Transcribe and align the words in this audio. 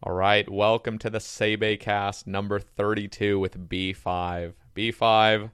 All 0.00 0.12
right, 0.12 0.48
welcome 0.48 0.96
to 0.98 1.10
the 1.10 1.18
Sae 1.18 1.56
Bae 1.56 1.74
cast 1.74 2.24
number 2.28 2.60
32 2.60 3.36
with 3.40 3.68
Bea5. 3.68 4.52
Bea5, 4.76 5.50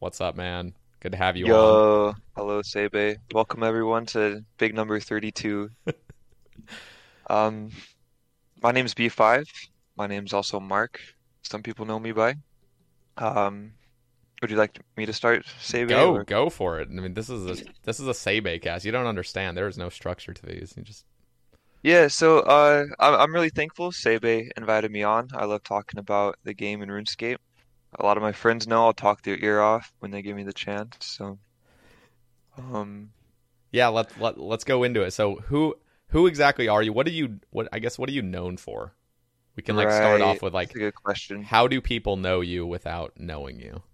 what's 0.00 0.20
up, 0.20 0.36
man? 0.36 0.74
Good 1.00 1.12
to 1.12 1.18
have 1.18 1.34
you 1.38 1.46
on. 1.46 2.16
Hello 2.36 2.60
Sae 2.60 2.88
Bae. 2.88 3.16
Welcome 3.32 3.62
everyone 3.62 4.04
to 4.06 4.44
big 4.58 4.74
number 4.74 5.00
32. 5.00 5.70
um, 7.30 7.70
my 8.62 8.70
name's 8.70 8.92
Bea5. 8.92 9.48
My 9.96 10.06
name's 10.06 10.34
also 10.34 10.60
Mark. 10.60 11.00
Some 11.42 11.62
people 11.62 11.86
know 11.86 11.98
me 11.98 12.12
by. 12.12 12.34
Um, 13.16 13.72
would 14.42 14.50
you 14.50 14.58
like 14.58 14.78
me 14.98 15.06
to 15.06 15.14
start, 15.14 15.46
Sae 15.58 15.84
Bae? 15.84 15.94
Go, 15.94 16.16
or- 16.16 16.24
go 16.24 16.50
for 16.50 16.80
it. 16.80 16.88
I 16.90 17.00
mean, 17.00 17.14
this 17.14 17.30
is 17.30 17.46
a 17.46 17.64
this 17.84 17.98
is 17.98 18.06
a 18.06 18.14
Sae 18.14 18.40
Bae 18.40 18.58
cast. 18.58 18.84
You 18.84 18.92
don't 18.92 19.06
understand. 19.06 19.56
There 19.56 19.68
is 19.68 19.78
no 19.78 19.88
structure 19.88 20.34
to 20.34 20.44
these. 20.44 20.74
You 20.76 20.82
just 20.82 21.06
Yeah, 21.86 22.08
so 22.08 22.40
uh, 22.40 22.86
I'm 22.98 23.14
I'm 23.14 23.32
really 23.32 23.48
thankful 23.48 23.92
Sae 23.92 24.18
Bae 24.18 24.50
invited 24.56 24.90
me 24.90 25.04
on. 25.04 25.28
I 25.32 25.44
love 25.44 25.62
talking 25.62 26.00
about 26.00 26.36
the 26.42 26.52
game 26.52 26.82
in 26.82 26.88
RuneScape. 26.88 27.36
A 28.00 28.04
lot 28.04 28.16
of 28.16 28.24
my 28.24 28.32
friends 28.32 28.66
know 28.66 28.86
I'll 28.86 28.92
talk 28.92 29.22
their 29.22 29.38
ear 29.38 29.60
off 29.60 29.92
when 30.00 30.10
they 30.10 30.20
give 30.20 30.34
me 30.34 30.42
the 30.42 30.52
chance. 30.52 30.96
So, 30.98 31.38
um, 32.58 33.10
yeah. 33.70 33.86
Let 33.86 34.20
let 34.20 34.36
let's 34.36 34.64
go 34.64 34.82
into 34.82 35.02
it. 35.02 35.12
So 35.12 35.36
who 35.36 35.76
who 36.08 36.26
exactly 36.26 36.66
are 36.66 36.82
you? 36.82 36.92
What 36.92 37.06
do 37.06 37.12
you 37.12 37.38
what 37.50 37.68
I 37.70 37.78
guess 37.78 38.00
what 38.00 38.08
are 38.08 38.12
you 38.12 38.22
known 38.22 38.56
for? 38.56 38.92
We 39.54 39.62
can 39.62 39.76
like 39.76 39.92
start 39.92 40.20
off 40.22 40.42
with 40.42 40.52
like 40.52 40.70
that's 40.70 40.76
a 40.76 40.80
good 40.80 40.94
question. 40.96 41.44
how 41.44 41.68
do 41.68 41.80
people 41.80 42.16
know 42.16 42.40
you 42.40 42.66
without 42.66 43.12
knowing 43.16 43.60
you? 43.60 43.84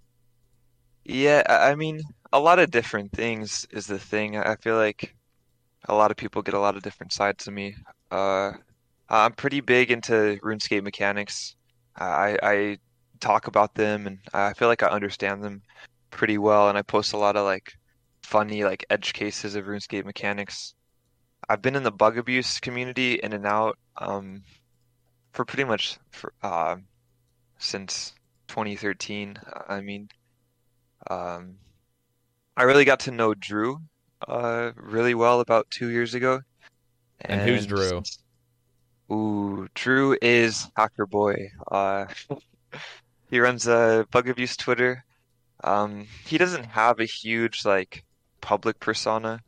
Yeah, 1.05 1.43
I 1.47 1.75
mean, 1.75 2.01
a 2.33 2.41
lot 2.41 2.59
of 2.59 2.71
different 2.71 3.13
things 3.13 3.67
is 3.71 3.87
the 3.87 3.99
thing. 3.99 4.39
I 4.39 4.57
feel 4.57 4.77
like 4.77 5.15
a 5.89 5.95
lot 5.95 6.11
of 6.11 6.17
people 6.17 6.43
get 6.43 6.55
a 6.55 6.61
lot 6.61 6.77
of 6.77 6.83
different 6.83 7.13
sides 7.13 7.47
of 7.47 7.55
me. 7.55 7.75
Uh, 8.11 8.53
I'm 9.09 9.33
pretty 9.33 9.61
big 9.61 9.91
into 9.91 10.39
RuneScape 10.43 10.83
mechanics. 10.83 11.57
I, 11.97 12.39
I 12.43 12.79
talk 13.21 13.47
about 13.47 13.75
them 13.75 14.07
and 14.07 14.19
I 14.33 14.55
feel 14.55 14.69
like 14.69 14.83
I 14.83 14.89
understand 14.89 15.43
them 15.43 15.63
pretty 16.11 16.39
well, 16.39 16.69
and 16.69 16.79
I 16.79 16.83
post 16.83 17.13
a 17.13 17.19
lot 17.19 17.37
of 17.37 17.45
like 17.45 17.73
funny 18.23 18.65
like 18.65 18.87
edge 18.91 19.13
cases 19.13 19.55
of 19.55 19.67
RuneScape 19.67 20.05
mechanics. 20.05 20.75
I've 21.49 21.63
been 21.63 21.77
in 21.77 21.83
the 21.83 21.93
bug 21.93 22.19
abuse 22.19 22.61
community 22.61 23.15
in 23.15 23.33
and 23.33 23.47
out 23.47 23.79
um, 23.97 24.43
for 25.33 25.45
pretty 25.45 25.65
much 25.65 25.99
for, 26.11 26.33
uh, 26.43 26.77
since 27.59 28.15
2013. 28.49 29.39
I 29.69 29.81
mean. 29.81 30.09
Um, 31.11 31.57
I 32.57 32.65
really 32.65 32.85
got 32.85 33.01
to 33.01 33.11
know 33.11 33.35
Drew 33.35 33.81
uh, 34.29 34.73
really 34.77 35.15
well 35.15 35.41
about 35.41 35.71
two 35.71 35.89
years 35.89 36.15
ago. 36.15 36.41
And 37.21 37.41
who's 37.41 37.67
Drew? 37.67 38.03
Ooh, 39.11 39.69
Drew 39.75 40.17
is 40.23 40.69
Hacker 40.77 41.07
Boy. 41.07 41.51
Uh, 41.71 42.07
he 43.31 43.41
runs 43.41 43.67
a 43.67 44.07
Bug 44.11 44.29
Abuse 44.29 44.57
Twitter. 44.57 45.05
Um, 45.65 46.07
he 46.25 46.39
doesn't 46.39 46.65
have 46.65 46.99
a 46.99 47.05
huge 47.05 47.65
like 47.65 48.05
public 48.41 48.81
persona, 48.81 49.41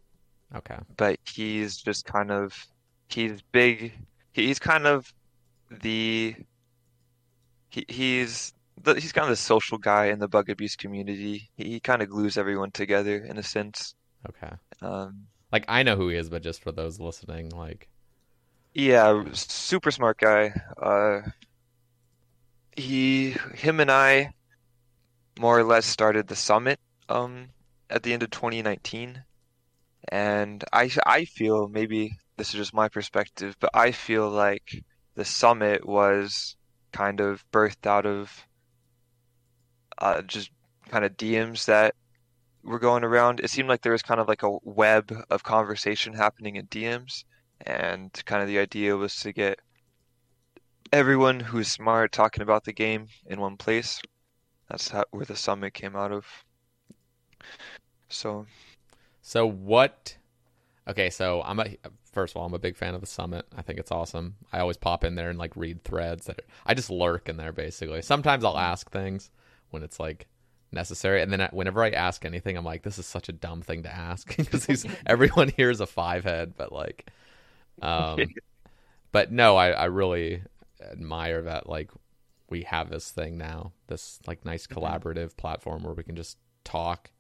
Okay. 0.55 0.77
but 0.97 1.19
he's 1.27 1.77
just 1.77 2.05
kind 2.05 2.31
of 2.31 2.67
he's 3.09 3.43
big. 3.53 3.93
He's 4.33 4.59
kind 4.59 4.87
of 4.87 5.13
the 5.71 6.37
he, 7.71 7.85
he's 7.89 8.53
the, 8.83 8.95
he's 8.95 9.13
kind 9.13 9.25
of 9.25 9.31
the 9.31 9.37
social 9.37 9.79
guy 9.79 10.07
in 10.07 10.19
the 10.19 10.29
bug 10.29 10.51
abuse 10.51 10.77
community. 10.77 11.49
He, 11.57 11.65
he 11.65 11.81
kind 11.81 12.03
of 12.03 12.11
glues 12.11 12.37
everyone 12.37 12.71
together 12.71 13.25
in 13.25 13.39
a 13.39 13.43
sense. 13.43 13.95
Okay. 14.29 14.53
Um, 14.81 15.27
Like 15.53 15.65
I 15.69 15.83
know 15.83 15.97
who 15.97 16.09
he 16.11 16.17
is, 16.17 16.29
but 16.31 16.43
just 16.43 16.63
for 16.63 16.73
those 16.73 17.01
listening, 17.01 17.51
like 17.51 17.89
yeah, 18.75 19.23
super 19.33 19.91
smart 19.91 20.19
guy. 20.19 20.53
Uh, 20.81 21.23
he, 22.77 23.31
him 23.55 23.81
and 23.81 23.91
I 23.91 24.33
more 25.39 25.59
or 25.59 25.63
less 25.65 25.87
started 25.87 26.27
the 26.27 26.35
summit 26.37 26.81
um, 27.09 27.51
at 27.89 28.03
the 28.03 28.13
end 28.13 28.23
of 28.25 28.31
2019. 28.31 29.25
And 30.09 30.65
I, 30.73 30.91
I 31.07 31.25
feel 31.25 31.69
maybe 31.69 32.19
this 32.37 32.49
is 32.49 32.55
just 32.55 32.75
my 32.75 32.89
perspective, 32.89 33.57
but 33.61 33.71
I 33.75 33.93
feel 33.93 34.29
like 34.31 34.85
the 35.15 35.25
summit 35.25 35.87
was 35.87 36.57
kind 36.93 37.21
of 37.21 37.45
birthed 37.53 37.87
out 37.87 38.07
of 38.07 38.47
uh, 39.99 40.23
just 40.23 40.51
kind 40.89 41.05
of 41.05 41.17
DMs 41.17 41.67
that 41.67 41.95
were 42.65 42.79
going 42.79 43.05
around. 43.05 43.41
It 43.41 43.51
seemed 43.51 43.69
like 43.69 43.83
there 43.83 43.93
was 43.93 44.03
kind 44.03 44.21
of 44.21 44.29
like 44.29 44.43
a 44.43 44.59
web 44.63 45.15
of 45.31 45.43
conversation 45.43 46.15
happening 46.15 46.57
in 46.57 46.67
DMs, 46.67 47.25
and 47.61 48.11
kind 48.25 48.43
of 48.43 48.49
the 48.49 48.59
idea 48.59 48.97
was 48.97 49.15
to 49.17 49.33
get 49.33 49.61
everyone 50.93 51.41
who's 51.41 51.71
smart 51.71 52.13
talking 52.13 52.43
about 52.43 52.65
the 52.65 52.73
game 52.73 53.09
in 53.27 53.41
one 53.41 53.57
place. 53.57 54.01
That's 54.69 54.89
how, 54.89 55.05
where 55.11 55.27
the 55.27 55.37
summit 55.37 55.75
came 55.75 55.95
out 55.95 56.13
of. 56.13 56.27
So, 58.09 58.47
So 59.23 59.47
what? 59.47 60.17
Okay, 60.89 61.11
so 61.11 61.43
I'm 61.45 61.61
a 61.61 61.77
first 62.13 62.33
of 62.33 62.37
all, 62.39 62.47
I'm 62.47 62.55
a 62.55 62.59
big 62.59 62.77
fan 62.77 62.95
of 62.95 63.01
the 63.01 63.07
summit. 63.07 63.45
I 63.57 63.63
think 63.63 63.79
it's 63.79 63.91
awesome. 63.91 64.37
I 64.53 64.61
always 64.61 64.77
pop 64.77 65.05
in 65.05 65.17
there 65.17 65.31
and 65.31 65.39
like 65.39 65.57
read 65.57 65.83
threads 65.83 66.27
that 66.27 66.39
are, 66.39 66.45
I 66.65 66.75
just 66.75 66.91
lurk 66.91 67.29
in 67.29 67.37
there 67.37 67.53
basically. 67.53 68.01
Sometimes 68.03 68.45
I'll 68.45 68.53
mm-hmm. 68.53 68.73
ask 68.73 68.91
things 68.91 69.31
when 69.71 69.83
it's 69.83 69.99
like 69.99 70.27
necessary, 70.75 71.23
and 71.23 71.33
then 71.33 71.41
I, 71.41 71.49
whenever 71.53 71.83
I 71.83 71.91
ask 71.91 72.25
anything, 72.25 72.57
I'm 72.57 72.65
like, 72.65 72.83
this 72.83 72.99
is 72.99 73.07
such 73.07 73.29
a 73.29 73.33
dumb 73.33 73.63
thing 73.63 73.85
to 73.85 73.95
ask 73.95 74.37
because 74.37 74.87
everyone 75.07 75.49
here 75.49 75.71
is 75.71 75.81
a 75.81 75.87
five 75.87 76.25
head, 76.25 76.55
but 76.57 76.73
like, 76.73 77.11
um, 77.81 78.21
but 79.13 79.33
no, 79.33 79.57
I 79.57 79.71
I 79.71 79.85
really 79.87 80.43
admire 80.81 81.43
that 81.43 81.69
like 81.69 81.91
we 82.51 82.63
have 82.63 82.91
this 82.91 83.11
thing 83.11 83.39
now, 83.39 83.73
this 83.87 84.21
like 84.27 84.45
nice 84.45 84.67
collaborative 84.67 85.37
platform 85.37 85.83
where 85.83 85.95
we 85.95 86.03
can 86.03 86.17
just 86.17 86.39
talk. 86.65 87.11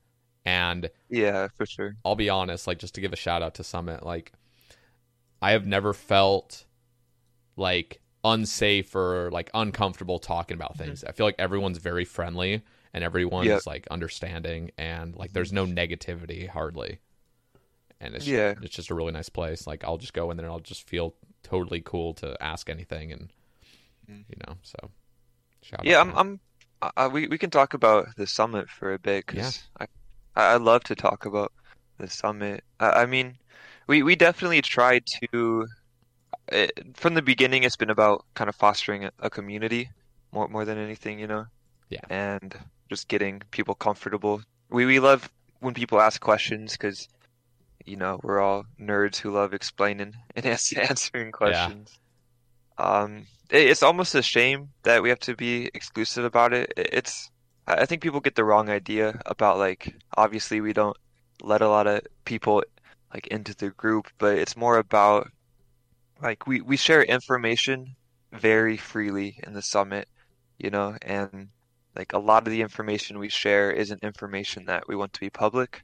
And 0.45 0.91
yeah, 1.09 1.49
for 1.57 1.65
sure. 1.65 1.97
I'll 2.05 2.17
be 2.17 2.29
honest, 2.29 2.67
like 2.67 2.79
just 2.79 2.95
to 2.97 3.00
give 3.00 3.12
a 3.12 3.17
shout 3.17 3.43
out 3.43 3.55
to 3.55 3.65
Summit, 3.65 4.05
like 4.05 4.33
I 5.41 5.53
have 5.53 5.67
never 5.67 5.93
felt 5.93 6.65
like 7.57 8.00
unsafe 8.25 8.95
or 8.95 9.31
like 9.31 9.50
uncomfortable 9.55 10.19
talking 10.19 10.55
about 10.55 10.77
things. 10.77 11.05
I 11.05 11.12
feel 11.12 11.27
like 11.27 11.37
everyone's 11.39 11.79
very 11.79 12.05
friendly 12.05 12.62
and 12.94 13.02
everyone's 13.05 13.49
Yep. 13.49 13.67
like 13.67 13.87
understanding 13.91 14.70
and 14.79 15.14
like 15.17 15.32
there's 15.32 15.52
no 15.52 15.67
negativity 15.67 16.49
hardly. 16.49 17.00
And 18.00 18.14
it's 18.14 18.26
Yeah. 18.26 18.55
it's 18.62 18.75
just 18.75 18.91
a 18.91 18.94
really 18.94 19.12
nice 19.12 19.29
place. 19.29 19.67
Like 19.67 19.85
I'll 19.85 19.99
just 19.99 20.14
go 20.14 20.31
in 20.31 20.37
there 20.37 20.46
and 20.46 20.52
I'll 20.52 20.61
just 20.61 20.88
feel 20.88 21.14
totally 21.43 21.82
cool 21.85 22.14
to 22.14 22.41
ask 22.43 22.70
anything 22.70 23.12
and 23.12 23.32
mm-hmm. 24.08 24.23
you 24.29 24.37
know, 24.46 24.56
so 24.62 24.91
shout 25.61 25.85
Yeah, 25.85 26.00
I'm, 26.00 26.17
I'm, 26.17 26.41
uh, 26.81 26.91
uh, 26.96 27.11
we, 27.12 27.26
we 27.26 27.37
can 27.37 27.50
talk 27.50 27.75
about 27.75 28.14
the 28.17 28.26
summit 28.26 28.70
for 28.70 28.94
a 28.94 28.99
bit 28.99 29.26
because 29.26 29.64
I, 29.79 29.87
I, 30.37 30.52
I 30.52 30.56
love 30.56 30.85
to 30.85 30.94
talk 30.94 31.26
about 31.26 31.52
the 31.99 32.08
summit. 32.08 32.62
I, 32.79 32.90
I 32.90 33.06
mean, 33.06 33.37
we 33.87 34.02
we 34.02 34.17
definitely 34.17 34.62
try 34.62 35.00
to. 35.00 35.67
It, 36.52 36.94
from 36.94 37.14
the 37.14 37.23
beginning, 37.23 37.62
it's 37.62 37.76
been 37.76 37.90
about 37.90 38.25
kind 38.35 38.49
of 38.49 38.56
fostering 38.56 39.05
a, 39.05 39.12
a 39.20 39.31
community 39.31 39.90
more 40.32 40.49
more 40.49 40.64
than 40.64 40.79
anything, 40.79 41.19
you 41.19 41.26
know. 41.26 41.47
Yeah. 41.88 42.00
And 42.11 42.55
just 42.89 43.09
getting 43.09 43.43
people 43.51 43.75
comfortable. 43.75 44.43
We 44.71 44.87
we 44.87 45.01
love 45.01 45.31
when 45.61 45.75
people 45.75 46.01
ask 46.01 46.21
questions 46.21 46.73
because, 46.73 47.09
you 47.85 47.97
know, 47.97 48.21
we're 48.23 48.41
all 48.41 48.65
nerds 48.81 49.17
who 49.19 49.31
love 49.33 49.55
explaining 49.55 50.15
and 50.37 50.47
answering 50.47 51.33
questions. 51.33 51.99
Yeah. 52.79 53.01
Um, 53.03 53.27
it, 53.51 53.69
it's 53.71 53.83
almost 53.83 54.15
a 54.15 54.23
shame 54.23 54.71
that 54.83 55.03
we 55.03 55.09
have 55.11 55.21
to 55.21 55.37
be 55.37 55.71
exclusive 55.75 56.25
about 56.25 56.53
it. 56.53 56.73
It- 56.77 56.91
It's 56.93 57.31
I 57.67 57.83
I 57.83 57.87
think 57.87 58.03
people 58.03 58.21
get 58.21 58.35
the 58.37 58.45
wrong 58.45 58.69
idea 58.71 59.21
about 59.27 59.59
like 59.59 59.95
obviously 60.17 60.61
we 60.61 60.73
don't 60.73 60.97
let 61.43 61.63
a 61.63 61.69
lot 61.69 61.87
of 61.87 62.01
people 62.25 62.63
like 63.13 63.27
into 63.29 63.55
the 63.57 63.71
group, 63.71 64.09
but 64.19 64.39
it's 64.39 64.57
more 64.57 64.79
about 64.79 65.31
like 66.21 66.47
we 66.47 66.61
we 66.61 66.77
share 66.77 67.03
information 67.03 67.97
very 68.33 68.77
freely 68.77 69.39
in 69.47 69.53
the 69.55 69.63
summit, 69.63 70.09
you 70.59 70.71
know, 70.71 70.97
and 71.03 71.49
like 71.96 72.12
a 72.12 72.19
lot 72.19 72.46
of 72.46 72.52
the 72.52 72.62
information 72.62 73.19
we 73.19 73.29
share 73.29 73.70
isn't 73.70 74.02
information 74.02 74.64
that 74.67 74.88
we 74.88 74.96
want 74.96 75.12
to 75.12 75.20
be 75.20 75.31
public. 75.31 75.82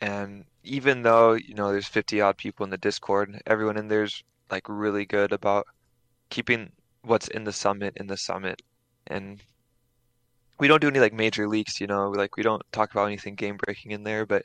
And 0.00 0.44
even 0.62 1.02
though, 1.02 1.32
you 1.32 1.54
know, 1.54 1.72
there's 1.72 1.86
50 1.86 2.20
odd 2.20 2.36
people 2.36 2.64
in 2.64 2.70
the 2.70 2.78
Discord, 2.78 3.40
everyone 3.46 3.76
in 3.76 3.88
there's 3.88 4.22
like 4.50 4.68
really 4.68 5.06
good 5.06 5.32
about 5.32 5.66
keeping 6.30 6.72
what's 7.02 7.28
in 7.28 7.44
the 7.44 7.52
summit 7.52 7.94
in 7.96 8.06
the 8.06 8.16
summit. 8.16 8.60
And 9.06 9.42
we 10.58 10.68
don't 10.68 10.80
do 10.80 10.88
any 10.88 11.00
like 11.00 11.12
major 11.12 11.48
leaks, 11.48 11.80
you 11.80 11.86
know, 11.86 12.10
like 12.10 12.36
we 12.36 12.42
don't 12.42 12.62
talk 12.72 12.90
about 12.90 13.06
anything 13.06 13.34
game 13.34 13.56
breaking 13.56 13.92
in 13.92 14.04
there, 14.04 14.26
but 14.26 14.44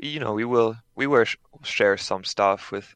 you 0.00 0.20
know, 0.20 0.32
we 0.32 0.44
will 0.44 0.76
we 0.94 1.06
will 1.06 1.24
share 1.62 1.96
some 1.96 2.24
stuff 2.24 2.72
with 2.72 2.94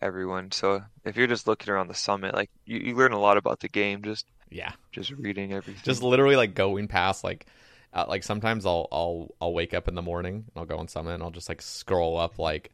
everyone. 0.00 0.50
So 0.52 0.82
if 1.04 1.16
you're 1.16 1.26
just 1.26 1.46
looking 1.46 1.72
around 1.72 1.88
the 1.88 1.94
summit, 1.94 2.34
like 2.34 2.50
you, 2.64 2.78
you 2.78 2.94
learn 2.94 3.12
a 3.12 3.20
lot 3.20 3.36
about 3.36 3.60
the 3.60 3.68
game 3.68 4.02
just 4.02 4.26
Yeah. 4.50 4.72
just 4.92 5.10
reading 5.12 5.52
everything. 5.52 5.82
Just 5.84 6.02
literally 6.02 6.36
like 6.36 6.54
going 6.54 6.88
past 6.88 7.24
like 7.24 7.46
uh, 7.92 8.04
like 8.08 8.22
sometimes 8.22 8.66
I'll 8.66 8.88
I'll 8.92 9.34
I'll 9.40 9.52
wake 9.54 9.74
up 9.74 9.88
in 9.88 9.94
the 9.94 10.02
morning 10.02 10.34
and 10.36 10.52
I'll 10.56 10.66
go 10.66 10.76
on 10.76 10.88
Summit 10.88 11.14
and 11.14 11.22
I'll 11.22 11.30
just 11.30 11.48
like 11.48 11.62
scroll 11.62 12.18
up 12.18 12.38
like 12.38 12.70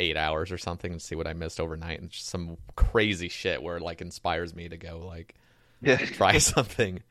eight 0.00 0.16
hours 0.16 0.52
or 0.52 0.58
something 0.58 0.92
and 0.92 1.02
see 1.02 1.14
what 1.16 1.26
I 1.26 1.32
missed 1.32 1.58
overnight 1.58 2.00
and 2.00 2.08
just 2.10 2.26
some 2.28 2.56
crazy 2.76 3.28
shit 3.28 3.62
where 3.62 3.76
it 3.78 3.82
like 3.82 4.00
inspires 4.00 4.54
me 4.54 4.68
to 4.68 4.76
go 4.76 5.04
like 5.06 5.34
yeah. 5.80 5.96
try 6.12 6.38
something. 6.38 7.02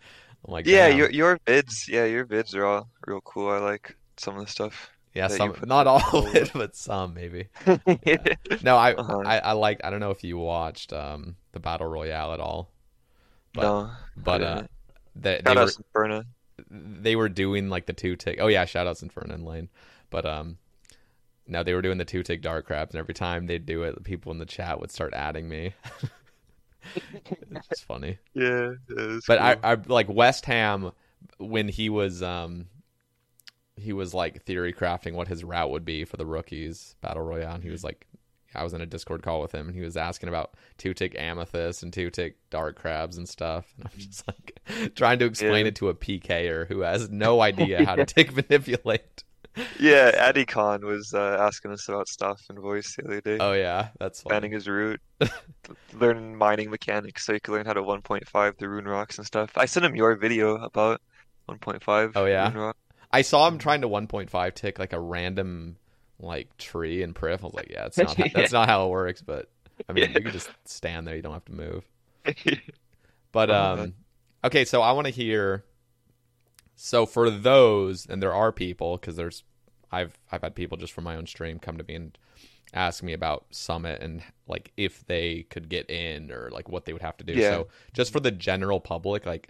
I'm 0.45 0.51
like, 0.53 0.65
Yeah, 0.67 0.87
damn. 0.89 0.97
your 0.97 1.09
your 1.11 1.39
vids, 1.39 1.87
yeah, 1.87 2.05
your 2.05 2.25
vids 2.25 2.55
are 2.55 2.65
all 2.65 2.89
real 3.05 3.21
cool. 3.21 3.49
I 3.49 3.57
like 3.57 3.95
some 4.17 4.37
of 4.37 4.45
the 4.45 4.51
stuff. 4.51 4.89
yeah, 5.13 5.27
some 5.27 5.55
not 5.65 5.87
all 5.87 6.27
of 6.27 6.35
it, 6.35 6.51
but 6.53 6.75
some 6.75 7.13
maybe. 7.15 7.47
No, 8.63 8.77
I, 8.77 8.93
Uh-huh. 8.93 9.23
I 9.25 9.39
I 9.39 9.51
like 9.53 9.81
I 9.83 9.89
don't 9.89 9.99
know 9.99 10.11
if 10.11 10.23
you 10.23 10.37
watched 10.37 10.93
um 10.93 11.35
the 11.53 11.59
battle 11.59 11.87
royale 11.87 12.33
at 12.33 12.39
all, 12.39 12.71
but 13.57 13.63
No, 13.63 13.91
but 14.15 14.41
uh 14.41 14.63
they, 15.15 15.41
they 15.43 15.55
were 15.55 15.71
Inferno. 15.77 16.23
they 16.69 17.15
were 17.15 17.29
doing 17.29 17.69
like 17.69 17.85
the 17.85 17.93
two 17.93 18.15
tick. 18.15 18.37
Oh 18.41 18.47
yeah, 18.47 18.65
shout 18.65 18.87
outs 18.87 19.03
Inferno 19.03 19.33
and 19.33 19.45
Lane, 19.45 19.69
but 20.09 20.25
um. 20.25 20.57
No, 21.49 21.63
they 21.63 21.73
were 21.73 21.81
doing 21.81 21.97
the 21.97 22.05
two 22.05 22.23
tick 22.23 22.41
dark 22.41 22.65
crabs, 22.67 22.93
and 22.93 22.99
every 22.99 23.13
time 23.13 23.47
they'd 23.47 23.65
do 23.65 23.83
it, 23.83 24.03
people 24.03 24.33
in 24.33 24.37
the 24.37 24.45
chat 24.45 24.81
would 24.81 24.91
start 24.91 25.13
adding 25.13 25.47
me. 25.47 25.73
it's 27.65 27.81
funny. 27.81 28.17
Yeah, 28.33 28.73
it 28.89 29.23
But 29.27 29.39
I. 29.39 29.57
I 29.63 29.77
like 29.87 30.09
West 30.09 30.45
Ham 30.45 30.91
when 31.37 31.67
he 31.69 31.89
was 31.89 32.21
um 32.23 32.67
he 33.75 33.93
was 33.93 34.13
like 34.13 34.43
theory 34.43 34.73
crafting 34.73 35.13
what 35.13 35.27
his 35.27 35.43
route 35.43 35.69
would 35.69 35.85
be 35.85 36.05
for 36.05 36.17
the 36.17 36.25
rookies 36.25 36.95
battle 37.01 37.23
royale 37.23 37.55
and 37.55 37.63
he 37.63 37.69
was 37.69 37.83
like 37.83 38.07
I 38.57 38.63
was 38.63 38.73
in 38.73 38.81
a 38.81 38.85
Discord 38.85 39.21
call 39.23 39.41
with 39.41 39.53
him 39.53 39.67
and 39.67 39.75
he 39.75 39.81
was 39.81 39.95
asking 39.97 40.29
about 40.29 40.55
two 40.77 40.93
tick 40.93 41.15
amethyst 41.17 41.83
and 41.83 41.93
two 41.93 42.09
tick 42.09 42.37
dark 42.49 42.75
crabs 42.77 43.17
and 43.17 43.27
stuff 43.29 43.71
and 43.77 43.87
I'm 43.87 43.97
just 43.99 44.27
like 44.27 44.59
trying 44.95 45.19
to 45.19 45.25
explain 45.25 45.65
Yeah. 45.65 45.69
it 45.69 45.75
to 45.75 45.89
a 45.89 45.93
PKer 45.95 46.67
who 46.67 46.81
has 46.81 47.09
no 47.09 47.41
idea 47.41 47.85
how 47.85 47.95
to 47.95 48.05
tick 48.05 48.35
manipulate. 48.35 49.23
Yeah, 49.79 50.11
Addy 50.15 50.45
Khan 50.45 50.85
was 50.85 51.15
uh, 51.15 51.37
asking 51.39 51.71
us 51.71 51.89
about 51.89 52.07
stuff 52.07 52.39
in 52.51 52.59
voice 52.59 52.95
the 52.95 53.05
other 53.05 53.21
day. 53.21 53.37
Oh 53.39 53.53
yeah, 53.53 53.89
that's 53.99 54.21
funny. 54.21 54.49
his 54.49 54.67
route, 54.67 55.01
learning 55.93 56.35
mining 56.37 56.69
mechanics 56.69 57.25
so 57.25 57.33
he 57.33 57.39
could 57.39 57.53
learn 57.53 57.65
how 57.65 57.73
to 57.73 57.81
1.5 57.81 58.57
the 58.57 58.69
rune 58.69 58.85
rocks 58.87 59.17
and 59.17 59.25
stuff. 59.25 59.51
I 59.57 59.65
sent 59.65 59.85
him 59.85 59.95
your 59.95 60.15
video 60.15 60.55
about 60.57 61.01
1.5 61.49 62.11
Oh, 62.15 62.25
yeah? 62.25 62.49
rune 62.49 62.57
rock. 62.57 62.77
I 63.11 63.21
saw 63.21 63.47
him 63.47 63.57
trying 63.57 63.81
to 63.81 63.87
1.5 63.89 64.53
tick 64.53 64.77
like 64.79 64.93
a 64.93 64.99
random 64.99 65.77
like 66.19 66.55
tree 66.57 67.03
and 67.03 67.15
priff. 67.15 67.43
I 67.43 67.47
was 67.47 67.53
like, 67.53 67.69
yeah, 67.69 67.83
that's 67.83 67.97
not 67.97 68.15
how, 68.17 68.25
that's 68.33 68.51
not 68.51 68.69
how 68.69 68.87
it 68.87 68.89
works. 68.89 69.21
But 69.21 69.49
I 69.87 69.93
mean, 69.93 70.11
you 70.13 70.21
can 70.21 70.31
just 70.31 70.49
stand 70.65 71.07
there. 71.07 71.15
You 71.15 71.21
don't 71.21 71.33
have 71.33 71.45
to 71.45 71.53
move. 71.53 71.85
But 73.31 73.51
um, 73.51 73.93
okay. 74.43 74.65
So 74.65 74.81
I 74.81 74.93
want 74.93 75.05
to 75.05 75.13
hear. 75.13 75.63
So 76.75 77.05
for 77.05 77.29
those, 77.29 78.07
and 78.07 78.21
there 78.21 78.33
are 78.33 78.51
people 78.51 78.97
because 78.97 79.15
there's, 79.15 79.43
I've 79.91 80.17
I've 80.31 80.41
had 80.41 80.55
people 80.55 80.77
just 80.77 80.93
from 80.93 81.03
my 81.03 81.15
own 81.15 81.27
stream 81.27 81.59
come 81.59 81.77
to 81.77 81.83
me 81.83 81.95
and 81.95 82.17
ask 82.73 83.03
me 83.03 83.13
about 83.13 83.45
Summit 83.51 84.01
and 84.01 84.23
like 84.47 84.71
if 84.77 85.05
they 85.05 85.43
could 85.49 85.69
get 85.69 85.89
in 85.89 86.31
or 86.31 86.49
like 86.51 86.69
what 86.69 86.85
they 86.85 86.93
would 86.93 87.01
have 87.01 87.17
to 87.17 87.23
do. 87.23 87.33
Yeah. 87.33 87.49
So 87.49 87.67
just 87.93 88.11
for 88.11 88.19
the 88.19 88.31
general 88.31 88.79
public, 88.79 89.25
like 89.25 89.49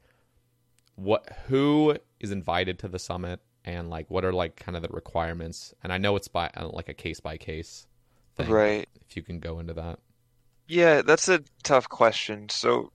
what 0.95 1.29
who 1.47 1.95
is 2.19 2.31
invited 2.31 2.79
to 2.79 2.87
the 2.87 2.99
summit 2.99 3.39
and 3.67 3.89
like 3.89 4.09
what 4.09 4.23
are 4.23 4.31
like 4.31 4.55
kind 4.55 4.77
of 4.77 4.81
the 4.81 4.87
requirements? 4.87 5.73
And 5.83 5.91
I 5.91 5.97
know 5.97 6.15
it's 6.15 6.29
by 6.29 6.49
uh, 6.55 6.69
like 6.69 6.87
a 6.87 6.93
case 6.93 7.19
by 7.19 7.35
case 7.35 7.85
thing. 8.35 8.49
Right. 8.49 8.87
If 9.07 9.17
you 9.17 9.21
can 9.21 9.39
go 9.39 9.59
into 9.59 9.73
that. 9.73 9.99
Yeah, 10.67 11.01
that's 11.01 11.27
a 11.27 11.43
tough 11.63 11.89
question. 11.89 12.47
So, 12.49 12.91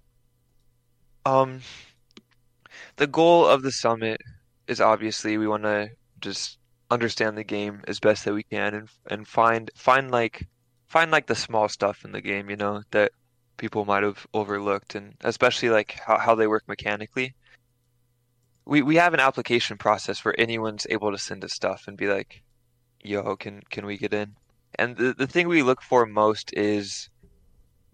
um, 1.27 1.61
the 2.97 3.07
goal 3.07 3.47
of 3.47 3.63
the 3.63 3.71
summit 3.71 4.21
is 4.67 4.81
obviously 4.81 5.37
we 5.37 5.47
want 5.47 5.65
to 5.65 5.91
just 6.21 6.59
understand 6.91 7.37
the 7.37 7.45
game 7.45 7.83
as 7.87 8.01
best 8.01 8.25
that 8.25 8.35
we 8.35 8.43
can 8.43 8.75
and 8.75 8.89
and 9.11 9.27
find 9.27 9.71
find 9.75 10.11
like 10.11 10.47
find 10.89 11.11
like 11.11 11.27
the 11.27 11.35
small 11.35 11.69
stuff 11.69 12.05
in 12.05 12.13
the 12.13 12.23
game, 12.23 12.49
you 12.49 12.57
know, 12.57 12.83
that 12.93 13.13
people 13.59 13.85
might 13.85 14.03
have 14.03 14.27
overlooked 14.33 14.95
and 14.95 15.15
especially 15.21 15.69
like 15.69 15.93
how, 16.07 16.19
how 16.19 16.35
they 16.35 16.47
work 16.47 16.65
mechanically. 16.67 17.35
We 18.65 18.83
we 18.83 18.97
have 18.97 19.15
an 19.15 19.21
application 19.21 19.77
process 19.79 20.25
where 20.25 20.39
anyone's 20.39 20.87
able 20.91 21.11
to 21.13 21.19
send 21.19 21.45
us 21.45 21.53
stuff 21.53 21.89
and 21.89 21.97
be 21.97 22.09
like, 22.09 22.43
"Yo, 23.03 23.37
can 23.37 23.63
can 23.71 23.87
we 23.87 23.97
get 23.99 24.15
in?" 24.15 24.37
And 24.79 24.97
the 24.97 25.15
the 25.15 25.27
thing 25.27 25.49
we 25.49 25.63
look 25.63 25.83
for 25.83 26.07
most 26.07 26.53
is 26.55 27.11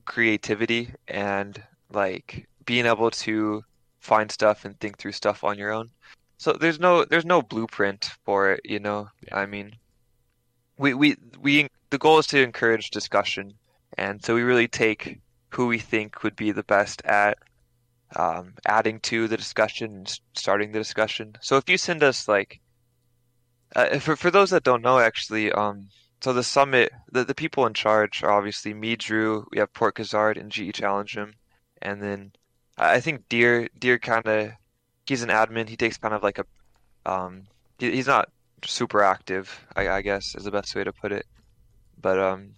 creativity 0.05 0.95
and 1.07 1.63
like 1.93 2.49
being 2.65 2.87
able 2.87 3.11
to 3.11 3.63
find 4.01 4.31
stuff 4.31 4.65
and 4.65 4.79
think 4.79 4.99
through 4.99 5.13
stuff 5.13 5.45
on 5.45 5.59
your 5.59 5.73
own. 5.73 5.91
So 6.39 6.53
there's 6.53 6.79
no 6.79 7.05
there's 7.05 7.25
no 7.25 7.43
blueprint 7.43 8.11
for 8.25 8.53
it, 8.53 8.61
you 8.65 8.79
know. 8.79 9.09
Yeah. 9.27 9.39
I 9.39 9.47
mean, 9.47 9.77
we 10.79 10.95
we 10.95 11.17
we 11.41 11.69
the 11.91 11.99
goal 11.99 12.19
is 12.19 12.27
to 12.29 12.43
encourage 12.43 12.91
discussion, 12.91 13.55
and 13.97 14.25
so 14.25 14.35
we 14.35 14.43
really 14.43 14.69
take 14.69 15.21
who 15.51 15.67
we 15.67 15.79
think 15.79 16.23
would 16.23 16.37
be 16.37 16.53
the 16.53 16.63
best 16.63 17.03
at 17.05 17.39
um, 18.17 18.55
adding 18.67 19.01
to 19.01 19.29
the 19.29 19.37
discussion 19.37 20.05
starting 20.35 20.73
the 20.73 20.79
discussion. 20.79 21.35
So 21.41 21.57
if 21.57 21.69
you 21.69 21.77
send 21.79 22.03
us 22.03 22.29
like 22.29 22.61
uh, 23.77 23.99
for 23.99 24.17
for 24.17 24.31
those 24.31 24.51
that 24.51 24.65
don't 24.65 24.83
know, 24.83 24.99
actually, 24.99 25.53
um, 25.53 25.89
so 26.23 26.33
the 26.33 26.43
summit, 26.43 26.91
the, 27.13 27.25
the 27.25 27.35
people 27.35 27.67
in 27.67 27.75
charge 27.75 28.23
are 28.23 28.33
obviously 28.33 28.75
me, 28.75 28.97
Drew, 28.97 29.47
we 29.53 29.59
have 29.59 29.73
Port 29.73 29.95
Kazard 29.97 30.39
and 30.39 30.51
GE 30.51 30.75
Challenge 30.75 31.17
him, 31.17 31.35
and 31.83 32.03
then 32.03 32.33
I 32.77 32.95
I 32.97 33.01
think 33.01 33.29
Deer 33.29 33.69
Deer 33.79 33.99
kind 33.99 34.27
of 34.27 34.53
he's 35.07 35.23
an 35.23 35.29
admin. 35.31 35.69
He 35.69 35.77
takes 35.77 35.99
kind 35.99 36.15
of 36.15 36.23
like 36.23 36.39
a 36.39 36.45
um 37.11 37.47
he, 37.79 37.91
he's 37.93 38.07
not 38.07 38.31
super 38.65 39.03
active, 39.03 39.67
I, 39.77 39.89
I 39.89 40.03
guess 40.03 40.35
is 40.35 40.45
the 40.45 40.51
best 40.51 40.75
way 40.75 40.85
to 40.85 40.93
put 40.93 41.13
it. 41.13 41.27
But 42.01 42.19
um 42.19 42.55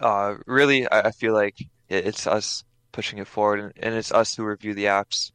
uh 0.00 0.34
really 0.46 0.88
I, 0.88 1.08
I 1.08 1.10
feel 1.12 1.34
like 1.34 1.56
it, 1.88 2.06
it's 2.06 2.26
us 2.26 2.64
pushing 2.92 3.18
it 3.18 3.28
forward 3.28 3.60
and, 3.60 3.72
and 3.76 3.94
it's 3.94 4.12
us 4.12 4.34
who 4.34 4.44
review 4.44 4.74
the 4.74 4.86
apps. 4.86 5.30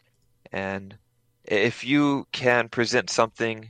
And 0.52 0.98
if 1.46 1.84
you 1.84 2.26
can 2.32 2.70
present 2.70 3.10
something 3.10 3.70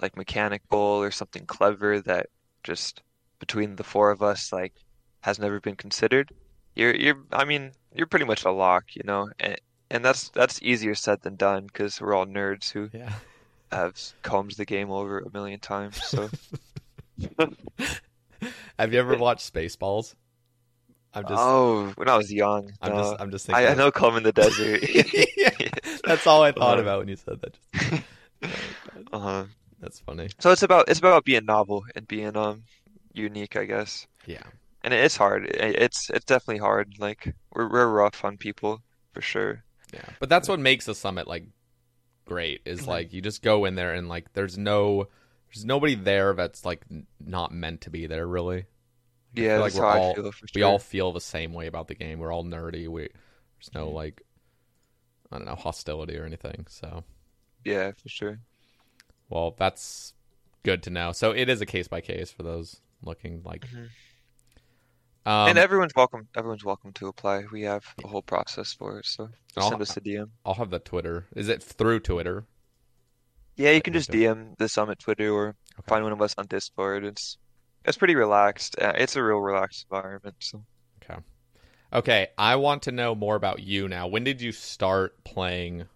like 0.00 0.16
mechanical 0.16 0.78
or 0.78 1.10
something 1.10 1.46
clever 1.46 2.00
that 2.02 2.26
just 2.64 3.02
between 3.40 3.76
the 3.76 3.84
four 3.84 4.10
of 4.10 4.22
us 4.22 4.52
like 4.52 4.74
has 5.22 5.38
never 5.38 5.60
been 5.60 5.76
considered, 5.76 6.30
you're 6.76 6.94
you're 6.94 7.24
I 7.32 7.44
mean 7.44 7.72
you're 7.94 8.06
pretty 8.06 8.24
much 8.26 8.44
a 8.44 8.50
lock, 8.52 8.84
you 8.94 9.02
know, 9.04 9.28
and 9.40 9.56
and 9.90 10.04
that's 10.04 10.28
that's 10.30 10.62
easier 10.62 10.94
said 10.94 11.22
than 11.22 11.36
done 11.36 11.66
because 11.66 12.00
we're 12.00 12.14
all 12.14 12.26
nerds 12.26 12.72
who 12.72 12.90
Yeah. 12.92 13.12
have 13.72 13.96
combed 14.22 14.52
the 14.52 14.64
game 14.64 14.90
over 14.90 15.18
a 15.20 15.30
million 15.32 15.60
times. 15.60 16.04
So 16.04 16.28
Have 18.78 18.92
you 18.92 18.98
ever 19.00 19.16
watched 19.16 19.52
Spaceballs? 19.52 20.14
I'm 21.18 21.24
just 21.24 21.34
oh, 21.36 21.92
when 21.96 22.08
I 22.08 22.16
was 22.16 22.32
young, 22.32 22.72
I'm 22.82 22.92
no. 22.92 22.98
just 23.02 23.20
I'm 23.20 23.30
just 23.30 23.46
thinking 23.46 23.64
I, 23.66 23.70
I 23.70 23.74
know 23.74 23.90
Combing 23.90 24.22
the 24.24 24.32
Desert. 24.32 24.82
That's 26.04 26.26
all 26.26 26.42
I 26.42 26.52
thought 26.52 26.74
Uh-huh. 26.78 26.82
about 26.82 26.98
when 27.00 27.08
you 27.08 27.16
said 27.16 27.40
that. 27.42 27.56
Just- 27.72 28.02
Uh-huh. 29.12 29.44
That's 29.80 30.00
funny. 30.00 30.28
So 30.38 30.50
it's 30.50 30.62
about 30.62 30.88
it's 30.88 30.98
about 30.98 31.24
being 31.24 31.44
novel 31.44 31.84
and 31.94 32.06
being 32.06 32.36
um 32.36 32.64
unique, 33.12 33.56
I 33.56 33.64
guess. 33.64 34.06
Yeah. 34.26 34.42
And 34.82 34.92
it's 34.94 35.16
hard. 35.16 35.46
It's 35.52 36.10
it's 36.10 36.24
definitely 36.24 36.58
hard. 36.58 36.94
Like 36.98 37.34
we're 37.52 37.68
we're 37.70 37.86
rough 37.88 38.24
on 38.24 38.36
people 38.36 38.82
for 39.12 39.20
sure. 39.20 39.62
Yeah. 39.92 40.04
But 40.20 40.28
that's 40.28 40.48
what 40.48 40.60
makes 40.60 40.88
a 40.88 40.94
summit 40.94 41.26
like 41.28 41.44
great 42.26 42.60
is 42.64 42.80
Mm-hmm. 42.80 42.90
like 42.90 43.12
you 43.12 43.20
just 43.22 43.42
go 43.42 43.64
in 43.64 43.74
there 43.74 43.92
and 43.94 44.08
like 44.08 44.32
there's 44.34 44.58
no 44.58 45.08
there's 45.52 45.64
nobody 45.64 45.94
there 45.94 46.34
that's 46.34 46.64
like 46.64 46.84
not 47.24 47.52
meant 47.52 47.80
to 47.82 47.90
be 47.90 48.06
there 48.06 48.26
really. 48.26 48.66
Yeah, 49.34 49.58
that's 49.58 49.74
like 49.76 49.82
how 49.82 50.00
all 50.00 50.10
I 50.10 50.14
feel 50.14 50.32
for 50.32 50.46
we 50.54 50.60
sure. 50.60 50.68
all 50.68 50.78
feel 50.78 51.12
the 51.12 51.20
same 51.20 51.52
way 51.52 51.66
about 51.66 51.88
the 51.88 51.94
game. 51.94 52.18
We're 52.18 52.32
all 52.32 52.44
nerdy. 52.44 52.88
We 52.88 53.02
there's 53.02 53.12
Mm-hmm. 53.70 53.78
no 53.78 53.90
like 53.90 54.22
I 55.30 55.36
don't 55.38 55.46
know 55.46 55.54
hostility 55.54 56.16
or 56.16 56.24
anything. 56.24 56.66
So 56.68 57.04
Yeah, 57.64 57.92
for 57.92 58.08
sure. 58.08 58.40
well, 59.28 59.54
that's 59.58 60.14
good 60.64 60.82
to 60.84 60.90
know. 60.90 61.12
So 61.12 61.32
it 61.32 61.48
is 61.48 61.60
a 61.60 61.66
case 61.66 61.88
by 61.88 62.00
case 62.00 62.30
for 62.30 62.42
those 62.42 62.80
looking 63.02 63.42
like. 63.44 63.64
Um, 63.72 63.88
Mm-hmm. 65.26 65.48
and 65.50 65.58
everyone's 65.58 65.92
welcome. 65.94 66.28
Everyone's 66.34 66.64
welcome 66.64 66.92
to 66.94 67.08
apply. 67.08 67.44
We 67.52 67.62
have 67.62 67.84
a 68.02 68.08
whole 68.08 68.22
process 68.22 68.72
for 68.72 68.98
it. 69.00 69.06
So 69.06 69.28
I'll- 69.58 69.68
send 69.68 69.82
us 69.82 69.96
a 69.96 70.00
DM. 70.00 70.30
I'll 70.46 70.54
have 70.54 70.70
the 70.70 70.78
Twitter. 70.78 71.26
Is 71.36 71.48
it 71.50 71.62
through 71.62 72.00
Twitter? 72.00 72.46
Yeah, 73.56 73.72
you 73.72 73.82
can 73.82 73.92
just 73.92 74.10
DM 74.10 74.56
the 74.56 74.68
summit 74.68 75.00
Twitter 75.00 75.30
or 75.34 75.56
find 75.86 76.02
one 76.04 76.12
of 76.12 76.22
us 76.22 76.34
on 76.38 76.46
Discord. 76.46 77.04
It's 77.04 77.36
it's 77.88 77.98
pretty 77.98 78.16
relaxed. 78.16 78.76
Uh, 78.80 78.92
It's 78.96 79.16
a 79.16 79.22
real 79.24 79.38
relaxed 79.40 79.86
environment. 79.90 80.36
So 80.40 80.64
Okay. 81.02 81.20
Okay, 81.92 82.28
I 82.38 82.56
want 82.56 82.82
to 82.84 82.92
know 82.92 83.14
more 83.14 83.36
about 83.36 83.62
you 83.62 83.88
now. 83.88 84.06
When 84.08 84.24
did 84.24 84.40
you 84.42 84.52
start 84.52 85.24
playing 85.24 85.86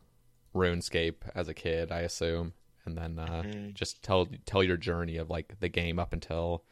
RuneScape 0.54 1.16
as 1.34 1.48
a 1.48 1.54
kid, 1.54 1.92
I 1.92 2.00
assume? 2.02 2.54
And 2.86 2.98
then 2.98 3.18
uh, 3.18 3.44
Mhm. 3.44 3.76
just 3.76 4.02
tell 4.02 4.28
tell 4.46 4.62
your 4.64 4.76
journey 4.78 5.18
of 5.18 5.30
like 5.30 5.60
the 5.60 5.68
game 5.70 5.98
up 5.98 6.12
until 6.12 6.64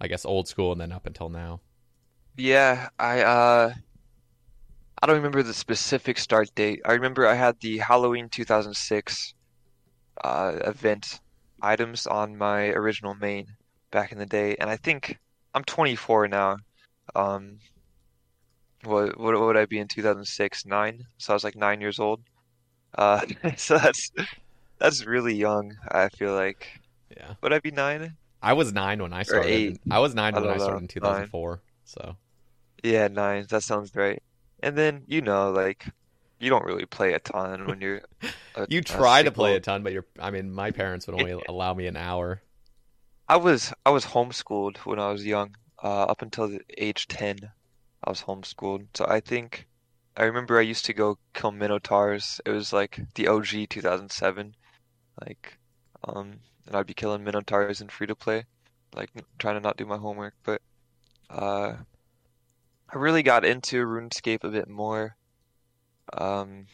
I 0.00 0.08
guess 0.08 0.24
old 0.26 0.48
school 0.48 0.72
and 0.72 0.80
then 0.80 0.92
up 0.92 1.06
until 1.06 1.28
now. 1.30 1.60
yeah, 2.36 2.88
I 2.98 3.22
uh 3.22 3.72
I 5.02 5.06
don't 5.06 5.16
remember 5.16 5.42
the 5.42 5.52
specific 5.52 6.16
start 6.16 6.54
date. 6.54 6.80
I 6.86 6.92
remember 6.92 7.26
I 7.26 7.34
had 7.34 7.60
the 7.60 7.78
Halloween 7.78 8.30
2006 8.30 9.34
uh 10.24 10.58
event 10.64 11.20
items 11.60 12.06
on 12.06 12.36
my 12.38 12.68
original 12.68 13.14
main 13.14 13.56
back 13.90 14.12
in 14.12 14.18
the 14.18 14.26
day, 14.26 14.56
and 14.56 14.70
I 14.70 14.76
think 14.76 15.18
I'm 15.54 15.64
24 15.64 16.28
now. 16.28 16.56
Um, 17.14 17.58
what 18.84 19.18
what 19.18 19.38
would 19.38 19.56
I 19.56 19.66
be 19.66 19.78
in 19.78 19.88
2006? 19.88 20.66
Nine. 20.66 21.04
So 21.18 21.32
I 21.32 21.34
was 21.34 21.44
like 21.44 21.56
nine 21.56 21.80
years 21.80 21.98
old. 21.98 22.20
Uh, 22.96 23.20
so 23.56 23.78
that's 23.78 24.10
that's 24.78 25.04
really 25.06 25.34
young. 25.34 25.76
I 25.88 26.08
feel 26.08 26.34
like. 26.34 26.68
Yeah. 27.16 27.34
Would 27.42 27.52
I 27.52 27.58
be 27.58 27.70
nine? 27.70 28.16
I 28.42 28.54
was 28.54 28.72
9 28.72 29.02
when 29.02 29.12
I 29.12 29.22
started. 29.22 29.48
Or 29.48 29.52
eight. 29.52 29.80
I 29.90 29.98
was 29.98 30.14
9 30.14 30.34
I 30.34 30.40
when 30.40 30.48
I 30.48 30.56
started 30.56 30.76
know. 30.76 30.78
in 30.78 30.88
2004. 30.88 31.60
So, 31.84 32.16
Yeah, 32.82 33.08
nine. 33.08 33.46
That 33.50 33.62
sounds 33.62 33.94
right. 33.94 34.22
And 34.62 34.76
then 34.76 35.02
you 35.06 35.20
know, 35.20 35.50
like, 35.50 35.86
you 36.38 36.48
don't 36.48 36.64
really 36.64 36.86
play 36.86 37.12
a 37.12 37.18
ton 37.18 37.66
when 37.66 37.80
you're. 37.80 38.02
A, 38.56 38.66
you 38.68 38.80
try 38.80 39.22
to 39.22 39.30
play 39.30 39.54
a 39.54 39.60
ton, 39.60 39.84
but 39.84 39.92
you're 39.92 40.06
I 40.18 40.32
mean, 40.32 40.50
my 40.52 40.72
parents 40.72 41.06
would 41.06 41.14
only 41.14 41.40
allow 41.48 41.72
me 41.72 41.86
an 41.86 41.96
hour. 41.96 42.42
I 43.30 43.36
was 43.36 43.72
I 43.86 43.90
was 43.90 44.06
homeschooled 44.06 44.78
when 44.78 44.98
I 44.98 45.12
was 45.12 45.24
young. 45.24 45.54
Uh, 45.80 46.02
up 46.02 46.20
until 46.20 46.48
the 46.48 46.62
age 46.76 47.06
10, 47.06 47.38
I 48.02 48.10
was 48.10 48.22
homeschooled. 48.22 48.88
So 48.94 49.06
I 49.08 49.20
think 49.20 49.68
I 50.16 50.24
remember 50.24 50.58
I 50.58 50.62
used 50.62 50.84
to 50.86 50.92
go 50.92 51.16
kill 51.32 51.52
minotaurs. 51.52 52.40
It 52.44 52.50
was 52.50 52.72
like 52.72 52.98
the 53.14 53.28
OG 53.28 53.68
2007, 53.68 54.56
like, 55.24 55.58
um, 56.02 56.40
and 56.66 56.74
I'd 56.74 56.88
be 56.88 56.92
killing 56.92 57.22
minotaurs 57.22 57.80
in 57.80 57.88
free 57.88 58.08
to 58.08 58.16
play, 58.16 58.46
like 58.96 59.10
trying 59.38 59.54
to 59.54 59.60
not 59.60 59.76
do 59.76 59.86
my 59.86 59.96
homework. 59.96 60.34
But 60.42 60.60
uh, 61.30 61.74
I 62.92 62.98
really 62.98 63.22
got 63.22 63.44
into 63.44 63.86
RuneScape 63.86 64.42
a 64.42 64.48
bit 64.48 64.68
more. 64.68 65.14
Um, 66.14 66.66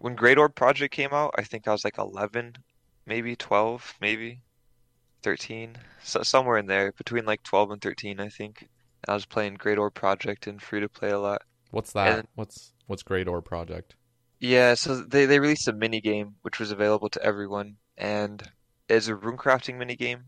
when 0.00 0.16
Great 0.16 0.36
Orb 0.36 0.56
Project 0.56 0.92
came 0.92 1.12
out, 1.12 1.36
I 1.38 1.44
think 1.44 1.68
I 1.68 1.70
was 1.70 1.84
like 1.84 1.98
11, 1.98 2.56
maybe 3.06 3.36
12, 3.36 3.94
maybe 4.00 4.40
13, 5.22 5.76
so 6.02 6.22
somewhere 6.22 6.58
in 6.58 6.66
there, 6.66 6.92
between 6.92 7.24
like 7.24 7.42
12 7.42 7.72
and 7.72 7.82
13, 7.82 8.20
I 8.20 8.28
think. 8.28 8.62
And 8.62 9.08
I 9.08 9.14
was 9.14 9.26
playing 9.26 9.54
Great 9.54 9.78
Orb 9.78 9.94
Project 9.94 10.46
and 10.46 10.60
free 10.60 10.80
to 10.80 10.88
play 10.88 11.10
a 11.10 11.18
lot. 11.18 11.42
What's 11.70 11.92
that? 11.92 12.18
And- 12.18 12.28
what's 12.34 12.72
what's 12.86 13.02
Great 13.02 13.28
Orb 13.28 13.44
Project? 13.44 13.96
Yeah, 14.38 14.74
so 14.74 14.96
they, 15.02 15.24
they 15.24 15.40
released 15.40 15.66
a 15.66 15.72
mini 15.72 16.00
game 16.00 16.34
which 16.42 16.60
was 16.60 16.70
available 16.70 17.08
to 17.10 17.22
everyone, 17.22 17.76
and 17.96 18.42
it's 18.88 19.08
a 19.08 19.14
runecrafting 19.14 19.78
mini 19.78 19.96
game. 19.96 20.24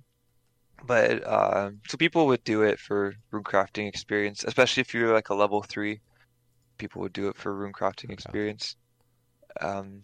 But 0.86 1.24
uh, 1.26 1.70
so 1.88 1.96
people 1.96 2.26
would 2.28 2.44
do 2.44 2.62
it 2.62 2.78
for 2.78 3.14
runecrafting 3.32 3.86
experience, 3.88 4.44
especially 4.44 4.80
if 4.80 4.94
you're 4.94 5.12
like 5.12 5.28
a 5.28 5.34
level 5.34 5.62
three. 5.62 6.00
People 6.78 7.02
would 7.02 7.12
do 7.12 7.28
it 7.28 7.36
for 7.36 7.52
runecrafting 7.52 8.10
experience. 8.10 8.76
Um, 9.60 10.02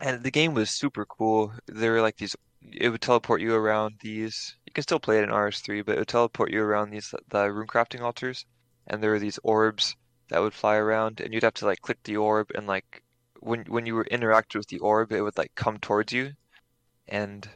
and 0.00 0.22
the 0.22 0.30
game 0.30 0.54
was 0.54 0.70
super 0.70 1.04
cool. 1.04 1.52
There 1.66 1.92
were 1.92 2.00
like 2.00 2.16
these, 2.16 2.36
it 2.72 2.88
would 2.90 3.00
teleport 3.00 3.40
you 3.40 3.54
around 3.54 3.96
these. 4.00 4.56
You 4.66 4.72
can 4.72 4.82
still 4.82 5.00
play 5.00 5.18
it 5.18 5.24
in 5.24 5.30
RS3, 5.30 5.84
but 5.84 5.96
it 5.96 5.98
would 5.98 6.08
teleport 6.08 6.50
you 6.50 6.62
around 6.62 6.90
these 6.90 7.10
the 7.28 7.44
runecrafting 7.48 8.00
altars, 8.00 8.44
and 8.86 9.02
there 9.02 9.10
were 9.10 9.18
these 9.18 9.38
orbs 9.42 9.96
that 10.28 10.40
would 10.40 10.54
fly 10.54 10.76
around, 10.76 11.20
and 11.20 11.32
you'd 11.32 11.42
have 11.42 11.54
to 11.54 11.66
like 11.66 11.80
click 11.82 12.02
the 12.04 12.16
orb, 12.16 12.50
and 12.54 12.66
like 12.66 13.02
when 13.40 13.64
when 13.68 13.86
you 13.86 13.94
were 13.94 14.06
interacted 14.10 14.56
with 14.56 14.68
the 14.68 14.78
orb, 14.80 15.12
it 15.12 15.22
would 15.22 15.38
like 15.38 15.54
come 15.54 15.78
towards 15.78 16.12
you, 16.12 16.32
and 17.08 17.48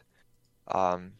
um, 0.67 1.13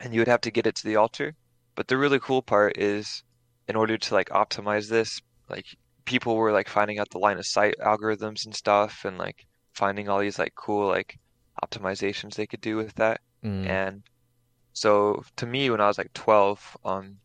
and 0.00 0.14
you 0.14 0.20
would 0.20 0.28
have 0.28 0.40
to 0.42 0.50
get 0.50 0.66
it 0.66 0.76
to 0.76 0.84
the 0.86 0.96
altar. 0.96 1.34
But 1.74 1.88
the 1.88 1.96
really 1.96 2.20
cool 2.20 2.42
part 2.42 2.78
is, 2.78 3.22
in 3.68 3.76
order 3.76 3.96
to 3.98 4.14
like 4.14 4.28
optimize 4.30 4.88
this, 4.88 5.20
like 5.48 5.66
people 6.04 6.36
were 6.36 6.52
like 6.52 6.68
finding 6.68 6.98
out 6.98 7.10
the 7.10 7.18
line 7.18 7.38
of 7.38 7.46
sight 7.46 7.74
algorithms 7.80 8.44
and 8.44 8.54
stuff, 8.54 9.04
and 9.04 9.18
like 9.18 9.46
finding 9.72 10.08
all 10.08 10.20
these 10.20 10.38
like 10.38 10.54
cool 10.54 10.88
like 10.88 11.18
optimizations 11.64 12.34
they 12.34 12.46
could 12.46 12.60
do 12.60 12.76
with 12.76 12.94
that. 12.94 13.20
Mm. 13.44 13.66
And 13.66 14.02
so 14.72 15.24
to 15.36 15.46
me, 15.46 15.70
when 15.70 15.80
I 15.80 15.86
was 15.88 15.98
like 15.98 16.12
12, 16.12 16.76
um, 16.84 17.18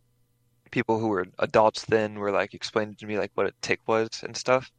people 0.72 1.00
who 1.00 1.08
were 1.08 1.26
adults 1.40 1.86
then 1.86 2.16
were 2.16 2.32
like 2.32 2.54
explaining 2.54 2.96
to 2.96 3.06
me 3.06 3.18
like 3.18 3.32
what 3.36 3.48
a 3.48 3.54
tick 3.62 3.80
was 3.88 4.10
and 4.24 4.36
stuff. 4.36 4.72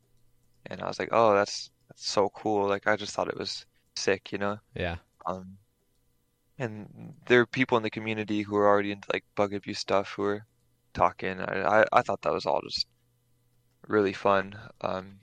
And 0.66 0.82
I 0.82 0.86
was 0.86 0.98
like, 0.98 1.08
oh, 1.12 1.34
that's 1.34 1.70
that's 1.88 2.10
so 2.10 2.28
cool. 2.30 2.68
Like 2.68 2.86
I 2.86 2.96
just 2.96 3.14
thought 3.14 3.28
it 3.28 3.38
was 3.38 3.64
sick, 3.96 4.32
you 4.32 4.38
know? 4.38 4.58
Yeah. 4.74 4.96
Um, 5.26 5.56
and 6.58 7.14
there 7.26 7.40
are 7.40 7.46
people 7.46 7.76
in 7.76 7.82
the 7.82 7.90
community 7.90 8.42
who 8.42 8.56
are 8.56 8.66
already 8.66 8.92
into 8.92 9.08
like 9.12 9.24
bug 9.36 9.54
abuse 9.54 9.78
stuff 9.78 10.12
who 10.16 10.24
are 10.24 10.46
talking. 10.92 11.40
I, 11.40 11.80
I, 11.80 11.84
I 11.92 12.02
thought 12.02 12.22
that 12.22 12.32
was 12.32 12.46
all 12.46 12.60
just 12.62 12.86
really 13.86 14.12
fun. 14.12 14.58
Um, 14.80 15.20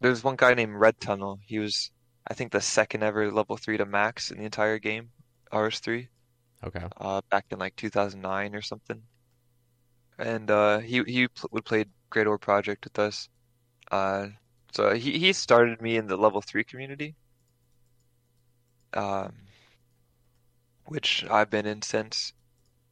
there's 0.00 0.22
one 0.22 0.36
guy 0.36 0.54
named 0.54 0.74
Red 0.76 1.00
Tunnel. 1.00 1.40
He 1.46 1.58
was, 1.58 1.90
I 2.26 2.34
think, 2.34 2.52
the 2.52 2.60
second 2.60 3.02
ever 3.04 3.30
level 3.32 3.56
three 3.56 3.78
to 3.78 3.86
max 3.86 4.30
in 4.30 4.38
the 4.38 4.44
entire 4.44 4.78
game, 4.78 5.12
RS3, 5.52 6.10
Okay. 6.64 6.88
uh, 6.96 7.22
back 7.30 7.46
in 7.50 7.58
like 7.58 7.76
2009 7.76 8.54
or 8.54 8.62
something. 8.62 9.08
And 10.18 10.50
uh, 10.50 10.80
he 10.80 11.02
he 11.04 11.28
pl 11.28 11.48
would 11.52 11.64
play 11.64 11.86
Great 12.10 12.26
Orb 12.26 12.40
Project 12.42 12.84
with 12.84 12.98
us. 12.98 13.28
Uh, 13.90 14.28
so 14.72 14.94
he 14.94 15.18
he 15.18 15.32
started 15.34 15.82
me 15.82 15.96
in 15.96 16.08
the 16.08 16.16
level 16.18 16.42
three 16.42 16.64
community. 16.64 17.16
Um, 18.94 19.46
which 20.86 21.24
I've 21.28 21.50
been 21.50 21.66
in 21.66 21.82
since. 21.82 22.32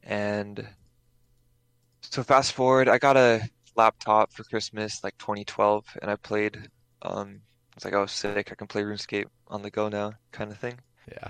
And 0.03 0.75
so 2.03 2.23
fast 2.23 2.53
forward, 2.53 2.87
I 2.87 2.97
got 2.99 3.17
a 3.17 3.41
laptop 3.75 4.31
for 4.33 4.43
Christmas 4.43 5.03
like 5.03 5.17
2012, 5.17 5.85
and 6.01 6.11
I 6.11 6.15
played. 6.17 6.69
Um, 7.01 7.41
I 7.75 7.77
was 7.77 7.85
like, 7.85 7.93
oh, 7.93 8.05
sick! 8.05 8.51
I 8.51 8.55
can 8.55 8.67
play 8.67 8.83
RuneScape 8.83 9.25
on 9.49 9.61
the 9.61 9.69
go 9.69 9.89
now, 9.89 10.13
kind 10.31 10.49
of 10.49 10.57
thing. 10.57 10.79
Yeah. 11.11 11.29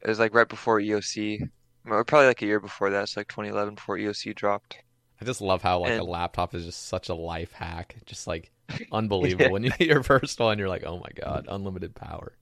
It 0.00 0.08
was 0.08 0.20
like 0.20 0.32
right 0.32 0.48
before 0.48 0.80
EOC, 0.80 1.48
or 1.86 2.04
probably 2.04 2.28
like 2.28 2.42
a 2.42 2.46
year 2.46 2.60
before 2.60 2.90
that. 2.90 3.02
It's 3.02 3.16
like 3.16 3.28
2011 3.28 3.74
before 3.74 3.98
EOC 3.98 4.34
dropped. 4.36 4.78
I 5.20 5.24
just 5.24 5.40
love 5.40 5.62
how 5.62 5.80
like 5.80 5.98
a 5.98 6.04
laptop 6.04 6.54
is 6.54 6.64
just 6.64 6.86
such 6.86 7.08
a 7.08 7.14
life 7.14 7.52
hack. 7.52 7.96
Just 8.06 8.28
like 8.28 8.52
unbelievable. 8.92 9.50
When 9.50 9.64
you 9.64 9.70
get 9.70 9.88
your 9.88 10.04
first 10.04 10.38
one, 10.38 10.52
and 10.52 10.58
you're 10.60 10.68
like, 10.68 10.84
oh 10.84 10.98
my 10.98 11.10
god, 11.14 11.46
unlimited 11.48 11.96
power. 11.96 12.32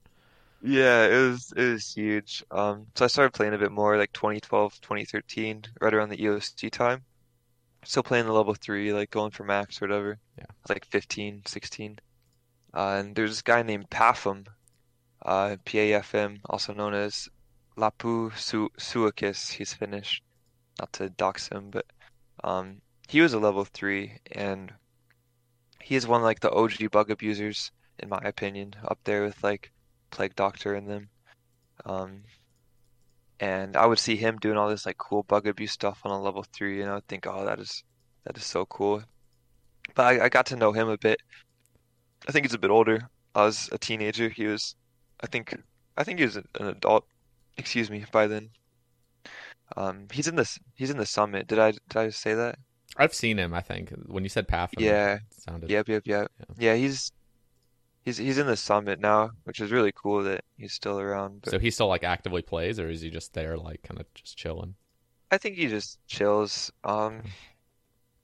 Yeah, 0.61 1.07
it 1.07 1.29
was 1.29 1.51
it 1.55 1.71
was 1.71 1.91
huge. 1.91 2.43
Um, 2.51 2.85
so 2.95 3.05
I 3.05 3.07
started 3.07 3.33
playing 3.33 3.55
a 3.55 3.57
bit 3.57 3.71
more 3.71 3.97
like 3.97 4.13
2012, 4.13 4.81
2013, 4.81 5.63
right 5.81 5.93
around 5.93 6.09
the 6.09 6.17
EOC 6.17 6.69
time. 6.69 7.03
Still 7.83 8.03
playing 8.03 8.27
the 8.27 8.33
level 8.33 8.53
three, 8.53 8.93
like 8.93 9.09
going 9.09 9.31
for 9.31 9.43
max 9.43 9.81
or 9.81 9.87
whatever. 9.87 10.19
Yeah. 10.37 10.45
Like 10.69 10.85
15, 10.85 11.41
16. 11.47 11.99
Uh, 12.73 12.97
and 12.99 13.15
there's 13.15 13.31
this 13.31 13.41
guy 13.41 13.63
named 13.63 13.89
Pafm, 13.89 14.47
uh, 15.25 15.57
P-A-F-M, 15.65 16.39
also 16.49 16.73
known 16.73 16.93
as 16.93 17.29
Lapu 17.77 18.35
Su 18.37 18.69
Suakis. 18.77 19.51
He's 19.51 19.73
Finnish. 19.73 20.21
Not 20.79 20.93
to 20.93 21.09
dox 21.09 21.49
him, 21.49 21.69
but 21.69 21.85
um, 22.43 22.81
he 23.07 23.21
was 23.21 23.33
a 23.33 23.39
level 23.39 23.65
three, 23.65 24.19
and 24.31 24.73
he 25.81 25.95
is 25.95 26.07
one 26.07 26.21
of 26.21 26.25
like 26.25 26.39
the 26.39 26.51
OG 26.51 26.91
bug 26.91 27.11
abusers, 27.11 27.71
in 27.99 28.09
my 28.09 28.21
opinion, 28.23 28.73
up 28.85 28.99
there 29.03 29.23
with 29.23 29.43
like 29.43 29.71
Plague 30.11 30.35
Doctor 30.35 30.73
and 30.75 30.87
them. 30.89 31.09
Um, 31.85 32.23
and 33.39 33.75
I 33.75 33.85
would 33.85 33.99
see 33.99 34.15
him 34.15 34.37
doing 34.37 34.57
all 34.57 34.69
this 34.69 34.85
like 34.85 34.97
cool 34.97 35.23
bug 35.23 35.47
abuse 35.47 35.71
stuff 35.71 36.01
on 36.05 36.11
a 36.11 36.21
level 36.21 36.45
three, 36.53 36.81
and 36.81 36.89
I 36.89 36.95
would 36.95 37.07
think, 37.07 37.27
oh, 37.27 37.45
that 37.45 37.59
is 37.59 37.83
that 38.23 38.37
is 38.37 38.45
so 38.45 38.65
cool. 38.65 39.03
But 39.95 40.05
I, 40.05 40.25
I 40.25 40.29
got 40.29 40.45
to 40.47 40.55
know 40.55 40.71
him 40.71 40.89
a 40.89 40.97
bit. 40.97 41.19
I 42.27 42.31
think 42.31 42.45
he's 42.45 42.53
a 42.53 42.59
bit 42.59 42.71
older. 42.71 43.09
As 43.35 43.69
a 43.71 43.77
teenager. 43.77 44.29
He 44.29 44.45
was, 44.45 44.75
I 45.21 45.27
think, 45.27 45.55
I 45.97 46.03
think 46.03 46.19
he 46.19 46.25
was 46.25 46.35
an 46.35 46.45
adult. 46.59 47.05
Excuse 47.57 47.89
me. 47.89 48.05
By 48.11 48.27
then, 48.27 48.49
um, 49.77 50.07
he's 50.11 50.27
in 50.27 50.35
this. 50.35 50.59
He's 50.75 50.89
in 50.89 50.97
the 50.97 51.05
summit. 51.05 51.47
Did 51.47 51.59
I 51.59 51.71
did 51.71 51.97
I 51.97 52.09
say 52.09 52.33
that? 52.33 52.59
I've 52.97 53.13
seen 53.13 53.37
him. 53.37 53.53
I 53.53 53.61
think 53.61 53.91
when 54.07 54.23
you 54.23 54.29
said 54.29 54.47
Path. 54.47 54.71
Yeah. 54.77 55.19
Sounded. 55.31 55.69
Yep, 55.69 55.87
yep, 55.87 56.03
yep. 56.05 56.31
Yeah. 56.39 56.55
Yeah, 56.57 56.75
he's 56.75 57.11
he's 58.03 58.17
he's 58.17 58.37
in 58.37 58.47
the 58.47 58.57
summit 58.57 58.99
now, 58.99 59.31
which 59.45 59.59
is 59.59 59.71
really 59.71 59.93
cool 59.93 60.23
that 60.23 60.43
he's 60.57 60.73
still 60.73 60.99
around. 60.99 61.41
But 61.43 61.51
So 61.51 61.59
he 61.59 61.71
still 61.71 61.87
like 61.87 62.03
actively 62.03 62.41
plays, 62.41 62.79
or 62.79 62.89
is 62.89 63.01
he 63.01 63.09
just 63.09 63.33
there, 63.33 63.57
like 63.57 63.83
kind 63.83 63.99
of 63.99 64.13
just 64.13 64.37
chilling? 64.37 64.75
I 65.31 65.37
think 65.37 65.55
he 65.55 65.67
just 65.67 65.99
chills. 66.07 66.71
Um, 66.83 67.21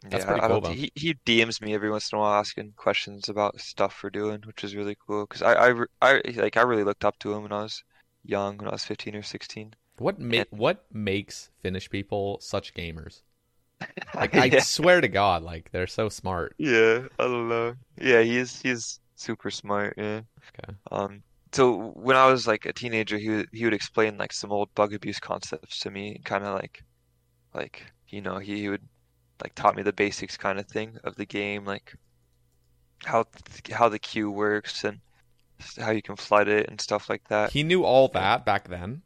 That's 0.04 0.26
yeah, 0.26 0.26
pretty 0.26 0.42
cool, 0.42 0.60
don't, 0.62 0.80
he 0.80 0.92
he 0.96 1.14
DMs 1.26 1.62
me 1.62 1.74
every 1.74 1.90
once 1.92 2.12
in 2.12 2.18
a 2.18 2.22
while 2.22 2.40
asking 2.40 2.74
questions 2.74 3.30
about 3.30 3.60
stuff 3.62 4.02
we're 4.04 4.10
doing, 4.10 4.42
which 4.46 4.64
is 4.64 4.76
really 4.76 4.96
cool. 5.08 5.26
Because 5.28 5.42
I, 5.44 5.70
I 5.70 5.86
I 6.02 6.22
like 6.36 6.58
I 6.58 6.62
really 6.64 6.84
looked 6.84 7.06
up 7.06 7.18
to 7.20 7.34
him 7.34 7.44
when 7.44 7.52
I 7.54 7.62
was 7.64 7.84
young, 8.24 8.58
when 8.58 8.68
I 8.68 8.72
was 8.72 8.86
15 8.86 9.16
or 9.16 9.24
16. 9.24 9.76
What 9.98 10.18
ma- 10.18 10.46
what 10.50 10.86
makes 10.94 11.52
Finnish 11.60 11.90
people 11.90 12.40
such 12.40 12.74
gamers? 12.74 13.22
Like 14.14 14.36
I 14.36 14.52
Yeah. 14.52 14.60
swear 14.60 15.02
to 15.02 15.08
God, 15.08 15.44
like 15.44 15.72
they're 15.72 15.88
so 15.88 16.10
smart. 16.10 16.56
Yeah, 16.58 17.08
I 17.20 17.24
don't 17.24 17.50
know. 17.50 17.76
Yeah, 17.98 18.22
he's 18.22 18.62
he's 18.62 19.00
super 19.16 19.52
smart. 19.52 19.94
Yeah. 19.98 20.22
Okay. 20.54 20.74
Um. 20.92 21.24
So 21.54 21.92
when 21.94 22.18
I 22.18 22.28
was 22.28 22.48
like 22.48 22.66
a 22.66 22.74
teenager, 22.74 23.18
he 23.18 23.30
would 23.30 23.50
he 23.54 23.66
would 23.66 23.74
explain 23.76 24.18
like 24.18 24.34
some 24.34 24.52
old 24.52 24.74
bug 24.76 24.94
abuse 24.94 25.20
concepts 25.20 25.80
to 25.82 25.92
me, 25.92 26.20
kind 26.26 26.46
of 26.46 26.56
like, 26.56 26.84
like 27.54 27.84
you 28.10 28.22
know 28.22 28.40
he, 28.40 28.60
he 28.62 28.70
would 28.70 28.88
like 29.44 29.56
taught 29.56 29.76
me 29.76 29.84
the 29.84 29.94
basics 29.94 30.38
kind 30.38 30.60
of 30.60 30.68
thing 30.68 30.98
of 31.04 31.16
the 31.16 31.26
game, 31.26 31.66
like 31.66 31.96
how 33.06 33.26
how 33.72 33.90
the 33.90 34.00
queue 34.00 34.32
works 34.32 34.84
and 34.84 35.00
how 35.78 35.92
you 35.92 36.02
can 36.02 36.16
flood 36.16 36.48
it 36.48 36.70
and 36.70 36.80
stuff 36.80 37.10
like 37.10 37.28
that. 37.30 37.52
He 37.52 37.64
knew 37.64 37.84
all 37.84 38.08
that 38.10 38.46
back 38.46 38.68
then. 38.68 39.02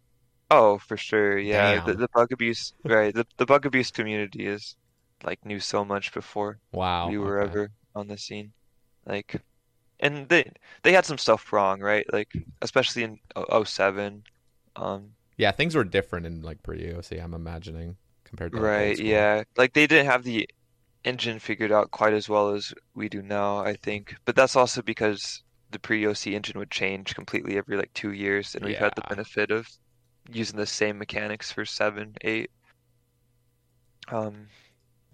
Oh, 0.50 0.80
for 0.80 0.98
sure. 0.98 1.38
Yeah, 1.38 1.84
the, 1.86 1.94
the 1.94 2.10
bug 2.14 2.32
abuse, 2.32 2.74
right? 2.84 3.14
The 3.14 3.26
the 3.38 3.46
bug 3.46 3.66
abuse 3.66 3.92
community 3.92 4.46
is 4.48 4.76
like 5.24 5.46
knew 5.46 5.60
so 5.60 5.86
much 5.86 6.14
before 6.14 6.60
Wow. 6.72 7.10
we 7.10 7.18
were 7.18 7.42
okay. 7.42 7.50
ever 7.50 7.72
on 7.96 8.08
the 8.08 8.18
scene. 8.18 8.52
Like, 9.06 9.42
and 10.00 10.28
they 10.30 10.52
they 10.84 10.94
had 10.94 11.06
some 11.06 11.18
stuff 11.18 11.54
wrong, 11.54 11.80
right? 11.80 12.06
Like, 12.12 12.32
especially 12.62 13.04
in 13.04 13.20
oh- 13.36 13.64
07. 13.64 14.24
Um, 14.76 15.12
Yeah, 15.38 15.52
things 15.52 15.76
were 15.76 15.84
different 15.84 16.26
in 16.26 16.42
like 16.42 16.64
pre-EOC. 16.64 17.22
I'm 17.24 17.34
imagining 17.34 17.98
compared 18.32 18.54
to 18.54 18.62
right, 18.62 18.98
yeah. 18.98 19.44
Like 19.58 19.74
they 19.74 19.86
didn't 19.88 20.08
have 20.08 20.24
the 20.24 20.50
engine 21.04 21.40
figured 21.40 21.72
out 21.72 21.92
quite 21.92 22.14
as 22.14 22.30
well 22.30 22.50
as 22.50 22.74
we 22.96 23.10
do 23.10 23.22
now, 23.22 23.60
I 23.60 23.76
think. 23.76 24.16
But 24.26 24.36
that's 24.36 24.56
also 24.56 24.82
because 24.82 25.44
the 25.72 25.80
pre-EOC 25.80 26.34
engine 26.34 26.58
would 26.60 26.72
change 26.72 27.14
completely 27.14 27.58
every 27.58 27.78
like 27.78 27.94
two 27.94 28.14
years, 28.14 28.56
and 28.56 28.64
we've 28.66 28.78
had 28.78 28.94
the 28.96 29.04
benefit 29.10 29.52
of 29.52 29.68
using 30.32 30.58
the 30.58 30.66
same 30.66 30.98
mechanics 30.98 31.52
for 31.52 31.66
seven, 31.66 32.16
eight. 32.22 32.52
Um, 34.08 34.48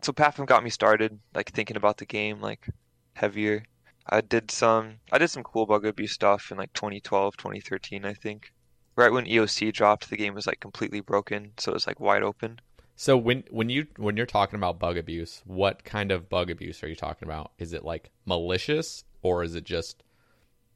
so 0.02 0.14
Pafm 0.14 0.46
got 0.46 0.64
me 0.64 0.70
started, 0.70 1.20
like 1.34 1.52
thinking 1.52 1.78
about 1.78 1.98
the 1.98 2.06
game 2.06 2.40
like 2.40 2.68
heavier. 3.14 3.64
I 4.10 4.22
did 4.22 4.52
some 4.52 5.00
I 5.12 5.18
did 5.18 5.30
some 5.30 5.44
cool 5.44 5.66
bug 5.66 5.86
abuse 5.86 6.14
stuff 6.14 6.52
in 6.52 6.58
like 6.58 6.74
2012, 6.74 7.36
2013, 7.36 8.06
I 8.06 8.14
think. 8.14 8.54
Right 8.96 9.12
when 9.12 9.26
EOC 9.26 9.74
dropped, 9.74 10.10
the 10.10 10.18
game 10.18 10.34
was 10.34 10.48
like 10.48 10.60
completely 10.60 11.02
broken, 11.02 11.54
so 11.58 11.72
it 11.72 11.76
was 11.76 11.88
like 11.88 12.00
wide 12.00 12.24
open. 12.24 12.60
So 13.00 13.16
when 13.16 13.44
when 13.52 13.70
you 13.70 13.86
when 13.98 14.18
you're 14.18 14.26
talking 14.26 14.58
about 14.58 14.80
bug 14.80 14.98
abuse, 14.98 15.44
what 15.46 15.84
kind 15.84 16.12
of 16.12 16.28
bug 16.30 16.50
abuse 16.50 16.82
are 16.84 16.88
you 16.88 16.96
talking 16.96 17.28
about? 17.28 17.52
Is 17.60 17.72
it 17.74 17.86
like 17.86 18.10
malicious 18.26 19.04
or 19.22 19.44
is 19.44 19.54
it 19.54 19.64
just 19.66 20.04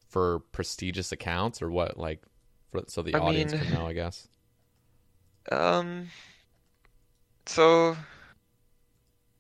for 0.08 0.40
prestigious 0.52 1.12
accounts 1.12 1.64
or 1.64 1.72
what? 1.72 1.98
Like, 1.98 2.22
for, 2.72 2.84
so 2.88 3.02
the 3.02 3.16
I 3.16 3.20
audience 3.20 3.54
mean- 3.54 3.62
can 3.64 3.74
know, 3.74 3.88
I 3.88 3.94
guess. 3.94 4.28
Um, 5.52 6.10
so 7.48 7.98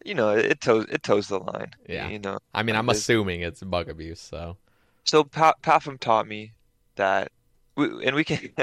you 0.03 0.15
know, 0.15 0.29
it, 0.31 0.59
toes 0.59 0.87
it 0.89 1.03
toes 1.03 1.27
the 1.27 1.37
line. 1.37 1.69
Yeah. 1.87 2.09
You 2.09 2.17
know. 2.17 2.39
I 2.55 2.63
mean, 2.63 2.75
I'm 2.75 2.87
There's- 2.87 2.97
assuming 3.01 3.41
it's 3.41 3.61
bug 3.61 3.87
abuse. 3.89 4.19
So 4.19 4.57
So 5.03 5.23
pa 5.23 5.53
Pafm 5.61 5.99
taught 5.99 6.27
me 6.27 6.53
that, 6.95 7.31
we, 7.77 8.03
and 8.07 8.15
we 8.15 8.23
can. 8.23 8.49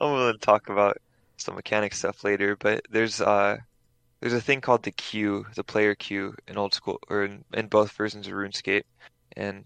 I'm 0.00 0.10
willing 0.12 0.32
to 0.32 0.38
talk 0.40 0.68
about 0.68 0.96
some 1.36 1.54
mechanic 1.54 1.94
stuff 1.94 2.24
later, 2.24 2.56
but 2.56 2.82
there's 2.90 3.20
uh 3.20 3.56
there's 4.20 4.32
a 4.32 4.40
thing 4.40 4.60
called 4.60 4.82
the 4.82 4.92
queue, 4.92 5.46
the 5.54 5.64
player 5.64 5.94
queue 5.94 6.34
in 6.48 6.56
old 6.56 6.74
school 6.74 6.98
or 7.08 7.24
in, 7.24 7.44
in 7.52 7.66
both 7.68 7.92
versions 7.92 8.26
of 8.26 8.32
RuneScape, 8.32 8.84
and 9.36 9.64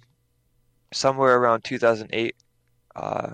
somewhere 0.93 1.39
around 1.39 1.63
2008, 1.65 2.35
uh, 2.97 3.31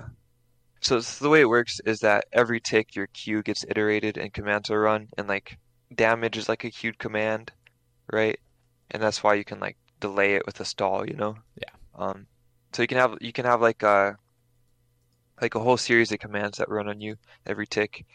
so 0.81 1.01
the 1.01 1.31
way 1.31 1.41
it 1.41 1.49
works 1.49 1.81
is 1.87 2.01
that 2.01 2.27
every 2.33 2.61
tick 2.61 2.95
your 2.95 3.09
queue 3.09 3.43
gets 3.43 3.65
iterated 3.69 4.19
and 4.19 4.33
commands 4.33 4.71
are 4.71 4.81
run, 4.81 5.09
and 5.17 5.27
like 5.27 5.59
damage 5.95 6.37
is 6.37 6.49
like 6.49 6.65
a 6.65 6.71
queued 6.71 6.99
command, 6.99 7.51
right? 8.13 8.39
And 8.91 9.03
that's 9.03 9.23
why 9.23 9.35
you 9.35 9.45
can 9.45 9.59
like 9.59 9.77
delay 10.01 10.35
it 10.35 10.47
with 10.47 10.61
a 10.61 10.65
stall, 10.65 11.09
you 11.09 11.15
know? 11.17 11.37
Yeah. 11.57 11.71
Um, 11.95 12.27
so 12.73 12.83
you 12.83 12.89
can 12.89 12.99
have 12.99 13.17
you 13.21 13.33
can 13.33 13.47
have 13.47 13.61
like 13.61 13.83
a 13.83 14.19
like 15.41 15.55
a 15.55 15.61
whole 15.61 15.77
series 15.77 16.13
of 16.13 16.19
commands 16.21 16.59
that 16.59 16.69
run 16.71 16.89
on 16.89 17.01
you 17.01 17.17
every 17.47 17.67
tick. 17.67 18.07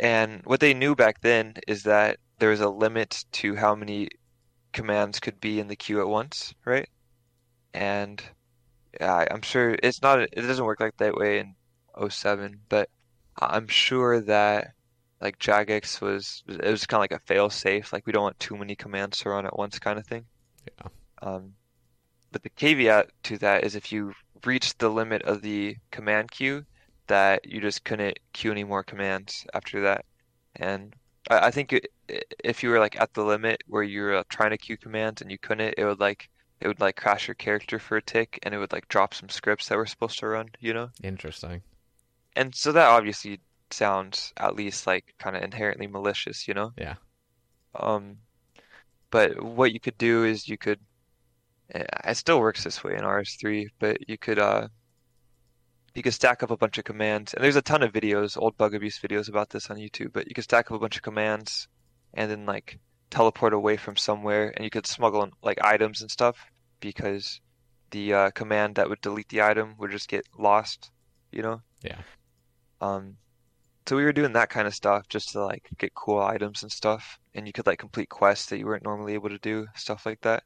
And 0.00 0.42
what 0.44 0.58
they 0.60 0.74
knew 0.74 0.96
back 0.96 1.20
then 1.20 1.54
is 1.68 1.84
that 1.84 2.18
there 2.38 2.50
was 2.50 2.60
a 2.60 2.68
limit 2.68 3.24
to 3.32 3.54
how 3.54 3.76
many 3.76 4.08
commands 4.72 5.20
could 5.20 5.40
be 5.40 5.60
in 5.60 5.68
the 5.68 5.76
queue 5.76 6.00
at 6.00 6.08
once, 6.08 6.54
right? 6.64 6.88
And 7.74 8.22
yeah, 9.00 9.26
I'm 9.30 9.42
sure 9.42 9.76
it's 9.82 10.02
not 10.02 10.20
it 10.20 10.34
doesn't 10.34 10.64
work 10.64 10.80
like 10.80 10.96
that 10.98 11.16
way 11.16 11.40
in 11.40 11.56
07, 11.94 12.62
but 12.68 12.90
I'm 13.40 13.68
sure 13.68 14.20
that 14.22 14.74
like 15.20 15.38
Jagex 15.38 16.00
was 16.00 16.42
it 16.48 16.70
was 16.70 16.86
kind 16.86 16.98
of 17.00 17.02
like 17.02 17.12
a 17.22 17.26
fail 17.26 17.50
safe, 17.50 17.92
like 17.92 18.06
we 18.06 18.12
don't 18.12 18.22
want 18.24 18.40
too 18.40 18.56
many 18.56 18.76
commands 18.76 19.18
to 19.20 19.30
run 19.30 19.46
at 19.46 19.58
once 19.58 19.78
kind 19.78 19.98
of 19.98 20.06
thing. 20.06 20.26
yeah, 20.66 20.88
Um, 21.22 21.54
but 22.32 22.42
the 22.42 22.50
caveat 22.50 23.10
to 23.24 23.38
that 23.38 23.64
is 23.64 23.74
if 23.76 23.92
you 23.92 24.14
reach 24.44 24.76
the 24.78 24.88
limit 24.88 25.22
of 25.22 25.42
the 25.42 25.76
command 25.90 26.30
queue, 26.30 26.64
that 27.06 27.46
you 27.46 27.60
just 27.60 27.84
couldn't 27.84 28.18
queue 28.32 28.52
any 28.52 28.64
more 28.64 28.82
commands 28.82 29.46
after 29.54 29.80
that. 29.82 30.04
And 30.56 30.94
I, 31.30 31.46
I 31.46 31.50
think 31.50 31.72
it, 31.72 31.88
if 32.44 32.62
you 32.62 32.70
were 32.70 32.78
like 32.78 33.00
at 33.00 33.14
the 33.14 33.24
limit 33.24 33.62
where 33.66 33.82
you're 33.82 34.16
uh, 34.16 34.24
trying 34.28 34.50
to 34.50 34.58
queue 34.58 34.76
commands 34.76 35.22
and 35.22 35.30
you 35.30 35.38
couldn't, 35.38 35.74
it 35.78 35.84
would 35.84 36.00
like 36.00 36.28
it 36.60 36.66
would 36.66 36.80
like 36.80 36.96
crash 36.96 37.28
your 37.28 37.36
character 37.36 37.78
for 37.78 37.96
a 37.96 38.02
tick, 38.02 38.38
and 38.42 38.52
it 38.52 38.58
would 38.58 38.72
like 38.72 38.88
drop 38.88 39.14
some 39.14 39.28
scripts 39.28 39.68
that 39.68 39.78
were 39.78 39.86
supposed 39.86 40.18
to 40.18 40.26
run, 40.26 40.48
you 40.58 40.74
know? 40.74 40.90
interesting. 41.02 41.62
And 42.34 42.54
so 42.54 42.72
that 42.72 42.88
obviously 42.88 43.40
sounds 43.70 44.32
at 44.36 44.56
least 44.56 44.86
like 44.86 45.14
kind 45.18 45.36
of 45.36 45.42
inherently 45.42 45.86
malicious, 45.86 46.48
you 46.48 46.54
know? 46.54 46.72
Yeah. 46.76 46.94
Um, 47.76 48.16
but 49.10 49.40
what 49.40 49.72
you 49.72 49.78
could 49.78 49.96
do 49.98 50.24
is 50.24 50.48
you 50.48 50.58
could, 50.58 50.80
it 51.70 52.16
still 52.16 52.40
works 52.40 52.64
this 52.64 52.82
way 52.82 52.94
in 52.94 53.02
RS3, 53.02 53.66
but 53.78 54.08
you 54.08 54.16
could 54.18 54.38
uh, 54.38 54.68
you 55.94 56.02
could 56.02 56.14
stack 56.14 56.42
up 56.42 56.50
a 56.50 56.56
bunch 56.56 56.78
of 56.78 56.84
commands, 56.84 57.34
and 57.34 57.44
there's 57.44 57.56
a 57.56 57.62
ton 57.62 57.82
of 57.82 57.92
videos, 57.92 58.36
old 58.40 58.56
bug 58.56 58.74
abuse 58.74 58.98
videos 58.98 59.28
about 59.28 59.50
this 59.50 59.70
on 59.70 59.76
YouTube, 59.76 60.12
but 60.12 60.28
you 60.28 60.34
could 60.34 60.44
stack 60.44 60.70
up 60.70 60.76
a 60.76 60.78
bunch 60.78 60.96
of 60.96 61.02
commands 61.02 61.68
and 62.14 62.30
then 62.30 62.46
like 62.46 62.78
teleport 63.10 63.52
away 63.52 63.76
from 63.76 63.96
somewhere, 63.96 64.52
and 64.56 64.64
you 64.64 64.70
could 64.70 64.86
smuggle 64.86 65.22
in 65.22 65.30
like 65.42 65.58
items 65.62 66.00
and 66.00 66.10
stuff 66.10 66.38
because 66.80 67.40
the 67.90 68.12
uh, 68.12 68.30
command 68.30 68.76
that 68.76 68.88
would 68.88 69.00
delete 69.00 69.28
the 69.28 69.42
item 69.42 69.74
would 69.78 69.90
just 69.90 70.08
get 70.08 70.26
lost, 70.38 70.90
you 71.32 71.42
know? 71.42 71.60
Yeah. 71.82 71.98
Um, 72.80 73.16
so 73.86 73.96
we 73.96 74.04
were 74.04 74.12
doing 74.12 74.34
that 74.34 74.50
kind 74.50 74.66
of 74.66 74.74
stuff 74.74 75.08
just 75.08 75.30
to 75.30 75.44
like 75.44 75.68
get 75.78 75.94
cool 75.94 76.20
items 76.20 76.62
and 76.62 76.70
stuff, 76.70 77.18
and 77.34 77.46
you 77.46 77.52
could 77.52 77.66
like 77.66 77.78
complete 77.78 78.08
quests 78.08 78.46
that 78.50 78.58
you 78.58 78.66
weren't 78.66 78.84
normally 78.84 79.14
able 79.14 79.30
to 79.30 79.38
do, 79.38 79.66
stuff 79.74 80.04
like 80.06 80.20
that. 80.22 80.42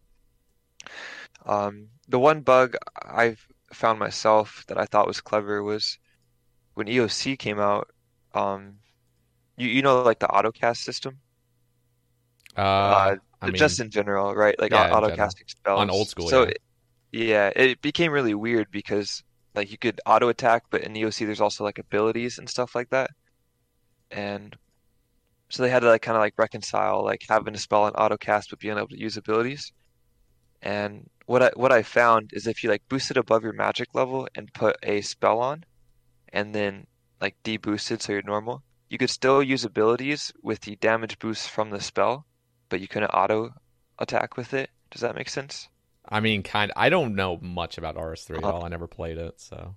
Um, 1.46 1.90
the 2.08 2.18
one 2.18 2.42
bug 2.42 2.76
I've 3.02 3.46
found 3.72 3.98
myself 3.98 4.64
that 4.68 4.78
I 4.78 4.86
thought 4.86 5.06
was 5.06 5.20
clever 5.20 5.62
was 5.62 5.98
when 6.74 6.88
EOC 6.88 7.36
came 7.36 7.60
out, 7.60 7.90
um, 8.34 8.80
you 9.56 9.68
you 9.68 9.82
know 9.82 10.02
like 10.02 10.20
the 10.20 10.28
autocast 10.28 10.78
system, 10.78 11.20
Uh, 12.56 13.16
I 13.40 13.48
mean, 13.48 13.54
just 13.54 13.80
in 13.80 13.90
general, 13.90 14.34
right? 14.34 14.58
Like 14.58 14.72
yeah, 14.72 14.90
in 14.90 14.90
auto 14.90 15.10
casting 15.10 15.46
spells. 15.48 15.80
On 15.80 15.90
old 15.90 16.08
school, 16.08 16.32
So 16.32 16.42
yeah. 16.42 16.44
it- 16.44 16.58
yeah, 17.12 17.50
it 17.56 17.80
became 17.82 18.12
really 18.12 18.34
weird 18.34 18.70
because 18.70 19.22
like 19.54 19.70
you 19.70 19.78
could 19.78 20.00
auto 20.06 20.28
attack, 20.30 20.64
but 20.70 20.82
in 20.82 20.96
EOC 20.96 21.24
there's 21.26 21.40
also 21.42 21.64
like 21.64 21.78
abilities 21.78 22.38
and 22.38 22.48
stuff 22.48 22.74
like 22.74 22.90
that. 22.90 23.10
And 24.10 24.56
so 25.50 25.62
they 25.62 25.70
had 25.70 25.80
to 25.80 25.88
like 25.88 26.02
kind 26.02 26.16
of 26.16 26.22
like 26.22 26.34
reconcile 26.38 27.04
like 27.04 27.22
having 27.28 27.54
a 27.54 27.58
spell 27.58 27.84
on 27.84 27.92
auto 27.94 28.16
cast 28.18 28.50
but 28.50 28.60
being 28.60 28.76
able 28.78 28.88
to 28.88 29.00
use 29.00 29.16
abilities. 29.18 29.72
And 30.62 31.10
what 31.26 31.42
I 31.42 31.50
what 31.54 31.72
I 31.72 31.82
found 31.82 32.30
is 32.32 32.46
if 32.46 32.62
you 32.62 32.70
like 32.70 32.82
boost 32.88 33.10
it 33.10 33.16
above 33.16 33.42
your 33.42 33.52
magic 33.52 33.88
level 33.94 34.28
and 34.34 34.52
put 34.54 34.76
a 34.82 35.00
spell 35.00 35.40
on, 35.40 35.64
and 36.32 36.54
then 36.54 36.86
like 37.20 37.36
deboost 37.44 37.90
it 37.90 38.02
so 38.02 38.12
you're 38.12 38.22
normal, 38.22 38.62
you 38.88 38.98
could 38.98 39.10
still 39.10 39.42
use 39.42 39.64
abilities 39.64 40.32
with 40.42 40.60
the 40.60 40.76
damage 40.76 41.18
boost 41.18 41.50
from 41.50 41.70
the 41.70 41.80
spell, 41.80 42.26
but 42.68 42.80
you 42.80 42.88
couldn't 42.88 43.10
auto 43.10 43.50
attack 43.98 44.36
with 44.36 44.54
it. 44.54 44.70
Does 44.90 45.00
that 45.00 45.14
make 45.16 45.28
sense? 45.28 45.68
I 46.08 46.20
mean, 46.20 46.42
kind. 46.42 46.72
I 46.76 46.88
don't 46.88 47.14
know 47.14 47.38
much 47.40 47.78
about 47.78 47.96
RS3 47.96 48.38
at 48.38 48.44
Uh-huh. 48.44 48.52
all. 48.54 48.64
I 48.64 48.68
never 48.68 48.86
played 48.88 49.18
it, 49.18 49.40
so 49.40 49.76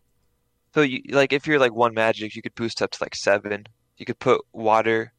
So 0.73 0.81
you 0.81 1.01
like 1.09 1.33
if 1.33 1.47
you're 1.47 1.59
like 1.59 1.73
one 1.73 1.93
magic, 1.93 2.35
you 2.35 2.41
could 2.41 2.55
boost 2.55 2.81
up 2.81 2.91
to 2.91 3.03
like 3.03 3.15
seven. 3.15 3.65
You 3.97 4.05
could 4.05 4.19
put 4.19 4.41
water, 4.51 5.13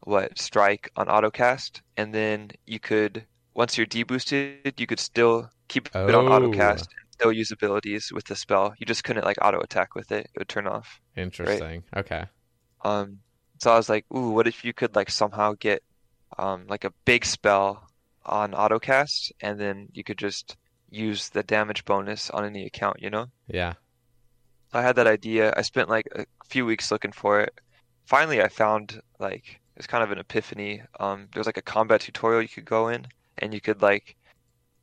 what, 0.00 0.36
strike 0.38 0.90
on 0.96 1.06
autocast, 1.06 1.80
and 1.96 2.12
then 2.12 2.50
you 2.66 2.80
could 2.80 3.24
once 3.56 3.76
you're 3.76 3.86
deboosted, 3.86 4.78
you 4.78 4.86
could 4.86 5.00
still 5.00 5.50
keep 5.68 5.88
it 5.88 5.96
on 6.14 6.26
Oh. 6.28 6.30
autocast 6.34 6.86
and 6.96 7.06
still 7.10 7.32
use 7.32 7.50
abilities 7.50 8.12
with 8.12 8.26
the 8.26 8.36
spell. 8.36 8.74
You 8.78 8.86
just 8.86 9.02
couldn't 9.04 9.24
like 9.24 9.38
auto 9.42 9.58
attack 9.60 9.94
with 9.94 10.12
it. 10.12 10.26
It 10.34 10.38
would 10.38 10.48
turn 10.48 10.66
off. 10.66 11.00
interesting. 11.16 11.82
Okay. 11.96 12.24
Um, 12.84 13.18
so 13.58 13.72
I 13.72 13.76
was 13.76 13.88
like, 13.88 14.04
ooh, 14.14 14.30
what 14.36 14.46
if 14.46 14.64
you 14.64 14.72
could 14.74 14.94
like 14.94 15.10
somehow 15.10 15.54
get 15.58 15.82
um 16.38 16.66
like 16.68 16.84
a 16.84 16.92
big 17.04 17.24
spell 17.24 17.88
on 18.26 18.52
autocast, 18.52 19.32
and 19.40 19.58
then 19.58 19.88
you 19.92 20.04
could 20.04 20.18
just 20.18 20.56
use 20.90 21.30
the 21.30 21.42
damage 21.42 21.84
bonus 21.84 22.28
on 22.30 22.44
any 22.44 22.66
account, 22.66 23.00
you 23.00 23.10
know? 23.10 23.26
Yeah. 23.48 23.74
I 24.72 24.82
had 24.82 24.96
that 24.96 25.06
idea. 25.06 25.52
I 25.56 25.62
spent 25.62 25.88
like 25.88 26.06
a 26.14 26.26
few 26.48 26.66
weeks 26.66 26.90
looking 26.90 27.12
for 27.12 27.40
it. 27.40 27.52
Finally, 28.04 28.42
I 28.42 28.48
found 28.48 29.00
like 29.18 29.60
it's 29.76 29.86
kind 29.86 30.04
of 30.04 30.10
an 30.10 30.18
epiphany. 30.18 30.82
Um, 31.00 31.28
there 31.32 31.40
was 31.40 31.46
like 31.46 31.56
a 31.56 31.62
combat 31.74 32.00
tutorial 32.02 32.42
you 32.42 32.48
could 32.48 32.64
go 32.64 32.88
in, 32.88 33.06
and 33.38 33.54
you 33.54 33.60
could 33.60 33.82
like, 33.82 34.16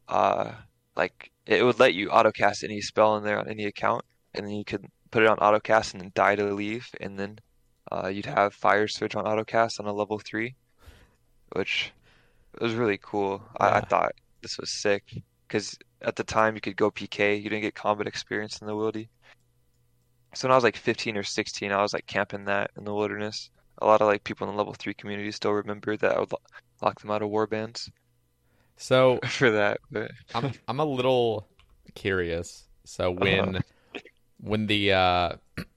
uh, 0.07 0.51
like 0.95 1.31
it 1.45 1.63
would 1.63 1.79
let 1.79 1.93
you 1.93 2.09
autocast 2.09 2.63
any 2.63 2.81
spell 2.81 3.17
in 3.17 3.23
there 3.23 3.39
on 3.39 3.49
any 3.49 3.65
account, 3.65 4.03
and 4.33 4.45
then 4.45 4.53
you 4.53 4.65
could 4.65 4.85
put 5.11 5.23
it 5.23 5.29
on 5.29 5.37
autocast 5.37 5.93
and 5.93 6.01
then 6.01 6.11
die 6.15 6.35
to 6.35 6.53
leave, 6.53 6.87
and 6.99 7.19
then 7.19 7.39
uh, 7.91 8.07
you'd 8.07 8.25
have 8.25 8.53
fire 8.53 8.87
switch 8.87 9.15
on 9.15 9.25
autocast 9.25 9.79
on 9.79 9.85
a 9.85 9.93
level 9.93 10.19
three, 10.19 10.55
which 11.53 11.91
was 12.59 12.73
really 12.75 12.99
cool. 13.01 13.41
I, 13.59 13.77
I 13.77 13.81
thought 13.81 14.13
this 14.41 14.57
was 14.57 14.69
sick 14.69 15.03
because 15.47 15.77
at 16.01 16.15
the 16.15 16.23
time 16.23 16.55
you 16.55 16.61
could 16.61 16.75
go 16.75 16.91
PK, 16.91 17.37
you 17.37 17.49
didn't 17.49 17.61
get 17.61 17.75
combat 17.75 18.07
experience 18.07 18.59
in 18.59 18.67
the 18.67 18.73
wildy. 18.73 19.09
So 20.33 20.47
when 20.47 20.51
I 20.53 20.55
was 20.55 20.63
like 20.63 20.77
15 20.77 21.17
or 21.17 21.23
16, 21.23 21.71
I 21.71 21.81
was 21.81 21.93
like 21.93 22.07
camping 22.07 22.45
that 22.45 22.71
in 22.75 22.85
the 22.85 22.93
wilderness. 22.93 23.51
A 23.79 23.85
lot 23.85 24.01
of 24.01 24.07
like 24.07 24.23
people 24.23 24.47
in 24.47 24.53
the 24.53 24.57
level 24.57 24.73
three 24.73 24.93
community 24.93 25.31
still 25.31 25.51
remember 25.51 25.95
that 25.97 26.15
I 26.15 26.19
would 26.19 26.31
lo- 26.31 26.39
lock 26.81 26.99
them 27.01 27.11
out 27.11 27.21
of 27.21 27.29
war 27.29 27.45
bands 27.45 27.91
So 28.77 29.19
for 29.29 29.51
that. 29.51 29.79
But 29.91 30.11
I'm 30.33 30.51
I'm 30.67 30.79
a 30.79 30.85
little 30.85 31.47
curious. 31.95 32.63
So 32.85 33.11
when 33.11 33.61
when 34.41 34.67
the 34.67 34.93
uh 34.93 35.29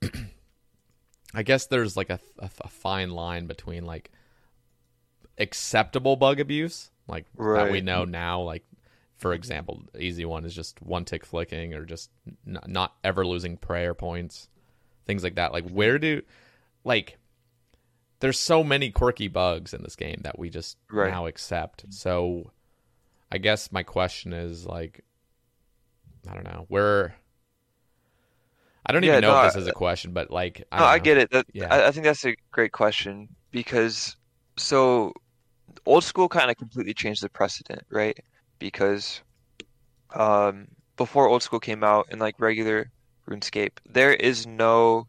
I 1.34 1.42
guess 1.42 1.66
there's 1.66 1.96
like 1.96 2.10
a, 2.10 2.18
a, 2.38 2.50
a 2.62 2.68
fine 2.68 3.10
line 3.10 3.46
between 3.46 3.84
like 3.84 4.10
acceptable 5.38 6.16
bug 6.16 6.40
abuse, 6.40 6.90
like 7.08 7.26
that 7.36 7.70
we 7.70 7.80
know 7.80 8.04
now, 8.04 8.40
like 8.40 8.64
for 9.18 9.32
example, 9.32 9.82
easy 9.98 10.24
one 10.24 10.44
is 10.44 10.54
just 10.54 10.80
one 10.82 11.04
tick 11.04 11.24
flicking 11.24 11.74
or 11.74 11.84
just 11.84 12.10
n- 12.46 12.58
not 12.66 12.94
ever 13.04 13.26
losing 13.26 13.56
prayer 13.56 13.94
points, 13.94 14.48
things 15.06 15.22
like 15.22 15.34
that. 15.36 15.52
Like 15.52 15.68
where 15.68 15.98
do 15.98 16.22
like 16.84 17.18
there's 18.20 18.38
so 18.38 18.64
many 18.64 18.90
quirky 18.90 19.28
bugs 19.28 19.74
in 19.74 19.82
this 19.82 19.96
game 19.96 20.20
that 20.22 20.38
we 20.38 20.48
just 20.48 20.78
Right. 20.90 21.10
now 21.10 21.26
accept. 21.26 21.84
So 21.90 22.50
I 23.36 23.38
guess 23.38 23.70
my 23.70 23.82
question 23.82 24.32
is 24.32 24.64
like 24.64 25.04
I 26.28 26.34
don't 26.34 26.44
know, 26.44 26.64
where 26.68 27.16
I 28.86 28.92
don't 28.92 29.04
Yeah, 29.04 29.04
even 29.04 29.20
know 29.20 29.32
no, 29.32 29.34
if 29.34 29.40
this 29.40 29.56
is 29.56 29.66
a 29.66 29.72
question, 29.72 30.12
but 30.12 30.30
like 30.30 30.62
I 30.72 30.78
no, 30.78 30.84
I 30.84 30.98
get 30.98 31.18
it. 31.18 31.30
That, 31.30 31.46
Yeah. 31.52 31.70
I, 31.70 31.86
I 31.88 31.90
think 31.92 32.04
that's 32.04 32.24
a 32.24 32.34
great 32.52 32.72
question 32.72 33.28
because 33.50 34.16
so 34.58 35.12
old 35.86 36.04
school 36.04 36.28
kind 36.28 36.50
of 36.50 36.56
completely 36.58 36.94
changed 36.94 37.22
the 37.22 37.30
precedent, 37.30 37.82
right? 37.90 38.16
Because 38.58 39.22
um, 40.14 40.68
before 40.96 41.28
old 41.28 41.42
school 41.42 41.60
came 41.60 41.84
out 41.84 42.06
in 42.10 42.18
like 42.18 42.36
regular 42.40 42.90
RuneScape, 43.30 43.72
there 43.86 44.14
is 44.14 44.46
no 44.46 45.06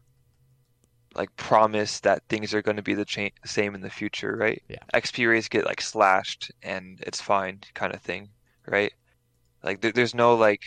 like 1.17 1.35
promise 1.35 1.99
that 2.01 2.21
things 2.29 2.53
are 2.53 2.61
going 2.61 2.77
to 2.77 2.83
be 2.83 2.93
the 2.93 3.05
cha 3.05 3.27
same 3.45 3.75
in 3.75 3.81
the 3.81 3.89
future, 3.89 4.35
right? 4.37 4.61
Yeah. 4.69 4.77
XP 4.93 5.27
rates 5.29 5.49
get 5.49 5.65
like 5.65 5.81
slashed 5.81 6.51
and 6.63 7.03
it's 7.05 7.19
fine 7.19 7.59
kind 7.73 7.93
of 7.93 8.01
thing, 8.01 8.29
right? 8.67 8.93
Like 9.63 9.81
there, 9.81 9.91
there's 9.91 10.13
no 10.15 10.35
like 10.35 10.61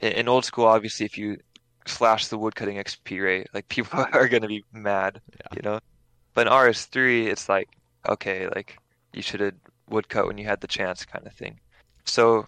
in, 0.00 0.12
in 0.12 0.28
old 0.28 0.44
school, 0.44 0.66
obviously, 0.66 1.06
if 1.06 1.16
you 1.18 1.38
slash 1.86 2.28
the 2.28 2.38
woodcutting 2.38 2.76
XP 2.76 3.22
rate, 3.22 3.48
like 3.54 3.68
people 3.68 4.04
are 4.12 4.28
going 4.28 4.42
to 4.42 4.48
be 4.48 4.64
mad, 4.72 5.20
Yeah. 5.32 5.56
you 5.56 5.62
know? 5.62 5.80
But 6.34 6.46
in 6.46 6.52
RS3, 6.52 7.26
it's 7.26 7.48
like, 7.48 7.68
okay, 8.08 8.46
like 8.54 8.78
you 9.12 9.22
should 9.22 9.40
have 9.40 9.54
woodcut 9.88 10.26
when 10.26 10.38
you 10.38 10.44
had 10.46 10.60
the 10.60 10.68
chance 10.68 11.04
kind 11.04 11.26
of 11.26 11.32
thing. 11.32 11.58
So 12.04 12.46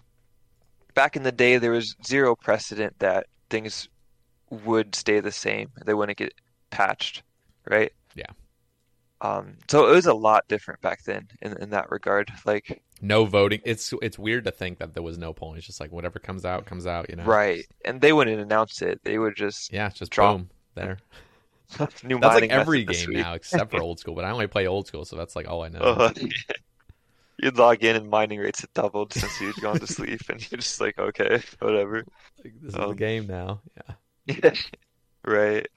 back 0.93 1.15
in 1.15 1.23
the 1.23 1.31
day, 1.31 1.57
there 1.57 1.71
was 1.71 1.95
zero 2.05 2.35
precedent 2.35 2.97
that 2.99 3.25
things 3.49 3.89
would 4.49 4.95
stay 4.95 5.19
the 5.19 5.31
same. 5.31 5.69
They 5.85 5.93
wouldn't 5.93 6.17
get 6.17 6.33
patched, 6.73 7.23
right? 7.69 7.93
Yeah. 8.15 8.25
Um, 9.21 9.55
so 9.69 9.87
it 9.87 9.91
was 9.91 10.05
a 10.05 10.13
lot 10.13 10.47
different 10.49 10.81
back 10.81 11.03
then 11.03 11.29
in, 11.41 11.55
in 11.61 11.69
that 11.69 11.89
regard. 11.91 12.29
Like, 12.45 12.81
no 13.01 13.25
voting. 13.25 13.61
It's 13.63 13.93
it's 14.01 14.19
weird 14.19 14.45
to 14.45 14.51
think 14.51 14.79
that 14.79 14.93
there 14.93 15.03
was 15.03 15.17
no 15.17 15.33
polling. 15.33 15.57
It's 15.57 15.65
just 15.65 15.79
like 15.79 15.91
whatever 15.91 16.19
comes 16.19 16.43
out 16.45 16.65
comes 16.65 16.85
out, 16.85 17.09
you 17.09 17.15
know. 17.15 17.23
right. 17.23 17.65
And 17.85 18.01
they 18.01 18.11
wouldn't 18.11 18.39
announce 18.39 18.81
it. 18.81 19.01
They 19.03 19.17
would 19.17 19.35
just 19.35 19.71
Yeah, 19.71 19.89
just 19.89 20.11
Drop. 20.11 20.37
boom 20.37 20.49
there. 20.75 20.97
new 22.03 22.19
That's 22.19 22.41
like 22.41 22.49
every 22.49 22.83
game 22.83 23.11
now 23.11 23.33
except 23.33 23.71
for 23.71 23.81
old 23.81 23.99
school. 23.99 24.15
But 24.15 24.25
I 24.25 24.31
only 24.31 24.47
play 24.47 24.67
old 24.67 24.87
school, 24.87 25.05
so 25.05 25.15
that's 25.15 25.35
like 25.35 25.47
all 25.47 25.63
I 25.63 25.69
know. 25.69 25.79
Uh, 25.79 26.13
You'd 27.41 27.57
log 27.57 27.83
in 27.83 27.95
and 27.95 28.09
mining 28.09 28.39
rates 28.39 28.61
had 28.61 28.71
doubled 28.73 29.11
since 29.11 29.41
you'd 29.41 29.59
gone 29.59 29.79
to 29.79 29.87
sleep, 29.87 30.21
and 30.29 30.39
you're 30.51 30.59
just 30.59 30.79
like, 30.79 30.97
okay, 30.99 31.41
whatever. 31.59 32.05
Like, 32.43 32.53
this 32.61 32.69
is 32.69 32.73
the 32.73 32.83
um, 32.83 32.95
game 32.95 33.27
now. 33.27 33.61
Yeah. 34.27 34.53
Right. 35.25 35.67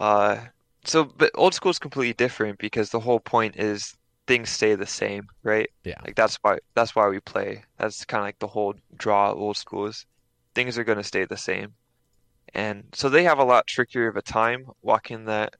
Uh, 0.00 0.38
so, 0.84 1.04
but 1.04 1.30
old 1.34 1.54
school 1.54 1.70
is 1.70 1.78
completely 1.78 2.14
different 2.14 2.58
because 2.58 2.90
the 2.90 3.00
whole 3.00 3.20
point 3.20 3.56
is 3.56 3.94
things 4.26 4.48
stay 4.48 4.74
the 4.74 4.86
same, 4.86 5.28
right? 5.42 5.68
Yeah. 5.84 6.00
Like 6.04 6.16
that's 6.16 6.36
why 6.36 6.58
that's 6.74 6.96
why 6.96 7.08
we 7.08 7.20
play. 7.20 7.64
That's 7.78 8.04
kind 8.04 8.22
of 8.22 8.26
like 8.26 8.38
the 8.38 8.46
whole 8.46 8.74
draw 8.96 9.32
of 9.32 9.38
old 9.38 9.56
school 9.56 9.86
is 9.86 10.06
things 10.54 10.78
are 10.78 10.84
going 10.84 10.98
to 10.98 11.04
stay 11.04 11.26
the 11.26 11.36
same. 11.36 11.74
And 12.54 12.84
so 12.94 13.08
they 13.08 13.24
have 13.24 13.38
a 13.38 13.44
lot 13.44 13.66
trickier 13.66 14.08
of 14.08 14.16
a 14.16 14.22
time 14.22 14.66
walking 14.82 15.26
that 15.26 15.54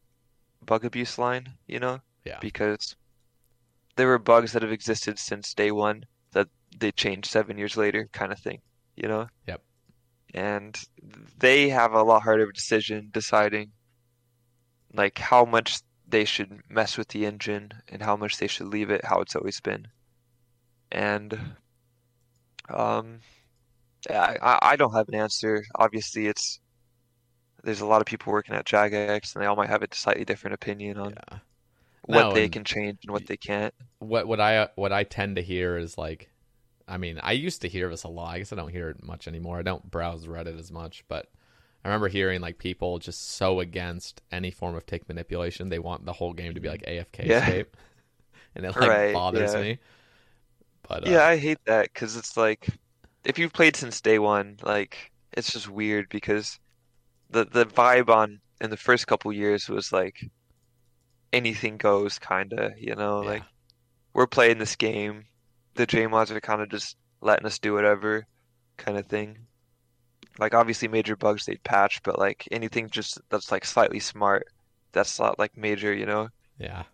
bug 0.64 0.84
abuse 0.84 1.18
line, 1.18 1.48
you 1.66 1.78
know? 1.78 2.00
Yeah. 2.24 2.38
Because 2.40 2.96
there 3.96 4.08
were 4.08 4.18
bugs 4.18 4.52
that 4.52 4.62
have 4.62 4.72
existed 4.72 5.18
since 5.18 5.54
day 5.54 5.70
one 5.70 6.04
that 6.32 6.48
they 6.76 6.90
changed 6.90 7.30
seven 7.30 7.58
years 7.58 7.76
later, 7.76 8.08
kind 8.12 8.32
of 8.32 8.38
thing, 8.38 8.60
you 8.96 9.08
know? 9.08 9.28
Yep. 9.46 9.62
And 10.34 10.80
they 11.38 11.68
have 11.68 11.92
a 11.92 12.02
lot 12.02 12.22
harder 12.22 12.50
decision 12.50 13.10
deciding 13.12 13.72
like 14.92 15.18
how 15.18 15.44
much 15.44 15.80
they 16.06 16.24
should 16.24 16.62
mess 16.68 16.96
with 16.98 17.08
the 17.08 17.26
engine 17.26 17.72
and 17.88 18.02
how 18.02 18.16
much 18.16 18.38
they 18.38 18.46
should 18.46 18.68
leave 18.68 18.90
it 18.90 19.04
how 19.04 19.20
it's 19.20 19.36
always 19.36 19.60
been. 19.60 19.88
And 20.92 21.56
um 22.68 23.20
yeah, 24.10 24.36
I, 24.42 24.58
I 24.72 24.76
don't 24.76 24.94
have 24.94 25.08
an 25.08 25.16
answer. 25.16 25.64
Obviously 25.76 26.26
it's 26.28 26.60
there's 27.62 27.80
a 27.80 27.86
lot 27.86 28.00
of 28.00 28.06
people 28.06 28.32
working 28.32 28.54
at 28.54 28.66
Jagex 28.66 29.34
and 29.34 29.42
they 29.42 29.46
all 29.46 29.56
might 29.56 29.68
have 29.70 29.82
a 29.82 29.88
slightly 29.94 30.24
different 30.24 30.54
opinion 30.54 30.98
on 30.98 31.16
Yeah. 31.16 31.38
what 32.02 32.30
No, 32.30 32.32
they 32.32 32.48
can 32.48 32.64
change 32.64 32.98
and 33.04 33.12
what 33.12 33.26
they 33.26 33.36
can't. 33.38 33.74
What 33.98 34.26
what 34.26 34.40
I 34.40 34.68
what 34.76 34.92
I 34.92 35.04
tend 35.04 35.36
to 35.36 35.42
hear 35.42 35.76
is 35.76 35.98
like, 35.98 36.30
I 36.88 36.98
mean, 36.98 37.20
I 37.22 37.32
used 37.32 37.62
to 37.62 37.68
hear 37.68 37.90
this 37.90 38.04
a 38.04 38.08
lot. 38.08 38.34
I 38.34 38.38
guess 38.38 38.52
I 38.52 38.56
don't 38.56 38.70
hear 38.70 38.90
it 38.90 39.02
much 39.02 39.28
anymore. 39.28 39.58
I 39.58 39.62
don't 39.62 39.90
browse 39.90 40.26
Reddit 40.26 40.58
as 40.58 40.72
much, 40.72 41.04
but 41.08 41.28
I 41.84 41.88
remember 41.88 42.08
hearing 42.08 42.40
like 42.40 42.58
people 42.58 42.98
just 42.98 43.30
so 43.32 43.60
against 43.60 44.22
any 44.32 44.50
form 44.50 44.74
of 44.76 44.86
tick 44.86 45.08
manipulation. 45.08 45.68
They 45.68 45.78
want 45.78 46.04
the 46.04 46.12
whole 46.14 46.32
game 46.32 46.54
to 46.54 46.60
be 46.60 46.68
like 46.68 46.84
AFK 46.86 47.24
Yeah. 47.24 47.30
escape, 47.30 47.76
and 48.54 48.66
it 48.66 48.80
like 48.80 48.94
Right, 48.94 49.12
bothers 49.12 49.56
yeah. 49.56 49.56
me. 49.56 49.78
But 50.88 51.04
uh, 51.04 51.14
Yeah, 51.14 51.24
I 51.26 51.36
hate 51.36 51.58
that 51.66 51.92
because 51.92 52.16
it's 52.16 52.36
like 52.38 52.66
if 53.24 53.38
you've 53.38 53.52
played 53.52 53.76
since 53.76 54.00
day 54.00 54.18
one, 54.18 54.56
like 54.62 55.12
it's 55.32 55.52
just 55.52 55.68
weird 55.68 56.08
because 56.08 56.58
the 57.30 57.44
the 57.46 57.66
vibe 57.66 58.10
on 58.10 58.42
in 58.60 58.70
the 58.70 58.76
first 58.78 59.06
couple 59.08 59.32
years 59.32 59.68
was 59.68 59.92
like 59.92 60.20
anything 61.32 61.76
goes 61.76 62.18
kinda, 62.20 62.72
you 62.78 62.94
know, 62.94 63.20
Yeah. 63.20 63.22
like 63.22 63.44
we're 64.14 64.26
playing 64.28 64.58
this 64.58 64.76
game, 64.76 65.26
the 65.74 65.86
JMods 65.86 66.30
are 66.30 66.40
kind 66.40 66.62
of 66.62 66.70
just 66.70 66.96
letting 67.22 67.46
us 67.46 67.58
do 67.60 67.74
whatever 67.74 68.26
kind 68.78 68.98
of 68.98 69.06
thing. 69.08 69.48
Like 70.40 70.54
obviously 70.54 70.88
major 70.88 71.16
bugs 71.16 71.44
they'd 71.46 71.62
patch, 71.62 72.02
but 72.02 72.18
like 72.18 72.48
anything 72.50 72.88
just 72.90 73.20
that's 73.28 73.52
like 73.52 73.64
slightly 73.64 74.00
smart, 74.00 74.46
that's 74.92 75.18
not 75.20 75.38
like 75.38 75.56
major, 75.56 75.92
you 75.94 76.06
know, 76.06 76.28
yeah, 76.58 76.84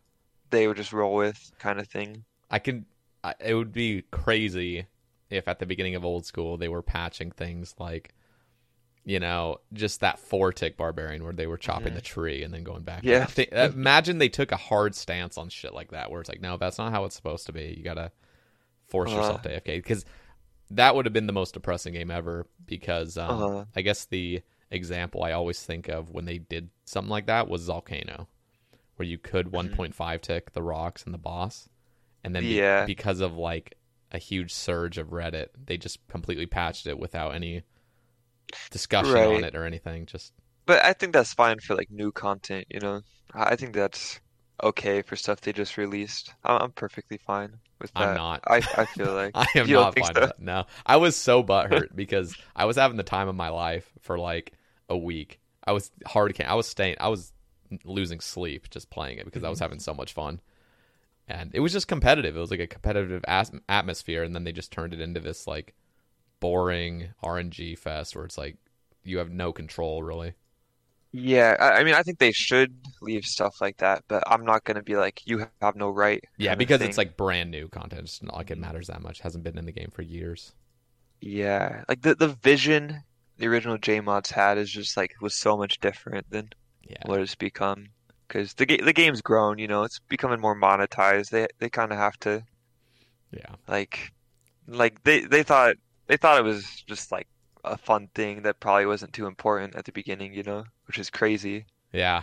they 0.51 0.67
would 0.67 0.77
just 0.77 0.93
roll 0.93 1.15
with 1.15 1.53
kind 1.59 1.79
of 1.79 1.89
thing. 1.89 2.25
I 2.51 2.59
can. 2.59 2.87
I, 3.25 3.35
it 3.41 3.55
would 3.55 3.73
be 3.73 4.03
crazy 4.11 4.87
if 5.31 5.49
at 5.49 5.59
the 5.59 5.67
beginning 5.67 5.95
of 5.95 6.05
old 6.05 6.27
school 6.27 6.57
they 6.57 6.69
were 6.69 6.83
patching 6.83 7.31
things 7.31 7.75
like 7.79 8.13
you 9.05 9.21
know, 9.21 9.61
just 9.73 10.01
that 10.01 10.19
four 10.19 10.53
tick 10.53 10.77
barbarian 10.77 11.23
where 11.23 11.33
they 11.33 11.47
were 11.47 11.57
chopping 11.57 11.95
the 11.95 12.01
tree 12.01 12.43
and 12.43 12.53
then 12.53 12.65
going 12.65 12.83
back. 12.83 13.05
Yeah. 13.05 13.21
Like, 13.21 13.35
th- 13.37 13.49
imagine 13.53 14.19
they 14.19 14.29
took 14.29 14.51
a 14.51 14.57
hard 14.57 14.97
stance 14.97 15.39
on 15.39 15.49
shit 15.49 15.73
like 15.73 15.93
that, 15.93 16.11
where 16.11 16.21
it's 16.21 16.29
like, 16.29 16.41
no, 16.41 16.57
that's 16.57 16.77
not 16.77 16.91
how 16.91 17.05
it's 17.05 17.15
supposed 17.15 17.47
to 17.47 17.53
be. 17.53 17.73
You 17.79 17.85
gotta 17.85 18.11
force 18.89 19.11
Uh-huh. 19.11 19.19
yourself 19.21 19.43
to 19.43 19.49
AFK 19.51 19.77
because 19.77 20.05
that 20.71 20.95
would 20.95 21.07
have 21.07 21.13
been 21.13 21.27
the 21.27 21.33
most 21.33 21.55
depressing 21.55 21.95
game 21.95 22.11
ever. 22.11 22.47
Because 22.67 23.17
um, 23.17 23.43
Uh-huh. 23.43 23.65
I 23.75 23.83
guess 23.83 24.05
the 24.07 24.43
example 24.71 25.23
I 25.23 25.33
always 25.33 25.63
think 25.63 25.89
of 25.89 26.11
when 26.11 26.25
they 26.25 26.39
did 26.39 26.71
something 26.85 27.11
like 27.11 27.27
that 27.27 27.49
was 27.49 27.67
Volcano, 27.67 28.29
where 28.97 29.07
you 29.09 29.19
could 29.19 29.51
Mm-hmm. 29.53 29.75
1.5 29.75 30.21
tick 30.23 30.53
the 30.53 30.63
rocks 30.63 31.05
and 31.05 31.15
the 31.15 31.19
boss, 31.19 31.69
and 32.25 32.35
then 32.35 32.49
be- 32.49 32.57
Yeah. 32.59 32.85
because 32.85 33.21
of 33.21 33.37
like 33.37 33.77
a 34.13 34.19
huge 34.19 34.53
surge 34.53 34.99
of 34.99 35.09
Reddit, 35.11 35.49
they 35.67 35.77
just 35.79 36.07
completely 36.09 36.47
patched 36.47 36.87
it 36.87 36.99
without 36.99 37.35
any 37.35 37.63
discussion 38.71 39.25
on 39.25 39.45
it 39.45 39.55
or 39.57 39.65
anything. 39.65 40.07
Just 40.07 40.33
But 40.67 40.85
I 40.85 40.93
think 40.93 41.13
that's 41.13 41.33
fine 41.35 41.59
for 41.61 41.75
like 41.75 41.91
new 41.91 42.13
content, 42.13 42.67
you 42.71 42.81
know. 42.81 43.03
I 43.35 43.57
think 43.57 43.75
that's 43.75 44.21
okay 44.63 45.03
for 45.03 45.17
stuff 45.17 45.41
they 45.41 45.53
just 45.53 45.77
released. 45.77 46.35
I'm 46.45 46.73
perfectly 46.73 47.19
fine 47.19 47.61
with 47.81 47.93
that. 47.95 48.09
I'm 48.09 48.17
not. 48.17 48.43
I 48.47 48.57
I 48.57 48.85
feel 48.87 49.13
like 49.13 49.33
I 49.35 49.47
am 49.55 49.69
not 49.69 49.99
fine 49.99 50.15
so? 50.15 50.21
with 50.21 50.31
that. 50.31 50.41
No, 50.41 50.65
I 50.85 50.97
was 50.97 51.17
so 51.17 51.43
butthurt 51.43 51.95
because 51.95 52.37
I 52.55 52.65
was 52.65 52.77
having 52.77 52.97
the 52.97 53.03
time 53.03 53.29
of 53.29 53.35
my 53.35 53.49
life 53.49 53.91
for 54.01 54.19
like 54.19 54.53
a 54.89 54.97
week. 54.97 55.41
I 55.65 55.73
was 55.73 55.91
hard. 56.07 56.35
Can- 56.35 56.47
I 56.47 56.55
was 56.55 56.67
staying. 56.67 56.97
I 57.01 57.09
was 57.09 57.33
losing 57.85 58.21
sleep 58.21 58.71
just 58.71 58.91
playing 58.91 59.19
it 59.19 59.25
because 59.25 59.45
I 59.45 59.49
was 59.49 59.59
mm-hmm. 59.59 59.65
having 59.65 59.81
so 59.81 59.95
much 59.95 60.13
fun, 60.13 60.41
and 61.29 61.51
it 61.55 61.61
was 61.61 61.73
just 61.73 61.89
competitive. 61.89 62.37
It 62.37 62.41
was 62.41 62.51
like 62.51 62.61
a 62.61 62.67
competitive 62.67 63.25
as- 63.27 63.53
atmosphere, 63.69 64.23
and 64.23 64.35
then 64.35 64.45
they 64.45 64.53
just 64.53 64.73
turned 64.73 64.95
it 64.95 65.01
into 65.01 65.21
this 65.21 65.47
like 65.47 65.75
boring 66.41 67.09
RNG 67.23 67.79
fest 67.79 68.15
where 68.15 68.25
it's 68.25 68.39
like 68.39 68.57
you 69.05 69.19
have 69.19 69.31
no 69.31 69.53
control 69.53 70.03
really. 70.03 70.35
Yeah, 71.19 71.57
I, 71.59 71.81
I 71.81 71.85
mean, 71.85 71.95
I 71.95 72.03
think 72.03 72.19
they 72.19 72.33
should 72.33 72.75
leave 73.01 73.25
stuff 73.25 73.61
like 73.61 73.79
that, 73.79 74.05
but 74.09 74.23
I'm 74.27 74.45
not 74.45 74.65
gonna 74.65 74.83
be 74.83 74.97
like, 74.97 75.23
you 75.27 75.47
have 75.63 75.77
no 75.77 75.91
right. 75.91 76.23
Yeah, 76.39 76.55
because 76.55 76.81
it's 76.83 76.97
like 76.99 77.17
brand 77.17 77.51
new 77.51 77.69
content. 77.69 78.03
It's 78.03 78.23
not 78.23 78.35
like 78.37 78.51
it 78.51 78.59
matters 78.59 78.87
that 78.89 79.03
much. 79.03 79.21
Hasn't 79.21 79.45
been 79.45 79.59
in 79.59 79.67
the 79.67 79.73
game 79.73 79.91
for 79.93 80.03
years. 80.03 80.55
yeah, 81.21 81.85
like 81.89 82.03
the 82.03 82.15
the 82.15 82.29
vision 82.29 83.03
the 83.39 83.47
original 83.49 83.79
JMods 83.79 84.31
had 84.33 84.59
is 84.59 84.71
just 84.71 84.97
like 84.97 85.15
was 85.21 85.35
so 85.35 85.57
much 85.57 85.81
different 85.81 86.29
than 86.31 86.51
Yeah. 86.83 87.05
what 87.05 87.21
it's 87.21 87.35
become. 87.35 87.89
Because 88.29 88.55
the 88.55 88.67
ga 88.67 88.81
the 88.83 88.93
game's 88.93 89.23
grown, 89.23 89.59
you 89.59 89.69
know, 89.69 89.85
it's 89.85 90.01
becoming 90.09 90.41
more 90.41 90.57
monetized. 90.59 91.31
They 91.31 91.47
they 91.59 91.71
kind 91.71 91.93
of 91.93 91.99
have 91.99 92.19
to 92.21 92.45
Yeah. 93.33 93.57
like 93.69 94.13
like 94.69 95.03
they 95.05 95.21
they 95.27 95.43
thought 95.43 95.77
they 96.09 96.17
thought 96.17 96.39
it 96.41 96.45
was 96.45 96.83
just 96.89 97.13
like 97.13 97.29
a 97.65 97.79
fun 97.79 98.09
thing 98.15 98.43
that 98.43 98.61
probably 98.61 98.87
wasn't 98.87 99.13
too 99.15 99.27
important 99.27 99.77
at 99.77 99.85
the 99.87 99.93
beginning, 99.93 100.35
you 100.35 100.43
know, 100.45 100.65
which 100.87 100.99
is 100.99 101.11
crazy. 101.11 101.67
Yeah. 101.93 102.23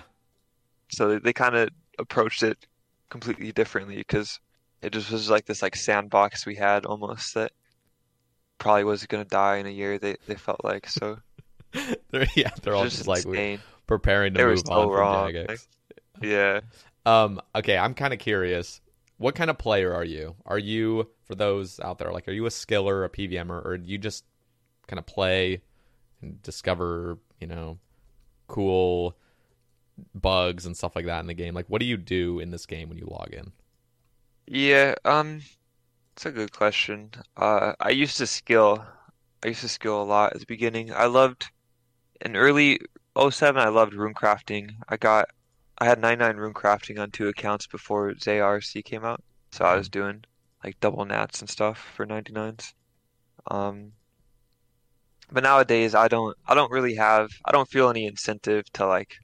So 0.90 1.10
they, 1.10 1.20
they 1.20 1.34
kind 1.34 1.56
of 1.56 1.70
approached 2.00 2.44
it 2.44 2.58
completely 3.10 3.52
differently 3.52 3.98
because 3.98 4.40
it 4.82 4.92
just 4.94 5.12
was 5.12 5.30
like 5.30 5.46
this 5.46 5.62
like 5.62 5.76
sandbox 5.76 6.46
we 6.46 6.56
had 6.56 6.86
almost 6.86 7.36
that 7.36 7.52
probably 8.58 8.84
was 8.84 9.06
gonna 9.06 9.26
die 9.26 9.58
in 9.58 9.66
a 9.66 9.70
year. 9.72 9.98
They 10.00 10.18
they 10.28 10.36
felt 10.36 10.64
like 10.64 10.88
so 10.88 11.20
they're, 12.12 12.28
yeah, 12.36 12.52
they're 12.62 12.76
all 12.76 12.84
just 12.84 12.98
just 12.98 13.08
like 13.08 13.26
we're 13.26 13.60
preparing 13.88 14.34
to 14.34 14.38
They 14.40 14.46
move 14.46 14.60
so 14.66 14.74
on 14.74 14.90
from. 14.90 15.34
Jagex. 15.34 15.48
Like- 15.50 15.60
Yeah. 16.22 16.60
Um, 17.06 17.42
okay, 17.56 17.78
I'm 17.78 17.94
kind 17.96 18.14
of 18.14 18.20
curious. 18.20 18.80
What 19.18 19.36
kind 19.36 19.50
of 19.50 19.58
player 19.58 19.94
are 19.94 20.04
you? 20.06 20.36
Are 20.46 20.58
you, 20.58 21.10
for 21.26 21.36
those 21.36 21.80
out 21.80 21.98
there, 21.98 22.12
like, 22.12 22.28
are 22.28 22.32
you 22.32 22.46
a 22.46 22.50
skiller, 22.50 23.06
a 23.06 23.10
PVMer, 23.10 23.64
or 23.66 23.78
do 23.78 23.90
you 23.90 23.98
just 23.98 24.24
kind 24.88 25.00
of 25.00 25.06
play 25.06 25.62
and 26.22 26.42
discover, 26.42 27.18
you 27.40 27.48
know, 27.48 27.78
cool 28.48 29.16
bugs 30.16 30.66
and 30.66 30.76
stuff 30.76 30.96
like 30.96 31.06
that 31.06 31.20
in 31.20 31.28
the 31.28 31.34
game? 31.34 31.54
Like, 31.54 31.68
what 31.68 31.80
do 31.80 31.86
you 31.86 31.98
do 31.98 32.40
in 32.40 32.52
this 32.52 32.66
game 32.66 32.90
when 32.90 32.98
you 32.98 33.06
log 33.06 33.34
in? 33.34 33.52
Yeah, 34.46 34.96
um, 35.06 35.42
it's 36.14 36.26
a 36.26 36.32
good 36.32 36.52
question. 36.52 37.12
Uh, 37.38 37.74
I 37.80 37.90
used 37.90 38.18
to 38.18 38.28
skill. 38.28 38.86
I 39.44 39.48
used 39.48 39.62
to 39.62 39.70
skill 39.70 40.02
a 40.02 40.04
lot 40.04 40.34
at 40.34 40.40
the 40.40 40.46
beginning. 40.46 40.94
I 40.94 41.06
loved 41.06 41.50
in 42.22 42.36
early 42.36 42.80
07, 43.18 43.62
I 43.62 43.70
loved 43.70 43.94
rune 43.94 44.14
crafting. 44.14 44.76
I 44.90 44.98
got 44.98 45.30
I 45.78 45.86
had 45.86 46.00
99 46.00 46.38
rune 46.38 46.54
crafting 46.54 47.00
on 47.00 47.12
two 47.12 47.28
accounts 47.28 47.68
before 47.68 48.14
ZRC 48.14 48.86
came 48.86 49.04
out. 49.04 49.24
So 49.52 49.66
I 49.66 49.76
was 49.76 49.90
doing 49.90 50.24
like 50.64 50.80
double 50.80 51.04
nats 51.06 51.42
and 51.42 51.50
stuff 51.50 51.92
for 51.96 52.06
99s. 52.06 52.74
Um, 53.48 53.92
but 55.34 55.44
nowadays 55.44 55.96
I 55.96 56.08
don't 56.08 56.38
I 56.48 56.54
don't 56.54 56.72
really 56.72 56.96
have 56.96 57.32
I 57.44 57.52
don't 57.52 57.68
feel 57.68 57.90
any 57.90 58.06
incentive 58.06 58.72
to 58.74 58.86
like 58.86 59.18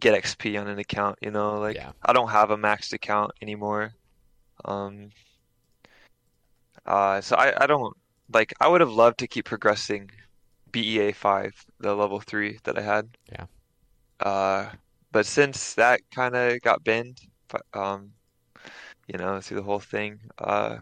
get 0.00 0.20
XP 0.20 0.60
on 0.60 0.68
an 0.68 0.78
account, 0.78 1.18
you 1.20 1.30
know, 1.30 1.60
like 1.60 1.76
Yeah. 1.76 1.92
I 2.02 2.12
don't 2.12 2.30
have 2.30 2.50
a 2.50 2.56
maxed 2.56 2.92
account 2.94 3.32
anymore. 3.42 3.92
Um, 4.64 5.10
uh, 6.86 7.20
so 7.20 7.36
I, 7.36 7.64
I 7.64 7.66
don't 7.66 7.94
like 8.32 8.54
I 8.60 8.68
would 8.68 8.80
have 8.80 8.90
loved 8.90 9.18
to 9.18 9.28
keep 9.28 9.44
progressing 9.44 10.10
BEA 10.72 11.12
5, 11.12 11.52
the 11.80 11.94
level 11.94 12.20
3 12.20 12.58
that 12.64 12.78
I 12.78 12.82
had. 12.82 13.08
Yeah. 13.30 13.46
Uh, 14.20 14.70
but 15.12 15.26
since 15.26 15.74
that 15.74 16.00
kind 16.10 16.34
of 16.36 16.60
got 16.62 16.84
banned, 16.84 17.20
um, 17.72 18.12
you 19.06 19.18
know, 19.18 19.40
through 19.40 19.58
the 19.58 19.62
whole 19.62 19.80
thing, 19.80 20.20
uh, 20.38 20.78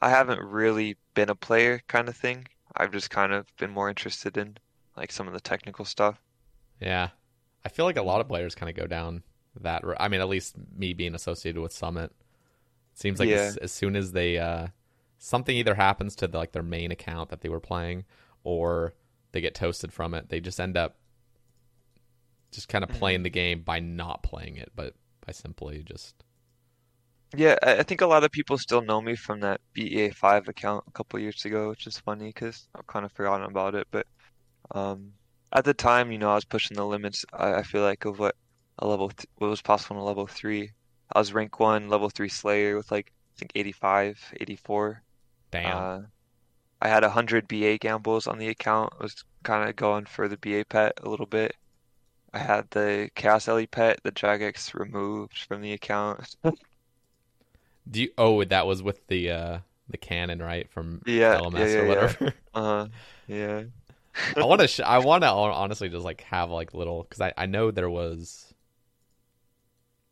I 0.00 0.10
haven't 0.10 0.40
really 0.40 0.96
been 1.14 1.30
a 1.30 1.34
player 1.34 1.80
kind 1.88 2.08
of 2.08 2.16
thing. 2.16 2.46
I've 2.76 2.92
just 2.92 3.10
kind 3.10 3.32
of 3.32 3.46
been 3.56 3.70
more 3.70 3.88
interested 3.88 4.36
in 4.36 4.56
like 4.96 5.12
some 5.12 5.26
of 5.26 5.32
the 5.32 5.40
technical 5.40 5.84
stuff. 5.84 6.20
Yeah. 6.80 7.08
I 7.64 7.68
feel 7.68 7.84
like 7.84 7.96
a 7.96 8.02
lot 8.02 8.20
of 8.20 8.28
players 8.28 8.54
kind 8.54 8.70
of 8.70 8.76
go 8.76 8.86
down 8.86 9.22
that 9.60 9.84
route. 9.84 9.96
I 10.00 10.08
mean, 10.08 10.20
at 10.20 10.28
least 10.28 10.56
me 10.76 10.92
being 10.92 11.14
associated 11.14 11.60
with 11.60 11.72
Summit. 11.72 12.12
Seems 12.94 13.18
like 13.18 13.28
Yeah. 13.28 13.36
as, 13.36 13.56
as 13.58 13.72
soon 13.72 13.96
as 13.96 14.12
they 14.12 14.38
uh 14.38 14.68
something 15.18 15.56
either 15.56 15.74
happens 15.74 16.14
to 16.16 16.28
the, 16.28 16.38
like 16.38 16.52
their 16.52 16.62
main 16.62 16.92
account 16.92 17.30
that 17.30 17.40
they 17.40 17.48
were 17.48 17.60
playing 17.60 18.04
or 18.44 18.94
they 19.32 19.40
get 19.40 19.54
toasted 19.54 19.92
from 19.92 20.14
it, 20.14 20.28
they 20.28 20.40
just 20.40 20.60
end 20.60 20.76
up 20.76 20.96
just 22.52 22.68
kind 22.68 22.82
of 22.84 22.90
Mm-hmm. 22.90 22.98
playing 22.98 23.22
the 23.24 23.30
game 23.30 23.62
by 23.62 23.80
not 23.80 24.22
playing 24.22 24.56
it, 24.56 24.70
but 24.74 24.94
by 25.26 25.32
simply 25.32 25.82
just 25.82 26.14
Yeah, 27.34 27.56
I 27.62 27.82
think 27.82 28.00
a 28.00 28.06
lot 28.06 28.24
of 28.24 28.30
people 28.32 28.56
still 28.58 28.80
know 28.82 29.00
me 29.02 29.14
from 29.14 29.40
that 29.40 29.60
BEA5 29.74 30.48
account 30.48 30.84
a 30.88 30.92
couple 30.92 31.18
years 31.20 31.44
ago, 31.44 31.68
which 31.70 31.86
is 31.86 31.98
funny 31.98 32.28
because 32.28 32.68
I've 32.74 32.86
kind 32.86 33.04
of 33.04 33.12
forgotten 33.12 33.46
about 33.46 33.74
it. 33.74 33.86
But 33.90 34.06
um, 34.72 35.14
at 35.52 35.64
the 35.64 35.74
time, 35.74 36.12
you 36.12 36.18
know, 36.18 36.30
I 36.30 36.36
was 36.36 36.44
pushing 36.46 36.76
the 36.76 36.86
limits. 36.86 37.24
I, 37.32 37.56
I 37.56 37.62
feel 37.64 37.82
like 37.82 38.04
of 38.06 38.18
what 38.18 38.36
a 38.78 38.86
level 38.88 39.10
th 39.10 39.26
what 39.36 39.48
was 39.50 39.62
possible 39.62 39.96
in 39.96 40.02
a 40.02 40.06
level 40.06 40.26
three. 40.26 40.72
I 41.12 41.18
was 41.20 41.32
rank 41.34 41.60
one, 41.60 41.88
level 41.88 42.10
three 42.10 42.28
Slayer 42.30 42.76
with 42.76 42.90
like 42.92 43.12
I 43.36 43.40
think 43.40 43.52
85, 43.54 44.34
84. 44.40 45.04
damn. 45.50 45.86
Uh, 46.02 46.02
I 46.82 46.88
had 46.88 47.04
100 47.04 47.48
BA 47.48 47.78
gambles 47.78 48.26
on 48.28 48.38
the 48.38 48.48
account. 48.48 48.94
I 49.00 49.04
was 49.04 49.24
kind 49.44 49.68
of 49.68 49.76
going 49.76 50.06
for 50.06 50.28
the 50.28 50.38
BA 50.38 50.64
pet 50.68 50.94
a 51.02 51.08
little 51.10 51.26
bit. 51.26 51.54
I 52.32 52.38
had 52.40 52.70
the 52.70 53.10
Chaos 53.16 53.48
Ele 53.48 53.66
pet, 53.66 54.00
the 54.04 54.12
Jagex 54.12 54.74
removed 54.74 55.38
from 55.48 55.62
the 55.62 55.72
account. 55.74 56.36
Do 57.90 58.02
you 58.02 58.10
oh 58.18 58.44
that 58.44 58.66
was 58.66 58.82
with 58.82 59.06
the 59.08 59.30
uh 59.30 59.58
the 59.88 59.96
cannon, 59.96 60.40
right? 60.40 60.68
From 60.70 61.02
Yeah, 61.06 61.38
LMS 61.40 61.58
yeah, 61.58 61.66
yeah, 61.66 61.78
or 61.78 61.84
yeah. 61.84 61.88
whatever. 61.88 62.34
Uh, 62.54 62.86
yeah. 63.28 63.62
I 64.36 64.44
want 64.44 64.60
to. 64.62 64.66
Sh- 64.66 64.80
I 64.80 64.98
want 64.98 65.22
to 65.22 65.28
honestly 65.28 65.88
just 65.88 66.04
like 66.04 66.22
have 66.22 66.50
like 66.50 66.74
little 66.74 67.04
because 67.04 67.20
I 67.20 67.32
I 67.36 67.46
know 67.46 67.70
there 67.70 67.88
was. 67.90 68.52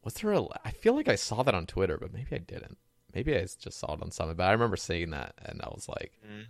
Was 0.05 0.15
there 0.15 0.33
a? 0.33 0.45
I 0.65 0.71
feel 0.71 0.95
like 0.95 1.09
I 1.09 1.17
saw 1.17 1.43
that 1.43 1.55
on 1.55 1.67
Twitter, 1.67 1.99
but 1.99 2.12
maybe 2.12 2.29
I 2.37 2.39
didn't. 2.39 2.79
Maybe 3.12 3.37
I 3.37 3.41
just 3.41 3.73
saw 3.73 3.95
it 3.95 4.03
on 4.03 4.11
Summit, 4.12 4.37
but 4.37 4.45
I 4.45 4.53
remember 4.53 4.77
seeing 4.77 5.11
that 5.11 5.35
and 5.45 5.61
I 5.62 5.69
was 5.71 5.89
like, 5.89 6.12
Mm. 6.25 6.45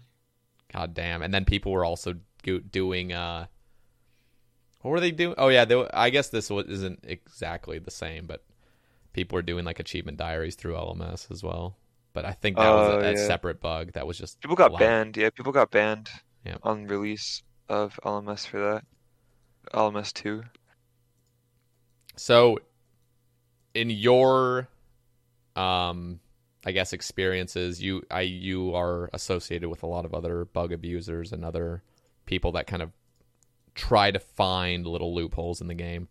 God 0.72 0.92
damn! 0.94 1.22
And 1.22 1.32
then 1.32 1.44
people 1.46 1.72
were 1.72 1.84
also 1.84 2.16
doing. 2.70 3.12
uh 3.12 3.46
What 4.82 4.90
were 4.90 5.00
they 5.00 5.12
doing? 5.12 5.34
Oh 5.38 5.48
yeah, 5.48 5.64
they, 5.64 5.88
I 5.94 6.10
guess 6.10 6.28
this 6.28 6.50
was, 6.50 6.66
isn't 6.66 7.00
exactly 7.04 7.78
the 7.78 7.90
same, 7.90 8.26
but 8.26 8.44
people 9.16 9.34
were 9.36 9.42
doing 9.42 9.64
like 9.64 9.80
achievement 9.80 10.18
diaries 10.18 10.54
through 10.56 10.74
LMS 10.74 11.30
as 11.32 11.42
well. 11.42 11.74
But 12.12 12.26
I 12.26 12.32
think 12.32 12.56
that 12.58 12.70
was 12.70 12.88
Oh, 12.88 13.00
a, 13.00 13.00
a 13.00 13.10
yeah. 13.12 13.26
separate 13.26 13.60
bug 13.60 13.92
that 13.92 14.06
was 14.06 14.18
just 14.18 14.40
People 14.42 14.56
got 14.56 14.78
banned. 14.78 15.16
Yeah, 15.16 15.30
people 15.30 15.52
got 15.52 15.70
banned 15.70 16.10
Yeah. 16.44 16.58
on 16.62 16.86
release 16.86 17.42
of 17.68 17.98
LMS 18.04 18.46
for 18.46 18.60
that. 18.60 18.84
LMS 19.72 20.12
2. 20.12 20.44
So, 22.16 22.58
in 23.74 23.88
your, 23.90 24.68
um, 25.56 26.20
I 26.64 26.72
guess 26.72 26.92
experiences, 26.92 27.82
you 27.82 28.02
I 28.10 28.22
you 28.22 28.74
are 28.74 29.08
associated 29.14 29.68
with 29.70 29.82
a 29.82 29.86
lot 29.86 30.04
of 30.04 30.12
other 30.14 30.44
bug 30.44 30.72
abusers 30.72 31.32
and 31.32 31.44
other 31.44 31.82
people 32.26 32.52
that 32.52 32.66
kind 32.66 32.82
of 32.82 32.92
try 33.74 34.10
to 34.10 34.18
find 34.18 34.86
little 34.86 35.14
loopholes 35.14 35.60
in 35.60 35.68
the 35.68 35.74
game. 35.74 36.08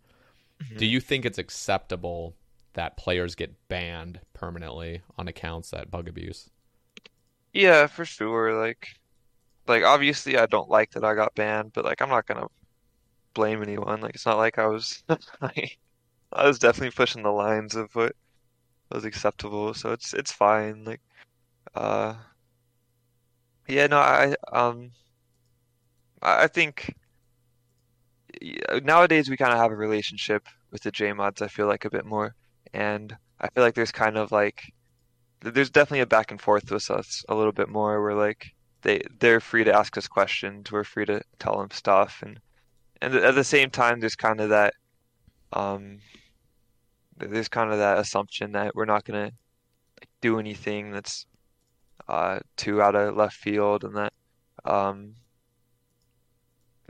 Do 0.78 0.86
you 0.86 1.00
think 1.02 1.26
it's 1.26 1.38
acceptable 1.38 2.36
that 2.76 2.98
players 2.98 3.36
get 3.36 3.68
banned 3.68 4.20
permanently 4.34 5.02
on 5.18 5.28
accounts 5.28 5.72
that 5.72 5.92
bug 5.92 6.08
abuse? 6.08 6.50
Yeah, 7.54 7.88
for 7.88 8.06
sure. 8.06 8.54
Like, 8.60 8.90
like 9.68 9.84
obviously 9.84 10.38
I 10.38 10.46
don't 10.46 10.70
like 10.70 10.92
that 10.92 11.04
I 11.04 11.16
got 11.16 11.36
banned, 11.36 11.74
but 11.74 11.86
like 11.86 12.02
I'm 12.02 12.10
not 12.10 12.28
gonna 12.28 12.48
blame 13.34 13.62
anyone. 13.62 14.02
Like 14.02 14.16
it's 14.16 14.26
not 14.26 14.38
like 14.38 14.58
I 14.60 14.68
was 14.68 15.04
I 15.42 16.48
was 16.48 16.60
definitely 16.60 16.92
pushing 16.92 17.24
the 17.24 17.32
lines 17.32 17.76
of 17.76 17.94
what 17.96 18.16
was 18.92 19.06
acceptable, 19.06 19.74
so 19.74 19.92
it's 19.92 20.14
it's 20.14 20.32
fine. 20.32 20.84
Like 20.86 21.02
uh 21.76 22.16
yeah, 23.68 23.88
no, 23.88 23.98
I 24.00 24.36
um 24.52 24.92
I 26.22 26.48
think 26.48 26.96
nowadays 28.84 29.30
we 29.30 29.38
kind 29.38 29.54
of 29.54 29.60
have 29.60 29.72
a 29.72 29.76
relationship 29.76 30.48
with 30.72 30.84
the 30.84 30.92
J 30.92 31.14
mods. 31.14 31.42
I 31.42 31.48
feel 31.48 31.68
like 31.68 31.86
a 31.86 31.90
bit 31.90 32.06
more. 32.06 32.36
And 32.76 33.16
I 33.40 33.48
feel 33.50 33.64
like 33.64 33.74
there's 33.74 33.92
kind 33.92 34.18
of 34.18 34.32
like 34.32 34.74
there's 35.40 35.70
definitely 35.70 36.02
a 36.02 36.06
back 36.06 36.32
and 36.32 36.42
forth 36.42 36.70
with 36.72 36.92
us 36.92 37.24
a 37.30 37.36
little 37.36 37.52
bit 37.54 37.70
more 37.70 38.02
where 38.02 38.16
like 38.16 38.48
they 38.82 39.02
they're 39.20 39.40
free 39.40 39.64
to 39.64 39.74
ask 39.74 39.98
us 39.98 40.08
questions, 40.08 40.72
we're 40.72 40.84
free 40.84 41.06
to 41.06 41.22
tell 41.40 41.58
them 41.58 41.72
stuff 41.72 42.22
and 42.22 42.40
and 43.02 43.16
at 43.16 43.36
the 43.36 43.44
same 43.44 43.70
time 43.70 44.00
there's 44.00 44.16
kind 44.16 44.42
of 44.42 44.50
that 44.50 44.74
um 45.54 46.00
there's 47.18 47.48
kind 47.48 47.72
of 47.72 47.78
that 47.78 47.98
assumption 47.98 48.52
that 48.52 48.76
we're 48.76 48.86
not 48.86 49.06
gonna 49.06 49.32
like, 50.00 50.10
do 50.22 50.38
anything 50.40 50.92
that's 50.92 51.26
uh 52.10 52.40
too 52.58 52.82
out 52.82 52.96
of 52.96 53.16
left 53.16 53.38
field 53.38 53.84
and 53.86 53.96
that 53.96 54.14
um 54.66 55.14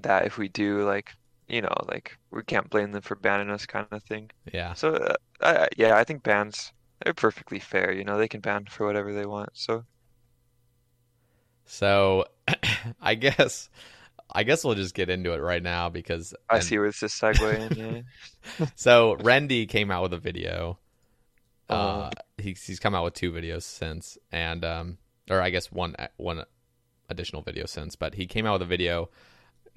that 0.02 0.26
if 0.26 0.38
we 0.38 0.48
do 0.48 0.84
like 0.84 1.12
you 1.48 1.62
know 1.62 1.76
like 1.88 2.18
we 2.32 2.44
can't 2.44 2.70
blame 2.70 2.92
them 2.92 3.02
for 3.02 3.16
banning 3.16 3.50
us 3.50 3.66
kind 3.66 3.88
of 3.92 4.04
thing. 4.04 4.32
Yeah. 4.54 4.74
So 4.74 4.94
uh, 4.96 5.16
I, 5.42 5.68
yeah, 5.78 5.98
I 5.98 6.04
think 6.04 6.24
bans 6.24 6.72
they're 7.04 7.14
perfectly 7.14 7.60
fair. 7.60 7.92
You 7.92 8.04
know, 8.04 8.18
they 8.18 8.28
can 8.28 8.42
ban 8.42 8.66
for 8.70 8.86
whatever 8.88 9.14
they 9.14 9.26
want. 9.26 9.50
So 9.54 9.84
So 11.66 12.26
I 13.02 13.16
guess 13.16 13.70
I 14.34 14.44
guess 14.44 14.64
we'll 14.64 14.76
just 14.76 14.96
get 14.96 15.10
into 15.10 15.34
it 15.34 15.38
right 15.40 15.62
now 15.64 15.90
because 15.90 16.34
I 16.50 16.56
and- 16.58 16.64
see 16.64 16.78
where 16.78 16.88
this 16.90 17.04
is 17.04 17.12
segueing. 17.14 17.76
Yeah. 18.60 18.68
so 18.76 19.16
Rendi 19.18 19.68
came 19.68 19.92
out 19.92 20.04
with 20.04 20.14
a 20.14 20.18
video. 20.18 20.80
Uh, 21.70 21.74
Uh-huh. 21.74 22.10
he's 22.38 22.64
he's 22.64 22.80
come 22.80 22.94
out 22.94 23.04
with 23.04 23.16
two 23.16 23.32
videos 23.32 23.64
since, 23.64 24.18
and 24.32 24.64
um, 24.64 24.98
or 25.30 25.42
I 25.42 25.50
guess 25.50 25.72
one 25.72 25.96
one 26.18 26.44
additional 27.10 27.42
video 27.42 27.66
since, 27.66 27.96
but 27.96 28.14
he 28.16 28.28
came 28.28 28.46
out 28.46 28.54
with 28.54 28.62
a 28.64 28.66
video 28.70 29.10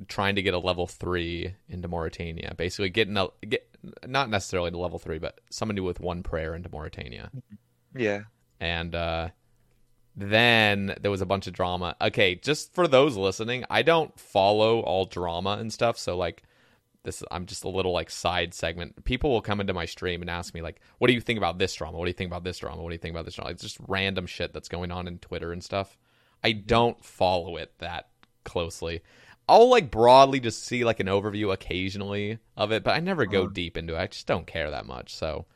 trying 0.06 0.36
to 0.36 0.42
get 0.42 0.54
a 0.54 0.58
level 0.58 0.86
three 0.86 1.54
into 1.68 1.88
Mauritania. 1.88 2.54
Basically, 2.56 2.90
getting 2.90 3.16
a 3.16 3.28
get 3.46 3.68
not 4.06 4.30
necessarily 4.30 4.70
to 4.70 4.78
level 4.78 4.98
three, 4.98 5.18
but 5.18 5.40
somebody 5.50 5.80
with 5.80 6.00
one 6.00 6.22
prayer 6.22 6.54
into 6.54 6.68
Mauritania. 6.70 7.30
Yeah. 7.94 8.22
And 8.60 8.94
uh, 8.94 9.28
then 10.16 10.94
there 11.00 11.10
was 11.10 11.20
a 11.20 11.26
bunch 11.26 11.46
of 11.46 11.52
drama. 11.52 11.96
Okay, 12.00 12.34
just 12.34 12.74
for 12.74 12.88
those 12.88 13.16
listening, 13.16 13.64
I 13.70 13.82
don't 13.82 14.18
follow 14.18 14.80
all 14.80 15.04
drama 15.04 15.56
and 15.60 15.72
stuff, 15.72 15.98
so 15.98 16.16
like 16.16 16.42
this 17.04 17.22
I'm 17.30 17.46
just 17.46 17.64
a 17.64 17.68
little 17.68 17.92
like 17.92 18.10
side 18.10 18.54
segment. 18.54 19.04
People 19.04 19.30
will 19.30 19.40
come 19.40 19.60
into 19.60 19.72
my 19.72 19.86
stream 19.86 20.20
and 20.20 20.30
ask 20.30 20.54
me 20.54 20.62
like, 20.62 20.80
"What 20.98 21.08
do 21.08 21.14
you 21.14 21.20
think 21.20 21.38
about 21.38 21.58
this 21.58 21.74
drama? 21.74 21.96
What 21.96 22.04
do 22.04 22.10
you 22.10 22.14
think 22.14 22.30
about 22.30 22.44
this 22.44 22.58
drama? 22.58 22.82
What 22.82 22.90
do 22.90 22.94
you 22.94 22.98
think 22.98 23.14
about 23.14 23.24
this 23.24 23.34
drama?" 23.34 23.50
It's 23.50 23.62
just 23.62 23.78
random 23.86 24.26
shit 24.26 24.52
that's 24.52 24.68
going 24.68 24.90
on 24.90 25.06
in 25.06 25.18
Twitter 25.18 25.52
and 25.52 25.62
stuff. 25.62 25.96
I 26.42 26.52
don't 26.52 27.02
follow 27.04 27.56
it 27.56 27.72
that 27.78 28.08
closely. 28.44 29.02
I'll 29.48 29.68
like 29.68 29.90
broadly 29.90 30.40
just 30.40 30.64
see 30.64 30.84
like 30.84 31.00
an 31.00 31.06
overview 31.06 31.52
occasionally 31.52 32.38
of 32.56 32.70
it, 32.72 32.84
but 32.84 32.94
I 32.94 33.00
never 33.00 33.24
go 33.26 33.46
deep 33.46 33.76
into 33.76 33.94
it. 33.94 33.98
I 33.98 34.06
just 34.06 34.26
don't 34.26 34.46
care 34.46 34.70
that 34.70 34.86
much. 34.86 35.14
So 35.14 35.46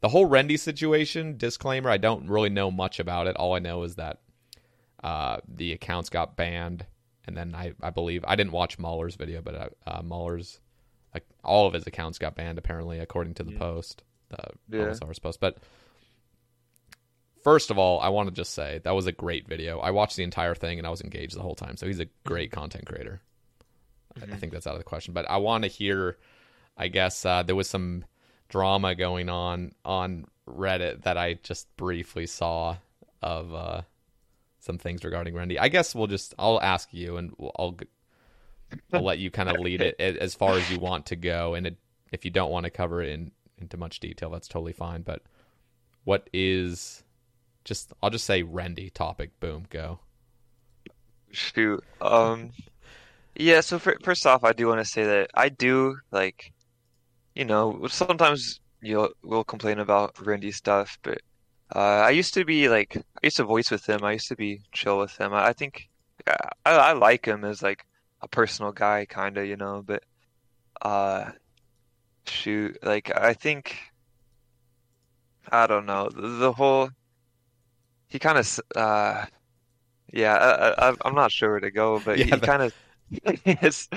the 0.00 0.08
whole 0.08 0.28
Rendi 0.28 0.58
situation, 0.58 1.36
disclaimer, 1.36 1.88
I 1.88 1.96
don't 1.96 2.28
really 2.28 2.50
know 2.50 2.70
much 2.70 3.00
about 3.00 3.26
it. 3.26 3.36
All 3.36 3.54
I 3.54 3.60
know 3.60 3.84
is 3.84 3.94
that 3.94 4.20
uh, 5.02 5.38
the 5.48 5.72
accounts 5.72 6.10
got 6.10 6.36
banned, 6.36 6.86
and 7.26 7.36
then 7.36 7.54
I, 7.54 7.72
I 7.80 7.90
believe 7.90 8.24
I 8.26 8.36
didn't 8.36 8.52
watch 8.52 8.78
Mahler's 8.78 9.16
video, 9.16 9.40
but 9.40 9.54
uh, 9.54 9.68
uh, 9.86 10.02
Mahler's 10.02 10.60
like 11.14 11.24
all 11.44 11.66
of 11.66 11.72
his 11.72 11.86
accounts 11.86 12.18
got 12.18 12.34
banned 12.34 12.58
apparently, 12.58 12.98
according 12.98 13.34
to 13.34 13.42
the 13.42 13.52
post, 13.52 14.02
the 14.28 14.76
Yeah. 14.76 14.94
Post. 14.98 15.40
But 15.40 15.58
first 17.42 17.70
of 17.70 17.78
all, 17.78 18.00
I 18.00 18.08
want 18.08 18.28
to 18.28 18.34
just 18.34 18.52
say 18.54 18.80
that 18.84 18.94
was 18.94 19.06
a 19.06 19.12
great 19.12 19.46
video. 19.48 19.78
I 19.80 19.90
watched 19.90 20.16
the 20.16 20.22
entire 20.24 20.54
thing 20.54 20.78
and 20.78 20.86
I 20.86 20.90
was 20.90 21.00
engaged 21.00 21.36
the 21.36 21.42
whole 21.42 21.54
time. 21.54 21.76
So 21.76 21.86
he's 21.86 22.00
a 22.00 22.06
great 22.24 22.50
content 22.52 22.86
creator. 22.86 23.20
I- 24.20 24.32
I 24.34 24.36
think 24.36 24.52
that's 24.52 24.66
out 24.66 24.74
of 24.74 24.78
the 24.80 24.84
question. 24.84 25.14
But 25.14 25.28
I 25.30 25.36
want 25.38 25.64
to 25.64 25.68
hear. 25.68 26.18
I 26.76 26.88
guess 26.88 27.24
uh, 27.26 27.42
there 27.42 27.54
was 27.56 27.68
some 27.68 28.04
drama 28.48 28.94
going 28.94 29.28
on 29.28 29.72
on 29.84 30.24
Reddit 30.48 31.02
that 31.02 31.16
I 31.18 31.34
just 31.42 31.74
briefly 31.76 32.26
saw 32.26 32.76
of 33.20 33.54
uh, 33.54 33.82
some 34.60 34.78
things 34.78 35.04
regarding 35.04 35.34
Rendi. 35.34 35.58
I 35.60 35.68
guess 35.68 35.94
we'll 35.94 36.06
just 36.06 36.34
I'll 36.38 36.60
ask 36.60 36.88
you 36.92 37.16
and 37.18 37.34
I'll 37.58 37.76
I'll 38.92 39.02
let 39.02 39.18
you 39.18 39.30
kind 39.30 39.50
of 39.50 39.60
lead 39.60 39.82
it 39.82 40.00
as 40.00 40.34
far 40.34 40.54
as 40.54 40.70
you 40.70 40.78
want 40.78 41.06
to 41.06 41.16
go. 41.16 41.54
And 41.54 41.66
it, 41.66 41.76
if 42.10 42.24
you 42.24 42.30
don't 42.30 42.50
want 42.50 42.64
to 42.64 42.70
cover 42.70 43.02
it 43.02 43.10
in 43.10 43.32
into 43.58 43.76
much 43.76 44.00
detail, 44.00 44.30
that's 44.30 44.48
totally 44.48 44.72
fine. 44.72 45.02
But 45.02 45.22
what 46.04 46.28
is 46.32 47.01
just 47.64 47.92
I'll 48.02 48.10
just 48.10 48.24
say 48.24 48.42
Rendi 48.42 48.92
topic. 48.92 49.38
Boom, 49.40 49.66
go. 49.70 50.00
Shoot. 51.30 51.82
Um, 52.00 52.50
yeah, 53.34 53.60
so 53.60 53.78
fir 53.78 53.96
first 54.02 54.26
off, 54.26 54.44
I 54.44 54.52
do 54.52 54.66
want 54.66 54.80
to 54.80 54.84
say 54.84 55.04
that 55.04 55.30
I 55.34 55.48
do 55.48 55.98
like, 56.10 56.52
you 57.34 57.44
know, 57.44 57.86
sometimes 57.88 58.60
you'll 58.80 59.10
we'll 59.22 59.44
complain 59.44 59.78
about 59.78 60.20
Randy 60.20 60.52
stuff, 60.52 60.98
but 61.02 61.18
uh, 61.74 61.78
I 61.78 62.10
used 62.10 62.34
to 62.34 62.44
be 62.44 62.68
like, 62.68 62.96
I 62.96 63.20
used 63.22 63.38
to 63.38 63.44
voice 63.44 63.70
with 63.70 63.88
him. 63.88 64.04
I 64.04 64.12
used 64.12 64.28
to 64.28 64.36
be 64.36 64.60
chill 64.72 64.98
with 64.98 65.16
him. 65.18 65.32
I, 65.32 65.48
I 65.48 65.52
think 65.54 65.88
I, 66.26 66.36
I 66.66 66.92
like 66.92 67.24
him 67.26 67.44
as 67.44 67.62
like 67.62 67.86
a 68.20 68.28
personal 68.28 68.72
guy, 68.72 69.06
kind 69.06 69.38
of, 69.38 69.46
you 69.46 69.56
know, 69.56 69.82
but 69.84 70.02
uh, 70.82 71.30
shoot, 72.26 72.78
like 72.82 73.10
I 73.16 73.32
think 73.32 73.78
I 75.50 75.66
don't 75.66 75.86
know 75.86 76.10
the, 76.10 76.28
the 76.28 76.52
whole 76.52 76.90
he 78.12 78.18
kind 78.18 78.38
of 78.38 78.60
uh. 78.76 79.26
Yeah, 80.12 80.34
I, 80.34 80.90
I, 80.90 80.94
I'm 81.04 81.14
not 81.14 81.32
sure 81.32 81.52
where 81.52 81.60
to 81.60 81.70
go, 81.70 81.98
but 82.00 82.18
Yeah, 82.18 82.26
he 82.26 82.40
kind 82.40 82.62
of 82.62 82.74
it's 83.12 83.88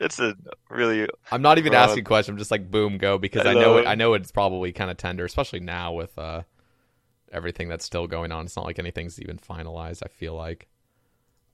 it's 0.00 0.18
a 0.20 0.36
really 0.70 1.08
I'm 1.30 1.42
not 1.42 1.58
even 1.58 1.72
Broad. 1.72 1.74
asking 1.74 2.02
a 2.02 2.04
question. 2.04 2.34
I'm 2.34 2.38
just 2.38 2.50
like 2.50 2.70
boom, 2.70 2.98
go 2.98 3.18
because 3.18 3.46
I 3.46 3.50
I 3.50 3.54
know 3.54 3.76
it, 3.78 3.86
I 3.86 3.94
know 3.94 4.14
it's 4.14 4.30
probably 4.30 4.72
kind 4.72 4.90
of 4.90 4.96
tender, 4.96 5.24
especially 5.24 5.60
now 5.60 5.92
with 5.92 6.16
uh, 6.18 6.42
everything 7.32 7.68
that's 7.68 7.84
still 7.84 8.06
going 8.06 8.32
on. 8.32 8.46
It's 8.46 8.56
not 8.56 8.66
like 8.66 8.78
anything's 8.78 9.20
even 9.20 9.38
finalized. 9.38 10.02
I 10.04 10.08
feel 10.08 10.34
like, 10.34 10.68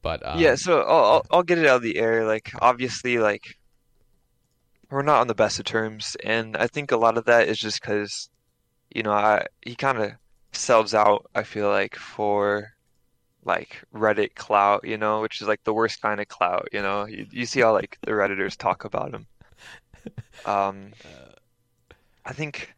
but 0.03 0.27
um, 0.27 0.39
yeah. 0.39 0.55
So 0.57 0.81
I'll, 0.83 1.05
I'll 1.05 1.27
I'll 1.31 1.43
get 1.43 1.59
it 1.59 1.67
out 1.67 1.77
of 1.77 1.83
the 1.83 1.99
air. 1.99 2.25
Like 2.27 2.53
obviously, 2.61 3.19
like 3.19 3.57
we're 4.91 5.03
not 5.03 5.21
on 5.21 5.27
the 5.29 5.35
best 5.35 5.59
of 5.59 5.65
terms, 5.65 6.17
and 6.25 6.57
I 6.57 6.67
think 6.67 6.93
a 6.93 6.97
lot 6.97 7.17
of 7.19 7.25
that 7.27 7.49
is 7.49 7.59
just 7.59 7.81
because 7.81 8.29
you 8.95 9.03
know 9.03 9.13
I 9.13 9.47
he 9.63 9.77
kind 9.77 9.99
of 9.99 10.13
sells 10.53 10.95
out. 10.95 11.31
I 11.35 11.43
feel 11.43 11.69
like 11.69 11.97
for 11.97 12.73
like 13.45 13.83
Reddit 13.95 14.35
clout, 14.35 14.87
you 14.87 14.99
know, 14.99 15.21
which 15.21 15.41
is 15.41 15.49
like 15.49 15.65
the 15.65 15.75
worst 15.75 16.01
kind 16.03 16.21
of 16.21 16.29
clout. 16.29 16.69
You 16.73 16.83
know, 16.83 17.07
you 17.07 17.27
you 17.31 17.47
see 17.47 17.61
how 17.61 17.73
like 17.73 17.99
the 18.03 18.13
Redditors 18.13 18.57
talk 18.57 18.85
about 18.85 19.13
him. 19.15 19.27
Um, 20.47 20.93
I 22.25 22.33
think 22.33 22.75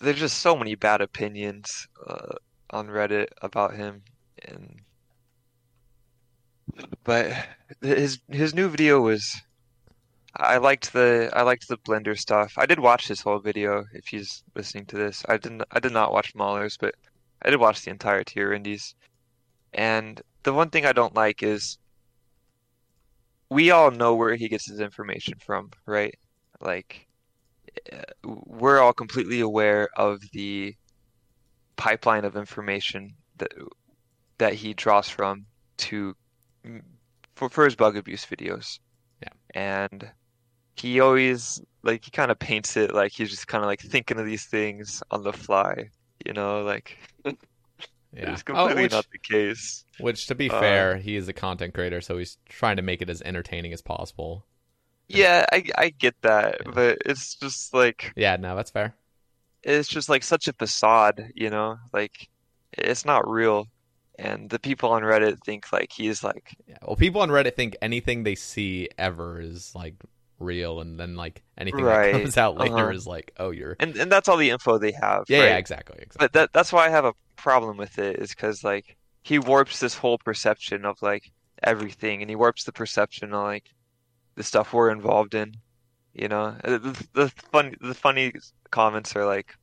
there's 0.00 0.20
just 0.20 0.38
so 0.38 0.56
many 0.56 0.76
bad 0.76 1.00
opinions 1.00 1.88
uh, 2.06 2.34
on 2.70 2.86
Reddit 2.86 3.26
about 3.42 3.74
him, 3.74 4.02
and 4.44 4.80
but 7.02 7.32
his 7.80 8.20
his 8.28 8.54
new 8.54 8.68
video 8.68 9.00
was 9.00 9.42
I 10.38 10.58
liked 10.58 10.92
the 10.92 11.30
I 11.32 11.42
liked 11.42 11.68
the 11.68 11.78
Blender 11.78 12.18
stuff. 12.18 12.54
I 12.58 12.66
did 12.66 12.78
watch 12.78 13.08
his 13.08 13.20
whole 13.20 13.38
video 13.38 13.84
if 13.92 14.06
he's 14.06 14.42
listening 14.54 14.86
to 14.86 14.96
this. 14.96 15.24
I 15.28 15.38
didn't 15.38 15.62
I 15.70 15.80
did 15.80 15.92
not 15.92 16.12
watch 16.12 16.34
Mahler's, 16.34 16.76
but 16.76 16.94
I 17.42 17.50
did 17.50 17.60
watch 17.60 17.82
the 17.82 17.90
entire 17.90 18.22
tier 18.24 18.52
indies. 18.52 18.94
And 19.72 20.20
the 20.42 20.52
one 20.52 20.70
thing 20.70 20.84
I 20.84 20.92
don't 20.92 21.14
like 21.14 21.42
is 21.42 21.78
we 23.50 23.70
all 23.70 23.90
know 23.90 24.14
where 24.14 24.34
he 24.34 24.48
gets 24.48 24.68
his 24.68 24.80
information 24.80 25.38
from, 25.38 25.70
right? 25.86 26.14
Like 26.60 27.06
uh, 27.92 28.02
we're 28.24 28.80
all 28.80 28.92
completely 28.92 29.40
aware 29.40 29.88
of 29.96 30.20
the 30.32 30.74
pipeline 31.76 32.24
of 32.24 32.36
information 32.36 33.14
that 33.38 33.52
that 34.38 34.54
he 34.54 34.74
draws 34.74 35.08
from 35.08 35.46
to 35.78 36.14
for, 37.34 37.48
for 37.48 37.64
his 37.64 37.76
bug 37.76 37.96
abuse 37.96 38.26
videos. 38.26 38.80
Yeah. 39.22 39.28
And 39.54 40.10
he 40.80 41.00
always 41.00 41.60
like 41.82 42.04
he 42.04 42.10
kind 42.10 42.30
of 42.30 42.38
paints 42.38 42.76
it 42.76 42.92
like 42.94 43.12
he's 43.12 43.30
just 43.30 43.46
kind 43.48 43.62
of 43.64 43.68
like 43.68 43.80
thinking 43.80 44.18
of 44.18 44.26
these 44.26 44.46
things 44.46 45.02
on 45.10 45.22
the 45.22 45.32
fly, 45.32 45.90
you 46.24 46.32
know, 46.32 46.62
like 46.62 46.98
yeah. 47.24 47.34
it's 48.12 48.42
Oh, 48.52 48.68
completely 48.68 48.82
which, 48.82 48.92
not 48.92 49.06
the 49.12 49.18
case. 49.18 49.84
which, 49.98 50.26
to 50.28 50.34
be 50.34 50.50
uh, 50.50 50.58
fair, 50.58 50.96
he 50.96 51.16
is 51.16 51.28
a 51.28 51.32
content 51.32 51.74
creator, 51.74 52.00
so 52.00 52.18
he's 52.18 52.38
trying 52.48 52.76
to 52.76 52.82
make 52.82 53.02
it 53.02 53.10
as 53.10 53.22
entertaining 53.22 53.72
as 53.72 53.82
possible. 53.82 54.46
Yeah, 55.08 55.46
I 55.52 55.64
I 55.76 55.90
get 55.90 56.14
that, 56.22 56.62
but 56.64 56.98
it's 57.06 57.34
just 57.36 57.72
like 57.74 58.14
Yeah, 58.16 58.36
no, 58.36 58.56
that's 58.56 58.70
fair. 58.70 58.96
it's 59.62 59.88
just 59.88 60.08
like 60.08 60.22
such 60.22 60.48
a 60.48 60.52
facade, 60.52 61.32
you 61.34 61.50
know? 61.50 61.78
Like 61.92 62.28
it's 62.72 63.04
not 63.04 63.28
real. 63.28 63.68
and 64.18 64.48
the 64.50 64.58
people 64.58 64.90
on 64.92 65.02
Reddit 65.02 65.38
think 65.44 65.72
like 65.72 65.92
he's 65.92 66.22
like 66.24 66.56
Yeah. 66.66 66.78
Well, 66.86 66.96
people 66.96 67.20
on 67.20 67.30
Reddit 67.30 67.54
think 67.54 67.76
anything 67.82 68.22
they 68.22 68.34
see 68.34 68.88
ever 68.98 69.40
is 69.40 69.74
like 69.74 69.94
real, 70.38 70.80
and 70.80 70.98
then 70.98 71.16
like 71.16 71.42
anything 71.58 71.84
Right, 71.84 72.12
that 72.12 72.22
comes 72.22 72.36
out 72.36 72.56
later 72.58 72.74
uh-huh. 72.76 72.92
is 72.92 73.06
like, 73.06 73.32
oh, 73.38 73.50
you're. 73.50 73.76
and 73.80 73.96
and 73.96 74.10
that's 74.10 74.28
all 74.28 74.36
the 74.36 74.50
info 74.50 74.78
they 74.78 74.92
have. 74.92 75.24
Yeah, 75.28 75.40
right? 75.40 75.46
yeah, 75.50 75.56
exactly, 75.56 75.98
exactly. 76.00 76.24
But 76.24 76.32
that 76.34 76.52
that's 76.52 76.72
why 76.72 76.86
I 76.86 76.90
have 76.90 77.04
a 77.04 77.14
problem 77.36 77.76
with 77.76 77.98
it 77.98 78.18
is 78.18 78.30
because 78.30 78.64
like 78.64 78.96
he 79.22 79.38
warps 79.38 79.80
this 79.80 79.94
whole 79.94 80.18
perception 80.18 80.84
of 80.84 81.00
like 81.02 81.32
everything, 81.62 82.22
and 82.22 82.30
he 82.30 82.36
warps 82.36 82.64
the 82.64 82.72
perception 82.72 83.32
of 83.32 83.42
like 83.44 83.64
the 84.36 84.42
stuff 84.42 84.72
we're 84.72 84.90
involved 84.90 85.34
in. 85.34 85.54
You 86.14 86.28
know, 86.28 86.56
Uh, 86.64 86.78
the, 86.78 87.06
the 87.12 87.28
fun 87.52 87.74
the 87.80 87.94
funny 87.94 88.32
comments 88.70 89.14
are 89.16 89.26
like, 89.26 89.54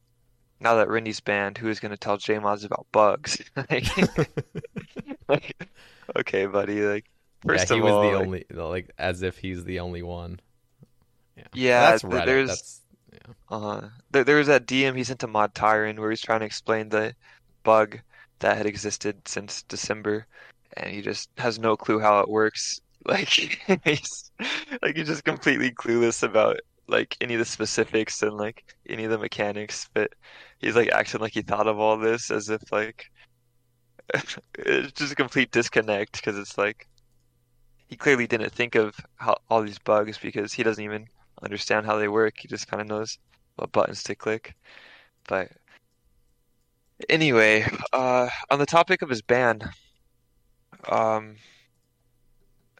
now 0.59 0.75
that 0.75 0.87
Rindy's 0.89 1.19
banned, 1.19 1.57
who 1.57 1.69
is 1.69 1.79
going 1.79 1.91
to 1.91 1.97
tell 1.97 2.17
J-Mods 2.17 2.63
about 2.63 2.87
bugs? 2.91 3.41
Like, 3.69 3.85
like, 5.27 5.69
okay, 6.17 6.45
buddy. 6.45 6.81
Like, 6.81 7.05
first 7.45 7.69
yeah, 7.69 7.75
he 7.75 7.79
of 7.79 7.83
was 7.85 7.93
all, 7.93 8.01
the 8.01 8.07
like, 8.09 8.15
only, 8.15 8.45
like, 8.51 8.91
as 8.97 9.21
if 9.23 9.37
he's 9.37 9.63
the 9.63 9.79
only 9.79 10.03
one. 10.03 10.39
Yeah, 11.35 11.43
Yeah, 11.53 11.91
that's 11.91 12.03
Reddit. 12.03 12.25
there's- 12.25 12.47
That's 12.49 12.81
yeah. 13.11 13.33
Uh, 13.49 13.89
there, 14.11 14.23
there 14.23 14.37
was 14.37 14.47
that 14.47 14.65
DM 14.65 14.95
he 14.97 15.03
sent 15.03 15.19
to 15.19 15.27
Mod 15.27 15.53
Tyran 15.53 15.99
where 15.99 16.09
he's 16.09 16.21
trying 16.21 16.39
to 16.41 16.45
explain 16.45 16.89
the 16.89 17.15
bug 17.63 17.99
that 18.39 18.57
had 18.57 18.65
existed 18.65 19.27
since 19.27 19.63
December, 19.63 20.25
and 20.75 20.91
he 20.91 21.01
just 21.01 21.29
has 21.37 21.59
no 21.59 21.77
clue 21.77 21.99
how 21.99 22.19
it 22.19 22.29
works. 22.29 22.79
Like 23.05 23.27
he's 23.27 24.31
like 24.81 24.95
he's 24.95 25.07
just 25.07 25.25
completely 25.25 25.71
clueless 25.71 26.23
about 26.23 26.61
like 26.87 27.17
any 27.19 27.33
of 27.33 27.39
the 27.39 27.45
specifics 27.45 28.21
and 28.23 28.37
like 28.37 28.63
any 28.87 29.03
of 29.03 29.11
the 29.11 29.17
mechanics, 29.17 29.89
but 29.93 30.13
he's 30.59 30.77
like 30.77 30.89
acting 30.89 31.19
like 31.19 31.33
he 31.33 31.41
thought 31.41 31.67
of 31.67 31.79
all 31.79 31.97
this 31.97 32.31
as 32.31 32.49
if 32.49 32.61
like 32.71 33.11
it's 34.57 34.91
just 34.93 35.11
a 35.11 35.15
complete 35.15 35.51
disconnect 35.51 36.13
because 36.13 36.37
it's 36.37 36.57
like 36.57 36.87
he 37.87 37.97
clearly 37.97 38.25
didn't 38.25 38.53
think 38.53 38.75
of 38.75 38.95
how 39.17 39.35
all 39.49 39.61
these 39.61 39.79
bugs 39.79 40.17
because 40.17 40.53
he 40.53 40.63
doesn't 40.63 40.83
even 40.83 41.05
understand 41.43 41.85
how 41.85 41.97
they 41.97 42.07
work. 42.07 42.35
He 42.39 42.47
just 42.47 42.67
kind 42.67 42.81
of 42.81 42.87
knows 42.87 43.17
what 43.55 43.71
buttons 43.71 44.03
to 44.03 44.15
click. 44.15 44.55
But 45.27 45.51
anyway, 47.09 47.65
uh, 47.91 48.29
on 48.49 48.59
the 48.59 48.65
topic 48.65 49.01
of 49.01 49.09
his 49.09 49.21
ban, 49.21 49.61
um, 50.89 51.35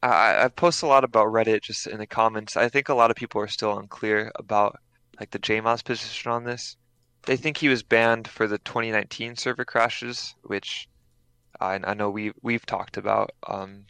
I 0.02 0.44
I've 0.44 0.56
posted 0.56 0.88
a 0.88 0.88
lot 0.88 1.04
about 1.04 1.28
Reddit 1.28 1.62
just 1.62 1.88
in 1.88 1.98
the 2.00 2.08
comments. 2.08 2.58
I 2.58 2.70
think 2.70 2.90
a 2.90 2.94
lot 2.94 3.12
of 3.12 3.16
people 3.16 3.42
are 3.42 3.48
still 3.48 3.78
unclear 3.78 4.32
about 4.36 4.80
like 5.20 5.32
the 5.32 5.40
JMods 5.40 5.84
position 5.84 6.32
on 6.32 6.44
this. 6.44 6.76
They 7.26 7.38
think 7.38 7.58
he 7.58 7.70
was 7.70 7.84
banned 7.84 8.28
for 8.28 8.48
the 8.48 8.58
2019 8.60 9.38
server 9.38 9.64
crashes, 9.64 10.36
which 10.44 10.90
I, 11.62 11.80
I 11.84 11.94
know 11.94 12.10
we 12.10 12.34
we've 12.42 12.66
talked 12.66 12.98
about. 12.98 13.32
Um, 13.48 13.86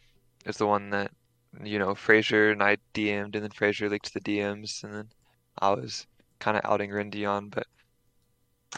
is 0.45 0.57
the 0.57 0.67
one 0.67 0.89
that 0.91 1.11
you 1.62 1.80
know 1.80 1.95
Frazier 1.95 2.51
and 2.51 2.64
I 2.64 2.78
DM'd, 2.93 3.36
and 3.36 3.43
then 3.43 3.51
Frazier 3.51 3.89
leaked 3.89 4.14
the 4.14 4.22
DMs, 4.22 4.84
and 4.84 4.93
then 4.93 5.10
I 5.60 5.72
was 5.72 6.08
kind 6.39 6.58
of 6.58 6.66
outing 6.66 6.91
Rindy 6.91 7.28
on, 7.30 7.49
but 7.49 7.68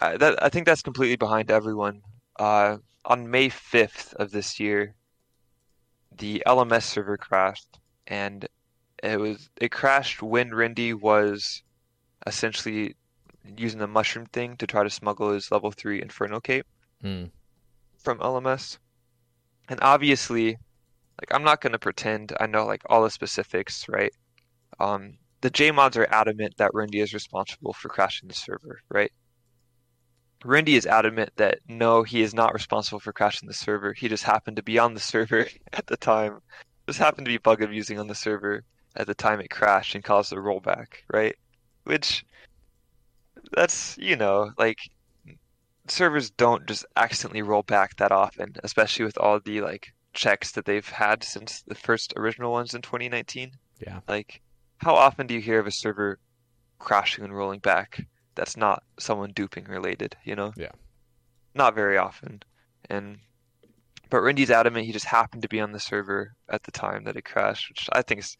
I, 0.01 0.17
that 0.17 0.41
I 0.43 0.49
think 0.49 0.65
that's 0.65 0.81
completely 0.81 1.17
behind 1.17 1.51
everyone. 1.51 2.01
Uh, 2.39 2.77
on 3.05 3.29
May 3.29 3.49
5th 3.49 4.13
of 4.13 4.31
this 4.31 4.59
year, 4.59 4.95
the 6.11 6.41
LMS 6.47 6.87
server 6.87 7.15
crashed, 7.17 7.79
and 8.07 8.47
it 9.03 9.19
was 9.19 9.49
it 9.61 9.71
crashed 9.71 10.21
when 10.23 10.51
Rindy 10.51 10.93
was 10.93 11.63
essentially 12.27 12.95
using 13.57 13.79
the 13.79 13.87
mushroom 13.87 14.25
thing 14.27 14.57
to 14.57 14.67
try 14.67 14.83
to 14.83 14.89
smuggle 14.89 15.31
his 15.33 15.51
level 15.51 15.71
3 15.71 16.01
Inferno 16.01 16.39
cape 16.41 16.67
Hmm. 17.01 17.25
from 17.97 18.21
LMS. 18.21 18.77
And 19.67 19.79
obviously, 19.81 20.57
like 21.21 21.33
I'm 21.33 21.43
not 21.43 21.61
gonna 21.61 21.79
pretend 21.79 22.33
I 22.39 22.47
know 22.47 22.65
like 22.65 22.83
all 22.87 23.03
the 23.03 23.09
specifics, 23.09 23.87
right? 23.89 24.13
Um, 24.79 25.17
the 25.41 25.51
JMods 25.51 25.95
are 25.97 26.11
adamant 26.13 26.57
that 26.57 26.71
Rindy 26.73 27.01
is 27.01 27.13
responsible 27.13 27.73
for 27.73 27.89
crashing 27.89 28.27
the 28.27 28.33
server, 28.35 28.81
right? 28.89 29.11
Rindy 30.43 30.75
is 30.75 30.85
adamant 30.85 31.31
that 31.37 31.59
no, 31.67 32.03
he 32.03 32.21
is 32.21 32.33
not 32.33 32.53
responsible 32.53 32.99
for 32.99 33.13
crashing 33.13 33.47
the 33.47 33.53
server. 33.53 33.93
He 33.93 34.07
just 34.07 34.23
happened 34.23 34.57
to 34.57 34.63
be 34.63 34.77
on 34.79 34.93
the 34.93 34.99
server 34.99 35.47
at 35.73 35.87
the 35.87 35.97
time. 35.97 36.39
Just 36.87 36.99
happened 36.99 37.25
to 37.25 37.31
be 37.31 37.37
bug 37.37 37.61
abusing 37.61 37.99
on 37.99 38.07
the 38.07 38.15
server 38.15 38.63
at 38.95 39.07
the 39.07 39.15
time 39.15 39.39
it 39.39 39.49
crashed 39.49 39.95
and 39.95 40.03
caused 40.03 40.31
a 40.33 40.35
rollback, 40.35 40.87
right? 41.11 41.35
Which 41.83 42.25
that's, 43.51 43.97
you 43.97 44.15
know, 44.15 44.51
like 44.57 44.77
servers 45.87 46.29
don't 46.31 46.67
just 46.67 46.85
accidentally 46.95 47.41
roll 47.41 47.63
back 47.63 47.95
that 47.97 48.11
often, 48.11 48.53
especially 48.63 49.05
with 49.05 49.17
all 49.17 49.39
the 49.39 49.61
like 49.61 49.93
checks 50.15 50.53
that 50.53 50.65
they've 50.65 50.87
had 50.87 51.23
since 51.23 51.61
the 51.67 51.75
first 51.75 52.13
original 52.15 52.51
ones 52.51 52.73
in 52.73 52.81
2019. 52.81 53.51
Yeah. 53.79 53.99
Like, 54.07 54.41
how 54.77 54.95
often 54.95 55.27
do 55.27 55.35
you 55.35 55.41
hear 55.41 55.59
of 55.59 55.67
a 55.67 55.71
server 55.71 56.17
crashing 56.79 57.23
and 57.23 57.35
rolling 57.35 57.59
back 57.59 58.05
that's 58.33 58.57
not 58.57 58.83
someone 58.97 59.31
duping 59.33 59.65
related, 59.65 60.15
you 60.23 60.35
know? 60.35 60.53
Yeah. 60.57 60.71
Not 61.53 61.75
very 61.75 61.97
often. 61.97 62.41
And 62.89 63.19
but 64.09 64.21
Rindy's 64.21 64.51
adamant 64.51 64.85
he 64.85 64.91
just 64.91 65.05
happened 65.05 65.41
to 65.41 65.49
be 65.49 65.59
on 65.59 65.71
the 65.71 65.79
server 65.79 66.33
at 66.49 66.63
the 66.63 66.71
time 66.71 67.03
that 67.03 67.15
it 67.15 67.25
crashed, 67.25 67.69
which 67.69 67.89
I 67.91 68.01
think 68.01 68.21
is 68.21 68.37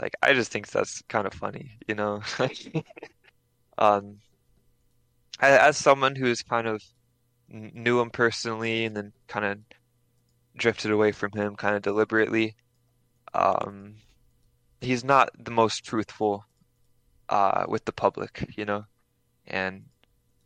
like 0.00 0.14
I 0.22 0.32
just 0.32 0.50
think 0.50 0.68
that's 0.68 1.02
kind 1.08 1.26
of 1.26 1.34
funny, 1.34 1.72
you 1.88 1.94
know? 1.94 2.22
um 3.78 4.18
as 5.40 5.76
someone 5.76 6.14
who's 6.14 6.42
kind 6.42 6.68
of 6.68 6.82
knew 7.48 8.00
him 8.00 8.10
personally 8.10 8.84
and 8.84 8.96
then 8.96 9.12
kind 9.26 9.44
of 9.44 9.58
drifted 10.56 10.90
away 10.90 11.12
from 11.12 11.32
him 11.32 11.56
kind 11.56 11.76
of 11.76 11.82
deliberately, 11.82 12.56
um, 13.34 13.96
he's 14.80 15.04
not 15.04 15.30
the 15.38 15.50
most 15.50 15.84
truthful 15.84 16.44
uh, 17.28 17.64
with 17.68 17.84
the 17.84 17.92
public, 17.92 18.46
you 18.56 18.64
know, 18.64 18.84
and 19.46 19.84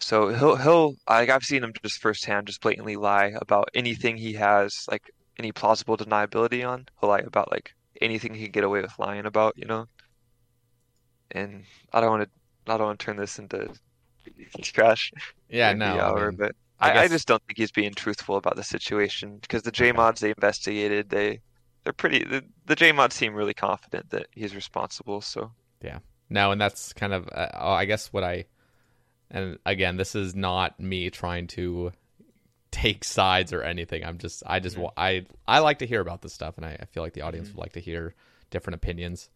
so 0.01 0.29
he'll 0.31 0.57
he'll 0.57 0.95
like 1.09 1.29
I've 1.31 1.45
seen 1.45 1.65
him 1.65 1.73
just 1.83 2.01
firsthand 2.01 2.47
just 2.47 2.61
blatantly 2.61 2.97
lie 2.97 3.33
about 3.41 3.69
anything 3.75 4.17
he 4.17 4.35
has 4.35 4.85
like 4.91 5.03
any 5.39 5.53
plausible 5.53 5.97
deniability 5.97 6.69
on. 6.69 6.87
He'll 7.01 7.11
lie 7.11 7.19
about 7.21 7.51
like 7.51 7.73
anything 8.01 8.35
he 8.35 8.45
can 8.45 8.53
get 8.53 8.65
away 8.65 8.83
with 8.83 8.99
lying 8.99 9.27
about, 9.27 9.55
you 9.57 9.67
know. 9.67 9.87
And 11.31 11.65
I 11.93 12.01
don't 12.01 12.11
want 12.11 12.23
to 12.25 12.73
I 12.73 12.77
don't 12.77 12.87
want 12.87 12.99
to 13.01 13.05
turn 13.07 13.17
this 13.17 13.39
into 13.39 13.69
trash. 14.63 15.13
Yeah, 15.49 15.73
no. 15.75 16.01
I 16.01 16.11
hour, 16.11 16.13
mean, 16.13 16.37
but 16.37 16.55
I 16.81 16.91
I, 16.91 17.03
I 17.03 17.09
just 17.09 17.29
don't 17.29 17.43
think 17.47 17.59
he's 17.59 17.71
being 17.73 17.95
truthful 17.95 18.37
about 18.37 18.57
the 18.57 18.65
situation 18.65 19.39
because 19.39 19.63
the 19.63 19.71
J 19.73 19.93
mods 19.93 20.21
they 20.21 20.31
investigated, 20.31 21.11
they 21.11 21.41
they're 21.85 21.93
pretty 21.93 22.25
the, 22.25 22.45
the 22.67 22.77
J 22.77 22.93
mods 22.93 23.15
seem 23.17 23.35
really 23.35 23.55
confident 23.55 24.11
that 24.11 24.27
he's 24.33 24.55
responsible. 24.55 25.21
So 25.21 25.53
yeah, 25.83 25.99
No, 26.29 26.51
and 26.53 26.61
that's 26.61 26.93
kind 26.93 27.13
of, 27.13 27.29
uh, 27.33 27.49
I 27.55 27.85
guess, 27.85 28.13
what 28.13 28.25
I, 28.25 28.47
and 29.31 29.59
again, 29.67 29.97
this 29.97 30.15
is 30.15 30.35
not 30.35 30.79
me 30.81 31.11
trying 31.11 31.47
to 31.49 31.93
take 32.71 33.05
sides 33.05 33.53
or 33.53 33.63
anything. 33.63 34.05
I'm 34.05 34.19
just, 34.19 34.43
I 34.47 34.61
just, 34.61 34.79
wa- 34.79 34.93
I, 34.97 35.27
I 35.47 35.61
like 35.61 35.79
to 35.81 35.87
hear 35.87 36.01
about 36.01 36.23
this 36.23 36.33
stuff, 36.35 36.57
and 36.57 36.67
I, 36.67 36.77
I 36.81 36.85
feel 36.87 37.03
like 37.03 37.15
the 37.15 37.23
audience 37.23 37.51
would 37.53 37.61
like 37.61 37.73
to 37.75 37.81
hear 37.81 38.15
different 38.51 38.77
opinions. 38.77 39.31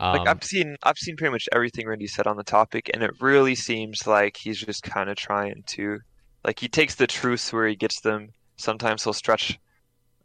Um, 0.00 0.12
like 0.12 0.26
I've 0.26 0.44
seen 0.44 0.76
I've 0.82 0.98
seen 0.98 1.16
pretty 1.16 1.32
much 1.32 1.48
everything 1.52 1.86
Randy 1.86 2.06
said 2.06 2.26
on 2.26 2.36
the 2.36 2.44
topic, 2.44 2.90
and 2.92 3.02
it 3.02 3.12
really 3.20 3.54
seems 3.54 4.06
like 4.06 4.36
he's 4.36 4.58
just 4.60 4.82
kind 4.82 5.08
of 5.10 5.16
trying 5.16 5.62
to 5.68 6.00
like 6.44 6.58
he 6.60 6.68
takes 6.68 6.94
the 6.96 7.06
truths 7.06 7.52
where 7.52 7.66
he 7.68 7.76
gets 7.76 8.00
them. 8.00 8.30
Sometimes 8.58 9.04
he'll 9.04 9.12
stretch. 9.12 9.58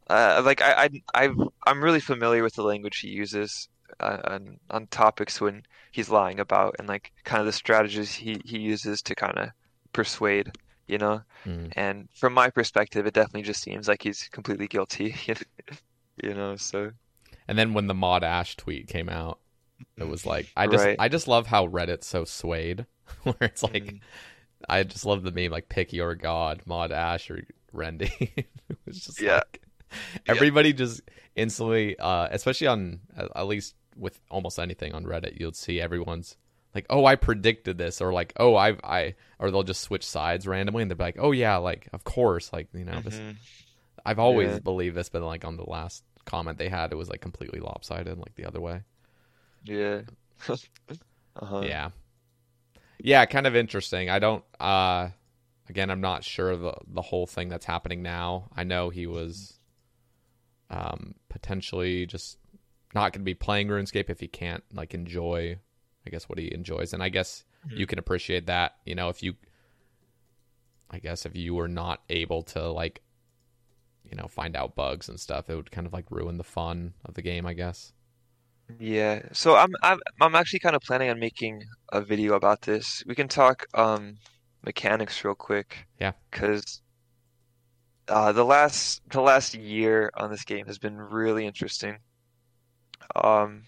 Uh, 0.09 0.41
like 0.45 0.61
I 0.61 0.85
I 0.85 0.89
I've, 1.25 1.35
I'm 1.67 1.83
really 1.83 1.99
familiar 1.99 2.43
with 2.43 2.55
the 2.55 2.63
language 2.63 2.99
he 2.99 3.09
uses 3.09 3.69
uh, 3.99 4.19
on 4.25 4.57
on 4.69 4.87
topics 4.87 5.41
when 5.41 5.63
he's 5.91 6.09
lying 6.09 6.39
about 6.39 6.75
and 6.79 6.87
like 6.87 7.11
kind 7.25 7.41
of 7.41 7.45
the 7.47 7.53
strategies 7.53 8.13
he 8.15 8.41
he 8.45 8.59
uses 8.59 9.01
to 9.03 9.15
kind 9.15 9.37
of 9.37 9.49
persuade, 9.93 10.51
you 10.87 10.97
know. 10.97 11.21
mm, 11.45 11.71
And 11.73 12.09
from 12.15 12.33
my 12.33 12.49
perspective, 12.51 13.05
it 13.07 13.13
definitely 13.15 13.43
just 13.43 13.61
seems 13.63 13.87
like 13.87 14.03
he's 14.03 14.29
completely 14.31 14.67
guilty, 14.67 15.15
you 16.23 16.33
know. 16.33 16.55
So 16.57 16.91
and 17.47 17.57
then 17.57 17.73
when 17.73 17.87
the 17.87 17.93
Mod 17.93 18.23
Ash 18.23 18.55
tweet 18.55 18.87
came 18.87 19.09
out, 19.09 19.39
it 19.97 20.05
was 20.05 20.25
like, 20.25 20.49
I 20.57 20.67
just, 20.67 20.89
Right. 20.89 20.99
I 20.99 21.09
just 21.09 21.27
love 21.27 21.47
how 21.47 21.67
Reddit's 21.67 22.07
so 22.07 22.25
swayed, 22.25 22.85
where 23.23 23.37
it's 23.41 23.63
like, 23.63 23.95
Mhm. 23.95 24.01
I 24.67 24.83
just 24.83 25.05
love 25.05 25.23
the 25.23 25.31
meme 25.31 25.51
like 25.51 25.69
pick 25.69 25.93
your 25.93 26.15
god, 26.15 26.61
Mod 26.65 26.91
Ash 26.91 27.29
or 27.29 27.43
Rendi. 27.73 28.09
it 28.37 28.47
was 28.85 28.99
just 29.05 29.21
Yeah. 29.21 29.35
like 29.37 29.61
everybody 30.27 30.73
just 30.73 31.01
instantly, 31.35 31.97
uh, 31.99 32.27
especially 32.31 32.67
on 32.67 32.99
at 33.15 33.29
at 33.35 33.47
least 33.47 33.75
with 33.95 34.19
almost 34.29 34.59
anything 34.59 34.93
on 34.93 35.03
Reddit, 35.05 35.39
you'll 35.39 35.53
see 35.53 35.79
everyone's 35.81 36.37
like, 36.75 36.85
"Oh, 36.89 37.05
I 37.05 37.15
predicted 37.15 37.77
this," 37.77 38.01
or 38.01 38.13
like, 38.13 38.33
"Oh, 38.37 38.55
I've 38.55 38.79
I," 38.83 39.15
or 39.39 39.49
they'll 39.49 39.63
just 39.63 39.81
switch 39.81 40.05
sides 40.05 40.45
randomly 40.47 40.81
and 40.83 40.91
they'll 40.91 40.97
be 40.97 41.03
like, 41.03 41.17
"Oh 41.19 41.31
yeah, 41.31 41.57
like 41.57 41.87
of 41.93 42.03
course, 42.03 42.51
like 42.53 42.67
you 42.73 42.83
know 42.85 42.99
this." 43.01 43.15
Mhm. 43.19 43.35
I've 44.05 44.19
always 44.19 44.49
Yeah. 44.53 44.59
believed 44.59 44.95
this, 44.95 45.09
but 45.09 45.21
like 45.23 45.45
on 45.45 45.57
the 45.57 45.63
last 45.69 46.03
comment 46.25 46.57
they 46.57 46.69
had, 46.69 46.91
it 46.91 46.95
was 46.95 47.09
like 47.09 47.21
completely 47.21 47.59
lopsided, 47.59 48.17
like 48.17 48.35
the 48.35 48.45
other 48.45 48.61
way. 48.61 48.81
yeah. 49.63 50.01
Uh-huh. 51.39 51.61
Yeah. 51.63 51.89
Yeah, 52.99 53.25
kind 53.25 53.47
of 53.47 53.55
interesting. 53.55 54.09
I 54.09 54.19
don't 54.19 54.43
uh 54.59 55.09
again, 55.69 55.89
I'm 55.89 56.01
not 56.01 56.23
sure 56.23 56.55
the 56.55 56.73
the 56.87 57.01
whole 57.01 57.27
thing 57.27 57.49
that's 57.49 57.65
happening 57.65 58.01
now. 58.01 58.49
I 58.55 58.63
know 58.63 58.89
he 58.89 59.07
was 59.07 59.59
um, 60.69 61.15
potentially 61.29 62.05
just 62.05 62.37
not 62.93 63.13
going 63.13 63.21
to 63.21 63.25
be 63.25 63.33
playing 63.33 63.67
RuneScape 63.67 64.09
if 64.09 64.19
he 64.19 64.27
can't 64.27 64.63
like 64.73 64.93
enjoy, 64.93 65.57
I 66.05 66.09
guess 66.09 66.27
what 66.27 66.39
he 66.39 66.53
enjoys, 66.53 66.93
and 66.93 67.03
I 67.03 67.09
guess 67.09 67.43
you 67.69 67.85
can 67.85 67.99
appreciate 67.99 68.45
that. 68.47 68.75
You 68.85 68.95
know, 68.95 69.09
if 69.09 69.21
you, 69.21 69.35
I 70.89 70.99
guess 70.99 71.25
if 71.25 71.35
you 71.35 71.53
were 71.53 71.67
not 71.67 72.01
able 72.09 72.43
to 72.43 72.69
like, 72.69 73.01
you 74.09 74.15
know, 74.15 74.27
find 74.27 74.55
out 74.55 74.75
bugs 74.75 75.09
and 75.09 75.19
stuff, 75.19 75.49
it 75.49 75.55
would 75.55 75.71
kind 75.71 75.85
of 75.85 75.93
like 75.93 76.09
ruin 76.11 76.37
the 76.37 76.43
fun 76.43 76.93
of 77.05 77.13
the 77.13 77.21
game. 77.21 77.45
I 77.45 77.53
guess. 77.53 77.91
Yeah, 78.79 79.21
so 79.31 79.55
I'm 79.55 79.73
I'm 79.81 79.99
I'm 80.19 80.35
actually 80.35 80.59
kind 80.59 80.75
of 80.75 80.81
planning 80.81 81.09
on 81.09 81.19
making 81.19 81.63
a 81.91 82.01
video 82.01 82.33
about 82.33 82.61
this. 82.61 83.03
We 83.07 83.15
can 83.15 83.27
talk 83.27 83.65
um 83.73 84.17
mechanics 84.63 85.23
real 85.23 85.35
quick. 85.35 85.87
Yeah. 85.99 86.11
Because 86.29 86.81
uh 88.09 88.33
the 88.33 88.43
last 88.43 89.01
the 89.09 89.21
last 89.21 89.53
year 89.55 90.11
on 90.17 90.29
this 90.31 90.43
game 90.43 90.65
has 90.67 90.77
been 90.77 90.97
really 90.97 91.45
interesting. 91.45 91.99
Um 93.15 93.63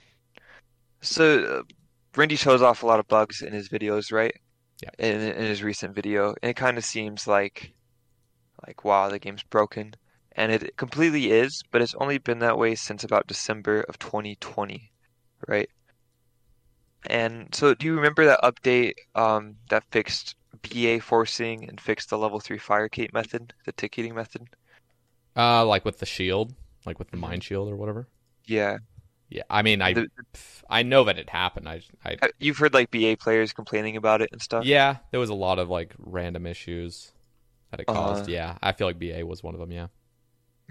so 1.02 1.44
uh, 1.44 1.64
Rindy 2.14 2.38
shows 2.38 2.62
off 2.62 2.84
a 2.84 2.86
lot 2.86 3.00
of 3.00 3.08
bugs 3.08 3.42
in 3.42 3.54
his 3.54 3.70
videos, 3.70 4.12
right? 4.12 4.36
Yeah. 4.84 4.90
In 5.00 5.22
in 5.22 5.46
his 5.46 5.64
recent 5.64 5.96
video, 5.96 6.36
and 6.42 6.50
it 6.50 6.56
kind 6.56 6.78
of 6.78 6.84
seems 6.84 7.26
like 7.26 7.74
like 8.68 8.84
wow, 8.84 9.08
the 9.08 9.20
game's 9.20 9.44
broken. 9.44 9.94
And 10.40 10.52
it 10.52 10.76
completely 10.76 11.30
is, 11.30 11.62
but 11.70 11.84
it's 11.84 11.94
only 11.94 12.18
been 12.18 12.40
that 12.40 12.58
way 12.58 12.74
since 12.74 13.04
about 13.04 13.28
December 13.28 13.82
of 13.82 14.00
2020, 14.00 14.92
right? 15.48 15.70
And 17.10 17.54
so, 17.54 17.74
do 17.74 17.86
you 17.86 17.96
remember 17.96 18.26
that 18.26 18.40
update 18.42 18.94
um, 19.16 19.58
that 19.70 19.84
fixed 19.92 20.36
BA 20.62 21.00
forcing 21.02 21.68
and 21.68 21.80
fixed 21.80 22.10
the 22.10 22.18
level 22.18 22.40
3 22.40 22.58
fire 22.58 22.90
cape 22.90 23.14
method, 23.14 23.54
the 23.66 23.74
ticketing 23.74 24.16
method? 24.16 24.48
Uh, 25.36 25.66
like 25.66 25.86
with 25.86 26.00
the 26.00 26.06
shield, 26.06 26.54
like 26.86 27.00
with 27.00 27.12
the 27.12 27.18
Mhm. 27.18 27.22
mind 27.22 27.44
shield 27.44 27.70
or 27.70 27.76
whatever. 27.76 28.08
Yeah. 28.46 28.78
Yeah, 29.30 29.44
I 29.50 29.62
mean, 29.62 29.82
I 29.82 29.94
The- 29.94 30.10
I 30.70 30.84
know 30.84 31.04
that 31.04 31.20
it 31.20 31.30
happened. 31.30 31.70
I, 31.70 31.82
I 32.04 32.18
Uh, 32.22 32.30
You've 32.40 32.58
heard 32.58 32.74
like 32.74 32.90
BA 32.92 33.16
players 33.16 33.54
complaining 33.54 33.96
about 33.96 34.22
it 34.22 34.30
and 34.32 34.42
stuff? 34.42 34.66
yeah, 34.66 34.98
there 35.12 35.20
was 35.20 35.30
a 35.30 35.36
lot 35.36 35.60
of 35.60 35.70
like 35.70 35.94
random 36.00 36.46
issues 36.48 37.12
that 37.72 37.80
it 37.80 37.86
caused. 37.88 38.22
Uh-huh. 38.24 38.32
yeah, 38.32 38.58
I 38.64 38.72
feel 38.72 38.88
like 38.88 39.00
BA 39.00 39.26
was 39.26 39.44
one 39.44 39.54
of 39.54 39.60
them. 39.60 39.72
Yeah. 39.72 39.88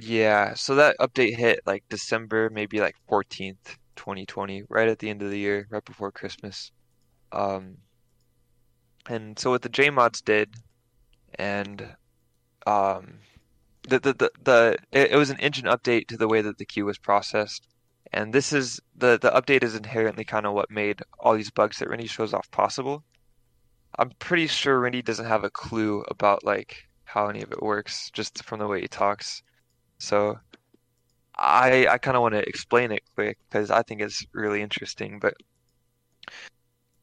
Yeah, 0.00 0.54
so 0.54 0.76
that 0.76 0.96
update 1.00 1.36
hit 1.36 1.60
like 1.66 1.84
December, 1.88 2.50
maybe 2.50 2.80
like 2.80 2.94
14th, 3.10 3.76
2020, 3.96 4.62
right 4.68 4.88
at 4.88 5.00
the 5.00 5.10
end 5.10 5.22
of 5.22 5.30
the 5.30 5.38
year, 5.38 5.66
right 5.70 5.84
before 5.84 6.12
Christmas. 6.12 6.70
Um, 7.32 7.78
and 9.08 9.38
so 9.38 9.50
what 9.50 9.62
the 9.62 9.68
JMods 9.68 10.24
did, 10.24 10.54
and 11.34 11.96
um, 12.66 13.18
the 13.88 13.98
the 13.98 14.12
the, 14.14 14.30
the 14.42 14.76
it, 14.92 15.12
it 15.12 15.16
was 15.16 15.30
an 15.30 15.40
engine 15.40 15.66
update 15.66 16.06
to 16.08 16.16
the 16.16 16.28
way 16.28 16.42
that 16.42 16.58
the 16.58 16.64
queue 16.64 16.84
was 16.84 16.98
processed, 16.98 17.66
and 18.12 18.32
this 18.32 18.52
is 18.52 18.80
the 18.96 19.18
the 19.20 19.30
update 19.30 19.64
is 19.64 19.74
inherently 19.74 20.24
kind 20.24 20.46
of 20.46 20.52
what 20.54 20.70
made 20.70 21.02
all 21.18 21.34
these 21.34 21.50
bugs 21.50 21.78
that 21.78 21.88
Rindy 21.88 22.08
shows 22.08 22.32
off 22.34 22.50
possible. 22.52 23.02
I'm 23.98 24.10
pretty 24.20 24.46
sure 24.46 24.80
Rindy 24.80 25.04
doesn't 25.04 25.26
have 25.26 25.44
a 25.44 25.50
clue 25.50 26.04
about 26.08 26.44
like 26.44 26.86
how 27.04 27.28
any 27.28 27.42
of 27.42 27.50
it 27.50 27.62
works, 27.62 28.10
just 28.12 28.44
from 28.44 28.60
the 28.60 28.68
way 28.68 28.80
he 28.82 28.88
talks. 28.88 29.42
So 29.98 30.38
I 31.36 31.86
I 31.86 31.98
kind 31.98 32.16
of 32.16 32.22
want 32.22 32.34
to 32.34 32.48
explain 32.48 32.92
it 32.92 33.02
quick 33.14 33.38
because 33.48 33.70
I 33.70 33.82
think 33.82 34.00
it's 34.00 34.24
really 34.32 34.62
interesting. 34.62 35.18
But 35.20 35.34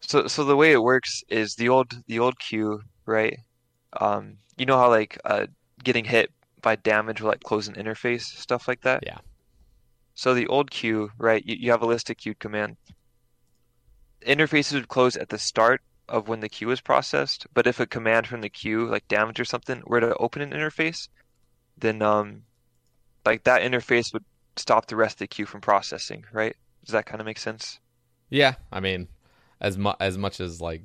so 0.02 0.28
so 0.28 0.44
the 0.44 0.56
way 0.56 0.72
it 0.72 0.84
works 0.84 1.24
is 1.30 1.56
the 1.56 1.70
old 1.70 1.94
the 2.08 2.20
old 2.20 2.40
queue, 2.40 2.82
right? 3.06 3.38
Um, 4.00 4.38
you 4.58 4.66
know 4.66 4.78
how 4.78 4.90
like 4.90 5.18
uh 5.26 5.48
getting 5.84 6.06
hit 6.06 6.32
by 6.62 6.76
damage 6.76 7.22
will 7.22 7.30
like 7.30 7.44
close 7.44 7.68
an 7.68 7.76
interface, 7.76 8.24
stuff 8.24 8.68
like 8.68 8.82
that. 8.82 9.04
Yeah. 9.06 9.20
So 10.16 10.34
the 10.34 10.48
old 10.48 10.72
queue, 10.72 11.12
right? 11.18 11.46
You, 11.46 11.56
you 11.60 11.72
have 11.72 11.82
a 11.82 11.86
list 11.86 12.10
of 12.10 12.18
queued 12.18 12.40
command. 12.40 12.78
Interfaces 14.26 14.74
would 14.74 14.88
close 14.88 15.16
at 15.16 15.30
the 15.30 15.38
start 15.38 15.82
of 16.08 16.28
when 16.28 16.40
the 16.40 16.50
queue 16.50 16.72
is 16.72 16.82
processed, 16.82 17.46
but 17.54 17.68
if 17.68 17.80
a 17.80 17.86
command 17.86 18.28
from 18.28 18.42
the 18.42 18.50
queue, 18.50 18.88
like 18.88 19.08
damage 19.08 19.40
or 19.40 19.46
something, 19.46 19.84
were 19.86 20.00
to 20.00 20.16
open 20.18 20.42
an 20.42 20.52
interface, 20.52 21.10
then 21.78 22.02
um, 22.02 22.44
like 23.26 23.44
that 23.46 23.62
interface 23.62 24.14
would 24.14 24.26
stop 24.58 24.88
the 24.88 24.96
rest 24.96 25.16
of 25.16 25.20
the 25.20 25.28
queue 25.28 25.46
from 25.46 25.62
processing, 25.62 26.26
right? 26.34 26.56
Does 26.86 26.94
that 26.94 27.06
kind 27.06 27.22
of 27.22 27.26
make 27.26 27.40
sense? 27.40 27.80
Yeah, 28.30 28.56
I 28.72 28.80
mean, 28.80 29.08
as 29.62 29.78
much 29.78 29.98
as 30.00 30.18
much 30.18 30.40
as 30.40 30.62
like 30.62 30.84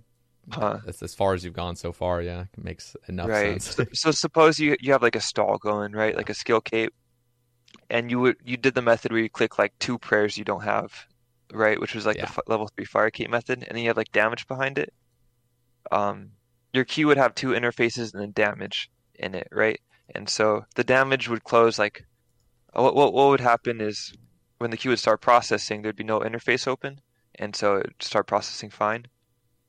Huh. 0.50 0.80
as, 0.86 1.02
as 1.02 1.14
far 1.14 1.34
as 1.34 1.44
you've 1.44 1.54
gone 1.54 1.76
so 1.76 1.92
far, 1.92 2.22
yeah, 2.22 2.46
it 2.56 2.64
makes 2.64 2.96
enough 3.08 3.34
Right. 3.34 3.62
sense. 3.62 3.76
So, 3.76 3.84
so 3.92 4.10
suppose 4.10 4.58
you 4.58 4.76
you 4.80 4.92
have 4.92 5.02
like 5.02 5.16
a 5.16 5.20
stall 5.20 5.58
going, 5.58 5.92
right? 5.92 6.16
Like 6.16 6.30
a 6.30 6.34
skill 6.34 6.60
cape, 6.60 6.92
and 7.90 8.10
you 8.10 8.20
would 8.20 8.36
you 8.44 8.56
did 8.56 8.74
the 8.74 8.82
method 8.82 9.12
where 9.12 9.20
you 9.22 9.30
click 9.30 9.58
like 9.58 9.72
two 9.80 9.98
prayers 9.98 10.38
you 10.38 10.44
don't 10.44 10.64
have, 10.64 10.92
right? 11.52 11.80
Which 11.80 11.94
was 11.94 12.06
like 12.06 12.18
Yeah. 12.18 12.20
the 12.20 12.28
f 12.28 12.38
level 12.48 12.68
three 12.76 12.86
fire 12.86 13.10
cape 13.10 13.30
method, 13.30 13.60
and 13.64 13.76
then 13.76 13.82
you 13.82 13.88
have 13.88 13.96
like 13.98 14.12
damage 14.12 14.46
behind 14.48 14.78
it. 14.78 14.92
Um, 15.92 16.32
your 16.72 16.84
queue 16.84 17.06
would 17.08 17.16
have 17.16 17.34
two 17.34 17.48
interfaces 17.50 18.12
and 18.12 18.22
then 18.22 18.32
damage 18.32 18.90
in 19.14 19.34
it, 19.34 19.48
right? 19.52 19.80
And 20.14 20.28
so 20.28 20.64
the 20.76 20.84
damage 20.84 21.28
would 21.28 21.44
close 21.44 21.78
like 21.78 22.04
what 22.72 22.94
what 22.94 23.12
what 23.12 23.28
would 23.28 23.40
happen 23.40 23.80
is 23.80 24.12
when 24.58 24.70
the 24.70 24.76
queue 24.76 24.90
would 24.90 24.98
start 24.98 25.20
processing, 25.20 25.82
there'd 25.82 25.96
be 25.96 26.04
no 26.04 26.20
interface 26.20 26.68
open, 26.68 27.00
and 27.36 27.56
so 27.56 27.76
it 27.76 27.86
would 27.86 28.02
start 28.02 28.26
processing 28.26 28.70
fine. 28.70 29.06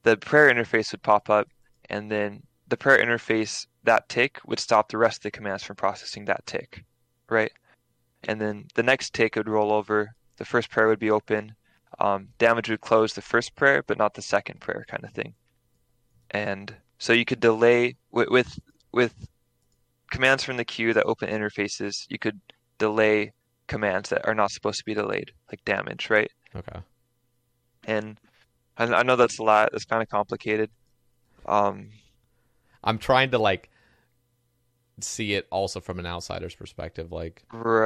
The 0.03 0.17
prayer 0.17 0.53
interface 0.53 0.91
would 0.91 1.01
pop 1.01 1.29
up, 1.29 1.47
and 1.89 2.11
then 2.11 2.43
the 2.67 2.77
prayer 2.77 3.03
interface, 3.03 3.67
that 3.83 4.09
tick 4.09 4.39
would 4.45 4.59
stop 4.59 4.89
the 4.89 4.97
rest 4.97 5.19
of 5.19 5.23
the 5.23 5.31
commands 5.31 5.63
from 5.63 5.75
processing 5.75 6.25
that 6.25 6.45
tick, 6.45 6.83
right? 7.29 7.51
And 8.23 8.39
then 8.39 8.67
the 8.75 8.83
next 8.83 9.13
tick 9.13 9.35
would 9.35 9.49
roll 9.49 9.71
over, 9.71 10.13
the 10.37 10.45
first 10.45 10.69
prayer 10.69 10.87
would 10.87 10.99
be 10.99 11.11
open, 11.11 11.55
um, 11.99 12.29
damage 12.37 12.69
would 12.69 12.81
close 12.81 13.13
the 13.13 13.21
first 13.21 13.55
prayer, 13.55 13.83
but 13.85 13.97
not 13.97 14.13
the 14.13 14.21
second 14.21 14.61
prayer, 14.61 14.85
kind 14.87 15.03
of 15.03 15.11
thing. 15.11 15.33
And 16.31 16.73
so 16.97 17.13
you 17.13 17.25
could 17.25 17.39
delay 17.39 17.95
with 18.11 18.29
with, 18.29 18.59
with 18.91 19.27
commands 20.11 20.43
from 20.43 20.57
the 20.57 20.65
queue 20.65 20.93
that 20.93 21.05
open 21.05 21.29
interfaces, 21.29 22.05
you 22.09 22.19
could 22.19 22.39
delay 22.81 23.33
commands 23.67 24.09
that 24.09 24.27
are 24.27 24.35
not 24.35 24.51
supposed 24.51 24.79
to 24.79 24.85
be 24.85 24.93
delayed, 24.95 25.31
like 25.51 25.63
damage, 25.65 26.09
right? 26.09 26.31
okay. 26.55 26.81
And 27.85 28.19
I, 28.77 28.85
I 28.85 29.03
know 29.03 29.15
that's 29.15 29.39
a 29.39 29.43
lot, 29.43 29.69
that's 29.71 29.85
kind 29.85 30.01
of 30.03 30.09
complicated. 30.09 30.71
Um, 31.45 31.89
I'm 32.83 32.97
trying 32.97 33.31
to 33.31 33.37
like 33.39 33.69
see 34.99 35.33
it 35.33 35.47
also 35.51 35.79
from 35.79 35.99
an 35.99 36.05
outsider's 36.05 36.55
perspective, 36.55 37.11
like 37.11 37.43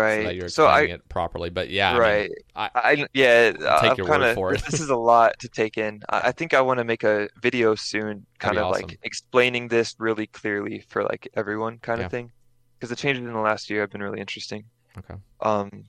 so 0.08 0.24
that 0.24 0.36
right. 0.36 0.36
you're 0.36 0.50
So 0.50 0.68
I, 0.68 0.82
explaining 0.82 0.96
it 0.96 1.10
properly. 1.10 1.50
But 1.50 1.70
yeah, 1.70 1.96
I 1.96 2.02
mean, 2.02 2.26
right. 2.26 2.32
I, 2.56 2.70
I 2.76 3.08
yeah, 3.14 3.52
take 3.76 3.94
I'm 3.94 3.98
your 3.98 4.08
kind 4.08 4.22
word 4.22 4.26
for 4.26 4.54
it. 4.54 4.64
this 4.66 4.80
is 4.80 4.90
a 4.90 4.96
lot 4.96 5.40
to 5.40 5.50
take 5.50 5.78
in. 5.78 6.02
I, 6.10 6.30
I 6.30 6.32
think 6.32 6.54
I 6.54 6.62
want 6.62 6.80
to 6.80 6.84
make 6.84 7.04
a 7.04 7.30
video 7.42 7.76
soon, 7.76 8.26
kind 8.40 8.58
of 8.58 8.66
awesome. 8.66 8.90
like 8.90 9.00
explaining 9.04 9.68
this 9.70 9.96
really 10.00 10.28
clearly 10.28 10.84
for 10.90 11.04
like 11.04 11.28
everyone, 11.36 11.80
kind 11.80 12.00
Yeah. 12.00 12.06
of 12.06 12.10
thing. 12.10 12.32
Because 12.80 12.90
the 12.90 12.96
changes 12.96 13.26
in 13.26 13.34
the 13.34 13.40
last 13.40 13.70
year 13.70 13.82
have 13.82 13.92
been 13.92 14.04
really 14.04 14.20
interesting. 14.20 14.66
Okay. 14.98 15.16
Um, 15.42 15.86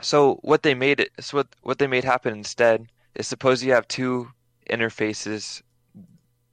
so 0.00 0.36
what 0.42 0.62
they 0.62 0.74
made 0.74 1.00
it, 1.00 1.10
so 1.20 1.38
what 1.38 1.48
what 1.62 1.78
they 1.78 1.86
made 1.86 2.04
happen 2.04 2.32
instead 2.32 2.86
is 3.14 3.26
suppose 3.26 3.62
you 3.62 3.72
have 3.72 3.88
two 3.88 4.28
interfaces, 4.70 5.62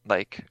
like 0.05 0.45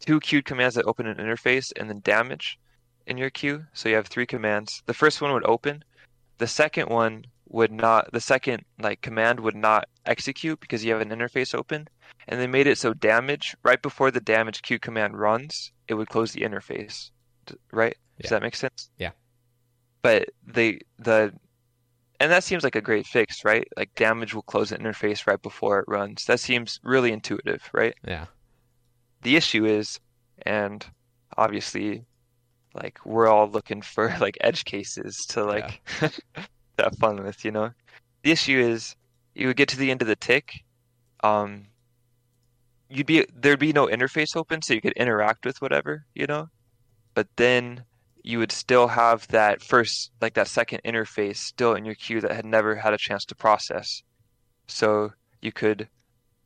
two 0.00 0.20
queued 0.20 0.44
commands 0.44 0.74
that 0.74 0.84
open 0.84 1.06
an 1.06 1.16
interface 1.16 1.72
and 1.76 1.88
then 1.88 2.00
damage 2.04 2.58
in 3.06 3.18
your 3.18 3.30
queue. 3.30 3.64
So 3.72 3.88
you 3.88 3.96
have 3.96 4.06
three 4.06 4.26
commands. 4.26 4.82
The 4.86 4.94
first 4.94 5.20
one 5.20 5.32
would 5.32 5.46
open. 5.46 5.84
The 6.38 6.46
second 6.46 6.88
one 6.88 7.26
would 7.48 7.70
not, 7.70 8.10
the 8.12 8.20
second 8.20 8.64
like 8.80 9.00
command 9.00 9.40
would 9.40 9.54
not 9.54 9.88
execute 10.06 10.60
because 10.60 10.84
you 10.84 10.92
have 10.92 11.02
an 11.02 11.10
interface 11.10 11.54
open. 11.54 11.88
And 12.26 12.40
they 12.40 12.46
made 12.46 12.66
it 12.66 12.78
so 12.78 12.94
damage, 12.94 13.54
right 13.62 13.80
before 13.80 14.10
the 14.10 14.20
damage 14.20 14.62
queue 14.62 14.78
command 14.78 15.18
runs, 15.18 15.72
it 15.88 15.94
would 15.94 16.08
close 16.08 16.32
the 16.32 16.40
interface. 16.40 17.10
Right? 17.70 17.96
Does 18.20 18.30
that 18.30 18.42
make 18.42 18.56
sense? 18.56 18.90
Yeah. 18.98 19.10
But 20.04 20.28
they, 20.46 20.80
the, 20.98 21.32
and 22.20 22.30
that 22.30 22.44
seems 22.44 22.62
like 22.62 22.76
a 22.76 22.82
great 22.82 23.06
fix, 23.06 23.42
right? 23.42 23.66
Like 23.74 23.94
damage 23.94 24.34
will 24.34 24.42
close 24.42 24.68
the 24.68 24.76
interface 24.76 25.26
right 25.26 25.40
before 25.40 25.78
it 25.78 25.86
runs. 25.88 26.26
That 26.26 26.40
seems 26.40 26.78
really 26.82 27.10
intuitive, 27.10 27.70
right? 27.72 27.94
Yeah. 28.06 28.26
The 29.22 29.36
issue 29.36 29.64
is, 29.64 29.98
and 30.42 30.84
obviously, 31.38 32.04
like 32.74 32.98
we're 33.06 33.28
all 33.28 33.48
looking 33.48 33.80
for 33.80 34.14
like 34.20 34.36
edge 34.42 34.66
cases 34.66 35.24
to 35.28 35.42
like 35.42 35.80
have 36.78 36.98
fun 37.00 37.24
with, 37.24 37.42
you 37.42 37.50
know? 37.50 37.70
The 38.24 38.32
issue 38.32 38.58
is 38.58 38.96
you 39.34 39.46
would 39.46 39.56
get 39.56 39.70
to 39.70 39.78
the 39.78 39.90
end 39.90 40.02
of 40.02 40.08
the 40.08 40.16
tick, 40.16 40.64
um, 41.22 41.64
you'd 42.90 43.06
be 43.06 43.24
there'd 43.34 43.58
be 43.58 43.72
no 43.72 43.86
interface 43.86 44.36
open, 44.36 44.60
so 44.60 44.74
you 44.74 44.82
could 44.82 44.92
interact 44.98 45.46
with 45.46 45.62
whatever, 45.62 46.04
you 46.14 46.26
know? 46.26 46.50
But 47.14 47.28
then 47.36 47.84
you 48.24 48.38
would 48.38 48.50
still 48.50 48.88
have 48.88 49.28
that 49.28 49.62
first, 49.62 50.10
like 50.20 50.34
that 50.34 50.48
second 50.48 50.80
interface 50.84 51.36
still 51.36 51.74
in 51.74 51.84
your 51.84 51.94
queue 51.94 52.22
that 52.22 52.32
had 52.32 52.46
never 52.46 52.74
had 52.74 52.94
a 52.94 52.98
chance 52.98 53.24
to 53.26 53.34
process. 53.34 54.02
So 54.66 55.12
you 55.42 55.52
could, 55.52 55.88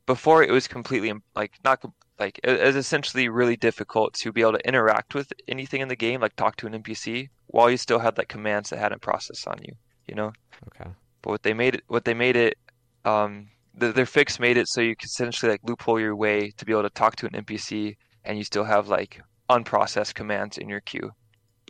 before 0.05 0.43
it 0.43 0.51
was 0.51 0.67
completely 0.67 1.13
like 1.35 1.53
not 1.63 1.81
like 2.19 2.37
it 2.43 2.61
was 2.61 2.75
essentially 2.75 3.29
really 3.29 3.55
difficult 3.55 4.13
to 4.15 4.33
be 4.33 4.41
able 4.41 4.53
to 4.53 4.67
interact 4.67 5.15
with 5.15 5.31
anything 5.47 5.79
in 5.79 5.87
the 5.87 5.95
game, 5.95 6.19
like 6.19 6.35
talk 6.35 6.57
to 6.57 6.67
an 6.67 6.73
NPC, 6.73 7.29
while 7.47 7.71
you 7.71 7.77
still 7.77 7.99
had 7.99 8.17
like 8.17 8.27
commands 8.27 8.69
that 8.69 8.79
hadn't 8.79 9.01
processed 9.01 9.47
on 9.47 9.59
you, 9.63 9.73
you 10.05 10.15
know? 10.15 10.33
Okay. 10.67 10.89
But 11.21 11.29
what 11.29 11.43
they 11.43 11.53
made 11.53 11.75
it, 11.75 11.83
what 11.87 12.03
they 12.03 12.13
made 12.13 12.35
it, 12.35 12.57
um, 13.05 13.47
the, 13.73 13.93
their 13.93 14.05
fix 14.05 14.37
made 14.37 14.57
it 14.57 14.67
so 14.67 14.81
you 14.81 14.97
could 14.97 15.07
essentially 15.07 15.49
like 15.49 15.61
loophole 15.63 15.99
your 15.99 16.15
way 16.15 16.51
to 16.57 16.65
be 16.65 16.73
able 16.73 16.83
to 16.83 16.89
talk 16.89 17.15
to 17.17 17.25
an 17.25 17.41
NPC, 17.45 17.95
and 18.25 18.37
you 18.37 18.43
still 18.43 18.65
have 18.65 18.89
like 18.89 19.21
unprocessed 19.49 20.13
commands 20.13 20.57
in 20.57 20.67
your 20.67 20.81
queue, 20.81 21.11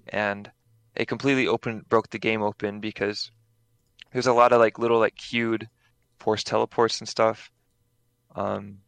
and 0.08 0.52
it 0.96 1.08
completely 1.08 1.48
opened 1.48 1.88
broke 1.90 2.10
the 2.10 2.20
game 2.20 2.42
open 2.42 2.80
because 2.80 3.32
there's 4.14 4.28
a 4.28 4.34
lot 4.34 4.54
of 4.54 4.60
like 4.60 4.80
little 4.80 5.00
like 5.00 5.16
queued 5.16 5.68
force 6.20 6.44
teleports 6.44 7.00
and 7.02 7.10
stuff, 7.10 7.52
um, 8.36 8.80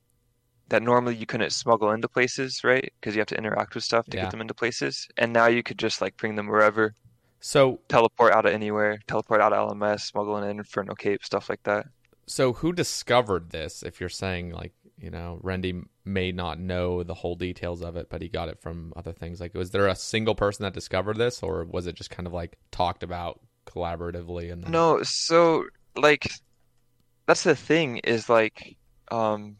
that 0.70 0.84
normally 0.84 1.16
you 1.16 1.26
couldn't 1.28 1.51
smuggle 1.51 1.91
into 1.91 2.09
places, 2.09 2.62
right? 2.64 2.91
Because 2.99 3.16
you 3.16 3.22
have 3.22 3.28
to 3.28 3.38
interact 3.38 3.76
with 3.76 3.84
stuff 3.84 4.09
to 4.09 4.18
Yeah. 4.18 4.18
get 4.18 4.32
them 4.32 4.41
into 4.41 4.53
places, 4.55 5.07
and 5.18 5.34
now 5.34 5.47
you 5.47 5.64
could 5.64 5.80
just 5.80 6.01
like 6.01 6.18
bring 6.18 6.36
them 6.36 6.47
wherever, 6.47 6.95
So 7.41 7.82
teleport 7.89 8.34
out 8.34 8.45
of 8.47 8.53
anywhere, 8.53 8.99
teleport 9.07 9.41
out 9.41 9.53
of 9.53 9.59
LMS, 9.59 10.05
smuggling 10.07 10.49
in 10.49 10.59
Inferno 10.59 10.95
Cape, 10.95 11.24
stuff 11.26 11.49
like 11.49 11.64
that. 11.64 11.88
so 12.28 12.53
who 12.53 12.74
discovered 12.74 13.49
this? 13.49 13.84
If 13.84 13.99
you're 13.99 14.09
saying 14.09 14.51
like 14.51 14.74
you 14.97 15.09
know 15.09 15.39
Rendy 15.43 15.84
may 16.04 16.32
not 16.32 16.60
know 16.60 17.04
the 17.04 17.14
whole 17.14 17.36
details 17.36 17.82
of 17.82 17.95
it, 17.95 18.10
but 18.10 18.22
he 18.22 18.28
got 18.28 18.49
it 18.49 18.60
from 18.60 18.93
other 18.95 19.14
things. 19.14 19.39
Like, 19.39 19.54
was 19.54 19.72
there 19.72 19.88
a 19.88 19.95
single 19.95 20.36
person 20.36 20.64
that 20.64 20.74
discovered 20.74 21.18
this, 21.18 21.43
or 21.43 21.66
was 21.66 21.88
it 21.88 21.95
just 21.95 22.10
kind 22.10 22.28
of 22.28 22.34
like 22.34 22.58
talked 22.72 23.04
about 23.04 23.39
collaboratively? 23.68 24.52
And 24.52 24.64
then... 24.64 24.72
No, 24.72 25.04
so 25.04 25.66
like 25.95 26.28
that's 27.28 27.43
the 27.43 27.56
thing 27.56 27.97
is 27.97 28.30
like 28.30 28.78
um 29.12 29.58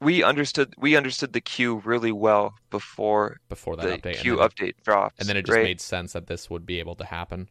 we 0.00 0.22
understood 0.22 0.74
we 0.78 0.96
understood 0.96 1.32
the 1.32 1.40
queue 1.40 1.82
really 1.84 2.12
well 2.12 2.54
before 2.70 3.38
before 3.48 3.76
that 3.76 4.02
the 4.02 4.10
update, 4.10 4.20
queue 4.20 4.40
and 4.40 4.40
then, 4.40 4.68
update 4.68 4.74
drops, 4.84 5.18
and 5.18 5.28
then 5.28 5.36
it 5.36 5.46
just 5.46 5.56
right? 5.56 5.64
made 5.64 5.80
sense 5.80 6.12
that 6.12 6.26
this 6.26 6.50
would 6.50 6.66
be 6.66 6.78
able 6.78 6.94
to 6.94 7.04
happen. 7.04 7.48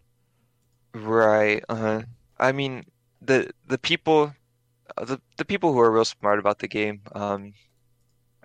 Right. 0.94 1.64
Uh-huh. 1.68 2.04
I 2.40 2.52
mean, 2.52 2.86
the 3.22 3.52
the 3.68 3.78
people 3.78 4.34
uh, 4.98 5.06
the 5.06 5.22
the 5.38 5.46
people 5.46 5.74
who 5.74 5.80
are 5.80 5.92
real 5.92 6.06
smart 6.06 6.40
about 6.40 6.60
the 6.60 6.68
game 6.68 7.02
um 7.14 7.54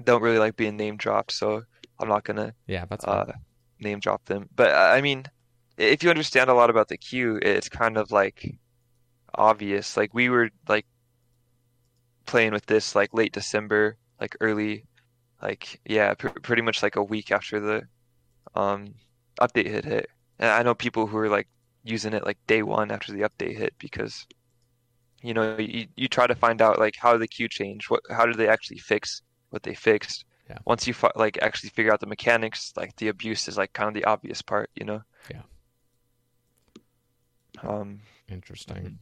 don't 0.04 0.22
really 0.22 0.38
like 0.38 0.56
being 0.56 0.76
name 0.76 0.96
dropped, 0.96 1.32
so 1.32 1.62
I'm 1.98 2.08
not 2.08 2.24
gonna 2.24 2.54
Yeah, 2.66 2.84
that's 2.88 3.04
uh 3.04 3.32
name 3.78 4.00
drop 4.00 4.24
them. 4.24 4.48
But 4.54 4.74
I 4.74 5.00
mean, 5.00 5.24
if 5.76 6.02
you 6.02 6.10
understand 6.10 6.50
a 6.50 6.54
lot 6.54 6.70
about 6.70 6.88
the 6.88 6.96
queue, 6.98 7.38
it's 7.42 7.68
kind 7.68 7.96
of 7.96 8.10
like 8.10 8.56
obvious. 9.34 9.96
Like 9.96 10.14
we 10.14 10.28
were 10.28 10.50
like 10.68 10.86
playing 12.26 12.52
with 12.52 12.66
this 12.66 12.94
like 12.94 13.14
late 13.14 13.32
December, 13.32 13.96
like 14.20 14.36
early, 14.40 14.84
like 15.42 15.80
yeah, 15.84 16.14
pr 16.14 16.28
pretty 16.28 16.62
much 16.62 16.82
like 16.82 16.96
a 16.96 17.02
week 17.04 17.30
after 17.32 17.60
the 17.60 17.82
um 18.54 18.94
update 19.40 19.66
hit 19.66 19.84
hit. 19.84 20.08
And 20.38 20.50
I 20.50 20.62
know 20.62 20.74
people 20.74 21.06
who 21.06 21.18
are 21.18 21.28
like 21.28 21.48
using 21.84 22.12
it 22.12 22.24
like 22.24 22.38
day 22.46 22.62
one 22.62 22.90
after 22.90 23.12
the 23.12 23.22
update 23.22 23.56
hit 23.56 23.74
because 23.78 24.26
you 25.22 25.34
know 25.34 25.56
you 25.58 25.86
you 25.96 26.08
try 26.08 26.26
to 26.26 26.34
find 26.34 26.62
out 26.62 26.78
like 26.78 26.96
how 26.98 27.16
the 27.16 27.28
queue 27.28 27.48
changed, 27.48 27.90
what 27.90 28.02
how 28.10 28.26
did 28.26 28.36
they 28.36 28.48
actually 28.48 28.78
fix 28.78 29.22
what 29.50 29.62
they 29.62 29.74
fixed. 29.74 30.24
Yeah. 30.48 30.58
Once 30.64 30.86
you 30.86 30.94
fi 30.94 31.10
like 31.14 31.38
actually 31.42 31.70
figure 31.70 31.92
out 31.92 32.00
the 32.00 32.06
mechanics, 32.06 32.72
like 32.76 32.96
the 32.96 33.08
abuse 33.08 33.46
is 33.48 33.56
like 33.56 33.72
kind 33.72 33.88
of 33.88 33.94
the 33.94 34.04
obvious 34.04 34.42
part, 34.42 34.70
you 34.74 34.84
know. 34.84 35.02
Yeah. 35.30 35.42
Um. 37.62 38.00
Interesting. 38.28 38.76
Mhm. 38.76 38.96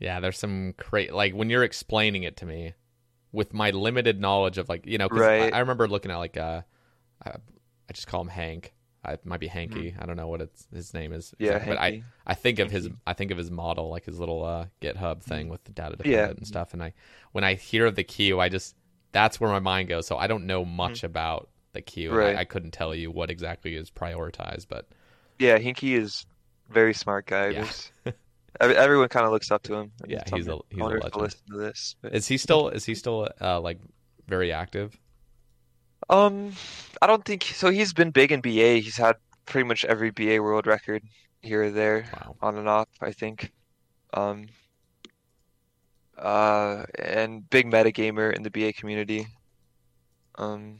Yeah, 0.00 0.20
there's 0.20 0.38
some 0.38 0.74
cra 0.78 1.06
like 1.12 1.34
when 1.34 1.50
you're 1.50 1.64
explaining 1.64 2.22
it 2.22 2.36
to 2.38 2.46
me 2.46 2.74
with 3.32 3.52
my 3.52 3.70
limited 3.70 4.20
knowledge 4.20 4.58
of 4.58 4.68
like 4.68 4.86
you 4.86 4.96
know 4.98 5.08
'cause 5.08 5.22
Right. 5.22 5.52
I, 5.52 5.56
I 5.56 5.60
remember 5.60 5.88
looking 5.88 6.10
at 6.10 6.16
like 6.16 6.36
uh 6.36 6.62
I, 7.24 7.30
I 7.30 7.92
just 7.92 8.06
call 8.06 8.20
him 8.20 8.28
Hank. 8.28 8.74
I, 9.04 9.12
it 9.12 9.24
might 9.24 9.40
be 9.40 9.46
Hanky. 9.46 9.94
I 9.98 10.06
don't 10.06 10.16
know 10.16 10.26
what 10.28 10.40
it's 10.40 10.66
his 10.72 10.92
name 10.92 11.12
is. 11.12 11.34
Yeah, 11.38 11.52
exactly, 11.56 11.72
but 11.74 11.80
I 11.80 12.02
I 12.26 12.34
think 12.34 12.58
of 12.58 12.70
his 12.70 12.88
I 13.06 13.12
think 13.12 13.30
of 13.30 13.38
his 13.38 13.50
model 13.50 13.88
like 13.90 14.04
his 14.04 14.18
little 14.18 14.44
uh 14.44 14.66
GitHub 14.82 15.22
thing 15.22 15.48
with 15.48 15.62
the 15.64 15.72
data 15.72 15.96
Yeah. 16.04 16.28
and 16.30 16.46
stuff. 16.46 16.72
And 16.74 16.82
I 16.82 16.92
when 17.32 17.44
I 17.44 17.54
hear 17.54 17.86
of 17.86 17.94
the 17.94 18.04
queue, 18.04 18.40
I 18.40 18.48
just 18.48 18.74
that's 19.12 19.40
where 19.40 19.50
my 19.50 19.60
mind 19.60 19.88
goes. 19.88 20.06
So 20.06 20.16
I 20.18 20.26
don't 20.26 20.46
know 20.46 20.64
much 20.64 21.04
about 21.04 21.48
the 21.72 21.80
queue. 21.80 22.12
Right. 22.12 22.36
I, 22.36 22.40
I 22.40 22.44
couldn't 22.44 22.72
tell 22.72 22.94
you 22.94 23.10
what 23.10 23.30
exactly 23.30 23.74
is 23.74 23.90
prioritized, 23.90 24.66
but 24.68 24.86
Yeah, 25.38 25.58
Hinky 25.58 25.96
is 25.96 26.26
very 26.70 26.92
smart 26.94 27.26
guy. 27.26 27.48
Yeah. 27.50 27.68
Everyone 28.60 29.08
kind 29.08 29.24
of 29.24 29.30
looks 29.32 29.50
up 29.52 29.62
to 29.64 29.74
him. 29.74 29.92
Yeah, 30.06 30.22
he's 30.34 30.48
a- 30.48 30.58
he's 30.70 30.80
a 30.80 30.82
owners 30.84 31.02
will 31.04 31.20
legend. 31.20 31.22
listen 31.22 31.40
to 31.52 31.56
this. 31.58 31.96
but- 32.02 32.14
is 32.14 32.26
he 32.26 32.36
still 32.44 32.68
is 32.70 32.84
he 32.84 32.94
still 32.94 33.28
uh 33.40 33.60
like 33.60 33.78
very 34.26 34.52
active? 34.52 34.98
Um, 36.10 36.52
I 37.02 37.06
don't 37.06 37.24
think 37.24 37.44
so. 37.44 37.70
He's 37.70 37.92
been 37.92 38.10
big 38.10 38.32
in 38.32 38.40
BA. 38.40 38.78
He's 38.80 38.96
had 38.96 39.16
pretty 39.46 39.66
much 39.66 39.84
every 39.84 40.10
BA 40.10 40.42
world 40.42 40.66
record 40.66 41.02
here 41.42 41.64
or 41.64 41.70
there, 41.70 42.06
Wow. 42.14 42.36
on 42.40 42.56
and 42.58 42.68
off, 42.68 42.88
I 43.00 43.12
think. 43.12 43.52
Um, 44.14 44.46
uh, 46.16 46.84
and 46.98 47.48
big 47.50 47.66
metagamer 47.70 48.34
in 48.34 48.42
the 48.42 48.50
BA 48.50 48.72
community. 48.72 49.26
Um, 50.36 50.78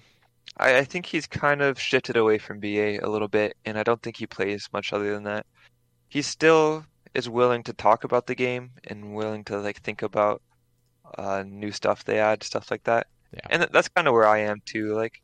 I, 0.56 0.78
I 0.78 0.84
think 0.84 1.06
he's 1.06 1.26
kind 1.26 1.62
of 1.62 1.78
shifted 1.80 2.16
away 2.16 2.38
from 2.38 2.60
BA 2.60 2.98
a 3.02 3.08
little 3.08 3.28
bit, 3.28 3.56
and 3.64 3.78
I 3.78 3.82
don't 3.82 4.02
think 4.02 4.16
he 4.16 4.26
plays 4.26 4.68
much 4.72 4.92
other 4.92 5.12
than 5.14 5.24
that. 5.24 5.46
He 6.08 6.22
still 6.22 6.84
is 7.14 7.28
willing 7.28 7.62
to 7.64 7.72
talk 7.72 8.04
about 8.04 8.26
the 8.26 8.34
game 8.34 8.70
and 8.84 9.14
willing 9.14 9.44
to 9.44 9.58
like 9.58 9.80
think 9.82 10.02
about 10.02 10.42
uh 11.16 11.42
new 11.46 11.72
stuff 11.72 12.04
they 12.04 12.18
add, 12.18 12.42
stuff 12.42 12.70
like 12.70 12.84
that. 12.84 13.06
Yeah. 13.32 13.40
And 13.50 13.62
th- 13.62 13.72
that's 13.72 13.88
kind 13.88 14.08
of 14.08 14.14
where 14.14 14.26
I 14.26 14.38
am 14.38 14.62
too. 14.64 14.94
Like, 14.94 15.22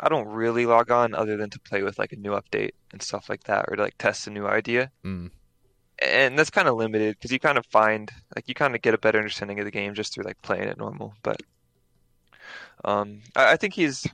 I 0.00 0.08
don't 0.08 0.28
really 0.28 0.66
log 0.66 0.90
on 0.90 1.14
other 1.14 1.36
than 1.36 1.50
to 1.50 1.60
play 1.60 1.82
with 1.82 1.98
like 1.98 2.12
a 2.12 2.16
new 2.16 2.32
update 2.32 2.72
and 2.92 3.00
stuff 3.00 3.28
like 3.28 3.44
that, 3.44 3.66
or 3.68 3.76
to 3.76 3.82
like 3.82 3.96
test 3.98 4.26
a 4.26 4.30
new 4.30 4.46
idea. 4.46 4.90
Mm. 5.04 5.30
And 6.00 6.38
that's 6.38 6.50
kind 6.50 6.68
of 6.68 6.76
limited 6.76 7.16
because 7.16 7.30
you 7.32 7.38
kind 7.38 7.56
of 7.56 7.64
find 7.66 8.10
like 8.34 8.48
you 8.48 8.54
kind 8.54 8.74
of 8.74 8.82
get 8.82 8.94
a 8.94 8.98
better 8.98 9.18
understanding 9.18 9.58
of 9.60 9.64
the 9.64 9.70
game 9.70 9.94
just 9.94 10.12
through 10.12 10.24
like 10.24 10.42
playing 10.42 10.64
it 10.64 10.76
normal. 10.76 11.14
But 11.22 11.40
um, 12.84 13.20
I, 13.36 13.52
I 13.52 13.56
think 13.56 13.74
he's 13.74 14.06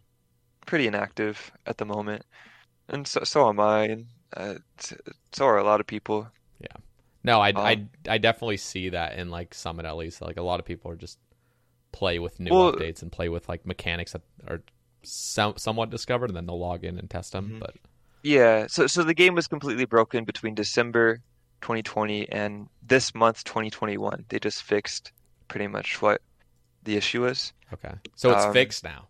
pretty 0.67 0.87
inactive 0.87 1.51
at 1.67 1.79
the 1.79 1.87
moment, 1.87 2.25
and 2.89 3.09
so 3.09 3.25
so 3.25 3.49
am 3.49 3.59
I, 3.59 3.85
and 3.85 4.07
uh, 4.37 4.55
so 5.33 5.47
are 5.47 5.59
a 5.59 5.65
lot 5.65 5.81
of 5.81 5.87
people. 5.87 6.29
Yeah. 6.61 6.77
No, 7.25 7.41
I, 7.41 7.53
I, 7.57 7.73
Um, 7.73 7.91
I 8.09 8.19
definitely 8.19 8.59
see 8.59 8.91
that 8.91 9.19
in 9.19 9.31
like 9.31 9.55
Summit 9.55 9.87
at 9.87 9.97
least. 9.97 10.23
Like 10.23 10.37
a 10.37 10.43
lot 10.43 10.61
of 10.61 10.67
people 10.67 10.91
are 10.91 10.97
just 10.97 11.19
play 11.93 12.19
with 12.19 12.39
new 12.41 12.51
Well- 12.53 12.73
updates 12.73 13.03
and 13.03 13.11
play 13.13 13.29
with 13.29 13.49
like 13.49 13.67
mechanics 13.67 14.13
that 14.13 14.23
are 14.49 14.63
some, 15.03 15.57
somewhat 15.57 15.91
discovered, 15.91 16.31
and 16.31 16.37
then 16.37 16.47
they'll 16.47 16.59
log 16.59 16.85
in 16.85 16.99
and 16.99 17.09
test 17.09 17.33
them. 17.33 17.53
Mhm. 17.53 17.61
But 17.61 17.77
Yeah, 18.23 18.67
so 18.67 18.87
so 18.87 19.03
the 19.03 19.15
game 19.15 19.35
was 19.35 19.47
completely 19.47 19.87
broken 19.87 20.25
between 20.25 20.55
December 20.55 21.21
2020 21.63 22.29
and 22.29 22.69
this 22.83 23.15
month 23.15 23.45
2021. 23.45 24.25
They 24.29 24.39
just 24.39 24.63
fixed 24.63 25.13
pretty 25.49 25.67
much 25.69 26.01
what 26.03 26.21
the 26.83 26.97
issue 26.97 27.23
was. 27.23 27.53
okay, 27.73 27.95
so 28.17 28.31
it's 28.33 28.45
Um, 28.45 28.53
fixed 28.53 28.85
now. 28.85 29.09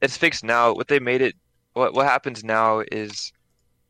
It's 0.00 0.16
fixed 0.16 0.42
now. 0.44 0.72
What 0.74 0.88
they 0.88 0.98
made 1.00 1.20
it, 1.22 1.34
what 1.74 1.94
what 1.94 2.06
happens 2.06 2.42
now 2.44 2.80
is, 2.92 3.32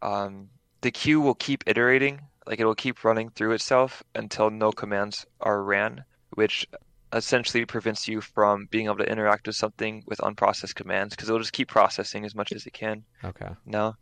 um, 0.02 0.48
the 0.82 0.90
queue 0.90 1.20
will 1.20 1.34
keep 1.34 1.64
iterating, 1.66 2.20
like 2.46 2.60
it 2.60 2.64
will 2.64 2.74
keep 2.74 3.04
running 3.04 3.30
through 3.30 3.52
itself 3.52 4.02
until 4.14 4.50
no 4.50 4.72
commands 4.72 5.26
are 5.40 5.62
ran, 5.62 6.04
which 6.30 6.66
essentially 7.12 7.64
prevents 7.64 8.06
you 8.06 8.20
from 8.20 8.66
being 8.70 8.86
able 8.86 8.98
to 8.98 9.10
interact 9.10 9.46
with 9.46 9.56
something 9.56 10.02
with 10.06 10.18
unprocessed 10.18 10.74
commands 10.74 11.14
because 11.14 11.28
it'll 11.28 11.40
just 11.40 11.52
keep 11.52 11.68
processing 11.68 12.24
as 12.24 12.34
much 12.34 12.52
as 12.52 12.66
it 12.66 12.72
can. 12.72 13.04
Okay, 13.24 13.48
now, 13.64 13.94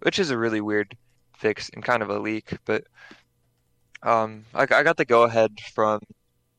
which 0.00 0.18
is 0.18 0.30
a 0.30 0.38
really 0.38 0.60
weird 0.60 0.96
fix 1.36 1.70
and 1.74 1.84
kind 1.84 2.02
of 2.02 2.10
a 2.10 2.18
leak. 2.18 2.56
But 2.64 2.84
um, 4.02 4.44
I, 4.54 4.62
I 4.62 4.82
got 4.82 4.96
the 4.96 5.04
go 5.04 5.22
ahead 5.24 5.58
from 5.74 6.00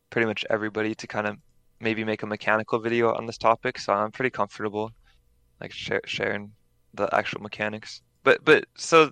pretty 0.09 0.27
much 0.27 0.45
everybody 0.49 0.95
to 0.95 1.07
kind 1.07 1.27
of 1.27 1.37
maybe 1.79 2.03
make 2.03 2.23
a 2.23 2.27
mechanical 2.27 2.79
video 2.79 3.13
on 3.13 3.25
this 3.25 3.37
topic, 3.37 3.79
so 3.79 3.93
I'm 3.93 4.11
pretty 4.11 4.29
comfortable 4.29 4.91
like 5.59 5.71
share, 5.71 6.01
sharing 6.05 6.51
the 6.93 7.13
actual 7.15 7.41
mechanics. 7.41 8.01
But 8.23 8.43
but 8.43 8.65
so 8.75 9.11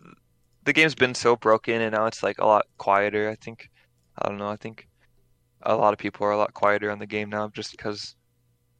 the 0.65 0.73
game's 0.73 0.95
been 0.95 1.15
so 1.15 1.35
broken 1.35 1.81
and 1.81 1.93
now 1.93 2.05
it's 2.05 2.23
like 2.23 2.39
a 2.39 2.45
lot 2.45 2.65
quieter. 2.77 3.29
I 3.29 3.35
think 3.35 3.69
I 4.17 4.27
don't 4.27 4.37
know. 4.37 4.49
I 4.49 4.55
think 4.55 4.87
a 5.63 5.75
lot 5.75 5.93
of 5.93 5.99
people 5.99 6.25
are 6.25 6.31
a 6.31 6.37
lot 6.37 6.53
quieter 6.53 6.91
on 6.91 6.99
the 6.99 7.07
game 7.07 7.29
now 7.29 7.49
just 7.49 7.71
because 7.71 8.15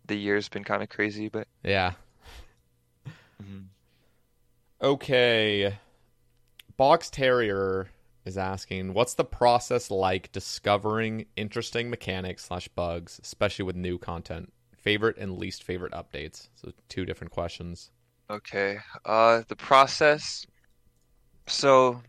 the 0.08 0.16
year's 0.18 0.50
been 0.50 0.64
kind 0.64 0.84
of 0.84 0.90
crazy. 0.90 1.30
But 1.30 1.48
yeah, 1.64 1.94
Mhm. 3.42 3.70
okay. 4.82 5.80
Box 6.78 7.10
Terrier 7.10 7.90
is 8.26 8.38
asking, 8.38 8.94
what's 8.94 9.14
the 9.14 9.26
process 9.26 9.92
like 9.92 10.32
discovering 10.32 11.26
interesting 11.36 11.90
mechanics 11.90 12.46
slash 12.46 12.68
bugs, 12.70 13.20
especially 13.24 13.66
with 13.66 13.76
new 13.76 13.98
content? 13.98 14.52
Favorite 14.78 15.18
and 15.18 15.38
least 15.38 15.64
favorite 15.64 15.94
updates. 15.94 16.50
So 16.56 16.72
two 16.88 17.06
different 17.06 17.32
questions. 17.32 17.92
Okay. 18.30 18.78
Uh, 19.06 19.44
the 19.48 19.56
process. 19.56 20.46
So, 21.48 22.02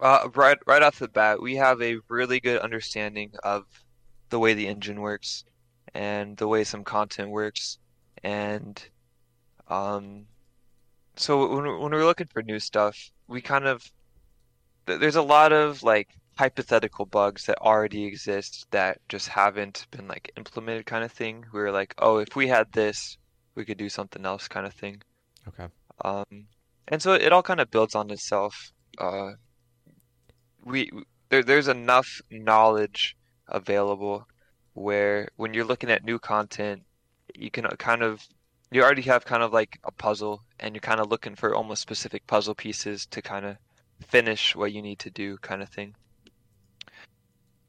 uh, 0.00 0.28
right 0.34 0.58
right 0.66 0.82
off 0.82 0.98
the 0.98 1.08
bat, 1.08 1.40
we 1.40 1.56
have 1.56 1.80
a 1.82 1.98
really 2.08 2.40
good 2.40 2.60
understanding 2.60 3.32
of 3.42 3.64
the 4.30 4.38
way 4.38 4.54
the 4.54 4.68
engine 4.68 5.00
works 5.00 5.44
and 5.94 6.36
the 6.36 6.48
way 6.48 6.64
some 6.64 6.84
content 6.84 7.30
works. 7.30 7.78
And 8.22 8.82
um, 9.68 10.26
so 11.16 11.54
when 11.54 11.64
when 11.80 11.92
we're 11.92 12.04
looking 12.04 12.28
for 12.28 12.42
new 12.42 12.58
stuff, 12.58 13.10
we 13.28 13.40
kind 13.40 13.66
of 13.66 13.82
there's 14.86 15.16
a 15.16 15.22
lot 15.22 15.52
of 15.52 15.82
like 15.82 16.08
hypothetical 16.36 17.04
bugs 17.04 17.44
that 17.46 17.58
already 17.58 18.04
exist 18.04 18.66
that 18.70 18.98
just 19.08 19.28
haven't 19.28 19.86
been 19.90 20.08
like 20.08 20.32
implemented 20.36 20.86
kind 20.86 21.04
of 21.04 21.12
thing. 21.12 21.44
We 21.52 21.60
were 21.60 21.70
like, 21.70 21.94
oh, 21.98 22.18
if 22.18 22.34
we 22.34 22.48
had 22.48 22.72
this, 22.72 23.18
we 23.54 23.64
could 23.64 23.76
do 23.78 23.88
something 23.88 24.24
else 24.24 24.48
kind 24.48 24.66
of 24.66 24.72
thing. 24.72 25.02
Okay. 25.48 25.66
Um, 26.02 26.46
and 26.88 27.02
so 27.02 27.12
it 27.12 27.32
all 27.32 27.42
kind 27.42 27.60
of 27.60 27.70
builds 27.70 27.94
on 27.94 28.10
itself. 28.10 28.72
Uh, 28.98 29.32
we 30.64 30.90
there 31.28 31.42
there's 31.42 31.68
enough 31.68 32.20
knowledge 32.30 33.16
available 33.48 34.26
where 34.74 35.28
when 35.36 35.54
you're 35.54 35.64
looking 35.64 35.90
at 35.90 36.04
new 36.04 36.18
content, 36.18 36.82
you 37.34 37.50
can 37.50 37.64
kind 37.78 38.02
of 38.02 38.26
you 38.70 38.82
already 38.82 39.02
have 39.02 39.24
kind 39.24 39.42
of 39.42 39.52
like 39.52 39.78
a 39.84 39.92
puzzle 39.92 40.42
and 40.60 40.74
you're 40.74 40.80
kind 40.80 41.00
of 41.00 41.10
looking 41.10 41.34
for 41.34 41.54
almost 41.54 41.82
specific 41.82 42.26
puzzle 42.26 42.54
pieces 42.54 43.06
to 43.06 43.20
kind 43.20 43.44
of 43.44 43.56
finish 44.06 44.54
what 44.54 44.72
you 44.72 44.80
need 44.82 44.98
to 45.00 45.10
do 45.10 45.36
kind 45.38 45.62
of 45.62 45.68
thing. 45.68 45.94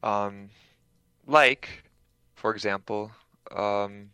Um, 0.04 0.50
like, 1.28 1.84
for 2.36 2.54
example, 2.54 3.12
um, 3.56 4.10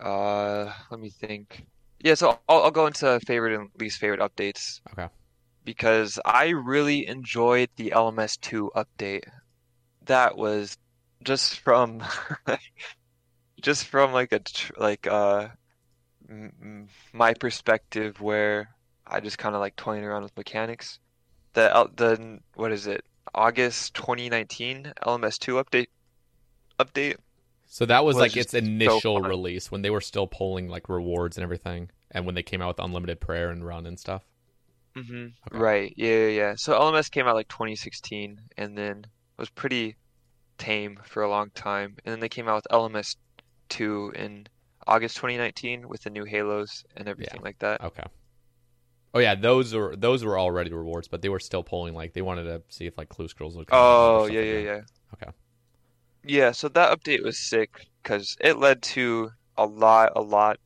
uh, 0.00 0.72
let 0.90 1.00
me 1.00 1.10
think. 1.10 1.66
Yeah, 2.00 2.14
so 2.14 2.38
I'll, 2.48 2.64
I'll 2.64 2.70
go 2.70 2.86
into 2.86 3.18
favorite 3.26 3.58
and 3.58 3.68
least 3.78 3.98
favorite 3.98 4.20
updates 4.20 4.80
Okay. 4.92 5.08
Because 5.66 6.18
I 6.24 6.50
really 6.50 7.06
enjoyed 7.06 7.68
the 7.76 7.90
LMS2 7.90 8.70
update. 8.74 9.24
That 10.06 10.38
was 10.38 10.78
just 11.24 11.58
from 11.58 12.02
just 13.60 13.86
from 13.86 14.12
like 14.12 14.32
a 14.32 14.40
like 14.78 15.06
uh 15.08 15.48
my 17.12 17.34
perspective 17.34 18.20
where 18.20 18.70
I 19.06 19.20
just 19.20 19.38
kind 19.38 19.54
of 19.54 19.60
like 19.60 19.76
toying 19.76 20.04
around 20.04 20.22
with 20.22 20.36
mechanics. 20.36 21.00
The 21.52 21.90
the 21.96 22.38
what 22.54 22.72
is 22.72 22.86
it? 22.86 23.04
August 23.34 23.94
2019 23.94 24.92
LMS2 25.04 25.62
update 25.62 25.88
update. 26.78 27.16
So 27.66 27.84
that 27.86 28.04
was 28.04 28.14
was 28.14 28.22
like 28.22 28.36
its 28.36 28.54
initial 28.54 29.20
fun. 29.20 29.28
release 29.28 29.70
when 29.72 29.82
they 29.82 29.90
were 29.90 30.00
still 30.00 30.28
pulling 30.28 30.68
like 30.68 30.88
rewards 30.88 31.36
and 31.36 31.42
everything, 31.42 31.90
and 32.12 32.24
when 32.24 32.36
they 32.36 32.44
came 32.44 32.62
out 32.62 32.68
with 32.68 32.84
unlimited 32.84 33.20
prayer 33.20 33.50
and 33.50 33.66
run 33.66 33.84
and 33.84 33.98
stuff. 33.98 34.22
Hmm 34.96 35.26
Okay. 35.52 35.58
Right. 35.58 35.92
Yeah, 35.96 36.08
yeah, 36.08 36.28
yeah. 36.28 36.54
So 36.56 36.74
LMS 36.74 37.10
came 37.10 37.26
out 37.26 37.36
like 37.36 37.48
2016 37.48 38.38
and 38.56 38.76
then 38.76 39.06
was 39.38 39.50
pretty 39.50 39.96
tame 40.58 40.98
for 41.04 41.22
a 41.22 41.30
long 41.30 41.50
time. 41.54 41.96
And 42.04 42.12
then 42.12 42.20
they 42.20 42.28
came 42.28 42.48
out 42.48 42.56
with 42.56 42.66
LMS 42.72 43.16
2 43.68 44.12
in 44.16 44.46
August 44.86 45.16
2019 45.16 45.88
with 45.88 46.02
the 46.02 46.10
new 46.10 46.24
Halos 46.24 46.84
and 46.96 47.08
everything 47.08 47.40
like 47.42 47.58
that. 47.60 47.80
Okay. 47.82 48.04
Oh 49.14 49.18
yeah, 49.18 49.34
those 49.34 49.74
were 49.74 49.96
those 49.96 50.24
were 50.24 50.38
already 50.38 50.72
rewards, 50.72 51.08
but 51.08 51.22
they 51.22 51.28
were 51.28 51.40
still 51.40 51.62
pulling 51.62 51.94
like 51.94 52.12
they 52.12 52.22
wanted 52.22 52.44
to 52.44 52.62
see 52.68 52.86
if 52.86 52.98
like 52.98 53.08
Clue 53.08 53.28
Scrolls 53.28 53.56
would 53.56 53.66
come 53.66 53.78
Oh, 53.78 54.26
yeah, 54.26 54.42
yeah, 54.42 54.58
yeah. 54.58 54.80
Okay. 55.14 55.30
Yeah, 56.24 56.50
so 56.52 56.68
that 56.68 56.98
update 56.98 57.22
was 57.22 57.38
sick 57.38 57.86
because 58.02 58.36
it 58.40 58.58
led 58.58 58.82
to 58.82 59.30
a 59.56 59.64
lot, 59.64 60.12
a 60.16 60.20
lot 60.20 60.58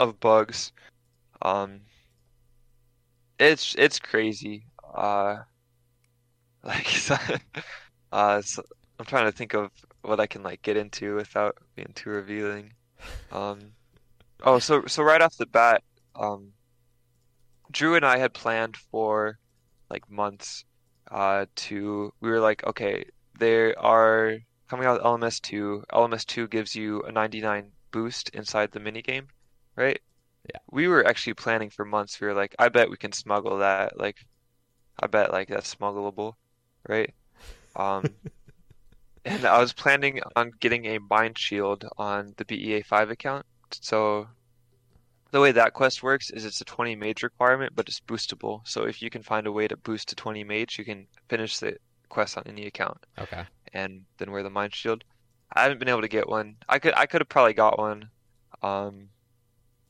of 0.00 0.20
bugs. 0.20 0.72
Um, 1.42 1.82
it's 3.38 3.74
it's 3.76 3.98
crazy. 3.98 4.64
Uh, 4.94 5.38
like, 6.62 6.86
uh, 8.12 8.42
so 8.42 8.62
I'm 8.98 9.06
trying 9.06 9.26
to 9.26 9.32
think 9.32 9.54
of 9.54 9.70
what 10.02 10.20
I 10.20 10.26
can 10.26 10.42
like 10.42 10.62
get 10.62 10.76
into 10.76 11.14
without 11.14 11.58
being 11.74 11.92
too 11.94 12.10
revealing. 12.10 12.72
Um, 13.30 13.72
oh, 14.42 14.58
so 14.58 14.84
so 14.86 15.02
right 15.02 15.20
off 15.20 15.36
the 15.36 15.46
bat, 15.46 15.82
um, 16.14 16.52
Drew 17.70 17.94
and 17.94 18.04
I 18.04 18.18
had 18.18 18.32
planned 18.34 18.76
for 18.76 19.38
like 19.90 20.10
months, 20.10 20.64
uh, 21.10 21.46
to 21.56 22.12
we 22.20 22.30
were 22.30 22.40
like, 22.40 22.64
okay, 22.66 23.04
they 23.38 23.74
are 23.74 24.38
coming 24.68 24.86
out 24.86 24.94
with 24.94 25.02
LMS2. 25.02 25.84
LMS2 25.92 26.50
gives 26.50 26.74
you 26.74 27.02
a 27.02 27.12
99 27.12 27.72
boost 27.90 28.30
inside 28.30 28.72
the 28.72 28.80
minigame, 28.80 29.26
right? 29.76 30.00
Yeah. 30.52 30.60
We 30.70 30.88
were 30.88 31.06
actually 31.06 31.34
planning 31.34 31.70
for 31.70 31.84
months. 31.84 32.20
We 32.20 32.26
were 32.28 32.34
like, 32.34 32.54
I 32.58 32.68
bet 32.68 32.90
we 32.90 32.96
can 32.96 33.12
smuggle 33.12 33.58
that. 33.58 33.98
Like, 33.98 34.16
I 35.02 35.06
bet 35.08 35.32
like 35.32 35.48
that's 35.48 35.74
smuggleable, 35.74 36.34
right? 36.88 37.14
Um, 37.76 38.16
and 39.24 39.44
I 39.44 39.58
was 39.58 39.72
planning 39.72 40.20
on 40.36 40.52
getting 40.60 40.86
a 40.86 40.98
mind 41.00 41.38
shield 41.38 41.84
on 41.98 42.34
the 42.38 42.44
BEA5 42.44 43.10
account. 43.10 43.44
So 43.82 44.28
the 45.32 45.40
way 45.40 45.52
that 45.52 45.72
quest 45.72 46.02
works 46.02 46.30
is 46.30 46.44
it's 46.44 46.60
a 46.60 46.64
20 46.64 46.96
mage 46.96 47.22
requirement, 47.22 47.74
but 47.74 47.88
it's 47.88 48.00
boostable. 48.00 48.60
So 48.66 48.84
if 48.84 49.02
you 49.02 49.10
can 49.10 49.22
find 49.22 49.46
a 49.46 49.52
way 49.52 49.68
to 49.68 49.76
boost 49.76 50.08
to 50.08 50.16
20 50.16 50.44
mage, 50.44 50.78
you 50.78 50.84
can 50.84 51.06
finish 51.28 51.58
the 51.58 51.76
quest 52.08 52.36
on 52.38 52.44
any 52.46 52.66
account 52.66 52.98
Okay. 53.18 53.46
and 53.74 54.06
then 54.18 54.32
wear 54.32 54.42
the 54.44 54.50
mind 54.50 54.74
shield. 54.74 55.04
I 55.54 55.62
haven't 55.64 55.78
been 55.80 55.88
able 55.88 56.02
to 56.02 56.08
get 56.08 56.28
one. 56.28 56.56
I 56.68 56.78
could 56.78 56.94
I 56.94 57.06
could 57.06 57.20
have 57.22 57.28
probably 57.28 57.54
got 57.54 57.78
one 57.78 58.10
um 58.62 59.10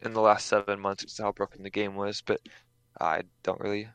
in 0.02 0.12
the 0.12 0.20
last 0.20 0.46
seven 0.46 0.80
months 0.80 1.02
because 1.04 1.18
how 1.18 1.32
broken 1.32 1.62
the 1.62 1.70
game 1.70 1.94
was, 1.96 2.22
but 2.22 2.40
I 3.00 3.22
don't 3.42 3.60
really 3.60 3.88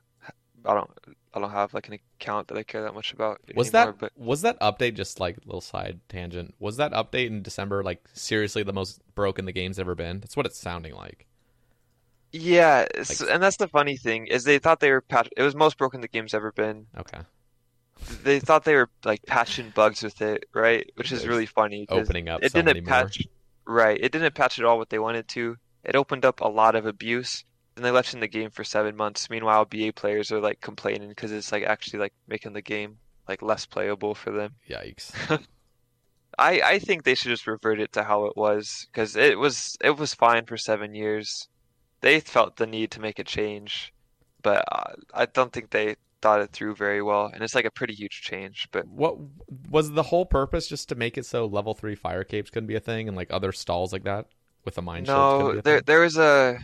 I 0.66 0.74
don't 0.74 0.90
I 1.34 1.40
don't 1.40 1.52
have 1.52 1.74
like 1.74 1.88
an 1.88 2.00
account 2.20 2.48
that 2.50 2.58
I 2.58 2.64
care 2.64 2.84
that 2.84 2.94
much 2.94 3.14
about 3.14 3.40
Was 3.54 3.74
anymore, 3.74 3.94
that 3.94 3.98
but 4.00 4.12
was 4.18 4.42
that 4.42 4.60
update 4.60 4.96
just 4.96 5.20
like 5.20 5.38
little 5.46 5.62
side 5.62 6.00
tangent? 6.10 6.54
Was 6.60 6.78
that 6.78 6.92
update 6.92 7.28
in 7.28 7.42
December 7.42 7.84
like 7.84 8.08
seriously 8.14 8.64
the 8.64 8.74
most 8.74 9.02
broken 9.16 9.46
the 9.46 9.52
game's 9.52 9.80
ever 9.80 9.96
been? 9.96 10.20
That's 10.20 10.38
what 10.38 10.46
it's 10.46 10.58
sounding 10.60 10.94
like. 10.96 11.28
yeah, 12.32 12.86
Like- 12.98 13.22
and 13.30 13.42
that's 13.44 13.58
the 13.58 13.68
funny 13.68 13.98
thing 13.98 14.28
is 14.28 14.44
they 14.44 14.60
thought 14.60 14.80
they 14.80 14.92
were 14.92 15.02
patch 15.02 15.30
it 15.36 15.44
was 15.44 15.56
most 15.56 15.78
broken 15.78 16.02
the 16.02 16.08
game's 16.08 16.34
ever 16.34 16.52
been. 16.52 16.88
Okay. 16.98 17.20
They 18.24 18.40
thought 18.40 18.64
they 18.66 18.76
were 18.76 18.90
like 19.06 19.24
patching 19.26 19.72
bugs 19.76 20.02
with 20.02 20.22
it, 20.22 20.46
right? 20.54 20.90
Which 20.96 21.12
is 21.12 21.28
really 21.28 21.46
funny. 21.46 21.86
Opening 21.90 22.30
up 22.30 22.44
it 22.44 22.52
so 22.52 22.62
didn't 22.62 22.84
more. 22.86 22.90
patch 22.90 23.28
right 23.66 24.00
it 24.02 24.12
didn't 24.12 24.34
patch 24.34 24.58
at 24.60 24.66
all 24.66 24.78
what 24.78 24.90
they 24.90 24.98
wanted 25.00 25.28
to 25.28 25.56
it 25.84 25.96
opened 25.96 26.26
up 26.26 26.42
a 26.42 26.48
lot 26.48 26.76
of 26.76 26.86
abuse 26.86 27.44
and 27.76 27.86
they 27.86 27.92
left 27.92 28.14
in 28.14 28.20
the 28.20 28.28
game 28.28 28.50
for 28.50 28.64
seven 28.64 28.96
months. 28.96 29.30
Meanwhile 29.30 29.66
ba 29.66 29.92
players 29.94 30.32
are 30.32 30.40
like 30.40 30.62
complaining 30.62 31.10
because 31.10 31.32
it's 31.32 31.52
like 31.52 31.64
actually 31.64 32.00
like 32.00 32.14
making 32.28 32.54
the 32.54 32.62
game 32.62 32.98
like 33.28 33.42
less 33.42 33.66
playable 33.66 34.16
for 34.16 34.32
them. 34.32 34.56
Yikes. 34.70 35.12
i 36.40 36.62
i 36.62 36.80
think 36.80 37.04
they 37.04 37.14
should 37.14 37.30
just 37.30 37.46
revert 37.46 37.82
it 37.82 37.92
to 37.92 38.04
how 38.04 38.24
it 38.26 38.38
was 38.38 38.88
because 38.90 39.18
it 39.18 39.38
was 39.38 39.78
it 39.84 39.98
was 39.98 40.14
fine 40.14 40.46
for 40.46 40.58
seven 40.58 40.94
years. 40.96 41.48
They 42.02 42.20
felt 42.20 42.58
the 42.58 42.66
need 42.66 42.92
to 42.92 43.02
make 43.02 43.20
a 43.20 43.24
change 43.24 43.94
but 44.42 44.64
uh, 44.72 44.94
i 45.14 45.26
don't 45.26 45.52
think 45.54 45.70
they 45.70 45.96
thought 46.22 46.42
it 46.42 46.52
through 46.52 46.76
very 46.76 47.02
well 47.02 47.32
and 47.34 47.42
it's 47.42 47.56
like 47.56 47.66
a 47.66 47.72
pretty 47.72 47.94
huge 47.94 48.22
change 48.22 48.68
but 48.72 48.88
what 48.88 49.18
was 49.70 49.92
the 49.92 50.04
whole 50.04 50.26
purpose 50.26 50.68
just 50.68 50.88
to 50.90 50.96
make 50.96 51.18
it 51.18 51.26
so 51.26 51.46
level 51.46 51.74
three 51.74 51.96
fire 51.96 52.24
capes 52.24 52.52
couldn't 52.52 52.68
be 52.68 52.76
a 52.76 52.80
thing 52.80 53.08
and 53.08 53.18
like 53.18 53.32
other 53.32 53.52
stalls 53.52 53.92
like 53.92 54.04
that 54.04 54.28
with 54.66 54.76
the 54.76 55.04
shields 55.06 55.34
couldn't 55.34 55.52
No, 55.52 55.54
be 55.54 55.62
there 55.64 55.82
there 55.82 56.00
was 56.02 56.18
a 56.18 56.60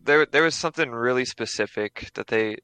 there 0.00 0.26
there 0.26 0.42
was 0.44 0.54
something 0.56 0.90
really 0.90 1.24
specific 1.24 2.10
that 2.14 2.28
they 2.28 2.58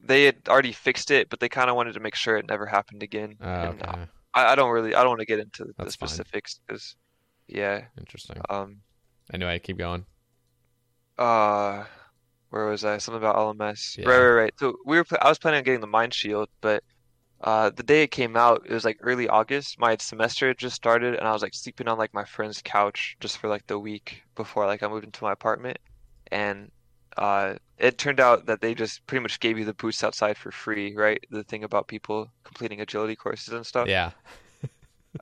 they 0.00 0.24
had 0.24 0.48
already 0.48 0.72
fixed 0.72 1.10
it, 1.12 1.28
but 1.30 1.40
they 1.40 1.48
kind 1.50 1.70
of 1.70 1.76
wanted 1.76 1.94
to 1.94 2.00
make 2.00 2.16
sure 2.16 2.36
it 2.38 2.46
never 2.48 2.66
happened 2.66 3.02
again. 3.02 3.40
Oh, 3.40 3.46
And 3.60 3.82
okay. 3.82 4.06
I, 4.34 4.52
I 4.52 4.54
don't 4.56 4.70
really 4.72 4.94
I 4.94 5.00
don't 5.02 5.10
want 5.10 5.20
to 5.20 5.26
get 5.26 5.40
into 5.40 5.66
the 5.82 5.90
That's 5.90 5.96
fine. 5.96 6.24
specifics 6.24 6.60
because 6.66 6.96
yeah, 7.48 7.86
Interesting. 7.98 8.44
um, 8.50 8.82
Anyway, 9.32 9.58
keep 9.60 9.76
going. 9.78 10.06
uh, 11.18 11.84
where 12.50 12.66
was 12.66 12.84
I? 12.84 12.98
Something 12.98 13.22
about 13.22 13.36
LMS. 13.36 13.96
Yeah. 13.98 14.08
Right, 14.08 14.18
right, 14.18 14.30
right. 14.44 14.54
So 14.58 14.76
we 14.86 14.98
were 14.98 15.06
I 15.20 15.28
was 15.28 15.38
planning 15.38 15.58
on 15.58 15.64
getting 15.64 15.80
the 15.80 15.86
Mind 15.86 16.14
Shield, 16.14 16.48
but 16.60 16.82
uh, 17.46 17.70
the 17.70 17.84
day 17.84 18.02
it 18.02 18.10
came 18.10 18.36
out, 18.36 18.66
it 18.66 18.72
was 18.72 18.84
like 18.84 18.98
early 19.00 19.28
August. 19.28 19.78
My 19.78 19.96
semester 20.00 20.48
had 20.48 20.58
just 20.58 20.74
started, 20.74 21.14
and 21.14 21.28
I 21.28 21.32
was 21.32 21.42
like 21.42 21.54
sleeping 21.54 21.86
on 21.86 21.96
like 21.96 22.12
my 22.12 22.24
friend's 22.24 22.60
couch 22.60 23.16
just 23.20 23.38
for 23.38 23.48
like 23.48 23.64
the 23.68 23.78
week 23.78 24.24
before 24.34 24.66
like 24.66 24.82
I 24.82 24.88
moved 24.88 25.04
into 25.04 25.22
my 25.22 25.30
apartment. 25.30 25.78
And 26.32 26.72
uh, 27.16 27.54
it 27.78 27.98
turned 27.98 28.18
out 28.18 28.46
that 28.46 28.60
they 28.60 28.74
just 28.74 29.06
pretty 29.06 29.22
much 29.22 29.38
gave 29.38 29.60
you 29.60 29.64
the 29.64 29.74
boost 29.74 30.02
outside 30.02 30.36
for 30.36 30.50
free, 30.50 30.96
right? 30.96 31.24
The 31.30 31.44
thing 31.44 31.62
about 31.62 31.86
people 31.86 32.28
completing 32.42 32.80
agility 32.80 33.14
courses 33.14 33.54
and 33.54 33.64
stuff. 33.64 33.86
Yeah. 33.88 34.10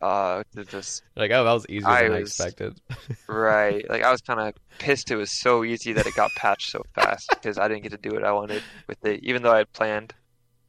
Uh, 0.03 0.43
just 0.67 1.05
Like, 1.17 1.31
oh, 1.31 1.45
that 1.45 1.53
was 1.53 1.67
easier 1.69 1.89
I 1.89 2.03
than 2.03 2.13
I 2.15 2.19
expected. 2.19 2.81
Right. 3.29 3.85
Like 3.89 4.03
I 4.03 4.11
was 4.11 4.23
kind 4.23 4.41
of 4.41 4.55
pissed 4.81 5.13
it 5.13 5.17
was 5.17 5.31
so 5.31 5.63
easy 5.63 5.93
that 5.93 6.05
it 6.05 6.17
got 6.17 6.33
patched 6.35 6.73
so 6.73 6.83
fast 6.97 7.29
because 7.31 7.59
I 7.59 7.69
didn't 7.69 7.85
get 7.85 7.93
to 7.93 7.99
do 7.99 8.13
what 8.13 8.25
I 8.25 8.33
wanted 8.33 8.65
with 8.89 9.05
it, 9.05 9.21
even 9.23 9.45
though 9.45 9.53
I 9.53 9.59
had 9.59 9.73
planned. 9.73 10.13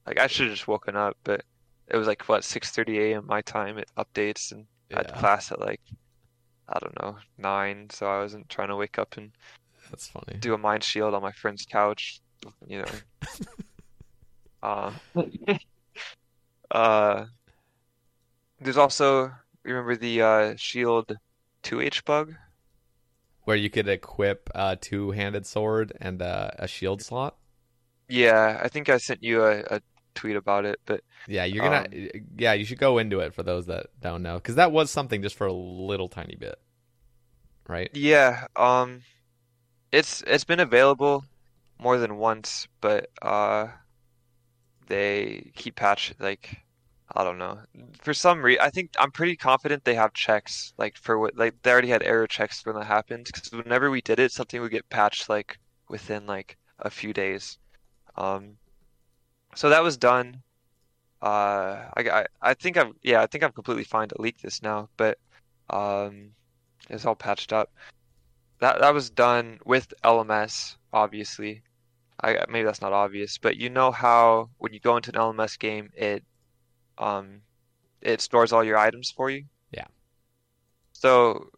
Like 0.06 0.20
I 0.20 0.28
should 0.28 0.48
have 0.48 0.56
just 0.56 0.68
woken 0.68 0.96
up, 0.96 1.18
but 1.24 1.44
it 1.88 1.98
was 1.98 2.08
like 2.08 2.28
what 2.28 2.44
6:30 2.44 3.00
a.m. 3.12 3.26
my 3.28 3.42
time. 3.42 3.78
It 3.78 3.90
updates 3.98 4.52
and 4.52 4.66
I 4.94 4.98
had 4.98 5.14
class 5.14 5.52
at 5.52 5.60
like 5.60 5.82
I 6.68 6.80
don't 6.80 7.00
know 7.02 7.18
nine, 7.38 7.90
so 7.90 8.08
I 8.08 8.20
wasn't 8.20 8.50
trying 8.50 8.70
to 8.70 8.76
wake 8.76 8.98
up 8.98 9.18
and 9.18 9.32
That's 9.90 10.08
funny. 10.08 10.38
do 10.40 10.54
a 10.54 10.58
mind 10.58 10.84
shield 10.84 11.14
on 11.14 11.22
my 11.22 11.32
friend's 11.32 11.66
couch, 11.66 12.22
you 12.68 12.80
know. 12.80 12.92
Uh, 14.64 14.92
uh, 16.72 17.26
there's 18.60 18.78
also 18.78 19.32
remember 19.64 19.96
the 19.96 20.22
uh, 20.22 20.54
shield 20.58 21.18
2H 21.64 22.06
bug? 22.06 22.34
Where 23.44 23.58
you 23.58 23.70
could 23.70 23.88
equip 23.88 24.50
a 24.56 24.76
two-handed 24.76 25.46
sword 25.46 25.94
and 26.02 26.22
uh, 26.22 26.52
a 26.58 26.68
shield 26.68 27.02
slot. 27.02 27.36
Yeah, 28.08 28.60
I 28.64 28.70
think 28.70 28.90
I 28.90 28.98
sent 28.98 29.24
you 29.24 29.44
a, 29.44 29.60
a 29.70 29.82
tweet 30.16 30.36
about 30.36 30.66
it, 30.66 30.80
but 30.86 31.04
Yeah, 31.28 31.46
you're 31.46 31.64
gonna. 31.64 31.86
Um, 31.88 31.96
yeah, 32.38 32.54
you 32.54 32.66
should 32.66 32.78
go 32.78 32.98
into 33.00 33.20
it 33.20 33.34
for 33.34 33.42
those 33.44 33.66
that 33.66 33.88
don't 34.00 34.22
know, 34.22 34.36
because 34.36 34.56
that 34.56 34.72
was 34.72 34.92
something 34.92 35.22
just 35.22 35.36
for 35.36 35.48
a 35.48 35.54
little 35.54 36.08
tiny 36.08 36.36
bit, 36.36 36.60
right? 37.68 37.92
yeah, 37.94 38.48
um, 38.56 39.02
it's 39.92 40.24
it's 40.28 40.46
been 40.46 40.62
available 40.62 41.26
more 41.80 41.98
than 42.00 42.18
once, 42.18 42.68
but 42.82 43.10
uh, 43.22 43.70
they 44.88 45.52
keep 45.56 45.76
patch 45.76 46.14
like 46.20 46.62
I 47.16 47.24
don't 47.24 47.38
know. 47.38 47.60
For 48.02 48.14
some 48.14 48.42
reason, 48.42 48.62
I 48.64 48.70
think 48.72 48.92
I'm 49.00 49.12
pretty 49.12 49.36
confident 49.38 49.84
they 49.84 49.96
have 49.96 50.14
checks 50.14 50.74
like 50.78 50.98
for 50.98 51.20
what 51.20 51.36
like 51.38 51.62
they 51.62 51.72
already 51.72 51.90
had 51.90 52.04
error 52.04 52.28
checks 52.28 52.66
when 52.66 52.76
that 52.76 52.86
happened 52.86 53.26
because 53.28 53.52
whenever 53.52 53.92
we 53.92 54.02
did 54.02 54.20
it, 54.20 54.32
something 54.32 54.60
would 54.62 54.72
get 54.72 54.90
patched 54.90 55.30
like 55.30 55.60
within 55.90 56.26
like 56.26 56.58
a 56.80 56.90
few 56.90 57.14
days. 57.14 57.58
Um, 58.18 58.58
so 59.56 59.70
that 59.70 59.84
was 59.84 59.98
done. 59.98 60.42
Uh, 61.22 61.90
I, 61.96 62.02
I 62.12 62.26
I 62.42 62.54
think 62.54 62.78
I'm 62.78 62.94
yeah 63.02 63.22
I 63.22 63.28
think 63.28 63.44
I'm 63.44 63.52
completely 63.52 63.84
fine 63.84 64.10
to 64.10 64.22
leak 64.22 64.42
this 64.42 64.62
now, 64.62 64.90
but 64.98 65.18
um, 65.70 66.32
it's 66.90 67.06
all 67.06 67.16
patched 67.16 67.54
up. 67.54 67.72
That 68.60 68.80
that 68.80 68.94
was 68.94 69.10
done 69.10 69.60
with 69.66 69.94
LMS, 70.04 70.76
obviously. 70.94 71.64
I 72.24 72.46
maybe 72.50 72.66
that's 72.66 72.82
not 72.82 72.94
obvious, 72.94 73.38
but 73.38 73.58
you 73.58 73.70
know 73.70 73.92
how 73.92 74.50
when 74.58 74.74
you 74.74 74.80
go 74.80 74.96
into 74.96 75.10
an 75.12 75.16
LMS 75.16 75.58
game, 75.58 75.90
it 75.96 76.24
um 76.98 77.42
it 78.02 78.22
stores 78.22 78.54
all 78.54 78.64
your 78.64 78.78
items 78.78 79.12
for 79.12 79.30
you. 79.30 79.46
Yeah. 79.72 79.88
So 80.94 81.50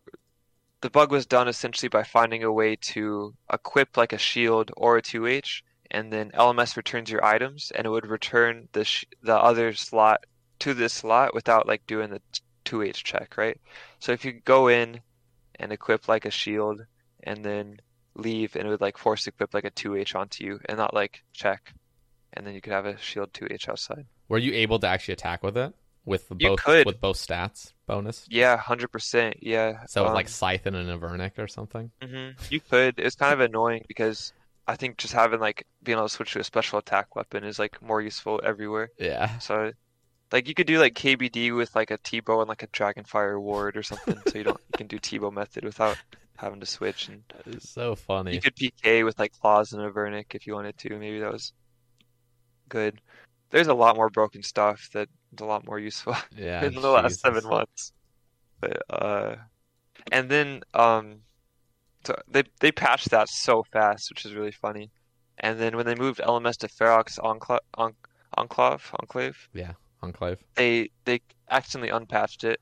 the 0.81 0.89
bug 0.89 1.11
was 1.11 1.25
done 1.25 1.47
essentially 1.47 1.89
by 1.89 2.03
finding 2.03 2.43
a 2.43 2.51
way 2.51 2.75
to 2.75 3.33
equip 3.51 3.97
like 3.97 4.13
a 4.13 4.17
shield 4.17 4.71
or 4.77 4.97
a 4.97 5.01
2H, 5.01 5.61
and 5.91 6.11
then 6.11 6.31
LMS 6.33 6.75
returns 6.77 7.09
your 7.11 7.23
items, 7.23 7.71
and 7.75 7.85
it 7.85 7.89
would 7.89 8.07
return 8.07 8.67
the 8.73 8.83
sh 8.85 9.05
the 9.21 9.35
other 9.35 9.73
slot 9.73 10.25
to 10.59 10.73
this 10.73 10.93
slot 10.93 11.33
without 11.33 11.67
like 11.67 11.85
doing 11.87 12.09
the 12.09 12.21
2H 12.65 13.03
check, 13.03 13.37
right? 13.37 13.59
So 13.99 14.11
if 14.11 14.25
you 14.25 14.33
go 14.33 14.67
in 14.67 15.01
and 15.59 15.71
equip 15.71 16.07
like 16.07 16.25
a 16.25 16.31
shield, 16.31 16.85
and 17.23 17.43
then 17.43 17.77
leave, 18.15 18.55
and 18.55 18.67
it 18.67 18.69
would 18.69 18.81
like 18.81 18.97
force 18.97 19.27
equip 19.27 19.53
like 19.53 19.65
a 19.65 19.71
2H 19.71 20.15
onto 20.15 20.43
you, 20.43 20.59
and 20.65 20.77
not 20.77 20.93
like 20.93 21.23
check, 21.33 21.73
and 22.33 22.45
then 22.45 22.53
you 22.53 22.61
could 22.61 22.73
have 22.73 22.85
a 22.85 22.97
shield 22.97 23.33
2H 23.33 23.69
outside. 23.69 24.05
Were 24.29 24.37
you 24.37 24.53
able 24.53 24.79
to 24.79 24.87
actually 24.87 25.13
attack 25.13 25.43
with 25.43 25.57
it 25.57 25.73
with 26.05 26.25
You 26.39 26.49
both 26.49 26.63
could. 26.63 26.85
with 26.85 27.01
both 27.01 27.17
stats 27.17 27.73
bonus? 27.85 28.25
Yeah, 28.29 28.57
100%. 28.57 29.35
Yeah. 29.41 29.83
So 29.87 30.05
um, 30.05 30.13
like 30.13 30.27
Scythe 30.27 30.65
and 30.65 30.75
an 30.75 30.87
Avernic 30.87 31.37
or 31.37 31.47
something. 31.47 31.91
hmm 32.01 32.29
You 32.49 32.59
could. 32.59 32.95
It's 32.97 33.15
kind 33.15 33.33
of 33.33 33.39
annoying 33.41 33.83
because 33.87 34.33
I 34.67 34.75
think 34.75 34.97
just 34.97 35.13
having 35.13 35.39
like 35.39 35.65
being 35.83 35.97
able 35.97 36.07
to 36.07 36.13
switch 36.13 36.33
to 36.33 36.39
a 36.39 36.43
special 36.43 36.79
attack 36.79 37.15
weapon 37.15 37.43
is 37.43 37.57
like 37.57 37.81
more 37.81 38.01
useful 38.01 38.41
everywhere. 38.43 38.89
Yeah. 38.99 39.37
So 39.39 39.71
like 40.31 40.47
you 40.47 40.53
could 40.53 40.67
do 40.67 40.79
like 40.79 40.93
KBD 40.93 41.55
with 41.55 41.75
like 41.75 41.91
a 41.91 41.97
T-bow 41.97 42.41
and 42.41 42.49
like 42.49 42.63
a 42.63 42.67
Dragonfire 42.67 43.39
ward 43.39 43.77
or 43.77 43.83
something, 43.83 44.19
so 44.27 44.37
you 44.37 44.43
don't 44.43 44.59
you 44.59 44.77
can 44.77 44.87
do 44.87 44.99
T-bow 44.99 45.31
method 45.31 45.63
without 45.63 45.97
having 46.37 46.59
to 46.59 46.65
switch, 46.65 47.07
and 47.07 47.23
It's 47.45 47.69
so 47.69 47.95
funny. 47.95 48.33
you 48.33 48.41
could 48.41 48.55
PK 48.55 49.03
with 49.05 49.17
like 49.17 49.31
claws 49.39 49.73
and 49.73 49.81
a 49.81 49.89
Vernic 49.89 50.35
if 50.35 50.45
you 50.45 50.53
wanted 50.53 50.77
to. 50.79 50.99
Maybe 50.99 51.19
that 51.19 51.31
was 51.31 51.53
good. 52.69 53.01
There's 53.49 53.67
a 53.67 53.73
lot 53.73 53.95
more 53.95 54.09
broken 54.09 54.43
stuff 54.43 54.89
that's 54.93 55.09
a 55.39 55.45
lot 55.45 55.65
more 55.65 55.79
useful. 55.79 56.15
yeah. 56.37 56.65
in 56.65 56.75
the 56.75 56.89
last 56.89 57.21
seven 57.21 57.47
months. 57.47 57.93
But 58.59 58.81
uh, 58.89 59.35
and 60.11 60.29
then 60.29 60.61
um, 60.73 61.21
so 62.05 62.15
they 62.27 62.43
they 62.59 62.71
patched 62.71 63.09
that 63.11 63.29
so 63.29 63.63
fast, 63.71 64.09
which 64.09 64.25
is 64.25 64.33
really 64.33 64.51
funny. 64.51 64.89
And 65.39 65.59
then 65.59 65.75
when 65.75 65.85
they 65.85 65.95
moved 65.95 66.19
LMS 66.19 66.57
to 66.57 66.67
Ferox 66.67 67.19
Enclave, 67.23 67.59
Enclave, 68.37 68.91
Enclave, 68.99 69.49
Yeah. 69.53 69.73
Enclave. 70.01 70.37
they 70.55 70.89
they 71.05 71.21
accidentally 71.49 71.89
unpatched 71.91 72.43
it, 72.43 72.59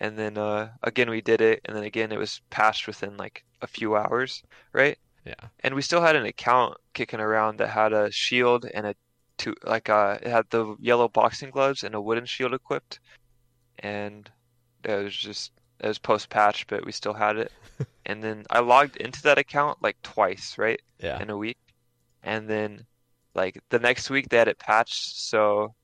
and 0.00 0.18
then 0.18 0.36
uh, 0.38 0.70
again 0.82 1.10
we 1.10 1.20
did 1.20 1.40
it, 1.40 1.60
and 1.64 1.76
then 1.76 1.84
again 1.84 2.12
it 2.12 2.18
was 2.18 2.40
patched 2.50 2.86
within 2.86 3.16
like 3.16 3.44
a 3.60 3.66
few 3.66 3.96
hours, 3.96 4.42
right? 4.72 4.98
Yeah. 5.24 5.48
And 5.60 5.74
we 5.74 5.82
still 5.82 6.02
had 6.02 6.16
an 6.16 6.26
account 6.26 6.76
kicking 6.94 7.20
around 7.20 7.58
that 7.58 7.68
had 7.68 7.92
a 7.92 8.10
shield 8.10 8.66
and 8.74 8.86
a 8.86 8.94
two 9.38 9.54
like 9.64 9.88
uh 9.88 10.18
it 10.20 10.28
had 10.28 10.44
the 10.50 10.76
yellow 10.80 11.08
boxing 11.08 11.50
gloves 11.50 11.84
and 11.84 11.94
a 11.94 12.00
wooden 12.00 12.26
shield 12.26 12.52
equipped. 12.52 12.98
And 13.78 14.28
it 14.84 15.02
was 15.04 15.14
just 15.16 15.52
it 15.80 15.86
was 15.88 15.98
post 15.98 16.28
patch, 16.28 16.66
but 16.66 16.84
we 16.84 16.92
still 16.92 17.14
had 17.14 17.36
it. 17.36 17.52
And 18.06 18.22
then 18.22 18.44
I 18.50 18.60
logged 18.60 18.96
into 18.96 19.22
that 19.22 19.38
account 19.38 19.78
like 19.82 20.00
twice, 20.02 20.56
right? 20.58 20.80
Yeah. 20.98 21.20
In 21.20 21.30
a 21.30 21.36
week. 21.36 21.58
And 22.22 22.48
then 22.48 22.86
like 23.34 23.60
the 23.70 23.78
next 23.78 24.10
week 24.10 24.28
they 24.28 24.36
had 24.38 24.48
it 24.48 24.58
patched 24.58 25.16
so 25.18 25.74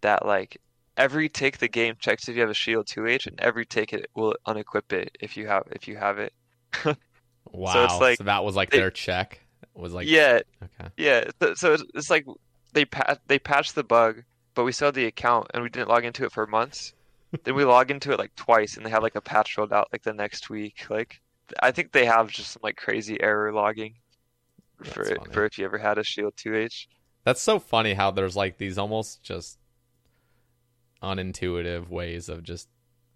that 0.00 0.26
like 0.26 0.60
every 0.96 1.28
tick 1.28 1.58
the 1.58 1.68
game 1.68 1.94
checks 1.98 2.28
if 2.28 2.34
you 2.34 2.40
have 2.40 2.50
a 2.50 2.54
shield 2.54 2.86
2H 2.86 3.26
and 3.26 3.38
every 3.40 3.64
tick 3.66 3.92
it 3.92 4.10
will 4.14 4.34
unequip 4.46 4.92
it 4.92 5.16
if 5.20 5.36
you 5.36 5.46
have 5.46 5.64
if 5.72 5.86
you 5.88 5.96
have 5.96 6.18
it. 6.18 6.32
Wow. 6.84 6.94
So 7.72 7.84
it's 7.84 8.00
like 8.00 8.18
that 8.20 8.44
was 8.44 8.56
like 8.56 8.70
they- 8.70 8.78
their 8.78 8.90
check. 8.90 9.40
Was 9.74 9.92
like 9.92 10.08
yeah, 10.08 10.40
okay. 10.62 10.90
Yeah, 10.96 11.24
so, 11.40 11.54
so 11.54 11.72
it's, 11.74 11.84
it's 11.94 12.10
like 12.10 12.24
they 12.72 12.86
pat 12.86 13.20
they 13.26 13.38
patched 13.38 13.74
the 13.74 13.84
bug, 13.84 14.22
but 14.54 14.64
we 14.64 14.72
still 14.72 14.88
had 14.88 14.94
the 14.94 15.04
account 15.04 15.50
and 15.52 15.62
we 15.62 15.68
didn't 15.68 15.88
log 15.90 16.04
into 16.06 16.24
it 16.24 16.32
for 16.32 16.46
months. 16.46 16.94
then 17.44 17.54
we 17.54 17.64
log 17.64 17.90
into 17.90 18.10
it 18.10 18.18
like 18.18 18.34
twice, 18.36 18.76
and 18.76 18.86
they 18.86 18.90
have 18.90 19.02
like 19.02 19.16
a 19.16 19.20
patch 19.20 19.58
rolled 19.58 19.74
out 19.74 19.88
like 19.92 20.02
the 20.02 20.14
next 20.14 20.48
week. 20.48 20.86
Like 20.88 21.20
I 21.62 21.70
think 21.70 21.92
they 21.92 22.04
have 22.06 22.30
just 22.30 22.52
some 22.52 22.60
like 22.62 22.76
crazy 22.76 23.20
error 23.20 23.52
logging 23.52 23.94
for 24.82 25.04
funny. 25.04 25.32
for 25.32 25.44
if 25.44 25.58
you 25.58 25.64
ever 25.64 25.78
had 25.78 25.98
a 25.98 26.04
Shield 26.04 26.34
2H. 26.36 26.86
That's 27.24 27.40
so 27.42 27.58
funny 27.58 27.94
how 27.94 28.10
there's 28.10 28.36
like 28.36 28.58
these 28.58 28.78
almost 28.78 29.22
just 29.22 29.58
unintuitive 31.02 31.88
ways 31.88 32.28
of 32.28 32.42
just 32.42 32.68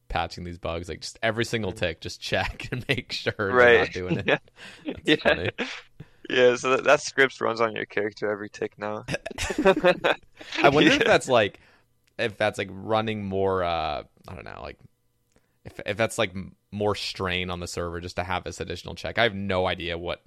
patching 0.09 0.45
these 0.45 0.59
bugs. 0.59 0.89
Like 0.89 1.01
just 1.01 1.19
every 1.23 1.45
single 1.45 1.73
tick, 1.73 2.01
just 2.01 2.21
check 2.21 2.69
and 2.73 2.85
make 2.89 3.13
sure 3.13 3.33
they're 3.37 3.51
Mm. 3.51 3.79
Not 3.81 3.93
doing 3.93 4.19
it. 4.19 4.27
Yeah. 4.85 4.93
That's 4.95 5.01
yeah. 5.05 5.17
funny. 5.17 5.51
Yeah, 6.29 6.55
so 6.57 6.71
that, 6.71 6.85
that 6.85 7.01
script 7.01 7.41
runs 7.41 7.61
on 7.61 7.75
your 7.75 7.87
character 7.87 8.31
every 8.31 8.49
tick 8.51 8.79
now. 8.79 9.05
I 10.63 10.69
wonder 10.69 10.93
if 10.93 11.05
that's 11.05 11.29
like 11.29 11.59
if 12.19 12.37
that's 12.37 12.57
like 12.59 12.69
running 12.71 13.25
more 13.25 13.65
uh 13.65 14.05
I 14.29 14.35
don't 14.35 14.45
know, 14.45 14.61
like 14.63 14.79
if 15.65 15.81
if 15.87 15.97
that's 15.97 16.19
like 16.19 16.33
more 16.73 16.95
strain 16.95 17.51
on 17.51 17.61
the 17.61 17.67
server 17.67 18.01
just 18.01 18.17
to 18.17 18.25
have 18.25 18.45
this 18.45 18.61
additional 18.61 18.95
check. 18.95 19.19
I 19.19 19.25
have 19.25 19.35
no 19.35 19.67
idea 19.67 19.99
what 19.99 20.23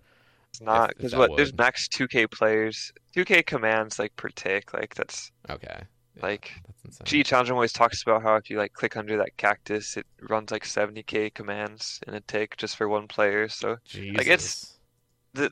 It's 0.50 0.62
not 0.62 0.90
because 0.90 1.16
what 1.16 1.36
there's 1.38 1.54
max 1.54 1.88
2K 1.88 2.30
players, 2.30 2.92
2K 3.16 3.46
commands 3.46 4.00
like 4.00 4.16
per 4.16 4.30
tick. 4.30 4.74
Like 4.74 4.94
that's 4.96 5.32
okay. 5.50 5.84
Yeah, 6.16 6.22
like 6.22 6.52
that's 6.68 6.86
insane. 6.86 7.06
G 7.06 7.24
Chandra 7.24 7.56
always 7.56 7.74
talks 7.74 8.04
about 8.04 8.22
how 8.22 8.36
if 8.36 8.50
you 8.50 8.58
like 8.58 8.74
click 8.74 8.98
under 8.98 9.18
that 9.18 9.36
cactus, 9.38 9.98
it 9.98 10.06
runs 10.30 10.52
like 10.52 10.64
70k 10.64 11.34
commands 11.34 12.00
in 12.08 12.14
a 12.14 12.22
tick 12.22 12.58
just 12.58 12.76
for 12.76 12.88
one 12.88 13.08
player. 13.08 13.48
So 13.50 13.78
Jesus. 13.86 14.18
like, 14.18 14.28
it's- 14.28 14.70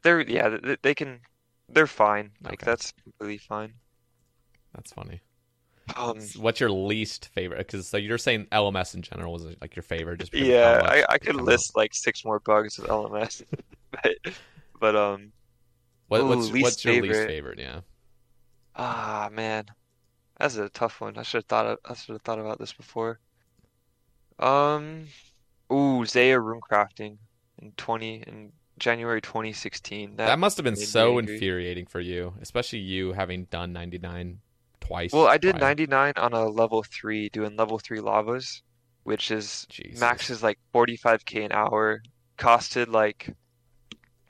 they're 0.04 0.22
yeah, 0.22 0.58
they 0.84 0.94
can 0.94 1.22
they're 1.68 1.88
fine. 1.88 2.32
Like 2.44 2.62
Okay. 2.62 2.66
that's 2.66 2.92
completely 3.04 3.40
fine. 3.40 3.74
that's 4.76 4.94
funny. 4.94 5.22
Um, 5.96 6.20
What's 6.38 6.60
your 6.60 6.72
least 6.72 7.28
favorite? 7.34 7.60
Because 7.60 7.88
so 7.88 7.98
you're 7.98 8.18
saying 8.18 8.48
LMS 8.52 8.96
in 8.96 9.02
general 9.02 9.34
was 9.34 9.46
like 9.62 9.76
your 9.76 9.84
favorite, 9.84 10.20
just 10.20 10.34
yeah, 10.34 10.82
I, 10.86 11.04
I 11.10 11.18
could 11.18 11.36
list 11.36 11.76
like 11.76 11.94
six 11.94 12.24
more 12.26 12.40
bugs 12.40 12.78
with 12.78 12.88
LMS, 12.88 13.44
but 13.92 14.16
but 14.80 14.96
um 14.96 15.34
What, 16.08 16.26
what's 16.28 16.52
least 16.52 16.62
what's 16.62 16.86
your 16.86 16.96
least 16.96 17.26
favorite. 17.26 17.26
favorite? 17.26 17.60
Yeah. 17.60 17.82
ah 18.76 19.30
man, 19.32 19.66
that's 20.40 20.56
a 20.58 20.70
tough 20.70 21.02
one. 21.02 21.18
I 21.18 21.24
should 21.24 21.40
have 21.40 21.46
thought 21.48 21.66
of, 21.68 21.80
I 21.86 21.94
should 21.96 22.14
have 22.14 22.22
thought 22.24 22.40
about 22.40 22.60
this 22.60 22.74
before. 22.74 23.20
Um, 24.40 25.08
ooh, 25.72 26.06
Zaya 26.06 26.40
runecrafting 26.40 27.18
in 27.60 27.72
20 27.78 28.24
in 28.28 28.54
January 28.80 29.22
2016. 29.22 30.18
That 30.26 30.40
must 30.40 30.58
have 30.58 30.64
been 30.64 30.76
so 30.76 31.18
angry. 31.18 31.20
infuriating 31.20 31.86
for 31.86 32.00
you, 32.00 32.34
especially 32.42 32.80
you 32.80 33.14
having 33.14 33.46
done 33.46 33.74
99 33.74 34.40
twice. 34.92 35.14
Well, 35.14 35.28
I 35.28 35.38
did 35.38 35.56
prior. 35.56 35.70
99 35.70 36.14
on 36.18 36.34
a 36.34 36.46
level 36.48 36.84
3, 36.84 37.30
doing 37.30 37.56
level 37.56 37.80
3 37.80 38.00
lavas, 38.00 38.62
which 39.04 39.32
is 39.32 39.66
Jesus. 39.70 40.00
max 40.00 40.30
is 40.30 40.44
like 40.44 40.60
45k 40.74 41.46
an 41.46 41.52
hour, 41.52 42.02
costed 42.38 42.88
like 42.88 43.34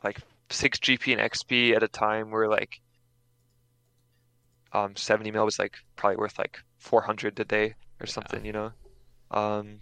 like 0.04 0.20
6 0.50 0.80
GP 0.80 1.14
and 1.14 1.22
XP 1.32 1.76
at 1.76 1.84
a 1.84 1.88
time 1.88 2.32
where 2.32 2.48
like 2.48 2.82
um 4.74 4.96
70 4.96 5.32
mil 5.32 5.46
was 5.46 5.60
like 5.60 5.76
probably 5.96 6.18
worth 6.18 6.38
like 6.38 6.60
400 6.78 7.40
a 7.40 7.46
day 7.46 7.76
or 8.00 8.06
something, 8.06 8.46
you 8.46 8.52
know. 8.52 8.72
Um 9.32 9.80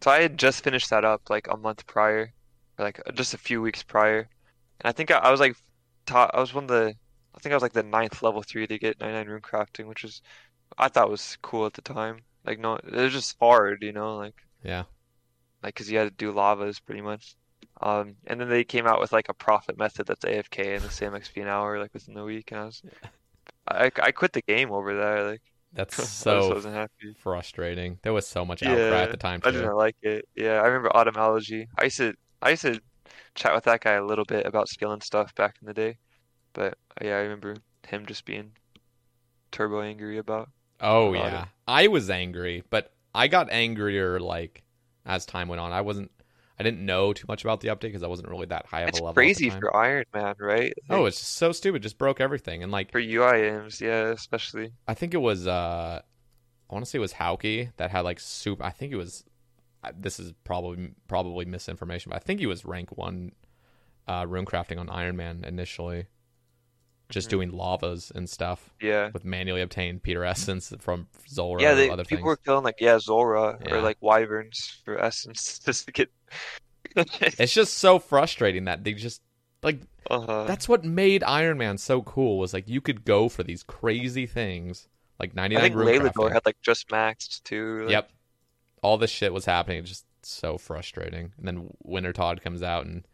so 0.00 0.10
I 0.10 0.22
had 0.22 0.38
just 0.38 0.62
finished 0.62 0.90
that 0.90 1.04
up 1.04 1.22
like 1.28 1.48
a 1.48 1.56
month 1.56 1.86
prior, 1.86 2.32
or 2.78 2.84
like 2.84 3.00
just 3.14 3.34
a 3.34 3.38
few 3.38 3.60
weeks 3.60 3.82
prior. 3.82 4.28
And 4.80 4.88
I 4.88 4.92
think 4.92 5.10
I, 5.10 5.18
I 5.18 5.30
was 5.30 5.40
like 5.40 5.56
top, 6.06 6.30
I 6.34 6.40
was 6.40 6.54
one 6.54 6.64
of 6.64 6.70
the 6.70 6.94
I 7.38 7.40
think 7.42 7.52
I 7.54 7.56
was 7.56 7.62
like 7.62 7.72
the 7.74 7.82
ninth 7.84 8.22
level 8.22 8.42
3 8.42 8.66
to 8.68 8.78
get 8.80 9.00
99 9.00 9.40
runecrafting, 9.40 9.86
which 9.88 10.02
was 10.04 10.22
I 10.78 10.88
thought 10.88 11.10
was 11.10 11.38
cool 11.42 11.66
at 11.66 11.74
the 11.74 11.82
time. 11.82 12.26
Like 12.44 12.58
no, 12.60 12.76
it 12.76 12.92
was 12.92 13.12
just 13.14 13.36
hard, 13.40 13.82
you 13.82 13.92
know, 13.94 14.16
like 14.18 14.36
Yeah. 14.62 14.84
like 15.62 15.74
because 15.74 15.90
you 15.90 15.98
had 15.98 16.04
to 16.04 16.10
do 16.10 16.32
lavas 16.32 16.80
pretty 16.80 17.00
much. 17.00 17.36
Um, 17.80 18.16
and 18.26 18.40
then 18.40 18.48
they 18.48 18.64
came 18.64 18.86
out 18.86 19.00
with 19.00 19.12
like 19.12 19.28
a 19.28 19.34
profit 19.34 19.78
method 19.78 20.06
that's 20.06 20.24
AFK 20.24 20.74
and 20.74 20.84
the 20.84 20.90
same 20.90 21.14
XP 21.14 21.40
an 21.40 21.48
hour 21.48 21.78
like 21.78 21.92
within 21.94 22.14
the 22.14 22.24
week, 22.24 22.50
and 22.52 22.60
I 22.60 22.64
was, 22.66 22.82
I 23.68 23.92
I 24.02 24.12
quit 24.12 24.32
the 24.34 24.42
game 24.42 24.72
over 24.72 24.96
that. 24.96 25.22
Like 25.32 25.42
That's 25.72 25.94
so 25.96 26.54
wasn't 26.54 26.74
happy. 26.76 27.16
frustrating. 27.16 28.00
There 28.02 28.12
was 28.12 28.26
so 28.26 28.44
much 28.44 28.62
outcry 28.62 29.02
Yeah, 29.02 29.04
at 29.04 29.10
the 29.10 29.16
time 29.16 29.42
Too. 29.42 29.48
I 29.48 29.50
didn't 29.52 29.76
like 29.76 29.96
it. 30.02 30.24
Yeah, 30.34 30.60
I 30.62 30.66
remember 30.66 30.90
Automology. 30.96 31.68
I 31.78 31.84
used 31.84 31.98
to 31.98 32.14
I 32.42 32.50
used 32.50 32.62
to 32.62 32.80
chat 33.34 33.54
with 33.54 33.64
that 33.64 33.82
guy 33.82 33.94
a 33.94 34.04
little 34.04 34.24
bit 34.24 34.46
about 34.46 34.68
skill 34.68 34.92
and 34.92 35.02
stuff 35.02 35.34
back 35.34 35.56
in 35.62 35.66
the 35.68 35.74
day, 35.74 35.98
but 36.52 36.78
yeah, 37.00 37.16
I 37.16 37.20
remember 37.20 37.56
him 37.86 38.06
just 38.06 38.24
being 38.24 38.52
turbo 39.50 39.80
angry 39.80 40.18
about. 40.18 40.50
Oh 40.80 41.14
about 41.14 41.32
yeah. 41.32 41.42
it. 41.42 41.48
I 41.66 41.86
was 41.88 42.10
angry, 42.10 42.64
but 42.70 42.92
I 43.14 43.28
got 43.28 43.50
angrier 43.50 44.20
like 44.20 44.62
as 45.04 45.26
time 45.26 45.48
went 45.48 45.60
on. 45.60 45.72
I 45.72 45.80
wasn't 45.80 46.10
I 46.58 46.64
didn't 46.64 46.84
know 46.84 47.12
too 47.12 47.26
much 47.28 47.44
about 47.44 47.60
the 47.60 47.68
update 47.68 47.80
because 47.82 48.02
I 48.02 48.08
wasn't 48.08 48.28
really 48.28 48.46
that 48.46 48.66
high 48.66 48.82
of 48.82 48.88
It's 48.88 48.98
a 48.98 49.02
level. 49.04 49.14
crazy 49.14 49.48
for 49.50 49.74
Iron 49.76 50.04
Man, 50.12 50.34
right? 50.40 50.72
Oh, 50.90 51.06
it's 51.06 51.18
just 51.18 51.34
so 51.34 51.52
stupid. 51.52 51.82
Just 51.82 51.98
broke 51.98 52.20
everything. 52.20 52.62
And 52.62 52.72
like 52.72 52.90
for 52.90 53.00
UIMs, 53.00 53.80
yeah, 53.80 54.08
especially. 54.08 54.72
I 54.86 54.94
think 54.94 55.14
it 55.14 55.18
was 55.18 55.46
uh 55.46 56.00
I 56.70 56.74
want 56.74 56.84
to 56.84 56.90
say 56.90 56.98
it 56.98 57.00
was 57.00 57.14
Hauke 57.14 57.70
that 57.76 57.90
had 57.90 58.00
like 58.00 58.20
soup. 58.20 58.62
I 58.62 58.70
think 58.70 58.92
it 58.92 58.96
was 58.96 59.24
this 59.96 60.18
is 60.18 60.32
probably 60.44 60.90
probably 61.06 61.44
misinformation, 61.44 62.10
but 62.10 62.16
I 62.16 62.20
think 62.20 62.40
he 62.40 62.46
was 62.46 62.64
rank 62.64 62.96
1 62.96 63.32
uh 64.08 64.24
runecrafting 64.24 64.78
on 64.78 64.88
Iron 64.90 65.16
Man 65.16 65.44
initially. 65.44 66.06
Just 67.10 67.28
Mhm. 67.28 67.30
doing 67.30 67.50
lavas 67.52 68.12
and 68.14 68.28
stuff 68.28 68.70
Yeah. 68.82 69.10
with 69.14 69.24
manually 69.24 69.62
obtained 69.62 70.02
pure 70.02 70.24
essence 70.24 70.72
from 70.78 71.08
Zulrah 71.28 71.62
Yeah, 71.62 71.74
they 71.74 71.88
other 71.88 72.04
people 72.04 72.18
things. 72.18 72.26
were 72.26 72.36
killing 72.36 72.64
like 72.64 72.80
yeah, 72.80 72.98
Zulrah 72.98 73.58
Yeah. 73.64 73.74
or 73.76 73.80
like 73.80 73.96
wyverns 74.00 74.80
for 74.84 74.98
essence 75.02 75.58
just 75.64 75.86
to 75.86 75.92
get 75.92 76.10
It's 76.96 77.54
just 77.54 77.74
so 77.78 77.98
frustrating 77.98 78.64
that 78.64 78.84
they 78.84 78.92
just 78.92 79.22
like 79.62 79.80
uh-huh. 80.10 80.44
that's 80.44 80.68
what 80.68 80.84
made 80.84 81.22
Iron 81.24 81.58
Man 81.58 81.78
so 81.78 82.02
cool 82.02 82.38
was 82.38 82.52
like 82.52 82.68
you 82.68 82.80
could 82.80 83.04
go 83.04 83.28
for 83.28 83.42
these 83.42 83.62
crazy 83.62 84.26
things 84.26 84.86
like 85.18 85.30
I 85.30 85.40
99 85.48 85.62
think 85.62 85.74
rune 85.76 86.02
Laylador 86.02 86.32
had 86.32 86.44
like 86.46 86.60
just 86.62 86.88
maxed 86.88 87.42
too. 87.44 87.82
like- 87.84 87.90
Yep. 87.92 88.10
All 88.82 88.96
this 88.98 89.10
shit 89.10 89.32
was 89.32 89.44
happening. 89.46 89.78
It's 89.80 89.88
just 89.88 90.06
so 90.22 90.56
frustrating. 90.58 91.32
And 91.38 91.48
then 91.48 91.74
Wintertodt 91.84 92.40
comes 92.42 92.62
out 92.62 92.86
and 92.86 93.07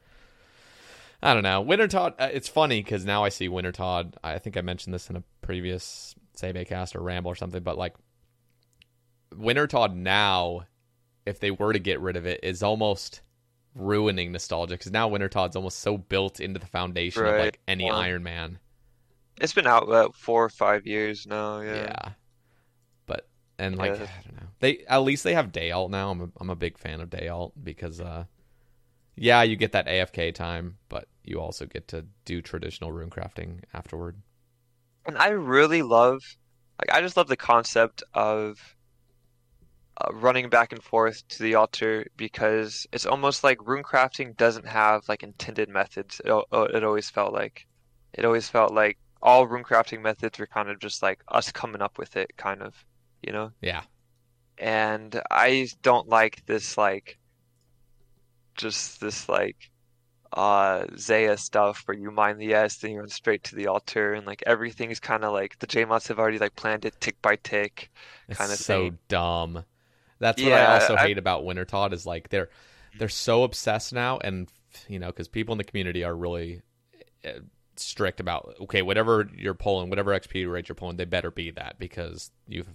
I 1.24 1.32
don't 1.32 1.42
know. 1.42 1.64
Wintertodt, 1.64 2.16
uh, 2.18 2.28
it's 2.30 2.48
funny 2.48 2.82
because 2.82 3.06
now 3.06 3.24
I 3.24 3.30
see 3.30 3.48
Wintertodt. 3.48 4.14
I 4.22 4.38
think 4.38 4.58
I 4.58 4.60
mentioned 4.60 4.92
this 4.92 5.08
in 5.08 5.16
a 5.16 5.22
previous 5.40 6.14
Sae 6.34 6.52
Bae 6.52 6.64
cast 6.64 6.94
or 6.94 7.00
ramble 7.00 7.30
or 7.30 7.34
something, 7.34 7.62
but 7.62 7.78
like 7.78 7.94
Wintertodt 9.32 9.94
now, 9.94 10.66
if 11.24 11.40
they 11.40 11.50
were 11.50 11.72
to 11.72 11.78
get 11.78 11.98
rid 11.98 12.16
of 12.16 12.26
it, 12.26 12.40
is 12.42 12.62
almost 12.62 13.22
ruining 13.74 14.32
nostalgia 14.32 14.74
because 14.74 14.92
now 14.92 15.08
Wintertodt's 15.08 15.56
almost 15.56 15.78
so 15.78 15.96
built 15.96 16.40
into 16.40 16.60
the 16.60 16.66
foundation 16.66 17.24
of 17.24 17.36
like 17.36 17.58
any 17.66 17.86
Well, 17.86 17.96
Iron 17.96 18.22
Man. 18.22 18.58
It's 19.40 19.54
been 19.54 19.66
out 19.66 19.84
about 19.84 20.14
four 20.14 20.44
or 20.44 20.50
five 20.50 20.86
years 20.86 21.26
now. 21.26 21.60
Yeah. 21.60 21.74
Yeah. 21.74 22.08
But 23.06 23.28
and 23.58 23.78
like 23.78 23.92
Yeah. 23.92 24.02
I 24.02 24.22
don't 24.28 24.36
know. 24.36 24.48
They 24.60 24.84
at 24.86 24.98
least 24.98 25.24
they 25.24 25.32
have 25.32 25.52
Daeyalt 25.52 25.88
now. 25.88 26.10
I'm 26.10 26.20
a, 26.20 26.28
I'm 26.38 26.50
a 26.50 26.54
big 26.54 26.76
fan 26.76 27.00
of 27.00 27.08
Daeyalt 27.08 27.52
because 27.62 27.98
uh 27.98 28.26
yeah, 29.16 29.42
you 29.42 29.56
get 29.56 29.72
that 29.72 29.86
AFK 29.86 30.34
time, 30.34 30.76
but 30.88 31.08
you 31.24 31.40
also 31.40 31.66
get 31.66 31.88
to 31.88 32.04
do 32.24 32.42
traditional 32.42 32.92
runecrafting 32.92 33.60
afterward. 33.72 34.16
And 35.06 35.18
I 35.18 35.28
really 35.28 35.82
love, 35.82 36.22
like, 36.78 36.96
I 36.96 37.00
just 37.00 37.16
love 37.16 37.28
the 37.28 37.36
concept 37.36 38.02
of 38.14 38.58
uh, 39.96 40.12
running 40.12 40.48
back 40.48 40.72
and 40.72 40.82
forth 40.82 41.26
to 41.28 41.42
the 41.42 41.54
altar 41.54 42.06
because 42.16 42.86
it's 42.92 43.06
almost 43.06 43.44
like 43.44 43.58
runecrafting 43.58 44.36
doesn't 44.36 44.66
have 44.66 45.08
like 45.08 45.22
intended 45.22 45.68
methods. 45.68 46.20
It, 46.24 46.30
uh, 46.30 46.66
it 46.74 46.84
always 46.84 47.10
felt 47.10 47.32
like, 47.32 47.66
it 48.12 48.24
always 48.24 48.48
felt 48.48 48.72
like 48.72 48.98
all 49.22 49.46
runecrafting 49.46 50.02
methods 50.02 50.38
were 50.38 50.46
kind 50.46 50.68
of 50.68 50.78
just 50.78 51.02
like 51.02 51.22
us 51.28 51.50
coming 51.52 51.82
up 51.82 51.98
with 51.98 52.16
it, 52.16 52.36
kind 52.36 52.62
of, 52.62 52.74
you 53.22 53.32
know? 53.32 53.50
Yeah. 53.60 53.82
And 54.58 55.20
I 55.30 55.68
don't 55.82 56.08
like 56.08 56.44
this 56.46 56.78
like 56.78 57.18
just 58.56 59.00
this 59.00 59.28
like 59.28 59.70
uh 60.34 60.86
Zeah 60.98 61.36
stuff 61.38 61.82
where 61.86 61.96
you 61.96 62.10
mine 62.10 62.38
the 62.38 62.54
S, 62.54 62.76
then 62.78 62.92
you 62.92 62.98
run 63.00 63.08
straight 63.08 63.44
to 63.44 63.54
the 63.56 63.68
altar 63.68 64.12
and 64.14 64.26
like 64.26 64.42
everything's 64.46 65.00
kinda 65.00 65.30
like 65.30 65.58
the 65.60 65.66
JMods 65.66 66.08
have 66.08 66.18
already 66.18 66.38
like 66.38 66.56
planned 66.56 66.84
it 66.84 67.00
tick 67.00 67.20
by 67.22 67.36
tick. 67.36 67.90
Kinda 68.36 68.56
so 68.56 68.90
thing. 68.90 68.98
dumb. 69.08 69.64
That's 70.18 70.42
what 70.42 70.52
I 70.52 70.64
also 70.66 70.96
I- 70.96 71.06
hate 71.06 71.18
about 71.18 71.44
Wintertodt 71.44 71.92
is 71.92 72.06
like 72.06 72.28
they're 72.30 72.48
they're 72.98 73.08
so 73.08 73.42
obsessed 73.44 73.92
now, 73.92 74.18
and 74.18 74.48
you 74.88 74.98
know 74.98 75.08
because 75.08 75.28
people 75.28 75.52
in 75.52 75.58
the 75.58 75.64
community 75.64 76.04
are 76.04 76.14
really 76.14 76.62
uh, 77.24 77.40
strict 77.76 78.20
about 78.20 78.54
okay, 78.62 78.82
whatever 78.82 79.28
you're 79.36 79.54
pulling, 79.54 79.90
whatever 79.90 80.12
XP 80.18 80.50
rate 80.50 80.68
you're 80.68 80.76
pulling, 80.76 80.96
they 80.96 81.04
better 81.04 81.30
be 81.30 81.50
that 81.52 81.78
because 81.78 82.30
you've 82.48 82.68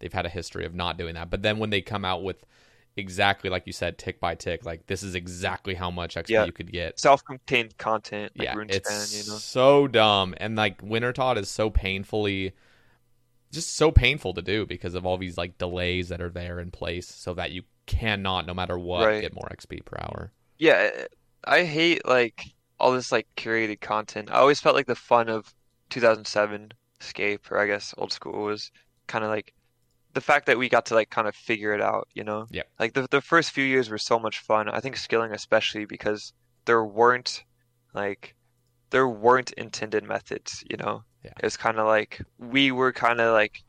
they've 0.00 0.12
had 0.12 0.26
a 0.26 0.30
history 0.30 0.64
of 0.64 0.74
not 0.74 0.98
doing 0.98 1.14
that. 1.14 1.30
But 1.30 1.42
then 1.42 1.58
when 1.58 1.70
they 1.70 1.80
come 1.80 2.04
out 2.04 2.22
with 2.22 2.44
exactly 2.96 3.50
like 3.50 3.66
you 3.66 3.72
said, 3.72 3.98
tick 3.98 4.20
by 4.20 4.34
tick, 4.34 4.64
like 4.64 4.86
this 4.86 5.02
is 5.02 5.14
exactly 5.14 5.74
how 5.74 5.90
much 5.90 6.16
XP 6.16 6.28
Yeah. 6.30 6.44
you 6.44 6.52
could 6.52 6.70
get. 6.72 6.98
Self-contained 6.98 7.76
content, 7.78 8.32
like 8.36 8.46
yeah, 8.46 8.54
Rune 8.54 8.70
it's 8.70 9.26
you 9.26 9.32
know. 9.32 9.38
so 9.38 9.86
dumb, 9.88 10.34
and 10.38 10.56
like 10.56 10.82
Wintertodt 10.82 11.36
is 11.38 11.48
so 11.48 11.70
painfully, 11.70 12.52
just 13.52 13.74
so 13.74 13.90
painful 13.90 14.34
to 14.34 14.42
do 14.42 14.66
because 14.66 14.94
of 14.94 15.04
all 15.06 15.18
these 15.18 15.36
like 15.38 15.58
delays 15.58 16.08
that 16.08 16.20
are 16.20 16.30
there 16.30 16.60
in 16.60 16.70
place, 16.70 17.08
so 17.08 17.34
that 17.34 17.50
you 17.52 17.62
cannot, 17.86 18.46
no 18.46 18.54
matter 18.54 18.78
what, 18.78 19.04
Right. 19.06 19.20
get 19.20 19.34
more 19.34 19.48
XP 19.50 19.84
per 19.84 19.96
hour. 20.00 20.32
Yeah, 20.58 20.90
eh, 20.94 21.06
I 21.44 21.64
hate 21.64 22.06
like 22.06 22.44
all 22.78 22.92
this 22.92 23.10
like 23.12 23.26
curated 23.36 23.80
content. 23.80 24.30
I 24.30 24.34
always 24.36 24.60
felt 24.60 24.74
like 24.76 24.86
the 24.86 24.94
fun 24.94 25.28
of 25.28 25.52
2007 25.90 26.72
Escape, 27.00 27.50
or 27.50 27.58
I 27.58 27.66
guess 27.66 27.94
old 27.96 28.12
school, 28.12 28.44
was 28.44 28.70
kind 29.06 29.24
of 29.24 29.30
like 29.30 29.54
the 30.14 30.20
fact 30.20 30.46
that 30.46 30.58
we 30.58 30.68
got 30.68 30.86
to 30.86 30.94
like 30.94 31.10
kind 31.10 31.28
of 31.28 31.34
figure 31.34 31.72
it 31.72 31.80
out, 31.80 32.08
you 32.14 32.24
know? 32.24 32.46
Yeah. 32.50 32.62
Like 32.78 32.94
the 32.94 33.06
the 33.10 33.20
first 33.20 33.50
few 33.52 33.64
years 33.64 33.88
were 33.90 33.98
so 33.98 34.18
much 34.18 34.40
fun. 34.40 34.68
I 34.68 34.80
think 34.80 34.96
skilling 34.96 35.32
especially 35.32 35.84
because 35.84 36.32
there 36.64 36.84
weren't 36.84 37.44
like 37.94 38.34
there 38.90 39.08
weren't 39.08 39.52
intended 39.52 40.04
methods, 40.04 40.64
you 40.68 40.76
know? 40.76 41.04
Yeah. 41.24 41.32
It 41.38 41.44
was 41.44 41.56
kind 41.56 41.78
of 41.78 41.86
like 41.86 42.20
we 42.38 42.72
were 42.72 42.92
kind 42.92 43.20
of 43.20 43.32
like 43.34 43.62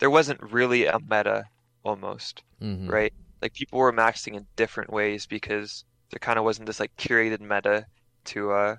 there 0.00 0.10
wasn't 0.10 0.40
really 0.42 0.86
a 0.86 0.98
meta 1.00 1.44
almost 1.84 2.42
Mm-hmm. 2.62 2.88
right? 2.90 3.12
Like 3.40 3.54
people 3.54 3.78
were 3.78 3.92
maxing 3.92 4.34
in 4.34 4.44
different 4.56 4.92
ways 4.92 5.26
because 5.26 5.84
there 6.10 6.18
kind 6.18 6.38
of 6.40 6.44
wasn't 6.44 6.66
this 6.66 6.80
like 6.80 6.96
curated 6.96 7.40
meta 7.40 7.86
to 8.24 8.50
uh 8.52 8.76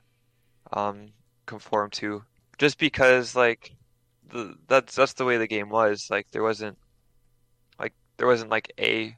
um 0.73 1.11
conform 1.45 1.89
to. 1.91 2.23
Just 2.57 2.77
because 2.77 3.35
like 3.35 3.71
the 4.31 4.55
that's 4.67 4.95
that's 4.95 5.13
the 5.13 5.25
way 5.25 5.37
the 5.37 5.47
game 5.47 5.69
was. 5.69 6.07
Like 6.11 6.27
there 6.31 6.43
wasn't 6.43 6.77
there 8.19 8.27
wasn't 8.27 8.51
like 8.51 8.73
a 8.79 9.17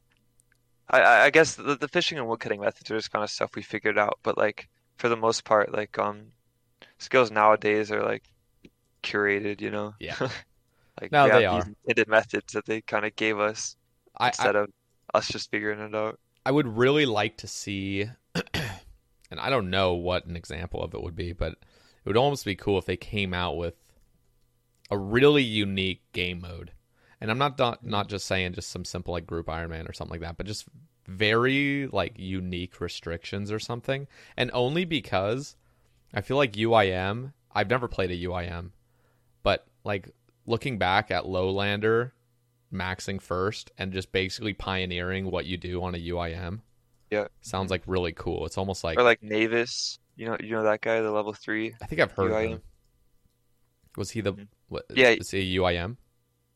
I 0.90 1.02
I 1.02 1.24
I 1.26 1.30
guess 1.32 1.56
the, 1.56 1.76
the 1.78 1.88
fishing 1.90 2.18
and 2.20 2.28
woodcutting 2.28 2.62
methods 2.62 2.92
are 2.92 2.98
just 2.98 3.12
kind 3.12 3.24
of 3.24 3.32
stuff 3.32 3.56
we 3.56 3.64
figured 3.64 3.98
out, 4.00 4.20
but 4.24 4.38
like 4.38 4.70
for 4.98 5.10
the 5.10 5.18
most 5.18 5.46
part, 5.46 5.74
like 5.74 5.98
um 6.00 6.34
skills 7.00 7.32
nowadays 7.32 7.92
are 7.92 8.04
like 8.04 8.24
curated, 9.04 9.62
you 9.62 9.72
know? 9.72 9.96
Yeah. 10.00 10.16
Like 11.02 11.14
No, 11.14 11.30
they 11.30 11.46
are. 11.46 11.72
intended 11.86 12.08
methods 12.08 12.54
that 12.54 12.66
they 12.66 12.82
kind 12.82 13.06
of 13.06 13.16
gave 13.16 13.40
us 13.40 13.76
I, 14.18 14.34
I 14.40 14.52
instead 14.52 14.56
of 14.56 14.70
us 15.14 15.28
just 15.30 15.52
figuring 15.52 15.80
it 15.80 15.96
out. 15.96 16.20
I 16.46 16.52
would 16.52 16.78
really 16.78 17.06
like 17.08 17.38
to 17.38 17.48
see, 17.48 18.08
and 18.54 19.40
I 19.40 19.50
don't 19.50 19.70
know 19.70 19.94
what 19.94 20.26
an 20.26 20.36
example 20.36 20.82
of 20.84 20.94
it 20.94 21.02
would 21.02 21.16
be, 21.16 21.34
but 21.34 21.54
it 21.54 21.60
would 22.06 22.18
almost 22.18 22.46
be 22.46 22.56
cool 22.56 22.78
if 22.78 22.86
they 22.86 22.98
came 22.98 23.34
out 23.34 23.58
with 23.58 23.76
a 24.92 24.98
really 24.98 25.42
unique 25.42 26.04
game 26.12 26.42
mode. 26.42 26.72
And 27.22 27.30
I'm 27.30 27.38
not 27.38 27.58
not, 27.58 27.86
not 27.86 28.10
just 28.10 28.26
saying 28.26 28.54
just 28.54 28.70
some 28.70 28.84
simple 28.84 29.14
like 29.14 29.28
group 29.28 29.48
Iron 29.48 29.70
Man 29.70 29.88
or 29.88 29.94
something 29.94 30.12
like 30.20 30.28
that, 30.28 30.38
but 30.38 30.48
just 30.48 30.66
very 31.08 31.88
like 31.88 32.14
unique 32.18 32.82
restrictions 32.82 33.52
or 33.52 33.60
something. 33.60 34.08
And 34.36 34.50
only 34.54 34.86
because 34.86 35.56
I 36.14 36.22
feel 36.22 36.38
like 36.38 36.54
UIM, 36.54 37.34
I've 37.54 37.70
never 37.70 37.88
played 37.88 38.12
a 38.12 38.18
UIM, 38.18 38.72
but 39.44 39.68
like 39.84 40.10
looking 40.46 40.78
back 40.78 41.12
at 41.12 41.26
Lowlander 41.26 42.12
maxing 42.74 43.22
first 43.22 43.72
and 43.78 43.94
just 43.94 44.12
basically 44.12 44.54
pioneering 44.54 45.30
what 45.30 45.46
you 45.46 45.58
do 45.58 45.84
on 45.84 45.94
a 45.94 45.98
UIM 45.98 46.62
Yeah. 47.10 47.28
sounds 47.42 47.70
like 47.70 47.84
really 47.86 48.14
cool. 48.14 48.46
It's 48.46 48.58
almost 48.58 48.84
like 48.84 48.98
Or 48.98 49.04
like 49.04 49.22
Navis, 49.22 50.00
you 50.16 50.26
know, 50.26 50.38
you 50.40 50.52
know 50.52 50.64
that 50.64 50.82
guy, 50.82 51.02
the 51.02 51.12
level 51.12 51.34
three. 51.34 51.76
I 51.82 51.86
think 51.86 52.02
I've 52.02 52.12
heard 52.12 52.32
of 52.32 52.42
him. 52.42 52.62
Was 53.98 54.12
he 54.12 54.22
the 54.22 54.34
mm-hmm. 54.34 54.44
what, 54.70 54.86
Yeah. 54.94 55.16
Was 55.18 55.32
he 55.32 55.58
a 55.58 55.60
UIM? 55.60 55.98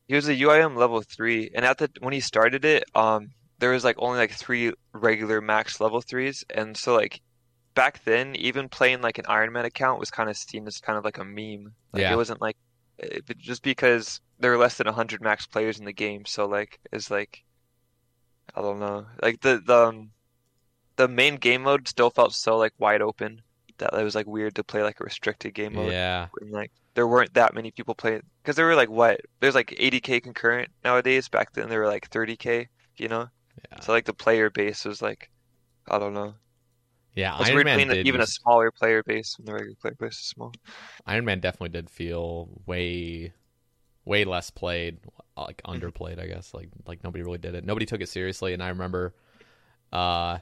He 0.08 0.14
was 0.14 0.28
a 0.28 0.34
UIM 0.34 0.76
level 0.76 1.02
three, 1.02 1.50
and 1.54 1.64
at 1.64 1.78
the 1.78 1.90
when 2.00 2.12
he 2.12 2.20
started 2.20 2.64
it, 2.64 2.84
um, 2.94 3.30
there 3.58 3.70
was 3.70 3.84
like 3.84 3.96
only 3.98 4.18
like 4.18 4.32
three 4.32 4.72
regular 4.92 5.40
max 5.40 5.80
level 5.80 6.00
threes, 6.00 6.44
and 6.50 6.76
so 6.76 6.94
like 6.94 7.20
back 7.74 8.02
then, 8.04 8.36
even 8.36 8.68
playing 8.68 9.02
like 9.02 9.18
an 9.18 9.26
Iron 9.28 9.52
Man 9.52 9.64
account 9.64 10.00
was 10.00 10.10
kind 10.10 10.30
of 10.30 10.36
seen 10.36 10.66
as 10.66 10.78
kind 10.78 10.98
of 10.98 11.04
like 11.04 11.18
a 11.18 11.24
meme. 11.24 11.74
Like 11.92 12.02
Yeah. 12.02 12.12
it 12.12 12.16
wasn't 12.16 12.40
like 12.40 12.56
it, 12.98 13.24
just 13.38 13.62
because 13.62 14.20
there 14.38 14.50
were 14.50 14.58
less 14.58 14.76
than 14.76 14.86
hundred 14.86 15.22
max 15.22 15.46
players 15.46 15.78
in 15.78 15.84
the 15.84 15.92
game, 15.92 16.24
so 16.26 16.46
like 16.46 16.78
it's 16.92 17.10
like 17.10 17.44
I 18.54 18.62
don't 18.62 18.80
know. 18.80 19.06
Like 19.22 19.40
the 19.40 19.60
the 19.64 19.86
um, 19.88 20.10
the 20.96 21.08
main 21.08 21.36
game 21.36 21.62
mode 21.62 21.88
still 21.88 22.10
felt 22.10 22.32
so 22.34 22.56
like 22.56 22.72
wide 22.78 23.02
open 23.02 23.42
that 23.78 23.92
it 23.92 24.02
was 24.04 24.14
like 24.14 24.26
weird 24.26 24.54
to 24.56 24.64
play 24.64 24.82
like 24.82 25.00
a 25.00 25.04
restricted 25.04 25.54
game 25.54 25.74
mode. 25.74 25.92
Yeah. 25.92 26.28
When, 26.38 26.50
like 26.50 26.72
there 26.96 27.08
weren't 27.08 27.34
that 27.34 27.54
many 27.54 27.72
people 27.72 27.94
playing 27.96 28.22
because 28.42 28.56
there 28.56 28.66
were 28.66 28.76
like 28.76 28.90
what 28.90 29.20
there's 29.40 29.54
like 29.56 29.74
80k 29.78 30.20
concurrent 30.20 30.70
nowadays. 30.84 31.28
Back 31.30 31.52
then 31.54 31.70
there 31.70 31.80
were 31.80 31.88
like 31.88 32.10
30k. 32.10 32.68
You 32.98 33.08
know. 33.08 33.28
Yeah. 33.72 33.82
So 33.82 33.92
like 33.92 34.06
the 34.06 34.14
player 34.14 34.50
base 34.50 34.84
was 34.86 35.02
like 35.02 35.30
I 35.90 35.98
don't 36.00 36.14
know. 36.14 36.36
Yeah, 37.14 37.34
It 37.36 37.38
was 37.38 37.50
Iron 37.50 37.52
weird 37.52 37.70
Man 37.70 37.70
playing 37.70 37.96
even 38.02 38.20
a 38.20 38.26
smaller 38.26 38.70
player 38.72 39.02
base 39.04 39.36
when 39.38 39.46
the 39.46 39.54
regular 39.54 39.76
player 39.80 39.96
base 39.98 40.14
is 40.20 40.28
small. 40.28 40.52
Iron 41.06 41.24
Man 41.24 41.40
definitely 41.40 41.70
did 41.70 41.90
feel 41.90 42.48
way 42.66 43.32
way 44.04 44.24
less 44.24 44.50
played, 44.50 44.98
like 45.36 45.62
Mm-hmm. 45.74 45.88
underplayed, 45.88 46.20
I 46.20 46.26
guess. 46.26 46.54
Like 46.54 46.70
like 46.86 47.04
nobody 47.04 47.24
really 47.24 47.38
did 47.38 47.54
it. 47.54 47.64
Nobody 47.64 47.86
took 47.86 48.00
it 48.00 48.08
seriously 48.10 48.54
and 48.54 48.62
I 48.62 48.68
remember 48.68 49.14
uh 49.92 50.38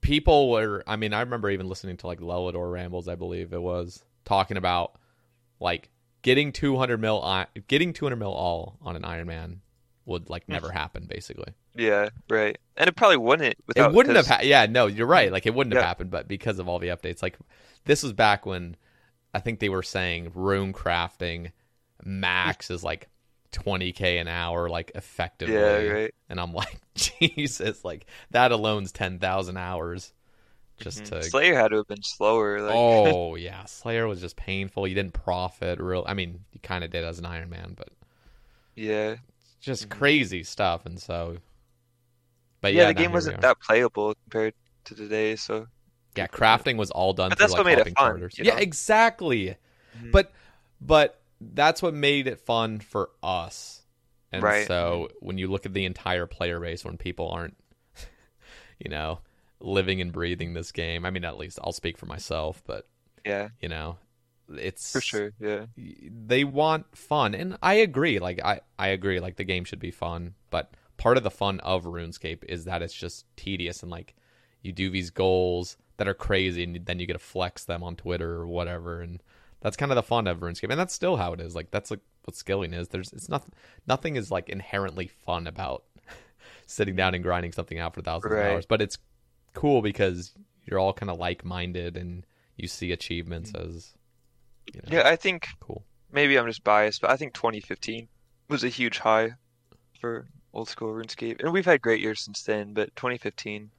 people 0.00 0.50
were 0.50 0.82
I 0.86 0.96
mean, 0.96 1.12
I 1.12 1.20
remember 1.20 1.50
even 1.50 1.68
listening 1.68 1.96
to 1.98 2.06
like 2.06 2.20
Lellador 2.20 2.70
Rambles, 2.72 3.08
I 3.08 3.14
believe 3.14 3.52
it 3.52 3.62
was, 3.62 4.04
talking 4.24 4.56
about 4.56 4.96
like 5.60 5.90
getting 6.22 6.52
200 6.52 7.00
mil 7.00 7.22
i- 7.22 7.46
getting 7.68 7.92
200 7.92 8.16
mil 8.16 8.32
all 8.32 8.78
on 8.82 8.96
an 8.96 9.04
Iron 9.04 9.26
Man 9.26 9.60
would 10.06 10.28
like 10.30 10.48
never 10.48 10.70
happen 10.70 11.06
basically. 11.06 11.52
Yeah, 11.74 12.10
right. 12.28 12.56
And 12.76 12.88
it 12.88 12.96
probably 12.96 13.16
wouldn't 13.16 13.56
without 13.66 13.90
it 13.90 13.94
wouldn't 13.96 14.16
have. 14.16 14.26
ha- 14.26 14.40
yeah 14.42 14.66
no 14.66 14.86
you're 14.86 15.06
right 15.06 15.32
like 15.32 15.46
it 15.46 15.54
wouldn't 15.54 15.74
have 15.74 15.84
happened 15.84 16.10
but 16.10 16.28
because 16.28 16.58
of 16.58 16.68
all 16.68 16.78
the 16.78 16.88
updates 16.88 17.22
like 17.22 17.38
this 17.84 18.02
was 18.02 18.12
back 18.12 18.44
when 18.46 18.76
i 19.32 19.38
think 19.40 19.60
they 19.60 19.68
were 19.68 19.82
saying 19.82 20.30
runecrafting 20.32 21.52
max 22.04 22.70
is 22.70 22.82
like 22.84 23.08
20k 23.52 24.20
an 24.20 24.28
hour 24.28 24.68
like 24.68 24.90
effectively 24.94 25.54
Yeah, 25.54 25.76
right. 25.86 26.14
and 26.28 26.40
i'm 26.40 26.52
like 26.52 26.80
jesus 26.94 27.84
like 27.84 28.06
that 28.30 28.50
alone's 28.52 28.90
10000 28.92 29.56
hours 29.56 30.12
just 30.80 30.98
Mhm. 31.00 31.06
to 31.06 31.22
Slayer 31.22 31.54
had 31.56 31.68
to 31.68 31.76
have 31.78 31.86
been 31.88 32.02
slower. 32.02 32.60
Like, 32.60 32.84
oh 32.86 33.34
yeah 33.36 33.64
slayer 33.66 34.06
was 34.06 34.20
just 34.20 34.36
painful 34.36 34.86
you 34.86 34.94
didn't 34.94 35.12
profit 35.12 35.78
real 35.80 36.04
i 36.06 36.14
mean 36.14 36.40
you 36.52 36.60
kind 36.60 36.82
of 36.84 36.90
did 36.90 37.04
as 37.04 37.18
an 37.18 37.26
iron 37.26 37.50
man 37.50 37.74
but 37.76 37.88
yeah. 38.76 39.16
just 39.60 39.88
Mhm. 39.88 39.88
crazy 39.88 40.42
stuff 40.42 40.86
and 40.86 41.00
so 41.00 41.38
but 42.60 42.72
yeah, 42.72 42.82
yeah, 42.82 42.86
the 42.86 42.94
game 42.94 43.12
wasn't 43.12 43.40
that 43.42 43.60
playable 43.60 44.14
compared 44.24 44.54
to 44.86 44.94
today. 44.94 45.36
So 45.36 45.66
Yeah, 46.16 46.28
crafting 46.28 46.76
was 46.76 46.90
all 46.90 47.12
done 47.12 47.30
But 47.30 47.38
through 47.38 47.46
that's 47.46 47.52
like 47.52 47.58
what 47.58 47.66
made 47.66 47.78
it 47.78 47.88
fun, 47.98 48.28
you 48.36 48.44
Yeah, 48.44 48.52
know? 48.52 48.58
exactly. 48.58 49.56
Mhm. 49.96 50.12
But 50.12 50.32
but 50.80 51.20
that's 51.40 51.82
what 51.82 51.94
made 51.94 52.26
it 52.26 52.38
fun 52.38 52.80
for 52.80 53.10
us. 53.22 53.82
And 54.32 54.42
Right. 54.42 54.66
Mm-hmm. 54.66 54.66
so 54.66 55.10
when 55.20 55.38
you 55.38 55.48
look 55.48 55.66
at 55.66 55.74
the 55.74 55.84
entire 55.84 56.26
player 56.26 56.60
base 56.60 56.84
when 56.84 56.96
people 56.98 57.30
aren't 57.30 57.56
you 58.78 58.90
know, 58.90 59.20
living 59.64 60.00
and 60.00 60.12
breathing 60.12 60.54
this 60.54 60.72
game. 60.72 61.04
I 61.04 61.10
mean, 61.10 61.24
at 61.24 61.38
least 61.38 61.58
I'll 61.62 61.72
speak 61.72 61.98
for 61.98 62.06
myself, 62.06 62.62
but 62.66 62.86
yeah, 63.24 63.48
you 63.60 63.68
know, 63.68 63.96
it's 64.52 64.92
for 64.92 65.00
sure. 65.00 65.32
Yeah, 65.40 65.66
they 65.76 66.44
want 66.44 66.94
fun 66.96 67.34
and 67.34 67.56
i 67.62 67.74
agree 67.74 68.18
like 68.18 68.38
i 68.44 68.60
i 68.78 68.88
agree 68.88 69.18
like 69.18 69.36
the 69.36 69.44
game 69.44 69.64
should 69.64 69.78
be 69.78 69.90
fun 69.90 70.34
but 70.50 70.74
part 70.98 71.16
of 71.16 71.22
the 71.22 71.30
fun 71.30 71.60
of 71.60 71.84
runescape 71.84 72.44
is 72.46 72.66
that 72.66 72.82
it's 72.82 72.92
just 72.94 73.24
tedious 73.36 73.82
and 73.82 73.90
like 73.90 74.14
you 74.62 74.70
do 74.70 74.90
these 74.90 75.08
goals 75.10 75.78
that 75.96 76.06
are 76.06 76.14
crazy 76.14 76.62
and 76.62 76.84
then 76.84 76.98
you 76.98 77.06
get 77.06 77.14
to 77.14 77.18
flex 77.18 77.64
them 77.64 77.82
on 77.82 77.96
twitter 77.96 78.34
or 78.34 78.46
whatever 78.46 79.00
and 79.00 79.22
that's 79.62 79.76
kind 79.78 79.90
of 79.90 79.96
the 79.96 80.02
fun 80.02 80.26
of 80.26 80.40
runescape 80.40 80.70
and 80.70 80.78
that's 80.78 80.94
still 80.94 81.16
how 81.16 81.32
it 81.32 81.40
is 81.40 81.54
like 81.54 81.70
that's 81.70 81.90
like 81.90 82.00
what 82.24 82.36
skilling 82.36 82.74
is 82.74 82.88
there's 82.88 83.12
it's 83.14 83.30
not 83.30 83.46
nothing 83.86 84.14
is 84.16 84.30
like 84.30 84.50
inherently 84.50 85.06
fun 85.08 85.46
about 85.46 85.84
sitting 86.66 86.94
down 86.94 87.14
and 87.14 87.24
grinding 87.24 87.52
something 87.52 87.78
out 87.78 87.94
for 87.94 88.02
thousands 88.02 88.34
Right. 88.34 88.44
of 88.44 88.52
hours 88.52 88.66
but 88.66 88.82
it's 88.82 88.98
cool 89.54 89.82
because 89.82 90.32
you're 90.64 90.78
all 90.78 90.92
kind 90.92 91.10
of 91.10 91.18
like-minded 91.18 91.96
and 91.96 92.26
you 92.56 92.68
see 92.68 92.92
achievements 92.92 93.52
as 93.54 93.94
you 94.72 94.80
know 94.80 94.98
yeah. 94.98 95.08
I 95.08 95.16
think 95.16 95.48
cool 95.60 95.84
maybe 96.14 96.38
I'm 96.38 96.46
just 96.46 96.64
biased, 96.64 97.02
but 97.02 97.10
I 97.10 97.16
think 97.16 97.34
2015 97.34 98.08
was 98.48 98.64
a 98.64 98.68
huge 98.68 98.98
high 98.98 99.32
for 100.00 100.26
old 100.54 100.68
school 100.68 100.94
RuneScape, 100.94 101.42
and 101.42 101.52
we've 101.52 101.64
had 101.66 101.82
great 101.82 102.00
years 102.00 102.20
since 102.20 102.42
then. 102.44 102.72
But 102.72 102.94
2015, 102.96 103.70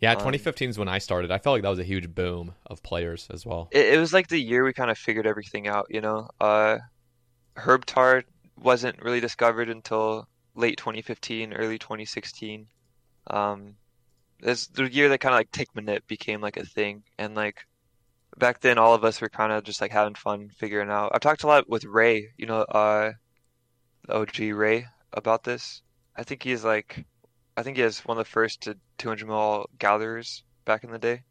Yeah, 0.00 0.12
Um, 0.12 0.18
2015 0.18 0.70
is 0.70 0.78
when 0.78 0.88
I 0.88 0.98
started. 0.98 1.30
I 1.30 1.38
felt 1.38 1.54
like 1.54 1.62
that 1.62 1.70
was 1.70 1.78
a 1.78 1.84
huge 1.84 2.14
boom 2.14 2.54
of 2.66 2.82
players 2.82 3.28
as 3.30 3.46
well. 3.46 3.68
it, 3.70 3.94
it 3.94 3.98
was 3.98 4.12
like 4.12 4.28
the 4.28 4.40
year 4.40 4.64
we 4.64 4.72
kind 4.72 4.90
of 4.90 4.98
figured 4.98 5.26
everything 5.26 5.68
out. 5.68 5.86
You 5.88 6.00
know, 6.00 6.28
uh, 6.40 6.78
Herbtar 7.56 8.24
wasn't 8.60 9.00
really 9.02 9.20
discovered 9.20 9.70
until 9.70 10.28
late 10.54 10.76
2015, 10.76 11.54
early 11.54 11.78
2016. 11.78 12.66
Um, 13.28 13.76
it's 14.40 14.68
the 14.68 14.92
year 14.92 15.08
that 15.10 15.18
kind 15.20 15.34
of 15.34 15.38
like 15.38 15.50
Take 15.52 15.68
became 16.06 16.40
like 16.40 16.56
a 16.56 16.64
thing, 16.66 17.04
and 17.18 17.34
like 17.34 17.66
back 18.38 18.60
then, 18.60 18.78
all 18.78 18.94
of 18.94 19.04
us 19.04 19.20
were 19.20 19.28
kind 19.30 19.52
of 19.52 19.64
just 19.64 19.80
like 19.80 19.92
having 19.92 20.14
fun 20.14 20.50
figuring 20.58 20.90
out. 20.90 21.12
I've 21.14 21.20
talked 21.22 21.44
a 21.44 21.46
lot 21.48 21.68
with 21.68 21.84
Rhey, 21.84 22.30
you 22.38 22.46
know, 22.46 22.62
uh, 22.62 23.12
OG 24.08 24.52
Rhey 24.52 24.86
about 25.12 25.44
this. 25.44 25.82
I 26.16 26.24
think 26.24 26.42
he's 26.42 26.64
like, 26.64 27.06
I 27.56 27.62
think 27.64 27.76
he 27.78 27.82
has 27.84 28.00
one 28.06 28.18
of 28.18 28.26
the 28.26 28.30
first 28.30 28.62
to 28.62 28.78
200 28.98 29.28
mil 29.28 29.70
gatherers 29.78 30.44
back 30.66 30.84
in 30.84 30.90
the 30.92 30.98
day. 30.98 31.24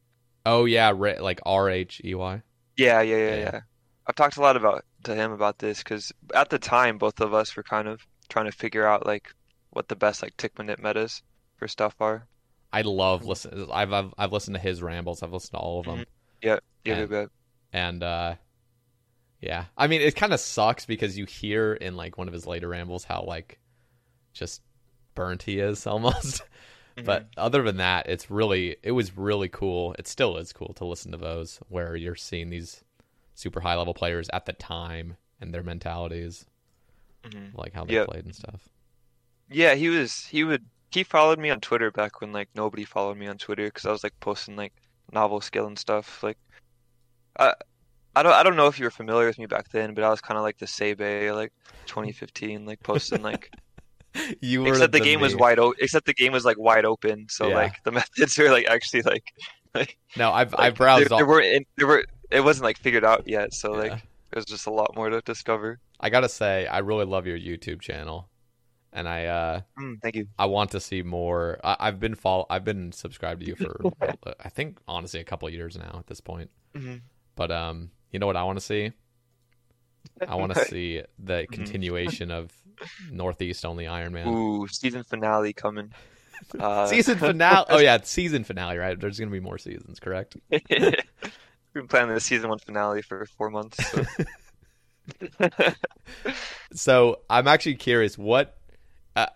Oh 0.45 0.63
yeah, 0.65 0.93
Re- 0.95 1.19
like 1.19 1.41
R 1.45 1.69
H 1.69 1.99
E 2.03 2.15
Y. 2.15 2.41
Yeah, 2.77 3.01
yeah, 3.01 3.17
yeah, 3.17 3.29
Yeah, 3.29 3.37
yeah. 3.37 3.51
yeah. 3.53 3.61
I've 4.05 4.15
talked 4.15 4.37
a 4.37 4.41
lot 4.41 4.55
about 4.57 4.85
to 5.05 5.15
him 5.15 5.31
about 5.31 5.57
this 5.59 5.79
because 5.79 6.11
at 6.35 6.49
the 6.51 6.59
time, 6.59 6.97
both 6.99 7.19
of 7.19 7.33
us 7.33 7.55
were 7.55 7.63
kind 7.63 7.87
of 7.87 8.05
trying 8.29 8.45
to 8.45 8.51
figure 8.51 8.85
out 8.85 9.05
like 9.07 9.33
what 9.71 9.87
the 9.87 9.95
best 9.95 10.21
like 10.21 10.37
tick 10.37 10.57
minute 10.59 10.79
metas 10.79 11.23
for 11.57 11.67
stuff 11.67 11.95
are. 11.99 12.27
I 12.74 12.82
love 12.82 13.24
listen. 13.26 13.67
I've, 13.71 13.93
I've 13.93 14.13
I've 14.17 14.34
listened 14.34 14.55
to 14.55 14.61
his 14.61 14.82
rambles. 14.82 15.21
I've 15.24 15.32
listened 15.32 15.51
to 15.51 15.57
all 15.59 15.80
of 15.80 15.86
them, 15.86 16.05
Yeah, 16.41 16.57
yeah, 16.84 16.93
And- 16.95 17.11
yeah, 17.11 17.26
and 17.71 18.03
uh, 18.03 18.36
yeah. 19.39 19.65
I 19.78 19.88
mean, 19.88 20.01
it 20.01 20.15
kind 20.15 20.34
of 20.34 20.39
sucks 20.39 20.86
because 20.86 21.17
you 21.17 21.26
hear 21.26 21.74
in 21.74 21.95
like 21.95 22.17
one 22.17 22.28
of 22.28 22.34
his 22.34 22.45
later 22.47 22.67
rambles 22.69 23.03
how 23.05 23.24
like 23.28 23.59
just 24.34 24.61
burnt 25.15 25.43
he 25.43 25.59
is 25.59 25.86
almost. 25.88 26.41
But 27.05 27.28
other 27.38 27.63
than 27.63 27.78
that, 27.78 28.07
it's 28.09 28.30
really 28.30 28.76
it 28.84 28.91
was 28.91 29.17
really 29.17 29.49
cool. 29.49 29.95
It 29.97 30.07
still 30.07 30.38
is 30.38 30.51
cool 30.53 30.74
to 30.76 30.86
listen 30.86 31.11
to 31.11 31.17
those 31.17 31.59
where 31.69 31.95
you're 31.95 32.15
seeing 32.15 32.49
these 32.49 32.84
super 33.36 33.59
high 33.61 33.76
level 33.76 33.93
players 33.95 34.30
at 34.34 34.45
the 34.45 34.53
time 34.53 35.17
and 35.41 35.53
their 35.53 35.63
mentalities, 35.63 36.45
Mhm. 37.24 37.55
like 37.55 37.74
how 37.74 37.84
they 37.86 38.03
played 38.05 38.26
and 38.26 38.36
stuff. 38.36 38.69
Yeah, 39.49 39.74
he 39.76 39.89
was 39.89 40.28
he 40.28 40.43
would 40.43 40.65
he 40.93 41.03
followed 41.03 41.39
me 41.39 41.49
on 41.49 41.59
Twitter 41.61 41.91
back 41.91 42.21
when 42.21 42.31
like 42.31 42.49
nobody 42.55 42.85
followed 42.85 43.17
me 43.17 43.27
on 43.27 43.37
Twitter 43.37 43.65
because 43.65 43.85
I 43.85 43.91
was 43.91 44.03
like 44.03 44.13
posting 44.19 44.55
like 44.55 44.73
novel 45.11 45.41
skill 45.41 45.67
and 45.67 45.77
stuff. 45.79 46.21
Like 46.23 46.37
I 47.39 47.53
I 48.15 48.23
don't 48.23 48.33
I 48.33 48.43
don't 48.43 48.55
know 48.57 48.67
if 48.67 48.79
you 48.79 48.85
were 48.85 48.91
familiar 48.91 49.27
with 49.27 49.39
me 49.39 49.47
back 49.47 49.69
then, 49.72 49.93
but 49.93 50.03
I 50.03 50.09
was 50.09 50.22
kind 50.22 50.38
of 50.38 50.43
like 50.43 50.57
the 50.59 50.65
Sebe 50.68 51.34
like 51.35 51.53
2015 51.88 52.65
like 52.65 52.81
posting 52.84 53.22
like 53.23 53.49
You 54.41 54.61
were 54.63 54.69
except 54.69 54.93
the 54.93 54.99
game 55.01 55.19
was 55.22 55.35
wide 55.35 55.59
open 55.59 55.77
except 55.81 56.05
the 56.05 56.13
game 56.13 56.34
was 56.34 56.45
like 56.45 56.59
wide 56.59 56.85
open, 56.85 57.27
so 57.30 57.49
Yeah. 57.49 57.55
like 57.55 57.73
the 57.85 57.91
methods 57.99 58.38
were 58.38 58.49
like 58.51 58.68
actually 58.68 59.01
like 59.03 59.23
like 59.76 59.97
No, 60.15 60.31
I've 60.31 60.53
I 60.53 60.69
like, 60.69 60.76
browsed 60.77 61.11
there, 61.11 61.11
all. 61.11 61.19
there 61.19 61.27
weren't 61.27 61.68
there 61.77 61.88
were 61.88 62.05
it 62.31 62.41
wasn't 62.41 62.65
like 62.65 62.77
figured 62.80 63.05
out 63.05 63.23
yet, 63.26 63.53
so 63.53 63.72
Yeah. 63.73 63.80
like 63.80 64.05
there's 64.31 64.45
just 64.45 64.68
a 64.68 64.72
lot 64.72 64.95
more 64.95 65.09
to 65.09 65.22
discover. 65.22 65.80
I 65.99 66.09
gotta 66.09 66.30
say, 66.30 66.68
I 66.68 66.80
really 66.80 67.05
love 67.05 67.26
your 67.27 67.38
YouTube 67.38 67.81
channel, 67.81 68.30
and 68.94 69.07
I 69.10 69.26
uh, 69.26 69.61
Mm, 69.80 69.99
thank 70.02 70.15
you. 70.15 70.28
I 70.38 70.45
want 70.48 70.72
to 70.72 70.80
see 70.80 71.03
more. 71.03 71.60
I, 71.64 71.78
I've 71.80 71.99
been 71.99 72.15
follow. 72.15 72.45
I've 72.49 72.65
been 72.65 72.91
subscribed 72.91 73.41
to 73.41 73.48
you 73.48 73.56
for 73.56 73.88
I 74.40 74.49
think 74.49 74.80
honestly 74.88 75.20
a 75.20 75.24
couple 75.26 75.48
of 75.48 75.53
years 75.53 75.78
now 75.78 75.98
at 75.99 76.07
this 76.07 76.22
point. 76.22 76.49
Mhm. 76.76 77.02
But 77.36 77.52
um, 77.52 77.91
you 78.11 78.20
know 78.20 78.28
what 78.28 78.38
I 78.38 78.44
want 78.44 78.57
to 78.60 78.65
see? 78.65 78.94
I 80.28 80.36
want 80.36 80.52
to 80.52 80.56
see 80.56 81.02
the 81.20 81.48
Mm-hmm. 81.52 81.52
continuation 81.52 82.32
of 82.32 82.52
Northeast 83.10 83.65
only 83.65 83.88
Iron 83.88 84.14
Man 84.14 84.38
Ooh, 84.38 84.68
season 84.68 85.03
finale 85.03 85.53
coming. 85.53 85.94
Uh, 86.60 86.98
season 86.98 87.18
finale. 87.20 87.65
Oh 87.70 87.78
yeah, 87.78 87.99
season 88.03 88.44
finale, 88.44 88.78
right? 88.78 88.99
There's 88.99 89.20
gonna 89.20 89.32
be 89.32 89.40
more 89.40 89.57
seasons, 89.57 89.99
correct? 89.99 90.36
We've 90.52 90.94
been 91.74 91.88
planning 91.88 92.15
the 92.15 92.22
season 92.22 92.49
one 92.49 92.60
finale 92.60 93.02
for 93.02 93.26
four 93.38 93.49
months. 93.49 93.90
So. 93.91 94.06
So 96.74 97.20
I'm 97.30 97.48
actually 97.48 97.76
curious 97.76 98.18
what. 98.18 98.57
Uh, 99.15 99.27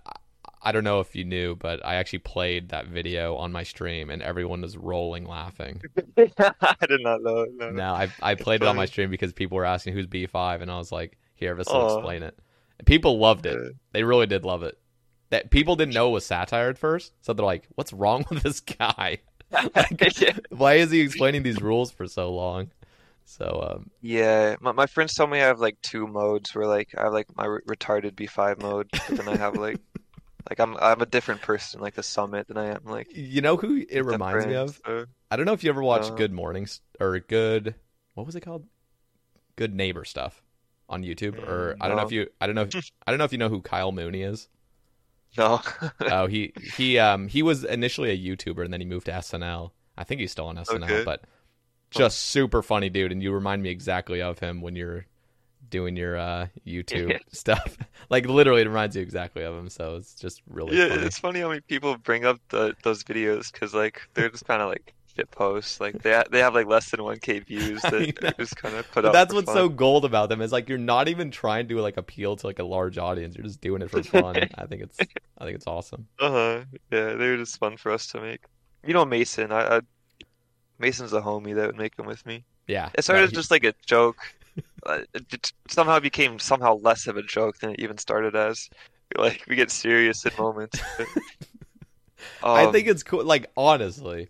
I 0.62 0.72
don't 0.72 0.84
know 0.84 1.00
if 1.00 1.16
you 1.16 1.24
knew, 1.24 1.56
but 1.56 1.86
I 1.86 1.96
actually 1.96 2.20
played 2.20 2.70
that 2.70 2.88
video 2.88 3.36
on 3.36 3.52
my 3.52 3.64
stream, 3.64 4.10
and 4.10 4.22
everyone 4.22 4.62
was 4.62 4.76
rolling 4.76 5.26
laughing. 5.26 5.82
I 6.18 6.76
did 6.88 7.02
not 7.02 7.22
know. 7.22 7.46
No. 7.54 7.70
No, 7.70 7.94
I 7.94 8.12
I 8.22 8.36
played 8.36 8.62
it 8.62 8.68
on 8.68 8.76
my 8.76 8.86
stream 8.86 9.10
because 9.10 9.34
people 9.34 9.56
were 9.56 9.66
asking 9.66 9.94
who's 9.94 10.08
Bea5, 10.08 10.62
and 10.62 10.72
I 10.72 10.78
was 10.78 10.92
like, 10.92 11.18
"Here, 11.36 11.56
this 11.56 11.68
will 11.68 11.96
explain 11.96 12.24
it." 12.24 12.38
And 12.80 12.86
people 12.86 13.18
loved 13.20 13.46
it. 13.46 13.58
Yeah. 13.62 13.70
They 13.94 14.04
really 14.04 14.28
did 14.28 14.44
love 14.46 14.64
it. 14.64 14.78
That 15.30 15.52
people 15.52 15.76
didn't 15.76 15.94
know 15.94 16.10
it 16.10 16.14
was 16.14 16.26
satire 16.26 16.70
at 16.70 16.78
first, 16.78 17.14
so 17.22 17.34
they're 17.34 17.46
like, 17.46 17.68
"What's 17.76 17.94
wrong 17.94 18.26
with 18.30 18.44
this 18.44 18.60
guy? 18.60 19.20
yeah. 19.52 20.38
Why 20.50 20.74
is 20.76 20.92
he 20.92 21.02
explaining 21.02 21.44
these 21.44 21.62
rules 21.62 21.92
for 21.92 22.08
so 22.08 22.34
long?" 22.34 22.72
So, 23.30 23.70
um, 23.76 23.92
Yeah, 24.02 24.56
my, 24.62 24.72
my 24.72 24.86
friends 24.88 25.14
told 25.14 25.30
me 25.32 25.42
I 25.42 25.48
have 25.48 25.60
like 25.60 25.80
two 25.82 26.08
modes 26.08 26.56
where 26.56 26.66
like 26.66 26.96
I 26.98 27.04
have 27.04 27.14
like 27.14 27.28
my 27.36 27.46
re- 27.46 27.60
retarded 27.68 28.12
Bea5 28.14 28.62
mode, 28.62 28.88
but 28.92 29.18
then 29.18 29.28
I 29.28 29.36
have 29.36 29.56
like 29.56 29.80
Like 30.50 30.60
I'm 30.62 30.78
I'm 30.78 31.02
a 31.02 31.06
different 31.06 31.42
person 31.42 31.82
like 31.82 31.94
the 31.96 32.04
summit 32.04 32.48
than 32.48 32.58
I 32.58 32.68
am 32.68 32.86
like 32.86 33.10
You 33.14 33.42
know 33.42 33.58
who 33.58 33.84
it 33.90 34.06
reminds 34.06 34.46
me 34.46 34.56
of? 34.56 34.80
so- 34.86 35.06
I 35.30 35.36
don't 35.36 35.46
know 35.46 35.52
if 35.52 35.62
you 35.62 35.70
ever 35.70 35.84
watched 35.84 36.12
Uh. 36.12 36.16
Good 36.16 36.32
Mornings 36.32 36.80
or 37.02 37.20
Good 37.20 37.76
what 38.14 38.26
was 38.26 38.36
it 38.38 38.42
called? 38.42 38.66
Good 39.58 39.76
Neighbor 39.76 40.06
stuff 40.06 40.42
on 40.88 41.04
YouTube 41.04 41.38
or 41.46 41.74
Mm, 41.74 41.78
I 41.82 41.88
don't 41.90 41.98
know 41.98 42.04
if 42.04 42.14
you 42.14 42.28
I 42.40 42.46
don't 42.46 42.56
know 42.56 42.62
if, 42.62 42.74
I 43.06 43.12
don't 43.12 43.18
know 43.18 43.26
if 43.26 43.34
you 43.34 43.38
know 43.38 43.50
who 43.50 43.62
Kyle 43.62 43.92
Mooney 43.92 44.22
is. 44.22 44.48
No. 45.38 45.60
oh, 46.00 46.28
he 46.28 46.54
he 46.78 46.98
um 46.98 47.28
he 47.28 47.44
was 47.44 47.66
initially 47.66 48.10
a 48.12 48.18
YouTuber 48.18 48.64
and 48.64 48.72
then 48.72 48.80
he 48.80 48.88
moved 48.88 49.08
to 49.08 49.12
SNL. 49.12 49.72
I 49.98 50.06
think 50.06 50.22
he's 50.22 50.32
still 50.32 50.48
on 50.48 50.56
SNL, 50.56 50.84
Okay. 50.86 51.04
but 51.04 51.26
just 51.92 52.20
super 52.20 52.62
funny 52.62 52.90
dude 52.90 53.12
and 53.12 53.22
you 53.24 53.32
remind 53.32 53.62
me 53.64 53.70
exactly 53.70 54.22
of 54.22 54.40
him 54.40 54.62
when 54.62 54.76
you're 54.76 55.06
doing 55.70 55.96
your 55.98 56.18
uh 56.18 56.48
YouTube 56.66 57.20
stuff. 57.34 57.78
like 58.10 58.26
literally 58.28 58.62
it 58.62 58.68
reminds 58.68 58.96
you 58.96 59.02
exactly 59.02 59.44
of 59.44 59.56
him, 59.58 59.70
so 59.70 59.96
it's 59.98 60.16
just 60.16 60.42
really 60.48 60.78
Yeah, 60.78 60.88
funny. 60.88 61.04
it's 61.06 61.20
funny 61.20 61.40
how 61.42 61.50
many 61.50 61.62
people 61.62 61.98
bring 61.98 62.26
up 62.26 62.40
the, 62.50 62.76
those 62.84 63.04
videos 63.04 63.52
because 63.52 63.74
like 63.74 64.02
they're 64.14 64.30
just 64.30 64.46
kind 64.46 64.62
of 64.62 64.70
like 64.70 64.94
shit 65.16 65.32
posts. 65.32 65.80
Like 65.80 66.02
they 66.02 66.14
ha 66.14 66.24
they 66.32 66.40
have 66.40 66.54
like 66.56 66.68
less 66.68 66.92
than 66.92 67.00
1k 67.02 67.40
views 67.40 67.86
that 68.22 68.36
just 68.38 68.56
kind 68.58 68.76
of 68.76 68.90
put 68.92 69.04
But 69.04 69.12
up. 69.12 69.14
that's 69.14 69.34
what's 69.34 69.46
fun. 69.46 69.56
so 69.56 69.70
gold 69.70 70.06
about 70.06 70.30
them 70.30 70.42
is 70.42 70.52
like 70.52 70.70
you're 70.70 70.78
not 70.78 71.08
even 71.08 71.32
trying 71.32 71.68
to 71.70 71.80
like 71.82 71.98
appeal 71.98 72.36
to 72.36 72.48
like 72.48 72.60
a 72.60 72.64
large 72.64 72.98
audience. 72.98 73.36
You're 73.36 73.46
just 73.46 73.62
doing 73.62 73.82
it 73.82 73.90
for 73.92 74.04
fun. 74.04 74.50
I 74.56 74.66
think 74.66 74.82
it's 74.82 75.08
I 75.38 75.46
think 75.46 75.56
it's 75.56 75.68
awesome. 75.68 76.08
Uh-huh. 76.20 76.64
Yeah, 76.92 77.14
they 77.14 77.30
were 77.30 77.38
just 77.38 77.58
fun 77.58 77.78
for 77.78 77.92
us 77.92 78.08
to 78.08 78.22
make. 78.22 78.42
You 78.86 78.94
know 78.94 79.06
Mason, 79.06 79.52
I, 79.52 79.78
I 79.78 79.82
Mason's 80.80 81.14
a 81.14 81.22
homie 81.22 81.56
that 81.56 81.68
would 81.68 81.78
make 81.78 81.96
them 81.96 82.06
with 82.06 82.26
me. 82.26 82.44
Yeah. 82.68 82.90
It 82.96 83.04
started 83.04 83.22
no, 83.24 83.28
he- 83.28 83.36
just 83.36 83.52
like 83.52 83.64
a 83.64 83.74
joke. 83.86 84.18
Uh, 84.88 85.02
it 85.14 85.52
somehow 85.68 86.00
became 86.00 86.40
somehow 86.40 86.76
less 86.78 87.06
of 87.08 87.16
a 87.18 87.22
joke 87.22 87.58
than 87.60 87.72
it 87.72 87.80
even 87.80 87.98
started 87.98 88.36
as. 88.36 88.70
Like 89.18 89.44
we 89.48 89.56
get 89.56 89.70
serious 89.72 90.26
in 90.26 90.32
moments. 90.38 90.80
but- 90.98 91.08
I 92.44 92.66
Um, 92.66 92.72
think 92.74 92.88
it's 92.88 93.04
cool. 93.04 93.24
Like 93.24 93.50
honestly, 93.56 94.30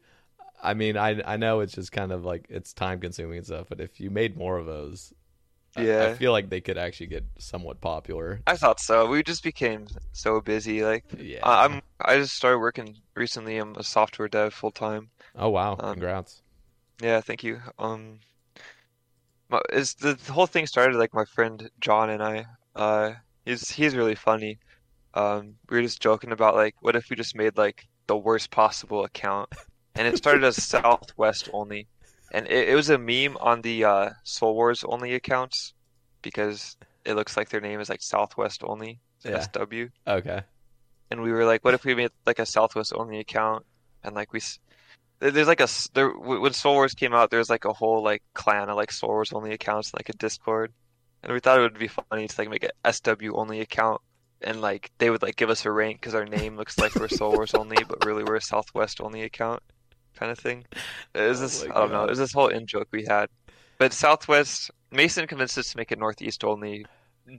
I 0.62 0.74
mean, 0.74 0.98
I 0.98 1.22
I 1.26 1.38
know 1.38 1.62
it's 1.62 1.74
just 1.74 1.92
kind 1.92 2.12
of 2.12 2.26
like 2.26 2.46
it's 2.50 2.74
time 2.74 3.00
consuming 3.00 3.38
and 3.38 3.46
stuff. 3.46 3.68
But 3.70 3.80
if 3.82 4.00
you 4.00 4.10
made 4.10 4.36
more 4.38 4.58
of 4.58 4.66
those, 4.66 5.14
I- 5.76 6.08
I, 6.08 6.14
feel 6.16 6.32
like 6.32 6.50
they 6.50 6.62
could 6.62 6.78
actually 6.78 7.08
get 7.08 7.24
somewhat 7.38 7.80
popular. 7.82 8.42
I 8.48 8.56
thought 8.58 8.80
so. 8.80 9.08
We 9.08 9.24
just 9.24 9.44
became 9.44 9.88
so 10.12 10.42
busy. 10.42 10.84
Like 10.84 11.06
Yeah. 11.18 11.40
I- 11.44 11.66
I'm 11.66 11.82
I 12.02 12.18
just 12.18 12.36
started 12.36 12.60
working 12.60 12.98
recently. 13.16 13.58
I'm 13.58 13.76
a 13.76 13.84
software 13.84 14.28
dev 14.28 14.54
full 14.54 14.72
time. 14.72 15.10
Oh 15.38 15.50
wow! 15.50 15.78
um, 15.80 15.94
Congrats. 15.94 16.42
Yeah, 17.02 17.22
thank 17.22 17.44
you. 17.44 17.60
Um, 17.78 18.20
my, 19.50 19.62
is 19.72 19.94
the, 19.96 20.14
the 20.16 20.34
whole 20.34 20.48
thing 20.48 20.66
started 20.68 20.98
like 20.98 21.14
my 21.14 21.26
friend 21.26 21.70
John 21.80 22.10
and 22.10 22.24
I. 22.24 22.46
Uh, 22.76 23.14
he's 23.46 23.70
he's 23.70 23.96
really 23.96 24.16
funny. 24.16 24.60
Um, 25.14 25.56
we 25.70 25.78
were 25.78 25.84
just 25.84 26.02
joking 26.02 26.32
about 26.32 26.56
like, 26.56 26.76
what 26.82 26.96
if 26.96 27.10
we 27.10 27.16
just 27.16 27.36
made 27.36 27.58
like 27.58 27.88
the 28.08 28.18
worst 28.18 28.52
possible 28.52 29.04
account, 29.04 29.50
and 29.96 30.08
it 30.08 30.18
started 30.18 30.44
as 30.44 30.62
Southwest 30.64 31.50
only, 31.54 31.88
and 32.32 32.46
it, 32.48 32.70
it 32.70 32.76
was 32.76 32.90
a 32.90 32.98
meme 32.98 33.38
on 33.38 33.62
the 33.62 33.84
uh, 33.86 34.10
Soul 34.24 34.56
Wars 34.56 34.84
only 34.88 35.14
accounts 35.16 35.74
because 36.22 36.78
it 37.06 37.14
looks 37.14 37.38
like 37.38 37.50
their 37.50 37.62
name 37.62 37.80
is 37.80 37.90
like 37.90 38.02
Southwest 38.02 38.64
only, 38.64 39.00
Yeah. 39.24 39.40
SW. 39.40 39.86
Okay. 40.08 40.42
And 41.10 41.22
we 41.22 41.32
were 41.32 41.46
like, 41.46 41.64
what 41.64 41.74
if 41.74 41.86
we 41.86 41.96
made 41.96 42.12
like 42.26 42.40
a 42.40 42.46
Southwest 42.46 42.92
only 42.94 43.20
account 43.20 43.66
and 44.04 44.14
like 44.14 44.34
we 44.34 44.42
there's 45.20 45.48
like 45.48 45.62
a 45.62 45.68
there 45.94 46.10
when 46.12 46.54
Soul 46.54 46.76
Wars 46.76 46.94
came 46.94 47.14
out, 47.14 47.30
there's 47.32 47.50
like 47.50 47.66
a 47.66 47.74
whole 47.74 48.04
like 48.04 48.24
clan 48.34 48.70
of 48.70 48.76
like 48.76 48.92
Soul 48.92 49.10
Wars 49.10 49.34
only 49.34 49.52
accounts 49.54 49.94
like 49.94 50.10
a 50.10 50.14
Discord, 50.14 50.74
and 51.24 51.34
we 51.34 51.40
thought 51.40 51.60
it 51.60 51.64
would 51.64 51.80
be 51.80 51.88
funny 51.88 52.28
to 52.28 52.36
like 52.42 52.50
make 52.50 52.64
a 52.64 52.94
SW 52.94 53.34
only 53.34 53.62
account 53.62 54.02
and 54.42 54.62
like 54.62 54.92
they 55.00 55.10
would 55.10 55.22
like 55.24 55.36
give 55.36 55.50
us 55.50 55.66
a 55.66 55.72
rank 55.72 56.00
because 56.02 56.14
our 56.16 56.26
name 56.26 56.56
looks 56.58 56.80
like 56.80 57.00
we're 57.00 57.08
Soul 57.08 57.32
Wars 57.34 57.54
only, 57.54 57.84
but 57.84 58.02
really 58.02 58.24
we're 58.24 58.36
a 58.36 58.42
Southwest 58.42 59.02
only 59.02 59.24
account 59.24 59.62
kind 60.16 60.32
of 60.32 60.40
thing. 60.40 60.66
Is 61.16 61.40
was 61.42 61.42
Oh 61.52 61.64
this 61.64 61.66
I 61.70 61.80
don't 61.80 61.92
know, 61.92 62.06
God. 62.06 62.10
was 62.10 62.20
this 62.20 62.34
whole 62.34 62.48
in 62.48 62.68
joke 62.68 62.88
we 62.92 63.06
had, 63.06 63.30
but 63.78 63.94
Southwest 63.94 64.72
Mason 64.92 65.28
convinced 65.28 65.58
us 65.58 65.72
to 65.72 65.78
make 65.78 65.92
it 65.92 66.00
Northeast 66.00 66.44
only 66.44 66.86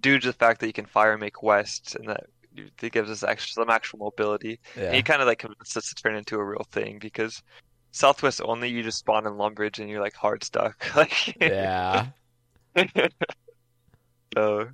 due 0.00 0.18
to 0.18 0.28
the 0.28 0.32
fact 0.34 0.60
that 0.60 0.66
you 0.66 0.72
can 0.72 0.86
fire 0.86 1.16
make 1.18 1.42
West 1.42 1.94
and 1.96 2.08
that 2.08 2.24
it 2.56 2.92
gives 2.92 3.10
us 3.10 3.22
actual, 3.22 3.62
some 3.62 3.70
actual 3.70 3.98
mobility. 4.00 4.58
And 4.88 4.96
Yeah. 4.96 4.96
he 4.96 5.02
kind 5.02 5.22
of 5.22 5.28
like 5.28 5.38
convinced 5.38 5.76
us 5.76 5.88
to 5.88 5.94
turn 5.94 6.16
into 6.16 6.36
a 6.36 6.44
real 6.44 6.66
thing 6.72 6.98
because 6.98 7.42
Southwest 7.90 8.40
only 8.44 8.68
you 8.68 8.82
just 8.82 8.98
spawn 8.98 9.26
in 9.26 9.32
Lumbridge 9.34 9.78
and 9.78 9.88
you're 9.88 10.00
like 10.00 10.14
hard 10.14 10.44
stuck. 10.44 10.84
Like 10.96 11.36
yeah. 11.40 12.06
so 14.34 14.68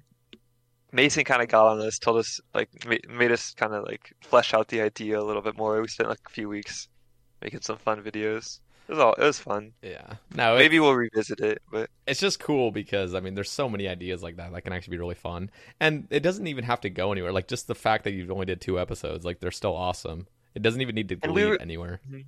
Mason 0.92 1.24
kind 1.24 1.42
of 1.42 1.48
got 1.48 1.66
on 1.66 1.78
this, 1.78 1.98
told 1.98 2.18
us 2.18 2.40
like 2.54 2.68
made 3.08 3.32
us 3.32 3.52
kind 3.54 3.72
of 3.74 3.84
like 3.84 4.12
flesh 4.20 4.54
out 4.54 4.68
the 4.68 4.80
idea 4.80 5.18
a 5.20 5.22
little 5.24 5.42
bit 5.42 5.56
more. 5.56 5.80
We 5.80 5.88
spent 5.88 6.08
like 6.08 6.20
a 6.26 6.30
few 6.30 6.48
weeks 6.48 6.88
making 7.42 7.62
some 7.62 7.78
fun 7.78 8.02
videos. 8.02 8.60
It 8.86 8.92
was 8.92 8.98
all 8.98 9.14
it 9.14 9.22
was 9.24 9.38
fun. 9.38 9.72
Yeah. 9.82 10.14
No, 10.34 10.56
Maybe 10.56 10.76
it's, 10.76 10.82
we'll 10.82 10.94
revisit 10.94 11.40
it, 11.40 11.62
but 11.72 11.88
it's 12.06 12.20
just 12.20 12.38
cool 12.38 12.70
because 12.70 13.14
I 13.14 13.20
mean, 13.20 13.34
there's 13.34 13.50
so 13.50 13.68
many 13.68 13.88
ideas 13.88 14.22
like 14.22 14.36
that 14.36 14.52
that 14.52 14.60
can 14.62 14.72
actually 14.74 14.92
be 14.92 14.98
really 14.98 15.14
fun, 15.14 15.50
and 15.80 16.06
it 16.10 16.20
doesn't 16.20 16.46
even 16.46 16.64
have 16.64 16.82
to 16.82 16.90
go 16.90 17.10
anywhere. 17.10 17.32
Like 17.32 17.48
just 17.48 17.66
the 17.66 17.74
fact 17.74 18.04
that 18.04 18.12
you've 18.12 18.30
only 18.30 18.44
did 18.46 18.60
two 18.60 18.78
episodes, 18.78 19.24
like 19.24 19.40
they're 19.40 19.50
still 19.50 19.74
awesome. 19.74 20.26
It 20.54 20.62
doesn't 20.62 20.82
even 20.82 20.94
need 20.94 21.08
to 21.08 21.18
And 21.22 21.32
we 21.34 21.44
were- 21.46 21.60
anywhere. 21.60 22.00
Mm-hmm. 22.06 22.20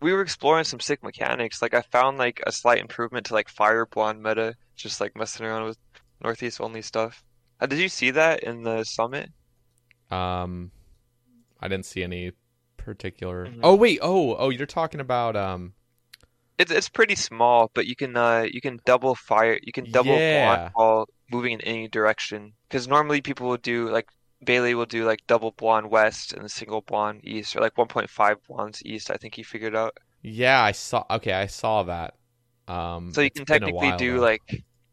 We 0.00 0.12
were 0.12 0.22
exploring 0.22 0.64
some 0.64 0.80
sick 0.80 1.02
mechanics. 1.02 1.60
Like 1.62 1.74
I 1.74 1.82
found 1.82 2.18
like 2.18 2.40
a 2.46 2.52
slight 2.52 2.78
improvement 2.80 3.26
to 3.26 3.34
like 3.34 3.48
Fire 3.48 3.86
Blonde 3.86 4.22
meta, 4.22 4.54
just 4.76 5.00
like 5.00 5.16
messing 5.16 5.46
around 5.46 5.64
with 5.64 5.78
Northeast 6.22 6.60
only 6.60 6.82
stuff. 6.82 7.22
Uh, 7.60 7.66
did 7.66 7.78
you 7.78 7.88
see 7.88 8.10
that 8.12 8.42
in 8.42 8.62
the 8.62 8.84
summit? 8.84 9.30
Um, 10.10 10.70
I 11.60 11.68
didn't 11.68 11.86
see 11.86 12.02
any 12.02 12.32
particular. 12.76 13.46
Mhm. 13.46 13.60
Oh 13.62 13.74
wait, 13.76 13.98
oh 14.02 14.34
oh, 14.36 14.48
you're 14.50 14.66
talking 14.66 15.00
about 15.00 15.36
um. 15.36 15.74
It's 16.58 16.70
it's 16.70 16.88
pretty 16.88 17.14
small, 17.14 17.70
but 17.74 17.86
you 17.86 17.96
can 17.96 18.16
uh 18.16 18.46
you 18.50 18.60
can 18.60 18.80
double 18.84 19.14
fire, 19.14 19.58
you 19.62 19.72
can 19.72 19.90
double 19.90 20.16
Yeah. 20.16 20.56
blonde 20.56 20.70
while 20.74 21.08
moving 21.30 21.52
in 21.52 21.60
any 21.62 21.88
direction. 21.88 22.52
Because 22.68 22.88
normally 22.88 23.20
people 23.22 23.48
would 23.48 23.62
do 23.62 23.88
like 23.88 24.08
Bailey 24.44 24.74
will 24.74 24.86
do 24.86 25.04
like 25.04 25.26
double 25.26 25.52
blonde 25.52 25.90
west 25.90 26.32
and 26.32 26.50
single 26.50 26.80
blonde 26.82 27.20
east, 27.24 27.56
or 27.56 27.60
like 27.60 27.74
1.5 27.76 28.36
blondes 28.48 28.82
east. 28.84 29.10
I 29.10 29.16
think 29.16 29.34
he 29.34 29.42
figured 29.42 29.76
out. 29.76 29.96
Yeah, 30.22 30.62
I 30.62 30.72
saw. 30.72 31.04
Okay, 31.10 31.32
I 31.32 31.46
saw 31.46 31.82
that. 31.84 32.14
Um, 32.68 33.12
So 33.12 33.20
you 33.20 33.30
can 33.30 33.44
technically 33.44 33.92
do 33.96 34.16
though. 34.16 34.22
like 34.22 34.42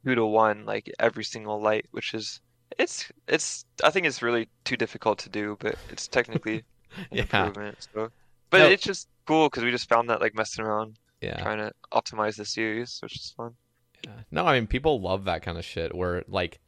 two 0.05 0.15
to 0.15 0.25
one, 0.25 0.65
like 0.65 0.91
every 0.99 1.23
single 1.23 1.61
light, 1.61 1.85
which 1.91 2.13
is 2.13 2.41
it's 2.77 3.11
it's 3.27 3.65
I 3.83 3.89
think 3.89 4.05
it's 4.05 4.21
really 4.21 4.49
too 4.65 4.77
difficult 4.77 5.19
to 5.19 5.29
do, 5.29 5.57
but 5.59 5.75
it's 5.89 6.07
technically 6.07 6.63
Yeah. 7.11 7.21
improvement. 7.23 7.77
So, 7.93 8.09
but 8.49 8.59
No. 8.59 8.67
it's 8.69 8.83
just 8.83 9.07
cool 9.25 9.49
because 9.49 9.63
we 9.63 9.71
just 9.71 9.89
found 9.89 10.09
that 10.09 10.21
like 10.21 10.35
messing 10.35 10.65
around, 10.65 10.97
yeah. 11.21 11.41
trying 11.41 11.57
to 11.59 11.71
optimize 11.93 12.37
the 12.37 12.45
series, 12.45 12.99
which 13.01 13.15
is 13.15 13.33
fun. 13.35 13.55
Yeah. 14.03 14.11
No, 14.31 14.45
I 14.45 14.57
mean 14.59 14.67
people 14.67 14.99
love 15.01 15.25
that 15.25 15.41
kind 15.41 15.57
of 15.57 15.65
shit 15.65 15.93
where 15.95 16.23
like 16.27 16.59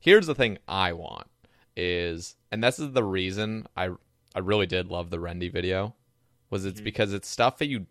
here's 0.00 0.26
the 0.26 0.34
thing 0.34 0.58
I 0.68 0.92
want 0.92 1.26
is 1.76 2.36
and 2.50 2.62
this 2.64 2.78
is 2.78 2.92
the 2.92 3.04
reason 3.04 3.66
I 3.76 3.90
I 4.34 4.38
really 4.40 4.66
did 4.66 4.88
love 4.88 5.10
the 5.10 5.18
Rendi 5.18 5.52
video 5.52 5.94
was 6.50 6.64
it's 6.64 6.80
Mhm. 6.80 6.84
because 6.84 7.12
it's 7.12 7.28
stuff 7.28 7.58
that 7.58 7.66
you 7.68 7.86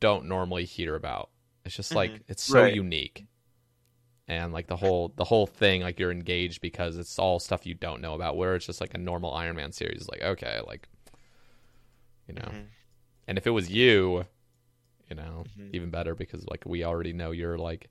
don't 0.00 0.26
normally 0.26 0.64
hear 0.64 0.94
about. 0.94 1.30
It's 1.64 1.76
just 1.76 1.94
like 1.94 2.10
Mhm. 2.12 2.22
it's 2.28 2.42
so 2.42 2.62
Right. 2.62 2.74
unique. 2.74 3.26
And 4.28 4.52
like 4.52 4.68
the 4.68 4.76
whole 4.76 5.12
the 5.16 5.24
whole 5.24 5.46
thing 5.46 5.82
like 5.82 5.98
you're 5.98 6.12
engaged 6.12 6.60
because 6.60 6.96
it's 6.96 7.18
all 7.18 7.38
stuff 7.40 7.66
you 7.66 7.74
don't 7.74 8.00
know 8.00 8.14
about 8.14 8.36
where 8.36 8.54
it's 8.54 8.66
just 8.66 8.80
like 8.80 8.94
a 8.94 8.98
normal 8.98 9.34
Iron 9.34 9.56
Man 9.56 9.72
series 9.72 10.08
like 10.08 10.22
okay, 10.22 10.60
like 10.66 10.88
you 12.28 12.34
know. 12.34 12.48
Mhm. 12.52 12.66
And 13.26 13.38
if 13.38 13.46
it 13.46 13.50
was 13.50 13.70
you, 13.70 14.26
you 15.08 15.16
know, 15.16 15.44
Mhm. 15.58 15.74
even 15.74 15.90
better 15.90 16.14
because 16.14 16.46
like 16.46 16.64
we 16.64 16.84
already 16.84 17.12
know 17.12 17.32
you're 17.32 17.58
like 17.58 17.90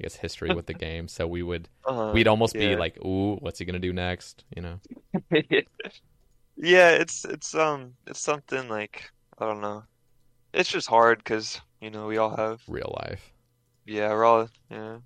I 0.00 0.04
guess 0.04 0.16
history 0.16 0.52
with 0.52 0.66
the 0.66 0.74
game, 0.74 1.08
so 1.08 1.26
we 1.28 1.42
would 1.42 1.68
Uh-huh, 1.90 2.20
we'd 2.20 2.28
almost 2.28 2.58
be 2.58 2.76
like, 2.76 2.98
"Ooh, 3.04 3.36
what's 3.36 3.58
he 3.60 3.64
gonna 3.66 3.78
do 3.78 3.92
next?" 3.92 4.44
You 4.56 4.62
know? 4.62 4.80
Yeah, 6.56 6.90
it's 6.92 7.24
it's 7.24 7.54
um 7.54 7.96
it's 8.06 8.20
something 8.20 8.68
like 8.68 9.10
I 9.38 9.46
don't 9.46 9.60
know. 9.60 9.84
It's 10.54 10.70
just 10.70 10.88
hard 10.88 11.18
because 11.20 11.60
you 11.80 11.90
know 11.90 12.06
we 12.08 12.18
all 12.18 12.36
have 12.36 12.60
Real 12.66 12.94
life. 13.02 13.32
yeah 13.84 14.08
we're 14.10 14.24
all 14.24 14.48
yeah. 14.70 14.98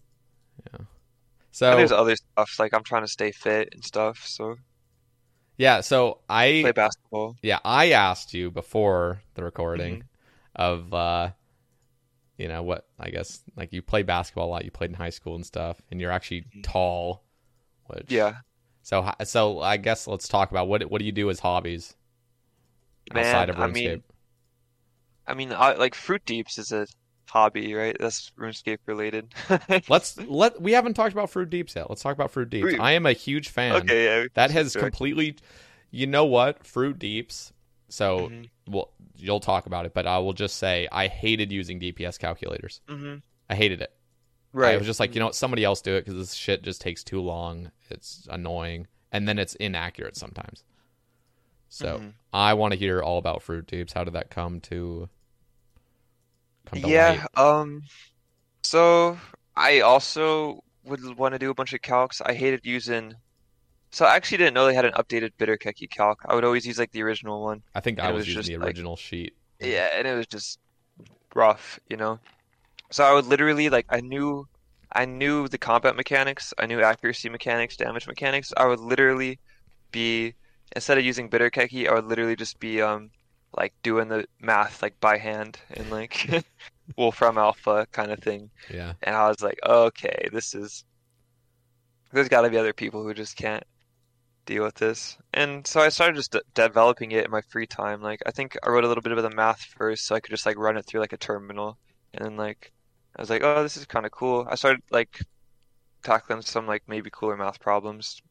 Yeah. 0.73 0.85
So 1.53 1.67
and 1.69 1.79
there's 1.79 1.93
other 1.93 2.17
stuff 2.17 2.51
like 2.59 2.73
I'm 2.75 2.85
trying 2.85 3.03
to 3.03 3.09
stay 3.09 3.33
fit 3.33 3.69
and 3.73 3.85
stuff, 3.85 4.19
so 4.27 4.57
yeah, 5.57 5.81
so 5.81 6.21
I 6.29 6.63
play 6.63 6.73
basketball. 6.73 7.37
yeah 7.43 7.61
I 7.65 7.93
asked 7.93 8.35
you 8.35 8.51
before 8.51 9.23
the 9.35 9.45
recording 9.45 9.99
Mm-hmm. 9.99 10.07
of 10.57 10.93
uh, 10.95 11.31
you 12.39 12.49
know 12.49 12.63
what 12.63 12.87
I 12.99 13.11
guess 13.11 13.43
like 13.57 13.73
you 13.73 13.83
play 13.83 14.03
basketball 14.03 14.49
a 14.49 14.51
lot, 14.51 14.65
you 14.65 14.71
played 14.71 14.91
in 14.91 14.97
high 14.97 15.11
school 15.11 15.35
and 15.35 15.45
stuff, 15.47 15.81
and 15.91 16.01
you're 16.01 16.11
actually 16.11 16.43
Mhm. 16.57 16.63
tall. 16.65 17.25
Which 17.87 18.11
Yeah. 18.11 18.37
So 18.83 19.11
so 19.25 19.61
I 19.61 19.77
guess 19.77 20.07
let's 20.07 20.29
talk 20.29 20.51
about 20.51 20.69
what 20.69 20.83
what 20.91 20.99
do 20.99 21.05
you 21.05 21.13
do 21.13 21.31
as 21.31 21.41
hobbies 21.41 21.97
Man, 23.13 23.25
outside 23.25 23.51
of 23.51 23.59
I 23.59 23.69
RuneScape? 23.69 23.73
mean, 23.73 24.03
I 25.27 25.35
mean, 25.35 25.53
I, 25.53 25.73
like 25.75 25.95
Fruit 25.95 26.25
Deeps 26.27 26.59
is 26.59 26.73
a 26.73 26.87
hobby, 27.29 27.75
right? 27.75 27.97
That's 27.99 28.31
RuneScape 28.39 28.79
related. 28.87 29.33
Let's 29.89 30.19
let 30.19 30.61
we 30.61 30.73
haven't 30.73 30.95
talked 30.95 31.13
about 31.13 31.31
Fruit 31.31 31.49
Deeps 31.51 31.75
yet. 31.77 31.89
Let's 31.89 32.03
talk 32.03 32.15
about 32.15 32.31
Fruit 32.31 32.51
Deeps. 32.51 32.71
Fruit- 32.71 32.81
I 32.81 32.93
am 32.93 33.07
a 33.07 33.13
huge 33.13 33.49
fan. 33.49 33.77
Okay, 33.77 34.05
yeah, 34.23 34.27
That 34.35 34.51
has 34.51 34.73
sure. 34.73 34.83
completely 34.83 35.37
You 35.91 36.07
know 36.09 36.25
what? 36.25 36.67
Fruit 36.67 36.99
Deeps. 36.99 37.53
So 37.89 38.29
Mhm. 38.29 38.49
Well, 38.67 38.91
you'll 39.17 39.41
talk 39.41 39.67
about 39.67 39.87
it, 39.87 39.95
but 39.95 40.07
I 40.07 40.19
will 40.19 40.33
just 40.33 40.57
say 40.57 40.89
I 40.91 41.09
hated 41.09 41.53
using 41.53 41.81
DPS 41.81 42.19
calculators. 42.19 42.81
Mm-hmm. 42.89 43.17
I 43.51 43.55
hated 43.55 43.81
it. 43.83 43.93
Right. 44.53 44.75
I 44.75 44.77
was 44.77 44.87
just 44.87 45.01
like, 45.01 45.15
you 45.15 45.19
know 45.19 45.27
what? 45.27 45.35
Somebody 45.35 45.65
else 45.65 45.81
do 45.83 45.95
it 45.97 46.05
because 46.05 46.17
this 46.17 46.35
shit 46.35 46.63
just 46.63 46.81
takes 46.81 47.03
too 47.03 47.21
long. 47.21 47.71
It's 47.91 48.27
annoying, 48.31 48.87
and 49.13 49.27
then 49.29 49.39
it's 49.39 49.55
inaccurate 49.57 50.17
sometimes. 50.17 50.63
So 51.69 51.99
Mhm. 51.99 52.13
I 52.33 52.55
want 52.55 52.73
to 52.73 52.79
hear 52.79 53.03
all 53.03 53.19
about 53.19 53.43
Fruit 53.43 53.67
Tubes. 53.67 53.93
How 53.93 54.05
did 54.05 54.15
that 54.15 54.31
come 54.31 54.61
to? 54.63 55.09
Come 56.67 56.83
to 56.83 56.89
Yeah, 56.89 57.27
light? 57.37 57.39
um, 57.45 57.83
so 58.63 59.19
I 59.57 59.81
also 59.81 60.63
would 60.85 61.03
want 61.19 61.33
to 61.35 61.39
do 61.39 61.51
a 61.51 61.55
bunch 61.55 61.73
of 61.73 61.81
calcs. 61.81 62.23
I 62.25 62.35
hated 62.35 62.61
using, 62.65 63.15
so 63.95 64.05
I 64.05 64.17
actually 64.17 64.39
didn't 64.39 64.55
know 64.55 64.67
they 64.67 64.75
had 64.75 64.85
an 64.85 64.93
updated 64.95 65.31
bitter 65.39 65.57
Bitterkoekje 65.57 65.89
calc. 65.89 66.21
I 66.27 66.35
would 66.35 66.45
always 66.45 66.67
use 66.67 66.81
like 66.81 66.91
the 66.91 67.03
original 67.03 67.41
one. 67.45 67.63
I 67.77 67.81
think 67.81 68.01
I 68.01 68.11
was, 68.11 68.23
was 68.23 68.27
using 68.27 68.39
just 68.41 68.49
the 68.49 68.57
like- 68.57 68.67
original 68.67 68.97
sheet. 68.97 69.37
Yeah, 69.61 69.89
and 69.95 70.07
it 70.09 70.15
was 70.17 70.27
just 70.27 70.59
rough, 71.33 71.79
you 71.89 71.97
know. 71.97 72.19
So 72.91 73.05
I 73.05 73.13
would 73.13 73.27
literally 73.27 73.71
like 73.71 73.87
I 73.89 74.01
knew 74.01 74.49
I 74.93 75.05
knew 75.05 75.47
the 75.47 75.59
combat 75.59 75.95
mechanics, 75.95 76.53
I 76.59 76.67
knew 76.67 76.83
accuracy 76.83 77.29
mechanics, 77.29 77.77
damage 77.77 78.09
mechanics. 78.09 78.53
I 78.57 78.67
would 78.67 78.81
literally 78.81 79.39
be 79.93 80.35
instead 80.75 80.99
of 80.99 81.05
using 81.05 81.29
bitter 81.29 81.49
Bitterkoekje, 81.49 81.89
I 81.89 81.95
would 81.95 82.07
literally 82.07 82.35
just 82.35 82.59
be 82.59 82.83
um 82.83 83.11
like 83.57 83.73
doing 83.85 84.09
the 84.09 84.27
math 84.41 84.83
like 84.83 84.99
by 84.99 85.19
hand 85.19 85.61
and 85.75 85.89
like 85.93 86.29
Wolfram 86.97 87.39
Alpha 87.39 87.87
kind 87.93 88.11
of 88.11 88.19
thing. 88.19 88.51
Yeah. 88.69 88.95
And 89.05 89.15
I 89.15 89.29
was 89.29 89.41
like, 89.41 89.61
okay, 89.65 90.29
this 90.33 90.53
is 90.53 90.85
there's 92.13 92.29
got 92.29 92.43
to 92.43 92.51
be 92.51 92.59
other 92.59 92.73
people 92.73 93.05
who 93.05 93.15
just 93.15 93.37
can't 93.37 93.63
deal 94.45 94.65
with 94.65 94.77
this. 94.77 95.17
And 95.33 95.67
so 95.67 95.81
I 95.81 95.89
started 95.89 96.17
just 96.17 96.33
de- 96.33 96.43
developing 96.55 97.13
it 97.13 97.25
in 97.25 97.31
my 97.31 97.41
free 97.43 97.67
time. 97.67 98.03
Like 98.03 98.23
I 98.27 98.31
think 98.31 98.57
I 98.63 98.69
wrote 98.71 98.85
a 98.85 98.89
little 98.89 99.03
bit 99.03 99.13
of 99.13 99.23
the 99.23 99.31
math 99.31 99.63
first 99.63 100.07
so 100.07 100.15
I 100.15 100.21
could 100.21 100.31
just 100.31 100.47
like 100.47 100.59
run 100.59 100.77
it 100.77 100.85
through 100.87 101.01
like 101.01 101.13
a 101.13 101.19
terminal. 101.19 101.79
And 102.13 102.25
then 102.25 102.37
like 102.37 102.73
I 103.17 103.23
was 103.23 103.31
like, 103.31 103.43
oh, 103.43 103.63
this 103.63 103.77
is 103.77 103.87
kind 103.87 104.07
of 104.07 104.13
cool. 104.13 104.47
I 104.49 104.57
started 104.57 104.83
like 104.91 105.21
tackling 106.03 106.43
some 106.43 106.67
like 106.67 106.83
maybe 106.89 107.11
cooler 107.11 107.37
math 107.37 107.61
problems. 107.61 108.23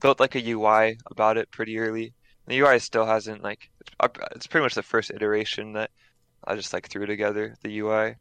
Built 0.00 0.20
like 0.20 0.36
a 0.36 0.50
UI 0.50 0.98
about 1.10 1.36
it 1.36 1.50
pretty 1.50 1.78
early. 1.78 2.14
The 2.46 2.60
UI 2.60 2.78
still 2.78 3.04
hasn't 3.04 3.42
like 3.42 3.70
it's 4.34 4.46
pretty 4.46 4.64
much 4.64 4.74
the 4.74 4.82
first 4.82 5.10
iteration 5.10 5.72
that 5.72 5.90
I 6.44 6.54
just 6.54 6.72
like 6.72 6.88
threw 6.88 7.04
together 7.04 7.56
the 7.62 7.78
UI. 7.80 8.14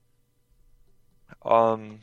Um, 1.46 2.00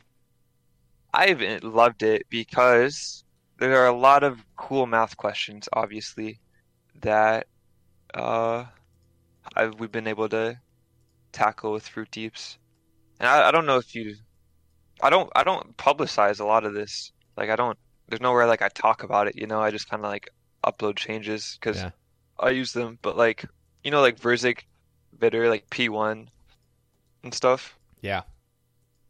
I've 1.13 1.41
loved 1.63 2.03
it 2.03 2.25
because 2.29 3.24
there 3.59 3.77
are 3.83 3.87
a 3.87 3.97
lot 3.97 4.23
of 4.23 4.43
cool 4.55 4.85
math 4.85 5.17
questions, 5.17 5.67
obviously, 5.73 6.39
that 7.01 7.47
uh, 8.13 8.65
I've, 9.55 9.79
we've 9.79 9.91
been 9.91 10.07
able 10.07 10.29
to 10.29 10.59
tackle 11.31 11.71
with 11.73 11.87
Fruit 11.87 12.09
Deeps. 12.11 12.57
And 13.19 13.29
I, 13.29 13.49
I 13.49 13.51
don't 13.51 13.65
know 13.65 13.77
if 13.77 13.95
you, 13.95 14.15
I 15.01 15.09
don't, 15.09 15.29
I 15.35 15.43
don't 15.43 15.75
publicize 15.77 16.39
a 16.39 16.45
lot 16.45 16.65
of 16.65 16.73
this. 16.73 17.11
Like 17.37 17.49
I 17.49 17.55
don't, 17.55 17.77
there's 18.07 18.21
nowhere 18.21 18.47
like 18.47 18.61
I 18.61 18.69
talk 18.69 19.03
about 19.03 19.27
it. 19.27 19.35
You 19.35 19.47
know, 19.47 19.61
I 19.61 19.71
just 19.71 19.89
kind 19.89 20.03
of 20.03 20.09
like 20.11 20.29
upload 20.65 20.95
changes 20.97 21.57
because 21.59 21.77
Yeah. 21.77 21.91
I 22.39 22.49
use 22.51 22.73
them. 22.73 22.99
But 23.01 23.17
like, 23.17 23.45
you 23.83 23.91
know, 23.91 24.01
like 24.01 24.19
Verzik, 24.19 24.61
Bitter, 25.17 25.49
like 25.49 25.69
P1 25.69 26.27
and 27.23 27.33
stuff 27.33 27.77
Yeah. 28.01 28.23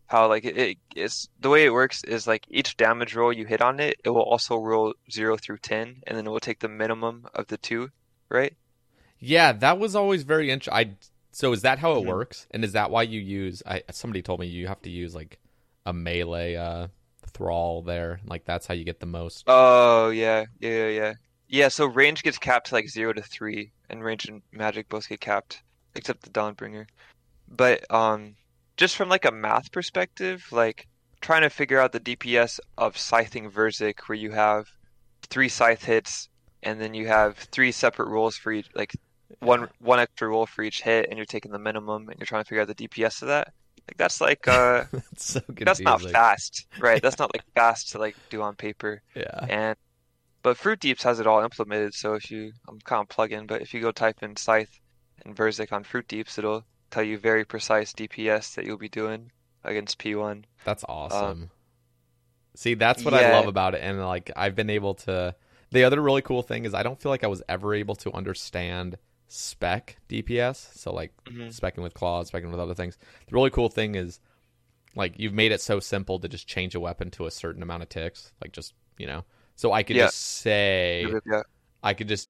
How 0.07 0.27
like 0.27 0.45
it, 0.45 0.57
it 0.57 0.77
it's 0.95 1.27
the 1.40 1.49
way 1.49 1.65
it 1.65 1.73
works 1.73 2.03
is 2.03 2.27
like 2.27 2.45
each 2.49 2.77
damage 2.77 3.15
roll 3.15 3.34
you 3.34 3.45
hit 3.45 3.61
on 3.61 3.80
it, 3.80 3.99
it 4.03 4.10
will 4.10 4.22
also 4.23 4.57
roll 4.57 4.94
zero 5.11 5.38
through 5.38 5.57
ten, 5.60 6.02
and 6.07 6.18
then 6.18 6.27
it 6.27 6.30
will 6.30 6.40
take 6.40 6.60
the 6.60 6.68
minimum 6.69 7.27
of 7.34 7.48
the 7.48 7.57
two, 7.57 7.90
right? 8.30 8.53
Yeah, 9.19 9.52
that 9.53 9.80
was 9.80 9.95
always 9.95 10.23
very 10.23 10.52
interesting. 10.52 10.73
I 10.73 10.95
so 11.32 11.52
is 11.52 11.64
that 11.64 11.80
how 11.80 11.94
it 11.94 12.03
Mhm. 12.03 12.06
works? 12.06 12.48
And 12.52 12.64
is 12.64 12.73
that 12.73 12.91
why 12.91 13.03
you 13.03 13.19
use? 13.19 13.61
I 13.65 13.84
somebody 13.91 14.22
told 14.22 14.40
me 14.40 14.48
you 14.48 14.68
have 14.68 14.82
to 14.84 14.90
use 14.90 15.15
like 15.15 15.40
a 15.86 15.94
melee 15.94 16.56
uh 16.56 16.88
thrall 17.27 17.82
there. 17.82 18.19
Like 18.26 18.45
that's 18.45 18.68
how 18.68 18.73
you 18.73 18.84
get 18.86 18.99
the 18.99 19.06
most. 19.06 19.44
Oh 19.48 20.10
yeah, 20.10 20.45
yeah, 20.60 20.69
yeah, 20.69 20.88
yeah. 20.88 21.14
Yeah, 21.48 21.68
so 21.68 21.86
range 21.86 22.23
gets 22.23 22.38
capped 22.40 22.68
to 22.68 22.76
like 22.76 22.90
zero 22.90 23.14
to 23.14 23.22
three, 23.22 23.72
and 23.90 24.03
range 24.03 24.26
and 24.26 24.41
magic 24.52 24.90
both 24.90 25.07
get 25.10 25.19
capped, 25.22 25.61
except 25.94 26.23
the 26.23 26.30
Dawnbringer. 26.32 26.88
But 27.48 27.90
um, 27.91 28.36
just 28.77 28.95
from 28.95 29.10
like 29.10 29.26
a 29.26 29.31
math 29.31 29.72
perspective, 29.72 30.45
like 30.52 30.88
trying 31.22 31.41
to 31.41 31.49
figure 31.49 31.80
out 31.80 31.91
the 31.91 31.99
DPS 31.99 32.60
of 32.77 32.97
scything 32.97 33.49
Verzik, 33.49 33.99
where 34.07 34.18
you 34.18 34.31
have 34.31 34.68
three 35.30 35.49
scythe 35.49 35.84
hits, 35.84 36.30
and 36.64 36.80
then 36.80 36.93
you 36.93 37.07
have 37.07 37.38
three 37.38 37.72
separate 37.72 38.10
rolls 38.10 38.35
for 38.38 38.52
each, 38.52 38.68
like 38.76 38.95
one 39.39 39.68
one 39.80 39.99
extra 39.99 40.27
roll 40.27 40.45
for 40.45 40.64
each 40.64 40.81
hit, 40.81 41.07
and 41.10 41.18
you're 41.18 41.26
taking 41.26 41.52
the 41.52 41.60
minimum, 41.60 42.10
and 42.10 42.19
you're 42.19 42.26
trying 42.27 42.43
to 42.43 42.47
figure 42.47 42.61
out 42.61 42.68
the 42.68 42.76
DPS 42.88 43.22
of 43.22 43.30
that. 43.30 43.53
Like 43.88 43.97
that's 43.97 44.19
like 44.22 44.47
uh, 44.47 44.85
It's 45.11 45.34
so 45.34 45.39
confusing. 45.41 45.65
that's 45.65 45.81
not 45.81 46.02
fast, 46.02 46.68
right? 46.80 47.02
That's 47.02 47.19
not 47.19 47.34
like 47.34 47.43
fast 47.56 47.91
to 47.91 47.99
like 47.99 48.15
do 48.30 48.41
on 48.41 48.56
paper. 48.56 49.02
Yeah. 49.15 49.45
And 49.49 49.76
but 50.43 50.57
Fruit 50.57 50.80
Deeps 50.80 51.02
has 51.03 51.19
it 51.19 51.26
all 51.27 51.43
implemented. 51.43 51.93
So 51.95 52.14
if 52.14 52.30
you, 52.30 52.52
I'm 52.68 52.80
kind 52.81 53.02
of 53.02 53.10
plug-in, 53.10 53.47
but 53.47 53.64
if 53.64 53.73
you 53.73 53.81
go 53.81 53.91
type 53.91 54.22
in 54.22 54.35
Scythe 54.35 54.80
and 55.26 55.35
Verzik 55.35 55.72
on 55.73 55.84
Fruit 55.84 56.07
Deeps, 56.07 56.38
it'll 56.38 56.64
tell 56.95 57.03
you 57.03 57.17
very 57.17 57.45
precise 57.45 57.93
DPS 57.93 58.55
that 58.55 58.65
you'll 58.65 58.77
be 58.77 58.89
doing 58.89 59.31
against 59.63 59.99
P1. 59.99 60.45
That's 60.63 60.85
awesome. 60.88 61.49
See, 62.55 62.73
that's 62.73 63.03
what 63.03 63.13
I 63.13 63.34
love 63.34 63.47
about 63.47 63.76
it, 63.76 63.81
and 63.84 63.99
like 63.99 64.31
I've 64.35 64.55
been 64.55 64.69
able 64.69 64.95
to. 64.95 65.35
The 65.72 65.84
other 65.84 66.01
really 66.01 66.22
cool 66.22 66.41
thing 66.41 66.63
is 66.63 66.73
I 66.73 66.84
don't 66.84 67.01
feel 67.01 67.11
like 67.11 67.23
I 67.23 67.27
was 67.27 67.43
ever 67.49 67.73
able 67.73 67.95
to 67.95 68.13
understand 68.13 68.97
spec 69.27 69.97
DPS. 70.07 70.72
So 70.76 70.93
like 70.93 71.13
Mhm. 71.26 71.49
specking 71.49 71.84
with 71.84 71.93
claws, 71.93 72.31
specking 72.31 72.49
with 72.51 72.59
other 72.59 72.73
things. 72.76 72.97
The 73.27 73.35
really 73.35 73.49
cool 73.49 73.67
thing 73.67 73.95
is 73.95 74.19
like 74.95 75.19
you've 75.19 75.34
made 75.34 75.51
it 75.51 75.59
so 75.61 75.80
simple 75.81 76.19
to 76.19 76.30
just 76.30 76.47
change 76.47 76.76
a 76.76 76.80
weapon 76.80 77.11
to 77.11 77.26
a 77.26 77.31
certain 77.31 77.61
amount 77.61 77.84
of 77.84 77.89
ticks. 77.89 78.31
Like 78.41 78.53
just 78.53 78.73
you 78.97 79.07
know, 79.07 79.26
so 79.57 79.73
I 79.73 79.84
could 79.84 79.97
Yeah. 79.97 80.05
just 80.05 80.15
say 80.17 81.13
Yeah. 81.26 81.41
I 81.84 81.93
could 81.93 82.07
just 82.07 82.30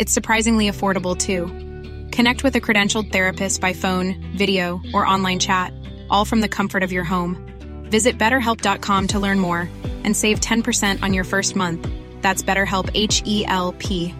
It's 0.00 0.14
surprisingly 0.14 0.70
affordable 0.70 1.14
too. 1.14 1.44
Connect 2.16 2.42
with 2.42 2.56
a 2.56 2.60
credentialed 2.62 3.12
therapist 3.12 3.60
by 3.60 3.74
phone, 3.74 4.14
video, 4.34 4.80
or 4.94 5.06
online 5.06 5.38
chat, 5.38 5.74
all 6.08 6.24
from 6.24 6.40
the 6.40 6.48
comfort 6.48 6.82
of 6.82 6.90
your 6.90 7.04
home. 7.04 7.36
Visit 7.90 8.16
betterhelp.com 8.16 9.08
to 9.08 9.18
learn 9.18 9.38
more 9.38 9.68
and 10.02 10.16
save 10.16 10.40
10% 10.40 11.02
on 11.02 11.12
your 11.12 11.24
first 11.24 11.54
month. 11.54 11.86
That's 12.22 12.42
BetterHelp 12.42 12.90
H 12.94 13.22
E 13.26 13.44
L 13.44 13.72
P. 13.72 14.14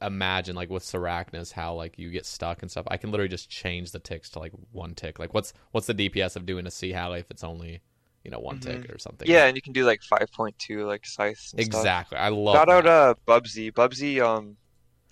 imagine 0.00 0.54
like 0.54 0.70
with 0.70 0.84
Sarachnis 0.84 1.50
how 1.50 1.74
like 1.74 1.98
you 1.98 2.10
get 2.10 2.26
stuck 2.26 2.62
and 2.62 2.70
stuff. 2.70 2.86
I 2.88 2.98
can 2.98 3.10
literally 3.10 3.28
just 3.28 3.50
change 3.50 3.90
the 3.90 3.98
ticks 3.98 4.30
to 4.30 4.38
like 4.38 4.52
one 4.70 4.94
tick. 4.94 5.18
Like 5.18 5.34
what's 5.34 5.52
what's 5.72 5.88
the 5.88 5.94
DPS 5.94 6.36
of 6.36 6.46
doing 6.46 6.66
a 6.66 6.70
Sea 6.70 6.92
Halley 6.92 7.20
if 7.20 7.30
it's 7.30 7.42
only 7.42 7.80
you 8.24 8.30
know 8.30 8.40
one 8.40 8.58
tick 8.58 8.86
or 8.90 8.98
something? 8.98 9.28
Mm-hmm. 9.28 9.32
Yeah, 9.32 9.46
and 9.46 9.56
you 9.56 9.62
can 9.62 9.72
do 9.72 9.84
like 9.84 10.02
5.2 10.02 10.86
like 10.86 11.06
scythes 11.06 11.52
and 11.52 11.62
stuff. 11.62 11.90
exactly. 11.90 12.18
I 12.18 12.28
love 12.30 12.66
Shout 12.66 12.68
out 12.70 12.84
that. 12.84 12.86
uh 12.86 13.14
Bubsy. 13.26 13.72
Bubsy 13.72 14.20
um 14.22 14.58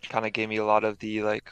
kind 0.09 0.26
of 0.26 0.32
gave 0.32 0.48
me 0.48 0.56
a 0.59 0.64
lot 0.64 0.84
of 0.84 0.98
the 0.98 1.22
like 1.22 1.51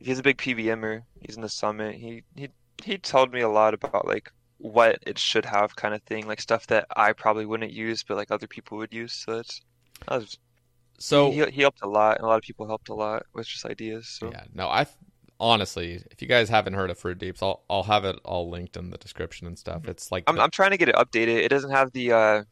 he's 0.00 0.18
a 0.18 0.22
big 0.22 0.38
PVMer. 0.38 1.04
He's 1.20 1.36
in 1.36 1.42
the 1.42 1.48
summit. 1.48 1.96
He 1.96 2.24
he 2.36 2.48
he 2.84 2.98
told 2.98 3.32
me 3.32 3.40
a 3.40 3.48
lot 3.48 3.74
about 3.74 4.06
like 4.06 4.30
what 4.58 4.98
it 5.06 5.18
should 5.18 5.44
have 5.46 5.76
kind 5.76 5.94
of 5.94 6.02
thing, 6.04 6.26
like 6.26 6.40
stuff 6.40 6.66
that 6.68 6.86
I 6.96 7.12
probably 7.12 7.46
wouldn't 7.46 7.72
use 7.72 8.04
but 8.04 8.16
like 8.16 8.30
other 8.30 8.48
people 8.48 8.78
would 8.78 8.92
use. 8.94 9.14
So 9.14 9.38
it's 9.40 9.60
that 10.08 10.16
was 10.20 10.38
so 10.98 11.30
he, 11.30 11.44
he 11.46 11.62
helped 11.62 11.82
a 11.82 11.88
lot 11.88 12.16
and 12.18 12.24
a 12.24 12.28
lot 12.28 12.36
of 12.38 12.42
people 12.42 12.66
helped 12.66 12.88
a 12.88 12.94
lot 12.94 13.24
with 13.34 13.46
just 13.46 13.66
ideas. 13.66 14.08
So 14.08 14.30
yeah, 14.30 14.44
no, 14.54 14.68
I 14.68 14.86
honestly, 15.42 16.02
if 16.10 16.22
you 16.22 16.28
guys 16.28 16.48
haven't 16.48 16.74
heard 16.74 16.88
of 16.90 16.98
Fruit 16.98 17.18
Deeps, 17.18 17.42
I'll 17.42 17.62
I'll 17.68 17.82
have 17.82 18.04
it 18.06 18.16
all 18.24 18.48
linked 18.48 18.76
in 18.76 18.88
the 18.90 18.96
description 18.96 19.46
and 19.46 19.58
stuff. 19.58 19.86
It's 19.86 20.10
like 20.10 20.24
I'm 20.28 20.36
the- 20.36 20.42
I'm 20.42 20.50
trying 20.50 20.70
to 20.70 20.78
get 20.78 20.88
it 20.88 20.94
updated. 20.94 21.36
It 21.42 21.48
doesn't 21.48 21.70
have 21.72 21.92
the 21.92 22.12
uh 22.12 22.44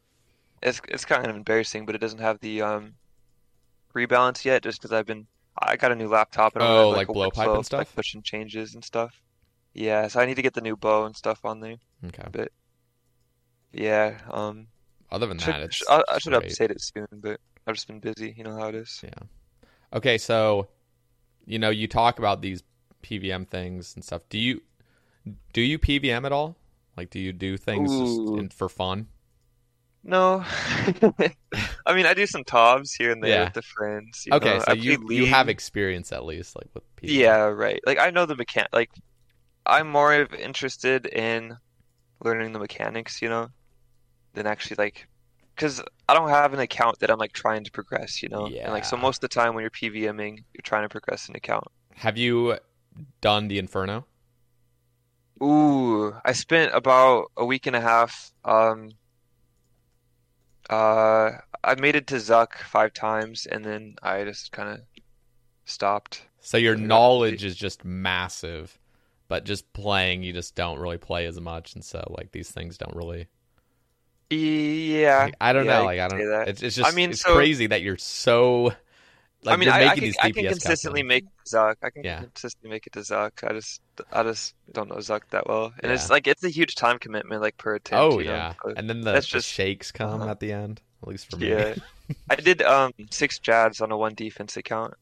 it's 0.61 0.79
it's 0.89 1.05
kind 1.05 1.25
of 1.25 1.35
embarrassing, 1.35 1.85
but 1.87 1.95
it 1.95 1.99
doesn't 1.99 2.19
have 2.19 2.39
the 2.41 2.61
um 2.61 2.93
rebalance 3.95 4.45
yet, 4.45 4.61
just 4.61 4.79
because 4.79 4.91
I've 4.91 5.05
been 5.07 5.25
I 5.57 5.75
got 5.77 5.91
a 5.91 5.95
new 5.95 6.07
laptop 6.07 6.55
and 6.55 6.63
I 6.63 6.67
Oh, 6.67 6.89
like 6.89 7.09
a 7.09 7.13
blowpipe 7.13 7.31
workflow 7.33 7.55
and 7.55 7.65
stuff? 7.65 7.79
like 7.79 7.95
pushing 7.95 8.21
changes 8.21 8.75
and 8.75 8.83
stuff. 8.83 9.15
Yeah, 9.73 10.07
so 10.09 10.19
I 10.19 10.25
need 10.25 10.35
to 10.35 10.41
get 10.41 10.53
the 10.53 10.61
new 10.61 10.75
bow 10.75 11.05
and 11.05 11.15
stuff 11.15 11.39
on 11.45 11.61
there. 11.61 11.77
Okay. 12.07 12.27
But 12.31 12.51
yeah, 13.71 14.17
um, 14.29 14.67
Other 15.11 15.27
than 15.27 15.39
should, 15.39 15.53
that, 15.55 15.61
it's 15.61 15.83
I, 15.89 16.03
I 16.09 16.17
should 16.19 16.33
update 16.33 16.71
it 16.71 16.81
soon, 16.81 17.07
but 17.13 17.39
I've 17.65 17.75
just 17.75 17.87
been 17.87 17.99
busy. 17.99 18.33
You 18.37 18.43
know 18.43 18.57
how 18.57 18.67
it 18.67 18.75
is. 18.75 18.99
Yeah. 19.03 19.09
Okay, 19.93 20.17
so 20.17 20.67
you 21.45 21.57
know, 21.57 21.69
you 21.69 21.87
talk 21.87 22.19
about 22.19 22.41
these 22.41 22.63
PVM 23.01 23.45
things 23.45 23.95
and 23.95 24.03
stuff. 24.03 24.23
Do 24.29 24.37
you 24.39 24.61
do 25.53 25.61
you 25.61 25.79
PVM 25.79 26.25
at 26.25 26.31
all? 26.31 26.57
Like 26.97 27.09
do 27.09 27.19
you 27.19 27.33
do 27.33 27.57
things 27.57 27.97
just 27.97 28.31
in, 28.33 28.49
for 28.49 28.69
fun? 28.69 29.07
No, 30.03 30.43
I 31.85 31.93
mean 31.93 32.05
I 32.07 32.13
do 32.15 32.25
some 32.25 32.43
tobs 32.43 32.93
here 32.93 33.11
and 33.11 33.23
there 33.23 33.39
Yeah. 33.39 33.43
with 33.43 33.53
the 33.53 33.61
friends. 33.61 34.23
You 34.25 34.33
Okay, 34.33 34.39
know. 34.39 34.59
so 34.59 34.71
I 34.71 34.73
you 34.73 35.05
you 35.09 35.27
have 35.27 35.49
experience 35.49 36.11
at 36.11 36.25
least 36.25 36.55
like 36.55 36.69
with 36.73 36.83
PVM. 36.95 37.23
Yeah, 37.23 37.45
right. 37.45 37.79
Like 37.85 37.97
I 37.99 38.09
know 38.11 38.25
the 38.25 38.35
mechan 38.35 38.65
like 38.73 38.91
I'm 39.65 39.89
more 39.91 40.13
of 40.15 40.33
interested 40.33 41.05
in 41.07 41.57
learning 42.23 42.53
the 42.53 42.59
mechanics, 42.59 43.21
you 43.21 43.29
know, 43.29 43.49
than 44.33 44.47
actually 44.47 44.77
like 44.77 45.07
because 45.55 45.81
I 46.09 46.13
don't 46.15 46.29
have 46.29 46.53
an 46.53 46.59
account 46.61 46.99
that 46.99 47.11
I'm 47.11 47.19
like 47.19 47.33
trying 47.33 47.63
to 47.65 47.71
progress, 47.71 48.23
you 48.23 48.29
know. 48.29 48.51
And 48.63 48.73
like 48.73 48.85
so 48.85 48.97
most 48.97 49.23
of 49.23 49.29
the 49.29 49.35
time 49.35 49.55
when 49.55 49.63
you're 49.63 49.71
PVMing, 49.71 50.37
you're 50.53 50.63
trying 50.63 50.83
to 50.83 50.89
progress 50.89 51.29
an 51.29 51.35
account. 51.37 51.65
Have 51.95 52.17
you 52.17 52.57
done 53.21 53.47
the 53.47 53.59
Inferno? 53.59 54.05
Ooh, 55.43 56.15
I 56.23 56.31
spent 56.33 56.73
about 56.73 57.31
a 57.35 57.45
week 57.45 57.65
and 57.67 57.75
a 57.75 57.81
half. 57.81 58.31
Um, 58.45 58.91
uh, 60.69 61.31
I 61.63 61.75
made 61.75 61.95
it 61.95 62.07
to 62.07 62.15
Zuk 62.15 62.55
five 62.57 62.93
times, 62.93 63.45
and 63.45 63.63
then 63.65 63.95
I 64.01 64.23
just 64.23 64.51
kind 64.51 64.69
of 64.69 64.79
stopped. 65.65 66.27
So 66.39 66.57
your 66.57 66.75
knowledge 66.75 67.43
is 67.43 67.55
just 67.55 67.85
massive, 67.85 68.79
but 69.27 69.45
just 69.45 69.71
playing 69.73 70.23
you 70.23 70.33
just 70.33 70.55
don't 70.55 70.79
really 70.79 70.97
play 70.97 71.25
as 71.25 71.39
much 71.39 71.73
and 71.75 71.83
so 71.85 72.03
like 72.09 72.31
these 72.31 72.51
things 72.51 72.77
don't 72.77 72.95
really 72.95 73.27
Yeah, 74.29 75.25
like, 75.25 75.35
I 75.41 75.53
don't 75.53 75.65
yeah, 75.65 75.79
know, 75.79 75.85
like 75.85 75.99
I 75.99 76.07
don't 76.07 76.19
it's 76.47 76.61
it's 76.63 76.75
just 76.75 76.91
I 76.91 76.95
mean, 76.95 77.11
it's 77.11 77.21
so- 77.21 77.33
crazy 77.33 77.67
that 77.67 77.81
you're 77.81 77.97
so 77.97 78.73
like 79.43 79.53
I 79.53 79.57
mean, 79.57 79.69
I, 79.69 79.87
I 79.87 79.95
can, 79.95 80.13
I 80.21 80.31
can 80.31 80.45
consistently 80.45 81.03
make 81.03 81.25
Zuk. 81.47 81.75
I 81.81 81.89
can 81.89 82.03
Yeah. 82.03 82.19
consistently 82.21 82.69
make 82.69 82.85
it 82.87 82.93
to 82.93 82.99
Zuk. 82.99 83.31
I 83.43 83.53
just, 83.53 83.81
I 84.11 84.23
just 84.23 84.53
don't 84.71 84.89
know 84.89 84.97
Zuk 84.97 85.21
that 85.31 85.47
well, 85.47 85.73
and 85.81 85.89
Yeah. 85.89 85.93
it's 85.93 86.09
like 86.09 86.27
it's 86.27 86.43
a 86.43 86.49
huge 86.49 86.75
time 86.75 86.99
commitment, 86.99 87.41
like 87.41 87.57
per 87.57 87.75
attempt. 87.75 87.99
Oh 88.01 88.19
you 88.19 88.25
know, 88.25 88.33
yeah, 88.33 88.53
and 88.77 88.89
then 88.89 89.01
the, 89.01 89.11
that's 89.13 89.25
the 89.27 89.39
just 89.39 89.49
shakes 89.49 89.91
come 89.91 90.21
uh-huh. 90.21 90.31
at 90.31 90.39
the 90.39 90.51
end. 90.51 90.81
At 91.01 91.09
least 91.09 91.31
for 91.31 91.37
me, 91.37 91.49
yeah. 91.49 91.75
I 92.29 92.35
did 92.35 92.61
um 92.61 92.91
six 93.09 93.39
Jads 93.39 93.81
on 93.81 93.91
a 93.91 93.97
one 93.97 94.13
defense 94.13 94.57
account. 94.57 94.93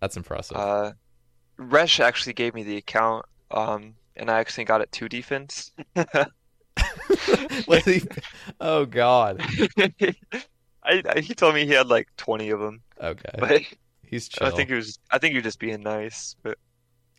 that's 0.00 0.16
impressive. 0.16 0.56
Uh, 0.56 0.92
Resh 1.58 2.00
actually 2.00 2.32
gave 2.34 2.54
me 2.54 2.62
the 2.62 2.76
account, 2.78 3.26
um, 3.50 3.94
and 4.16 4.30
I 4.30 4.40
actually 4.40 4.64
got 4.64 4.80
it 4.80 4.90
two 4.92 5.08
defense. 5.08 5.70
What 7.66 7.84
did 7.84 8.02
he- 8.02 8.08
oh 8.60 8.84
god. 8.86 9.42
I, 10.86 11.02
I 11.16 11.20
he 11.20 11.34
told 11.34 11.54
me 11.54 11.66
he 11.66 11.72
had 11.72 11.88
like 11.88 12.08
20 12.16 12.50
of 12.50 12.60
them, 12.60 12.80
Okay, 13.02 13.30
but 13.38 13.62
he's 14.06 14.28
chill. 14.28 14.46
I 14.46 14.50
think 14.50 14.68
he 14.68 14.74
was 14.74 14.98
I 15.10 15.18
think 15.18 15.34
was 15.34 15.42
just 15.42 15.58
being 15.58 15.82
nice. 15.82 16.36
But 16.42 16.58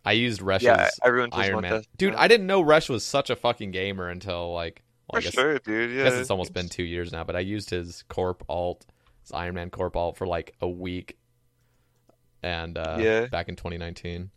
I 0.06 0.14
used 0.14 0.42
Resh's 0.42 0.64
yeah, 0.64 0.90
I 1.04 1.10
ruined 1.10 1.34
Iron 1.36 1.62
Man. 1.62 1.84
Dude, 1.98 2.16
I 2.16 2.28
didn't 2.28 2.48
know 2.48 2.62
Rush 2.62 2.90
was 2.90 3.04
such 3.04 3.30
a 3.30 3.36
fucking 3.36 3.72
gamer 3.72 4.10
until 4.10 4.54
like 4.54 4.82
well, 5.12 5.20
I 5.20 5.22
for 5.22 5.24
guess, 5.24 5.34
sure, 5.34 5.60
dude. 5.60 5.92
Yeah. 5.92 6.02
I 6.02 6.10
guess 6.10 6.20
it's 6.20 6.32
almost 6.32 6.54
been 6.54 6.68
two 6.70 6.84
years 6.84 7.12
now, 7.12 7.24
but 7.24 7.36
I 7.36 7.40
used 7.40 7.70
his 7.70 8.04
Corp 8.10 8.44
alt, 8.50 8.86
his 9.22 9.32
Iron 9.32 9.56
Man 9.56 9.70
Corp 9.70 9.96
alt 9.96 10.18
for 10.18 10.28
like 10.28 10.54
a 10.62 10.68
week, 10.68 11.18
and 12.44 12.78
uh, 12.78 12.98
Yeah. 13.00 13.26
back 13.28 13.48
in 13.48 13.56
2019. 13.56 14.30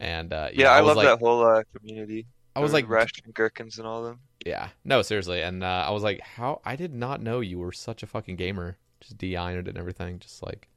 And 0.00 0.32
uh, 0.32 0.48
Yeah, 0.52 0.70
I, 0.70 0.80
was 0.80 0.88
love 0.88 0.96
like, 0.96 1.06
that 1.06 1.18
whole 1.20 1.44
uh, 1.46 1.62
community. 1.76 2.26
I 2.56 2.60
was 2.60 2.72
like, 2.72 2.88
Rush 2.88 3.12
and 3.24 3.32
Gherkins 3.32 3.78
and 3.78 3.86
all 3.86 4.02
them. 4.02 4.20
Yeah, 4.44 4.68
no, 4.84 5.02
seriously, 5.02 5.40
and 5.42 5.64
uh, 5.64 5.84
I 5.86 5.90
was 5.90 6.02
like, 6.02 6.20
how? 6.20 6.60
I 6.64 6.76
did 6.76 6.94
not 6.94 7.22
know 7.22 7.40
you 7.40 7.58
were 7.58 7.72
such 7.72 8.02
a 8.02 8.06
fucking 8.06 8.36
gamer. 8.36 8.76
Just 9.00 9.18
de-ironed 9.18 9.68
and 9.68 9.76
everything. 9.78 10.18
Just 10.18 10.42
like 10.42 10.68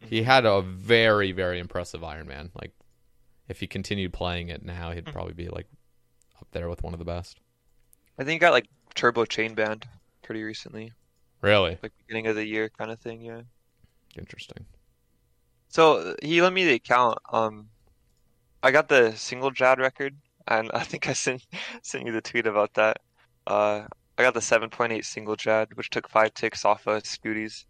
he 0.00 0.22
had 0.22 0.46
a 0.46 0.62
very, 0.62 1.32
very 1.32 1.58
impressive 1.58 2.04
Iron 2.04 2.28
Man. 2.28 2.50
Like 2.54 2.72
if 3.48 3.60
he 3.60 3.66
continued 3.66 4.12
playing 4.12 4.48
it 4.48 4.64
now, 4.64 4.92
he'd 4.92 5.06
probably 5.06 5.34
be 5.34 5.48
like 5.48 5.66
up 6.40 6.48
there 6.52 6.68
with 6.68 6.82
one 6.82 6.92
of 6.92 6.98
the 6.98 7.04
best. 7.04 7.40
I 8.18 8.24
think 8.24 8.32
he 8.32 8.38
got 8.38 8.52
like 8.52 8.66
Turbo 8.94 9.24
Chain 9.24 9.54
Band 9.54 9.86
pretty 10.22 10.42
recently, 10.42 10.92
Really 11.42 11.78
like 11.82 11.92
beginning 12.06 12.26
of 12.28 12.36
the 12.36 12.46
year 12.46 12.68
kind 12.68 12.90
of 12.90 12.98
thing. 13.00 13.22
Yeah. 13.22 13.42
interesting. 14.18 14.66
So 15.68 16.14
he 16.22 16.40
lent 16.40 16.54
me 16.54 16.64
the 16.64 16.74
account. 16.74 17.18
Um, 17.30 17.68
I 18.62 18.70
got 18.70 18.88
the 18.88 19.12
single 19.12 19.50
Jad 19.50 19.78
record, 19.78 20.16
and 20.48 20.70
I 20.72 20.84
think 20.84 21.08
I 21.08 21.12
sent 21.12 21.46
sent 21.82 22.06
you 22.06 22.12
the 22.12 22.20
tweet 22.20 22.46
about 22.46 22.74
that. 22.74 22.98
Uh, 23.46 23.86
I 24.18 24.22
got 24.22 24.34
the 24.34 24.40
7.8 24.40 25.04
single 25.04 25.36
Jad, 25.36 25.68
which 25.74 25.90
took 25.90 26.08
five 26.08 26.34
ticks 26.34 26.64
off 26.64 26.86
of 26.86 27.06
Scooty's 27.06 27.66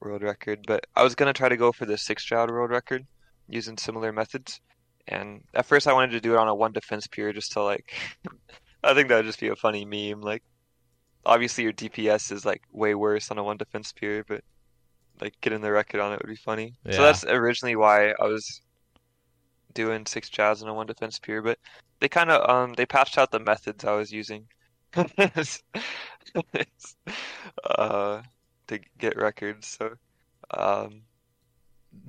world 0.00 0.22
record. 0.22 0.60
But 0.66 0.86
I 0.94 1.02
was 1.02 1.14
gonna 1.14 1.32
try 1.32 1.48
to 1.48 1.56
go 1.56 1.72
for 1.72 1.86
the 1.86 1.98
six 1.98 2.24
Jad 2.24 2.50
world 2.50 2.70
record 2.70 3.06
using 3.48 3.76
similar 3.76 4.12
methods. 4.12 4.60
And 5.08 5.42
at 5.54 5.66
first, 5.66 5.86
I 5.86 5.92
wanted 5.92 6.12
to 6.12 6.20
do 6.20 6.34
it 6.34 6.38
on 6.38 6.48
a 6.48 6.54
one 6.54 6.72
defense 6.72 7.06
period 7.06 7.34
just 7.34 7.52
to 7.52 7.62
like. 7.62 7.92
I 8.82 8.94
think 8.94 9.08
that 9.08 9.16
would 9.16 9.26
just 9.26 9.40
be 9.40 9.48
a 9.48 9.56
funny 9.56 9.84
meme. 9.84 10.22
Like, 10.22 10.42
obviously 11.26 11.64
your 11.64 11.72
DPS 11.72 12.32
is 12.32 12.44
like 12.44 12.62
way 12.72 12.94
worse 12.94 13.30
on 13.30 13.38
a 13.38 13.44
one 13.44 13.56
defense 13.56 13.92
period, 13.92 14.24
but 14.28 14.42
like 15.20 15.34
getting 15.40 15.60
the 15.60 15.70
record 15.70 16.00
on 16.00 16.12
it 16.12 16.20
would 16.22 16.30
be 16.30 16.36
funny. 16.36 16.74
Yeah. 16.84 16.92
So 16.92 17.02
that's 17.02 17.24
originally 17.24 17.76
why 17.76 18.10
I 18.10 18.26
was 18.26 18.62
doing 19.74 20.06
six 20.06 20.30
Jads 20.30 20.62
on 20.62 20.68
a 20.68 20.74
one 20.74 20.86
defense 20.86 21.18
period, 21.18 21.44
but 21.44 21.58
they 22.00 22.08
kind 22.08 22.30
of 22.30 22.48
um 22.48 22.74
they 22.74 22.86
patched 22.86 23.18
out 23.18 23.30
the 23.30 23.40
methods 23.40 23.84
I 23.84 23.92
was 23.92 24.12
using 24.12 24.46
uh 27.64 28.22
to 28.66 28.78
get 28.98 29.16
records. 29.16 29.66
So 29.78 29.94
um 30.56 31.02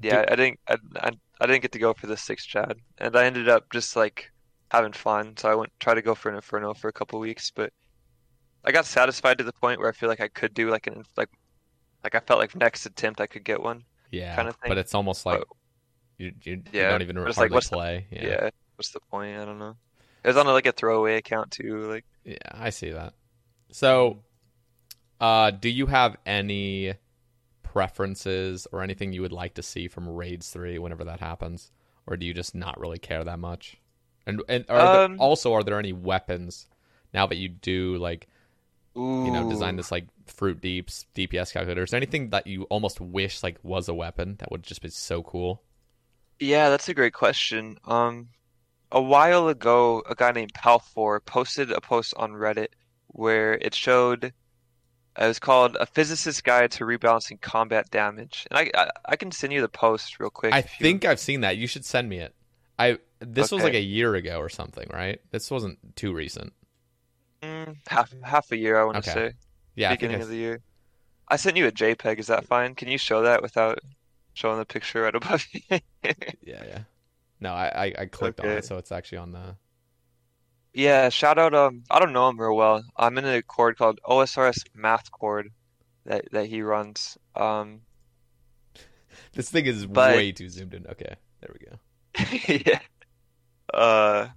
yeah, 0.02 0.26
I 0.30 0.36
didn't 0.36 0.60
I, 0.68 0.78
I 0.98 1.12
I 1.40 1.46
didn't 1.48 1.62
get 1.64 1.72
to 1.74 1.80
go 1.80 1.94
for 1.94 2.08
the 2.08 2.18
sixth 2.18 2.48
Chad, 2.48 2.78
and 3.00 3.16
I 3.16 3.26
ended 3.26 3.50
up 3.50 3.72
just 3.72 3.96
like 3.96 4.32
having 4.72 4.94
fun. 4.94 5.36
So 5.38 5.50
I 5.50 5.56
went 5.56 5.72
try 5.80 5.94
to 5.94 6.02
go 6.02 6.16
for 6.16 6.30
an 6.30 6.36
Inferno 6.36 6.74
for 6.74 6.88
a 6.88 6.94
couple 6.94 7.20
weeks, 7.20 7.52
but 7.54 7.72
I 8.64 8.72
got 8.72 8.86
satisfied 8.86 9.38
to 9.40 9.44
the 9.44 9.54
point 9.54 9.80
where 9.80 9.90
I 9.90 9.92
feel 9.92 10.10
like 10.10 10.22
I 10.22 10.28
could 10.28 10.54
do 10.54 10.70
like 10.70 10.88
an 10.88 11.04
like 11.18 11.30
like 12.04 12.16
I 12.16 12.20
felt 12.20 12.40
like 12.40 12.56
next 12.56 12.86
attempt 12.86 13.22
I 13.22 13.28
could 13.28 13.44
get 13.44 13.62
one. 13.62 13.84
Yeah, 14.12 14.36
kind 14.36 14.48
of 14.48 14.56
thing. 14.58 14.70
but 14.70 14.78
it's 14.78 14.94
almost 14.94 15.26
like 15.26 15.40
Oh. 15.42 15.56
you, 16.18 16.32
you, 16.44 16.62
you 16.74 16.82
don't 16.82 17.02
even 17.02 17.16
but 17.16 17.24
hardly 17.24 17.44
like, 17.44 17.52
what's 17.52 17.70
the- 17.70 17.76
play. 17.78 18.06
Yeah. 18.12 18.26
yeah. 18.28 18.50
What's 18.82 18.90
the 18.94 19.00
point? 19.00 19.38
I 19.38 19.46
don't 19.46 19.60
know. 19.60 19.76
It 20.24 20.28
was 20.28 20.38
on 20.38 20.48
like 20.48 20.66
a 20.66 20.72
throwaway 20.72 21.18
account 21.18 21.52
too. 21.52 21.88
Like 21.88 22.04
Yeah, 22.26 22.38
I 22.52 22.72
see 22.72 22.90
that. 22.90 23.14
So, 23.72 24.24
uh, 25.20 25.52
do 25.52 25.70
you 25.70 25.86
have 25.86 26.18
any 26.26 26.96
preferences 27.62 28.68
or 28.72 28.82
anything 28.82 29.14
you 29.14 29.22
would 29.22 29.32
like 29.32 29.54
to 29.54 29.62
see 29.62 29.88
from 29.88 30.10
Raids 30.10 30.50
Three 30.50 30.80
whenever 30.80 31.04
that 31.04 31.20
happens, 31.20 31.72
or 32.08 32.18
do 32.18 32.26
you 32.26 32.34
just 32.34 32.56
not 32.56 32.80
really 32.80 32.98
care 32.98 33.24
that 33.24 33.38
much? 33.38 33.78
And 34.26 34.42
and 34.50 34.66
are 34.68 34.78
there- 34.94 35.06
Um, 35.06 35.18
also, 35.22 35.54
are 35.54 35.64
there 35.64 35.78
any 35.78 35.94
weapons 35.94 36.68
now 37.14 37.28
that 37.28 37.36
you 37.38 37.50
do 37.50 37.98
like 37.98 38.28
you 38.96 39.32
know 39.32 39.48
design 39.48 39.76
this 39.76 39.92
like 39.92 40.08
fruit 40.26 40.60
deeps 40.60 41.06
DPS 41.14 41.54
calculator? 41.54 41.84
Is 41.84 41.92
there 41.92 41.98
anything 41.98 42.32
that 42.32 42.48
you 42.48 42.64
almost 42.64 43.00
wish 43.00 43.44
like 43.44 43.58
was 43.64 43.88
a 43.88 43.94
weapon 43.94 44.38
that 44.40 44.50
would 44.52 44.64
just 44.64 44.82
be 44.82 44.90
so 44.90 45.22
cool? 45.22 45.62
Yeah, 46.40 46.70
that's 46.72 46.90
a 46.90 46.96
great 46.96 47.14
question. 47.14 47.78
Um, 47.86 48.30
a 48.92 49.02
while 49.02 49.48
ago, 49.48 50.04
a 50.10 50.16
guy 50.16 50.32
named 50.32 50.54
Palfor 50.54 51.24
posted 51.26 51.72
a 51.72 51.82
post 51.82 52.14
on 52.18 52.32
Reddit 52.34 52.68
where 53.08 53.54
it 53.54 53.74
showed 53.76 54.26
it 54.26 54.34
was 55.18 55.40
called 55.40 55.76
"A 55.80 55.86
Physicist's 55.86 56.42
Guide 56.42 56.72
to 56.72 56.86
Rebalancing 56.86 57.42
Combat 57.42 57.90
Damage," 57.92 58.48
and 58.50 58.58
I 58.58 58.72
I, 58.76 58.90
I 59.10 59.16
can 59.16 59.32
send 59.32 59.52
you 59.54 59.62
the 59.62 59.70
post 59.70 60.20
real 60.20 60.30
quick. 60.30 60.54
I 60.54 60.60
if 60.60 60.80
you- 60.80 60.84
think 60.86 61.06
I've 61.06 61.20
seen 61.20 61.42
that. 61.42 61.58
You 61.58 61.68
should 61.68 61.86
send 61.86 62.08
me 62.10 62.20
it. 62.20 62.34
I 62.80 62.98
this 63.20 63.52
was 63.52 63.64
like 63.64 63.74
a 63.74 63.82
year 63.82 64.16
ago 64.16 64.38
or 64.40 64.50
something, 64.50 64.88
right? 64.92 65.20
This 65.32 65.52
wasn't 65.52 65.96
too 65.96 66.14
recent. 66.14 66.54
Mm, 67.44 67.76
half 67.88 68.14
half 68.24 68.52
a 68.52 68.58
year, 68.58 68.80
I 68.80 68.84
want 68.86 69.04
to 69.04 69.10
Okay. 69.12 69.30
say, 69.30 69.34
Yeah, 69.76 69.88
I 69.88 69.92
think 69.92 70.02
beginning 70.02 70.22
of 70.22 70.30
the 70.30 70.38
year. 70.38 70.62
I 71.28 71.36
sent 71.38 71.56
you 71.58 71.68
a 71.68 71.72
JPEG. 71.72 72.20
Is 72.20 72.28
that 72.28 72.46
fine? 72.46 72.76
Can 72.76 72.88
you 72.88 72.98
show 72.98 73.22
that 73.24 73.42
without 73.42 73.80
showing 74.34 74.58
the 74.60 74.66
picture 74.66 75.04
right 75.04 75.16
above 75.16 75.46
you? 75.54 75.62
Yeah, 75.72 75.80
yeah. 76.44 76.80
No, 77.42 77.52
I 77.52 77.68
I, 77.88 77.94
I 78.00 78.06
clicked 78.06 78.40
on 78.40 78.48
it, 78.50 78.66
so 78.66 78.78
it's 78.78 78.92
actually 78.92 79.18
on 79.18 79.32
the. 79.32 79.56
Yeah, 80.74 81.10
shout 81.10 81.38
out. 81.38 81.54
Um, 81.54 81.84
I 81.92 82.00
don't 82.00 82.14
know 82.14 82.30
him 82.30 82.40
real 82.40 82.56
well. 82.56 82.84
I'm 82.96 83.18
in 83.18 83.26
a 83.26 83.42
cord 83.42 83.78
called 83.78 84.00
OSRS 84.08 84.64
Math 84.74 85.12
Cord 85.12 85.50
that 86.06 86.32
that 86.32 86.46
he 86.46 86.62
runs. 86.62 87.18
Um, 87.36 87.82
This 89.34 89.50
thing 89.50 89.66
is 89.66 89.86
But- 89.86 90.16
way 90.16 90.32
too 90.32 90.50
zoomed 90.50 90.74
in. 90.74 90.88
Okay, 90.88 91.16
there 91.42 91.54
we 91.54 91.66
go. 91.66 92.64
yeah. 92.72 92.80
Uh, 93.74 94.28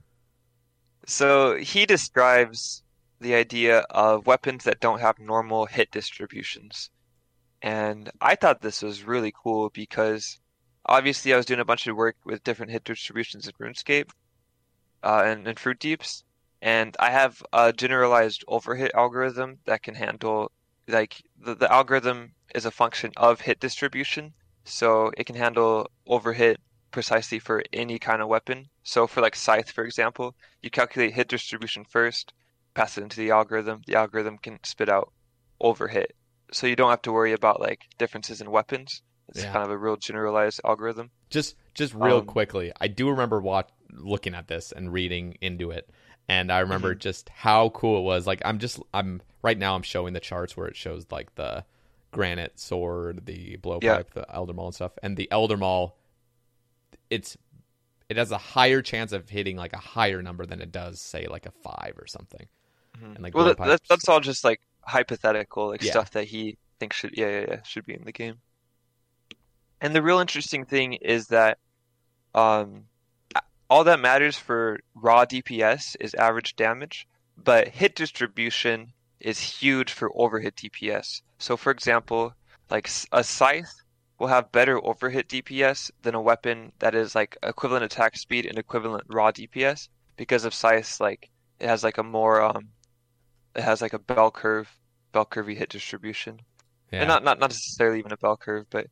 so 1.07 1.57
he 1.57 1.87
describes 1.87 2.83
the 3.21 3.35
idea 3.35 3.81
of 3.91 4.27
weapons 4.27 4.65
that 4.65 4.81
don't 4.81 5.01
have 5.01 5.19
normal 5.19 5.67
hit 5.67 5.91
distributions. 5.91 6.91
And 7.63 8.11
I 8.21 8.35
thought 8.35 8.61
this 8.61 8.83
was 8.83 9.05
really 9.05 9.33
cool 9.35 9.71
because 9.71 10.39
obviously 10.87 11.33
I 11.33 11.37
was 11.37 11.47
doing 11.47 11.61
a 11.61 11.65
bunch 11.65 11.87
of 11.87 11.97
work 11.97 12.17
with 12.25 12.45
different 12.45 12.73
hit 12.73 12.85
distributions 12.85 13.47
in 13.47 13.55
RuneScape 13.61 14.11
uh, 15.03 15.23
and, 15.25 15.47
and 15.47 15.59
Fruit 15.59 15.79
Deeps, 15.79 16.25
and 16.63 16.97
I 16.99 17.11
have 17.11 17.43
a 17.53 17.73
generalized 17.73 18.45
overhit 18.49 18.91
algorithm 18.95 19.59
that 19.67 19.83
can 19.83 19.95
handle 19.95 20.51
like 20.89 21.23
the, 21.39 21.55
the 21.55 21.73
algorithm 21.73 22.35
is 22.55 22.65
a 22.65 22.71
function 22.71 23.13
of 23.17 23.41
hit 23.41 23.61
distribution, 23.61 24.35
so 24.65 25.11
it 25.17 25.25
can 25.25 25.37
handle 25.37 25.91
overhit 26.09 26.57
precisely 26.91 27.39
for 27.39 27.63
any 27.73 27.99
kind 27.99 28.23
of 28.23 28.29
weapon. 28.29 28.69
So 28.83 29.07
for 29.07 29.21
like 29.21 29.35
Scythe, 29.35 29.71
for 29.71 29.85
example, 29.85 30.35
you 30.63 30.71
calculate 30.71 31.15
hit 31.15 31.29
distribution 31.29 31.85
first, 31.85 32.33
pass 32.75 32.97
it 32.97 33.03
into 33.03 33.17
the 33.17 33.31
algorithm. 33.31 33.83
The 33.87 33.97
algorithm 33.97 34.39
can 34.39 34.59
spit 34.65 34.89
out 34.89 35.13
overhit, 35.61 36.13
so 36.53 36.67
you 36.67 36.77
don't 36.77 36.91
have 36.91 37.03
to 37.03 37.13
worry 37.13 37.33
about 37.33 37.61
like 37.61 37.83
differences 37.99 38.41
in 38.41 38.51
weapons. 38.51 39.03
It's 39.35 39.43
Yeah. 39.45 39.53
kind 39.53 39.65
of 39.65 39.71
a 39.71 39.79
real 39.79 39.97
generalized 39.97 40.61
algorithm. 40.65 41.11
Just 41.31 41.57
just 41.75 41.93
real 41.95 42.19
Um, 42.19 42.27
quickly, 42.27 42.73
I 42.81 42.87
do 42.89 43.11
remember 43.11 43.41
wat- 43.41 43.73
looking 43.91 44.35
at 44.35 44.47
this 44.49 44.71
and 44.73 44.93
reading 44.93 45.37
into 45.41 45.71
it, 45.73 45.91
and 46.29 46.53
I 46.53 46.61
remember 46.61 46.91
Mm-hmm. 46.93 47.01
just 47.01 47.29
how 47.31 47.71
cool 47.71 47.99
it 47.99 48.03
was. 48.03 48.27
Like 48.27 48.41
I'm 48.45 48.59
just 48.59 48.81
I'm 48.93 49.23
right 49.43 49.59
now 49.59 49.75
I'm 49.75 49.83
showing 49.83 50.13
the 50.15 50.21
charts 50.21 50.57
where 50.57 50.69
it 50.69 50.77
shows 50.77 51.07
like 51.11 51.35
the 51.35 51.65
granite 52.13 52.61
sword, 52.61 53.27
the 53.27 53.57
blowpipe, 53.57 53.83
Yeah. 53.83 54.03
the 54.15 54.27
elder 54.33 54.53
maul 54.53 54.67
and 54.67 54.75
stuff, 54.75 54.93
and 55.03 55.17
the 55.17 55.29
elder 55.33 55.57
maul. 55.57 55.97
It's 57.11 57.37
it 58.09 58.17
has 58.17 58.31
a 58.31 58.39
higher 58.39 58.83
chance 58.83 59.13
of 59.13 59.29
hitting 59.31 59.57
like 59.57 59.73
a 59.73 59.79
higher 59.79 60.23
number 60.23 60.47
than 60.47 60.61
it 60.61 60.71
does 60.71 61.01
say 61.01 61.27
like 61.27 61.47
a 61.47 61.51
five 61.63 61.95
or 61.99 62.07
something. 62.07 62.47
And 63.03 63.19
like 63.21 63.35
well, 63.35 63.53
that, 63.53 63.81
that's 63.89 64.09
all 64.09 64.21
just 64.21 64.45
like 64.45 64.61
hypothetical, 64.83 65.69
like 65.69 65.83
Yeah. 65.83 65.91
stuff 65.91 66.13
that 66.13 66.25
he 66.27 66.57
thinks 66.79 66.97
should, 66.97 67.17
yeah, 67.17 67.29
yeah, 67.41 67.45
yeah, 67.49 67.63
should 67.65 67.85
be 67.87 67.95
in 67.95 68.05
the 68.05 68.13
game. 68.13 68.37
And 69.85 69.95
the 69.95 70.01
real 70.01 70.19
interesting 70.19 70.65
thing 70.65 70.95
is 70.95 71.27
that, 71.27 71.59
um, 72.35 72.85
all 73.69 73.85
that 73.85 74.01
matters 74.01 74.35
for 74.35 74.81
raw 74.95 75.27
DPS 75.27 75.95
is 76.01 76.15
average 76.15 76.57
damage, 76.57 77.07
but 77.37 77.69
hit 77.69 77.95
distribution 77.95 78.95
is 79.21 79.39
huge 79.39 79.93
for 79.93 80.09
overhit 80.11 80.55
DPS. 80.55 81.21
So, 81.39 81.59
for 81.59 81.71
example, 81.71 82.33
like 82.71 82.89
a 83.13 83.23
scythe 83.23 83.75
will 84.19 84.29
have 84.29 84.51
better 84.53 84.79
overhit 84.79 85.27
DPS 85.27 85.91
than 86.01 86.15
a 86.15 86.21
weapon 86.21 86.73
that 86.79 86.95
is 86.95 87.15
like 87.15 87.37
equivalent 87.43 87.85
attack 87.85 88.17
speed 88.17 88.47
and 88.47 88.59
equivalent 88.59 89.05
raw 89.09 89.33
DPS 89.33 89.91
because 90.17 90.47
of 90.47 90.55
scythes 90.55 90.99
like 90.99 91.29
it 91.61 91.69
has 91.69 91.85
like 91.85 91.99
a 91.99 92.03
more 92.03 92.41
um 92.41 92.69
it 93.55 93.63
has 93.63 93.83
like 93.83 93.93
a 93.93 93.99
bell 93.99 94.31
curve 94.31 94.79
bell 95.13 95.27
curvy 95.27 95.57
hit 95.57 95.69
distribution 95.69 96.41
yeah. 96.91 97.01
and 97.01 97.09
not 97.09 97.23
not 97.23 97.39
not 97.39 97.51
necessarily 97.51 97.99
even 97.99 98.13
a 98.13 98.17
bell 98.17 98.37
curve 98.37 98.65
but 98.71 98.87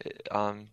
it 0.00 0.28
um 0.30 0.68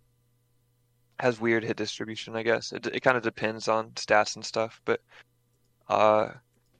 has 1.19 1.39
weird 1.39 1.63
hit 1.63 1.77
distribution 1.77 2.35
I 2.35 2.43
guess 2.43 2.71
it, 2.71 2.85
it 2.87 2.99
kind 3.01 3.17
of 3.17 3.23
depends 3.23 3.67
on 3.67 3.91
stats 3.91 4.35
and 4.35 4.45
stuff 4.45 4.81
but 4.85 5.01
uh 5.87 6.29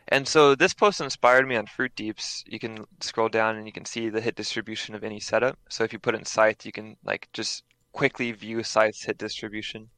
and 0.10 0.28
so 0.28 0.54
this 0.56 0.74
post 0.74 1.02
inspired 1.02 1.48
me 1.48 1.56
on 1.56 1.66
Fruit 1.66 1.96
Deeps. 1.96 2.44
You 2.46 2.60
can 2.60 2.86
scroll 3.00 3.30
down 3.30 3.56
and 3.56 3.66
you 3.66 3.72
can 3.72 3.86
see 3.86 4.10
the 4.10 4.20
hit 4.22 4.36
distribution 4.36 4.96
of 4.96 5.04
any 5.04 5.20
setup. 5.20 5.58
So 5.70 5.84
if 5.86 5.94
you 5.94 6.00
put 6.00 6.14
in 6.14 6.26
Scythe, 6.26 6.66
you 6.66 6.72
can 6.74 6.98
like 7.06 7.30
just 7.34 7.64
quickly 7.94 8.32
view 8.34 8.64
Scythe's 8.64 9.02
hit 9.02 9.18
distribution. 9.18 9.90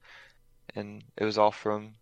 And 0.76 1.04
it 1.18 1.26
was 1.26 1.38
all 1.38 1.52
from 1.52 1.96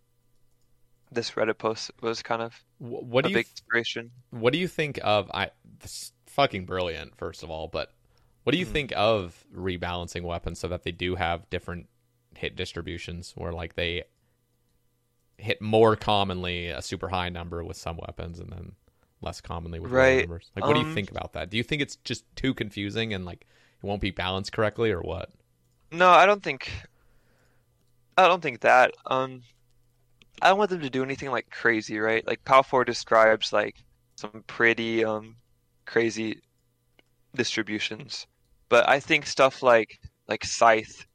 this 1.10 1.30
Reddit 1.32 1.58
post 1.58 1.90
was 2.02 2.22
kind 2.22 2.42
of 2.42 2.54
Wh- 2.78 3.02
what 3.02 3.24
a 3.24 3.28
do 3.28 3.30
you 3.30 3.38
big 3.38 3.46
inspiration. 3.50 4.12
what 4.30 4.52
do 4.52 4.58
you 4.58 4.68
think 4.68 5.00
of 5.02 5.30
I 5.32 5.50
this 5.80 6.12
fucking 6.26 6.66
brilliant 6.66 7.16
first 7.16 7.42
of 7.42 7.50
all, 7.50 7.68
but 7.68 7.93
what 8.44 8.52
do 8.52 8.58
you 8.58 8.64
Mhm. 8.64 8.66
think 8.66 8.92
of 8.96 9.44
rebalancing 9.54 10.22
weapons 10.22 10.58
so 10.60 10.68
that 10.68 10.84
they 10.84 10.92
do 10.92 11.16
have 11.16 11.48
different 11.50 11.88
hit 12.36 12.56
distributions 12.56 13.32
where 13.36 13.52
like 13.52 13.74
they 13.76 14.04
hit 15.38 15.60
more 15.60 15.96
commonly 15.96 16.68
a 16.68 16.80
super 16.82 17.08
high 17.08 17.28
number 17.28 17.62
with 17.64 17.76
some 17.76 17.96
weapons 17.98 18.38
and 18.38 18.50
then 18.50 18.72
less 19.20 19.40
commonly 19.40 19.80
with 19.80 19.92
Right. 19.92 20.28
numbers? 20.28 20.50
Like 20.54 20.66
what 20.66 20.74
do 20.74 20.80
you 20.80 20.84
Um, 20.84 20.86
think 20.86 21.10
about 21.10 21.32
that? 21.32 21.50
Do 21.50 21.56
you 21.56 21.62
think 21.62 21.82
it's 21.82 21.96
just 21.96 22.24
too 22.36 22.54
confusing 22.54 23.12
and 23.12 23.24
like 23.24 23.46
it 23.82 23.86
won't 23.86 24.00
be 24.00 24.10
balanced 24.10 24.52
correctly 24.52 24.90
or 24.90 25.00
what? 25.00 25.30
No, 25.90 26.10
I 26.10 26.26
don't 26.26 26.42
think 26.42 26.70
I 28.16 28.26
don't 28.26 28.40
think 28.40 28.60
that. 28.60 28.92
Um 29.06 29.42
I 30.42 30.48
don't 30.48 30.58
want 30.58 30.70
them 30.70 30.80
to 30.82 30.90
do 30.90 31.02
anything 31.02 31.30
like 31.32 31.50
crazy, 31.50 31.98
right? 31.98 32.26
Like 32.26 32.44
PAL 32.44 32.62
4 32.62 32.84
describes 32.84 33.52
like 33.52 33.84
some 34.16 34.44
pretty 34.46 35.04
um 35.04 35.38
crazy 35.86 36.42
distributions. 37.36 38.26
But 38.68 38.88
I 38.88 39.00
think 39.00 39.26
stuff 39.26 39.62
like 39.62 40.00
like 40.28 40.44
Scythe 40.44 41.06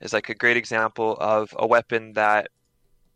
is 0.00 0.12
like 0.12 0.28
a 0.28 0.34
great 0.34 0.56
example 0.56 1.16
of 1.20 1.54
a 1.58 1.66
weapon 1.66 2.12
that 2.14 2.48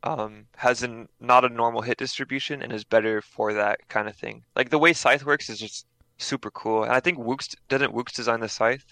um 0.05 0.47
has 0.57 0.83
an 0.83 1.09
not 1.21 1.45
a 1.45 1.49
normal 1.49 1.83
hit 1.83 1.99
distribution 1.99 2.63
and 2.63 2.73
is 2.73 2.85
better 2.85 3.21
for 3.21 3.53
that 3.55 3.89
kind 3.89 4.09
of 4.09 4.17
thing. 4.17 4.45
Like 4.55 4.71
the 4.71 4.79
way 4.79 4.93
Scythe 4.93 5.25
works 5.25 5.49
is 5.51 5.59
just 5.59 5.87
super 6.19 6.51
cool. 6.51 6.85
And 6.85 6.93
I 6.93 7.01
think 7.01 7.19
Woox 7.19 7.55
didn't 7.69 7.95
Woox 7.95 8.13
design 8.15 8.41
the 8.41 8.49
Scythe? 8.49 8.85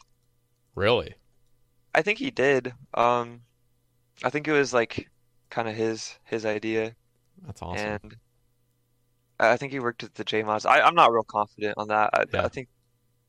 Really? 0.75 1.15
I 1.95 2.03
think 2.03 2.19
he 2.19 2.31
did. 2.31 2.75
Um, 2.95 3.41
I 4.25 4.31
think 4.31 4.47
it 4.49 4.53
was 4.53 4.75
like 4.75 5.09
kind 5.51 5.69
of 5.69 5.75
his 5.75 6.19
his 6.25 6.45
idea, 6.45 6.95
That's 7.47 7.63
awesome. 7.63 7.87
and 7.87 8.17
I 9.39 9.57
think 9.57 9.73
he 9.73 9.81
worked 9.81 10.03
with 10.03 10.15
the 10.15 10.25
JMods. 10.25 10.67
I 10.67 10.81
I'm 10.81 10.95
not 10.95 11.13
real 11.13 11.23
confident 11.25 11.75
on 11.79 11.89
that. 11.89 12.11
I, 12.15 12.25
Yeah. 12.33 12.45
I 12.45 12.49
think 12.49 12.69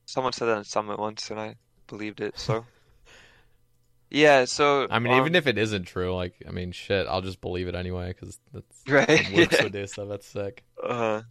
someone 0.08 0.32
said 0.32 0.46
that 0.46 0.56
in 0.56 0.64
Summit 0.64 0.98
once, 0.98 1.30
and 1.30 1.38
I 1.38 1.56
believed 1.86 2.20
it. 2.20 2.38
So 2.38 2.64
yeah, 4.10 4.46
so 4.46 4.88
I 4.90 4.98
mean, 4.98 5.12
even 5.12 5.28
um, 5.28 5.34
if 5.36 5.46
it 5.46 5.58
isn't 5.58 5.84
true, 5.84 6.14
like, 6.14 6.34
I 6.48 6.50
mean, 6.50 6.72
shit, 6.72 7.06
I'll 7.06 7.20
just 7.20 7.40
believe 7.40 7.68
it 7.68 7.74
anyway 7.74 8.08
because 8.08 8.40
that's 8.52 8.82
Right, 8.88 9.08
Woox 9.08 9.52
yeah. 9.52 9.68
do 9.68 9.86
stuff. 9.86 10.08
That's 10.08 10.26
sick. 10.26 10.64
Uh, 10.82 10.88
huh. 10.88 11.22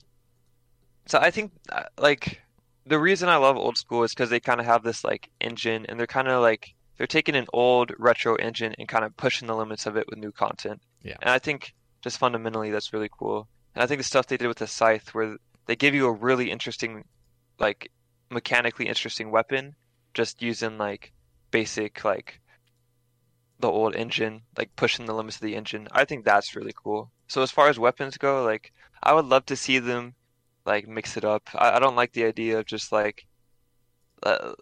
so 1.07 1.19
I 1.19 1.31
think 1.31 1.51
uh, 1.71 1.83
like 1.97 2.39
the 2.85 2.99
reason 2.99 3.29
I 3.29 3.37
love 3.37 3.57
old 3.57 3.77
school 3.77 4.03
is 4.03 4.13
because 4.13 4.29
they 4.29 4.39
kind 4.39 4.59
of 4.59 4.67
have 4.67 4.83
this 4.83 5.03
like 5.03 5.29
engine, 5.41 5.87
and 5.89 5.99
they're 5.99 6.07
kind 6.07 6.27
of 6.27 6.41
like 6.41 6.75
they're 6.97 7.07
taking 7.07 7.35
an 7.35 7.47
old 7.51 7.93
retro 7.97 8.35
engine 8.35 8.75
and 8.77 8.87
kind 8.87 9.03
of 9.03 9.17
pushing 9.17 9.47
the 9.47 9.55
limits 9.55 9.87
of 9.87 9.97
it 9.97 10.05
with 10.07 10.19
new 10.19 10.31
content. 10.31 10.81
Yeah. 11.01 11.17
And 11.21 11.31
I 11.31 11.39
think 11.39 11.73
just 12.03 12.19
fundamentally 12.19 12.69
that's 12.69 12.93
really 12.93 13.09
cool. 13.11 13.47
And 13.73 13.83
I 13.83 13.87
think 13.87 13.99
the 13.99 14.03
stuff 14.03 14.27
they 14.27 14.37
did 14.37 14.47
with 14.47 14.57
the 14.57 14.67
scythe, 14.67 15.15
where 15.15 15.37
they 15.65 15.75
give 15.75 15.95
you 15.95 16.07
a 16.07 16.11
really 16.11 16.51
interesting, 16.51 17.05
like 17.59 17.91
mechanically 18.29 18.87
interesting 18.87 19.31
weapon, 19.31 19.75
just 20.13 20.41
using 20.41 20.77
like 20.77 21.13
basic 21.51 22.03
like 22.03 22.41
the 23.59 23.69
old 23.69 23.95
engine, 23.95 24.41
like 24.57 24.75
pushing 24.75 25.05
the 25.05 25.13
limits 25.13 25.37
of 25.37 25.41
the 25.41 25.55
engine. 25.55 25.87
I 25.91 26.05
think 26.05 26.25
that's 26.25 26.55
really 26.55 26.73
cool. 26.75 27.11
So 27.27 27.41
as 27.41 27.51
far 27.51 27.69
as 27.69 27.79
weapons 27.79 28.17
go, 28.17 28.43
like 28.43 28.71
I 29.01 29.13
would 29.13 29.25
love 29.25 29.45
to 29.47 29.55
see 29.55 29.79
them 29.79 30.15
like 30.65 30.87
mix 30.87 31.17
it 31.17 31.25
up. 31.25 31.49
I, 31.55 31.71
I 31.71 31.79
don't 31.79 31.95
like 31.95 32.13
the 32.13 32.25
idea 32.25 32.59
of 32.59 32.65
just 32.65 32.91
like 32.91 33.25
uh, 34.23 34.53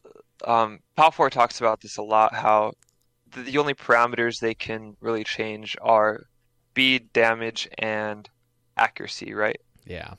um 0.45 0.79
PAL 0.97 1.11
4 1.11 1.29
talks 1.29 1.59
about 1.59 1.79
this 1.81 1.97
a 1.97 2.01
lot 2.01 2.33
how 2.33 2.73
the, 3.31 3.41
the 3.41 3.57
only 3.57 3.73
parameters 3.73 4.39
they 4.39 4.53
can 4.53 4.97
really 4.99 5.23
change 5.23 5.77
are 5.81 6.27
speed, 6.75 7.13
damage, 7.13 7.69
and 7.77 8.29
accuracy, 8.75 9.33
right? 9.33 9.61
Yeah. 9.85 10.15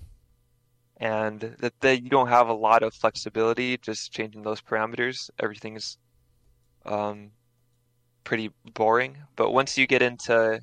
And 0.98 1.56
that 1.80 2.02
you 2.02 2.10
don't 2.10 2.28
have 2.28 2.48
a 2.48 2.54
lot 2.54 2.82
of 2.82 2.94
flexibility 2.94 3.76
just 3.78 4.12
changing 4.12 4.42
those 4.42 4.62
parameters. 4.62 5.30
Everything's 5.38 5.98
um 6.86 7.32
pretty 8.24 8.50
boring. 8.74 9.16
But 9.36 9.52
once 9.52 9.78
you 9.78 9.86
get 9.86 10.02
into 10.02 10.60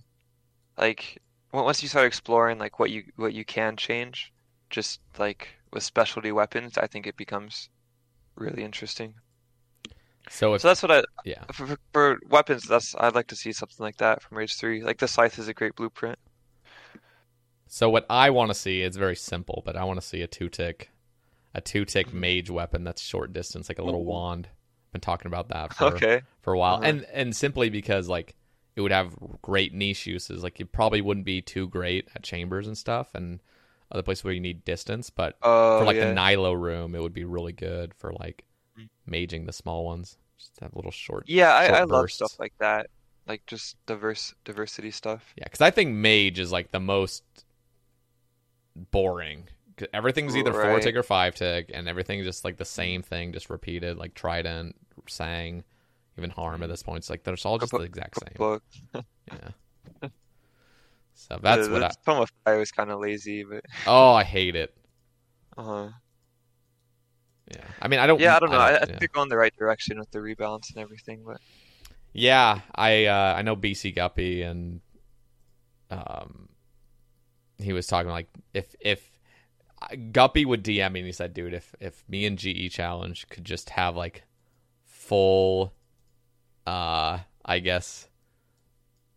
like 0.77 1.21
once 1.53 1.83
you 1.83 1.89
start 1.89 2.07
exploring 2.07 2.59
like 2.59 2.79
what 2.79 2.91
you 2.91 3.03
what 3.15 3.33
you 3.33 3.45
can 3.45 3.77
change, 3.77 4.31
just 4.69 4.99
like 5.17 5.49
with 5.71 5.83
specialty 5.83 6.31
weapons, 6.31 6.77
I 6.77 6.87
think 6.87 7.07
it 7.07 7.17
becomes 7.17 7.69
really 8.35 8.63
interesting. 8.63 9.15
So 10.29 10.53
if 10.53 10.61
So 10.61 10.67
that's 10.69 10.81
what 10.83 10.91
I 10.91 11.03
yeah, 11.25 11.43
for, 11.53 11.67
for- 11.67 11.77
for 11.93 12.19
weapons. 12.29 12.63
That's 12.67 12.95
I'd 12.97 13.15
like 13.15 13.27
to 13.27 13.35
see 13.35 13.51
something 13.53 13.83
like 13.83 13.97
that 13.97 14.21
from 14.21 14.37
Raids 14.37 14.55
Three. 14.55 14.83
Like 14.83 14.99
the 14.99 15.07
scythe 15.07 15.39
is 15.39 15.47
a 15.47 15.53
great 15.53 15.75
blueprint. 15.75 16.17
So 17.73 17.89
what 17.89 18.05
I 18.07 18.29
want 18.29 18.51
to 18.51 18.53
see 18.53 18.83
is 18.83 18.95
very 18.97 19.15
simple, 19.15 19.63
but 19.65 19.75
I 19.75 19.83
want 19.83 19.99
to 19.99 20.05
see 20.05 20.21
a 20.21 20.27
two 20.27 20.47
tick, 20.47 20.91
a 21.55 21.59
two 21.59 21.85
tick 21.85 22.13
mage 22.13 22.51
weapon 22.51 22.83
that's 22.83 23.01
short 23.01 23.33
distance, 23.33 23.67
like 23.67 23.79
a 23.79 23.83
little 23.83 24.05
wand. 24.05 24.47
Been 24.91 25.01
talking 25.01 25.25
about 25.25 25.49
that 25.49 25.73
for 25.73 25.95
Okay. 25.95 26.21
for 26.41 26.53
a 26.53 26.59
while, 26.59 26.75
Uh-huh. 26.75 26.83
and 26.83 27.05
and 27.05 27.35
simply 27.35 27.71
because 27.71 28.07
like 28.07 28.35
it 28.75 28.81
would 28.81 28.91
have 28.91 29.15
great 29.41 29.73
niche 29.73 30.05
uses. 30.05 30.43
Like 30.43 30.59
it 30.59 30.71
probably 30.71 31.01
wouldn't 31.01 31.25
be 31.25 31.41
too 31.41 31.67
great 31.67 32.09
at 32.13 32.21
chambers 32.21 32.67
and 32.67 32.77
stuff, 32.77 33.15
and 33.15 33.41
other 33.91 34.03
places 34.03 34.23
where 34.23 34.35
you 34.35 34.39
need 34.39 34.63
distance. 34.65 35.09
But 35.09 35.39
Oh, 35.41 35.79
for 35.79 35.85
like 35.85 35.95
yeah. 35.95 36.13
the 36.13 36.15
Nylo 36.15 36.55
room, 36.55 36.93
it 36.93 37.01
would 37.01 37.11
be 37.11 37.25
really 37.25 37.53
good 37.53 37.95
for 37.95 38.13
like 38.13 38.45
Mm. 38.79 38.89
maging 39.09 39.47
the 39.47 39.51
small 39.53 39.83
ones. 39.83 40.19
Just 40.37 40.59
have 40.61 40.75
little 40.75 40.91
short. 40.91 41.27
Yeah, 41.27 41.55
I, 41.55 41.65
short 41.69 41.79
I 41.79 41.83
love 41.85 42.11
stuff 42.11 42.39
like 42.39 42.53
that. 42.59 42.85
Like 43.27 43.43
just 43.47 43.77
diverse 43.87 44.35
diversity 44.45 44.91
stuff. 44.91 45.33
Yeah, 45.35 45.45
because 45.45 45.61
I 45.61 45.71
think 45.71 45.95
mage 45.95 46.37
is 46.37 46.51
like 46.51 46.69
the 46.71 46.79
most 46.79 47.23
boring 48.75 49.47
everything's 49.93 50.35
either 50.35 50.53
four 50.53 50.79
tick 50.79 50.95
or 50.95 51.03
five 51.03 51.35
tick, 51.35 51.71
and 51.73 51.87
everything's 51.87 52.25
just 52.25 52.45
like 52.45 52.57
the 52.57 52.65
same 52.65 53.01
thing, 53.01 53.33
just 53.33 53.49
repeated, 53.49 53.97
like 53.97 54.13
Trident, 54.13 54.75
Sang, 55.07 55.63
even 56.17 56.29
Harm 56.29 56.63
at 56.63 56.69
this 56.69 56.83
point. 56.83 56.99
It's 56.99 57.09
like 57.09 57.23
they're 57.23 57.35
all 57.45 57.57
just 57.57 57.71
the 57.71 57.79
exact 57.79 58.19
same. 58.19 58.35
Book. 58.37 58.63
Yeah. 59.31 60.09
So 61.15 61.39
that's 61.41 61.69
what 61.69 61.83
I. 61.83 61.91
Of 62.11 62.29
Fire 62.43 62.57
was 62.57 62.71
kind 62.71 62.91
of 62.91 62.99
lazy, 62.99 63.43
but 63.43 63.63
Oh, 63.87 64.11
I 64.11 64.23
hate 64.25 64.55
it. 64.55 64.75
uh, 65.57 65.63
huh. 65.63 65.89
Yeah, 67.49 67.63
I 67.81 67.87
mean, 67.87 67.99
I 68.01 68.07
don't. 68.07 68.19
yeah, 68.19 68.35
I 68.35 68.39
don't 68.39 68.51
know. 68.51 68.57
I, 68.57 68.69
I 68.69 68.71
yeah. 68.71 68.85
think 68.85 68.99
they're 68.99 69.07
going 69.13 69.29
the 69.29 69.37
right 69.37 69.55
direction 69.57 69.97
with 69.97 70.11
the 70.11 70.19
rebalance 70.19 70.73
and 70.73 70.79
everything, 70.79 71.23
but 71.25 71.39
Yeah, 72.11 72.59
I 72.75 73.05
uh, 73.05 73.35
I 73.37 73.41
know 73.43 73.55
BC 73.55 73.95
Guppy 73.95 74.41
and 74.41 74.81
um 75.89 76.49
he 77.57 77.73
was 77.73 77.87
talking 77.87 78.11
like 78.11 78.27
if 78.53 78.75
if 78.79 79.09
Guppy 80.11 80.45
would 80.45 80.63
DM 80.63 80.91
me 80.93 80.99
and 81.01 81.07
he 81.07 81.11
said, 81.11 81.33
"Dude, 81.33 81.53
if 81.53 81.75
if 81.79 82.03
me 82.07 82.25
and 82.25 82.37
GE 82.37 82.71
Challenge 82.71 83.27
could 83.29 83.45
just 83.45 83.69
have 83.71 83.95
like 83.95 84.23
full 84.85 85.73
uh 86.65 87.19
I 87.45 87.59
guess 87.59 88.07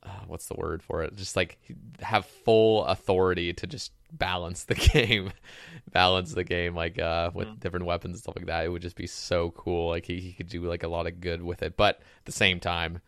uh, 0.02 0.08
what's 0.26 0.46
the 0.46 0.54
word 0.54 0.82
for 0.82 1.02
it? 1.02 1.14
Just 1.16 1.36
like 1.36 1.58
have 2.00 2.26
full 2.26 2.84
authority 2.84 3.52
to 3.52 3.66
just 3.66 3.92
balance 4.12 4.64
the 4.64 4.74
game, 4.92 5.32
balance 5.92 6.32
the 6.32 6.44
game 6.44 6.74
like 6.74 6.98
uh 6.98 7.30
with 7.34 7.60
different 7.60 7.86
weapons 7.86 8.14
and 8.14 8.22
stuff 8.22 8.36
like 8.36 8.46
that. 8.46 8.64
It 8.64 8.68
would 8.68 8.82
just 8.82 8.96
be 8.96 9.06
so 9.06 9.50
cool. 9.52 9.90
Like 9.90 10.06
he, 10.06 10.20
he 10.20 10.32
could 10.32 10.48
do 10.48 10.62
like 10.64 10.82
a 10.82 10.88
lot 10.88 11.06
of 11.06 11.20
good 11.20 11.42
with 11.42 11.62
it, 11.62 11.76
but 11.76 11.96
at 11.96 12.24
the 12.24 12.32
same 12.32 12.60
time, 12.60 13.00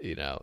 you 0.00 0.14
know, 0.14 0.42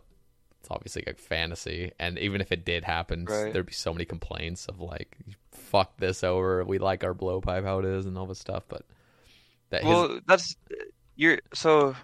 it's 0.66 0.72
obviously 0.72 1.04
like 1.06 1.18
fantasy, 1.20 1.92
and 2.00 2.18
even 2.18 2.40
if 2.40 2.50
it 2.50 2.64
did 2.64 2.82
happen, 2.84 3.24
Right. 3.24 3.52
there'd 3.52 3.66
be 3.66 3.72
so 3.72 3.92
many 3.94 4.04
complaints 4.04 4.66
of 4.66 4.80
like, 4.80 5.16
"Fuck 5.52 5.96
this 5.98 6.24
over." 6.24 6.64
We 6.64 6.78
like 6.78 7.04
our 7.04 7.14
blowpipe 7.14 7.62
how 7.62 7.78
it 7.78 7.84
is 7.84 8.04
and 8.04 8.18
all 8.18 8.26
this 8.26 8.40
stuff, 8.40 8.64
but 8.68 8.84
that 9.70 9.84
his, 9.84 9.90
well, 9.90 10.20
that's 10.26 10.56
you're 11.14 11.38
so 11.54 11.94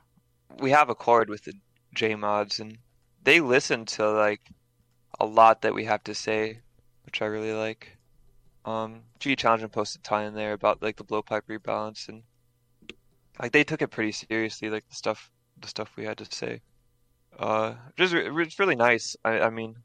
we 0.61 0.71
have 0.71 0.91
a 0.91 0.95
chord 0.95 1.29
with 1.29 1.43
the 1.45 1.55
J 1.93 2.15
mods, 2.15 2.61
and 2.61 2.79
they 3.25 3.41
listen 3.41 3.85
to 3.87 4.09
like 4.13 4.43
a 5.19 5.27
lot 5.27 5.63
that 5.63 5.75
we 5.75 5.85
have 5.87 6.05
to 6.05 6.15
say, 6.15 6.61
which 7.05 7.21
I 7.21 7.27
really 7.27 7.53
like. 7.53 7.97
Um, 8.65 9.03
G 9.19 9.35
Challenge 9.35 9.65
and 9.65 9.73
posted 9.73 10.03
a 10.03 10.05
ton 10.05 10.25
in 10.25 10.35
there 10.35 10.53
about 10.53 10.83
like 10.83 10.97
the 10.97 11.05
blowpipe 11.05 11.43
rebalance, 11.51 12.09
and 12.09 12.23
like 13.41 13.51
they 13.51 13.65
took 13.65 13.83
it 13.83 13.89
pretty 13.89 14.13
seriously, 14.13 14.71
like 14.71 14.89
the 14.89 14.95
stuff 14.95 15.33
the 15.61 15.67
stuff 15.67 15.97
we 15.97 16.05
had 16.05 16.19
to 16.19 16.27
say. 16.27 16.61
Uh, 17.39 17.75
just 17.97 18.15
it's 18.15 18.59
really 18.59 18.77
nice. 18.77 19.17
I 19.25 19.41
I 19.41 19.51
mean, 19.51 19.77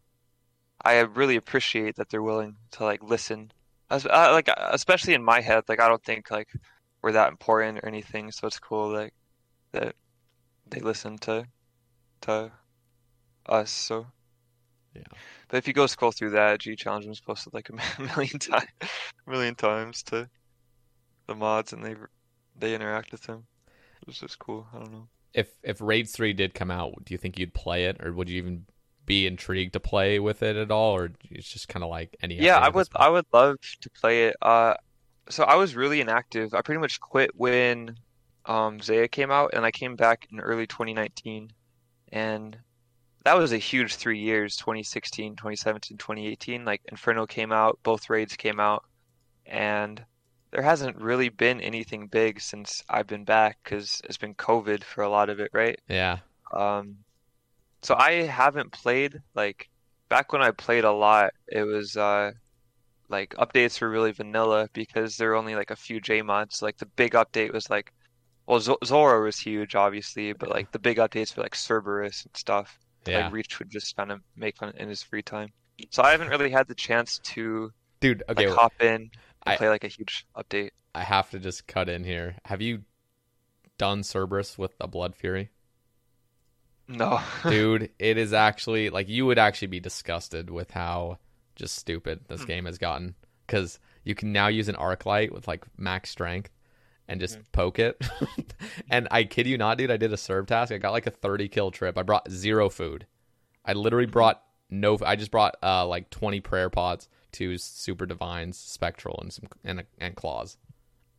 I 0.83 0.99
really 1.01 1.35
appreciate 1.37 1.95
that 1.97 2.09
they're 2.09 2.23
willing 2.23 2.57
to 2.71 2.83
like 2.83 3.03
listen. 3.03 3.51
As, 3.89 4.05
uh, 4.05 4.31
like 4.33 4.49
especially 4.57 5.13
in 5.13 5.23
my 5.23 5.41
head, 5.41 5.63
like 5.69 5.81
I 5.81 5.87
don't 5.89 6.03
think 6.03 6.31
like 6.31 6.49
we're 7.01 7.13
that 7.13 7.29
important 7.29 7.79
or 7.79 7.87
anything, 7.87 8.31
so 8.31 8.47
it's 8.47 8.59
cool 8.59 8.91
like 8.93 9.13
that 9.73 9.95
they 10.67 10.79
listen 10.81 11.17
to 11.19 11.47
to 12.21 12.51
us. 13.47 13.71
So 13.71 14.07
Yeah. 14.95 15.03
But 15.49 15.57
if 15.57 15.67
you 15.67 15.73
go 15.73 15.87
scroll 15.87 16.11
through 16.11 16.31
that, 16.31 16.59
G 16.61 16.75
Challenge 16.75 17.07
was 17.07 17.21
posted 17.21 17.53
like 17.53 17.69
a 17.69 18.01
million 18.01 18.39
times, 18.39 18.67
million 19.27 19.55
times 19.55 20.03
to 20.03 20.29
the 21.27 21.35
mods, 21.35 21.73
and 21.73 21.83
they 21.85 21.95
they 22.55 22.75
interact 22.75 23.11
with 23.11 23.25
him. 23.27 23.47
It 24.01 24.07
was 24.07 24.19
just 24.19 24.39
cool. 24.39 24.67
I 24.73 24.79
don't 24.79 24.91
know. 24.91 25.09
If 25.37 25.49
if 25.63 25.79
Raids 25.81 26.11
three 26.11 26.33
did 26.33 26.53
come 26.55 26.71
out, 26.71 27.05
do 27.05 27.13
you 27.13 27.17
think 27.17 27.37
you'd 27.37 27.53
play 27.53 27.85
it, 27.85 28.03
or 28.03 28.11
would 28.11 28.27
you 28.27 28.37
even 28.37 28.65
be 29.05 29.27
intrigued 29.27 29.73
to 29.73 29.79
play 29.79 30.19
with 30.19 30.41
it 30.41 30.55
at 30.55 30.71
all, 30.71 30.95
or 30.95 31.11
it's 31.29 31.47
just 31.47 31.69
kind 31.69 31.83
of 31.83 31.89
like 31.89 32.17
any? 32.21 32.35
Yeah, 32.35 32.57
I 32.57 32.69
would? 32.69 32.87
I 32.95 33.07
would 33.07 33.25
love 33.31 33.57
to 33.81 33.89
play 33.91 34.25
it. 34.25 34.35
Uh, 34.41 34.73
so 35.29 35.43
I 35.43 35.55
was 35.55 35.75
really 35.75 36.01
inactive. 36.01 36.53
I 36.55 36.61
pretty 36.61 36.81
much 36.81 36.99
quit 36.99 37.31
when 37.35 37.95
um 38.45 38.81
Zeah 38.81 39.07
came 39.07 39.29
out, 39.29 39.51
and 39.53 39.63
I 39.63 39.71
came 39.71 39.95
back 39.95 40.27
in 40.31 40.39
early 40.39 40.65
2019, 40.65 41.51
and 42.11 42.57
that 43.23 43.37
was 43.37 43.51
a 43.51 43.57
huge 43.57 43.95
three 43.95 44.19
years 44.19 44.55
2016 44.55 45.35
2017 45.35 45.97
2018 45.97 46.63
like 46.63 46.81
inferno 46.85 47.25
came 47.25 47.51
out 47.51 47.77
both 47.83 48.09
raids 48.09 48.37
came 48.37 48.57
out 48.57 48.85
and 49.45 50.01
there 50.51 50.63
hasn't 50.63 50.97
really 50.97 51.29
been 51.29 51.61
anything 51.61 52.07
big 52.07 52.39
since 52.41 52.83
i've 52.89 53.07
been 53.07 53.25
back 53.25 53.57
because 53.63 54.01
it's 54.05 54.17
been 54.17 54.35
covid 54.35 54.83
for 54.83 55.03
a 55.03 55.09
lot 55.09 55.29
of 55.29 55.39
it 55.39 55.49
right? 55.53 55.79
Yeah, 55.87 56.19
um 56.53 56.97
so 57.83 57.95
i 57.95 58.23
haven't 58.23 58.71
played 58.71 59.19
like 59.35 59.69
back 60.09 60.33
when 60.33 60.41
i 60.41 60.51
played 60.51 60.83
a 60.83 60.91
lot 60.91 61.31
it 61.47 61.63
was 61.63 61.97
uh 61.97 62.31
like 63.09 63.33
updates 63.35 63.79
were 63.81 63.89
really 63.89 64.11
vanilla 64.11 64.67
because 64.73 65.15
there 65.17 65.29
were 65.29 65.35
only 65.35 65.55
like 65.55 65.71
a 65.71 65.75
few 65.75 66.01
j 66.01 66.21
mods. 66.21 66.61
Like 66.61 66.77
the 66.77 66.85
big 66.97 67.13
update 67.13 67.53
was 67.53 67.69
like 67.69 67.91
well 68.47 68.59
Z- 68.59 68.77
Zulrah 68.85 69.23
was 69.23 69.39
huge 69.39 69.75
obviously 69.75 70.33
but 70.33 70.49
like 70.49 70.71
the 70.71 70.79
big 70.79 70.97
updates 70.97 71.35
were 71.35 71.43
like 71.43 71.55
cerberus 71.55 72.25
and 72.25 72.35
stuff. 72.35 72.77
Yeah, 73.05 73.23
like 73.23 73.33
Reach 73.33 73.59
would 73.59 73.69
just 73.69 73.95
kind 73.95 74.11
of 74.11 74.21
make 74.35 74.57
fun 74.57 74.73
in 74.77 74.89
his 74.89 75.03
free 75.03 75.21
time. 75.21 75.49
So 75.91 76.03
I 76.03 76.11
haven't 76.11 76.29
really 76.29 76.51
had 76.51 76.67
the 76.67 76.75
chance 76.75 77.19
to 77.19 77.71
dude. 78.01 78.23
Okay, 78.29 78.47
like 78.47 78.57
hop 78.57 78.73
in 78.81 79.09
I- 79.47 79.57
play 79.57 79.69
like 79.69 79.83
a 79.83 79.87
huge 79.89 80.25
update. 80.35 80.71
I 80.95 81.03
have 81.03 81.29
to 81.31 81.39
just 81.39 81.67
cut 81.67 81.89
in 81.89 82.03
here. 82.03 82.37
Have 82.45 82.61
you 82.61 82.83
done 83.77 84.01
Cerberus 84.03 84.57
with 84.57 84.73
a 84.81 84.87
Blood 84.87 85.15
Fury? 85.15 85.51
No. 86.87 87.19
dude 87.49 87.91
it 87.99 88.17
is 88.17 88.31
actually 88.33 88.89
like 88.89 89.09
you 89.09 89.25
would 89.25 89.37
actually 89.37 89.67
be 89.67 89.79
disgusted 89.81 90.49
with 90.49 90.71
how 90.71 91.17
just 91.55 91.75
stupid 91.75 92.19
Hmm. 92.19 92.33
this 92.33 92.45
game 92.45 92.65
has 92.65 92.77
gotten 92.77 93.13
because 93.45 93.79
you 94.05 94.15
can 94.15 94.31
now 94.31 94.47
use 94.47 94.69
an 94.69 94.75
Arclight 94.75 95.31
with 95.31 95.47
like 95.49 95.65
max 95.77 96.09
strength 96.09 96.49
and 97.09 97.19
just 97.19 97.35
Hmm. 97.35 97.41
poke 97.51 97.79
it 97.79 98.01
and 98.89 99.07
i 99.11 99.25
kid 99.25 99.47
you 99.47 99.57
not 99.57 99.77
dude 99.77 99.91
i 99.91 99.97
did 99.97 100.13
a 100.13 100.17
serve 100.17 100.45
task 100.45 100.71
i 100.71 100.77
got 100.77 100.91
like 100.91 101.07
a 101.07 101.11
30 101.11 101.49
kill 101.49 101.71
trip 101.71 101.97
i 101.97 102.03
brought 102.03 102.29
zero 102.31 102.69
food 102.69 103.05
i 103.65 103.73
literally 103.73 104.05
Hmm. 104.05 104.11
brought 104.11 104.43
no 104.69 104.97
i 105.05 105.15
just 105.17 105.31
brought 105.31 105.55
uh 105.61 105.85
like 105.85 106.09
20 106.09 106.39
prayer 106.39 106.69
pods 106.69 107.09
two 107.31 107.57
super 107.57 108.05
divines 108.05 108.57
spectral 108.57 109.17
and 109.21 109.33
some 109.33 109.45
and, 109.63 109.83
and 109.99 110.15
claws 110.15 110.57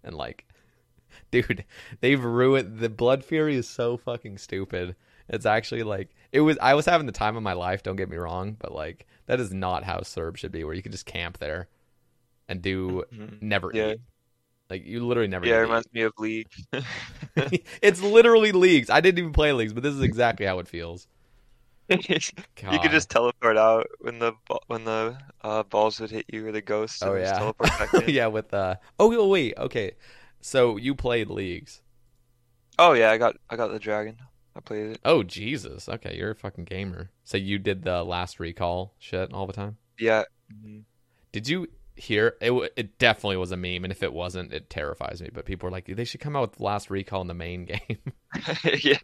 and 0.02 0.14
like 0.14 0.46
dude 1.30 1.64
they've 2.00 2.22
ruined 2.24 2.78
the 2.78 2.88
blood 2.88 3.24
fury 3.24 3.56
is 3.56 3.68
so 3.68 3.96
fucking 3.96 4.38
stupid 4.38 4.94
it's 5.28 5.46
actually 5.46 5.82
like 5.82 6.08
it 6.32 6.40
was 6.40 6.58
i 6.60 6.74
was 6.74 6.86
having 6.86 7.06
the 7.06 7.12
time 7.12 7.36
of 7.36 7.42
my 7.42 7.52
life 7.52 7.82
don't 7.82 7.96
get 7.96 8.08
me 8.10 8.16
wrong 8.16 8.56
but 8.58 8.72
like 8.72 9.06
that 9.26 9.40
is 9.40 9.52
not 9.52 9.84
how 9.84 10.00
serb 10.02 10.36
should 10.38 10.52
be 10.52 10.64
where 10.64 10.74
you 10.74 10.82
can 10.82 10.92
just 10.92 11.06
camp 11.06 11.38
there 11.38 11.68
and 12.48 12.62
do 12.62 13.04
Mhm. 13.12 13.42
never 13.42 13.70
Yeah. 13.74 13.92
eat 13.92 14.00
like 14.70 14.84
you 14.86 15.04
literally 15.06 15.28
never 15.28 15.46
Yeah, 15.46 15.56
it 15.56 15.60
reminds 15.62 15.92
me 15.92 16.02
of 16.02 16.12
League. 16.18 16.48
it's 17.82 18.00
literally 18.02 18.52
leagues 18.52 18.90
i 18.90 19.00
didn't 19.00 19.18
even 19.18 19.32
play 19.32 19.52
leagues 19.52 19.72
but 19.72 19.82
this 19.82 19.94
is 19.94 20.02
exactly 20.02 20.46
how 20.46 20.58
it 20.58 20.68
feels 20.68 21.06
You 22.70 22.78
could 22.80 22.90
just 22.90 23.08
teleport 23.10 23.56
out 23.56 23.86
when 24.00 24.18
the 24.18 24.32
when 24.66 24.84
the 24.84 25.16
uh, 25.42 25.62
balls 25.62 26.00
would 26.00 26.10
hit 26.10 26.26
you 26.28 26.46
or 26.46 26.52
the 26.52 26.60
ghosts. 26.60 27.02
oh 27.02 27.14
yeah 27.14 27.38
teleport 27.38 27.70
back 27.78 27.94
in. 28.06 28.10
yeah 28.14 28.26
with 28.26 28.52
uh 28.52 28.76
oh 28.98 29.28
wait, 29.28 29.54
okay 29.56 29.92
so 30.40 30.76
you 30.76 30.94
played 30.94 31.28
leagues 31.30 31.82
Oh 32.80 32.92
yeah, 32.92 33.10
I 33.10 33.18
got 33.18 33.36
I 33.50 33.56
got 33.56 33.68
the 33.72 33.78
dragon. 33.80 34.18
I 34.54 34.60
played 34.60 34.90
it. 34.90 35.00
oh 35.04 35.22
jesus 35.22 35.88
okay 35.88 36.16
you're 36.16 36.32
a 36.32 36.34
fucking 36.36 36.64
gamer 36.64 37.10
so 37.24 37.36
you 37.36 37.58
did 37.58 37.82
the 37.84 38.02
last 38.04 38.38
recall 38.40 38.94
shit 38.98 39.32
all 39.32 39.46
the 39.46 39.52
time 39.52 39.76
Yeah. 39.98 40.24
Mhm. 40.52 40.84
Did 41.32 41.48
you 41.48 41.68
hear 41.96 42.36
it? 42.40 42.46
w- 42.48 42.68
It 42.76 42.98
definitely 42.98 43.36
was 43.36 43.50
a 43.52 43.56
meme, 43.56 43.84
and 43.84 43.92
if 43.92 44.02
it 44.02 44.12
wasn't, 44.12 44.52
it 44.52 44.70
terrifies 44.70 45.20
me. 45.20 45.28
But 45.32 45.44
people 45.44 45.68
are 45.68 45.70
like, 45.72 45.84
they 45.86 46.04
should 46.04 46.20
come 46.20 46.36
out 46.36 46.50
with 46.52 46.60
Last 46.60 46.88
Recall 46.90 47.20
in 47.22 47.26
the 47.26 47.34
main 47.34 47.64
game. 47.66 47.98
yeah. 48.82 48.98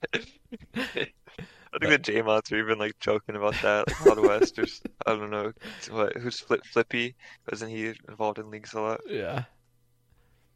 I 1.74 1.78
think 1.78 1.90
the 1.92 1.98
J 2.12 2.22
mods 2.22 2.52
are 2.52 2.59
even 2.59 2.78
like 2.78 2.98
joking 3.01 3.36
about 3.36 3.60
that. 3.62 3.88
Like 3.88 4.01
Mod 4.01 4.18
West 4.20 4.59
or 4.59 4.66
I 5.06 5.16
don't 5.16 5.30
know 5.30 5.52
what 5.90 6.16
who's 6.16 6.40
Flip 6.40 6.64
Flippy. 6.66 7.16
Wasn't 7.51 7.70
he 7.70 7.94
involved 8.09 8.38
in 8.38 8.51
leagues 8.51 8.74
a 8.74 8.80
lot? 8.80 9.01
yeah. 9.06 9.44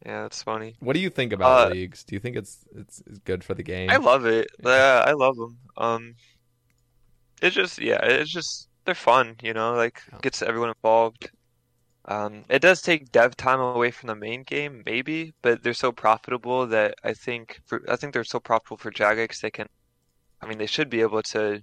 Yeah, 0.05 0.25
it's 0.25 0.43
funny. 0.43 0.77
What 0.79 0.93
do 0.93 0.99
you 0.99 1.09
think 1.09 1.33
about 1.33 1.59
Uh, 1.59 1.65
leagues? 1.65 2.03
Do 2.03 2.15
you 2.15 2.19
think 2.19 2.37
it's 2.37 2.65
it's, 2.75 3.01
it's 3.05 3.19
good 3.19 3.43
for 3.43 3.53
the 3.53 3.63
game? 3.63 3.89
I 3.89 3.97
love 3.97 4.25
it. 4.25 4.47
Yeah, 4.63 5.03
I 5.05 5.11
love 5.13 5.35
them. 5.35 5.59
Um, 5.77 6.15
it's 7.41 7.55
just 7.55 7.79
yeah, 7.79 7.99
it's 8.03 8.31
just 8.31 8.69
they're 8.85 8.95
fun. 8.95 9.35
You 9.41 9.53
know, 9.53 9.73
like 9.73 10.01
gets 10.21 10.41
everyone 10.41 10.69
involved. 10.69 11.29
Um, 12.05 12.45
it 12.49 12.61
does 12.61 12.81
take 12.81 13.11
dev 13.11 13.37
time 13.37 13.59
away 13.61 13.91
from 13.91 14.07
the 14.07 14.15
main 14.15 14.43
game, 14.43 14.83
maybe, 14.85 15.33
but 15.43 15.63
they're 15.63 15.73
so 15.73 15.91
profitable 15.93 16.67
that 16.67 16.95
I 17.03 17.13
think 17.13 17.61
for 17.65 17.83
I 17.89 17.95
think 17.97 18.13
they're 18.13 18.23
so 18.25 18.39
profitable 18.41 18.77
for 18.77 18.91
Jagex 18.91 19.41
they 19.41 19.51
can. 19.51 19.67
I 20.41 20.47
mean, 20.47 20.57
they 20.57 20.65
should 20.65 20.89
be 20.89 21.01
able 21.01 21.21
to 21.23 21.61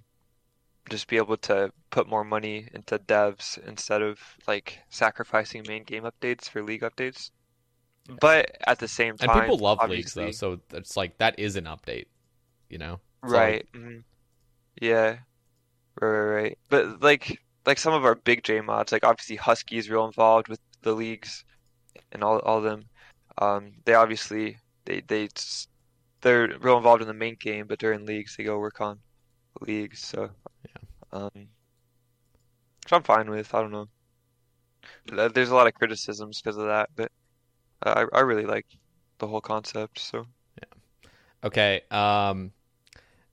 just 0.89 1.07
be 1.07 1.17
able 1.17 1.37
to 1.37 1.71
put 1.89 2.07
more 2.07 2.23
money 2.23 2.67
into 2.73 2.97
devs 2.99 3.57
instead 3.67 4.01
of 4.01 4.19
like 4.47 4.79
sacrificing 4.89 5.63
main 5.67 5.83
game 5.83 6.03
updates 6.03 6.49
for 6.49 6.63
league 6.63 6.81
updates. 6.81 7.29
But 8.21 8.51
at 8.65 8.79
the 8.79 8.87
same 8.87 9.17
time, 9.17 9.29
and 9.29 9.41
people 9.41 9.57
love 9.57 9.87
leagues 9.89 10.13
though, 10.13 10.31
so 10.31 10.59
it's 10.71 10.95
like 10.95 11.17
that 11.17 11.37
is 11.39 11.55
an 11.55 11.65
update. 11.65 12.05
You 12.69 12.77
know, 12.77 12.99
So, 13.25 13.29
Right. 13.29 13.65
mhm. 13.73 14.03
Yeah. 14.81 15.17
Right, 16.01 16.09
right, 16.09 16.35
right. 16.43 16.57
But 16.69 17.01
like 17.01 17.39
like 17.65 17.79
some 17.79 17.93
of 17.93 18.05
our 18.05 18.15
big 18.15 18.43
J 18.43 18.61
mods, 18.61 18.91
like 18.91 19.03
obviously 19.05 19.35
Husky 19.35 19.77
is 19.77 19.89
real 19.89 20.05
involved 20.05 20.47
with 20.47 20.59
the 20.81 20.93
leagues 20.93 21.43
and 22.11 22.23
all 22.23 22.39
all 22.39 22.59
of 22.59 22.63
them. 22.63 22.85
Um, 23.39 23.73
they 23.85 23.93
obviously 23.93 24.57
they 24.85 25.01
they 25.01 25.29
they're 26.21 26.57
real 26.59 26.77
involved 26.77 27.01
in 27.01 27.07
the 27.07 27.13
main 27.13 27.35
game, 27.39 27.67
but 27.67 27.79
during 27.79 28.05
leagues 28.05 28.35
they 28.35 28.43
go 28.43 28.59
work 28.59 28.81
on 28.81 28.99
leagues. 29.61 29.99
So 29.99 30.29
yeah, 30.65 30.81
um, 31.11 31.29
which 31.33 32.91
I'm 32.91 33.03
fine 33.03 33.29
with. 33.29 33.53
I 33.53 33.61
don't 33.61 33.71
know. 33.71 33.87
There's 35.05 35.49
a 35.49 35.55
lot 35.55 35.67
of 35.67 35.73
criticisms 35.73 36.41
because 36.41 36.57
of 36.57 36.67
that, 36.67 36.89
but 36.95 37.11
I 37.83 38.05
I 38.13 38.19
really 38.21 38.45
like 38.45 38.65
the 39.19 39.27
whole 39.27 39.41
concept. 39.41 39.99
So 39.99 40.25
yeah, 40.57 41.09
okay. 41.43 41.81
Um, 41.91 42.51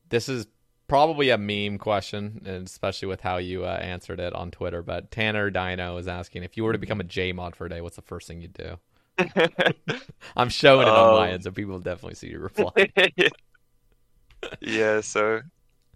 this 0.08 0.28
is 0.28 0.46
probably 0.86 1.30
a 1.30 1.38
meme 1.38 1.78
question, 1.78 2.42
and 2.44 2.66
especially 2.66 3.08
with 3.08 3.20
how 3.20 3.38
you 3.38 3.64
uh, 3.64 3.78
answered 3.80 4.20
it 4.20 4.34
on 4.34 4.50
Twitter. 4.50 4.82
But 4.82 5.10
Tanner 5.10 5.50
Dino 5.50 5.96
is 5.96 6.08
asking 6.08 6.42
if 6.42 6.56
you 6.56 6.64
were 6.64 6.72
to 6.72 6.78
become 6.78 7.00
a 7.00 7.04
J 7.04 7.32
mod 7.32 7.56
for 7.56 7.66
a 7.66 7.70
day, 7.70 7.80
what's 7.80 7.96
the 7.96 8.02
first 8.02 8.28
thing 8.28 8.40
you'd 8.40 8.52
do? 8.52 8.78
I'm 10.36 10.48
showing 10.48 10.86
it 10.86 10.90
um, 10.90 11.10
on 11.10 11.14
my 11.14 11.30
end, 11.30 11.44
so 11.44 11.50
people 11.50 11.78
definitely 11.78 12.16
see 12.16 12.28
your 12.28 12.40
reply. 12.40 12.90
yeah, 14.60 15.00
so 15.00 15.40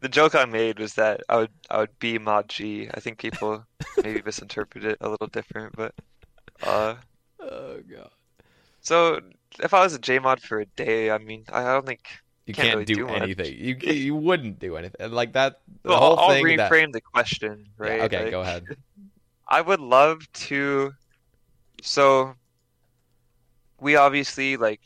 the 0.00 0.08
joke 0.08 0.34
I 0.34 0.44
made 0.44 0.78
was 0.78 0.94
that 0.94 1.22
I 1.28 1.38
would 1.38 1.50
I 1.70 1.78
would 1.78 1.98
be 1.98 2.18
mod 2.18 2.48
G. 2.48 2.88
I 2.92 3.00
think 3.00 3.18
people 3.18 3.64
maybe 4.02 4.22
misinterpret 4.24 4.84
it 4.84 4.98
a 5.00 5.08
little 5.08 5.26
different, 5.26 5.74
but 5.76 5.94
uh 6.62 6.94
oh 7.40 7.80
god. 7.90 8.10
So 8.80 9.20
if 9.60 9.74
I 9.74 9.82
was 9.82 9.94
a 9.94 9.98
J 9.98 10.18
mod 10.18 10.40
for 10.40 10.60
a 10.60 10.66
day, 10.66 11.10
I 11.10 11.18
mean, 11.18 11.44
I 11.52 11.64
don't 11.64 11.86
think 11.86 12.06
you 12.46 12.54
can't, 12.54 12.66
can't 12.66 12.74
really 12.76 12.84
do, 12.84 12.94
do 12.94 13.08
anything. 13.08 13.56
You 13.58 13.76
you 13.92 14.14
wouldn't 14.14 14.58
do 14.58 14.76
anything 14.76 15.10
like 15.10 15.32
that. 15.32 15.60
The 15.82 15.90
well, 15.90 15.98
whole 15.98 16.18
I'll 16.18 16.28
thing 16.30 16.44
reframe 16.44 16.86
that... 16.86 16.92
the 16.92 17.00
question, 17.00 17.66
right? 17.76 17.98
Yeah, 17.98 18.04
okay, 18.04 18.22
like, 18.24 18.30
go 18.30 18.40
ahead. 18.40 18.64
I 19.48 19.60
would 19.60 19.80
love 19.80 20.30
to. 20.32 20.92
So 21.82 22.34
we 23.80 23.96
obviously 23.96 24.56
like 24.56 24.80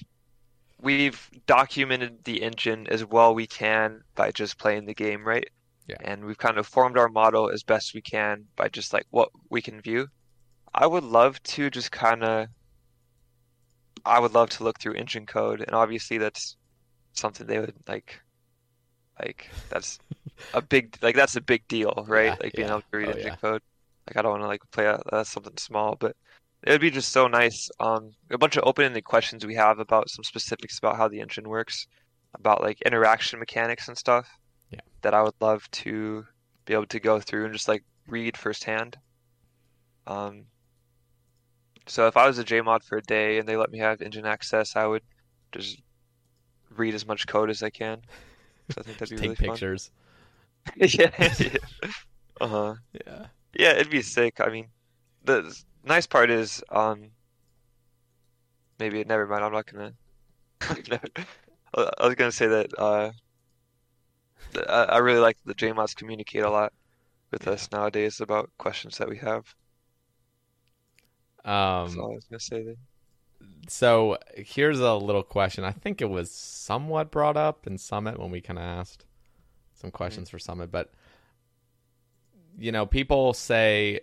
we've 0.81 1.31
documented 1.47 2.25
the 2.25 2.43
engine 2.43 2.87
as 2.89 3.05
well 3.05 3.35
we 3.35 3.47
can 3.47 4.03
by 4.15 4.31
just 4.31 4.59
playing 4.59 4.85
the 4.85 4.95
game, 4.95 5.27
right? 5.27 5.49
Yeah. 5.89 5.97
And 6.01 6.25
we've 6.25 6.39
kind 6.39 6.59
of 6.59 6.67
formed 6.67 6.99
our 6.99 7.09
model 7.09 7.51
as 7.51 7.63
best 7.63 7.95
we 7.95 8.03
can 8.03 8.45
by 8.57 8.69
just 8.69 8.93
like 8.93 9.07
what 9.11 9.31
we 9.51 9.63
can 9.63 9.81
view. 9.81 10.09
I 10.75 10.87
would 10.87 11.05
love 11.05 11.43
to 11.45 11.71
just 11.71 11.93
kind 11.93 12.25
of 12.25 12.49
I 14.05 14.19
would 14.19 14.35
love 14.35 14.51
to 14.51 14.65
look 14.65 14.81
through 14.81 14.95
engine 14.95 15.27
code 15.27 15.61
and 15.61 15.75
obviously 15.75 16.19
that's 16.19 16.57
something 17.13 17.47
they 17.47 17.59
would 17.59 17.75
like 17.87 18.21
like 19.21 19.49
that's 19.69 19.99
a 20.55 20.63
big 20.75 20.97
like 21.03 21.15
that's 21.15 21.37
a 21.37 21.41
big 21.41 21.67
deal 21.69 22.05
right 22.09 22.27
yeah, 22.27 22.37
like 22.41 22.53
being 22.55 22.69
yeah. 22.69 22.75
able 22.75 22.83
to 22.91 22.97
read 22.97 23.09
oh, 23.09 23.13
engine 23.13 23.27
yeah. 23.27 23.37
code 23.37 23.63
like 24.09 24.17
i 24.17 24.23
don't 24.23 24.33
want 24.33 24.43
to 24.43 24.47
like 24.47 24.63
play 24.71 24.87
a, 24.87 24.99
that's 25.11 25.31
something 25.31 25.53
small 25.57 25.95
but 25.95 26.17
it 26.65 26.71
would 26.71 26.81
be 26.81 26.91
just 26.91 27.13
so 27.13 27.27
nice 27.27 27.71
um 27.81 28.13
a 28.31 28.39
bunch 28.39 28.57
of 28.57 28.65
open-ended 28.67 29.05
questions 29.05 29.45
we 29.45 29.55
have 29.55 29.79
about 29.79 30.09
some 30.11 30.25
specifics 30.25 30.79
about 30.79 30.97
how 30.97 31.09
the 31.09 31.21
engine 31.21 31.49
works 31.49 31.87
about 32.35 32.61
like 32.61 32.81
interaction 32.83 33.39
mechanics 33.39 33.89
and 33.89 33.97
stuff 33.97 34.29
yeah 34.71 34.81
that 35.03 35.15
i 35.15 35.23
would 35.23 35.35
love 35.41 35.71
to 35.71 36.25
be 36.65 36.73
able 36.75 36.87
to 36.87 37.01
go 37.01 37.21
through 37.21 37.45
and 37.45 37.53
just 37.53 37.69
like 37.69 37.85
read 38.09 38.37
firsthand 38.37 38.97
um 40.07 40.45
so 41.87 42.07
if 42.07 42.17
i 42.17 42.27
was 42.27 42.39
a 42.39 42.45
jmod 42.45 42.83
for 42.85 42.99
a 42.99 43.03
day 43.03 43.39
and 43.39 43.49
they 43.49 43.57
let 43.57 43.71
me 43.71 43.79
have 43.79 44.01
engine 44.01 44.27
access 44.27 44.77
i 44.77 44.87
would 44.87 45.03
just 45.53 45.83
read 46.77 46.95
as 46.95 47.07
much 47.07 47.27
code 47.27 47.51
as 47.51 47.63
I 47.63 47.71
can. 47.71 48.01
So 48.71 48.81
I 48.81 48.83
think 48.83 48.99
that'd 48.99 49.11
be 49.11 49.17
take 49.17 49.41
really 49.41 49.51
pictures. 49.51 49.91
yeah. 50.77 51.11
yeah. 51.19 51.57
Uh 52.41 52.49
huh. 52.49 52.75
Yeah. 53.07 53.27
Yeah, 53.55 53.73
it'd 53.75 53.91
be 53.91 54.03
sick. 54.03 54.41
I 54.41 54.49
mean, 54.49 54.67
the 55.23 55.57
nice 55.85 56.07
part 56.07 56.31
is, 56.31 56.63
um, 56.71 57.11
maybe 58.79 59.05
never 59.05 59.27
mind. 59.27 59.45
I'm 59.45 59.53
not 59.53 59.67
gonna. 59.67 59.93
I 61.75 62.07
was 62.07 62.15
gonna 62.15 62.33
say 62.33 62.47
that 62.47 62.79
uh, 62.79 63.11
I 64.69 64.99
really 64.99 65.21
like 65.21 65.39
the 65.45 65.55
JMods 65.55 65.97
communicate 65.97 66.43
a 66.43 66.51
lot 66.51 66.73
with 67.31 67.47
yeah. 67.47 67.55
us 67.55 67.71
nowadays 67.73 68.21
about 68.21 68.51
questions 68.59 68.99
that 68.99 69.09
we 69.09 69.17
have. 69.19 69.55
Um, 71.45 71.87
That's 71.87 71.97
all 71.97 72.13
I 72.13 72.15
was 72.15 72.25
gonna 72.25 72.41
say. 72.41 72.63
Then 72.63 72.77
so 73.69 74.19
here's 74.37 74.81
a 74.81 74.95
little 74.95 75.23
question. 75.23 75.65
I 75.65 75.73
think 75.73 76.01
it 76.01 76.11
was 76.11 76.31
somewhat 76.31 77.11
brought 77.11 77.37
up 77.37 77.67
in 77.67 77.79
Summit 77.79 78.19
when 78.19 78.31
we 78.31 78.41
kind 78.41 78.59
of 78.59 78.65
asked 78.65 79.05
some 79.75 79.89
mm-hmm. 79.89 79.97
questions 79.97 80.29
mm-hmm. 80.29 80.37
for 80.37 80.39
Summit, 80.39 80.71
but 80.71 80.93
you 82.59 82.73
know, 82.73 82.85
people 82.85 83.33
say, 83.33 84.01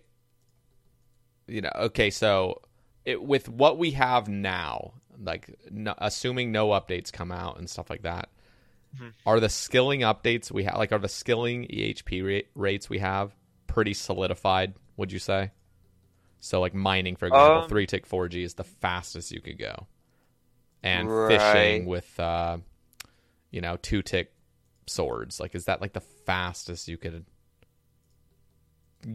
you 1.49 1.61
know, 1.61 1.71
okay, 1.75 2.09
so 2.09 2.61
it, 3.05 3.21
with 3.21 3.49
what 3.49 3.77
we 3.77 3.91
have 3.91 4.27
now, 4.27 4.93
like 5.21 5.53
no, 5.69 5.93
assuming 5.97 6.51
no 6.51 6.69
updates 6.69 7.11
come 7.11 7.31
out 7.31 7.57
and 7.57 7.69
stuff 7.69 7.89
like 7.89 8.03
that, 8.03 8.29
mm-hmm. 8.95 9.09
are 9.25 9.39
the 9.39 9.49
skilling 9.49 10.01
updates 10.01 10.51
we 10.51 10.63
have, 10.63 10.77
like, 10.77 10.91
are 10.91 10.99
the 10.99 11.09
skilling 11.09 11.63
EHP 11.67 12.25
rate, 12.25 12.47
rates 12.55 12.89
we 12.89 12.99
have 12.99 13.35
pretty 13.67 13.93
solidified? 13.93 14.73
Would 14.97 15.11
you 15.11 15.19
say? 15.19 15.51
So 16.39 16.61
like 16.61 16.73
mining, 16.73 17.15
for 17.15 17.27
example, 17.27 17.63
um, 17.63 17.69
three 17.69 17.85
tick 17.85 18.05
four 18.05 18.29
G 18.29 18.43
is 18.43 18.53
the 18.53 18.63
fastest 18.63 19.31
you 19.31 19.41
could 19.41 19.57
go, 19.57 19.87
and 20.81 21.09
right. 21.09 21.37
fishing 21.37 21.85
with 21.85 22.19
uh, 22.19 22.57
you 23.51 23.61
know 23.61 23.77
two 23.81 24.01
tick 24.01 24.31
swords. 24.87 25.39
Like, 25.39 25.55
is 25.55 25.65
that 25.65 25.81
like 25.81 25.93
the 25.93 26.01
fastest 26.01 26.87
you 26.87 26.97
could 26.97 27.25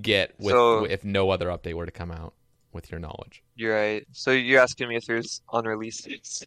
get 0.00 0.34
with 0.38 0.52
so, 0.52 0.84
if 0.84 1.04
no 1.04 1.30
other 1.30 1.48
update 1.48 1.74
were 1.74 1.86
to 1.86 1.92
come 1.92 2.10
out? 2.10 2.34
With 2.72 2.90
your 2.90 2.98
knowledge, 2.98 3.40
you're 3.54 3.72
right. 3.72 4.04
So 4.10 4.32
you're 4.32 4.60
asking 4.60 4.88
me 4.88 4.96
if 4.96 5.06
there's 5.06 5.42
unreleased. 5.52 6.44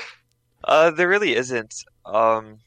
uh, 0.64 0.90
there 0.92 1.08
really 1.08 1.34
isn't. 1.34 1.74
Um, 2.06 2.58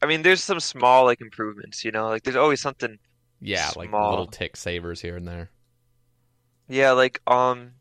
I 0.00 0.06
mean, 0.06 0.22
there's 0.22 0.44
some 0.44 0.60
small 0.60 1.04
like 1.04 1.20
improvements. 1.20 1.84
You 1.84 1.90
know, 1.90 2.08
like 2.08 2.22
there's 2.22 2.36
always 2.36 2.60
something. 2.60 3.00
Yeah, 3.40 3.66
small. 3.70 3.84
like 3.84 4.10
little 4.10 4.26
tick 4.28 4.56
savers 4.56 5.00
here 5.00 5.16
and 5.16 5.26
there. 5.26 5.50
Yeah, 6.68 6.92
like 6.92 7.20
um, 7.26 7.72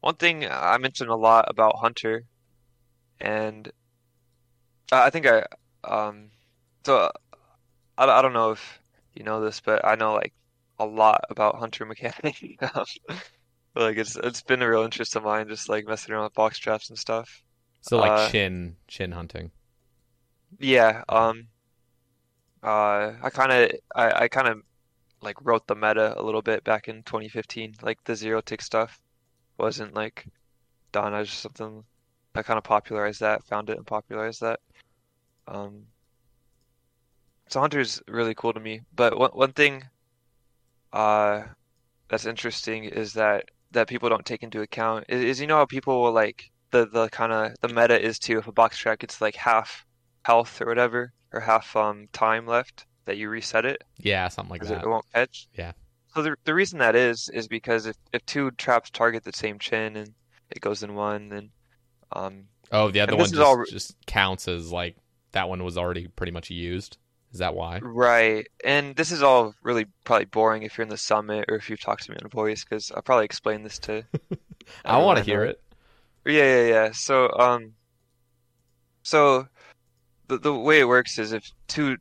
one 0.00 0.14
thing 0.14 0.46
I 0.48 0.78
mentioned 0.78 1.10
a 1.10 1.16
lot 1.16 1.46
about 1.48 1.76
Hunter, 1.76 2.24
and 3.20 3.70
I 4.92 5.10
think 5.10 5.26
I 5.26 5.44
um, 5.84 6.30
so 6.84 7.10
I 7.98 8.04
I 8.04 8.22
don't 8.22 8.32
know 8.32 8.52
if 8.52 8.80
you 9.14 9.24
know 9.24 9.40
this, 9.40 9.60
but 9.60 9.84
I 9.84 9.96
know 9.96 10.14
like 10.14 10.32
a 10.80 10.86
lot 10.86 11.24
about 11.30 11.56
Hunter 11.56 11.84
mechanic. 11.84 12.58
like 13.76 13.98
it's 13.98 14.16
it's 14.16 14.42
been 14.42 14.62
a 14.62 14.68
real 14.68 14.82
interest 14.82 15.14
of 15.14 15.22
mine, 15.22 15.46
just 15.46 15.68
like 15.68 15.86
messing 15.86 16.12
around 16.12 16.24
with 16.24 16.34
box 16.34 16.58
traps 16.58 16.88
and 16.88 16.98
stuff. 16.98 17.42
So 17.82 17.98
like 17.98 18.10
uh, 18.10 18.28
chin 18.30 18.76
chin 18.88 19.12
hunting. 19.12 19.52
Yeah. 20.58 21.04
Um. 21.08 21.48
Uh. 22.62 23.12
I 23.22 23.30
kind 23.30 23.52
of 23.52 23.70
I 23.94 24.24
I 24.24 24.28
kind 24.28 24.48
of 24.48 24.62
like 25.20 25.36
wrote 25.44 25.66
the 25.66 25.76
meta 25.76 26.18
a 26.18 26.22
little 26.22 26.42
bit 26.42 26.64
back 26.64 26.88
in 26.88 27.02
2015. 27.02 27.74
Like 27.82 28.02
the 28.04 28.16
zero 28.16 28.40
tick 28.40 28.62
stuff 28.62 29.00
wasn't 29.58 29.94
like 29.94 30.26
done. 30.92 31.12
I 31.12 31.22
just 31.22 31.40
something 31.40 31.84
I 32.34 32.42
kind 32.42 32.58
of 32.58 32.64
popularized 32.64 33.20
that, 33.20 33.44
found 33.44 33.68
it 33.68 33.76
and 33.76 33.86
popularized 33.86 34.40
that. 34.40 34.60
Um, 35.46 35.82
so 37.48 37.60
Hunter's 37.60 38.00
really 38.08 38.34
cool 38.34 38.54
to 38.54 38.60
me. 38.60 38.80
But 38.94 39.18
one 39.18 39.30
one 39.32 39.52
thing 39.52 39.84
uh, 40.92 41.42
that's 42.08 42.26
interesting 42.26 42.84
is 42.84 43.12
that 43.14 43.44
that 43.72 43.88
people 43.88 44.08
don't 44.08 44.26
take 44.26 44.42
into 44.42 44.62
account 44.62 45.04
is, 45.08 45.22
is 45.22 45.40
you 45.40 45.46
know 45.46 45.56
how 45.56 45.66
people 45.66 46.02
will 46.02 46.12
like 46.12 46.50
the 46.70 46.86
the 46.86 47.08
kind 47.08 47.32
of 47.32 47.52
the 47.60 47.68
meta 47.68 48.00
is 48.00 48.18
too 48.18 48.38
if 48.38 48.46
a 48.46 48.52
box 48.52 48.78
trap 48.78 48.98
gets 48.98 49.20
like 49.20 49.36
half 49.36 49.86
health 50.24 50.60
or 50.60 50.66
whatever 50.66 51.12
or 51.32 51.40
half 51.40 51.74
um 51.76 52.08
time 52.12 52.46
left 52.46 52.86
that 53.04 53.16
you 53.16 53.28
reset 53.28 53.64
it. 53.64 53.82
Yeah, 53.98 54.28
something 54.28 54.50
like 54.50 54.62
that. 54.62 54.82
It 54.82 54.88
won't 54.88 55.04
catch. 55.12 55.48
Yeah. 55.54 55.72
So 56.14 56.22
the 56.22 56.36
the 56.44 56.54
reason 56.54 56.78
that 56.78 56.96
is 56.96 57.28
is 57.32 57.48
because 57.48 57.86
if, 57.86 57.96
if 58.12 58.24
two 58.26 58.50
traps 58.52 58.90
target 58.90 59.24
the 59.24 59.32
same 59.32 59.58
chin 59.58 59.96
and 59.96 60.12
it 60.50 60.60
goes 60.60 60.82
in 60.82 60.94
one, 60.94 61.28
then 61.28 61.50
um. 62.12 62.44
Oh, 62.72 62.90
the 62.90 63.00
other 63.00 63.16
one 63.16 63.28
just, 63.28 63.40
all... 63.40 63.64
just 63.68 63.96
counts 64.06 64.46
as 64.46 64.70
like 64.70 64.96
that 65.32 65.48
one 65.48 65.64
was 65.64 65.76
already 65.76 66.08
pretty 66.08 66.32
much 66.32 66.50
used. 66.50 66.98
Is 67.32 67.38
that 67.38 67.54
why? 67.54 67.78
Right. 67.80 68.46
And 68.64 68.96
this 68.96 69.12
is 69.12 69.22
all 69.22 69.54
really 69.62 69.86
probably 70.04 70.24
boring 70.24 70.64
if 70.64 70.76
you're 70.76 70.82
in 70.82 70.88
the 70.88 70.96
summit 70.96 71.44
or 71.48 71.56
if 71.56 71.70
you've 71.70 71.80
talked 71.80 72.04
to 72.04 72.10
me 72.10 72.18
on 72.22 72.28
voice 72.28 72.64
because 72.64 72.90
I'll 72.90 73.02
probably 73.02 73.24
explain 73.24 73.62
this 73.62 73.78
to. 73.80 74.04
I 74.84 74.98
want 74.98 75.18
to 75.18 75.24
hear 75.24 75.44
it. 75.44 75.60
Yeah, 76.24 76.32
yeah, 76.32 76.66
yeah. 76.66 76.90
So, 76.92 77.30
um, 77.38 77.74
so 79.02 79.46
the 80.28 80.38
the 80.38 80.54
way 80.54 80.80
it 80.80 80.88
works 80.88 81.18
is 81.18 81.32
if 81.32 81.50
two 81.68 81.96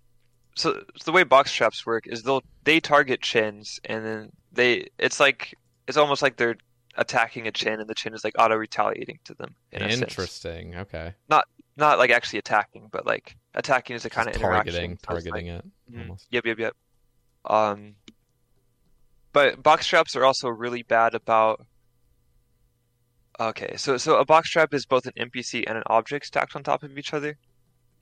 so, 0.56 0.84
so 0.97 1.06
the 1.06 1.11
way 1.11 1.23
box 1.23 1.53
traps 1.53 1.85
work 1.85 2.06
is 2.07 2.23
they'll 2.23 2.43
they 2.64 2.80
target 2.80 3.22
chins 3.22 3.80
and 3.85 4.06
then 4.06 4.31
they 4.51 4.88
it's 4.97 5.19
like 5.19 5.56
it's 5.88 5.97
almost 5.97 6.22
like 6.22 6.38
they're 6.38 6.57
attacking 6.95 7.47
a 7.47 7.51
chin 7.51 7.80
and 7.80 7.89
the 7.89 7.95
chin 7.95 8.14
is 8.14 8.23
like 8.23 8.35
auto 8.38 8.56
retaliating 8.56 9.19
to 9.23 9.34
them. 9.35 9.56
In 9.72 9.84
Interesting. 9.84 10.76
Okay. 10.76 11.14
Not 11.30 11.45
not 11.77 11.97
like 11.97 12.11
actually 12.11 12.39
attacking, 12.39 12.89
but 12.91 13.06
like 13.06 13.38
attacking 13.56 13.96
is 13.96 14.06
a 14.06 14.10
kind 14.10 14.28
of 14.28 14.36
targeting 14.36 14.98
targeting 14.98 15.48
like, 15.48 15.60
it. 15.60 15.66
Mm-hmm. 15.92 16.02
Almost. 16.02 16.28
Yep, 16.32 16.46
yep, 16.46 16.60
yep. 16.60 16.76
Um, 17.46 17.96
but 19.34 19.62
box 19.64 19.88
traps 19.88 20.16
are 20.16 20.26
also 20.26 20.50
really 20.50 20.84
bad 20.84 21.16
about 21.16 21.66
Okay, 23.40 23.78
so 23.78 23.96
so 23.96 24.18
a 24.18 24.26
box 24.26 24.50
trap 24.50 24.74
is 24.74 24.86
both 24.86 25.06
an 25.06 25.14
NPC 25.18 25.64
and 25.66 25.78
an 25.78 25.84
object 25.86 26.26
stacked 26.26 26.58
on 26.58 26.64
top 26.64 26.84
of 26.84 26.98
each 26.98 27.14
other, 27.14 27.38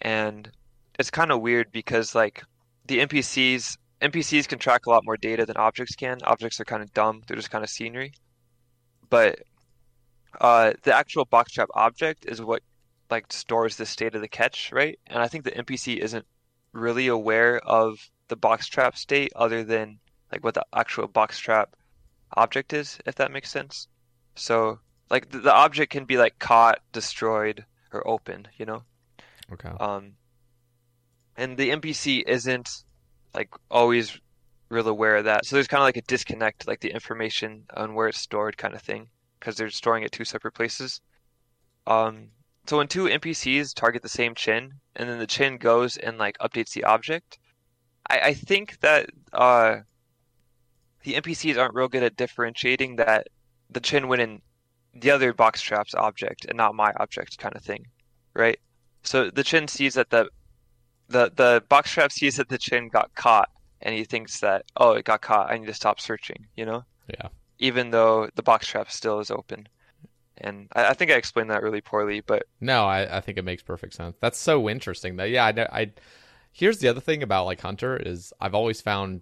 and 0.02 0.50
it's 0.98 1.12
kind 1.12 1.32
of 1.32 1.42
weird 1.42 1.72
because 1.72 2.16
like 2.16 2.44
the 2.88 3.00
NPCs 3.00 3.78
NPCs 4.02 4.48
can 4.48 4.58
track 4.58 4.88
a 4.88 4.90
lot 4.90 5.06
more 5.06 5.16
data 5.16 5.46
than 5.46 5.56
objects 5.58 5.96
can. 5.96 6.18
Objects 6.24 6.60
are 6.60 6.66
kind 6.66 6.82
of 6.82 6.92
dumb; 6.94 7.22
they're 7.28 7.38
just 7.38 7.52
kind 7.52 7.64
of 7.64 7.70
scenery. 7.70 8.14
But 9.12 9.40
uh, 10.42 10.74
the 10.82 10.96
actual 10.96 11.26
box 11.26 11.52
trap 11.52 11.70
object 11.76 12.26
is 12.26 12.42
what 12.42 12.64
like 13.10 13.32
stores 13.32 13.78
the 13.78 13.86
state 13.86 14.16
of 14.16 14.22
the 14.22 14.28
catch, 14.28 14.72
right? 14.72 15.00
And 15.08 15.22
I 15.22 15.28
think 15.28 15.44
the 15.44 15.52
NPC 15.52 15.98
isn't 15.98 16.26
really 16.74 17.08
aware 17.08 17.60
of 17.60 18.10
the 18.28 18.36
box 18.36 18.68
trap 18.68 18.98
state 18.98 19.32
other 19.36 19.64
than 19.64 20.00
like 20.32 20.44
what 20.44 20.54
the 20.54 20.66
actual 20.74 21.08
box 21.08 21.40
trap 21.40 21.76
object 22.36 22.74
is, 22.74 23.00
if 23.06 23.16
that 23.16 23.32
makes 23.32 23.50
sense. 23.50 23.88
So 24.36 24.80
like 25.10 25.30
the, 25.30 25.40
the 25.40 25.54
object 25.54 25.92
can 25.92 26.06
be 26.06 26.18
like 26.18 26.38
caught, 26.40 26.80
destroyed, 26.92 27.66
or 27.94 28.08
opened, 28.08 28.50
you 28.58 28.66
know? 28.66 28.84
Okay. 29.54 29.70
Um 29.80 30.14
and 31.38 31.58
the 31.58 31.70
NPC 31.70 32.24
isn't 32.28 32.70
like 33.34 33.50
always 33.70 34.20
real 34.70 34.88
aware 34.88 35.18
of 35.18 35.26
that. 35.26 35.46
So 35.46 35.56
there's 35.56 35.68
kind 35.68 35.82
of 35.82 35.86
like 35.86 35.98
a 35.98 36.02
disconnect, 36.02 36.68
like 36.68 36.82
the 36.82 36.92
information 36.92 37.66
on 37.74 37.94
where 37.94 38.08
it's 38.08 38.20
stored 38.20 38.58
kind 38.58 38.74
of 38.74 38.82
thing, 38.82 39.10
because 39.40 39.56
they're 39.56 39.70
storing 39.70 40.04
it 40.04 40.12
two 40.12 40.26
separate 40.26 40.54
places. 40.54 41.00
Um 41.86 42.32
so 42.68 42.78
when 42.78 42.88
two 42.88 43.06
NPCs 43.06 43.74
target 43.74 44.02
the 44.02 44.10
same 44.10 44.36
chin, 44.36 44.74
and 44.96 45.10
then 45.10 45.20
the 45.20 45.28
chin 45.28 45.58
goes 45.58 45.98
and 45.98 46.18
like 46.18 46.38
updates 46.40 46.74
the 46.74 46.84
object, 46.84 47.40
I, 48.10 48.20
I 48.20 48.34
think 48.34 48.80
that 48.82 49.10
uh, 49.34 49.78
the 51.04 51.14
NPCs 51.14 51.58
aren't 51.58 51.76
real 51.76 51.88
good 51.88 52.04
at 52.04 52.18
differentiating 52.18 52.98
that 52.98 53.28
the 53.70 53.80
chin 53.80 54.08
went 54.08 54.22
in 54.22 54.42
the 54.94 55.12
other 55.12 55.34
box 55.34 55.62
trap's 55.62 55.94
object 55.94 56.46
and 56.46 56.58
not 56.58 56.76
my 56.76 56.92
object 57.00 57.38
kind 57.38 57.56
of 57.56 57.64
thing, 57.64 57.88
right? 58.34 58.60
So 59.04 59.30
the 59.30 59.44
chin 59.44 59.68
sees 59.68 59.94
that 59.94 60.10
the 60.10 60.30
the 61.08 61.32
the 61.34 61.64
box 61.70 61.92
trap 61.92 62.12
sees 62.12 62.36
that 62.36 62.50
the 62.50 62.58
chin 62.58 62.90
got 62.90 63.14
caught, 63.16 63.50
and 63.82 63.96
he 63.96 64.04
thinks 64.04 64.42
that 64.42 64.66
oh 64.76 64.92
it 64.92 65.06
got 65.06 65.22
caught, 65.22 65.50
I 65.50 65.58
need 65.58 65.68
to 65.68 65.74
stop 65.74 66.02
searching, 66.02 66.48
you 66.58 66.66
know? 66.66 66.84
Yeah. 67.08 67.30
Even 67.60 67.92
though 67.92 68.30
the 68.36 68.44
box 68.44 68.68
trap 68.68 68.92
still 68.92 69.20
is 69.20 69.32
open. 69.32 69.68
And 70.42 70.68
I, 70.76 70.88
I 70.90 70.94
think 70.94 71.12
I 71.12 71.16
explained 71.16 71.50
that 71.52 71.64
really 71.64 71.82
poorly, 71.82 72.22
but 72.22 72.44
No, 72.60 72.86
I, 72.86 73.18
I 73.18 73.22
think 73.22 73.38
it 73.38 73.44
makes 73.44 73.62
perfect 73.64 73.94
sense. 73.94 74.18
That's 74.20 74.38
so 74.38 74.70
interesting. 74.70 75.18
That 75.18 75.30
yeah, 75.30 75.46
I, 75.46 75.82
I 75.82 75.92
here's 76.52 76.80
the 76.80 76.88
other 76.88 77.02
thing 77.02 77.22
about 77.24 77.46
like 77.46 77.62
Hunter 77.62 77.98
is 77.98 78.34
I've 78.42 78.56
always 78.56 78.82
found 78.82 79.22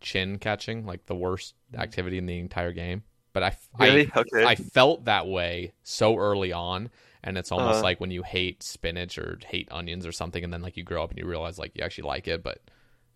chin 0.00 0.38
catching 0.38 0.86
like 0.86 1.06
the 1.06 1.16
worst 1.16 1.54
activity 1.76 2.18
in 2.18 2.26
the 2.26 2.38
entire 2.40 2.72
game. 2.72 3.04
But 3.32 3.44
I 3.44 3.56
Really? 3.78 4.06
I, 4.12 4.16
Okay. 4.16 4.52
I 4.52 4.56
felt 4.56 5.06
that 5.06 5.28
way 5.28 5.72
so 5.84 6.16
early 6.18 6.52
on, 6.52 6.90
and 7.24 7.38
it's 7.38 7.52
almost 7.52 7.82
Uh-huh. 7.82 7.84
like 7.84 8.00
when 8.00 8.10
you 8.12 8.22
hate 8.24 8.62
spinach 8.62 9.18
or 9.18 9.38
hate 9.46 9.68
onions 9.72 10.06
or 10.06 10.12
something, 10.12 10.44
and 10.44 10.52
then 10.52 10.62
like 10.62 10.76
you 10.76 10.84
grow 10.84 11.04
up 11.04 11.10
and 11.10 11.18
you 11.18 11.26
realize 11.26 11.58
like 11.58 11.72
you 11.76 11.84
actually 11.84 12.08
like 12.08 12.28
it, 12.28 12.42
but 12.42 12.62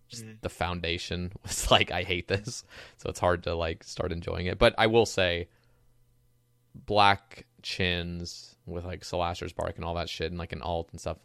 just 0.09 0.25
Mm-hmm. 0.25 0.35
the 0.41 0.49
foundation 0.49 1.31
was 1.43 1.71
like 1.71 1.91
I 1.91 2.03
hate 2.03 2.27
this, 2.27 2.63
so 2.97 3.09
it's 3.09 3.19
hard 3.19 3.43
to 3.43 3.55
like 3.55 3.83
start 3.83 4.11
enjoying 4.11 4.47
it. 4.47 4.59
But 4.59 4.75
I 4.77 4.87
will 4.87 5.05
say, 5.05 5.47
black 6.85 7.45
chins 7.61 8.55
with 8.65 8.85
like 8.85 9.01
Solasher's 9.01 9.53
bark 9.53 9.75
and 9.75 9.85
all 9.85 9.95
that 9.95 10.09
shit 10.09 10.31
and 10.31 10.37
like 10.39 10.51
an 10.53 10.61
alt 10.61 10.89
and 10.91 10.99
stuff. 10.99 11.17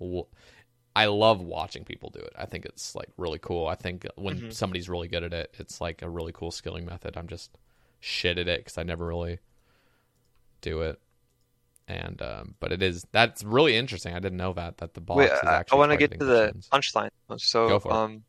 I 0.96 1.06
love 1.06 1.40
watching 1.40 1.84
people 1.84 2.10
do 2.10 2.20
it. 2.20 2.32
I 2.36 2.46
think 2.46 2.64
it's 2.64 2.94
like 2.94 3.08
really 3.16 3.38
cool. 3.38 3.66
I 3.66 3.74
think 3.74 4.06
when 4.16 4.40
Mhm. 4.40 4.52
somebody's 4.52 4.88
really 4.88 5.08
good 5.08 5.22
at 5.24 5.32
it, 5.32 5.54
it's 5.58 5.80
like 5.80 6.02
a 6.02 6.08
really 6.08 6.32
cool 6.32 6.50
skilling 6.50 6.84
method. 6.84 7.16
I'm 7.16 7.28
just 7.28 7.56
shit 8.00 8.38
at 8.38 8.48
it 8.48 8.60
because 8.60 8.78
I 8.78 8.82
never 8.82 9.06
really 9.06 9.38
do 10.60 10.80
it. 10.82 11.00
And 11.88 12.20
um, 12.22 12.54
but 12.60 12.70
it 12.72 12.82
is 12.82 13.04
that's 13.10 13.42
really 13.42 13.76
interesting. 13.76 14.14
I 14.14 14.20
didn't 14.20 14.38
know 14.38 14.52
that 14.52 14.78
that 14.78 14.94
the 14.94 15.00
box 15.00 15.18
Wait, 15.18 15.32
is 15.32 15.40
I, 15.42 15.54
actually. 15.56 15.78
want 15.78 15.90
to 15.92 15.96
get 15.98 16.12
to 16.18 16.24
the 16.24 16.50
chins. 16.52 16.68
punchline. 16.72 17.10
So, 17.38 17.80
for 17.80 17.90
it. 17.90 17.94
um, 17.94 18.22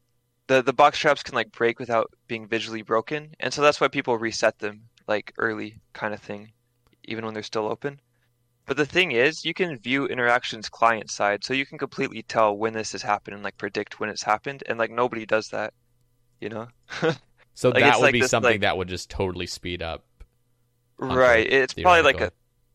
the 0.48 0.64
the 0.64 0.73
box 0.73 0.98
traps 0.98 1.22
can 1.22 1.35
like 1.35 1.52
break 1.52 1.77
without 1.80 2.11
being 2.27 2.48
visually 2.48 2.81
broken, 2.81 3.35
and 3.39 3.53
so 3.53 3.61
that's 3.61 3.80
why 3.80 3.88
people 3.88 4.18
reset 4.18 4.57
them 4.60 4.81
like 5.07 5.34
early, 5.38 5.80
kind 5.93 6.14
of 6.14 6.19
thing, 6.22 6.52
even 7.05 7.25
when 7.25 7.33
they're 7.33 7.43
still 7.43 7.67
open. 7.67 7.99
But 8.65 8.77
the 8.77 8.85
thing 8.85 9.11
is, 9.11 9.43
you 9.43 9.53
can 9.53 9.77
view 9.77 10.05
interactions 10.05 10.69
client 10.69 11.09
side, 11.09 11.43
so 11.43 11.53
you 11.53 11.65
can 11.65 11.77
completely 11.77 12.21
tell 12.21 12.55
when 12.55 12.73
this 12.73 12.91
has 12.93 13.01
happened 13.01 13.35
and 13.35 13.43
like 13.43 13.57
predict 13.57 13.99
when 13.99 14.09
it's 14.09 14.23
happened, 14.23 14.63
and 14.67 14.77
like 14.77 14.91
nobody 14.91 15.25
does 15.25 15.49
that, 15.49 15.73
you 16.39 16.49
know? 16.49 16.67
So 17.53 17.69
like, 17.69 17.83
that 17.83 17.97
would 17.97 18.03
like 18.03 18.13
be 18.13 18.21
this, 18.21 18.31
something 18.31 18.53
like- 18.53 18.61
that 18.61 18.77
would 18.77 18.87
just 18.87 19.09
totally 19.09 19.45
speed 19.45 19.81
up. 19.81 20.05
Right. 20.97 21.51
It's 21.51 21.73
probably 21.73 22.03
like 22.03 22.21
a 22.21 22.31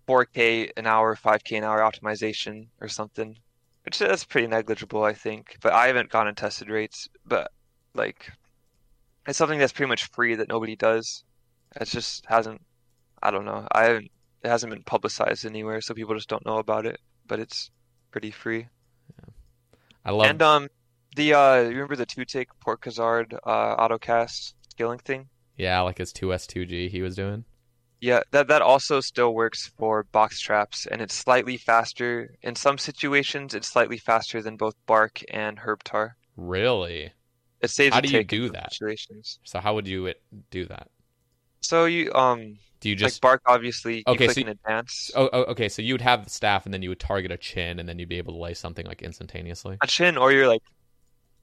4K 0.07 0.71
an 0.77 0.87
hour, 0.87 1.17
5K 1.17 1.59
an 1.59 1.65
hour 1.65 1.79
optimization 1.81 2.69
or 2.81 2.89
something, 2.89 3.39
which 3.85 4.03
uh, 4.03 4.09
that's 4.09 4.25
pretty 4.25 4.49
negligible, 4.49 5.03
I 5.05 5.13
think. 5.13 5.57
But 5.63 5.73
I 5.73 5.87
haven't 5.87 6.11
gone 6.11 6.29
and 6.29 6.37
tested 6.37 6.69
rates, 6.69 7.09
but 7.25 7.51
like 7.95 8.31
it's 9.27 9.39
something 9.39 9.59
that's 9.59 9.73
pretty 9.73 9.89
much 9.89 10.07
free 10.07 10.35
that 10.35 10.49
nobody 10.49 10.77
does. 10.77 11.25
It 11.81 11.87
just 11.87 12.27
hasn't, 12.27 12.61
I 13.23 13.31
don't 13.31 13.45
know. 13.45 13.67
I 13.73 13.85
haven't, 13.85 14.11
it 14.43 14.49
hasn't 14.49 14.73
been 14.73 14.83
publicized 14.83 15.45
anywhere, 15.47 15.81
so 15.81 15.95
people 15.95 16.15
just 16.15 16.29
don't 16.29 16.47
know 16.47 16.59
about 16.59 16.87
it. 16.87 17.01
But 17.27 17.41
it's 17.41 17.71
pretty 18.11 18.31
free. 18.31 18.69
Yeah. 19.19 19.33
I 20.05 20.11
love 20.13 20.27
And 20.27 20.43
um, 20.43 20.69
the 21.17 21.35
uh, 21.35 21.63
remember 21.63 21.97
the 21.97 22.07
two 22.07 22.25
tick 22.25 22.49
Porkazard 22.65 23.39
uh 23.45 23.77
autocast 23.77 24.55
scaling 24.71 24.99
thing? 25.01 25.29
yeah, 25.57 25.81
like 25.81 25.99
his 25.99 26.13
two 26.13 26.33
S 26.35 26.47
two 26.47 26.67
G 26.67 26.89
he 26.89 27.03
was 27.03 27.17
doing. 27.17 27.45
Yeah, 28.01 28.21
that 28.31 28.49
that 28.49 28.61
also 28.63 29.01
still 29.01 29.35
works 29.35 29.73
for 29.79 30.05
box 30.05 30.39
traps, 30.41 30.87
and 30.87 31.01
it's 31.01 31.15
slightly 31.15 31.57
faster. 31.57 32.35
In 32.43 32.55
some 32.55 32.77
situations, 32.79 33.55
it's 33.55 33.69
slightly 33.69 33.97
faster 33.99 34.43
than 34.43 34.57
both 34.57 34.75
Bark 34.87 35.23
and 35.31 35.59
Herb 35.59 35.83
Tar. 35.83 36.17
Really? 36.37 37.13
It 37.63 37.71
saves 37.71 37.95
How 37.95 38.01
do 38.03 38.09
you 38.11 38.23
do 38.23 38.51
that? 38.51 38.73
situations. 38.75 39.41
So 39.45 39.59
how 39.61 39.75
would 39.75 39.89
you 39.89 40.13
do 40.51 40.67
that? 40.67 40.89
So 41.61 41.85
you 41.87 42.13
um 42.15 42.59
Do 42.81 42.89
you 42.89 42.97
just 42.97 43.17
like 43.17 43.21
Bark 43.21 43.43
obviously 43.47 43.99
you 43.99 44.03
Okay, 44.07 44.27
click 44.27 44.35
so 44.37 44.41
in 44.43 44.49
advance. 44.49 45.11
Oh, 45.15 45.29
oh, 45.33 45.43
okay. 45.45 45.69
So 45.69 45.83
you 45.83 45.95
would 45.95 46.01
have 46.03 46.25
the 46.25 46.31
staff, 46.31 46.65
and 46.65 46.73
then 46.75 46.83
you 46.83 46.89
would 46.91 47.01
target 47.01 47.31
a 47.33 47.37
chin, 47.37 47.79
and 47.79 47.89
then 47.89 47.99
you'd 47.99 48.09
be 48.09 48.19
able 48.19 48.35
to 48.35 48.39
lay 48.41 48.55
something 48.55 48.87
like 48.87 49.03
instantaneously. 49.03 49.79
A 49.83 49.87
chin, 49.87 50.17
or 50.17 50.33
you're 50.33 50.49
like, 50.49 50.63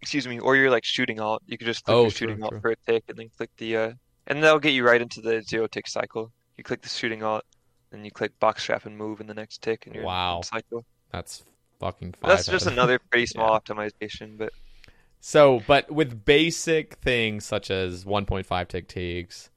excuse 0.02 0.28
me, 0.28 0.40
or 0.40 0.56
you're 0.56 0.70
like 0.72 0.86
shooting 0.86 1.20
alt. 1.20 1.42
You 1.48 1.58
could 1.58 1.66
just 1.68 1.84
click 1.84 1.96
Oh, 1.96 2.04
true, 2.06 2.12
shooting 2.12 2.44
alt 2.44 2.52
true. 2.52 2.62
for 2.62 2.72
a 2.72 2.76
tick, 2.88 3.04
and 3.10 3.18
then 3.18 3.30
click 3.38 3.50
the 3.58 3.78
uh, 3.78 3.92
and 4.28 4.42
that'll 4.44 4.60
get 4.60 4.72
you 4.74 4.86
right 4.86 5.02
into 5.02 5.20
the 5.22 5.42
zero 5.42 5.68
tick 5.68 5.88
cycle. 5.88 6.32
You 6.58 6.64
click 6.64 6.82
the 6.82 6.90
shooting 6.90 7.24
alt, 7.24 7.44
and 7.92 8.06
you 8.06 8.12
click 8.12 8.38
box 8.40 8.64
trap 8.64 8.86
and 8.86 8.98
move 8.98 9.20
in 9.20 9.28
the 9.28 9.34
next 9.34 9.62
tick, 9.62 9.86
and 9.86 9.96
you're 9.96 10.04
in 10.04 10.08
Wow. 10.08 10.42
cycle. 10.44 10.86
That's 11.12 11.44
fucking. 11.80 12.16
That's 12.22 12.46
just 12.46 12.66
of- 12.68 12.74
another 12.74 13.00
pretty 13.00 13.26
small 13.34 13.60
optimization, 13.60 14.38
but 14.38 14.54
So, 15.20 15.62
but 15.68 15.92
with 15.92 16.24
basic 16.26 16.96
things 16.96 17.46
such 17.46 17.70
as 17.72 18.06
1.5 18.06 18.68
tick 18.68 18.88
Teaks, 18.88 19.50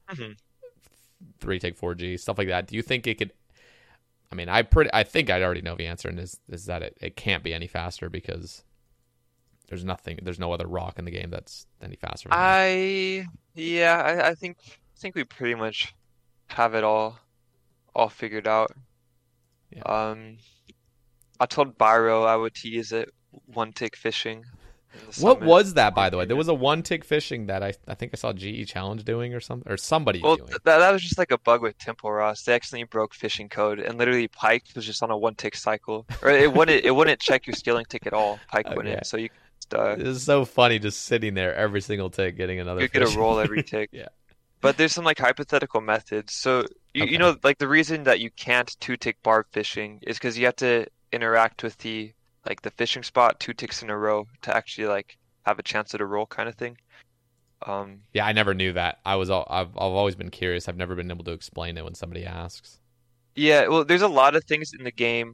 Mhm. 1.23 1.39
3 1.39 1.59
tick 1.59 1.77
4G, 1.77 2.17
stuff 2.17 2.37
like 2.37 2.47
that, 2.47 2.67
do 2.67 2.75
you 2.75 2.81
think 2.81 3.07
it 3.07 3.17
could? 3.17 3.33
I 4.31 4.35
mean, 4.35 4.49
I 4.49 4.61
pretty, 4.61 4.89
I 4.93 5.03
think 5.03 5.29
I'd 5.29 5.41
already 5.41 5.61
know 5.61 5.75
the 5.75 5.87
answer, 5.87 6.09
and 6.09 6.19
is 6.19 6.39
is 6.49 6.65
that 6.65 6.83
it, 6.83 6.97
it 7.01 7.15
can't 7.15 7.43
be 7.43 7.53
any 7.53 7.67
faster 7.67 8.09
because 8.09 8.63
there's 9.69 9.85
nothing, 9.85 10.19
there's 10.21 10.39
no 10.39 10.51
other 10.51 10.67
rock 10.67 10.99
in 10.99 11.05
the 11.05 11.11
game 11.11 11.29
that's 11.29 11.65
any 11.81 11.95
faster. 11.95 12.29
I 12.31 13.25
yeah, 13.55 14.01
I, 14.01 14.29
I 14.29 14.35
think 14.35 14.57
I 14.67 14.99
think 14.99 15.15
we 15.15 15.23
pretty 15.23 15.55
much 15.55 15.93
have 16.47 16.75
it 16.75 16.83
all 16.83 17.19
all 17.95 18.09
figured 18.09 18.47
out. 18.47 18.71
Yeah. 19.71 19.81
Um, 19.83 20.37
I 21.39 21.45
told 21.45 21.77
Byro 21.77 22.25
I 22.27 22.35
would 22.35 22.53
tease 22.53 22.91
it 22.91 23.09
one 23.45 23.73
tick 23.73 23.95
fishing. 23.95 24.45
What 25.19 25.41
was 25.41 25.73
that, 25.75 25.95
by 25.95 26.09
the 26.09 26.17
way? 26.17 26.25
There 26.25 26.35
was 26.35 26.47
a 26.47 26.53
one 26.53 26.83
tick 26.83 27.03
fishing 27.05 27.47
that 27.47 27.63
I 27.63 27.73
I 27.87 27.95
think 27.95 28.11
I 28.13 28.17
saw 28.17 28.33
GE 28.33 28.67
Challenge 28.67 29.03
doing 29.03 29.33
or 29.33 29.39
something, 29.39 29.71
or 29.71 29.77
somebody 29.77 30.21
Well, 30.21 30.35
doing. 30.37 30.47
th- 30.49 30.61
that 30.65 30.77
that 30.79 30.91
was 30.91 31.01
just 31.01 31.17
like 31.17 31.31
a 31.31 31.37
bug 31.37 31.61
with 31.61 31.77
Tempoross. 31.77 32.43
They 32.43 32.53
accidentally 32.53 32.85
broke 32.85 33.13
fishing 33.13 33.49
code, 33.49 33.79
and 33.79 33.97
literally 33.97 34.27
Pike 34.27 34.63
was 34.75 34.85
just 34.85 35.01
on 35.03 35.11
a 35.11 35.17
one 35.17 35.35
tick 35.35 35.55
cycle, 35.55 36.05
or 36.21 36.29
it 36.29 36.51
wouldn't 36.53 36.85
it 36.85 36.91
wouldn't 36.91 37.19
check 37.19 37.47
your 37.47 37.55
stealing 37.55 37.85
tick 37.85 38.05
at 38.07 38.13
all. 38.13 38.39
Pike 38.51 38.65
Okay. 38.67 38.75
wouldn't, 38.75 39.05
so 39.05 39.17
you 39.17 39.29
just, 39.61 39.73
uh, 39.73 39.95
It 39.99 40.15
so 40.15 40.45
funny 40.45 40.79
just 40.79 41.03
sitting 41.03 41.33
there 41.33 41.55
every 41.55 41.81
single 41.81 42.09
tick 42.09 42.37
getting 42.37 42.59
another. 42.59 42.81
you 42.81 42.87
get 42.87 43.03
a 43.03 43.17
roll 43.17 43.39
every 43.39 43.63
tick. 43.73 43.89
Yeah. 43.91 44.07
But 44.59 44.77
there's 44.77 44.93
some 44.93 45.05
like 45.05 45.19
hypothetical 45.19 45.81
methods. 45.81 46.33
So 46.33 46.65
you 46.93 47.03
Okay. 47.03 47.11
you 47.11 47.17
know 47.19 47.37
like 47.43 47.59
the 47.59 47.67
reason 47.67 48.03
that 48.05 48.19
you 48.19 48.31
can't 48.31 48.75
two 48.79 48.97
tick 48.97 49.21
barb 49.23 49.45
fishing 49.51 49.99
is 50.01 50.17
because 50.17 50.37
you 50.37 50.45
have 50.45 50.55
to 50.57 50.87
interact 51.11 51.61
with 51.63 51.77
the 51.77 52.11
like 52.47 52.61
the 52.61 52.71
fishing 52.71 53.03
spot 53.03 53.39
two 53.39 53.53
ticks 53.53 53.83
in 53.83 53.89
a 53.89 53.97
row 53.97 54.27
to 54.43 54.55
actually 54.55 54.87
like 54.87 55.17
have 55.45 55.59
a 55.59 55.63
chance 55.63 55.93
at 55.93 56.01
a 56.01 56.05
roll 56.05 56.25
kind 56.25 56.49
of 56.49 56.55
thing. 56.55 56.77
Um, 57.65 58.03
Yeah, 58.13 58.25
I 58.25 58.33
never 58.33 58.53
knew 58.53 58.73
that. 58.73 58.99
I 59.05 59.15
was 59.15 59.29
all, 59.29 59.45
I've 59.49 59.69
I've 59.69 59.75
always 59.77 60.15
been 60.15 60.31
curious. 60.31 60.67
I've 60.67 60.77
never 60.77 60.95
been 60.95 61.11
able 61.11 61.23
to 61.25 61.31
explain 61.31 61.77
it 61.77 61.83
when 61.83 61.95
somebody 61.95 62.25
asks. 62.25 62.79
yeah, 63.35 63.67
well, 63.67 63.85
there's 63.85 64.01
a 64.01 64.07
lot 64.07 64.35
of 64.35 64.43
things 64.45 64.71
in 64.77 64.83
the 64.83 64.91
game. 64.91 65.33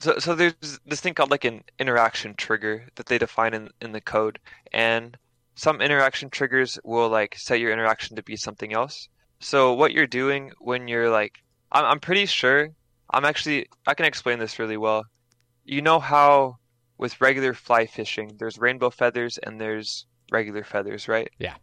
So 0.00 0.18
so 0.18 0.34
there's 0.34 0.54
this 0.86 1.00
thing 1.00 1.14
called 1.14 1.30
like 1.30 1.44
an 1.44 1.62
interaction 1.78 2.34
trigger 2.36 2.88
that 2.96 3.06
they 3.06 3.18
define 3.18 3.54
in 3.54 3.68
in 3.80 3.92
the 3.92 4.00
code, 4.00 4.38
and 4.72 5.16
some 5.56 5.80
interaction 5.82 6.30
triggers 6.30 6.78
will 6.84 7.08
like 7.10 7.36
set 7.38 7.60
your 7.60 7.72
interaction 7.72 8.16
to 8.16 8.22
be 8.22 8.36
something 8.36 8.72
else. 8.72 9.08
So 9.40 9.74
what 9.74 9.92
you're 9.92 10.06
doing 10.06 10.52
when 10.60 10.88
you're 10.88 11.10
like, 11.10 11.34
I'm 11.72 11.84
I'm 11.84 12.00
pretty 12.00 12.26
sure 12.26 12.68
I'm 13.12 13.24
actually 13.26 13.68
I 13.86 13.94
can 13.94 14.06
explain 14.06 14.38
this 14.38 14.58
really 14.58 14.76
well. 14.78 15.04
You 15.70 15.82
know 15.82 16.00
how 16.00 16.56
with 16.98 17.20
regular 17.20 17.54
fly 17.54 17.86
fishing, 17.86 18.32
there's 18.40 18.58
rainbow 18.58 18.90
feathers 18.90 19.38
and 19.38 19.60
there's 19.60 20.04
regular 20.32 20.64
feathers, 20.64 21.06
right? 21.06 21.30
Yeah. 21.38 21.54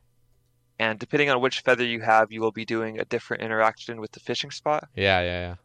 And 0.80 0.98
depending 0.98 1.30
on 1.30 1.42
which 1.42 1.60
feather 1.60 1.84
you 1.84 2.00
have, 2.02 2.32
you 2.32 2.40
will 2.40 2.54
be 2.54 2.64
doing 2.64 3.00
a 3.02 3.06
different 3.06 3.44
interaction 3.44 4.00
with 4.00 4.12
the 4.14 4.22
fishing 4.22 4.50
spot. 4.52 4.88
Yeah, 4.96 5.20
yeah, 5.20 5.40
yeah. 5.48 5.56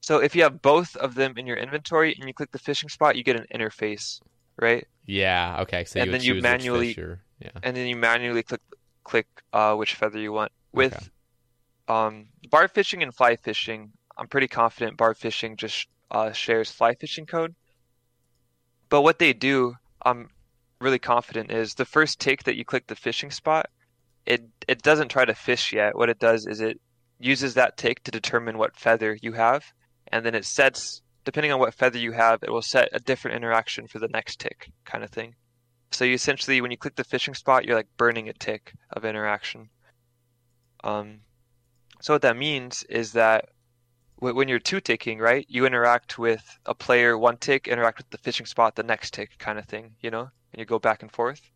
So 0.00 0.18
if 0.18 0.34
you 0.34 0.42
have 0.44 0.62
both 0.62 0.96
of 0.96 1.14
them 1.14 1.34
in 1.36 1.46
your 1.46 1.58
inventory 1.58 2.14
and 2.18 2.26
you 2.26 2.32
click 2.32 2.52
the 2.52 2.58
fishing 2.58 2.88
spot, 2.88 3.16
you 3.16 3.22
get 3.22 3.36
an 3.36 3.44
interface, 3.54 4.22
right? 4.58 4.86
Yeah. 5.04 5.60
Okay. 5.60 5.84
So 5.84 6.00
And 6.00 6.06
you 6.06 6.12
then 6.12 6.22
you 6.22 6.34
manually- 6.40 6.96
yeah. 7.38 7.50
And 7.62 7.76
then 7.76 7.86
you 7.86 7.96
manually 7.96 8.42
click 8.42 8.62
click 9.04 9.26
uh, 9.52 9.74
which 9.74 9.94
feather 9.94 10.18
you 10.18 10.32
want. 10.32 10.52
With 10.72 10.94
Okay. 10.94 11.06
um, 11.88 12.28
barb 12.50 12.70
fishing 12.72 13.02
and 13.02 13.14
fly 13.14 13.36
fishing, 13.36 13.92
I'm 14.16 14.28
pretty 14.28 14.48
confident 14.48 14.96
barb 14.96 15.18
fishing 15.18 15.56
just 15.56 15.86
uh, 16.10 16.32
shares 16.32 16.70
fly 16.70 16.94
fishing 16.94 17.26
code. 17.26 17.54
But 18.88 19.02
what 19.02 19.18
they 19.18 19.32
do, 19.32 19.74
I'm 20.02 20.30
really 20.80 20.98
confident 20.98 21.50
is 21.50 21.74
the 21.74 21.84
first 21.84 22.18
tick 22.18 22.44
that 22.44 22.56
you 22.56 22.64
click 22.64 22.86
the 22.86 22.96
fishing 22.96 23.30
spot, 23.30 23.68
it 24.26 24.42
it 24.68 24.82
doesn't 24.82 25.08
try 25.08 25.24
to 25.24 25.34
fish 25.34 25.72
yet. 25.72 25.96
What 25.96 26.10
it 26.10 26.18
does 26.18 26.46
is 26.46 26.60
it 26.60 26.80
uses 27.18 27.54
that 27.54 27.76
tick 27.76 28.02
to 28.04 28.10
determine 28.10 28.58
what 28.58 28.76
feather 28.76 29.16
you 29.20 29.32
have, 29.32 29.64
and 30.08 30.24
then 30.24 30.34
it 30.34 30.44
sets 30.44 31.02
depending 31.24 31.52
on 31.52 31.60
what 31.60 31.74
feather 31.74 31.98
you 31.98 32.12
have, 32.12 32.42
it 32.42 32.50
will 32.50 32.62
set 32.62 32.88
a 32.92 32.98
different 32.98 33.36
interaction 33.36 33.86
for 33.86 33.98
the 33.98 34.08
next 34.08 34.40
tick, 34.40 34.70
kind 34.84 35.04
of 35.04 35.10
thing. 35.10 35.34
So 35.92 36.04
you 36.04 36.14
essentially, 36.14 36.60
when 36.60 36.70
you 36.70 36.78
click 36.78 36.96
the 36.96 37.04
fishing 37.04 37.34
spot, 37.34 37.64
you're 37.64 37.76
like 37.76 37.96
burning 37.96 38.28
a 38.28 38.32
tick 38.32 38.72
of 38.90 39.04
interaction. 39.04 39.70
Um, 40.82 41.20
so 42.00 42.14
what 42.14 42.22
that 42.22 42.36
means 42.36 42.84
is 42.84 43.12
that 43.12 43.48
when 44.20 44.48
you're 44.48 44.58
two 44.58 44.80
ticking, 44.80 45.18
right, 45.18 45.46
you 45.48 45.66
interact 45.66 46.18
with 46.18 46.58
a 46.66 46.74
player 46.74 47.16
one 47.18 47.36
tick, 47.38 47.66
interact 47.68 47.98
with 47.98 48.10
the 48.10 48.18
fishing 48.18 48.46
spot 48.46 48.76
the 48.76 48.82
next 48.82 49.12
tick, 49.14 49.38
kind 49.38 49.58
of 49.58 49.66
thing, 49.66 49.96
you 50.00 50.10
know, 50.10 50.30
and 50.52 50.58
you 50.60 50.64
go 50.64 50.78
back 50.78 51.02
and 51.02 51.10
forth. 51.12 51.50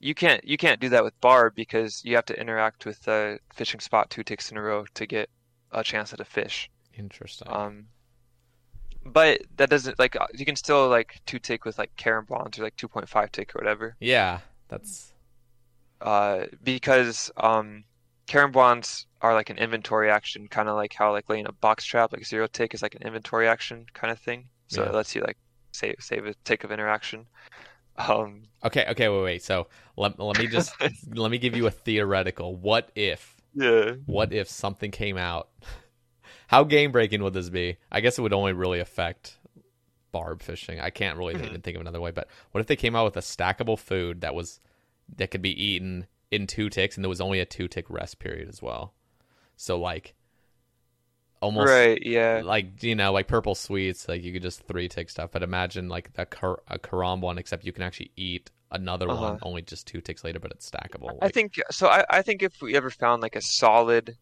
You 0.00 0.14
can't 0.14 0.44
you 0.44 0.56
can't 0.58 0.80
do 0.80 0.88
that 0.90 1.04
with 1.04 1.20
barb 1.20 1.54
because 1.54 2.04
you 2.04 2.16
have 2.16 2.26
to 2.26 2.38
interact 2.40 2.84
with 2.86 3.00
the 3.02 3.38
fishing 3.54 3.80
spot 3.80 4.10
two 4.10 4.24
ticks 4.24 4.50
in 4.50 4.56
a 4.58 4.62
row 4.62 4.84
to 4.94 5.06
get 5.06 5.30
a 5.70 5.84
chance 5.84 6.12
at 6.12 6.20
a 6.20 6.24
fish. 6.24 6.70
Interesting. 6.94 7.48
Um, 7.50 7.86
but 9.04 9.42
that 9.56 9.70
doesn't 9.70 9.98
like 9.98 10.16
uh, 10.16 10.26
you 10.34 10.44
can 10.44 10.56
still 10.56 10.88
like 10.88 11.20
two 11.26 11.38
tick 11.38 11.64
with 11.64 11.78
like 11.78 11.94
karambwans 11.96 12.58
or 12.58 12.62
like 12.62 12.76
two 12.76 12.88
point 12.88 13.08
five 13.08 13.30
tick 13.32 13.54
or 13.54 13.60
whatever. 13.60 13.96
yeah, 14.00 14.40
that's 14.68 15.12
Uh, 16.00 16.46
because 16.64 17.30
um, 17.36 17.84
karambwans 18.26 19.06
are 19.22 19.34
like 19.34 19.50
an 19.50 19.58
inventory 19.58 20.10
action, 20.10 20.48
kind 20.48 20.68
of 20.68 20.76
like 20.76 20.94
how 20.94 21.12
like 21.12 21.28
laying 21.30 21.46
a 21.46 21.52
box 21.52 21.84
trap, 21.84 22.12
like 22.12 22.26
zero 22.26 22.46
tick 22.48 22.74
is 22.74 22.82
like 22.82 22.94
an 22.96 23.02
inventory 23.02 23.48
action 23.48 23.86
kind 23.94 24.12
of 24.12 24.18
thing. 24.20 24.48
So 24.68 24.82
Yeah. 24.82 24.88
it 24.88 24.94
lets 24.94 25.14
you 25.14 25.22
like 25.22 25.38
save 25.72 25.96
save 26.00 26.26
a 26.26 26.34
tick 26.44 26.64
of 26.64 26.72
interaction. 26.72 27.26
Um, 27.96 28.44
okay. 28.64 28.86
Okay. 28.90 29.08
Wait. 29.08 29.22
Wait. 29.22 29.42
So 29.42 29.68
let 29.96 30.18
let 30.18 30.38
me 30.38 30.46
just 30.46 30.74
let 31.14 31.30
me 31.30 31.38
give 31.38 31.54
you 31.54 31.66
a 31.66 31.70
theoretical. 31.70 32.54
What 32.56 32.90
if? 32.94 33.36
yeah. 33.54 33.94
What 34.06 34.32
if 34.32 34.48
something 34.48 34.90
came 34.90 35.16
out? 35.18 35.50
How 36.48 36.64
game 36.64 36.92
breaking 36.92 37.22
would 37.22 37.34
this 37.34 37.50
be? 37.50 37.78
I 37.90 38.00
guess 38.00 38.18
it 38.18 38.22
would 38.22 38.32
only 38.32 38.52
really 38.52 38.80
affect 38.80 39.38
barb 40.12 40.42
fishing. 40.42 40.80
I 40.80 40.90
can't 40.90 41.18
really 41.18 41.34
Mm-hmm. 41.34 41.44
even 41.44 41.60
think 41.62 41.76
of 41.76 41.80
another 41.80 42.00
way. 42.00 42.10
But 42.10 42.28
what 42.52 42.60
if 42.60 42.66
they 42.66 42.76
came 42.76 42.94
out 42.96 43.04
with 43.04 43.16
a 43.16 43.20
stackable 43.20 43.78
food 43.78 44.20
that 44.22 44.34
was 44.34 44.60
that 45.16 45.30
could 45.30 45.42
be 45.42 45.62
eaten 45.62 46.06
in 46.30 46.46
two 46.46 46.68
ticks, 46.70 46.96
and 46.96 47.04
there 47.04 47.08
was 47.10 47.20
only 47.20 47.40
a 47.40 47.46
two 47.46 47.68
tick 47.68 47.86
rest 47.88 48.18
period 48.18 48.48
as 48.48 48.62
well? 48.62 48.94
So 49.62 49.78
like 49.78 50.14
almost 51.40 51.68
Right. 51.70 51.98
Yeah. 52.04 52.42
like 52.44 52.82
you 52.82 52.94
know 52.94 53.12
like 53.12 53.26
purple 53.28 53.54
sweets 53.54 54.08
like 54.08 54.22
you 54.22 54.32
could 54.32 54.42
just 54.42 54.62
three 54.68 54.88
tick 54.88 55.10
stuff 55.10 55.30
but 55.32 55.42
imagine 55.42 55.88
like 55.88 56.08
a, 56.16 56.24
Kar- 56.24 56.62
a 56.68 56.78
karam 56.78 57.20
one 57.20 57.36
except 57.36 57.64
you 57.64 57.72
can 57.72 57.82
actually 57.82 58.12
eat 58.16 58.50
another 58.70 59.10
Uh-huh. 59.10 59.22
one 59.32 59.38
only 59.42 59.62
just 59.62 59.86
two 59.88 60.00
ticks 60.00 60.22
later 60.22 60.38
but 60.38 60.52
it's 60.52 60.70
stackable 60.70 61.18
I 61.20 61.28
think 61.30 61.54
so. 61.70 61.88
I, 61.88 62.04
I 62.10 62.22
think 62.22 62.42
if 62.42 62.60
we 62.62 62.76
ever 62.76 62.90
found 62.90 63.22
like 63.22 63.34
a 63.36 63.40
solid, 63.42 64.16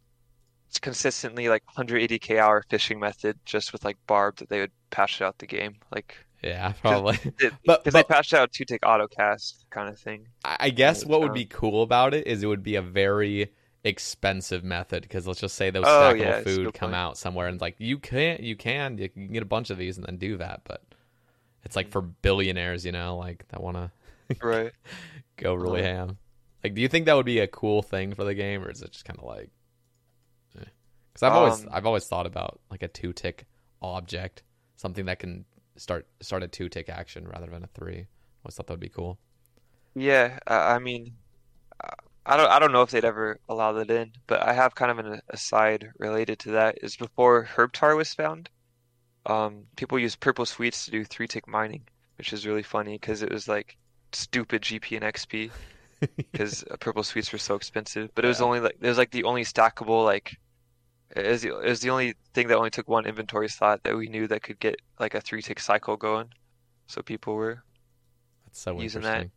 consistently 0.80 1.48
like 1.48 1.62
180k 1.76 2.38
hour 2.38 2.64
fishing 2.70 2.98
method 3.00 3.38
just 3.44 3.72
with 3.72 3.84
like 3.84 3.96
barb, 4.06 4.36
that 4.36 4.48
they 4.48 4.60
would 4.60 4.72
patch 4.90 5.20
it 5.20 5.24
out 5.24 5.38
the 5.38 5.46
game. 5.46 5.76
Like 5.94 6.16
yeah 6.42 6.72
probably 6.80 7.18
because 7.36 7.52
But- 7.66 7.84
they 7.84 7.90
but- 7.90 8.08
patched 8.08 8.32
out 8.34 8.50
two 8.52 8.64
tick 8.64 8.80
autocast 8.82 9.64
kind 9.70 9.88
of 9.90 9.98
thing. 9.98 10.26
I 10.44 10.70
guess 10.70 11.04
what 11.04 11.20
would 11.20 11.30
um, 11.30 11.34
be 11.34 11.44
cool 11.44 11.82
about 11.82 12.14
it 12.14 12.26
is 12.26 12.42
it 12.42 12.46
would 12.46 12.62
be 12.62 12.76
a 12.76 12.82
very 12.82 13.50
expensive 13.84 14.62
method 14.64 15.02
because 15.02 15.26
let's 15.26 15.40
just 15.40 15.56
say 15.56 15.70
those 15.70 15.88
Oh, 15.88 15.94
stackable 15.94 16.36
yeah, 16.42 16.42
food 16.44 16.74
come 16.74 16.92
point. 16.92 16.94
out 16.94 17.16
somewhere 17.16 17.48
and 17.48 17.60
like 17.60 17.76
you 17.78 17.98
can't 17.98 18.40
you 18.40 18.54
can 18.56 18.98
you 18.98 19.08
can 19.08 19.32
get 19.32 19.42
a 19.42 19.46
bunch 19.46 19.70
of 19.70 19.78
these 19.78 19.96
and 19.96 20.06
then 20.06 20.18
do 20.18 20.36
that 20.36 20.60
but 20.64 20.82
it's 21.64 21.76
like 21.76 21.88
for 21.90 22.02
billionaires 22.02 22.84
you 22.86 22.92
know 22.92 23.16
like 23.16 23.46
that 23.48 23.62
want 23.62 23.76
to 23.76 23.90
Right. 24.42 24.72
go 25.36 25.54
really 25.54 25.82
Uh-huh. 25.82 25.82
ham 25.82 26.18
like 26.62 26.74
do 26.74 26.80
you 26.80 26.88
think 26.88 27.06
that 27.06 27.14
would 27.14 27.26
be 27.26 27.38
a 27.38 27.46
cool 27.46 27.82
thing 27.82 28.14
for 28.14 28.24
the 28.24 28.34
game 28.34 28.62
or 28.62 28.70
is 28.70 28.82
it 28.82 28.92
just 28.92 29.04
kind 29.04 29.18
of 29.18 29.24
like 29.24 29.50
because 31.12 31.22
I've 31.22 31.34
always 31.34 31.64
Um, 31.64 31.70
I've 31.70 31.86
always 31.86 32.06
thought 32.06 32.26
about 32.26 32.60
like 32.70 32.82
a 32.82 32.88
two 32.88 33.12
tick 33.12 33.46
object 33.82 34.42
something 34.76 35.06
that 35.06 35.18
can 35.18 35.44
start 35.76 36.06
start 36.20 36.42
a 36.42 36.48
two 36.48 36.68
tick 36.68 36.88
action 36.88 37.26
rather 37.26 37.46
than 37.46 37.64
a 37.64 37.68
three 37.68 37.98
I 38.00 38.06
always 38.44 38.54
thought 38.54 38.66
that 38.66 38.72
would 38.74 38.80
be 38.80 38.88
cool 38.88 39.18
Yeah. 39.94 40.38
I, 40.46 40.74
I 40.76 40.78
mean, 40.78 41.16
I 42.30 42.36
don't 42.38 42.48
I 42.50 42.58
don't 42.58 42.72
know 42.72 42.80
if 42.80 42.90
they'd 42.90 43.04
ever 43.04 43.38
allow 43.48 43.72
that 43.72 43.90
in, 43.90 44.12
but 44.26 44.42
I 44.42 44.54
have 44.54 44.74
kind 44.74 44.90
of 44.90 44.98
an 45.04 45.20
aside 45.28 45.90
related 45.98 46.38
to 46.40 46.52
that. 46.52 46.78
Is 46.82 46.96
before 46.96 47.44
herb 47.44 47.72
tar 47.74 47.94
was 47.96 48.14
found, 48.14 48.48
um, 49.26 49.68
people 49.76 49.98
used 49.98 50.20
purple 50.20 50.46
sweets 50.46 50.84
to 50.86 50.92
do 50.92 51.04
three 51.04 51.28
tick 51.28 51.48
mining, 51.48 51.88
which 52.18 52.32
is 52.32 52.46
really 52.46 52.62
funny 52.64 52.94
because 52.98 53.22
it 53.22 53.32
was 53.32 53.48
like 53.48 53.76
stupid 54.12 54.62
GP 54.62 54.96
and 54.96 55.04
XP. 55.04 55.54
because 56.32 56.64
purple 56.80 57.04
sweets 57.04 57.32
were 57.32 57.38
so 57.38 57.56
expensive. 57.56 58.10
But 58.14 58.24
it 58.26 58.28
was 58.28 58.40
Yeah. 58.40 58.46
only 58.46 58.60
like 58.60 58.76
it 58.80 58.88
was 58.88 58.98
like 58.98 59.12
the 59.12 59.24
only 59.24 59.44
stackable 59.44 60.04
like 60.04 60.36
it 61.16 61.26
was, 61.26 61.42
the, 61.42 61.58
it 61.60 61.68
was 61.70 61.80
the 61.82 61.90
only 61.90 62.14
thing 62.34 62.48
that 62.48 62.56
only 62.58 62.70
took 62.70 62.88
one 62.88 63.06
inventory 63.06 63.48
slot 63.50 63.82
that 63.84 63.96
we 63.96 64.08
knew 64.08 64.28
that 64.28 64.42
could 64.44 64.60
get 64.60 64.76
like 65.00 65.14
a 65.14 65.20
three 65.22 65.42
tick 65.42 65.60
cycle 65.60 65.96
going. 65.98 66.30
So 66.88 67.02
people 67.02 67.34
were 67.36 67.64
that's 68.44 68.60
so 68.60 68.80
Using 68.80 69.02
that. 69.02 69.28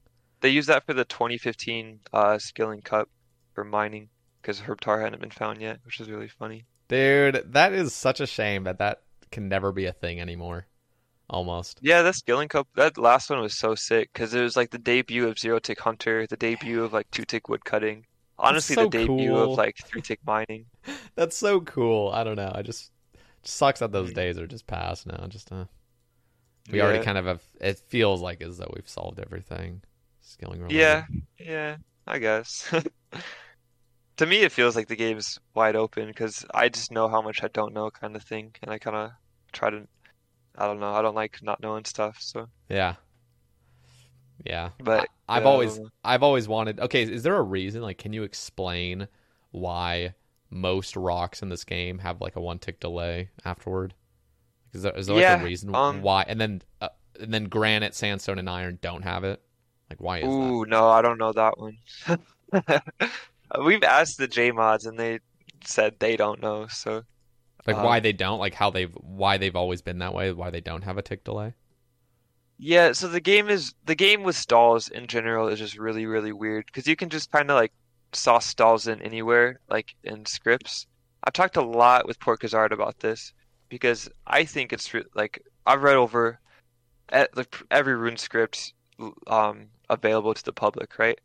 They 0.44 0.50
used 0.50 0.68
that 0.70 0.86
for 0.86 0.94
the 0.94 1.06
2015 1.06 2.02
uh, 2.12 2.38
Skilling 2.38 2.82
Cup 2.82 3.10
for 3.56 3.64
mining 3.64 4.10
because 4.42 4.60
herb 4.60 4.82
tar 4.82 5.00
hadn't 5.02 5.22
been 5.22 5.32
found 5.32 5.62
yet, 5.62 5.80
which 5.86 6.00
is 6.02 6.10
really 6.12 6.28
funny. 6.28 6.66
Dude, 6.90 7.54
that 7.54 7.72
is 7.74 7.94
such 7.96 8.20
a 8.20 8.28
shame 8.28 8.66
that 8.66 8.78
that 8.80 9.02
can 9.32 9.48
never 9.48 9.72
be 9.72 9.86
a 9.86 9.94
thing 9.94 10.20
anymore. 10.20 10.68
Almost. 11.30 11.80
Yeah, 11.82 12.02
that 12.02 12.16
Skilling 12.16 12.50
Cup, 12.50 12.68
that 12.76 12.98
last 12.98 13.30
one 13.30 13.40
was 13.40 13.58
so 13.58 13.74
sick 13.74 14.10
because 14.14 14.34
it 14.34 14.42
was 14.42 14.58
like 14.58 14.70
the 14.70 14.78
debut 14.78 15.28
of 15.28 15.40
Zero 15.40 15.58
Tick 15.60 15.80
Hunter, 15.80 16.28
the 16.28 16.36
debut 16.38 16.84
of 16.84 16.92
like 16.92 17.10
two 17.10 17.24
tick 17.24 17.48
woodcutting. 17.48 18.06
Honestly, 18.38 18.76
so 18.76 18.84
the 18.84 18.90
debut 18.90 19.30
cool. 19.32 19.54
of 19.54 19.58
like 19.58 19.78
three 19.86 20.02
tick 20.02 20.20
mining. 20.28 20.66
That's 21.16 21.38
so 21.38 21.62
cool. 21.62 22.10
I 22.14 22.26
don't 22.26 22.36
know. 22.36 22.52
I 22.54 22.62
just 22.62 22.92
sucks 23.44 23.80
that 23.80 23.90
Mm. 23.90 23.94
those 23.94 24.14
days 24.14 24.38
are 24.38 24.46
just 24.46 24.68
past 24.68 25.08
now. 25.08 25.26
Just 25.28 25.52
uh, 25.52 25.66
we 26.70 26.82
already 26.82 27.04
kind 27.04 27.18
of 27.18 27.26
have. 27.26 27.42
It 27.62 27.80
feels 27.88 28.22
like 28.22 28.42
as 28.42 28.58
though 28.58 28.72
we've 28.76 28.90
solved 28.90 29.20
everything. 29.20 29.82
Related. 30.42 30.72
Yeah, 30.72 31.06
yeah, 31.40 31.76
I 32.08 32.20
guess. 32.20 32.74
To 34.18 34.28
me, 34.28 34.42
it 34.42 34.52
feels 34.52 34.76
like 34.76 34.88
the 34.88 34.96
game's 34.96 35.40
wide 35.56 35.76
open 35.76 36.08
because 36.08 36.46
I 36.54 36.70
just 36.70 36.92
know 36.92 37.08
how 37.08 37.22
much 37.22 37.44
I 37.44 37.48
don't 37.48 37.74
know, 37.74 37.90
kind 37.90 38.16
of 38.16 38.22
thing, 38.22 38.54
and 38.62 38.70
I 38.70 38.78
kind 38.78 38.96
of 38.96 39.12
try 39.52 39.72
to. 39.72 39.88
I 40.56 40.68
don't 40.68 40.80
know. 40.80 40.94
I 40.94 41.02
don't 41.02 41.16
like 41.16 41.40
not 41.42 41.60
knowing 41.62 41.84
stuff, 41.86 42.18
so. 42.20 42.48
Yeah. 42.70 42.96
Yeah. 44.46 44.70
But 44.84 45.10
I, 45.28 45.38
I've 45.38 45.44
yeah, 45.44 45.50
always. 45.50 45.80
I've 46.04 46.22
always 46.22 46.48
wanted 46.48 46.80
okay, 46.80 47.02
is 47.02 47.24
there 47.24 47.36
a 47.36 47.42
reason 47.42 47.82
like 47.82 47.98
can 47.98 48.14
you 48.14 48.22
explain 48.22 49.08
why 49.50 50.14
most 50.52 50.96
rocks 50.96 51.42
in 51.42 51.50
this 51.50 51.64
game 51.64 51.98
have 51.98 52.22
like 52.22 52.36
a 52.36 52.42
one 52.42 52.60
tick 52.60 52.80
delay 52.80 53.30
afterward? 53.44 53.96
Is 54.74 54.84
there 54.84 54.96
is 54.96 55.08
there 55.08 55.16
like 55.16 55.42
a 55.42 55.44
reason 55.44 55.74
um, 55.74 56.04
why 56.04 56.24
and 56.28 56.40
then 56.40 56.62
uh, 56.82 56.90
and 57.20 57.34
then 57.34 57.46
granite, 57.46 57.96
sandstone 57.96 58.38
and 58.38 58.50
iron 58.50 58.78
don't 58.80 59.02
have 59.02 59.24
it? 59.24 59.42
Like 59.94 60.02
why 60.02 60.18
is 60.20 60.24
that? 60.24 60.30
Ooh, 60.30 60.66
no, 60.66 60.90
I 60.90 61.02
don't 61.04 61.20
know 61.20 61.34
that 61.34 61.58
one. 61.60 61.78
We've 63.64 63.84
asked 63.84 64.18
the 64.18 64.28
J 64.28 64.52
mods 64.52 64.86
and 64.86 64.98
they 64.98 65.20
said 65.64 66.00
they 66.00 66.18
don't 66.18 66.42
know, 66.42 66.68
so. 66.68 67.04
Like 67.68 67.78
um, 67.78 67.84
why 67.84 68.00
they 68.00 68.12
don't? 68.12 68.40
Like 68.40 68.56
how 68.56 68.72
they've 68.72 68.94
why 68.94 69.38
they've 69.38 69.56
always 69.56 69.84
been 69.84 70.00
that 70.00 70.14
way? 70.16 70.32
Why 70.32 70.50
they 70.50 70.62
don't 70.62 70.84
have 70.84 70.98
a 70.98 71.04
tick 71.04 71.24
delay? 71.24 71.54
Yeah, 72.58 72.94
so 72.94 73.08
the 73.08 73.20
game 73.20 73.50
is 73.50 73.74
the 73.86 73.96
game 73.96 74.24
with 74.24 74.36
stalls 74.36 74.88
in 74.90 75.08
general 75.08 75.48
is 75.48 75.60
just 75.60 75.78
really 75.78 76.06
really 76.08 76.32
weird 76.32 76.66
because 76.66 76.88
you 76.88 76.96
can 76.96 77.10
just 77.10 77.32
kind 77.32 77.52
of 77.52 77.56
like 77.56 77.72
sauce 78.14 78.48
stalls 78.48 78.88
in 78.88 79.02
anywhere 79.02 79.60
like 79.70 79.94
in 80.04 80.26
scripts. 80.26 80.88
I've 81.24 81.34
talked 81.34 81.58
a 81.58 81.62
lot 81.62 82.08
with 82.08 82.20
Porkazard 82.20 82.72
about 82.72 83.00
this 83.00 83.32
because 83.70 84.10
I 84.28 84.46
think 84.46 84.74
it's 84.74 84.92
like 85.14 85.42
I've 85.66 85.84
read 85.84 85.96
over 85.96 86.40
e- 87.16 87.26
like, 87.36 87.56
every 87.72 87.94
RuneScript 87.94 88.74
um 89.28 89.68
available 89.90 90.34
to 90.34 90.44
the 90.44 90.54
public, 90.54 90.98
right? 90.98 91.20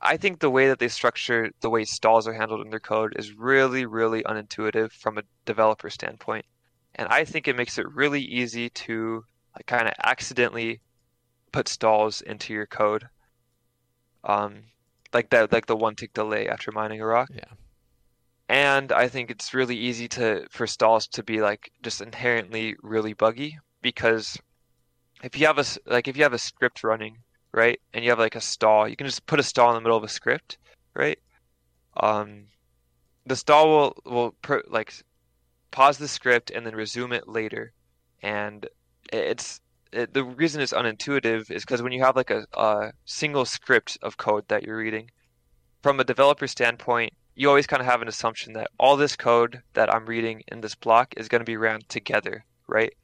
I 0.00 0.16
think 0.16 0.40
the 0.40 0.50
way 0.50 0.66
that 0.66 0.80
they 0.80 0.88
structure 0.88 1.50
the 1.60 1.70
way 1.70 1.84
stalls 1.84 2.26
are 2.26 2.32
handled 2.32 2.62
in 2.62 2.70
their 2.70 2.80
code 2.80 3.14
is 3.16 3.34
really, 3.34 3.86
really 3.86 4.24
unintuitive 4.24 4.90
from 4.90 5.16
a 5.16 5.22
developer 5.44 5.90
standpoint. 5.90 6.44
And 6.96 7.08
I 7.08 7.24
think 7.24 7.46
it 7.46 7.56
makes 7.56 7.78
it 7.78 7.88
really 7.88 8.20
easy 8.20 8.68
to 8.70 9.24
like 9.54 9.66
kind 9.66 9.86
of 9.86 9.94
accidentally 10.02 10.80
put 11.52 11.68
stalls 11.68 12.20
into 12.20 12.52
your 12.52 12.66
code. 12.66 13.08
Um, 14.24 14.64
like 15.12 15.30
that, 15.30 15.52
like 15.52 15.66
the 15.66 15.76
one 15.76 15.94
tick 15.94 16.12
delay 16.14 16.48
after 16.48 16.72
mining 16.72 17.00
a 17.00 17.06
rock. 17.06 17.28
Yeah. 17.32 17.44
And 18.48 18.92
I 18.92 19.08
think 19.08 19.30
it's 19.30 19.54
really 19.54 19.76
easy 19.76 20.08
to 20.08 20.46
for 20.50 20.66
stalls 20.66 21.06
to 21.08 21.22
be 21.22 21.40
like 21.40 21.70
just 21.82 22.00
inherently 22.00 22.74
really 22.82 23.12
buggy 23.12 23.58
because 23.82 24.36
if 25.22 25.38
you 25.38 25.46
have 25.46 25.58
a 25.58 25.64
like 25.86 26.08
if 26.08 26.16
you 26.16 26.24
have 26.24 26.32
a 26.32 26.38
script 26.38 26.82
running 26.82 27.18
right? 27.52 27.80
And 27.92 28.04
you 28.04 28.10
have 28.10 28.18
like 28.18 28.36
a 28.36 28.40
stall. 28.40 28.88
You 28.88 28.96
can 28.96 29.06
just 29.06 29.26
put 29.26 29.40
a 29.40 29.42
stall 29.42 29.70
in 29.70 29.74
the 29.74 29.80
middle 29.80 29.96
of 29.96 30.04
a 30.04 30.08
script, 30.08 30.58
right? 30.94 31.18
Um, 31.96 32.44
the 33.26 33.36
stall 33.36 33.68
will 33.68 33.96
will 34.04 34.34
like 34.68 34.92
pause 35.70 35.98
the 35.98 36.08
script 36.08 36.50
and 36.50 36.66
then 36.66 36.74
resume 36.74 37.12
it 37.12 37.28
later, 37.28 37.72
and 38.22 38.66
it's 39.12 39.60
it, 39.92 40.14
the 40.14 40.24
reason 40.24 40.60
it's 40.60 40.72
unintuitive 40.72 41.50
is 41.50 41.62
because 41.64 41.82
when 41.82 41.92
you 41.92 42.02
have 42.02 42.16
like 42.16 42.30
a, 42.30 42.46
a 42.54 42.92
single 43.04 43.44
script 43.44 43.98
of 44.02 44.16
code 44.16 44.48
that 44.48 44.64
you're 44.64 44.76
reading, 44.76 45.10
from 45.82 46.00
a 46.00 46.04
developer 46.04 46.46
standpoint, 46.46 47.12
you 47.34 47.48
always 47.48 47.66
kind 47.66 47.80
of 47.80 47.86
have 47.86 48.02
an 48.02 48.08
assumption 48.08 48.54
that 48.54 48.70
all 48.78 48.96
this 48.96 49.16
code 49.16 49.62
that 49.74 49.92
I'm 49.92 50.06
reading 50.06 50.42
in 50.48 50.60
this 50.60 50.74
block 50.74 51.14
is 51.16 51.28
going 51.28 51.40
to 51.40 51.46
be 51.46 51.56
ran 51.56 51.80
together, 51.88 52.44
right? 52.66 52.94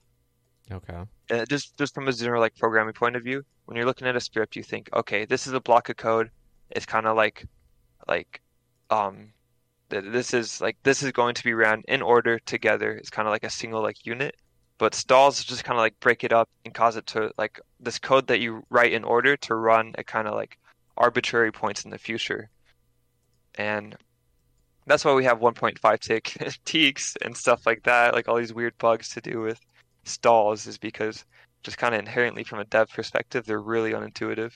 Okay. 0.71 0.99
Uh, 1.31 1.45
just 1.45 1.77
just 1.77 1.95
from 1.95 2.09
a 2.09 2.13
general 2.13 2.41
like 2.41 2.57
programming 2.57 2.95
point 2.95 3.17
of 3.17 3.23
view, 3.23 3.45
when 3.67 3.77
you're 3.77 3.87
looking 3.87 4.07
at 4.09 4.17
a 4.17 4.21
script, 4.21 4.57
you 4.57 4.63
think, 4.63 4.89
okay, 4.95 5.25
this 5.27 5.47
is 5.47 5.53
a 5.53 5.61
block 5.61 5.89
of 5.89 5.97
code. 5.97 6.31
It's 6.71 6.87
kind 6.87 7.07
of 7.07 7.17
like 7.17 7.47
like 8.07 8.41
um 8.91 9.33
this 9.91 10.35
is 10.35 10.61
like 10.61 10.77
this 10.83 11.03
is 11.03 11.13
going 11.13 11.35
to 11.35 11.45
be 11.45 11.55
ran 11.55 11.83
in 11.89 12.03
order 12.03 12.39
together. 12.39 12.93
It's 12.93 13.11
kind 13.11 13.27
of 13.29 13.33
like 13.33 13.45
a 13.45 13.51
single 13.51 13.83
like 13.83 14.07
unit. 14.07 14.37
But 14.79 14.95
stalls 14.95 15.43
just 15.43 15.65
kind 15.65 15.77
of 15.77 15.83
like 15.83 15.99
break 15.99 16.23
it 16.23 16.33
up 16.33 16.49
and 16.65 16.73
cause 16.73 16.97
it 16.97 17.07
to 17.09 17.33
like 17.37 17.61
this 17.81 17.99
code 17.99 18.29
that 18.29 18.41
you 18.41 18.63
write 18.71 18.93
in 18.93 19.03
order 19.05 19.37
to 19.37 19.55
run 19.55 19.95
at 19.99 20.07
kind 20.07 20.29
of 20.29 20.35
like 20.35 20.59
arbitrary 20.97 21.51
points 21.51 21.85
in 21.85 21.91
the 21.91 21.99
future. 21.99 22.49
And 23.57 23.97
that's 24.87 25.05
why 25.05 25.15
we 25.15 25.25
have 25.25 25.41
1.5 25.41 26.01
tick 26.01 26.59
teaks 26.65 27.17
and 27.23 27.37
stuff 27.37 27.67
like 27.67 27.83
that, 27.85 28.15
like 28.15 28.29
all 28.29 28.37
these 28.37 28.55
weird 28.55 28.79
bugs 28.79 29.09
to 29.11 29.21
do 29.21 29.41
with 29.41 29.61
stalls 30.09 30.67
is 30.67 30.79
because 30.79 31.25
just 31.63 31.79
kind 31.79 31.95
of 31.95 32.01
inherently 32.01 32.45
from 32.45 32.61
a 32.61 32.65
dev 32.65 32.89
perspective, 32.91 33.45
they're 33.45 33.61
really 33.61 33.93
unintuitive. 33.93 34.53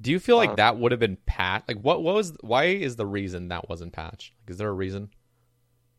Do 0.00 0.10
you 0.10 0.18
feel 0.18 0.36
like 0.36 0.50
um, 0.50 0.56
that 0.56 0.78
would 0.78 0.92
have 0.92 1.00
been 1.00 1.16
patched? 1.26 1.68
Like, 1.68 1.78
what, 1.78 2.02
what 2.02 2.14
was, 2.14 2.36
why 2.40 2.64
is 2.64 2.96
the 2.96 3.06
reason 3.06 3.48
that 3.48 3.68
wasn't 3.68 3.92
patched? 3.92 4.32
Like, 4.42 4.50
is 4.50 4.58
there 4.58 4.68
a 4.68 4.72
reason 4.72 5.10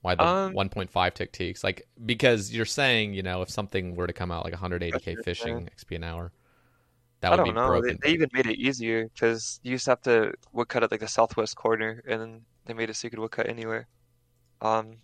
why 0.01 0.15
the 0.15 0.23
um, 0.23 0.53
1.5 0.53 1.13
tick 1.13 1.31
teaks? 1.31 1.63
Like, 1.63 1.87
because 2.05 2.53
you're 2.53 2.65
saying, 2.65 3.13
you 3.13 3.23
know, 3.23 3.41
if 3.41 3.49
something 3.49 3.95
were 3.95 4.05
to 4.05 4.13
come 4.13 4.31
out 4.31 4.43
like 4.43 4.53
180k 4.53 5.23
fishing 5.23 5.69
XP 5.75 5.95
an 5.95 6.03
hour, 6.03 6.31
that 7.21 7.31
would 7.31 7.39
I 7.39 7.43
don't 7.45 7.55
know. 7.55 7.67
Broken. 7.67 7.97
They, 8.01 8.09
they, 8.09 8.13
even 8.13 8.29
made 8.33 8.45
it 8.45 8.59
easier 8.59 9.09
because 9.11 9.59
you 9.63 9.71
used 9.71 9.85
to 9.85 9.91
have 9.91 10.01
to 10.03 10.33
woodcut 10.51 10.83
at 10.83 10.91
like 10.91 10.99
the 10.99 11.07
southwest 11.07 11.55
corner, 11.55 12.03
and 12.07 12.21
then 12.21 12.41
they 12.65 12.73
made 12.73 12.91
it 12.91 12.95
so 12.95 13.07
you 13.07 13.09
could 13.09 13.19
woodcut 13.19 13.49
anywhere. 13.49 13.87
Um, 14.61 14.97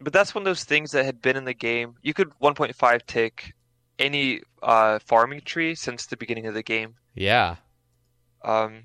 but 0.00 0.12
that's 0.12 0.34
one 0.34 0.42
of 0.42 0.44
those 0.46 0.64
things 0.64 0.92
that 0.92 1.04
had 1.04 1.20
been 1.20 1.36
in 1.36 1.44
the 1.44 1.54
game. 1.54 1.94
You 2.02 2.14
could 2.14 2.30
1.5 2.40 3.06
tick 3.06 3.54
any 3.98 4.40
uh, 4.62 4.98
farming 5.00 5.40
tree 5.42 5.74
since 5.74 6.06
the 6.06 6.16
beginning 6.16 6.46
of 6.46 6.54
the 6.54 6.62
game. 6.62 6.94
Yeah. 7.14 7.56
Um, 8.44 8.84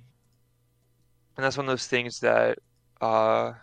and 1.37 1.43
that's 1.43 1.57
one 1.57 1.65
of 1.67 1.71
those 1.71 1.87
things 1.87 2.19
that, 2.21 2.59
uh, 3.01 3.53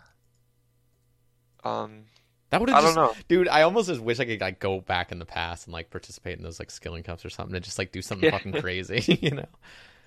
um, 1.63 2.05
that 2.49 2.59
would 2.59 2.69
have. 2.69 2.79
I 2.79 2.81
just, 2.81 2.95
don't 2.95 3.05
know, 3.05 3.21
dude. 3.29 3.47
I 3.47 3.61
almost 3.61 3.87
just 3.87 4.01
wish 4.01 4.19
I 4.19 4.25
could 4.25 4.41
like 4.41 4.59
go 4.59 4.81
back 4.81 5.13
in 5.13 5.19
the 5.19 5.25
past 5.25 5.67
and 5.67 5.73
like 5.73 5.89
participate 5.89 6.37
in 6.37 6.43
those 6.43 6.59
like 6.59 6.69
skilling 6.69 7.01
cups 7.01 7.23
or 7.23 7.29
something 7.29 7.55
and 7.55 7.63
just 7.63 7.79
like 7.79 7.93
do 7.93 8.01
something 8.01 8.25
yeah. 8.25 8.37
fucking 8.37 8.51
crazy, 8.61 9.19
you 9.21 9.31
know? 9.31 9.47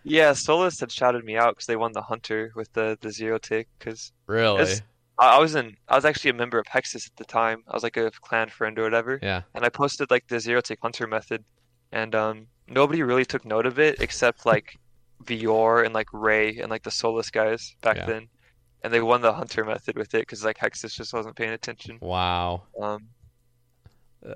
Yeah, 0.03 0.35
Solus 0.35 0.79
had 0.79 0.93
shouted 0.93 1.25
me 1.25 1.37
out 1.37 1.55
because 1.55 1.67
they 1.67 1.77
won 1.77 1.93
the 1.93 2.03
hunter 2.03 2.53
with 2.55 2.71
the 2.75 2.99
the 3.01 3.11
zero 3.11 3.39
tick. 3.39 3.69
Because 3.79 4.13
really, 4.27 4.75
I 5.19 5.39
was 5.39 5.55
in. 5.55 5.77
I 5.89 5.95
was 5.95 6.05
actually 6.05 6.31
a 6.31 6.35
member 6.35 6.59
of 6.59 6.67
Hexus 6.67 7.07
at 7.07 7.17
the 7.17 7.25
time. 7.25 7.63
I 7.69 7.75
was 7.75 7.83
like 7.83 7.97
a 7.97 8.11
clan 8.11 8.49
friend 8.49 8.79
or 8.79 8.83
whatever. 8.83 9.19
Yeah. 9.23 9.43
And 9.55 9.65
I 9.65 9.69
posted 9.69 10.11
like 10.11 10.27
the 10.27 10.41
zero 10.41 10.61
take 10.61 10.81
hunter 10.83 11.07
method, 11.07 11.45
and 11.93 12.15
um, 12.15 12.47
nobody 12.69 13.03
really 13.03 13.25
took 13.25 13.45
note 13.45 13.67
of 13.67 13.79
it 13.79 14.01
except 14.01 14.45
like 14.45 14.77
Vior 15.23 15.85
and 15.85 15.95
like 15.95 16.09
Ray 16.13 16.59
and 16.59 16.69
like 16.71 16.83
the 16.83 16.91
Solus 16.91 17.31
guys 17.31 17.77
back 17.81 17.97
yeah. 17.97 18.07
then, 18.07 18.29
and 18.83 18.93
they 18.93 19.01
won 19.01 19.21
the 19.21 19.33
hunter 19.33 19.65
method 19.65 19.97
with 19.97 20.15
it 20.15 20.23
because 20.23 20.45
like 20.45 20.59
Hexus 20.59 20.95
just 20.95 21.13
wasn't 21.13 21.37
paying 21.37 21.53
attention. 21.53 21.99
Wow. 22.01 22.65
Um. 22.81 23.09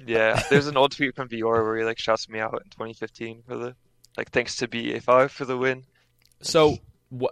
Yeah, 0.06 0.42
there's 0.50 0.68
an 0.68 0.76
old 0.76 0.92
tweet 0.92 1.16
from 1.16 1.28
Vior 1.28 1.64
where 1.64 1.76
he 1.76 1.84
like 1.84 1.98
shouts 1.98 2.28
me 2.28 2.38
out 2.38 2.54
in 2.54 2.70
2015 2.70 3.42
for 3.48 3.56
the 3.56 3.74
like 4.16 4.30
thanks 4.30 4.56
to 4.56 4.68
Bea5 4.68 5.30
for 5.30 5.44
the 5.44 5.56
win. 5.56 5.84
So 6.40 6.78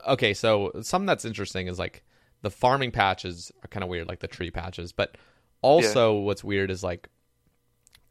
okay, 0.07 0.35
so 0.35 0.73
something 0.83 1.07
that's 1.07 1.25
interesting 1.25 1.69
is 1.69 1.79
like 1.79 2.03
the 2.47 2.51
farming 2.51 2.93
patches 2.93 3.51
are 3.65 3.67
kind 3.67 3.83
of 3.83 3.89
weird, 3.89 4.07
like 4.07 4.21
the 4.21 4.29
tree 4.29 4.53
patches. 4.53 4.93
But 4.93 5.17
also, 5.63 6.15
yeah. 6.15 6.21
what's 6.21 6.45
weird 6.45 6.71
is 6.71 6.85
like 6.85 7.09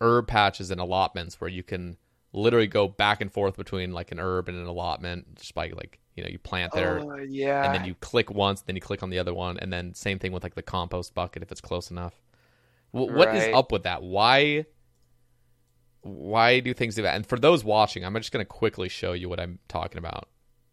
herb 0.01 0.27
patches 0.27 0.71
and 0.71 0.81
allotments 0.81 1.39
where 1.39 1.49
you 1.49 1.63
can 1.63 1.95
literally 2.33 2.67
go 2.67 2.85
back 2.85 3.21
and 3.21 3.31
forth 3.31 3.55
between 3.55 3.93
like 3.93 4.11
an 4.11 4.19
herb 4.19 4.49
and 4.49 4.57
an 4.57 4.67
allotment 4.67 5.35
just 5.35 5.55
by 5.55 5.69
like 5.69 5.99
you 6.15 6.23
know 6.23 6.29
you 6.29 6.37
plant 6.37 6.73
there 6.73 6.99
oh, 6.99 7.15
yeah 7.15 7.63
and 7.63 7.73
then 7.73 7.85
you 7.85 7.95
click 7.95 8.29
once 8.29 8.59
then 8.63 8.75
you 8.75 8.81
click 8.81 9.01
on 9.01 9.09
the 9.09 9.17
other 9.17 9.33
one 9.33 9.57
and 9.59 9.71
then 9.71 9.93
same 9.93 10.19
thing 10.19 10.33
with 10.33 10.43
like 10.43 10.53
the 10.53 10.61
compost 10.61 11.13
bucket 11.13 11.41
if 11.41 11.49
it's 11.49 11.61
close 11.61 11.89
enough 11.91 12.21
w- 12.93 13.09
right. 13.09 13.35
is 13.35 13.55
up 13.55 13.71
with 13.71 13.83
that 13.83 14.03
why 14.03 14.65
why 16.01 16.59
do 16.59 16.73
things 16.73 16.95
do 16.95 17.03
that 17.03 17.15
and 17.15 17.25
for 17.25 17.39
those 17.39 17.63
watching 17.63 18.03
i'm 18.03 18.13
just 18.15 18.33
going 18.33 18.43
to 18.43 18.49
quickly 18.49 18.89
show 18.89 19.13
you 19.13 19.29
what 19.29 19.39
i'm 19.39 19.59
talking 19.69 19.97
about 19.97 20.27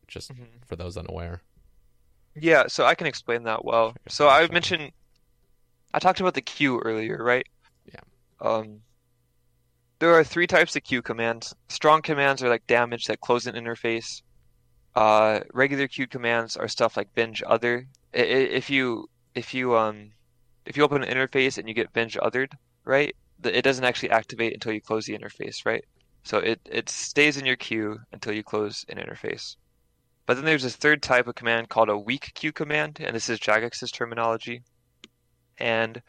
just 0.08 0.32
mm-hmm. 0.32 0.42
for 0.66 0.74
those 0.74 0.96
unaware 0.96 1.42
yeah, 2.34 2.64
so 2.68 2.84
I 2.84 2.94
can 2.94 3.06
explain 3.06 3.44
that 3.44 3.64
well. 3.64 3.94
So 4.08 4.28
I 4.28 4.46
mentioned, 4.48 4.90
I 5.92 5.98
talked 5.98 6.20
about 6.20 6.34
the 6.34 6.42
queue 6.42 6.80
earlier, 6.80 7.22
right? 7.22 7.46
Yeah. 7.86 8.00
Um, 8.40 8.80
there 9.98 10.14
are 10.14 10.24
three 10.24 10.46
types 10.46 10.74
of 10.74 10.82
queue 10.82 11.02
commands. 11.02 11.54
Strong 11.68 12.02
commands 12.02 12.42
are 12.42 12.48
like 12.48 12.66
damage 12.66 13.04
that 13.04 13.20
close 13.20 13.46
an 13.46 13.54
interface. 13.54 14.22
Uh, 14.94 15.40
regular 15.54 15.88
queue 15.88 16.06
commands 16.06 16.56
are 16.56 16.68
stuff 16.68 16.96
like 16.96 17.14
binge 17.14 17.42
other. 17.46 17.86
If 18.12 18.68
you 18.68 19.08
if 19.34 19.54
you 19.54 19.76
um 19.76 20.10
if 20.66 20.76
you 20.76 20.82
open 20.82 21.02
an 21.02 21.14
interface 21.14 21.56
and 21.56 21.68
you 21.68 21.74
get 21.74 21.92
binge 21.92 22.16
othered, 22.16 22.52
right? 22.84 23.14
It 23.44 23.62
doesn't 23.62 23.84
actually 23.84 24.10
activate 24.10 24.52
until 24.52 24.72
you 24.72 24.80
close 24.80 25.06
the 25.06 25.16
interface, 25.16 25.64
right? 25.64 25.84
So 26.24 26.38
it, 26.38 26.60
it 26.64 26.88
stays 26.88 27.36
in 27.36 27.46
your 27.46 27.56
queue 27.56 27.98
until 28.12 28.32
you 28.32 28.44
close 28.44 28.84
an 28.88 28.98
interface. 28.98 29.56
But 30.26 30.34
then 30.34 30.44
there's 30.44 30.64
a 30.64 30.70
third 30.70 31.02
type 31.02 31.26
of 31.26 31.34
command 31.34 31.68
called 31.68 31.88
a 31.88 31.98
weak 31.98 32.32
queue 32.34 32.52
command, 32.52 32.98
and 33.00 33.14
this 33.14 33.28
is 33.28 33.40
Jagex's 33.40 33.90
terminology. 33.90 34.62
And 35.58 36.00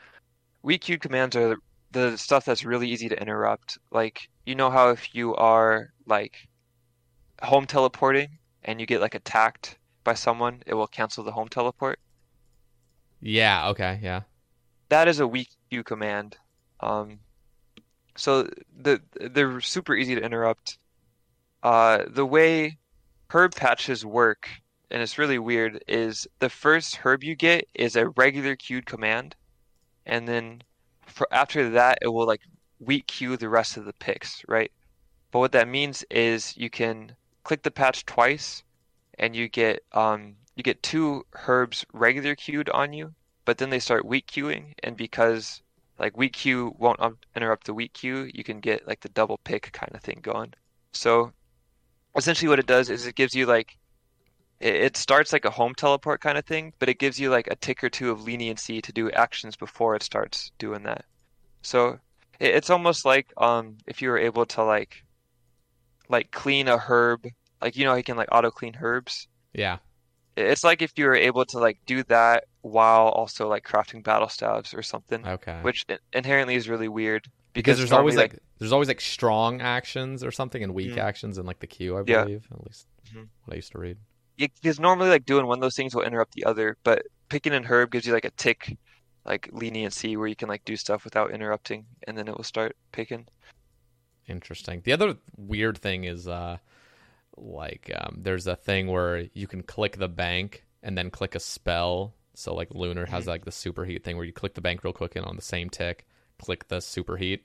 weak 0.62 0.82
queue 0.82 1.00
commands 1.00 1.36
are 1.36 1.58
the 1.92 2.18
stuff 2.18 2.46
that's 2.46 2.66
really 2.66 2.90
easy 2.90 3.10
to 3.10 3.20
interrupt. 3.20 3.78
Like, 3.92 4.30
you 4.46 4.56
know 4.56 4.70
how 4.70 4.90
if 4.90 5.16
you 5.16 5.36
are 5.36 5.94
like 6.06 6.48
home 7.42 7.66
teleporting 7.66 8.38
and 8.64 8.80
you 8.80 8.86
get 8.86 9.02
like 9.02 9.16
attacked 9.16 9.78
by 10.04 10.14
someone, 10.14 10.62
it 10.66 10.74
will 10.74 10.88
cancel 10.88 11.24
the 11.24 11.32
home 11.32 11.48
teleport? 11.48 12.00
Yeah, 13.22 13.70
okay, 13.70 14.00
yeah. 14.02 14.22
That 14.90 15.08
is 15.08 15.20
a 15.20 15.28
weak 15.28 15.50
queue 15.70 15.84
command. 15.84 16.38
Um, 16.82 17.20
so 18.16 18.50
the 18.78 19.02
they're 19.20 19.62
super 19.62 19.96
easy 19.96 20.16
to 20.16 20.22
interrupt. 20.22 20.78
Uh, 21.64 22.04
the 22.08 22.26
way 22.26 22.78
herb 23.34 23.56
patches 23.56 24.06
work, 24.06 24.48
and 24.92 25.02
it's 25.02 25.18
really 25.18 25.40
weird, 25.40 25.84
is 25.88 26.28
the 26.40 26.50
first 26.50 26.98
herb 26.98 27.24
you 27.24 27.36
get 27.36 27.68
is 27.74 27.96
a 27.96 28.10
regular 28.10 28.56
queued 28.56 28.86
command, 28.86 29.36
and 30.06 30.28
then 30.28 30.62
for 31.08 31.28
after 31.32 31.70
that 31.72 31.98
it 32.02 32.10
will 32.10 32.28
like 32.28 32.42
weak 32.80 33.08
queue 33.08 33.36
the 33.36 33.50
rest 33.50 33.76
of 33.76 33.86
the 33.86 33.94
picks, 33.94 34.44
right? 34.48 34.72
But 35.32 35.40
what 35.40 35.52
that 35.54 35.68
means 35.68 36.04
is 36.12 36.56
you 36.58 36.70
can 36.70 37.16
click 37.44 37.64
the 37.64 37.72
patch 37.72 38.06
twice, 38.06 38.64
and 39.18 39.36
you 39.36 39.50
get 39.50 39.84
um 39.94 40.36
you 40.56 40.64
get 40.64 40.84
two 40.84 41.26
herbs 41.48 41.86
regular 41.92 42.36
queued 42.36 42.70
on 42.70 42.94
you, 42.94 43.14
but 43.46 43.58
then 43.58 43.72
they 43.72 43.80
start 43.80 44.06
weak 44.06 44.28
queuing, 44.28 44.74
and 44.84 44.96
because 44.96 45.62
like 45.98 46.16
weak 46.18 46.34
queue 46.34 46.76
won't 46.78 47.00
interrupt 47.36 47.66
the 47.66 47.74
weak 47.74 47.94
queue, 47.94 48.30
you 48.34 48.44
can 48.44 48.60
get 48.60 48.88
like 48.88 49.02
the 49.02 49.10
double 49.10 49.40
pick 49.44 49.72
kind 49.72 49.96
of 49.96 50.02
thing 50.02 50.20
going. 50.22 50.54
So 50.92 51.34
essentially 52.16 52.50
what 52.50 52.60
it 52.60 52.68
does 52.68 52.90
is 52.90 53.06
it 53.06 53.16
gives 53.16 53.34
you 53.36 53.46
like 53.46 53.78
it, 54.60 54.96
starts 54.98 55.34
like 55.34 55.46
a 55.46 55.50
home 55.52 55.76
teleport 55.76 56.22
kind 56.22 56.38
of 56.38 56.46
thing, 56.46 56.74
but 56.80 56.88
it 56.90 57.00
gives 57.00 57.20
you 57.20 57.30
like 57.30 57.48
a 57.48 57.56
tick 57.58 57.84
or 57.84 57.90
two 57.90 58.12
of 58.12 58.24
leniency 58.24 58.82
to 58.82 58.94
do 58.94 59.12
actions 59.12 59.56
before 59.58 59.96
it 59.96 60.04
starts 60.04 60.52
doing 60.58 60.84
that. 60.84 61.06
So 61.64 62.00
it's 62.40 62.70
almost 62.70 63.06
like 63.06 63.32
um 63.38 63.78
if 63.88 64.02
you 64.02 64.10
were 64.10 64.18
able 64.18 64.46
to 64.48 64.64
like 64.64 65.04
like 66.10 66.32
clean 66.32 66.68
a 66.68 66.78
herb, 66.78 67.26
like 67.62 67.76
you 67.76 67.86
know 67.86 67.96
you 67.96 68.04
can 68.04 68.18
like 68.18 68.30
auto 68.32 68.52
clean 68.52 68.76
herbs. 68.82 69.28
Yeah. 69.54 69.78
It's 70.36 70.64
like 70.64 70.82
if 70.82 70.94
you 70.98 71.06
were 71.06 71.16
able 71.16 71.46
to 71.46 71.60
like 71.60 71.80
do 71.86 72.04
that 72.06 72.46
while 72.62 73.08
also 73.10 73.48
like 73.48 73.64
crafting 73.64 74.04
battle 74.04 74.30
staffs 74.30 74.74
or 74.74 74.82
something, 74.82 75.26
Okay. 75.28 75.60
which 75.62 75.86
inherently 76.14 76.56
is 76.56 76.70
really 76.70 76.88
weird 76.88 77.28
because 77.54 77.78
there's 77.78 77.92
always 77.92 78.16
normally, 78.16 78.32
like, 78.34 78.40
there's 78.60 78.72
always 78.72 78.88
like 78.88 79.02
strong 79.02 79.62
actions 79.62 80.24
or 80.24 80.32
something 80.32 80.64
and 80.64 80.74
weak 80.74 80.94
Mhm. 80.94 80.98
actions 80.98 81.38
in 81.38 81.46
like 81.46 81.60
the 81.60 81.68
queue, 81.68 81.98
I 81.98 82.04
Yeah. 82.06 82.24
believe. 82.24 82.48
At 82.52 82.64
least 82.66 82.88
Mhm. 83.14 83.30
what 83.46 83.54
I 83.54 83.56
used 83.56 83.72
to 83.74 83.80
read. 83.80 83.98
because 84.38 84.80
normally 84.80 85.10
like 85.10 85.26
doing 85.26 85.46
one 85.46 85.60
of 85.60 85.62
those 85.62 85.76
things 85.76 85.94
will 85.94 86.02
interrupt 86.04 86.34
the 86.34 86.44
other, 86.46 86.76
but 86.84 87.04
picking 87.30 87.54
in 87.54 87.64
herb 87.66 87.92
gives 87.92 88.06
you 88.08 88.14
like 88.14 88.26
a 88.26 88.32
tick 88.32 88.78
like 89.26 89.48
leniency 89.54 90.18
where 90.18 90.28
you 90.28 90.36
can 90.36 90.50
like 90.50 90.66
do 90.66 90.76
stuff 90.76 91.04
without 91.06 91.32
interrupting, 91.32 91.86
and 92.08 92.18
then 92.18 92.28
it 92.28 92.36
will 92.36 92.44
start 92.44 92.76
picking. 92.92 93.26
Interesting. 94.28 94.82
The 94.84 94.94
other 94.94 95.16
weird 95.38 95.78
thing 95.78 96.04
is 96.06 96.28
uh 96.28 96.58
like 97.38 97.92
um 97.96 98.20
there's 98.22 98.48
a 98.48 98.56
thing 98.56 98.88
where 98.88 99.28
you 99.34 99.48
can 99.48 99.64
click 99.64 99.98
the 99.98 100.08
bank 100.10 100.66
and 100.82 100.98
then 100.98 101.10
click 101.10 101.36
a 101.36 101.40
spell. 101.40 102.14
So 102.34 102.54
like 102.56 102.74
Lunar 102.74 103.06
has 103.08 103.26
Mhm. 103.26 103.28
like 103.28 103.46
the 103.46 103.52
superheat 103.52 104.04
thing 104.04 104.16
where 104.18 104.26
you 104.26 104.34
click 104.34 104.56
the 104.56 104.62
bank 104.62 104.84
real 104.84 104.94
quick 104.94 105.16
and 105.16 105.26
on 105.26 105.36
the 105.36 105.42
same 105.42 105.70
tick, 105.70 106.06
click 106.46 106.68
the 106.68 106.78
superheat, 106.78 107.42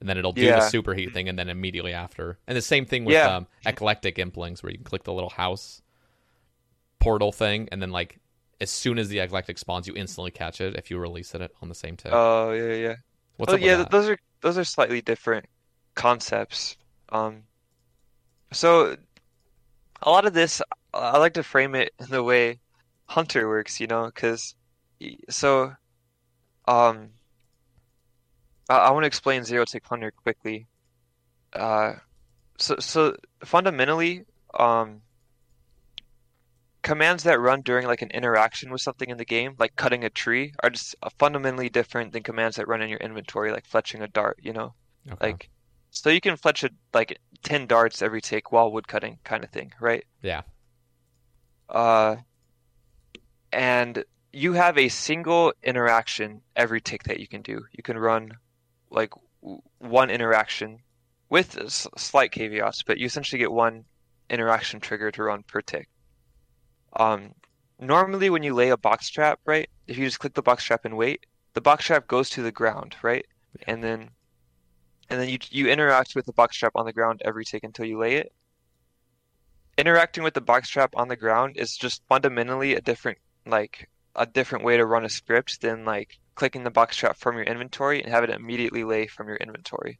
and 0.00 0.08
then 0.08 0.18
it'll 0.18 0.32
do 0.32 0.52
the 0.52 0.60
superheat 0.60 1.12
thing 1.12 1.28
and 1.28 1.38
then 1.38 1.48
immediately 1.48 1.92
after. 1.92 2.38
And 2.46 2.56
the 2.56 2.62
same 2.62 2.84
thing 2.86 3.04
with 3.04 3.14
Yeah. 3.14 3.28
um 3.36 3.46
eclectic 3.64 4.16
implings 4.16 4.62
where 4.62 4.72
you 4.72 4.78
can 4.78 4.84
click 4.84 5.04
the 5.04 5.12
little 5.12 5.30
house 5.30 5.82
portal 7.00 7.32
thing 7.32 7.68
and 7.72 7.82
then 7.82 7.90
like 7.90 8.18
as 8.60 8.70
soon 8.70 8.98
as 8.98 9.08
the 9.08 9.18
eclectic 9.18 9.58
spawns 9.58 9.88
you 9.88 9.94
instantly 9.96 10.30
catch 10.30 10.60
it 10.60 10.76
if 10.76 10.90
you 10.90 10.98
release 10.98 11.34
it 11.34 11.50
on 11.60 11.68
the 11.68 11.74
same 11.74 11.96
tick. 11.96 12.12
Oh 12.12 12.52
yeah, 12.52 12.74
yeah. 12.74 12.94
What's 13.36 13.52
oh 13.52 13.56
yeah, 13.56 13.84
those 13.90 14.08
are 14.08 14.18
those 14.40 14.58
are 14.58 14.64
slightly 14.64 15.00
different 15.02 15.46
concepts. 15.94 16.76
Um, 17.08 17.42
so 18.52 18.96
a 20.02 20.10
lot 20.10 20.26
of 20.26 20.34
this, 20.34 20.62
I 20.92 21.18
like 21.18 21.34
to 21.34 21.42
frame 21.42 21.74
it 21.74 21.92
in 21.98 22.06
the 22.10 22.22
way 22.22 22.60
Hunter 23.06 23.48
works, 23.48 23.80
you 23.80 23.86
know, 23.86 24.06
because 24.06 24.54
so 25.30 25.74
um, 26.66 27.10
I, 28.72 28.86
I 28.86 28.90
want 28.90 29.04
to 29.04 29.06
explain 29.06 29.44
zero 29.44 29.64
tick 29.64 29.84
Hunter 29.86 30.10
quickly. 30.10 30.66
Uh, 31.52 31.94
so 32.58 32.76
so 32.78 33.16
fundamentally, 33.44 34.24
um, 34.58 35.02
commands 36.82 37.24
that 37.24 37.40
run 37.40 37.60
during 37.60 37.86
like 37.86 38.02
an 38.02 38.10
interaction 38.10 38.70
with 38.70 38.80
something 38.80 39.10
in 39.10 39.18
the 39.18 39.24
game, 39.24 39.54
like 39.58 39.76
cutting 39.76 40.04
a 40.04 40.10
tree, 40.10 40.54
are 40.62 40.70
just 40.70 40.96
uh, 41.02 41.10
fundamentally 41.18 41.68
different 41.68 42.12
than 42.12 42.22
commands 42.22 42.56
that 42.56 42.68
run 42.68 42.82
in 42.82 42.88
your 42.88 42.98
inventory, 42.98 43.52
like 43.52 43.68
fletching 43.68 44.02
a 44.02 44.08
dart, 44.08 44.38
you 44.42 44.52
know? 44.52 44.74
Okay. 45.10 45.28
Like, 45.28 45.50
so 45.90 46.08
you 46.08 46.20
can 46.20 46.36
fletch 46.36 46.64
a, 46.64 46.70
like 46.94 47.18
10 47.42 47.66
darts 47.66 48.00
every 48.00 48.22
tick 48.22 48.52
while 48.52 48.72
woodcutting 48.72 49.18
kind 49.24 49.44
of 49.44 49.50
thing, 49.50 49.72
right? 49.80 50.04
yeah. 50.22 50.42
Uh, 51.68 52.16
and 53.52 54.04
you 54.32 54.54
have 54.54 54.78
a 54.78 54.88
single 54.88 55.52
interaction 55.62 56.40
every 56.56 56.80
tick 56.80 57.02
that 57.04 57.20
you 57.20 57.28
can 57.28 57.42
do. 57.42 57.64
You 57.72 57.82
can 57.82 57.98
run 57.98 58.32
like 58.92 59.12
w- 59.42 59.62
one 59.78 60.10
interaction 60.10 60.78
with 61.28 61.58
s- 61.58 61.86
slight 61.96 62.32
caveats, 62.32 62.82
but 62.82 62.98
you 62.98 63.06
essentially 63.06 63.38
get 63.38 63.52
one 63.52 63.84
interaction 64.30 64.80
trigger 64.80 65.10
to 65.10 65.22
run 65.24 65.42
per 65.42 65.60
tick. 65.60 65.88
Um, 66.94 67.34
normally 67.78 68.30
when 68.30 68.42
you 68.42 68.54
lay 68.54 68.70
a 68.70 68.76
box 68.76 69.10
trap, 69.10 69.40
right? 69.46 69.68
If 69.86 69.98
you 69.98 70.04
just 70.04 70.18
click 70.18 70.34
the 70.34 70.42
box 70.42 70.64
trap 70.64 70.84
and 70.84 70.96
wait, 70.96 71.26
the 71.54 71.60
box 71.60 71.84
trap 71.84 72.06
goes 72.06 72.30
to 72.30 72.42
the 72.42 72.52
ground, 72.52 72.96
right? 73.02 73.26
And 73.66 73.82
then 73.82 74.10
and 75.10 75.20
then 75.20 75.28
you 75.28 75.38
you 75.50 75.68
interact 75.68 76.14
with 76.14 76.26
the 76.26 76.32
box 76.32 76.56
trap 76.56 76.72
on 76.74 76.86
the 76.86 76.92
ground 76.92 77.22
every 77.24 77.44
tick 77.44 77.64
until 77.64 77.84
you 77.84 77.98
lay 77.98 78.16
it. 78.16 78.32
Interacting 79.76 80.22
with 80.22 80.34
the 80.34 80.40
box 80.40 80.68
trap 80.68 80.90
on 80.96 81.08
the 81.08 81.16
ground 81.16 81.56
is 81.56 81.76
just 81.76 82.02
fundamentally 82.08 82.74
a 82.74 82.80
different 82.80 83.18
like 83.46 83.88
a 84.14 84.26
different 84.26 84.64
way 84.64 84.76
to 84.76 84.86
run 84.86 85.04
a 85.04 85.08
script 85.08 85.60
than 85.60 85.84
like 85.84 86.18
clicking 86.34 86.64
the 86.64 86.70
box 86.70 86.96
trap 86.96 87.16
from 87.16 87.36
your 87.36 87.44
inventory 87.44 88.02
and 88.02 88.10
have 88.12 88.24
it 88.24 88.30
immediately 88.30 88.84
lay 88.84 89.06
from 89.06 89.28
your 89.28 89.36
inventory. 89.36 89.98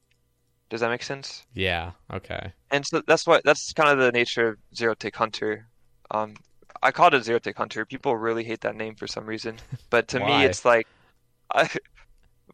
Does 0.71 0.81
that 0.81 0.89
make 0.89 1.03
sense? 1.03 1.45
Yeah. 1.55 1.93
Okay. 2.13 2.53
And 2.71 2.87
so 2.87 3.03
that's 3.07 3.27
what 3.27 3.45
that's 3.45 3.73
kind 3.75 3.91
of 3.91 3.99
the 3.99 4.11
nature 4.11 4.49
of 4.49 4.59
Zero 4.75 4.95
Tick 4.95 5.15
Hunter. 5.15 5.67
Um, 6.11 6.35
I 6.83 6.91
called 6.91 7.15
it 7.15 7.25
Zero 7.25 7.39
Tick 7.39 7.57
Hunter. 7.57 7.85
People 7.85 8.17
really 8.17 8.45
hate 8.45 8.63
that 8.63 8.75
name 8.75 8.95
for 8.95 9.07
some 9.07 9.27
reason, 9.27 9.59
but 9.91 10.09
to 10.09 10.21
me, 10.27 10.45
it's 10.45 10.65
like, 10.65 10.87
I, 11.55 11.69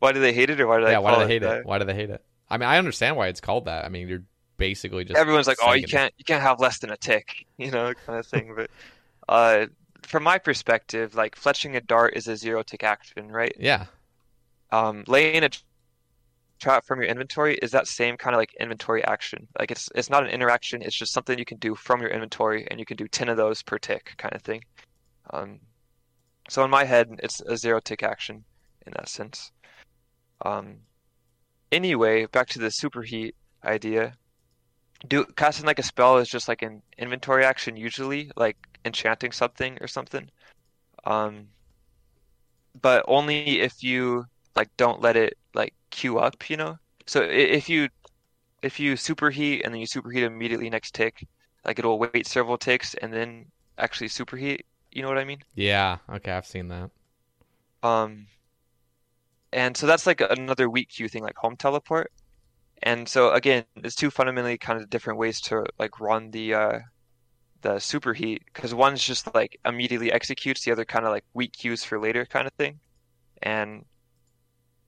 why 0.00 0.12
do 0.12 0.20
they 0.20 0.32
hate 0.32 0.50
it, 0.50 0.60
or 0.60 0.66
why 0.66 0.78
do 0.78 0.84
they 0.84 0.92
yeah, 0.92 0.98
why 0.98 1.14
do 1.14 1.20
they 1.20 1.32
hate 1.32 1.42
that? 1.42 1.58
it? 1.58 1.66
Why 1.66 1.78
do 1.78 1.84
they 1.84 1.94
hate 1.94 2.10
it? 2.10 2.24
I 2.50 2.58
mean, 2.58 2.68
I 2.68 2.78
understand 2.78 3.16
why 3.16 3.28
it's 3.28 3.40
called 3.40 3.66
that. 3.66 3.84
I 3.84 3.88
mean, 3.88 4.08
you're 4.08 4.24
basically 4.56 5.04
just 5.04 5.18
Everyone's 5.18 5.46
like, 5.46 5.58
oh, 5.62 5.72
you 5.72 5.86
can't 5.86 6.12
you 6.18 6.24
can't 6.24 6.42
have 6.42 6.60
less 6.60 6.80
than 6.80 6.90
a 6.90 6.96
tick, 6.96 7.46
you 7.56 7.70
know, 7.70 7.92
kind 8.06 8.18
of 8.18 8.26
thing. 8.26 8.52
But 8.54 8.70
uh, 9.28 9.66
from 10.02 10.22
my 10.22 10.38
perspective, 10.38 11.14
like 11.14 11.36
fletching 11.36 11.76
a 11.76 11.80
dart 11.80 12.14
is 12.16 12.28
a 12.28 12.36
zero 12.36 12.62
tick 12.62 12.82
action, 12.82 13.30
right? 13.30 13.54
Yeah. 13.58 13.86
Um, 14.70 15.04
laying 15.06 15.44
a 15.44 15.50
trap 16.58 16.84
from 16.84 17.00
your 17.00 17.08
inventory 17.08 17.56
is 17.62 17.70
that 17.70 17.86
same 17.86 18.16
kind 18.16 18.34
of 18.34 18.38
like 18.38 18.54
inventory 18.60 19.04
action. 19.04 19.48
Like 19.58 19.70
it's 19.70 19.88
it's 19.94 20.10
not 20.10 20.24
an 20.24 20.30
interaction, 20.30 20.82
it's 20.82 20.96
just 20.96 21.12
something 21.12 21.38
you 21.38 21.44
can 21.44 21.58
do 21.58 21.74
from 21.74 22.00
your 22.00 22.10
inventory, 22.10 22.66
and 22.70 22.78
you 22.78 22.86
can 22.86 22.96
do 22.96 23.08
10 23.08 23.28
of 23.28 23.36
those 23.36 23.62
per 23.62 23.78
tick 23.78 24.14
kind 24.18 24.34
of 24.34 24.42
thing. 24.42 24.64
Um, 25.30 25.60
so 26.48 26.64
in 26.64 26.70
my 26.70 26.84
head, 26.84 27.08
it's 27.22 27.40
a 27.40 27.56
zero 27.56 27.80
tick 27.80 28.02
action 28.02 28.44
in 28.86 28.92
that 28.96 29.08
sense. 29.08 29.52
Um, 30.44 30.78
anyway, 31.70 32.26
back 32.26 32.48
to 32.50 32.58
the 32.58 32.68
superheat 32.68 33.34
idea. 33.64 34.14
Do 35.06 35.24
casting 35.36 35.66
like 35.66 35.78
a 35.78 35.82
spell 35.82 36.18
is 36.18 36.28
just 36.28 36.48
like 36.48 36.62
an 36.62 36.82
inventory 36.98 37.44
action 37.44 37.76
usually, 37.76 38.30
like 38.36 38.56
enchanting 38.84 39.32
something 39.32 39.78
or 39.80 39.86
something. 39.86 40.30
Um, 41.04 41.48
but 42.80 43.04
only 43.08 43.60
if 43.60 43.82
you 43.82 44.24
like 44.56 44.68
don't 44.76 45.00
let 45.00 45.16
it 45.16 45.36
like 45.54 45.74
queue 45.90 46.18
up, 46.18 46.48
you 46.50 46.56
know? 46.56 46.78
So 47.06 47.22
if 47.22 47.68
you 47.68 47.88
if 48.62 48.80
you 48.80 48.94
superheat 48.94 49.62
and 49.64 49.74
then 49.74 49.80
you 49.80 49.86
superheat 49.86 50.22
immediately 50.24 50.70
next 50.70 50.94
tick, 50.94 51.26
like 51.64 51.78
it'll 51.78 51.98
wait 51.98 52.26
several 52.26 52.58
ticks 52.58 52.94
and 52.94 53.12
then 53.12 53.46
actually 53.78 54.08
superheat, 54.08 54.60
you 54.92 55.02
know 55.02 55.08
what 55.08 55.18
I 55.18 55.24
mean? 55.24 55.40
Yeah. 55.54 55.98
Okay, 56.08 56.32
I've 56.32 56.46
seen 56.46 56.68
that. 56.68 56.90
Um, 57.82 58.26
and 59.52 59.76
so 59.76 59.86
that's 59.86 60.06
like 60.06 60.20
another 60.20 60.68
weak 60.68 60.88
queue 60.90 61.08
thing, 61.08 61.22
like 61.22 61.36
home 61.36 61.56
teleport. 61.56 62.10
And 62.82 63.08
so 63.08 63.32
again, 63.32 63.64
it's 63.76 63.94
two 63.94 64.10
fundamentally 64.10 64.58
kind 64.58 64.80
of 64.80 64.90
different 64.90 65.18
ways 65.18 65.40
to 65.42 65.66
like 65.78 66.00
run 66.00 66.30
the 66.30 66.54
uh 66.54 66.78
the 67.62 67.74
superheat 67.74 68.40
because 68.52 68.72
one's 68.74 69.02
just 69.02 69.34
like 69.34 69.58
immediately 69.64 70.12
executes, 70.12 70.64
the 70.64 70.72
other 70.72 70.84
kind 70.84 71.04
of 71.04 71.10
like 71.10 71.24
weak 71.34 71.52
queues 71.52 71.84
for 71.84 71.98
later 71.98 72.24
kind 72.24 72.46
of 72.46 72.52
thing. 72.54 72.78
And 73.42 73.84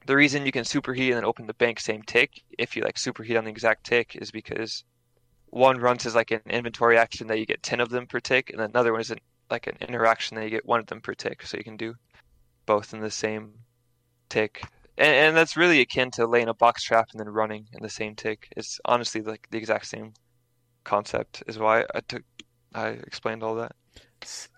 the 0.07 0.17
reason 0.17 0.47
you 0.47 0.53
can 0.53 0.65
superheat 0.65 1.09
and 1.09 1.17
then 1.17 1.25
open 1.25 1.47
the 1.47 1.55
bank 1.55 1.81
same 1.81 2.03
tick 2.03 2.43
if 2.59 2.77
you 2.77 2.83
like 2.83 2.97
superheat 2.97 3.37
on 3.39 3.45
the 3.45 3.51
exact 3.51 3.85
tick 3.85 4.17
is 4.17 4.31
because 4.31 4.85
one 5.51 5.79
runs 5.79 6.07
as 6.07 6.15
like 6.15 6.31
an 6.31 6.41
inventory 6.47 6.97
action 6.97 7.27
that 7.27 7.39
you 7.39 7.47
get 7.47 7.63
10 7.63 7.81
of 7.81 7.91
them 7.91 8.07
per 8.07 8.21
tick, 8.21 8.51
and 8.51 8.61
another 8.61 8.93
one 8.93 9.01
is 9.01 9.11
an, 9.11 9.19
like 9.51 9.67
an 9.67 9.77
interaction 9.81 10.37
that 10.37 10.45
you 10.45 10.51
get 10.51 10.65
one 10.67 10.81
of 10.81 10.87
them 10.87 11.01
per 11.01 11.15
tick. 11.15 11.45
So 11.45 11.59
you 11.59 11.65
can 11.65 11.77
do 11.77 11.95
both 12.67 12.95
in 12.95 13.01
the 13.01 13.11
same 13.11 13.53
tick. 14.29 14.65
And, 15.01 15.15
and 15.15 15.37
that's 15.37 15.57
really 15.57 15.81
akin 15.81 16.11
to 16.13 16.27
laying 16.27 16.49
a 16.49 16.55
box 16.55 16.85
trap 16.85 17.09
and 17.11 17.19
then 17.19 17.29
running 17.29 17.67
in 17.73 17.83
the 17.83 17.89
same 17.89 18.15
tick. 18.15 18.53
It's 18.57 18.79
honestly 18.85 19.23
like 19.23 19.49
the 19.51 19.59
exact 19.59 19.87
same 19.87 20.13
concept, 20.85 21.43
is 21.47 21.59
why 21.59 21.87
I 21.95 22.01
took 22.01 22.23
I 22.75 22.89
explained 22.89 23.43
all 23.43 23.57
that. 23.57 23.73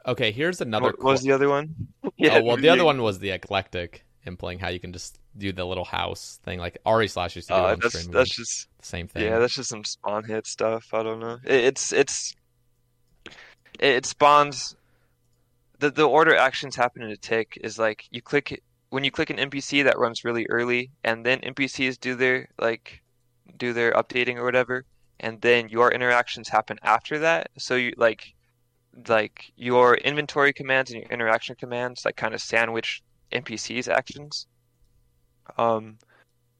Okay, 0.07 0.33
here's 0.33 0.61
another. 0.61 0.87
What, 0.87 1.03
what 1.03 1.11
was 1.13 1.23
the 1.23 1.33
other 1.33 1.49
one? 1.49 1.75
oh 2.05 2.43
well, 2.43 2.57
the 2.57 2.69
other 2.69 2.85
one 2.85 3.01
was 3.01 3.21
the 3.21 3.31
eclectic 3.31 4.05
impling. 4.27 4.59
How 4.59 4.69
you 4.69 4.81
can 4.81 4.93
just 4.93 5.21
do 5.39 5.53
the 5.53 5.65
little 5.65 5.85
house 5.85 6.41
thing, 6.43 6.59
like 6.59 6.79
Ari 6.85 7.09
Slash 7.09 7.37
used 7.37 7.49
to 7.49 7.55
do 7.55 7.61
Uh, 7.61 7.77
that's 7.77 8.07
that's 8.09 8.37
just 8.37 8.69
the 8.81 8.87
same 8.87 9.07
thing. 9.07 9.23
yeah, 9.23 9.39
that's 9.39 9.55
just 9.55 9.71
some 9.71 9.85
spawn 9.85 10.25
hit 10.25 10.47
stuff. 10.47 10.87
I 10.93 11.05
don't 11.05 11.21
know. 11.21 11.39
It, 11.45 11.65
it's 11.65 11.93
it's 11.93 12.35
it, 13.25 13.33
it 13.79 14.07
spawns 14.07 14.75
the 15.79 15.91
the 15.91 16.05
order 16.05 16.35
actions 16.35 16.77
happen 16.77 17.03
in 17.03 17.11
a 17.11 17.17
tick 17.17 17.59
is 17.63 17.79
like 17.79 18.07
you 18.11 18.21
click 18.21 18.63
when 18.93 19.05
you 19.05 19.11
click 19.11 19.31
an 19.31 19.39
NPC 19.39 19.83
that 19.85 19.99
runs 19.99 20.23
really 20.23 20.47
early, 20.51 20.91
and 21.03 21.25
then 21.25 21.41
NPCs 21.41 21.99
do 21.99 22.15
their 22.15 22.47
like 22.61 23.01
do 23.57 23.73
their 23.73 23.93
updating 23.93 24.37
or 24.37 24.45
whatever, 24.45 24.85
and 25.19 25.41
then 25.41 25.71
your 25.71 25.91
interactions 25.91 26.51
happen 26.51 26.79
after 26.83 27.19
that. 27.21 27.51
So 27.57 27.75
you 27.77 27.95
like 27.97 28.35
like 29.09 29.51
your 29.57 29.95
inventory 29.95 30.53
commands 30.53 30.91
and 30.91 31.01
your 31.01 31.11
interaction 31.11 31.57
commands 31.57 32.05
like 32.05 32.17
kind 32.17 32.35
of 32.35 32.43
sandwich 32.43 33.03
NPCs 33.33 33.89
actions. 33.89 34.47
Um, 35.57 35.97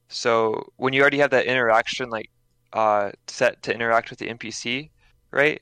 so 0.07 0.73
when 0.77 0.93
you 0.93 1.01
already 1.01 1.19
have 1.19 1.31
that 1.31 1.45
interaction 1.45 2.09
like 2.09 2.31
uh 2.73 3.11
set 3.27 3.61
to 3.61 3.75
interact 3.75 4.09
with 4.09 4.17
the 4.17 4.29
NPC, 4.29 4.89
right? 5.29 5.61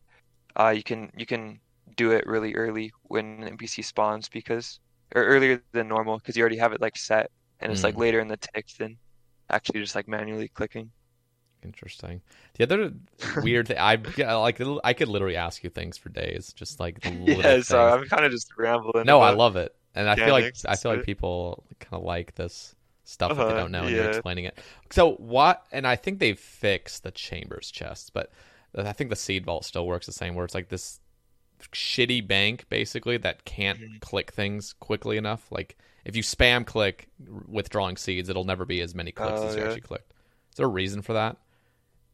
Uh, 0.56 0.70
you 0.70 0.84
can 0.84 1.12
you 1.18 1.26
can 1.26 1.60
do 1.98 2.12
it 2.12 2.26
really 2.26 2.56
early 2.56 2.94
when 3.04 3.44
an 3.44 3.58
NPC 3.58 3.84
spawns 3.84 4.30
because 4.30 4.80
or 5.16 5.24
earlier 5.26 5.62
than 5.74 5.88
normal 5.88 6.18
because 6.18 6.36
you 6.38 6.42
already 6.42 6.58
have 6.58 6.74
it 6.74 6.82
like 6.82 6.98
set 6.98 7.32
and 7.60 7.72
it's 7.72 7.84
like 7.84 7.96
Mm. 7.96 7.98
later 7.98 8.20
in 8.20 8.28
the 8.28 8.38
tick 8.38 8.68
than 8.80 9.00
actually 9.50 9.82
just 9.82 9.96
like 9.96 10.08
manually 10.08 10.50
clicking. 10.50 10.92
Interesting. 11.64 12.22
The 12.56 12.64
other 12.64 12.92
weird 13.36 13.68
thing, 13.68 13.78
I 13.78 13.98
yeah, 14.16 14.34
like, 14.36 14.60
I 14.84 14.94
could 14.94 15.08
literally 15.08 15.36
ask 15.36 15.64
you 15.64 15.70
things 15.70 15.96
for 15.98 16.10
days, 16.10 16.54
just 16.54 16.80
like 16.80 17.00
Yeah, 17.26 17.62
so. 17.62 17.94
I'm 17.94 18.06
kind 18.06 18.26
of 18.26 18.32
just 18.32 18.48
rambling. 18.58 19.06
No, 19.06 19.22
I 19.22 19.32
love 19.32 19.56
it, 19.56 19.76
and 19.96 20.10
I 20.10 20.16
feel 20.16 20.34
like 20.34 20.56
I 20.68 20.78
feel 20.78 20.92
like 20.92 21.04
people 21.04 21.66
kind 21.80 22.00
of 22.00 22.04
like 22.06 22.36
this 22.36 22.76
stuff 23.04 23.40
if 23.40 23.48
they 23.48 23.54
Uh-huh, 23.54 23.56
don't 23.56 23.72
know 23.72 23.88
and 23.88 23.96
you're 23.96 24.06
explaining 24.06 24.46
it. 24.46 24.58
So 24.92 25.14
what? 25.16 25.66
And 25.72 25.88
I 25.88 25.96
think 25.98 26.20
they've 26.20 26.40
fixed 26.40 27.04
the 27.04 27.12
chambers 27.12 27.72
chests, 27.72 28.10
but 28.12 28.32
I 28.76 28.94
think 28.94 29.10
the 29.10 29.16
seed 29.18 29.46
vault 29.46 29.66
still 29.66 29.88
works 29.88 30.06
the 30.08 30.14
same. 30.14 30.36
Where 30.36 30.46
it's 30.46 30.56
like 30.56 30.70
this 30.70 31.01
shitty 31.72 32.28
bank 32.28 32.66
basically 32.70 33.18
that 33.18 33.46
can't 33.46 33.80
Mm-hmm. 33.80 33.98
click 34.00 34.32
things 34.32 34.74
quickly 34.80 35.18
enough. 35.18 35.52
Like 35.52 35.78
if 36.06 36.16
you 36.16 36.24
spam 36.24 36.66
click 36.66 37.08
withdrawing 37.48 37.98
seeds, 37.98 38.30
it'll 38.30 38.44
never 38.46 38.66
be 38.66 38.82
as 38.82 38.96
many 38.96 39.12
clicks 39.12 39.40
Oh, 39.40 39.48
as 39.48 39.56
you 39.56 39.62
yeah. 39.62 39.68
actually 39.68 39.82
clicked. 39.82 40.12
Is 40.52 40.56
there 40.58 40.66
a 40.66 40.70
reason 40.70 41.02
for 41.02 41.14
that? 41.14 41.38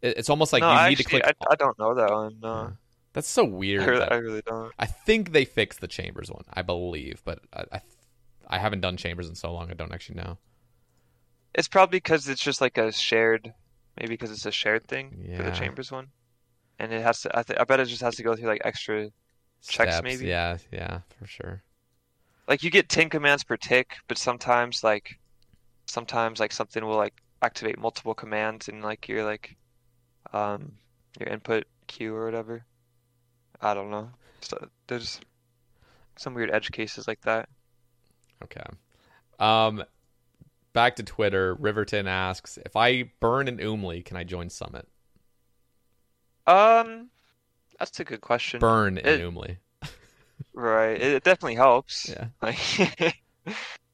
It's 0.01 0.29
almost 0.29 0.53
like 0.53 0.61
no, 0.61 0.69
you 0.71 0.77
I 0.77 0.89
need 0.89 0.97
to 0.97 1.03
click. 1.03 1.23
I, 1.25 1.33
I 1.49 1.55
don't 1.55 1.77
know 1.79 1.95
that 1.95 2.11
one. 2.11 2.37
No, 2.41 2.73
That's 3.13 3.27
so 3.27 3.45
I 3.45 3.49
weird. 3.49 3.83
really, 3.87 3.99
that- 3.99 4.11
I 4.11 4.17
really 4.17 4.41
don't. 4.45 4.71
I 4.77 4.85
think 4.85 5.31
they 5.31 5.43
fixed 5.43 5.81
the 5.81 5.87
chambers 5.87 6.29
one. 6.29 6.43
I 6.53 6.61
believe, 6.61 7.21
but 7.25 7.39
I, 7.51 7.63
I, 7.71 7.81
I 8.47 8.57
haven't 8.59 8.81
done 8.81 8.95
chambers 8.95 9.27
in 9.27 9.33
so 9.35 9.51
long. 9.51 9.71
I 9.71 9.73
don't 9.73 9.91
actually 9.91 10.15
know. 10.17 10.37
It's 11.55 11.67
probably 11.67 11.97
because 11.97 12.27
it's 12.27 12.41
just 12.43 12.61
like 12.61 12.77
a 12.77 12.91
shared, 12.91 13.51
maybe 13.99 14.09
because 14.13 14.29
it's 14.31 14.45
a 14.45 14.51
shared 14.51 14.85
thing 14.87 15.33
for 15.35 15.41
the 15.43 15.49
chambers 15.51 15.91
one, 15.91 16.09
and 16.77 16.93
it 16.93 17.01
has 17.01 17.21
to. 17.21 17.35
I, 17.35 17.41
th- 17.41 17.57
I 17.59 17.63
bet 17.63 17.79
it 17.79 17.85
just 17.85 18.03
has 18.03 18.15
to 18.17 18.23
go 18.23 18.35
through 18.35 18.49
like 18.49 18.61
extra. 18.63 19.09
Checks, 19.65 19.95
Steps, 19.95 20.03
maybe? 20.03 20.27
Yeah, 20.27 20.57
yeah, 20.71 20.99
for 21.19 21.27
sure. 21.27 21.63
Like 22.47 22.63
you 22.63 22.69
get 22.69 22.89
ten 22.89 23.09
commands 23.09 23.43
per 23.43 23.57
tick, 23.57 23.97
but 24.07 24.17
sometimes 24.17 24.83
like, 24.83 25.19
sometimes 25.85 26.39
like 26.39 26.51
something 26.51 26.85
will 26.85 26.97
like 26.97 27.13
activate 27.41 27.77
multiple 27.77 28.13
commands 28.13 28.67
in 28.67 28.81
like 28.81 29.07
your 29.07 29.23
like, 29.23 29.55
um, 30.33 30.73
your 31.19 31.29
input 31.29 31.65
queue 31.87 32.15
or 32.15 32.25
whatever. 32.25 32.63
I 33.61 33.73
don't 33.73 33.89
know. 33.89 34.09
So 34.41 34.69
there's 34.87 35.19
some 36.15 36.33
weird 36.33 36.51
edge 36.51 36.71
cases 36.71 37.07
like 37.07 37.21
that. 37.21 37.49
Okay. 38.43 38.63
Um, 39.39 39.83
back 40.73 40.95
to 40.97 41.03
Twitter. 41.03 41.55
Riverton 41.55 42.07
asks 42.07 42.57
if 42.65 42.75
I 42.75 43.11
burn 43.19 43.47
an 43.47 43.57
Umli, 43.57 44.05
can 44.05 44.15
I 44.15 44.23
join 44.23 44.49
Summit? 44.49 44.87
Um, 46.45 47.09
that's 47.79 47.99
a 47.99 48.03
good 48.03 48.21
question. 48.21 48.59
Burn 48.59 48.97
It- 48.97 49.21
Umli. 49.21 49.57
Right. 50.53 51.01
It, 51.01 51.13
it 51.13 51.23
definitely 51.23 51.55
helps. 51.55 52.09
Yeah. 52.09 52.27
Like, 52.41 53.15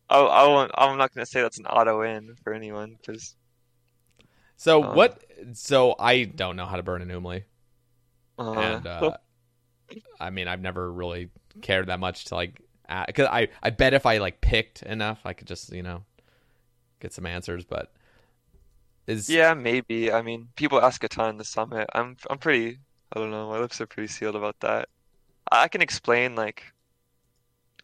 I, 0.10 0.20
I 0.20 0.48
won't, 0.48 0.72
I'm 0.76 0.98
not 0.98 1.14
gonna 1.14 1.26
say 1.26 1.42
that's 1.42 1.58
an 1.60 1.66
auto 1.66 2.02
in 2.02 2.36
for 2.44 2.54
anyone 2.54 2.96
because 2.98 3.36
So 4.58 4.84
Um, 4.84 4.96
what? 4.96 5.24
So 5.54 5.96
I 6.00 6.24
don't 6.24 6.56
know 6.56 6.66
how 6.66 6.76
to 6.78 6.84
burn 6.84 7.02
an 7.02 7.10
Umli, 7.10 7.44
uh, 8.40 8.52
and 8.54 8.88
uh, 8.88 9.18
I 10.20 10.30
mean 10.30 10.48
I've 10.48 10.62
never 10.62 10.92
really 10.92 11.30
cared 11.62 11.88
that 11.88 12.00
much 12.00 12.26
to 12.26 12.36
like 12.36 12.62
because 13.08 13.28
I 13.28 13.50
I 13.62 13.70
bet 13.72 13.94
if 13.94 14.06
I 14.06 14.18
like 14.20 14.42
picked 14.42 14.84
enough, 14.84 15.20
I 15.26 15.34
could 15.34 15.48
just 15.48 15.72
you 15.72 15.84
know 15.84 16.04
get 17.00 17.14
some 17.14 17.26
answers. 17.26 17.66
But 17.66 17.92
is 19.08 19.30
yeah, 19.30 19.54
maybe. 19.54 20.12
I 20.12 20.22
mean, 20.22 20.50
people 20.56 20.82
ask 20.82 21.04
a 21.04 21.08
ton 21.08 21.32
in 21.32 21.38
the 21.38 21.44
summit. 21.46 21.90
I'm 21.94 22.18
I'm 22.30 22.38
pretty. 22.38 22.80
I 23.14 23.20
don't 23.20 23.32
know. 23.32 23.50
My 23.50 23.60
lips 23.60 23.80
are 23.80 23.86
pretty 23.86 24.08
sealed 24.08 24.36
about 24.36 24.60
that. 24.62 24.90
I 25.52 25.68
can 25.68 25.82
explain 25.82 26.36
like 26.36 26.64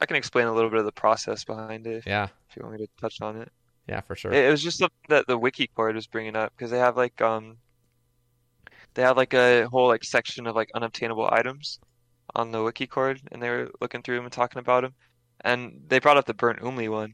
I 0.02 0.06
can 0.06 0.16
explain 0.16 0.48
a 0.48 0.54
little 0.54 0.70
bit 0.70 0.80
of 0.80 0.86
the 0.86 0.92
process 0.92 1.44
behind 1.44 1.86
it 1.86 1.98
if, 1.98 2.08
yeah 2.08 2.28
if 2.50 2.56
you 2.56 2.64
want 2.64 2.80
me 2.80 2.86
to 2.86 2.92
touch 3.00 3.22
on 3.22 3.38
it. 3.38 3.52
yeah 3.88 4.02
for 4.02 4.16
sure. 4.16 4.32
It, 4.32 4.46
it 4.46 4.50
was 4.50 4.64
just 4.64 4.80
something 4.80 4.98
that 5.10 5.28
the 5.28 5.38
wiki 5.38 5.68
cord 5.68 5.96
was 5.96 6.08
bringing 6.08 6.36
up 6.36 6.54
because 6.56 6.72
they 6.72 6.80
have 6.80 6.98
like 6.98 7.22
um 7.22 7.58
they 8.96 9.04
have 9.04 9.18
like 9.18 9.34
a 9.34 9.68
whole 9.68 9.88
like 9.88 10.04
section 10.04 10.48
of 10.48 10.56
like 10.56 10.72
unobtainable 10.74 11.30
items 11.32 11.80
on 12.36 12.52
the 12.52 12.64
wiki 12.64 12.88
cord 12.88 13.22
and 13.32 13.42
they 13.42 13.50
were 13.50 13.70
looking 13.82 14.02
through 14.02 14.16
them 14.16 14.26
and 14.26 14.34
talking 14.34 14.60
about 14.60 14.82
them 14.82 14.94
and 15.42 15.82
they 15.88 16.00
brought 16.00 16.18
up 16.18 16.26
the 16.26 16.34
burnt 16.34 16.60
umli 16.60 16.90
one 16.90 17.14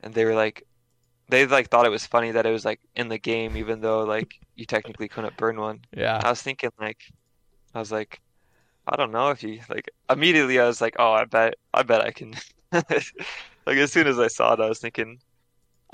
and 0.00 0.14
they 0.14 0.24
were 0.24 0.34
like 0.34 0.64
they 1.28 1.46
like 1.46 1.68
thought 1.68 1.86
it 1.86 1.90
was 1.90 2.06
funny 2.06 2.30
that 2.30 2.46
it 2.46 2.50
was 2.50 2.64
like 2.64 2.80
in 2.96 3.08
the 3.08 3.18
game 3.18 3.56
even 3.56 3.80
though 3.80 4.02
like 4.02 4.34
you 4.56 4.64
technically 4.64 5.08
couldn't 5.08 5.36
burn 5.36 5.60
one. 5.60 5.80
yeah. 5.94 6.20
I 6.24 6.30
was 6.30 6.42
thinking 6.42 6.70
like 6.80 6.98
I 7.74 7.78
was 7.80 7.92
like 7.92 8.20
I 8.86 8.96
don't 8.96 9.12
know 9.12 9.30
if 9.30 9.42
you 9.42 9.60
like 9.68 9.88
immediately 10.10 10.60
I 10.60 10.66
was 10.66 10.80
like 10.80 10.96
oh 10.98 11.12
I 11.12 11.24
bet 11.26 11.54
I 11.74 11.82
bet 11.84 12.02
I 12.02 12.12
can 12.12 12.34
like 12.72 13.76
as 13.78 13.92
soon 13.92 14.06
as 14.06 14.18
I 14.18 14.28
saw 14.28 14.54
it 14.54 14.60
I 14.60 14.68
was 14.68 14.80
thinking 14.80 15.20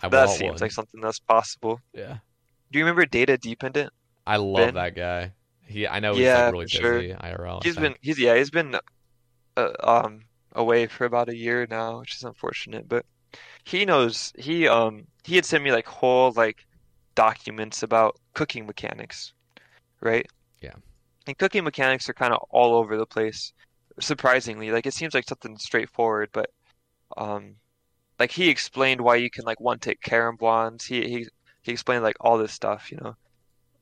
I 0.03 0.09
that 0.09 0.31
seems 0.31 0.61
one. 0.61 0.61
like 0.61 0.73
something 0.73 1.01
that's 1.01 1.21
possible. 1.21 1.81
yeah. 1.95 2.19
Do 2.71 2.79
you 2.79 2.85
remember 2.85 3.07
Data 3.07 3.39
Dependent? 3.39 3.93
I 4.27 4.37
love 4.37 4.57
Ben? 4.67 4.75
that 4.75 4.95
guy. 4.95 5.33
He 5.67 5.87
I 5.87 6.01
know 6.01 6.17
he's 6.17 6.29
Yeah, 6.29 6.47
like 6.47 6.53
really 6.53 6.65
for 6.65 6.69
sure. 6.69 6.97
busy 6.99 7.15
IRL. 7.15 7.61
He's 7.63 7.77
been 7.77 7.95
he's 8.03 8.19
yeah 8.19 8.37
he's 8.37 8.51
been 8.51 8.77
uh, 9.57 9.73
um 9.83 10.23
away 10.53 10.87
for 10.87 11.05
about 11.07 11.29
a 11.29 11.37
year 11.37 11.67
now, 11.71 12.01
which 12.01 12.17
is 12.17 12.23
unfortunate. 12.25 12.89
But 12.89 13.07
he 13.65 13.85
knows 13.87 14.33
he 14.39 14.69
um 14.69 15.07
he 15.25 15.37
had 15.37 15.47
sent 15.47 15.65
me 15.65 15.73
like 15.73 15.87
whole 15.87 16.33
like 16.33 16.59
documents 17.17 17.83
about 17.83 18.17
cooking 18.35 18.67
mechanics, 18.67 19.35
right? 20.03 20.27
Yeah. 20.61 20.75
And 21.27 21.39
cooking 21.39 21.65
mechanics 21.65 22.09
are 22.09 22.15
kind 22.15 22.35
of 22.35 22.43
all 22.51 22.75
over 22.75 22.97
the 22.97 23.07
place, 23.07 23.53
surprisingly. 24.01 24.71
Like 24.71 24.87
it 24.87 24.95
seems 24.95 25.15
like 25.15 25.29
something 25.29 25.57
straightforward, 25.59 26.31
but 26.33 26.51
um 27.17 27.57
like 28.19 28.31
he 28.33 28.49
explained 28.49 29.01
why 29.01 29.17
you 29.17 29.31
can 29.31 29.45
like 29.45 29.61
one 29.61 29.79
take 29.79 30.01
karambwans. 30.03 30.85
He 30.87 31.03
he 31.09 31.29
he 31.63 31.73
explained 31.73 32.05
like 32.05 32.17
all 32.21 32.39
this 32.39 32.53
stuff, 32.53 32.91
you 32.93 32.99
know. 33.03 33.17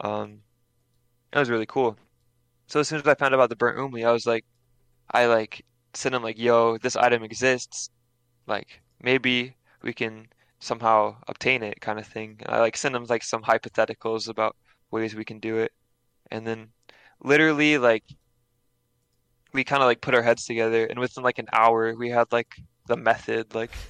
Um 0.01 0.43
it 1.33 1.39
was 1.39 1.51
really 1.51 1.67
cool. 1.67 1.97
So 2.67 2.81
as 2.81 2.89
soon 2.89 3.01
as 3.01 3.07
I 3.07 3.15
found 3.15 3.35
out 3.35 3.41
about 3.41 3.51
the 3.51 3.57
burnt 3.57 3.79
umli, 3.79 4.07
I 4.07 4.13
was 4.13 4.27
like, 4.27 4.45
I 5.13 5.27
like 5.27 5.65
sent 5.95 6.15
him 6.15 6.23
like, 6.23 6.39
yo, 6.39 6.79
this 6.79 6.97
item 6.97 7.23
exists. 7.25 7.91
Like 8.47 8.81
maybe 9.03 9.57
we 9.83 9.93
can 9.93 10.29
somehow 10.61 11.17
obtain 11.29 11.63
it, 11.63 11.81
kind 11.81 11.99
of 11.99 12.07
thing. 12.07 12.37
And 12.41 12.55
I 12.55 12.61
like 12.61 12.77
sent 12.77 12.95
him 12.97 13.05
like 13.05 13.23
some 13.25 13.43
hypotheticals 13.43 14.29
about 14.29 14.57
ways 14.91 15.15
we 15.15 15.25
can 15.25 15.39
do 15.41 15.59
it, 15.59 15.73
and 16.31 16.47
then 16.47 16.69
literally 17.25 17.79
like 17.79 18.05
we 19.53 19.65
kind 19.65 19.83
of 19.83 19.87
like 19.87 20.01
put 20.01 20.15
our 20.15 20.23
heads 20.23 20.45
together, 20.47 20.87
and 20.87 20.99
within 20.99 21.23
like 21.25 21.39
an 21.39 21.49
hour, 21.53 21.95
we 21.97 22.11
had 22.11 22.33
like 22.33 22.55
the 22.87 22.97
method 22.97 23.55
like 23.55 23.81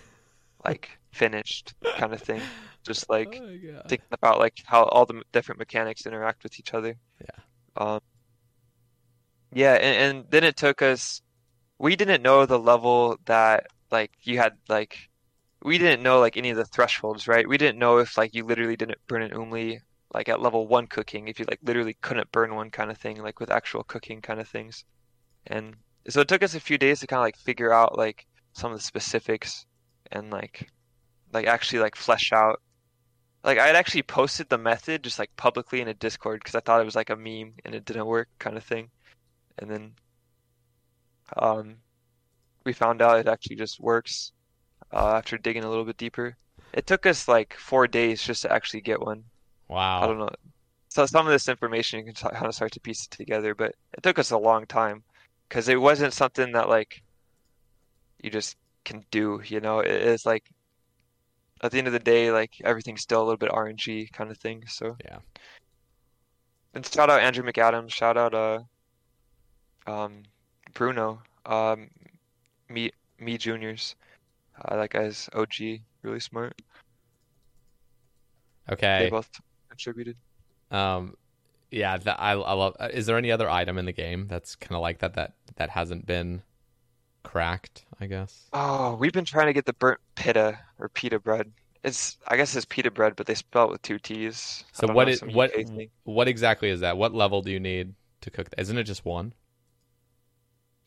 like 0.65 0.91
finished, 1.13 1.75
kind 1.97 2.15
of 2.15 2.23
thing. 2.23 2.51
Just 2.87 3.09
like 3.11 3.43
Oh 3.43 3.49
thinking 3.89 4.07
about 4.13 4.39
like 4.41 4.55
how 4.67 4.85
all 4.85 5.07
the 5.07 5.23
different 5.33 5.59
mechanics 5.61 6.07
interact 6.07 6.45
with 6.45 6.59
each 6.61 6.75
other. 6.75 6.97
Yeah. 7.21 7.43
Um, 7.77 8.01
yeah, 9.53 9.75
and, 9.75 10.17
and 10.19 10.31
then 10.31 10.45
it 10.45 10.57
took 10.57 10.83
us. 10.83 11.23
We 11.79 11.97
didn't 11.97 12.23
know 12.23 12.47
the 12.47 12.59
level 12.61 13.19
that 13.27 13.69
like 13.91 14.13
you 14.23 14.39
had 14.39 14.55
like 14.69 14.99
we 15.63 15.79
didn't 15.79 16.03
know 16.03 16.21
like 16.21 16.37
any 16.37 16.51
of 16.51 16.57
the 16.59 16.67
thresholds, 16.67 17.29
right? 17.29 17.49
We 17.49 17.59
didn't 17.59 17.79
know 17.79 17.99
if 17.99 18.19
like 18.19 18.35
you 18.35 18.45
literally 18.47 18.77
didn't 18.77 18.99
burn 19.09 19.23
an 19.23 19.33
umli 19.33 19.81
like 20.15 20.29
at 20.29 20.41
level 20.43 20.67
one 20.67 20.87
cooking, 20.87 21.29
if 21.29 21.39
you 21.39 21.47
like 21.49 21.61
literally 21.63 21.97
couldn't 22.01 22.33
burn 22.33 22.55
one 22.55 22.71
kind 22.71 22.91
of 22.91 22.99
thing, 22.99 23.23
like 23.23 23.41
with 23.41 23.51
actual 23.51 23.85
cooking 23.85 24.21
kind 24.21 24.41
of 24.41 24.49
things. 24.49 24.85
And 25.47 25.77
so 26.09 26.21
it 26.21 26.29
took 26.29 26.43
us 26.43 26.55
a 26.55 26.61
few 26.61 26.79
days 26.79 27.01
to 27.01 27.07
kind 27.07 27.19
of 27.19 27.25
like 27.25 27.37
figure 27.37 27.73
out 27.73 27.97
like 27.99 28.27
some 28.53 28.73
of 28.73 28.79
the 28.79 28.85
specifics 28.85 29.67
and 30.11 30.31
like 30.31 30.69
like 31.33 31.47
actually 31.47 31.79
like 31.81 31.97
flesh 31.97 32.33
out 32.33 32.61
like 33.45 33.59
I 33.59 33.67
had 33.67 33.77
actually 33.77 34.03
posted 34.03 34.49
the 34.49 34.59
method 34.59 35.03
just 35.03 35.19
like 35.19 35.35
publicly 35.37 35.81
in 35.81 35.89
a 35.89 35.95
Discord 35.95 36.41
because 36.41 36.55
I 36.55 36.61
thought 36.61 36.81
it 36.81 36.85
was 36.85 36.97
like 36.97 37.11
a 37.11 37.17
meme 37.17 37.55
and 37.65 37.75
it 37.75 37.85
didn't 37.85 38.07
work 38.07 38.29
kind 38.39 38.57
of 38.57 38.65
thing. 38.65 38.91
And 39.59 39.71
then 39.71 39.93
um 41.37 41.77
we 42.65 42.73
found 42.73 43.03
out 43.03 43.19
it 43.19 43.29
actually 43.29 43.57
just 43.57 43.81
works 43.81 44.33
uh, 44.93 45.17
after 45.17 45.39
digging 45.39 45.65
a 45.65 45.69
little 45.69 45.85
bit 45.85 45.97
deeper. 45.97 46.37
It 46.73 46.87
took 46.87 47.07
us 47.07 47.29
like 47.29 47.55
four 47.55 47.87
days 47.89 48.23
just 48.23 48.43
to 48.43 48.53
actually 48.53 48.83
get 48.83 49.01
one. 49.01 49.25
Wow. 49.73 50.03
I 50.03 50.07
don't 50.07 50.19
know. 50.19 50.29
So 50.91 51.07
some 51.07 51.27
of 51.27 51.33
this 51.33 51.49
information 51.49 52.01
you 52.01 52.13
can 52.13 52.31
kind 52.31 52.47
of 52.47 52.55
start 52.55 52.73
to 52.73 52.81
piece 52.81 53.07
it 53.07 53.11
together, 53.11 53.55
but 53.55 53.75
it 53.97 54.03
took 54.03 54.19
us 54.19 54.31
a 54.31 54.37
long 54.37 54.67
time 54.67 55.03
because 55.49 55.69
it 55.69 55.81
wasn't 55.81 56.13
something 56.13 56.53
that 56.53 56.69
like 56.69 57.03
you 58.23 58.31
just 58.31 58.57
can 58.85 59.03
do, 59.11 59.41
you 59.47 59.61
know. 59.61 59.79
It 59.81 59.91
is 59.91 60.27
like 60.27 60.45
at 61.63 61.73
the 61.73 61.79
end 61.79 61.87
of 61.87 61.95
the 61.95 61.99
day, 61.99 62.31
like 62.31 62.51
everything's 62.63 63.01
still 63.01 63.21
a 63.23 63.25
little 63.25 63.39
bit 63.39 63.51
RNG 63.51 64.13
kind 64.13 64.31
of 64.31 64.37
thing. 64.37 64.65
So 64.69 64.97
Yeah. 65.03 65.21
and 66.75 66.87
shout 66.87 67.09
out 67.09 67.21
Andrew 67.21 67.45
McAdams, 67.45 67.93
shout 67.93 68.19
out 68.19 68.35
uh 68.35 68.59
um 69.87 70.25
Bruno, 70.75 71.23
um 71.47 71.89
me 72.69 72.91
me 73.19 73.39
juniors. 73.39 73.97
Uh, 74.63 74.77
that 74.77 74.91
guy's 74.91 75.31
OG, 75.33 75.81
really 76.03 76.21
smart. 76.21 76.61
Okay. 78.71 79.05
They 79.05 79.11
both 79.11 79.31
contributed. 79.73 80.17
Um, 80.71 81.17
yeah, 81.71 81.99
that, 81.99 82.21
I 82.21 82.33
I 82.33 82.53
love. 82.55 82.77
uh, 82.81 82.89
Is 82.93 83.07
there 83.07 83.19
any 83.19 83.33
other 83.33 83.49
item 83.51 83.79
in 83.79 83.87
the 83.87 83.93
game 83.93 84.29
that's 84.29 84.57
kind 84.57 84.77
of 84.77 84.83
like 84.83 85.01
that 85.01 85.15
that 85.15 85.35
that 85.57 85.71
hasn't 85.71 86.07
been 86.07 86.43
cracked? 87.25 87.87
I 88.01 88.07
guess. 88.07 88.53
Oh, 88.55 88.95
we've 88.97 89.13
been 89.13 89.25
trying 89.27 89.47
to 89.49 89.53
get 89.53 89.67
the 89.67 89.73
burnt 89.75 90.01
pita 90.15 90.59
or 90.79 90.89
pita 90.89 91.19
bread, 91.19 91.53
It's 91.85 92.19
I 92.29 92.37
guess 92.37 92.55
it's 92.57 92.65
pita 92.67 92.91
bread, 92.91 93.15
but 93.17 93.27
they 93.27 93.35
spell 93.35 93.67
it 93.67 93.71
with 93.73 93.83
two 93.83 93.99
T's. 93.99 94.65
So 94.73 94.89
what 94.89 95.07
know, 95.07 95.13
is 95.13 95.23
what 95.25 95.53
what 96.05 96.29
exactly 96.29 96.69
is 96.71 96.81
that? 96.81 96.97
What 96.97 97.15
level 97.15 97.43
do 97.43 97.51
you 97.51 97.61
need 97.61 97.95
to 98.23 98.31
cook? 98.31 98.51
That? 98.51 98.61
Isn't 98.61 98.79
it 98.79 98.85
just 98.85 99.05
one? 99.05 99.35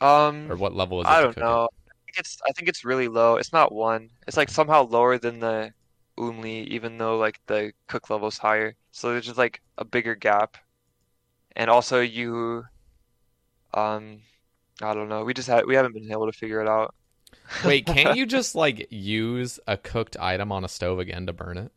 Um, 0.02 0.50
Or 0.50 0.56
what 0.58 0.74
level 0.74 1.02
is 1.02 1.10
it? 1.12 1.18
I 1.18 1.22
don't 1.22 1.36
cook 1.36 1.38
it? 1.38 1.46
know. 1.46 1.68
I 1.90 1.94
think 2.06 2.18
it's 2.20 2.38
I 2.48 2.52
think 2.54 2.68
it's 2.70 2.84
really 2.86 3.08
low. 3.08 3.36
It's 3.38 3.54
not 3.54 3.72
one. 3.74 4.10
It's 4.28 4.38
like 4.38 4.50
somehow 4.50 4.84
lower 4.84 5.18
than 5.18 5.40
the 5.40 5.74
Umli, 6.18 6.66
even 6.68 6.98
though 6.98 7.18
like 7.18 7.40
the 7.48 7.74
cook 7.88 8.10
level's 8.10 8.38
higher. 8.38 8.76
So 8.92 9.12
there's 9.12 9.26
just 9.26 9.38
like 9.38 9.62
a 9.78 9.86
bigger 9.86 10.16
gap. 10.16 10.58
And 11.56 11.70
also 11.70 12.02
you, 12.02 12.64
um, 13.74 14.20
I 14.82 14.94
don't 14.94 15.10
know. 15.10 15.24
We 15.24 15.34
just 15.34 15.48
had 15.48 15.66
we 15.66 15.76
haven't 15.76 15.94
been 15.94 16.12
able 16.12 16.32
to 16.32 16.38
figure 16.38 16.62
it 16.62 16.68
out. 16.68 16.94
Wait, 17.64 17.86
can't 17.86 18.18
you 18.18 18.26
just 18.26 18.56
like 18.56 18.88
use 18.92 19.60
a 19.68 19.78
cooked 19.78 20.18
item 20.20 20.52
on 20.52 20.64
a 20.66 20.70
stove 20.70 21.00
again 21.00 21.26
to 21.28 21.34
burn 21.34 21.58
it? 21.58 21.72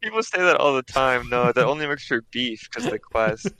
People 0.00 0.22
say 0.22 0.38
that 0.38 0.56
all 0.56 0.74
the 0.74 0.82
time. 0.82 1.28
No, 1.28 1.50
that 1.52 1.64
only 1.64 1.86
works 1.86 2.06
for 2.06 2.22
beef 2.30 2.68
because 2.70 2.90
the 2.90 2.98
quest. 2.98 3.48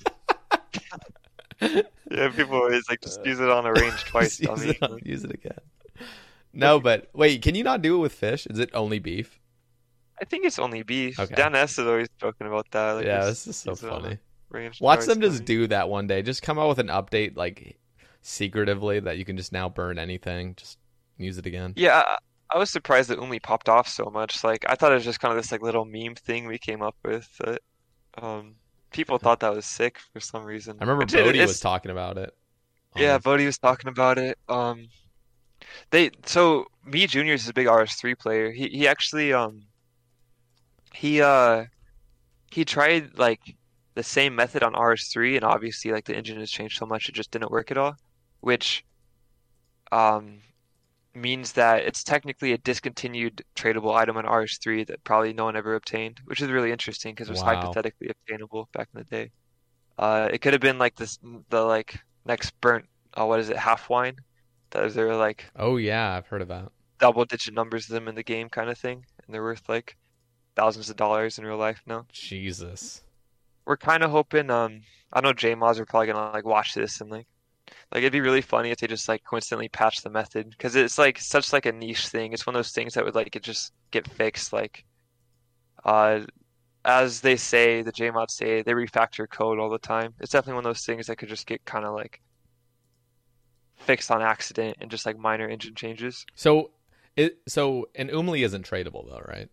Yeah, 1.60 2.28
people 2.30 2.54
always 2.54 2.88
like 2.88 3.00
just 3.00 3.24
use 3.26 3.40
it 3.40 3.50
on 3.50 3.66
a 3.66 3.72
range 3.72 4.04
twice, 4.06 4.40
use, 4.40 4.62
it 4.62 4.82
on- 4.82 5.00
use 5.04 5.24
it 5.24 5.32
again. 5.32 5.58
No, 6.52 6.80
but 6.80 7.10
wait, 7.12 7.42
can 7.42 7.54
you 7.54 7.64
not 7.64 7.82
do 7.82 7.96
it 7.96 7.98
with 7.98 8.12
fish? 8.12 8.46
Is 8.46 8.58
it 8.58 8.70
only 8.72 8.98
beef? 8.98 9.38
I 10.20 10.24
think 10.24 10.44
it's 10.44 10.58
only 10.58 10.82
beef. 10.82 11.18
Okay. 11.18 11.34
Dan 11.34 11.54
S 11.54 11.78
is 11.78 11.86
always 11.86 12.08
joking 12.20 12.46
about 12.46 12.70
that. 12.72 12.92
Like, 12.92 13.06
yeah, 13.06 13.24
this 13.24 13.46
is 13.46 13.56
so 13.56 13.70
use 13.72 13.82
it 13.82 13.90
on 13.90 14.04
a 14.04 14.18
funny. 14.50 14.70
Watch 14.80 15.04
them 15.04 15.20
just 15.20 15.44
do 15.44 15.66
that 15.68 15.88
one 15.88 16.06
day. 16.06 16.22
Just 16.22 16.42
come 16.42 16.58
out 16.58 16.68
with 16.68 16.78
an 16.78 16.88
update 16.88 17.36
like 17.36 17.78
secretively 18.22 19.00
that 19.00 19.18
you 19.18 19.24
can 19.24 19.36
just 19.36 19.52
now 19.52 19.68
burn 19.68 19.98
anything. 19.98 20.54
Just 20.56 20.78
use 21.18 21.38
it 21.38 21.46
again. 21.46 21.74
Yeah, 21.76 22.02
I, 22.06 22.16
I 22.54 22.58
was 22.58 22.70
surprised 22.70 23.10
that 23.10 23.18
Umli 23.18 23.42
popped 23.42 23.68
off 23.68 23.88
so 23.88 24.06
much. 24.06 24.42
Like 24.42 24.64
I 24.68 24.74
thought 24.74 24.92
it 24.92 24.96
was 24.96 25.04
just 25.04 25.20
kind 25.20 25.32
of 25.32 25.38
this 25.42 25.52
like 25.52 25.62
little 25.62 25.84
meme 25.84 26.14
thing 26.14 26.46
we 26.46 26.58
came 26.58 26.82
up 26.82 26.96
with 27.04 27.28
that 27.38 27.60
um 28.20 28.54
people 28.90 29.18
thought 29.18 29.40
that 29.40 29.54
was 29.54 29.66
sick 29.66 29.98
for 30.12 30.20
some 30.20 30.44
reason. 30.44 30.76
I 30.80 30.84
remember 30.84 31.04
Which 31.24 31.36
it- 31.36 31.46
was 31.46 31.60
talking 31.60 31.90
about 31.90 32.16
it. 32.18 32.34
Um, 32.96 33.02
Yeah, 33.02 33.18
Bodie 33.18 33.46
was 33.46 33.58
talking 33.58 33.88
about 33.88 34.18
it. 34.18 34.38
Um 34.48 34.88
they 35.90 36.10
so 36.24 36.66
me 36.84 37.06
Juniors 37.06 37.42
is 37.42 37.48
a 37.48 37.52
big 37.54 37.66
RS3 37.66 38.18
player. 38.18 38.50
He 38.50 38.68
he 38.68 38.88
actually 38.88 39.32
um 39.32 39.62
he 40.94 41.23
uh 41.23 41.65
he 42.52 42.65
tried 42.65 43.19
like 43.19 43.40
the 43.94 44.02
same 44.05 44.35
method 44.36 44.62
on 44.65 44.74
RS3 44.77 45.36
and 45.36 45.44
obviously 45.44 45.93
like 45.93 46.06
the 46.06 46.16
engine 46.16 46.39
has 46.40 46.51
changed 46.51 46.78
so 46.78 46.86
much 46.86 47.09
it 47.09 47.15
just 47.15 47.31
didn't 47.32 47.51
work 47.52 47.70
at 47.73 47.78
all, 47.78 47.94
which 48.40 48.85
um 49.93 50.40
means 51.15 51.52
that 51.55 51.82
it's 51.85 52.05
technically 52.05 52.52
a 52.52 52.59
discontinued 52.59 53.43
tradable 53.56 53.94
item 53.97 54.16
on 54.19 54.27
RS3 54.27 54.85
that 54.85 55.05
probably 55.05 55.32
no 55.35 55.44
one 55.47 55.56
ever 55.56 55.74
obtained, 55.77 56.20
which 56.27 56.40
is 56.43 56.51
really 56.51 56.73
interesting 56.73 57.15
because 57.15 57.28
it 57.28 57.32
was 57.32 57.43
Wow. 57.43 57.43
hypothetically 57.43 58.09
obtainable 58.10 58.69
back 58.74 58.89
in 58.94 59.01
the 59.01 59.05
day. 59.06 59.31
Uh, 59.98 60.28
it 60.32 60.40
could 60.40 60.55
have 60.55 60.62
been 60.62 60.78
like 60.78 60.97
this, 60.97 61.19
the 61.51 61.62
like 61.62 62.01
next 62.27 62.52
burnt, 62.62 62.86
uh, 63.20 63.27
what 63.27 63.40
is 63.40 63.51
it, 63.51 63.59
half 63.59 63.90
wine? 63.90 64.16
That 64.73 64.93
there 64.94 65.09
are 65.10 65.16
like 65.16 65.47
Oh 65.55 65.77
yeah, 65.77 66.15
I've 66.16 66.28
heard 66.28 66.40
of 66.43 66.48
that. 66.48 66.73
double 67.01 67.24
digit 67.24 67.55
numbers 67.55 67.89
of 67.89 67.94
them 67.94 68.06
in 68.09 68.15
the 68.15 68.23
game 68.23 68.48
kind 68.48 68.70
of 68.70 68.78
thing, 68.78 69.05
and 69.27 69.35
they're 69.35 69.43
worth 69.43 69.69
like 69.69 69.97
thousands 70.59 70.90
of 70.90 70.97
dollars 70.97 71.39
in 71.39 71.47
real 71.47 71.56
life 71.56 71.80
now. 71.86 72.05
Jesus. 72.12 73.02
We're 73.64 73.76
kind 73.76 74.02
of 74.02 74.10
hoping, 74.10 74.51
um, 74.51 74.80
I 75.12 75.20
know 75.20 75.32
JMods 75.32 75.78
are 75.78 75.86
probably 75.86 76.09
gonna 76.09 76.32
like 76.32 76.44
watch 76.44 76.74
this 76.74 77.01
and 77.01 77.10
like, 77.10 77.26
like 77.93 77.98
it'd 77.98 78.12
be 78.12 78.20
really 78.20 78.40
funny 78.40 78.70
if 78.70 78.78
they 78.78 78.86
just 78.86 79.09
like 79.09 79.22
coincidentally 79.24 79.68
patch 79.68 80.02
the 80.02 80.10
method 80.10 80.51
because 80.51 80.74
it's 80.74 80.98
like 80.98 81.18
such 81.20 81.52
like 81.52 81.66
a 81.66 81.72
niche 81.72 82.09
thing. 82.09 82.32
It's 82.32 82.47
one 82.47 82.56
of 82.56 82.59
those 82.59 82.72
things 82.72 82.94
that 82.94 83.05
would 83.05 83.14
like 83.14 83.36
it 83.36 83.43
just 83.43 83.72
get 83.90 84.10
fixed. 84.10 84.52
Like, 84.52 84.85
uh, 85.85 86.20
as 86.85 87.20
they 87.20 87.36
say, 87.36 87.82
the 87.82 87.93
JMods 87.93 88.32
say 88.32 88.62
they 88.62 88.72
refactor 88.72 89.30
code 89.30 89.60
all 89.60 89.70
the 89.70 89.78
time. 89.78 90.14
It's 90.20 90.32
definitely 90.32 90.55
one 90.55 90.66
of 90.66 90.70
those 90.70 90.85
things 90.85 91.06
that 91.06 91.16
could 91.16 91.28
just 91.28 91.47
get 91.47 91.64
kind 91.64 91.85
of 91.85 91.94
like 91.94 92.20
fixed 93.76 94.10
on 94.10 94.22
accident 94.22 94.78
and 94.80 94.90
just 94.90 95.06
like 95.06 95.16
minor 95.16 95.48
engine 95.48 95.74
changes. 95.76 96.26
So 96.35 96.70
it 97.16 97.39
so 97.47 97.89
an 97.94 98.09
Umli 98.09 98.44
isn't 98.44 98.68
tradable 98.68 99.09
though, 99.09 99.22
right? 99.26 99.48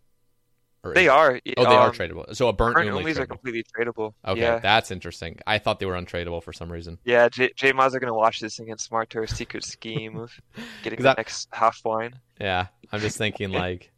Or 0.86 0.94
They 0.94 1.08
are. 1.08 1.40
Oh, 1.58 1.64
they 1.64 1.76
are 1.76 1.90
um, 1.90 1.94
tradable. 1.96 2.36
So 2.36 2.48
a 2.48 2.54
burnt, 2.54 2.76
Burnt 2.76 2.90
Umlis 2.90 3.18
are 3.18 3.26
completely 3.26 3.64
tradable. 3.64 4.14
Okay, 4.26 4.40
Yeah. 4.42 4.60
that's 4.60 4.92
interesting. 4.92 5.40
I 5.48 5.58
thought 5.58 5.80
they 5.80 5.86
were 5.88 5.96
untradeable 5.96 6.44
for 6.44 6.54
some 6.54 6.72
reason. 6.72 7.00
Yeah, 7.04 7.28
J 7.30 7.50
JMods 7.50 7.96
are 7.96 8.00
gonna 8.00 8.14
watch 8.14 8.40
this 8.40 8.60
and 8.60 8.68
get 8.68 8.80
smart 8.80 9.10
to 9.12 9.26
secret 9.28 9.64
scheme 9.64 10.18
of 10.18 10.32
getting 10.84 11.02
the 11.02 11.14
next 11.14 11.50
half 11.52 11.82
wine. 11.84 12.20
Yeah, 12.40 12.68
I'm 12.92 13.00
just 13.00 13.18
thinking 13.18 13.50
like, 13.64 13.92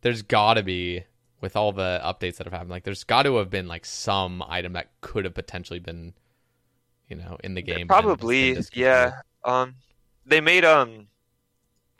there's 0.00 0.22
got 0.22 0.54
to 0.54 0.62
be 0.62 1.04
with 1.40 1.54
all 1.56 1.72
the 1.72 2.00
updates 2.02 2.36
that 2.36 2.46
have 2.46 2.52
happened. 2.52 2.70
Like, 2.70 2.84
there's 2.84 3.04
got 3.04 3.24
to 3.24 3.36
have 3.36 3.50
been 3.50 3.68
like 3.68 3.84
some 3.84 4.42
item 4.48 4.72
that 4.72 4.90
could 5.02 5.24
have 5.26 5.34
potentially 5.34 5.80
been, 5.80 6.14
you 7.08 7.16
know, 7.16 7.36
in 7.44 7.54
the 7.54 7.62
game. 7.62 7.86
but 7.86 7.94
then 8.00 8.04
just 8.16 8.18
been 8.20 8.54
Probably, 8.54 8.58
yeah. 8.72 9.12
Um, 9.44 9.74
they 10.24 10.40
made 10.40 10.64
um, 10.64 11.08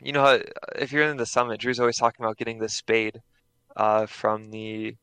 you 0.01 0.13
know, 0.13 0.23
how- 0.23 0.41
if 0.77 0.93
you're 0.93 1.05
in 1.09 1.17
the 1.17 1.27
summit, 1.27 1.61
Drew's 1.61 1.81
always 1.81 1.97
talking 1.97 2.25
about 2.25 2.37
getting 2.37 2.59
the 2.59 2.69
spade, 2.69 3.21
uh, 3.77 4.07
from 4.07 4.51
the, 4.51 4.97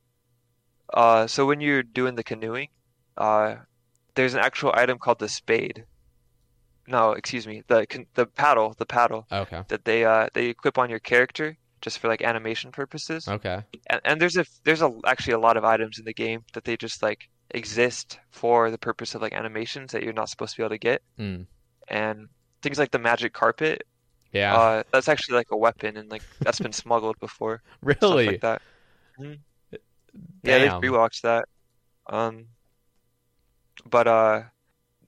uh, 0.94 1.28
so 1.28 1.46
when 1.46 1.62
you're 1.62 1.84
doing 1.84 2.16
the 2.16 2.24
canoeing, 2.24 2.70
uh, 3.18 3.56
there's 4.16 4.34
an 4.34 4.42
actual 4.42 4.72
item 4.76 4.98
called 5.00 5.20
the 5.20 5.30
spade. 5.30 5.86
No, 6.88 7.14
excuse 7.14 7.48
me, 7.48 7.64
the 7.68 7.88
the 8.14 8.26
paddle, 8.26 8.76
the 8.78 8.86
paddle 8.86 9.26
Okay. 9.32 9.64
that 9.70 9.86
they 9.86 10.04
uh 10.04 10.28
they 10.34 10.48
equip 10.48 10.78
on 10.78 10.90
your 10.90 11.00
character 11.00 11.58
just 11.82 12.00
for 12.00 12.10
like 12.10 12.22
animation 12.22 12.72
purposes. 12.72 13.28
Okay. 13.28 13.64
And, 13.88 14.02
and 14.04 14.22
there's 14.22 14.36
a 14.36 14.46
there's 14.66 14.82
a 14.82 14.92
actually 15.06 15.34
a 15.34 15.40
lot 15.40 15.56
of 15.56 15.64
items 15.64 15.98
in 15.98 16.06
the 16.06 16.14
game 16.14 16.42
that 16.54 16.66
they 16.66 16.76
just 16.76 17.02
like 17.02 17.30
exist 17.52 18.20
for 18.32 18.70
the 18.70 18.78
purpose 18.78 19.16
of 19.16 19.22
like 19.22 19.34
animations 19.34 19.94
that 19.94 20.04
you're 20.04 20.14
not 20.14 20.30
supposed 20.30 20.56
to 20.56 20.58
be 20.58 20.64
able 20.64 20.72
to 20.72 20.78
get. 20.78 21.02
Mm. 21.18 21.46
And 21.88 22.28
things 22.62 22.80
like 22.80 22.92
the 22.92 23.00
magic 23.00 23.32
carpet, 23.34 23.84
Yeah. 24.34 24.56
uh, 24.56 24.84
that's 24.92 25.08
actually 25.08 25.36
like 25.38 25.52
a 25.52 25.58
weapon, 25.58 25.98
and 25.98 26.10
like 26.10 26.24
that's 26.42 26.60
been 26.60 26.74
smuggled 26.74 27.20
before, 27.20 27.62
really? 27.82 28.28
like 28.28 28.42
that. 28.42 28.62
Mhm. 29.20 29.40
Yeah, 30.44 30.60
they 30.60 30.68
rewatched 30.88 31.22
that. 31.22 31.46
Um, 32.08 32.48
but 33.90 34.08
uh, 34.08 34.44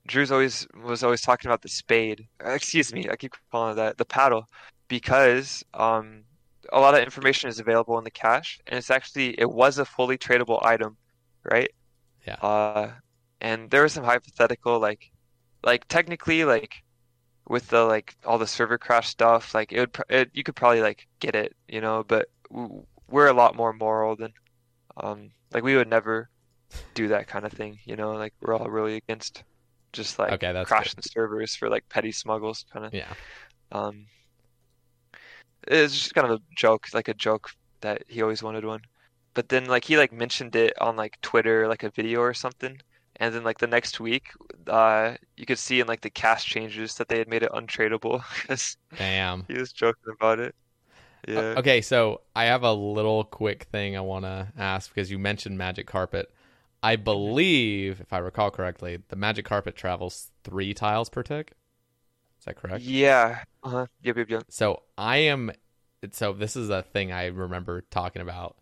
Drew's 0.06 0.32
always 0.32 0.66
was 0.84 1.02
always 1.02 1.20
talking 1.20 1.48
about 1.48 1.62
the 1.62 1.68
spade. 1.68 2.26
Uh, 2.44 2.50
Excuse 2.50 2.92
me, 2.92 3.08
I 3.10 3.16
keep 3.16 3.34
calling 3.50 3.72
it 3.72 3.76
that 3.76 3.98
the 3.98 4.04
paddle 4.04 4.46
because 4.88 5.64
um, 5.74 6.24
a 6.72 6.80
lot 6.80 6.94
of 6.94 7.00
information 7.00 7.48
is 7.48 7.58
available 7.58 7.98
in 7.98 8.04
the 8.04 8.10
cache, 8.10 8.60
and 8.66 8.78
it's 8.78 8.90
actually 8.90 9.38
it 9.40 9.50
was 9.50 9.78
a 9.78 9.84
fully 9.84 10.16
tradable 10.18 10.64
item, 10.64 10.96
right? 11.50 11.70
Yeah. 12.26 12.34
Uh, 12.36 12.92
and 13.40 13.70
there 13.70 13.82
was 13.82 13.92
some 13.92 14.04
hypothetical 14.04 14.78
like, 14.80 15.10
like 15.64 15.86
technically 15.88 16.44
like 16.44 16.82
with 17.48 17.68
the 17.68 17.84
like 17.84 18.16
all 18.24 18.38
the 18.38 18.46
server 18.46 18.78
crash 18.78 19.08
stuff, 19.08 19.54
like 19.54 19.72
it 19.72 19.80
would 19.80 19.92
pr- 19.92 20.02
it, 20.10 20.30
you 20.34 20.42
could 20.42 20.56
probably 20.56 20.80
like 20.82 21.06
get 21.20 21.34
it, 21.36 21.54
you 21.68 21.80
know, 21.80 22.04
but 22.04 22.28
we're 23.08 23.28
a 23.28 23.32
lot 23.34 23.56
more 23.56 23.72
moral 23.72 24.16
than 24.16 24.32
um 24.98 25.30
like 25.52 25.64
we 25.64 25.76
would 25.76 25.88
never 25.88 26.30
do 26.94 27.08
that 27.08 27.28
kind 27.28 27.46
of 27.46 27.52
thing, 27.52 27.78
you 27.84 27.96
know, 27.96 28.12
like 28.14 28.34
we're 28.42 28.54
all 28.54 28.68
really 28.70 28.96
against 28.96 29.44
just 29.92 30.18
like 30.18 30.32
Okay, 30.32 30.52
crashing 30.62 31.02
servers 31.02 31.54
for 31.56 31.70
like 31.70 31.88
petty 31.90 32.12
smuggles 32.12 32.64
kind 32.72 32.86
of 32.86 32.92
Yeah. 32.92 33.14
um 33.72 34.06
it's 35.68 35.92
just 35.94 36.14
kind 36.14 36.30
of 36.30 36.38
a 36.40 36.42
joke, 36.56 36.86
like 36.94 37.08
a 37.08 37.14
joke 37.14 37.50
that 37.80 38.02
he 38.08 38.22
always 38.22 38.42
wanted 38.42 38.64
one. 38.64 38.80
But 39.34 39.48
then 39.48 39.66
like 39.66 39.84
he 39.84 39.96
like 39.98 40.12
mentioned 40.12 40.56
it 40.56 40.72
on 40.80 40.96
like 40.96 41.20
Twitter, 41.20 41.68
like 41.68 41.82
a 41.82 41.90
video 41.90 42.20
or 42.20 42.34
something. 42.34 42.78
And 43.20 43.34
then 43.34 43.44
like 43.44 43.58
the 43.58 43.66
next 43.66 44.00
week, 44.00 44.32
uh 44.68 45.16
you 45.36 45.46
could 45.46 45.58
see 45.58 45.80
in 45.80 45.86
like 45.86 46.00
the 46.02 46.10
cache 46.10 46.44
changes 46.44 46.96
that 46.96 47.08
they 47.08 47.18
had 47.18 47.28
made 47.28 47.42
it 47.42 47.52
untradeable 47.52 48.22
because 48.42 48.76
Damn. 48.96 49.46
he 49.48 49.54
was 49.54 49.72
joking 49.72 50.14
about 50.18 50.40
it. 50.40 50.54
Uh, 51.34 51.42
Yeah. 51.42 51.54
Okay, 51.56 51.80
so 51.82 52.22
I 52.34 52.44
have 52.44 52.62
a 52.62 52.72
little 52.72 53.24
quick 53.24 53.64
thing 53.64 53.96
I 53.96 54.00
want 54.00 54.24
to 54.24 54.48
ask 54.56 54.92
because 54.92 55.10
you 55.10 55.18
mentioned 55.18 55.58
magic 55.58 55.86
carpet. 55.86 56.32
I 56.82 56.96
believe, 56.96 58.00
if 58.00 58.12
I 58.12 58.18
recall 58.18 58.50
correctly, 58.50 59.02
the 59.08 59.16
magic 59.16 59.44
carpet 59.44 59.76
travels 59.76 60.30
three 60.44 60.72
tiles 60.74 61.08
per 61.08 61.22
tick. 61.22 61.52
Is 62.38 62.44
that 62.46 62.56
correct? 62.56 62.84
Yeah. 62.84 63.42
Uh-huh. 63.62 63.86
Yep, 64.02 64.16
yep, 64.18 64.30
yep. 64.30 64.44
So 64.48 64.82
I 64.96 65.18
am. 65.18 65.50
So 66.12 66.32
this 66.32 66.56
is 66.56 66.70
a 66.70 66.82
thing 66.82 67.12
I 67.12 67.26
remember 67.26 67.82
talking 67.90 68.22
about 68.22 68.56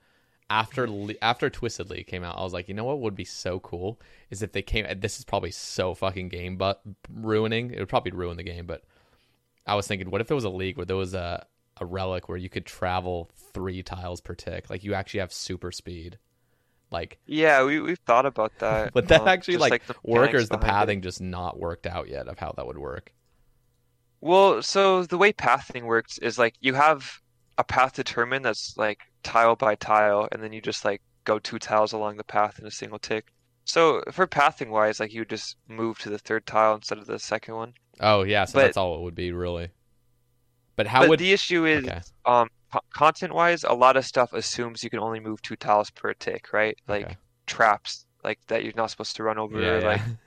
after 0.50 0.88
after 1.22 1.50
Twisted 1.50 1.90
League 1.90 2.06
came 2.06 2.24
out. 2.24 2.38
I 2.38 2.42
was 2.42 2.52
like, 2.52 2.68
you 2.68 2.74
know 2.74 2.84
what 2.84 3.00
would 3.00 3.14
be 3.14 3.24
so 3.24 3.60
cool 3.60 4.00
is 4.30 4.42
if 4.42 4.52
they 4.52 4.62
came. 4.62 4.86
This 5.00 5.18
is 5.18 5.24
probably 5.24 5.50
so 5.50 5.94
fucking 5.94 6.28
game 6.28 6.56
but 6.56 6.80
ruining. 7.12 7.70
It 7.72 7.78
would 7.78 7.88
probably 7.88 8.12
ruin 8.12 8.36
the 8.36 8.42
game. 8.42 8.66
But 8.66 8.84
I 9.66 9.74
was 9.74 9.86
thinking, 9.86 10.10
what 10.10 10.20
if 10.20 10.28
there 10.28 10.34
was 10.34 10.44
a 10.44 10.50
league 10.50 10.76
where 10.76 10.86
there 10.86 10.96
was 10.96 11.14
a 11.14 11.46
a 11.80 11.84
relic 11.84 12.28
where 12.28 12.38
you 12.38 12.48
could 12.48 12.66
travel 12.66 13.30
three 13.52 13.82
tiles 13.82 14.20
per 14.20 14.34
tick? 14.34 14.70
Like 14.70 14.84
you 14.84 14.94
actually 14.94 15.20
have 15.20 15.32
super 15.32 15.72
speed. 15.72 16.18
Like 16.90 17.18
Yeah, 17.26 17.64
we 17.64 17.80
we've 17.80 17.98
thought 17.98 18.26
about 18.26 18.52
that. 18.58 18.92
but 18.94 19.08
that 19.08 19.22
um, 19.22 19.28
actually 19.28 19.56
like, 19.56 19.86
the 19.86 19.96
work, 20.04 20.34
is 20.34 20.48
the 20.48 20.58
behind 20.58 20.70
it. 20.70 20.72
pathing 20.72 21.02
just 21.02 21.20
not 21.20 21.58
worked 21.58 21.86
out 21.86 22.08
yet 22.08 22.28
of 22.28 22.38
how 22.38 22.52
that 22.56 22.66
would 22.66 22.78
work? 22.78 23.12
Well, 24.20 24.62
so 24.62 25.04
the 25.04 25.18
way 25.18 25.32
pathing 25.32 25.86
works 25.86 26.18
is 26.18 26.38
like 26.38 26.54
you 26.60 26.74
have 26.74 27.20
a 27.58 27.64
path 27.64 27.94
determined 27.94 28.44
that's 28.44 28.76
like 28.76 28.98
tile 29.22 29.56
by 29.56 29.74
tile, 29.76 30.28
and 30.32 30.42
then 30.42 30.52
you 30.52 30.60
just 30.60 30.84
like 30.84 31.00
go 31.24 31.38
two 31.38 31.58
tiles 31.58 31.92
along 31.92 32.16
the 32.16 32.24
path 32.24 32.58
in 32.58 32.66
a 32.66 32.70
single 32.70 32.98
tick. 32.98 33.26
So 33.64 34.02
for 34.12 34.26
pathing 34.26 34.70
wise, 34.70 35.00
like 35.00 35.12
you 35.12 35.20
would 35.22 35.30
just 35.30 35.56
move 35.68 35.98
to 36.00 36.10
the 36.10 36.18
third 36.18 36.44
tile 36.46 36.74
instead 36.74 36.98
of 36.98 37.06
the 37.06 37.18
second 37.18 37.54
one. 37.54 37.72
Oh 38.00 38.22
yeah, 38.22 38.44
so 38.44 38.54
But- 38.58 38.62
that's 38.64 38.76
all 38.76 38.96
it 38.96 39.02
would 39.02 39.14
be 39.14 39.32
really. 39.32 39.70
But 40.76 40.88
how 40.88 41.00
but 41.02 41.08
would 41.10 41.20
the 41.20 41.32
issue 41.32 41.64
is, 41.66 41.86
Okay. 41.86 42.00
um, 42.26 42.48
content 42.92 43.32
wise, 43.32 43.62
a 43.62 43.72
lot 43.72 43.96
of 43.96 44.04
stuff 44.04 44.32
assumes 44.32 44.82
you 44.82 44.90
can 44.90 44.98
only 44.98 45.20
move 45.20 45.40
two 45.40 45.54
tiles 45.54 45.88
per 45.90 46.12
tick, 46.14 46.52
right? 46.52 46.76
Like 46.88 47.04
Okay. 47.06 47.16
traps, 47.46 48.06
like 48.24 48.40
that 48.48 48.64
you're 48.64 48.72
not 48.74 48.90
supposed 48.90 49.14
to 49.16 49.22
run 49.22 49.38
over, 49.38 49.60
yeah, 49.60 49.86
like 49.86 50.00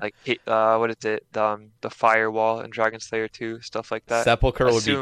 like 0.00 0.14
uh, 0.46 0.76
what 0.76 0.90
is 0.90 1.04
it? 1.04 1.26
The, 1.32 1.44
um, 1.44 1.70
the 1.80 1.90
firewall 1.90 2.60
in 2.60 2.70
Dragon 2.70 3.00
Slayer 3.00 3.28
2, 3.28 3.60
stuff 3.60 3.90
like 3.90 4.04
that. 4.06 4.24
Sepulcher 4.24 4.64
would 4.64 4.84
be 4.84 4.96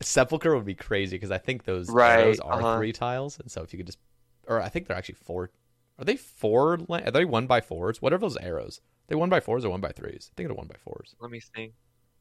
Sepulcher 0.00 0.54
would 0.54 0.64
be 0.64 0.74
crazy 0.74 1.16
because 1.16 1.30
I 1.30 1.38
think 1.38 1.64
those 1.64 1.90
Right, 1.90 2.20
arrows 2.20 2.40
are 2.40 2.60
uh-huh. 2.60 2.76
three 2.78 2.92
tiles, 2.92 3.38
and 3.38 3.50
so 3.50 3.62
if 3.62 3.72
you 3.72 3.78
could 3.78 3.86
just, 3.86 3.98
or 4.46 4.60
I 4.60 4.68
think 4.68 4.86
they're 4.86 4.96
actually 4.96 5.16
four. 5.16 5.50
Are 5.98 6.04
they 6.04 6.16
four? 6.16 6.78
Are 6.88 7.10
they 7.10 7.24
one 7.24 7.46
by 7.46 7.60
fours? 7.60 8.00
What 8.00 8.12
are 8.12 8.18
those 8.18 8.36
arrows? 8.36 8.80
they 9.08 9.14
one 9.16 9.30
by 9.30 9.40
fours 9.40 9.64
or 9.64 9.70
one 9.70 9.80
by 9.80 9.90
threes? 9.90 10.30
I 10.30 10.34
think 10.36 10.48
they're 10.48 10.54
one 10.56 10.68
by 10.68 10.76
fours. 10.84 11.14
Let 11.20 11.30
me 11.30 11.40
think. 11.40 11.72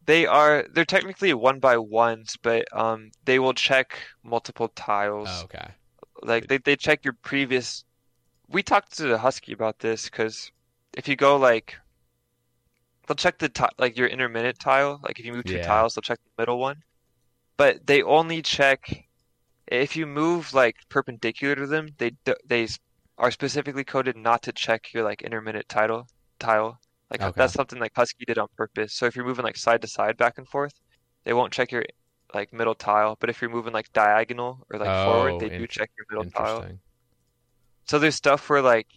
They 0.06 0.26
are 0.26 0.66
they're 0.74 0.86
technically 0.86 1.34
one 1.34 1.60
by 1.60 1.78
ones, 1.78 2.38
but 2.42 2.66
um 2.74 3.12
they 3.26 3.40
will 3.40 3.54
check 3.54 4.00
multiple 4.24 4.70
tiles. 4.70 5.28
Oh, 5.30 5.44
okay. 5.44 5.68
Like 6.24 6.48
they, 6.48 6.58
they 6.58 6.76
check 6.76 7.04
your 7.04 7.14
previous. 7.22 7.84
We 8.50 8.64
talked 8.64 8.98
to 8.98 9.04
the 9.04 9.18
Husky 9.18 9.52
about 9.54 9.80
this 9.80 10.06
because 10.06 10.52
if 10.94 11.08
you 11.08 11.16
go 11.16 11.36
like, 11.38 11.76
they'll 13.08 13.16
check 13.16 13.40
the 13.40 13.50
ti 13.50 13.66
like 13.78 13.98
your 13.98 14.08
intermittent 14.08 14.60
tile. 14.60 15.00
Like 15.04 15.20
if 15.20 15.26
you 15.26 15.34
move 15.34 15.46
two 15.46 15.60
Yeah. 15.60 15.60
tiles, 15.60 15.94
they'll 15.96 16.02
check 16.04 16.20
the 16.24 16.42
middle 16.42 16.60
one. 16.60 16.84
But 17.58 17.88
they 17.88 18.04
only 18.04 18.42
check 18.42 18.80
if 19.68 19.96
you 19.96 20.06
move 20.08 20.54
like 20.54 20.76
perpendicular 20.90 21.56
to 21.56 21.68
them. 21.68 21.90
They 21.98 22.12
they 22.46 22.68
are 23.18 23.32
specifically 23.32 23.84
coded 23.86 24.18
not 24.18 24.44
to 24.44 24.54
check 24.54 24.94
your 24.94 25.04
like 25.04 25.22
intermittent 25.24 25.70
title 25.70 26.08
tile. 26.40 26.80
Like 27.12 27.22
Okay. 27.22 27.32
that's 27.36 27.54
something 27.54 27.80
like 27.80 27.94
Husky 27.96 28.26
did 28.26 28.38
on 28.40 28.48
purpose. 28.58 28.96
So 28.96 29.06
if 29.06 29.16
you're 29.16 29.26
moving 29.26 29.46
like 29.46 29.58
side 29.58 29.82
to 29.84 29.88
side, 29.88 30.18
back 30.18 30.38
and 30.38 30.48
forth, 30.50 30.74
they 31.26 31.34
won't 31.34 31.54
check 31.54 31.72
your 31.72 31.86
like 32.34 32.54
middle 32.54 32.76
tile. 32.76 33.18
But 33.20 33.30
if 33.30 33.42
you're 33.42 33.52
moving 33.52 33.74
like 33.74 33.92
diagonal 33.94 34.66
or 34.72 34.80
like 34.80 34.96
forward, 34.96 35.36
Oh, 35.36 35.40
they 35.40 35.50
do 35.52 35.68
check 35.68 35.92
your 35.98 36.06
middle 36.10 36.26
tile. 36.36 36.68
So 37.88 37.98
there's 37.98 38.16
stuff 38.16 38.50
where 38.50 38.62
like 38.62 38.88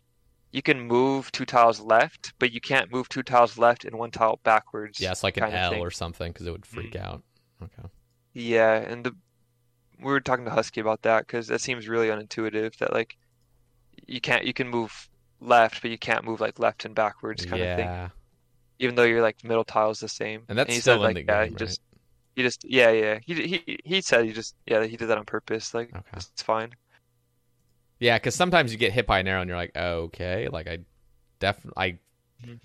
you 0.53 0.63
can 0.63 0.81
move 0.81 1.31
two 1.33 1.45
tiles 1.45 1.81
left, 1.81 2.33
but 2.39 2.53
you 2.53 2.61
can't 2.61 2.93
move 2.93 3.09
two 3.09 3.23
tiles 3.23 3.57
left 3.57 3.85
and 3.85 3.97
one 3.97 4.11
tile 4.11 4.41
backwards. 4.43 5.01
Yeah, 5.01 5.13
it's 5.13 5.23
like 5.23 5.37
an 5.37 5.45
L 5.45 5.75
or 5.77 5.91
something 5.91 6.33
because 6.33 6.47
it 6.47 6.51
would 6.51 6.67
freak 6.67 6.93
mm. 6.93 7.05
out. 7.05 7.23
Okay. 7.63 7.89
Yeah, 8.33 8.75
and 8.75 9.05
the 9.05 9.15
we 10.01 10.11
were 10.11 10.21
talking 10.21 10.45
to 10.47 10.51
Husky 10.51 10.81
about 10.81 11.03
that 11.03 11.27
because 11.27 11.47
that 11.49 11.61
seems 11.61 11.89
really 11.89 12.09
unintuitive. 12.09 12.77
That 12.79 12.93
like 12.93 13.17
you 14.07 14.21
can't 14.21 14.45
you 14.45 14.53
can 14.53 14.69
move 14.69 15.09
left, 15.41 15.83
but 15.83 15.91
you 15.91 15.99
can't 15.99 16.25
move 16.25 16.41
like 16.41 16.59
left 16.59 16.85
and 16.85 16.95
backwards 16.95 17.45
kind 17.45 17.63
of 17.63 17.77
thing. 17.77 17.87
yeah. 17.87 18.09
Even 18.79 18.95
though 18.95 19.05
your 19.05 19.23
like 19.23 19.45
middle 19.45 19.65
tile 19.65 19.91
is 19.91 20.01
the 20.01 20.09
same. 20.09 20.43
And 20.49 20.59
that's 20.59 20.73
he 20.73 20.81
still 20.81 20.95
said 20.97 21.01
like 21.01 21.15
the 21.15 21.25
yeah, 21.25 21.45
game, 21.45 21.53
he 21.53 21.57
just 21.57 21.81
he 22.35 22.43
just 22.43 22.65
yeah 22.65 22.91
yeah 22.91 23.19
he 23.25 23.35
he 23.35 23.79
he 23.85 24.01
said 24.01 24.25
he 24.25 24.33
just 24.33 24.55
yeah 24.67 24.85
he 24.85 24.97
did 24.97 25.07
that 25.07 25.19
on 25.19 25.25
purpose. 25.27 25.75
Like 25.75 25.91
Okay. 25.95 26.17
it's 26.17 26.43
fine. 26.43 26.73
Yeah, 28.01 28.17
because 28.19 28.35
sometimes 28.35 28.73
you 28.73 28.79
get 28.79 28.93
hit 28.93 29.07
by 29.07 29.21
an 29.21 29.29
arrow 29.29 29.43
and 29.43 29.49
you're 29.49 29.57
like, 29.59 29.73
oh, 29.77 30.05
okay, 30.05 30.49
like 30.49 30.67
I 30.67 30.79
definitely, 31.39 31.75
I, 31.83 31.99
Mhm. 32.47 32.61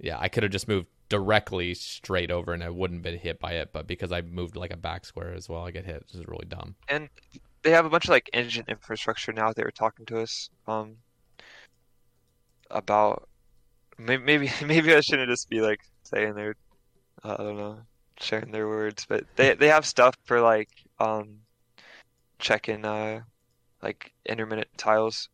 yeah, 0.00 0.18
I 0.18 0.28
could 0.28 0.42
have 0.42 0.52
just 0.52 0.68
moved 0.68 0.88
directly 1.08 1.74
straight 1.74 2.30
over 2.30 2.52
and 2.52 2.62
I 2.64 2.70
wouldn't 2.70 2.98
have 2.98 3.02
been 3.04 3.18
hit 3.18 3.38
by 3.38 3.52
it, 3.54 3.72
but 3.72 3.86
because 3.86 4.12
I 4.12 4.22
moved 4.22 4.56
like 4.56 4.72
a 4.72 4.76
back 4.76 5.04
square 5.04 5.34
as 5.34 5.48
well, 5.48 5.64
I 5.66 5.70
get 5.70 5.84
hit, 5.84 6.02
which 6.02 6.14
is 6.14 6.26
really 6.26 6.46
dumb. 6.46 6.74
And 6.88 7.08
they 7.62 7.70
have 7.70 7.86
a 7.86 7.90
bunch 7.90 8.04
of 8.04 8.10
like 8.10 8.30
engine 8.32 8.64
infrastructure 8.68 9.32
now. 9.32 9.52
They 9.52 9.62
were 9.64 9.70
talking 9.70 10.06
to 10.06 10.20
us 10.22 10.48
um 10.66 10.96
about 12.70 13.28
maybe 13.98 14.22
maybe 14.24 14.50
maybe 14.66 14.94
I 14.94 15.00
shouldn't 15.00 15.30
just 15.30 15.48
be 15.48 15.60
like 15.60 15.80
saying 16.04 16.34
their 16.34 16.56
uh, 17.24 17.36
I 17.38 17.42
don't 17.42 17.58
know 17.58 17.80
sharing 18.20 18.52
their 18.52 18.68
words, 18.68 19.06
but 19.08 19.24
they 19.36 19.54
they 19.54 19.68
have 19.68 19.86
stuff 19.86 20.16
for 20.24 20.40
like 20.40 20.70
um 21.00 21.40
checking 22.38 22.84
uh 22.84 23.20
like 23.82 24.12
intermittent 24.26 24.68
tiles 24.78 25.28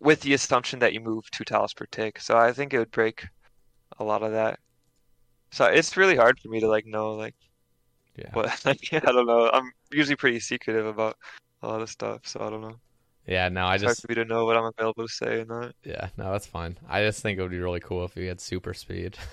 with 0.00 0.20
the 0.22 0.34
assumption 0.34 0.78
that 0.80 0.92
you 0.94 1.00
move 1.00 1.30
two 1.32 1.44
tiles 1.44 1.74
per 1.74 1.86
tick. 1.86 2.20
So 2.20 2.36
I 2.38 2.52
think 2.52 2.74
it 2.74 2.78
would 2.78 2.90
break 2.92 3.26
a 3.98 4.04
lot 4.04 4.22
of 4.22 4.32
that. 4.32 4.60
So 5.52 5.66
it's 5.66 5.96
really 5.96 6.16
hard 6.16 6.38
for 6.40 6.48
me 6.50 6.60
to 6.60 6.68
like 6.68 6.86
know 6.86 7.14
like 7.14 7.36
Yeah, 8.16 8.34
what 8.34 8.46
like 8.64 8.88
I 8.92 9.00
don't 9.00 9.26
know. 9.26 9.50
I'm 9.52 9.70
usually 9.92 10.16
pretty 10.16 10.40
secretive 10.40 10.86
about 10.86 11.16
a 11.62 11.68
lot 11.68 11.82
of 11.82 11.90
stuff, 11.90 12.26
so 12.26 12.40
I 12.40 12.50
don't 12.50 12.60
know. 12.62 12.76
yeah, 13.26 13.48
no, 13.48 13.66
I 13.66 13.78
It's 13.78 13.84
hard 13.84 13.98
just, 13.98 14.06
for 14.06 14.08
me 14.10 14.16
to 14.16 14.24
know 14.26 14.46
what 14.46 14.56
I'm 14.56 14.64
available 14.78 15.06
to 15.06 15.12
say 15.14 15.40
and 15.40 15.48
not. 15.50 15.74
yeah, 15.84 16.08
no, 16.16 16.32
that's 16.32 16.46
fine. 16.46 16.78
I 16.88 17.02
just 17.02 17.20
think 17.22 17.38
it 17.38 17.42
would 17.42 17.50
be 17.50 17.58
really 17.58 17.80
cool 17.80 18.04
if 18.04 18.16
you 18.16 18.28
had 18.28 18.40
super 18.40 18.72
speed. 18.74 19.16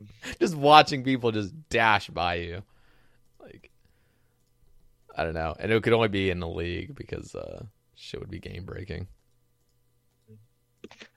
just 0.40 0.54
watching 0.54 1.02
people 1.02 1.32
just 1.32 1.54
dash 1.70 2.08
by 2.08 2.34
you, 2.36 2.62
I 5.18 5.24
don't 5.24 5.34
know, 5.34 5.54
and 5.58 5.72
it 5.72 5.82
could 5.82 5.92
only 5.92 6.08
be 6.08 6.30
in 6.30 6.38
the 6.38 6.48
league 6.48 6.94
because 6.94 7.34
uh, 7.34 7.64
shit 7.96 8.20
would 8.20 8.30
be 8.30 8.38
game 8.38 8.64
breaking. 8.64 9.08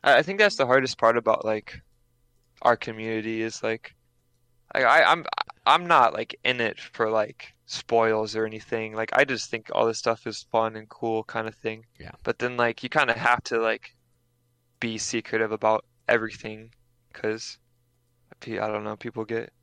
I 0.03 0.17
I 0.17 0.21
think 0.23 0.39
that's 0.39 0.55
the 0.55 0.65
hardest 0.65 0.97
part 0.97 1.17
about 1.17 1.45
like 1.45 1.79
our 2.63 2.75
community 2.75 3.43
is 3.43 3.61
like 3.61 3.95
I, 4.73 4.83
I 4.83 5.11
I'm 5.11 5.25
I'm 5.67 5.85
not 5.85 6.13
like 6.13 6.35
in 6.43 6.59
it 6.59 6.79
for 6.79 7.11
like 7.11 7.53
spoils 7.67 8.35
or 8.35 8.45
anything. 8.45 8.95
Like 8.95 9.11
I 9.13 9.23
just 9.23 9.51
think 9.51 9.69
all 9.71 9.85
this 9.85 9.99
stuff 9.99 10.25
is 10.25 10.47
fun 10.51 10.75
and 10.75 10.89
cool 10.89 11.23
kind 11.23 11.47
of 11.47 11.55
thing. 11.55 11.85
Yeah. 11.99 12.11
But 12.23 12.39
then 12.39 12.57
like 12.57 12.81
you 12.81 12.89
kind 12.89 13.11
of 13.11 13.17
have 13.17 13.43
to 13.45 13.59
like 13.59 13.95
be 14.79 14.97
secretive 14.97 15.51
about 15.51 15.85
everything 16.07 16.71
because 17.13 17.59
I 18.41 18.67
don't 18.67 18.83
know, 18.83 18.95
people 18.95 19.25
get 19.25 19.53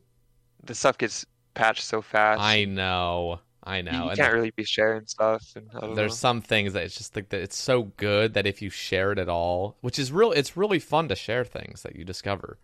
the 0.62 0.74
stuff 0.74 0.96
gets 0.96 1.26
patched 1.54 1.82
so 1.82 2.00
fast. 2.00 2.40
I 2.40 2.64
know, 2.64 3.40
I 3.62 3.82
know, 3.82 4.08
you 4.08 4.10
and 4.10 4.20
can't 4.20 4.32
really 4.32 4.52
be 4.56 4.64
sharing 4.64 5.06
stuff 5.06 5.44
and 5.56 5.68
there's 5.94 6.14
know. 6.14 6.14
some 6.14 6.40
things 6.40 6.72
that 6.72 6.82
it's 6.84 6.96
just 6.96 7.14
like 7.16 7.28
that 7.30 7.40
it's 7.40 7.56
so 7.56 7.84
good 7.96 8.34
that 8.34 8.46
if 8.46 8.60
you 8.60 8.70
share 8.70 9.12
it 9.12 9.18
at 9.18 9.28
all 9.28 9.76
which 9.80 9.98
is 9.98 10.12
real 10.12 10.32
it's 10.32 10.56
really 10.56 10.78
fun 10.78 11.08
to 11.08 11.16
share 11.16 11.44
things 11.44 11.82
that 11.82 11.96
you 11.96 12.04
discover 12.04 12.58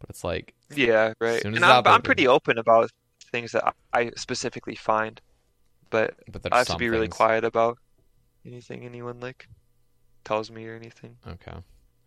but 0.00 0.10
it's 0.10 0.24
like 0.24 0.54
Yeah, 0.74 1.12
right. 1.20 1.44
And 1.52 1.64
I'm 1.64 1.82
I'm 1.86 2.02
pretty 2.02 2.26
open 2.26 2.58
about 2.58 2.90
things 3.30 3.52
that 3.52 3.74
I 3.92 4.10
specifically 4.16 4.74
find, 4.74 5.20
but 5.90 6.14
but 6.28 6.42
I 6.52 6.58
have 6.58 6.68
to 6.68 6.76
be 6.76 6.88
really 6.90 7.08
quiet 7.08 7.44
about 7.44 7.78
anything 8.46 8.84
anyone 8.84 9.20
like 9.20 9.48
tells 10.24 10.50
me 10.50 10.66
or 10.68 10.76
anything. 10.76 11.18
okay 11.26 11.56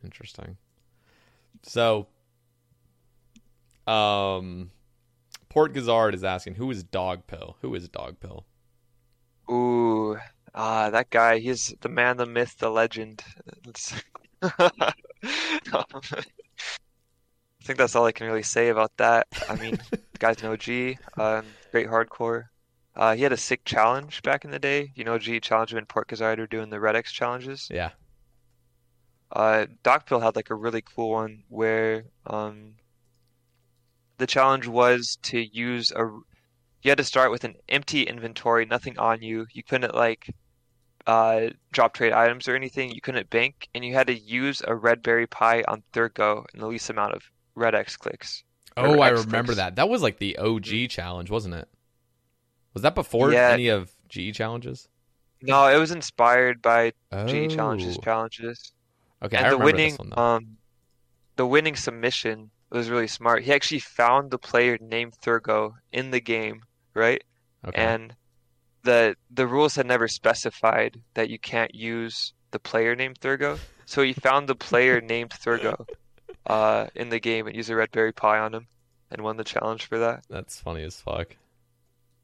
interesting 0.03 0.57
so 1.63 2.07
um 3.87 4.71
Porkazard 5.55 6.13
is 6.13 6.23
asking 6.23 6.55
who 6.55 6.69
is 6.69 6.83
dog 6.83 7.25
pill 7.27 7.57
who 7.61 7.73
is 7.75 7.87
dog 7.87 8.19
pill 8.19 8.45
Ooh, 9.49 10.17
ah, 10.55 10.89
that 10.89 11.09
guy, 11.09 11.37
he's 11.37 11.75
the 11.81 11.89
man, 11.89 12.17
the 12.17 12.25
myth, 12.25 12.55
the 12.57 12.69
legend. 12.69 13.23
I 14.41 14.91
think 17.63 17.77
that's 17.77 17.95
all 17.95 18.05
I 18.05 18.11
can 18.11 18.27
really 18.27 18.43
say 18.43 18.69
about 18.69 18.95
that. 18.97 19.27
I 19.49 19.55
mean, 19.55 19.77
the 19.91 20.19
guy's 20.19 20.41
an 20.41 20.49
OG, 20.51 20.97
um, 21.19 21.45
great 21.71 21.87
hardcore. 21.87 22.45
Uh, 22.95 23.15
he 23.15 23.23
had 23.23 23.33
a 23.33 23.37
sick 23.37 23.65
challenge 23.65 24.21
back 24.23 24.45
in 24.45 24.51
the 24.51 24.59
day. 24.59 24.91
You 24.95 25.03
know, 25.03 25.17
G 25.17 25.39
challenge 25.39 25.73
when 25.73 25.85
Porkazard 25.85 26.39
are 26.39 26.47
doing 26.47 26.69
the 26.69 26.79
Red 26.79 26.95
X 26.95 27.11
challenges. 27.11 27.67
yeah 27.69 27.91
Uh, 29.31 29.65
Docpill 29.83 30.23
had 30.23 30.35
like 30.35 30.49
a 30.49 30.55
really 30.55 30.81
cool 30.81 31.11
one 31.11 31.43
where 31.49 32.05
um, 32.25 32.75
the 34.17 34.27
challenge 34.27 34.67
was 34.67 35.17
to 35.23 35.39
use 35.39 35.91
a. 35.91 36.05
You 36.83 36.91
had 36.91 36.97
to 36.99 37.03
start 37.03 37.31
with 37.31 37.43
an 37.43 37.55
empty 37.67 38.03
inventory, 38.03 38.65
nothing 38.65 38.97
on 38.99 39.21
you. 39.21 39.47
You 39.51 39.63
couldn't 39.63 39.95
like 39.95 40.27
uh, 41.07 41.47
drop 41.71 41.93
trade 41.95 42.13
items 42.13 42.47
or 42.47 42.55
anything. 42.55 42.91
You 42.91 43.01
couldn't 43.01 43.29
bank, 43.29 43.67
and 43.73 43.83
you 43.83 43.93
had 43.93 44.07
to 44.07 44.13
use 44.17 44.61
a 44.67 44.75
red 44.75 45.01
berry 45.01 45.25
pie 45.27 45.63
on 45.67 45.83
Thurgo 45.93 46.45
in 46.53 46.59
the 46.59 46.67
least 46.67 46.89
amount 46.89 47.13
of 47.13 47.23
red 47.55 47.73
X 47.73 47.95
clicks. 47.97 48.43
oh 48.77 48.99
i 48.99 49.09
X 49.11 49.25
remember 49.25 49.53
clicks. 49.53 49.57
that 49.57 49.75
that 49.77 49.87
was 49.89 50.01
like 50.01 50.17
the 50.19 50.37
og 50.37 50.65
challenge 50.89 51.29
wasn't 51.31 51.55
it 51.55 51.67
was 52.73 52.83
that 52.83 52.93
before 52.95 53.31
Yeah. 53.31 53.51
any 53.51 53.69
of 53.69 53.91
ge 54.09 54.33
challenges 54.33 54.89
No, 55.41 55.67
it 55.67 55.77
was 55.77 55.91
inspired 55.91 56.61
by 56.61 56.91
G 57.27 57.47
challenges 57.47 57.97
Oh. 57.97 58.01
challenges. 58.01 58.73
okay 59.23 59.37
And 59.37 59.47
i 59.47 59.49
the 59.49 59.55
remember 59.57 59.65
winning 59.77 59.91
this 59.91 59.99
one 59.99 60.13
um 60.17 60.57
the 61.37 61.45
winning 61.47 61.75
submission 61.77 62.51
was 62.75 62.89
really 62.89 63.07
smart. 63.07 63.43
He 63.43 63.53
actually 63.53 63.79
found 63.79 64.31
the 64.31 64.37
player 64.37 64.77
named 64.79 65.13
Thurgo 65.21 65.73
in 65.91 66.11
the 66.11 66.21
game, 66.21 66.61
right? 66.93 67.23
okay 67.67 67.81
And 67.81 68.15
the 68.83 69.15
the 69.31 69.47
rules 69.47 69.75
had 69.75 69.87
never 69.87 70.07
specified 70.07 71.01
that 71.15 71.29
you 71.29 71.39
can't 71.39 71.73
use 71.73 72.33
the 72.51 72.59
player 72.59 72.95
named 72.95 73.19
Thurgo. 73.19 73.57
So 73.85 74.03
he 74.03 74.13
found 74.13 74.47
the 74.47 74.55
player 74.55 75.01
named 75.13 75.31
Thurgo 75.31 75.85
uh 76.47 76.85
in 76.93 77.09
the 77.09 77.19
game 77.19 77.47
and 77.47 77.55
used 77.55 77.71
a 77.71 77.75
red 77.75 77.91
berry 77.91 78.13
pie 78.13 78.37
on 78.37 78.53
him 78.53 78.67
and 79.09 79.21
won 79.21 79.37
the 79.37 79.43
challenge 79.43 79.85
for 79.85 79.97
that. 79.99 80.23
that's 80.29 80.59
funny 80.59 80.83
as 80.83 80.99
fuck 81.01 81.35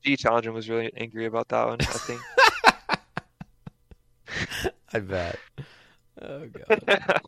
G 0.03 0.15
Challenger 0.17 0.51
was 0.51 0.69
really 0.69 0.91
angry 0.97 1.25
about 1.25 1.47
that 1.49 1.67
one. 1.67 1.77
I 1.79 1.85
think. 1.85 2.21
I 4.93 4.99
bet. 4.99 5.39
Oh 6.21 6.47
god. 6.47 7.21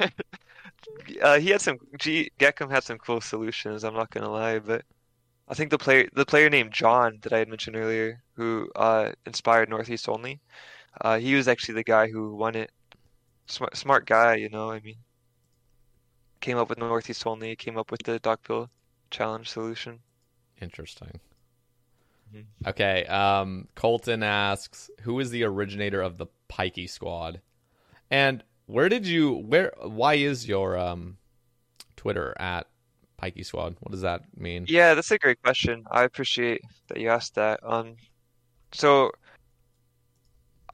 uh, 1.22 1.38
he 1.38 1.50
had 1.50 1.60
some 1.60 1.78
G 1.98 2.30
Geckham 2.38 2.70
had 2.70 2.84
some 2.84 2.98
cool 2.98 3.20
solutions. 3.20 3.84
I'm 3.84 3.94
not 3.94 4.10
gonna 4.10 4.30
lie, 4.30 4.58
but 4.58 4.82
I 5.48 5.54
think 5.54 5.70
the 5.70 5.78
player 5.78 6.08
the 6.14 6.26
player 6.26 6.48
named 6.50 6.72
John 6.72 7.18
that 7.22 7.32
I 7.32 7.38
had 7.38 7.48
mentioned 7.48 7.76
earlier, 7.76 8.22
who 8.34 8.70
uh, 8.76 9.12
inspired 9.26 9.68
Northeast 9.68 10.08
Only, 10.08 10.40
uh, 11.00 11.18
he 11.18 11.34
was 11.34 11.48
actually 11.48 11.74
the 11.74 11.84
guy 11.84 12.08
who 12.08 12.34
won 12.34 12.54
it. 12.54 12.70
Smart, 13.46 13.76
smart 13.76 14.06
guy, 14.06 14.36
you 14.36 14.48
know. 14.48 14.70
I 14.70 14.80
mean, 14.80 14.96
came 16.40 16.56
up 16.56 16.70
with 16.70 16.78
Northeast 16.78 17.26
Only, 17.26 17.56
came 17.56 17.76
up 17.76 17.90
with 17.90 18.02
the 18.04 18.18
Dogpil 18.20 18.68
challenge 19.10 19.50
solution. 19.50 20.00
Interesting. 20.62 21.20
Mm-hmm. 22.34 22.68
Okay. 22.68 23.04
Um, 23.06 23.68
Colton 23.74 24.22
asks, 24.22 24.90
"Who 25.02 25.20
is 25.20 25.30
the 25.30 25.44
originator 25.44 26.00
of 26.00 26.16
the 26.16 26.26
Pikey 26.48 26.88
Squad?" 26.88 27.40
And 28.10 28.42
where 28.66 28.88
did 28.88 29.06
you? 29.06 29.32
Where? 29.32 29.72
Why 29.82 30.14
is 30.14 30.48
your 30.48 30.78
um, 30.78 31.18
Twitter 31.96 32.34
at 32.38 32.66
Pikey 33.20 33.44
Squad? 33.44 33.76
What 33.80 33.92
does 33.92 34.02
that 34.02 34.22
mean? 34.36 34.66
Yeah, 34.68 34.94
that's 34.94 35.10
a 35.10 35.18
great 35.18 35.42
question. 35.42 35.84
I 35.90 36.04
appreciate 36.04 36.62
that 36.88 36.98
you 36.98 37.08
asked 37.10 37.34
that. 37.34 37.60
Um, 37.62 37.96
so 38.72 39.10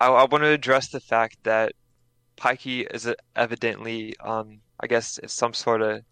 I, 0.00 0.08
I 0.08 0.24
want 0.24 0.44
to 0.44 0.50
address 0.50 0.88
the 0.88 1.00
fact 1.00 1.38
that 1.44 1.72
Pikey 2.36 2.86
is 2.94 3.12
evidently, 3.36 4.14
um, 4.20 4.60
I 4.80 4.86
guess 4.86 5.18
it's 5.22 5.34
some 5.34 5.52
sort 5.52 5.82
of, 5.82 6.02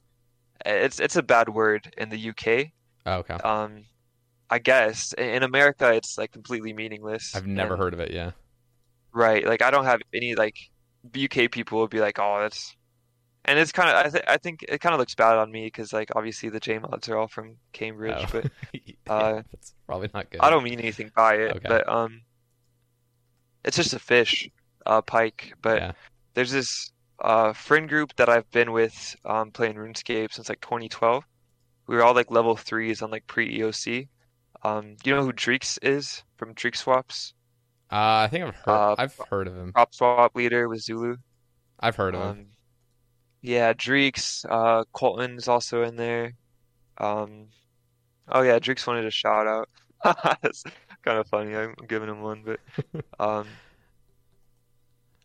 it's 0.67 1.01
it's 1.01 1.17
a 1.17 1.23
bad 1.23 1.49
word 1.49 1.95
in 1.97 2.09
the 2.11 2.31
UK. 2.31 2.73
Oh, 3.07 3.19
okay. 3.19 3.35
Um, 3.35 3.85
I 4.51 4.59
guess 4.59 5.13
in 5.15 5.43
America 5.43 5.93
it's 5.93 6.19
like 6.19 6.33
completely 6.33 6.73
meaningless. 6.73 7.35
I've 7.35 7.47
never 7.47 7.75
and- 7.75 7.83
heard 7.83 7.95
of 7.95 8.01
it. 8.01 8.11
Yeah. 8.13 8.33
Right. 9.13 9.47
Like 9.47 9.63
I 9.63 9.71
don't 9.71 9.85
have 9.85 10.01
any 10.13 10.35
like 10.35 10.57
UK 11.17 11.51
people 11.51 11.81
would 11.81 11.91
be 11.91 12.01
like, 12.01 12.19
oh, 12.19 12.41
that's, 12.41 12.75
and 13.45 13.59
it's 13.59 13.73
kind 13.73 13.89
of 13.91 13.97
I, 13.97 14.09
th- 14.11 14.25
I 14.29 14.37
think 14.37 14.65
it 14.69 14.81
kind 14.81 14.95
of 14.95 14.99
looks 14.99 15.15
bad 15.15 15.37
on 15.39 15.51
me 15.51 15.67
because 15.67 15.93
like 15.93 16.11
obviously 16.17 16.49
the 16.49 16.61
J 16.61 16.79
mods 16.79 17.09
are 17.09 17.17
all 17.17 17.29
from 17.29 17.57
Cambridge, 17.73 18.17
Oh. 18.19 18.27
but 18.33 18.51
Yeah, 18.73 18.95
uh, 19.09 19.43
that's 19.53 19.75
probably 19.87 20.11
not 20.13 20.31
good. 20.31 20.41
I 20.41 20.51
don't 20.51 20.65
mean 20.65 20.79
anything 20.79 21.11
by 21.17 21.35
it. 21.37 21.57
Okay. 21.57 21.69
But 21.69 21.89
um, 21.89 22.23
it's 23.65 23.77
just 23.77 23.95
a 23.95 23.99
fish, 23.99 24.49
uh, 24.87 25.03
pike. 25.03 25.55
But 25.63 25.79
Yeah. 25.79 25.93
there's 26.35 26.53
this 26.53 26.91
uh 27.21 27.53
friend 27.53 27.89
group 27.89 28.15
that 28.17 28.29
I've 28.29 28.49
been 28.53 28.71
with 28.73 29.17
um 29.25 29.51
playing 29.51 29.75
RuneScape 29.77 30.33
since 30.33 30.49
like 30.49 30.61
2012. 30.61 31.25
We 31.87 31.97
were 31.97 32.05
all 32.05 32.15
like 32.15 32.31
level 32.31 32.57
threes 32.57 33.03
on 33.03 33.11
like 33.11 33.27
pre 33.27 33.59
EOC. 33.59 34.09
Um, 34.63 34.97
do 35.03 35.09
you 35.11 35.17
know 35.17 35.23
who 35.25 35.33
Dreeks 35.33 35.79
is 35.83 36.23
from 36.37 36.55
Dreek 36.55 36.77
Swaps? 36.77 37.33
Uh, 37.91 38.27
I 38.27 38.29
think 38.31 38.45
I've 38.45 38.57
heard. 38.57 38.73
Uh, 38.73 38.95
I've 38.99 39.21
heard 39.31 39.49
of 39.49 39.57
him. 39.57 39.73
Prop 39.73 39.95
swap 39.95 40.35
leader 40.37 40.69
with 40.69 40.83
Zulu. 40.83 41.17
I've 41.81 41.97
heard 41.97 42.15
of 42.15 42.21
him. 42.21 42.29
Um, 42.29 42.47
yeah, 43.41 43.73
Dreeks, 43.73 44.45
uh, 44.49 44.85
Colton 44.93 45.37
is 45.37 45.49
also 45.49 45.83
in 45.83 45.97
there. 45.97 46.35
Um, 46.99 47.47
oh 48.29 48.43
yeah, 48.43 48.59
Dreeks 48.59 48.87
wanted 48.87 49.07
a 49.07 49.11
shout 49.11 49.47
out. 49.47 49.69
That's 50.43 50.65
kind 51.05 51.19
of 51.19 51.29
funny. 51.29 51.57
I'm 51.57 51.75
giving 51.87 52.09
him 52.09 52.21
one, 52.21 52.43
but 52.45 52.61
um, 53.21 53.47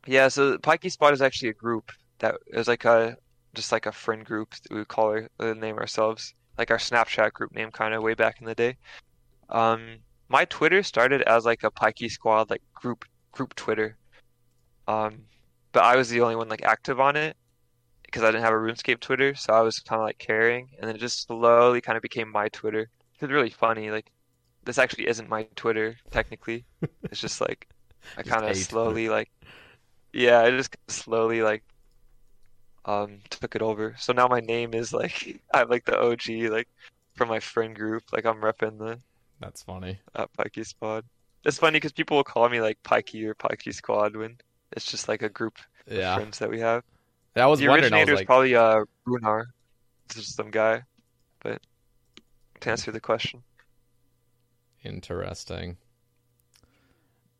yeah. 0.07 0.27
So 0.27 0.57
Pikey 0.57 0.91
Squad 0.91 1.13
is 1.13 1.21
actually 1.21 1.49
a 1.49 1.53
group 1.53 1.91
that 2.19 2.35
is 2.47 2.67
like 2.67 2.85
a 2.85 3.17
just 3.55 3.71
like 3.71 3.85
a 3.85 3.91
friend 3.91 4.25
group 4.25 4.51
that 4.51 4.71
we 4.71 4.77
would 4.77 4.87
call 4.87 5.07
our 5.07 5.29
uh, 5.39 5.53
name 5.53 5.77
ourselves, 5.77 6.33
like 6.57 6.71
our 6.71 6.77
Snapchat 6.77 7.33
group 7.33 7.53
name, 7.53 7.71
kind 7.71 7.93
of 7.93 8.03
way 8.03 8.13
back 8.13 8.39
in 8.39 8.45
the 8.45 8.55
day. 8.55 8.77
Um, 9.49 9.97
my 10.33 10.45
Twitter 10.45 10.81
started 10.81 11.21
as 11.21 11.45
like 11.45 11.63
a 11.63 11.69
Pikey 11.69 12.09
Squad 12.09 12.49
like 12.49 12.63
group 12.73 13.05
group 13.31 13.53
Twitter. 13.53 13.95
Um, 14.87 15.19
but 15.71 15.83
I 15.83 15.95
was 15.95 16.09
the 16.09 16.21
only 16.21 16.35
one 16.35 16.49
like 16.49 16.63
active 16.63 16.99
on 16.99 17.15
it 17.15 17.37
because 18.03 18.23
I 18.23 18.31
didn't 18.31 18.43
have 18.43 18.53
a 18.53 18.57
RuneScape 18.57 18.99
Twitter, 18.99 19.35
so 19.35 19.53
I 19.53 19.61
was 19.61 19.79
kind 19.79 20.01
of 20.01 20.05
like 20.05 20.17
carrying, 20.17 20.69
and 20.77 20.87
then 20.87 20.95
it 20.95 20.99
just 20.99 21.27
slowly 21.27 21.81
kind 21.81 21.95
of 21.95 22.01
became 22.01 22.29
my 22.31 22.49
Twitter. 22.49 22.89
It's 23.13 23.31
really 23.31 23.51
funny. 23.51 23.91
Like 23.91 24.11
this 24.65 24.79
actually 24.79 25.07
isn't 25.07 25.29
my 25.29 25.43
Twitter 25.55 25.95
technically. 26.11 26.65
It's 27.03 27.21
just 27.21 27.39
like 27.39 27.67
I 28.17 28.23
kind 28.23 28.43
of 28.43 28.57
slowly 28.57 29.09
like 29.09 29.29
yeah, 30.13 30.39
I 30.41 30.49
just 30.49 30.75
slowly 30.87 31.43
like 31.43 31.63
um 32.85 33.19
took 33.29 33.55
it 33.55 33.61
over. 33.61 33.95
So 33.99 34.13
now 34.13 34.27
my 34.27 34.39
name 34.39 34.73
is 34.73 34.91
like 34.91 35.39
I 35.53 35.59
have 35.59 35.69
like 35.69 35.85
the 35.85 35.99
OG 35.99 36.51
like 36.51 36.69
from 37.15 37.29
my 37.29 37.39
friend 37.39 37.75
group. 37.75 38.03
Like 38.11 38.25
I'm 38.25 38.41
repping 38.41 38.79
the 38.79 38.97
That's 39.43 39.61
funny. 39.61 39.99
uh, 40.15 40.25
Pikey 40.37 40.65
Squad. 40.65 41.03
It's 41.43 41.57
funny 41.57 41.75
because 41.75 41.91
people 41.91 42.15
will 42.15 42.23
call 42.23 42.47
me 42.47 42.61
like 42.61 42.77
Pikey 42.83 43.25
or 43.25 43.35
Pikey 43.35 43.73
Squad 43.73 44.15
when 44.15 44.37
it's 44.71 44.89
just 44.89 45.09
like 45.09 45.21
a 45.21 45.27
group 45.29 45.57
of 45.87 45.97
friends 46.15 46.39
that 46.39 46.49
we 46.49 46.61
have. 46.61 46.83
I 47.35 47.45
was 47.47 47.59
the 47.59 47.67
wondering. 47.67 47.91
Originator 47.91 48.13
was 48.13 48.19
is 48.19 48.21
like, 48.21 48.27
probably 48.27 48.55
uh 48.55 48.85
Runar. 49.05 49.43
It's 50.05 50.15
just 50.15 50.35
some 50.35 50.49
guy. 50.49 50.83
But 51.41 51.61
to 52.61 52.69
answer 52.71 52.91
the 52.93 53.01
question. 53.01 53.43
Interesting. 54.83 55.77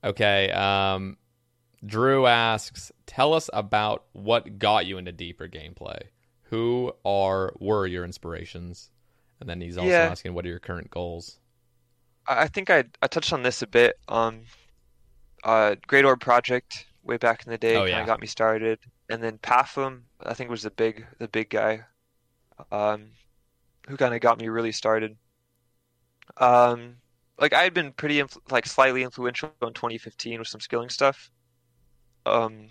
Okay. 0.03 0.51
Um, 0.51 1.17
Drew 1.85 2.25
asks, 2.27 2.91
"Tell 3.05 3.33
us 3.33 3.49
about 3.53 4.03
what 4.13 4.59
got 4.59 4.85
you 4.85 4.97
into 4.97 5.11
deeper 5.13 5.47
gameplay. 5.47 6.01
Who 6.43 6.93
are 7.05 7.53
were 7.59 7.87
your 7.87 8.03
inspirations?" 8.03 8.89
And 9.39 9.49
then 9.49 9.61
he's 9.61 9.77
also 9.77 9.89
Yeah. 9.89 10.09
asking, 10.09 10.33
"What 10.33 10.45
are 10.45 10.49
your 10.49 10.59
current 10.59 10.89
goals?" 10.89 11.39
I 12.27 12.47
think 12.47 12.69
I 12.69 12.85
I 13.01 13.07
touched 13.07 13.33
on 13.33 13.43
this 13.43 13.61
a 13.61 13.67
bit. 13.67 13.97
Um, 14.07 14.43
uh, 15.43 15.75
Great 15.87 16.05
Orb 16.05 16.19
Project 16.21 16.87
way 17.03 17.17
back 17.17 17.45
in 17.45 17.51
the 17.51 17.57
day 17.57 17.81
Oh, 17.81 17.83
kind 17.83 18.01
of 18.01 18.05
got 18.05 18.21
me 18.21 18.27
started, 18.27 18.79
and 19.09 19.21
then 19.23 19.37
Pafm 19.39 20.03
I 20.21 20.33
think 20.33 20.49
was 20.49 20.63
the 20.63 20.71
big 20.71 21.05
the 21.19 21.27
big 21.27 21.49
guy, 21.49 21.85
um, 22.71 23.11
who 23.87 23.97
kind 23.97 24.15
of 24.15 24.21
got 24.21 24.39
me 24.39 24.49
really 24.49 24.73
started. 24.73 25.17
Um, 26.37 26.97
like 27.39 27.53
I 27.53 27.63
had 27.63 27.73
been 27.73 27.93
pretty 27.93 28.17
influ 28.19 28.39
like 28.51 28.65
slightly 28.65 29.03
influential 29.03 29.53
in 29.61 29.73
2015 29.73 30.39
with 30.39 30.47
some 30.47 30.61
skilling 30.61 30.89
stuff. 30.89 31.29
Um, 32.25 32.69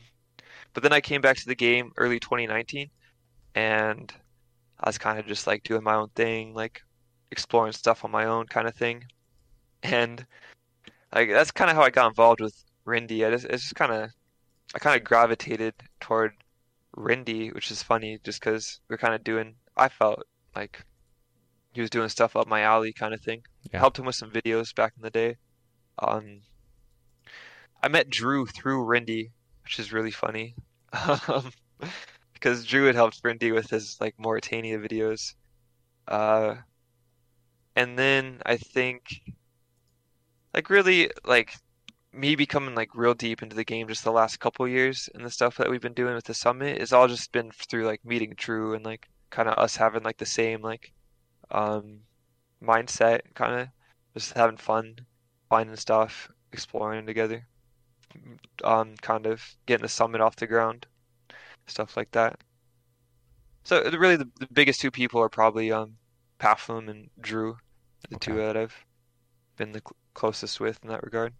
but 0.74 0.82
then 0.84 0.92
I 0.94 1.00
came 1.02 1.20
back 1.20 1.36
to 1.38 1.46
the 1.46 1.56
game 1.56 1.92
early 1.98 2.20
2019, 2.20 2.90
and 3.56 4.12
I 4.80 4.88
was 4.90 4.98
kind 4.98 5.18
of 5.20 5.26
just 5.26 5.46
like 5.48 5.64
doing 5.64 5.84
my 5.84 5.96
own 5.96 6.10
thing, 6.10 6.54
like 6.54 6.82
exploring 7.32 7.72
stuff 7.74 8.04
on 8.04 8.10
my 8.12 8.26
own 8.26 8.46
kind 8.48 8.68
of 8.68 8.76
thing. 8.76 9.04
And 9.82 10.24
like 11.14 11.30
that's 11.30 11.50
kind 11.50 11.70
of 11.70 11.76
how 11.76 11.82
I 11.82 11.90
got 11.90 12.08
involved 12.08 12.40
with 12.40 12.54
Rendi. 12.86 13.26
I 13.26 13.30
just, 13.30 13.46
it's 13.46 13.62
just 13.62 13.74
kind 13.74 13.92
of 13.92 14.10
I 14.74 14.78
kind 14.78 14.96
of 14.96 15.04
gravitated 15.04 15.74
toward 16.00 16.32
Rendi, 16.96 17.54
which 17.54 17.70
is 17.70 17.82
funny 17.82 18.18
just 18.24 18.40
because 18.40 18.80
we're 18.88 18.98
kind 18.98 19.14
of 19.14 19.24
doing. 19.24 19.54
I 19.76 19.88
felt 19.88 20.22
like 20.54 20.84
he 21.72 21.80
was 21.80 21.90
doing 21.90 22.08
stuff 22.08 22.36
up 22.36 22.46
my 22.46 22.62
alley, 22.62 22.92
kind 22.92 23.14
of 23.14 23.20
thing. 23.20 23.42
Yeah. 23.72 23.80
Helped 23.80 23.98
him 23.98 24.06
with 24.06 24.14
some 24.14 24.30
videos 24.30 24.74
back 24.74 24.92
in 24.96 25.02
the 25.02 25.10
day. 25.10 25.36
Um, 25.98 26.40
I 27.82 27.88
met 27.88 28.10
Drew 28.10 28.46
through 28.46 28.84
Rendi, 28.84 29.30
which 29.64 29.78
is 29.78 29.92
really 29.92 30.10
funny. 30.10 30.54
Um, 31.28 31.50
because 32.34 32.64
Drew 32.64 32.86
had 32.86 32.96
helped 32.96 33.22
Rendi 33.22 33.54
with 33.54 33.70
his 33.70 33.96
like 34.00 34.16
Morytania 34.16 34.84
videos. 34.84 35.34
Uh, 36.08 36.56
and 37.76 37.96
then 37.96 38.42
I 38.44 38.56
think 38.56 39.20
like 40.54 40.70
really 40.70 41.10
like 41.24 41.54
me 42.12 42.36
becoming 42.36 42.74
like 42.74 42.94
real 42.94 43.14
deep 43.14 43.42
into 43.42 43.56
the 43.56 43.64
game 43.64 43.88
just 43.88 44.04
the 44.04 44.12
last 44.12 44.38
couple 44.38 44.68
years 44.68 45.08
and 45.14 45.24
the 45.24 45.30
stuff 45.30 45.56
that 45.56 45.70
we've 45.70 45.80
been 45.80 45.94
doing 45.94 46.14
with 46.14 46.24
the 46.24 46.34
summit 46.34 46.78
is 46.78 46.92
all 46.92 47.08
just 47.08 47.32
been 47.32 47.50
through 47.50 47.86
like 47.86 48.04
meeting 48.04 48.34
Drew 48.36 48.74
and 48.74 48.84
like 48.84 49.08
kind 49.30 49.48
of 49.48 49.58
us 49.58 49.76
having 49.76 50.02
like 50.02 50.18
the 50.18 50.26
same 50.26 50.60
like 50.60 50.92
um 51.50 52.00
mindset 52.62 53.20
kind 53.34 53.60
of 53.60 53.68
just 54.14 54.34
having 54.34 54.58
fun 54.58 54.96
finding 55.48 55.76
stuff 55.76 56.30
exploring 56.52 57.06
together 57.06 57.46
um 58.62 58.94
kind 59.00 59.26
of 59.26 59.42
getting 59.64 59.82
the 59.82 59.88
summit 59.88 60.20
off 60.20 60.36
the 60.36 60.46
ground 60.46 60.86
stuff 61.66 61.96
like 61.96 62.10
that. 62.12 62.38
So 63.64 63.82
really 63.90 64.16
the, 64.16 64.28
the 64.38 64.48
biggest 64.52 64.80
two 64.80 64.90
people 64.90 65.20
are 65.20 65.28
probably 65.28 65.72
um 65.72 65.96
Pafm 66.38 66.88
and 66.88 67.10
Drew 67.20 67.56
the 68.10 68.18
two 68.18 68.34
that 68.36 68.56
I've 68.56 68.84
been 69.56 69.72
the 69.72 69.82
closest 70.14 70.60
with 70.60 70.78
in 70.82 70.88
that 70.90 71.02
regard 71.02 71.32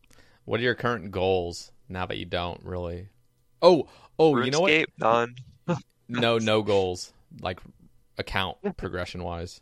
What 0.45 0.61
are 0.61 0.63
your 0.65 0.75
current 0.75 1.11
goals 1.11 1.73
now 1.89 2.07
that 2.07 2.19
you 2.19 2.25
don't 2.25 2.61
really? 2.65 3.09
Oh, 3.61 3.89
oh, 4.19 4.37
you 4.41 4.51
know 4.51 4.61
what? 4.61 4.89
None 4.99 5.37
No, 6.09 6.39
no 6.39 6.63
goals 6.63 7.13
like 7.41 7.61
account 8.19 8.59
progression 8.77 9.23
wise. 9.23 9.61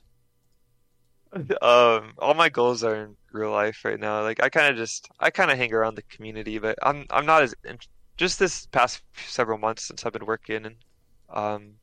Um, 1.33 2.15
all 2.19 2.35
my 2.35 2.49
goals 2.49 2.83
are 2.83 2.97
in 2.97 3.17
real 3.33 3.53
life 3.53 3.85
right 3.85 3.99
now. 4.01 4.23
Like 4.23 4.43
I 4.43 4.49
kind 4.49 4.69
of 4.71 4.77
just 4.77 5.09
I 5.21 5.31
kind 5.31 5.51
of 5.51 5.59
hang 5.59 5.73
around 5.73 5.95
the 5.97 6.03
community, 6.03 6.59
but 6.59 6.77
I'm 6.83 7.07
I'm 7.11 7.27
not 7.27 7.43
as 7.43 7.55
in, 7.65 7.79
just 8.17 8.39
this 8.39 8.67
past 8.67 9.03
several 9.27 9.59
months 9.59 9.85
since 9.85 10.05
I've 10.05 10.13
been 10.13 10.27
working 10.27 10.67
and 10.67 10.77
um 11.29 11.75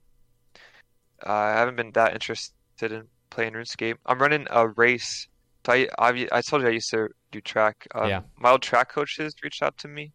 I 1.23 1.51
haven't 1.51 1.75
been 1.75 1.91
that 1.93 2.13
interested 2.13 2.91
in 2.91 3.07
playing 3.29 3.53
RuneScape. 3.53 3.97
I'm 4.05 4.19
running 4.19 4.47
a 4.49 4.67
race 4.67 5.27
So 5.67 5.73
I, 5.73 5.87
I, 5.99 6.27
I 6.31 6.41
told 6.41 6.61
you 6.61 6.69
I 6.69 6.71
used 6.71 6.89
to 6.91 7.09
do 7.33 7.41
track. 7.41 7.87
Um, 7.93 8.07
Yeah. 8.07 8.21
My 8.37 8.51
old 8.51 8.61
track 8.61 8.89
coaches 8.89 9.35
reached 9.43 9.61
out 9.61 9.77
to 9.79 9.89
me. 9.89 10.13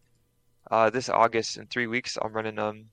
Uh, 0.71 0.89
this 0.89 1.11
August 1.11 1.59
in 1.59 1.67
three 1.67 1.87
weeks, 1.87 2.17
I'm 2.23 2.33
running 2.33 2.59
um, 2.59 2.87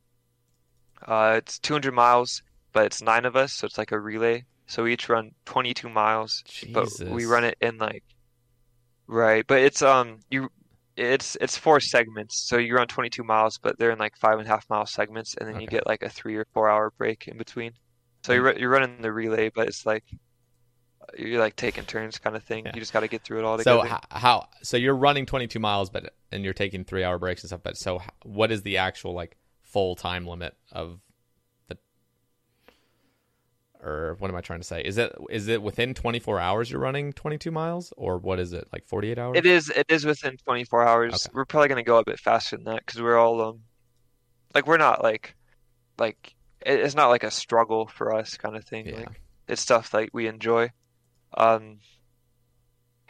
uh, 1.07 1.35
it's 1.38 1.57
200 1.59 1.93
miles, 1.93 2.43
but 2.73 2.85
it's 2.85 3.01
nine 3.01 3.23
of 3.23 3.38
us, 3.38 3.53
so 3.53 3.65
it's 3.65 3.77
like 3.77 3.93
a 3.93 3.99
relay. 3.99 4.43
So 4.67 4.83
we 4.83 4.91
each 4.91 5.07
run 5.07 5.31
22 5.45 5.88
miles, 5.88 6.43
but 6.73 6.89
we 7.15 7.25
run 7.25 7.45
it 7.45 7.57
in 7.61 7.77
like, 7.77 8.03
right? 9.07 9.45
But 9.47 9.59
it's 9.61 9.81
um, 9.81 10.19
you, 10.29 10.49
it's 10.97 11.38
it's 11.39 11.57
four 11.57 11.79
segments. 11.79 12.47
So 12.49 12.57
you 12.57 12.75
run 12.75 12.88
22 12.88 13.23
miles, 13.23 13.57
but 13.57 13.79
they're 13.79 13.91
in 13.91 13.99
like 13.99 14.17
five 14.17 14.38
and 14.38 14.45
a 14.47 14.51
half 14.51 14.69
mile 14.69 14.85
segments, 14.85 15.35
and 15.38 15.47
then 15.47 15.55
you 15.61 15.67
get 15.67 15.88
like 15.88 16.03
a 16.03 16.09
three 16.09 16.35
or 16.35 16.45
four 16.53 16.69
hour 16.69 16.91
break 16.97 17.27
in 17.29 17.38
between. 17.38 17.71
So 18.23 18.33
you're 18.33 18.57
you're 18.59 18.69
running 18.69 19.01
the 19.01 19.13
relay, 19.13 19.49
but 19.55 19.67
it's 19.69 19.85
like 19.85 20.03
you're 21.17 21.39
like 21.39 21.55
taking 21.55 21.85
turns 21.85 22.17
kind 22.19 22.35
of 22.35 22.43
thing. 22.43 22.65
Yeah. 22.65 22.71
You 22.73 22.79
just 22.81 22.93
got 22.93 23.01
to 23.01 23.07
get 23.07 23.23
through 23.23 23.39
it 23.39 23.45
all 23.45 23.57
So 23.59 23.81
together. 23.81 23.95
h- 23.95 24.07
how? 24.21 24.47
So 24.63 24.77
you're 24.77 24.95
running 24.95 25.25
22 25.25 25.59
miles, 25.59 25.89
but 25.89 26.13
and 26.31 26.43
you're 26.43 26.53
taking 26.53 26.83
three 26.83 27.03
hour 27.03 27.17
breaks 27.17 27.41
and 27.41 27.49
stuff. 27.49 27.61
But 27.63 27.77
so 27.77 27.97
h- 28.01 28.09
what 28.23 28.51
is 28.51 28.61
the 28.63 28.77
actual 28.77 29.13
like 29.13 29.38
full 29.63 29.95
time 29.95 30.25
limit 30.27 30.55
of 30.71 30.99
the? 31.67 31.77
Or 33.81 34.15
what 34.19 34.29
am 34.29 34.35
I 34.35 34.41
trying 34.41 34.59
to 34.59 34.65
say? 34.67 34.81
Is 34.81 34.97
it 34.97 35.15
is 35.29 35.47
it 35.47 35.61
within 35.61 35.93
24 35.93 36.39
hours 36.39 36.69
you're 36.69 36.81
running 36.81 37.13
22 37.13 37.49
miles, 37.49 37.93
or 37.95 38.17
what 38.17 38.38
is 38.39 38.51
it 38.51 38.67
like 38.73 38.85
48 38.85 39.17
hours? 39.17 39.38
It 39.38 39.45
is 39.45 39.69
it 39.69 39.85
is 39.89 40.05
within 40.05 40.35
24 40.38 40.85
hours. 40.88 41.13
Okay. 41.13 41.31
We're 41.33 41.45
probably 41.45 41.69
gonna 41.69 41.83
go 41.83 41.97
a 41.97 42.03
bit 42.03 42.19
faster 42.19 42.57
than 42.57 42.65
that 42.65 42.85
because 42.85 43.01
we're 43.01 43.17
all 43.17 43.41
um 43.41 43.59
like 44.53 44.67
we're 44.67 44.77
not 44.77 45.01
like 45.01 45.35
like 45.97 46.35
it's 46.65 46.93
not 46.95 47.07
like 47.07 47.23
a 47.23 47.31
struggle 47.31 47.88
for 47.88 48.13
us 48.13 48.35
kind 48.35 48.57
of 48.57 48.65
thing. 48.65 48.88
Yeah. 48.88 48.97
Like 48.97 49.21
it's 49.47 49.61
stuff 49.61 49.93
like 49.93 50.09
we 50.11 50.27
enjoy. 50.27 50.71
Um 51.35 51.80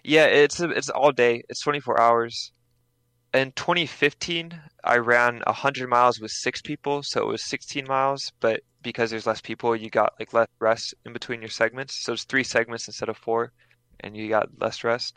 yeah, 0.03 0.25
it's 0.25 0.59
it's 0.59 0.89
all 0.89 1.11
day. 1.11 1.43
It's 1.49 1.61
24 1.61 1.99
hours. 1.99 2.51
In 3.33 3.51
2015, 3.51 4.59
I 4.83 4.97
ran 4.97 5.41
100 5.45 5.87
miles 5.87 6.19
with 6.19 6.31
six 6.31 6.61
people, 6.61 7.03
so 7.03 7.21
it 7.21 7.27
was 7.27 7.43
16 7.43 7.85
miles, 7.87 8.31
but 8.39 8.61
because 8.81 9.11
there's 9.11 9.27
less 9.27 9.41
people, 9.41 9.75
you 9.75 9.89
got 9.89 10.13
like 10.19 10.33
less 10.33 10.47
rest 10.59 10.95
in 11.05 11.13
between 11.13 11.41
your 11.41 11.49
segments. 11.49 12.03
So 12.03 12.13
it's 12.13 12.23
three 12.23 12.43
segments 12.43 12.87
instead 12.87 13.09
of 13.09 13.17
four, 13.17 13.51
and 13.99 14.15
you 14.17 14.29
got 14.29 14.49
less 14.59 14.83
rest. 14.83 15.15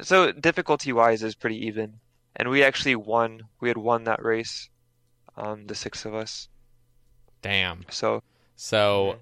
So 0.00 0.32
difficulty 0.32 0.92
wise 0.92 1.22
is 1.22 1.34
pretty 1.34 1.66
even. 1.66 2.00
And 2.34 2.48
we 2.50 2.64
actually 2.64 2.96
won. 2.96 3.42
We 3.60 3.68
had 3.68 3.78
won 3.78 4.04
that 4.04 4.24
race, 4.24 4.68
um, 5.36 5.66
the 5.66 5.74
six 5.74 6.04
of 6.04 6.14
us. 6.14 6.48
Damn. 7.42 7.84
So 7.90 8.22
So, 8.56 9.16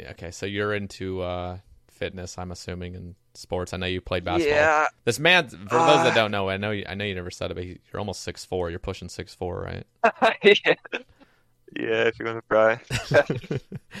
okay. 0.00 0.30
So 0.30 0.46
you're 0.46 0.74
into 0.74 1.22
uh, 1.22 1.58
fitness, 2.00 2.36
I'm 2.38 2.50
assuming, 2.50 2.96
and 2.96 3.14
sports. 3.34 3.72
I 3.72 3.76
know 3.76 3.86
you 3.86 4.00
played 4.00 4.24
basketball. 4.24 4.56
yeah, 4.58 4.86
This 5.04 5.18
man, 5.20 5.48
for 5.48 5.56
those 5.56 6.00
Uh, 6.00 6.04
that 6.04 6.14
don't 6.14 6.30
know, 6.32 6.48
I 6.48 6.56
know 6.56 6.72
you, 6.72 6.84
I 6.88 6.94
know 6.96 7.04
you 7.04 7.14
never 7.14 7.30
said 7.30 7.50
it, 7.50 7.54
but 7.54 7.62
he, 7.64 7.78
you're 7.92 8.00
almost 8.00 8.22
six 8.22 8.44
four. 8.44 8.70
You're 8.70 8.78
pushing 8.90 9.08
six 9.08 9.34
four, 9.34 9.60
right? 9.60 9.86
yeah, 10.42 10.74
yeah. 11.76 12.02
If 12.08 12.18
you 12.18 12.24
want 12.26 12.38
to 12.38 12.44
brag, 12.48 12.80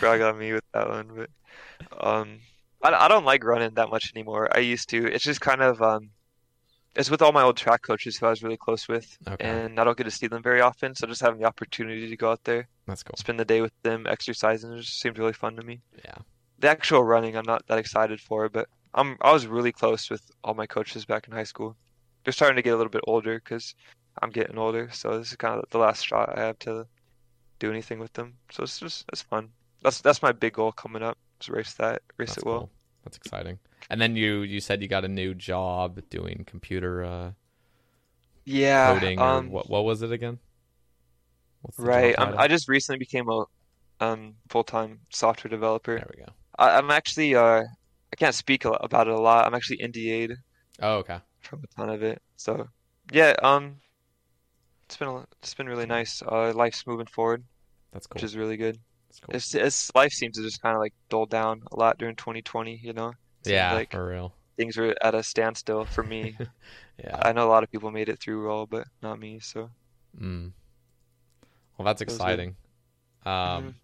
brag 0.00 0.20
on 0.22 0.38
me 0.38 0.52
with 0.52 0.64
that 0.74 0.88
one, 0.88 1.08
but 1.14 1.30
um, 2.06 2.38
I, 2.82 2.92
I 3.04 3.08
don't 3.08 3.24
like 3.24 3.44
running 3.44 3.74
that 3.74 3.90
much 3.90 4.12
anymore. 4.14 4.48
I 4.56 4.60
used 4.60 4.88
to. 4.90 5.06
It's 5.06 5.24
just 5.24 5.40
kind 5.40 5.62
of 5.62 5.80
um, 5.82 6.10
it's 6.96 7.10
with 7.10 7.22
all 7.22 7.32
my 7.32 7.42
old 7.42 7.56
track 7.56 7.82
coaches 7.82 8.16
who 8.16 8.26
I 8.26 8.30
was 8.30 8.42
really 8.42 8.56
close 8.56 8.88
with, 8.88 9.16
Okay. 9.28 9.44
and 9.48 9.78
I 9.78 9.84
don't 9.84 9.96
get 9.96 10.04
to 10.04 10.10
see 10.10 10.26
them 10.26 10.42
very 10.42 10.60
often. 10.60 10.94
So 10.94 11.06
just 11.06 11.20
having 11.20 11.40
the 11.40 11.46
opportunity 11.46 12.08
to 12.08 12.16
go 12.16 12.32
out 12.32 12.42
there, 12.44 12.66
That's 12.86 13.02
cool. 13.04 13.14
spend 13.16 13.38
the 13.38 13.44
day 13.44 13.60
with 13.60 13.72
them, 13.82 14.06
exercising, 14.08 14.72
it 14.72 14.80
just 14.80 14.98
seemed 15.00 15.18
really 15.18 15.32
fun 15.32 15.54
to 15.56 15.62
me. 15.62 15.80
Yeah. 16.04 16.18
The 16.60 16.68
actual 16.68 17.04
running 17.04 17.36
I'm 17.36 17.44
not 17.46 17.66
that 17.68 17.78
excited 17.78 18.20
for, 18.20 18.48
but 18.48 18.68
I'm 18.94 19.16
I 19.20 19.32
was 19.32 19.46
really 19.46 19.72
close 19.72 20.10
with 20.10 20.22
all 20.44 20.54
my 20.54 20.66
coaches 20.66 21.04
back 21.06 21.26
in 21.28 21.32
high 21.34 21.44
school. 21.44 21.76
They're 22.24 22.32
starting 22.32 22.56
to 22.56 22.62
get 22.62 22.74
a 22.74 22.76
little 22.76 22.90
bit 22.90 23.04
older 23.06 23.36
because 23.38 23.74
I'm 24.22 24.30
getting 24.30 24.58
older, 24.58 24.90
so 24.92 25.18
this 25.18 25.30
is 25.30 25.36
kind 25.36 25.58
of 25.60 25.68
the 25.70 25.78
last 25.78 26.06
shot 26.06 26.36
I 26.38 26.42
have 26.42 26.58
to 26.60 26.86
do 27.60 27.70
anything 27.70 27.98
with 28.00 28.12
them. 28.14 28.38
So 28.52 28.64
it's 28.64 28.78
just 28.80 29.04
it's 29.12 29.22
fun. 29.22 29.50
That's 29.82 30.00
that's 30.00 30.22
my 30.22 30.32
big 30.32 30.54
goal 30.54 30.72
coming 30.72 31.02
up. 31.02 31.18
Is 31.40 31.48
race 31.50 31.74
that, 31.74 32.02
race 32.18 32.30
That's 32.30 32.38
it 32.38 32.46
well. 32.46 32.60
cool. 32.60 32.70
That's 33.04 33.16
exciting. 33.16 33.58
And 33.90 34.00
then 34.00 34.16
you 34.16 34.40
you 34.42 34.60
said 34.60 34.82
you 34.82 34.88
got 34.88 35.04
a 35.04 35.08
new 35.08 35.34
job 35.34 36.00
doing 36.10 36.44
computer 36.46 37.04
uh, 37.04 37.32
Yeah, 38.44 38.90
coding. 38.90 39.18
um, 39.18 39.50
what 39.50 39.68
what 39.70 39.84
was 39.84 40.02
it 40.02 40.12
again? 40.12 40.38
What's 41.62 41.82
the 41.82 41.88
job 41.88 41.94
right. 41.94 42.14
I'm. 42.18 42.34
I 42.38 42.48
just 42.48 42.68
recently 42.68 42.98
became 42.98 43.28
a 43.28 43.44
um 44.00 44.36
full-time 44.48 45.00
software 45.10 45.50
developer. 45.50 45.96
There 45.96 46.06
we 46.10 46.22
go. 46.24 46.32
I, 46.60 46.78
I'm 46.78 46.90
actually 46.90 47.34
uh 47.34 47.62
I 48.12 48.16
can't 48.16 48.34
speak 48.34 48.64
about 48.64 49.08
it 49.08 49.14
a 49.14 49.20
lot. 49.20 49.46
I'm 49.46 49.54
actually 49.54 49.78
NDA'd 49.78 50.36
Oh, 50.82 50.96
okay. 50.98 51.18
from 51.40 51.62
a 51.64 51.66
ton 51.76 51.90
of 51.90 52.02
it. 52.02 52.20
So 52.36 52.68
yeah, 53.12 53.34
um, 53.42 53.76
it's 54.86 54.96
been 54.96 55.08
a, 55.08 55.24
it's 55.42 55.54
been 55.54 55.68
really 55.68 55.86
nice. 55.86 56.22
Uh, 56.22 56.52
life's 56.54 56.86
moving 56.86 57.06
forward, 57.06 57.42
That's 57.92 58.06
cool. 58.06 58.14
which 58.14 58.24
is 58.24 58.36
really 58.36 58.56
good. 58.56 58.78
That's 59.08 59.20
cool. 59.20 59.34
It's, 59.36 59.54
it's 59.54 59.94
life 59.94 60.12
seems 60.12 60.36
to 60.36 60.42
just 60.42 60.60
kind 60.62 60.74
of 60.74 60.80
like 60.80 60.94
dull 61.08 61.26
down 61.26 61.62
a 61.72 61.76
lot 61.76 61.98
during 61.98 62.16
2020. 62.16 62.80
You 62.82 62.92
know, 62.92 63.12
Seems 63.44 63.54
yeah, 63.54 63.74
like 63.74 63.92
for 63.92 64.06
real. 64.08 64.32
things 64.56 64.76
were 64.76 64.94
at 65.02 65.14
a 65.14 65.22
standstill 65.22 65.84
for 65.84 66.02
me. 66.04 66.36
Yeah. 67.02 67.16
I 67.22 67.32
know 67.32 67.46
a 67.46 67.52
lot 67.54 67.62
of 67.62 67.70
people 67.72 67.90
made 67.90 68.10
it 68.10 68.20
through 68.20 68.50
all, 68.50 68.66
but 68.66 68.86
not 69.02 69.18
me. 69.18 69.40
So 69.40 69.70
Mm. 70.20 70.52
Well, 71.78 71.86
that's 71.86 72.02
exciting. 72.02 72.56
Um, 73.24 73.32
Mhm. 73.32 73.74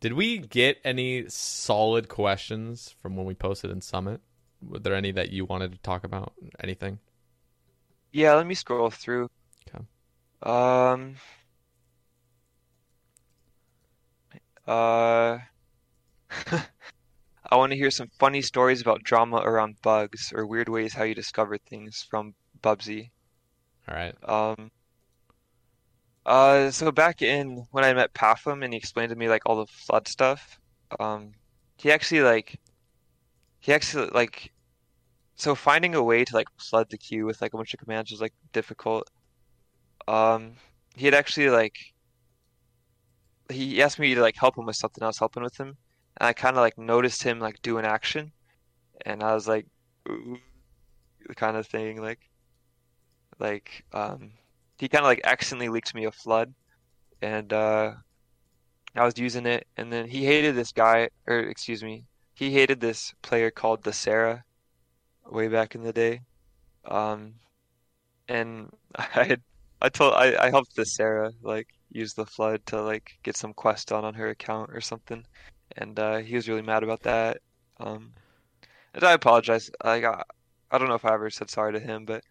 Did 0.00 0.12
we 0.12 0.38
get 0.38 0.78
any 0.84 1.28
solid 1.28 2.08
questions 2.08 2.94
from 3.02 3.16
when 3.16 3.26
we 3.26 3.34
posted 3.34 3.70
in 3.70 3.80
Summit? 3.80 4.20
Were 4.62 4.78
there 4.78 4.94
any 4.94 5.10
that 5.12 5.30
you 5.30 5.44
wanted 5.44 5.72
to 5.72 5.78
talk 5.78 6.04
about? 6.04 6.32
Anything? 6.60 6.98
yeah, 8.12 8.34
let 8.34 8.46
me 8.46 8.54
scroll 8.54 8.90
through. 8.90 9.28
Okay. 9.68 9.84
Um. 10.42 11.16
Uh. 14.66 15.38
I 17.50 17.56
want 17.56 17.72
to 17.72 17.78
hear 17.78 17.90
some 17.90 18.08
funny 18.18 18.42
stories 18.42 18.82
about 18.82 19.02
drama 19.02 19.36
around 19.36 19.76
bugs 19.82 20.32
or 20.34 20.46
weird 20.46 20.68
ways 20.68 20.92
how 20.92 21.04
you 21.04 21.14
discover 21.14 21.56
things 21.56 22.06
from 22.08 22.34
Bubsy. 22.62 23.10
All 23.88 23.94
right. 23.94 24.14
Um, 24.22 24.70
uh, 26.28 26.70
so 26.70 26.92
back 26.92 27.22
in 27.22 27.66
when 27.70 27.84
I 27.84 27.94
met 27.94 28.12
Pafm 28.12 28.62
and 28.62 28.72
he 28.72 28.76
explained 28.76 29.10
to 29.10 29.16
me 29.16 29.28
like 29.28 29.42
all 29.46 29.56
the 29.56 29.66
flood 29.66 30.06
stuff, 30.06 30.60
um, 31.00 31.32
he 31.78 31.90
actually 31.90 32.20
like, 32.20 32.60
he 33.60 33.72
actually 33.72 34.10
like, 34.10 34.52
so 35.36 35.54
finding 35.54 35.94
a 35.94 36.02
way 36.02 36.24
to 36.24 36.34
like 36.34 36.48
flood 36.58 36.90
the 36.90 36.98
queue 36.98 37.24
with 37.24 37.40
like 37.40 37.54
a 37.54 37.56
bunch 37.56 37.72
of 37.72 37.80
commands 37.80 38.10
was 38.10 38.20
like 38.20 38.34
difficult. 38.52 39.08
Um, 40.06 40.52
he 40.96 41.06
had 41.06 41.14
actually 41.14 41.48
like, 41.48 41.78
he 43.50 43.82
asked 43.82 43.98
me 43.98 44.14
to 44.14 44.20
like 44.20 44.36
help 44.36 44.58
him 44.58 44.66
with 44.66 44.76
something. 44.76 45.02
I 45.02 45.06
was 45.06 45.18
helping 45.18 45.42
with 45.42 45.56
him, 45.56 45.76
and 46.18 46.28
I 46.28 46.34
kind 46.34 46.56
of 46.56 46.60
like 46.60 46.76
noticed 46.76 47.22
him 47.22 47.40
like 47.40 47.62
do 47.62 47.78
an 47.78 47.86
action, 47.86 48.32
and 49.06 49.22
I 49.22 49.32
was 49.32 49.48
like, 49.48 49.66
ooh, 50.08 50.38
kind 51.36 51.56
of 51.56 51.66
thing 51.66 52.02
like 52.02 52.20
like 53.38 53.84
um 53.92 54.32
he 54.78 54.88
kind 54.88 55.04
of 55.04 55.08
like 55.08 55.20
accidentally 55.24 55.68
leaked 55.68 55.94
me 55.94 56.04
a 56.04 56.12
flood 56.12 56.54
and 57.20 57.52
uh 57.52 57.92
I 58.94 59.04
was 59.04 59.18
using 59.18 59.46
it 59.46 59.66
and 59.76 59.92
then 59.92 60.08
he 60.08 60.24
hated 60.24 60.54
this 60.54 60.72
guy 60.72 61.08
or 61.26 61.38
excuse 61.38 61.82
me 61.82 62.04
he 62.34 62.50
hated 62.50 62.80
this 62.80 63.12
player 63.22 63.50
called 63.50 63.82
the 63.82 63.92
Sarah 63.92 64.44
way 65.26 65.48
back 65.48 65.74
in 65.74 65.82
the 65.82 65.92
day 65.92 66.20
um 66.84 67.34
and 68.28 68.70
I 68.96 69.24
had 69.24 69.42
I 69.80 69.88
told 69.88 70.14
I, 70.14 70.46
I 70.46 70.50
helped 70.50 70.74
the 70.74 70.86
Sarah 70.86 71.32
like 71.42 71.68
use 71.90 72.14
the 72.14 72.26
flood 72.26 72.64
to 72.66 72.82
like 72.82 73.12
get 73.22 73.36
some 73.36 73.54
quest 73.54 73.88
done 73.88 74.04
on 74.04 74.14
her 74.14 74.28
account 74.28 74.70
or 74.72 74.80
something 74.80 75.24
and 75.76 75.98
uh 75.98 76.18
he 76.18 76.34
was 76.34 76.48
really 76.48 76.62
mad 76.62 76.82
about 76.82 77.02
that 77.02 77.38
um 77.80 78.12
and 78.94 79.04
I 79.04 79.12
apologize 79.12 79.70
like 79.84 80.04
I 80.04 80.78
don't 80.78 80.88
know 80.88 80.94
if 80.94 81.04
I 81.04 81.14
ever 81.14 81.30
said 81.30 81.50
sorry 81.50 81.72
to 81.72 81.80
him 81.80 82.04
but 82.04 82.22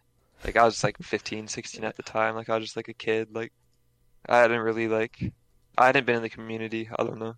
like 0.43 0.55
I 0.55 0.63
was 0.63 0.83
like 0.83 0.97
15, 1.01 1.47
16 1.47 1.83
at 1.83 1.95
the 1.97 2.03
time. 2.03 2.35
Like 2.35 2.49
I 2.49 2.55
was 2.55 2.65
just 2.65 2.77
like 2.77 2.87
a 2.89 2.93
kid. 2.93 3.29
Like 3.33 3.51
I 4.27 4.39
hadn't 4.39 4.61
really 4.61 4.87
like 4.87 5.33
I 5.77 5.87
hadn't 5.87 6.05
been 6.05 6.17
in 6.17 6.23
the 6.23 6.29
community. 6.29 6.89
I 6.97 7.03
don't 7.03 7.19
know. 7.19 7.35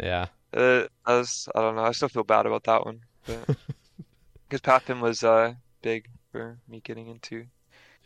Yeah. 0.00 0.26
Uh, 0.52 0.84
I 1.06 1.16
was 1.18 1.48
I 1.54 1.60
don't 1.60 1.76
know. 1.76 1.84
I 1.84 1.92
still 1.92 2.08
feel 2.08 2.24
bad 2.24 2.46
about 2.46 2.64
that 2.64 2.84
one. 2.84 3.00
Because 3.26 4.60
Pafm 4.62 5.00
was 5.00 5.22
uh 5.24 5.54
big 5.82 6.08
for 6.32 6.58
me 6.68 6.80
getting 6.80 7.08
into 7.08 7.46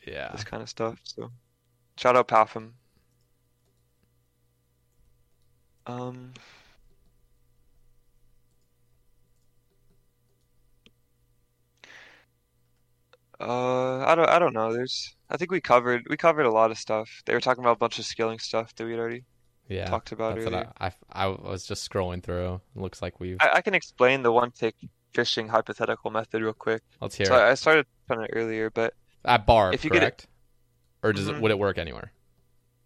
Yeah. 0.07 0.31
this 0.33 0.45
kind 0.45 0.63
of 0.63 0.69
stuff. 0.69 0.99
So 1.05 1.31
shout 1.97 2.17
out 2.17 2.29
Pafm. 2.29 2.73
Um. 5.87 6.33
Uh, 13.45 13.99
I 14.07 14.15
don't, 14.15 14.29
I 14.29 14.39
don't 14.39 14.55
know. 14.55 14.73
There's, 14.73 15.15
I 15.29 15.37
think 15.37 15.51
we 15.51 15.61
covered, 15.61 16.07
we 16.09 16.17
covered 16.17 16.47
a 16.47 16.51
lot 16.51 16.71
of 16.71 16.79
stuff. 16.79 17.23
They 17.27 17.35
were 17.35 17.41
talking 17.41 17.63
about 17.63 17.73
a 17.77 17.79
bunch 17.79 17.99
of 17.99 18.05
skilling 18.07 18.39
stuff 18.39 18.75
that 18.77 18.87
we'd 18.87 18.99
already 18.99 19.25
Yeah. 19.69 19.87
talked 19.87 20.13
about 20.13 20.39
earlier. 20.39 20.71
I, 20.81 20.87
I 20.89 20.93
I 21.25 21.27
was 21.27 21.67
just 21.67 21.89
scrolling 21.89 22.23
through. 22.23 22.61
It 22.75 22.81
looks 22.81 23.03
like 23.03 23.21
we've 23.21 23.37
I, 23.41 23.57
I 23.57 23.61
can 23.63 23.75
explain 23.75 24.23
the 24.23 24.33
one 24.33 24.51
tick 24.51 24.75
fishing 25.13 25.49
hypothetical 25.49 26.11
method 26.11 26.43
real 26.43 26.53
quick. 26.55 26.83
Let's 27.01 27.15
hear 27.17 27.27
So 27.27 27.37
it. 27.37 27.43
I 27.43 27.55
started 27.55 27.87
on 28.11 28.25
it 28.25 28.31
earlier, 28.33 28.71
but 28.71 28.95
At 29.25 29.47
bar, 29.47 29.73
if 29.73 29.85
you 29.85 29.91
get 29.91 29.99
it- 29.99 30.07
correct? 30.07 30.27
Or 31.03 31.13
does 31.13 31.29
it 31.29 31.37
Mhm. 31.37 31.41
would 31.43 31.51
it 31.51 31.59
work 31.59 31.77
anywhere? 31.79 32.13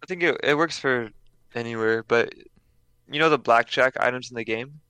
I 0.03 0.05
think 0.07 0.23
it 0.23 0.37
it 0.43 0.55
works 0.57 0.77
for 0.77 1.09
anywhere. 1.55 2.03
But 2.03 2.33
you 3.11 3.19
know 3.19 3.29
the 3.29 3.39
blackjack 3.39 3.95
items 3.99 4.29
in 4.29 4.35
the 4.35 4.43
game, 4.43 4.81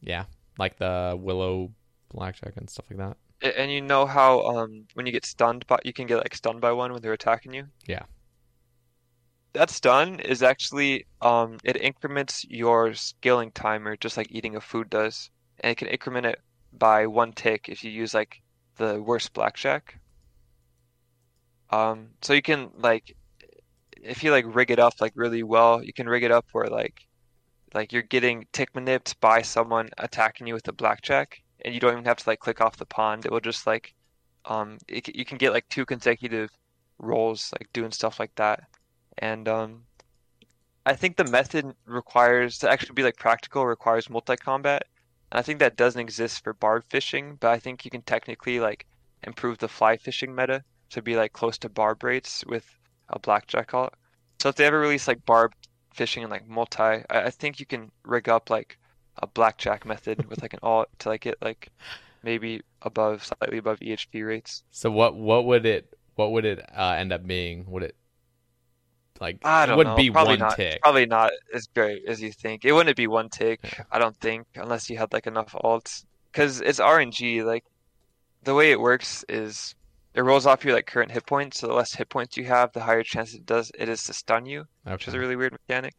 Yeah, 0.00 0.24
like 0.58 0.78
the 0.78 1.16
willow 1.20 1.72
blackjack 2.08 2.56
and 2.56 2.68
stuff 2.70 2.86
like 2.90 2.98
that. 2.98 3.16
And 3.40 3.70
you 3.70 3.80
know 3.80 4.06
how 4.06 4.42
um 4.42 4.86
when 4.94 5.06
you 5.06 5.12
get 5.12 5.24
stunned 5.24 5.66
by 5.66 5.78
you 5.84 5.92
can 5.92 6.06
get 6.06 6.16
like 6.16 6.34
stunned 6.34 6.60
by 6.60 6.72
one 6.72 6.92
when 6.92 7.02
they're 7.02 7.12
attacking 7.12 7.54
you. 7.54 7.66
Yeah. 7.86 8.02
That 9.52 9.70
stun 9.70 10.20
is 10.20 10.42
actually 10.42 11.06
um 11.22 11.58
it 11.64 11.76
increments 11.76 12.44
your 12.48 12.94
skilling 12.94 13.52
timer 13.52 13.96
just 13.96 14.16
like 14.16 14.30
eating 14.30 14.56
a 14.56 14.60
food 14.60 14.90
does, 14.90 15.30
and 15.60 15.70
it 15.70 15.78
can 15.78 15.88
increment 15.88 16.26
it 16.26 16.40
by 16.72 17.06
one 17.06 17.32
tick 17.32 17.68
if 17.68 17.82
you 17.84 17.90
use 17.90 18.14
like 18.14 18.42
the 18.76 19.02
worst 19.02 19.32
blackjack. 19.32 20.00
Um, 21.70 22.10
so 22.22 22.32
you 22.32 22.42
can 22.42 22.70
like 22.78 23.14
if 24.02 24.22
you 24.22 24.30
like 24.30 24.44
rig 24.48 24.70
it 24.70 24.78
up 24.78 24.94
like 25.00 25.12
really 25.14 25.42
well, 25.42 25.82
you 25.82 25.92
can 25.92 26.08
rig 26.08 26.22
it 26.22 26.30
up 26.30 26.46
where 26.52 26.68
like 26.68 27.06
like 27.74 27.92
you're 27.92 28.02
getting 28.02 28.46
tick 28.52 28.72
manipped 28.72 29.18
by 29.20 29.42
someone 29.42 29.90
attacking 29.98 30.46
you 30.46 30.54
with 30.54 30.68
a 30.68 30.72
blackjack, 30.72 31.42
and 31.64 31.74
you 31.74 31.80
don't 31.80 31.92
even 31.92 32.04
have 32.04 32.18
to 32.18 32.28
like 32.28 32.40
click 32.40 32.60
off 32.60 32.76
the 32.76 32.86
pond. 32.86 33.26
It 33.26 33.32
will 33.32 33.40
just 33.40 33.66
like 33.66 33.94
um 34.44 34.78
it, 34.88 35.14
you 35.14 35.24
can 35.24 35.38
get 35.38 35.52
like 35.52 35.68
two 35.68 35.84
consecutive 35.84 36.50
rolls 36.98 37.52
like 37.58 37.72
doing 37.72 37.92
stuff 37.92 38.18
like 38.18 38.34
that. 38.36 38.64
And 39.18 39.48
um 39.48 39.84
I 40.86 40.94
think 40.94 41.16
the 41.16 41.24
method 41.24 41.74
requires 41.84 42.58
to 42.58 42.70
actually 42.70 42.94
be 42.94 43.02
like 43.02 43.16
practical 43.16 43.66
requires 43.66 44.08
multi-combat. 44.08 44.84
And 45.30 45.38
I 45.38 45.42
think 45.42 45.58
that 45.58 45.76
doesn't 45.76 46.00
exist 46.00 46.42
for 46.42 46.54
barb 46.54 46.84
fishing, 46.88 47.36
but 47.40 47.50
I 47.50 47.58
think 47.58 47.84
you 47.84 47.90
can 47.90 48.02
technically 48.02 48.58
like 48.60 48.86
improve 49.22 49.58
the 49.58 49.68
fly 49.68 49.96
fishing 49.96 50.34
meta 50.34 50.64
to 50.90 51.02
be 51.02 51.16
like 51.16 51.32
close 51.32 51.58
to 51.58 51.68
barb 51.68 52.02
rates 52.02 52.44
with 52.46 52.64
a 53.10 53.18
blackjack 53.18 53.74
alt. 53.74 53.94
So 54.40 54.48
if 54.48 54.54
they 54.54 54.64
ever 54.64 54.80
release 54.80 55.08
like 55.08 55.26
barb 55.26 55.52
fishing 55.92 56.22
and 56.22 56.30
like 56.30 56.48
multi, 56.48 56.82
I, 56.82 57.04
I 57.10 57.30
think 57.30 57.60
you 57.60 57.66
can 57.66 57.90
rig 58.04 58.28
up 58.28 58.48
like 58.48 58.77
a 59.22 59.26
blackjack 59.26 59.84
method 59.84 60.26
with 60.26 60.42
like 60.42 60.54
an 60.54 60.60
alt 60.62 60.88
to 61.00 61.08
like 61.10 61.22
get 61.22 61.36
like 61.42 61.70
maybe 62.22 62.62
above 62.82 63.24
slightly 63.24 63.58
above 63.58 63.80
EHP 63.80 64.26
rates. 64.26 64.64
So 64.70 64.90
what 64.90 65.14
what 65.14 65.44
would 65.46 65.66
it 65.66 65.96
what 66.14 66.32
would 66.32 66.44
it 66.44 66.64
uh, 66.76 66.96
end 66.98 67.12
up 67.12 67.26
being? 67.26 67.64
Would 67.70 67.82
it 67.84 67.96
like 69.20 69.38
I 69.44 69.66
don't 69.66 69.74
it 69.74 69.76
wouldn't 69.78 69.96
know. 69.96 70.02
be 70.02 70.10
Probably 70.10 70.32
one 70.34 70.40
not. 70.40 70.56
tick? 70.56 70.80
Probably 70.82 71.06
not 71.06 71.32
as 71.54 71.66
great 71.66 72.02
as 72.06 72.20
you 72.20 72.32
think. 72.32 72.64
It 72.64 72.72
wouldn't 72.72 72.96
be 72.96 73.06
one 73.06 73.28
tick. 73.28 73.60
I 73.90 73.98
don't 73.98 74.16
think, 74.16 74.46
unless 74.54 74.88
you 74.90 74.98
had 74.98 75.12
like 75.12 75.26
enough 75.26 75.54
alts, 75.64 76.04
because 76.32 76.60
it's 76.60 76.80
RNG. 76.80 77.44
Like 77.44 77.64
the 78.44 78.54
way 78.54 78.70
it 78.70 78.80
works 78.80 79.24
is 79.28 79.74
it 80.14 80.22
rolls 80.22 80.46
off 80.46 80.64
your 80.64 80.74
like 80.74 80.86
current 80.86 81.10
hit 81.10 81.26
points. 81.26 81.60
So 81.60 81.66
the 81.66 81.74
less 81.74 81.94
hit 81.94 82.08
points 82.08 82.36
you 82.36 82.44
have, 82.44 82.72
the 82.72 82.80
higher 82.80 83.02
chance 83.02 83.34
it 83.34 83.46
does 83.46 83.70
it 83.78 83.88
is 83.88 84.04
to 84.04 84.12
stun 84.12 84.46
you, 84.46 84.66
which 84.84 85.08
is 85.08 85.14
a 85.14 85.18
really 85.18 85.36
weird 85.36 85.52
mechanic. 85.52 85.94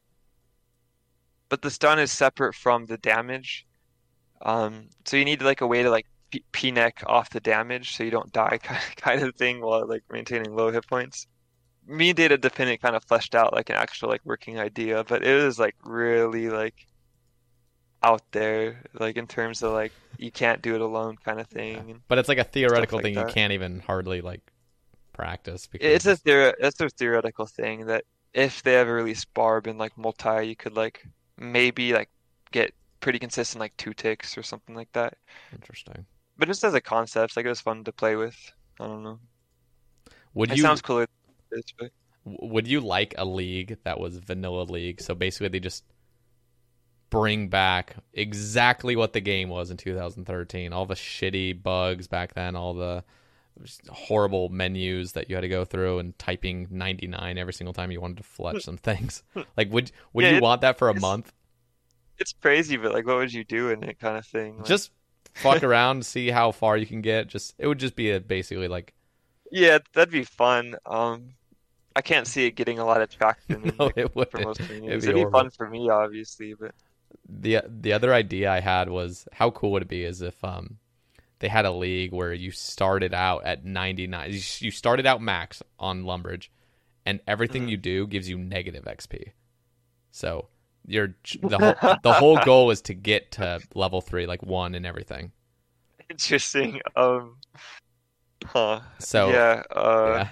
But 1.50 1.62
the 1.62 1.72
stun 1.72 2.00
is 2.00 2.12
separate 2.12 2.56
from 2.56 2.86
the 2.86 2.98
damage. 2.98 3.66
Um, 4.42 4.90
so 5.06 5.18
you 5.18 5.26
need 5.26 5.42
like 5.42 5.62
a 5.62 5.68
way 5.68 5.84
to 5.84 5.90
like 5.90 6.06
p- 6.32 6.44
p-neck 6.52 7.04
off 7.08 7.30
the 7.32 7.40
damage 7.40 7.96
so 7.96 8.04
you 8.04 8.12
don't 8.12 8.32
die 8.32 8.58
kind 8.98 9.22
of, 9.22 9.36
thing 9.36 9.62
while 9.62 9.88
like 9.88 10.04
maintaining 10.12 10.56
low 10.56 10.72
hit 10.72 10.88
points. 10.88 11.28
Me 11.86 12.10
and 12.10 12.18
Data 12.18 12.38
Dependent 12.38 12.82
kind 12.82 12.96
of 12.96 13.04
fleshed 13.04 13.36
out 13.36 13.54
like 13.54 13.70
an 13.70 13.76
actual 13.76 14.10
like 14.10 14.22
working 14.24 14.60
idea, 14.60 15.04
but 15.04 15.24
it 15.24 15.44
was 15.44 15.60
like 15.60 15.76
really 15.84 16.50
like 16.50 16.86
out 18.04 18.22
there, 18.32 18.84
like 18.94 19.18
in 19.18 19.28
terms 19.28 19.64
of 19.64 19.74
like 19.74 19.92
you 20.18 20.32
can't 20.32 20.62
do 20.62 20.76
it 20.76 20.82
alone 20.82 21.18
kind 21.24 21.40
of 21.40 21.48
thing. 21.48 21.78
And 21.78 22.02
But 22.08 22.20
it's 22.20 22.30
like 22.30 22.38
a 22.38 22.44
theoretical 22.44 22.98
like 22.98 23.04
thing 23.04 23.16
you 23.16 23.26
can't 23.26 23.54
even 23.54 23.80
hardly 23.80 24.22
like 24.22 24.42
practice 25.14 25.68
because 25.68 25.86
it's 25.86 26.06
a 26.06 26.16
theor 26.16 26.54
it's 26.60 26.80
a 26.80 26.90
theoretical 26.90 27.46
thing 27.46 27.88
that 27.88 28.06
if 28.34 28.64
they 28.64 28.76
ever 28.76 28.94
release 28.94 29.26
Barb 29.26 29.68
and 29.68 29.80
like 29.80 29.98
multi, 29.98 30.48
you 30.48 30.56
could 30.56 30.76
like 30.76 31.06
maybe 31.40 31.94
like 31.94 32.10
get 32.52 32.74
pretty 33.02 33.20
consistent 33.20 33.60
like 33.60 33.76
two 33.78 33.94
ticks 33.94 34.38
or 34.38 34.44
something 34.44 34.76
like 34.76 34.92
that. 34.94 35.18
interesting. 35.54 36.06
But 36.38 36.48
just 36.48 36.64
as 36.64 36.74
a 36.74 36.82
concept, 36.82 37.38
like 37.38 37.46
it 37.46 37.50
was 37.50 37.62
fun 37.62 37.84
to 37.84 37.92
play 37.94 38.16
with. 38.16 38.52
I 38.80 38.88
don't 38.88 39.04
know. 39.04 39.20
Would 40.34 40.52
It 40.52 40.58
you 40.58 40.58
sounds 40.60 40.82
cooler. 40.82 41.08
than 41.52 41.60
it 41.60 41.60
is, 41.66 41.74
but 41.78 41.92
would 42.26 42.68
you 42.68 42.80
like 42.82 43.14
a 43.18 43.26
league 43.26 43.78
that 43.84 44.00
was 44.00 44.18
vanilla 44.18 44.64
league? 44.64 45.02
So 45.02 45.16
basically 45.16 45.50
they 45.50 45.60
just 45.60 45.84
bring 47.10 47.48
back 47.50 47.96
exactly 48.14 48.96
what 48.96 49.14
the 49.14 49.22
game 49.22 49.50
was 49.50 49.72
in 49.72 49.78
2013. 49.78 50.74
All 50.74 50.86
the 50.86 50.94
shitty 50.96 51.62
bugs 51.62 52.08
back 52.08 52.34
then, 52.34 52.56
all 52.56 52.74
the 52.74 53.04
just 53.62 53.88
horrible 53.88 54.50
menus 54.50 55.14
that 55.14 55.30
you 55.30 55.36
had 55.36 55.42
to 55.42 55.50
go 55.50 55.66
through 55.66 56.00
and 56.00 56.18
typing 56.20 56.68
99 56.72 57.38
every 57.38 57.54
single 57.54 57.74
time 57.74 57.92
you 57.92 58.02
wanted 58.02 58.18
to 58.18 58.24
fletch 58.24 58.64
some 58.64 58.78
things. 58.78 59.24
Like 59.58 59.72
would 59.72 59.92
would 60.14 60.26
Yeah, 60.26 60.30
you 60.30 60.38
it- 60.38 60.40
want 60.40 60.62
that 60.62 60.78
for 60.78 60.90
a 60.90 60.94
month? 60.94 61.34
It's 62.20 62.34
crazy, 62.34 62.78
but 62.78 62.94
like, 62.94 63.06
what 63.08 63.18
would 63.18 63.34
you 63.34 63.44
do 63.44 63.70
in 63.70 63.84
it, 63.84 64.00
kind 64.00 64.18
of 64.18 64.26
thing? 64.26 64.58
Like, 64.62 64.78
Just 64.78 64.92
fuck 65.34 65.64
around, 65.64 66.06
see 66.06 66.30
how 66.30 66.52
far 66.52 66.78
you 66.78 66.86
can 66.86 67.02
get. 67.02 67.28
Just 67.28 67.56
it 67.58 67.68
would 67.68 67.80
just 67.80 67.96
be 67.96 68.12
a, 68.12 68.20
basically 68.20 68.68
like 68.68 68.94
yeah, 69.52 69.80
that'd 69.94 70.12
be 70.12 70.24
fun. 70.24 70.76
Um, 70.86 71.36
I 71.96 72.02
can't 72.02 72.28
see 72.28 72.46
it 72.48 72.54
getting 72.54 72.80
a 72.80 72.86
lot 72.86 73.02
of 73.02 73.10
traction 73.10 73.74
No, 73.80 73.92
like, 73.96 73.96
it 73.96 74.12
for 74.32 74.42
most 74.42 74.62
It'd 74.86 75.02
be 75.02 75.08
It'd 75.08 75.16
be 75.16 75.26
horrible. 75.26 75.32
fun 75.32 75.52
for 75.52 75.70
me, 75.70 75.90
obviously, 75.90 76.56
but 76.56 76.76
the 77.28 77.62
the 77.68 77.94
other 77.94 78.14
idea 78.14 78.52
I 78.52 78.60
had 78.60 78.90
was 78.90 79.28
how 79.34 79.52
cool 79.52 79.72
would 79.72 79.84
it 79.84 79.88
be 79.88 80.04
is 80.04 80.22
if 80.22 80.44
um 80.44 80.78
they 81.40 81.48
had 81.48 81.66
a 81.66 81.72
league 81.72 82.12
where 82.14 82.34
you 82.34 82.52
started 82.52 83.14
out 83.14 83.46
at 83.46 83.66
99 83.66 84.32
you 84.32 84.40
you 84.60 84.72
started 84.72 85.06
out 85.06 85.22
max 85.22 85.62
on 85.80 86.04
Lumbridge 86.04 86.50
and 87.06 87.20
everything 87.28 87.64
Mm-hmm. 87.64 87.70
you 87.70 87.78
do 87.78 88.08
gives 88.08 88.30
you 88.30 88.38
negative 88.38 88.86
XP. 88.86 89.32
So 90.12 90.48
your 90.86 91.16
the 91.42 91.58
whole 91.82 91.96
the 92.04 92.14
whole 92.14 92.38
goal 92.40 92.72
is 92.72 92.82
to 92.84 92.94
get 92.94 93.32
to 93.34 93.60
level 93.76 94.02
3 94.02 94.26
like 94.26 94.44
1 94.44 94.76
and 94.76 94.86
everything. 94.86 95.32
interesting. 96.10 96.82
Um, 96.96 97.38
huh? 98.46 98.82
So 99.00 99.30
yeah, 99.30 99.64
uh, 99.72 100.26
yeah. 100.26 100.28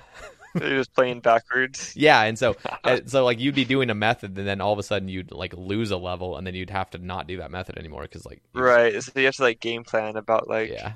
you're 0.60 0.78
just 0.80 0.94
playing 0.94 1.22
backwards. 1.22 1.96
Yeah, 1.96 2.22
and 2.24 2.38
so 2.38 2.58
so 3.06 3.26
like 3.26 3.40
you'd 3.40 3.56
be 3.56 3.66
doing 3.66 3.90
a 3.90 3.96
method 3.96 4.38
and 4.38 4.48
then 4.48 4.62
all 4.62 4.74
of 4.74 4.80
a 4.80 4.84
sudden 4.84 5.10
you'd 5.10 5.32
like 5.32 5.54
lose 5.54 5.92
a 5.92 5.98
level 5.98 6.38
and 6.38 6.46
then 6.46 6.54
you'd 6.56 6.70
have 6.70 6.90
to 6.92 6.98
not 7.00 7.28
do 7.28 7.38
that 7.38 7.52
method 7.52 7.78
anymore 7.78 8.06
cuz 8.08 8.26
like 8.26 8.42
Right, 8.54 9.02
so 9.02 9.12
you 9.16 9.26
have 9.26 9.36
to 9.36 9.44
like 9.44 9.60
game 9.62 9.84
plan 9.86 10.18
about 10.18 10.50
like 10.50 10.74
yeah. 10.74 10.94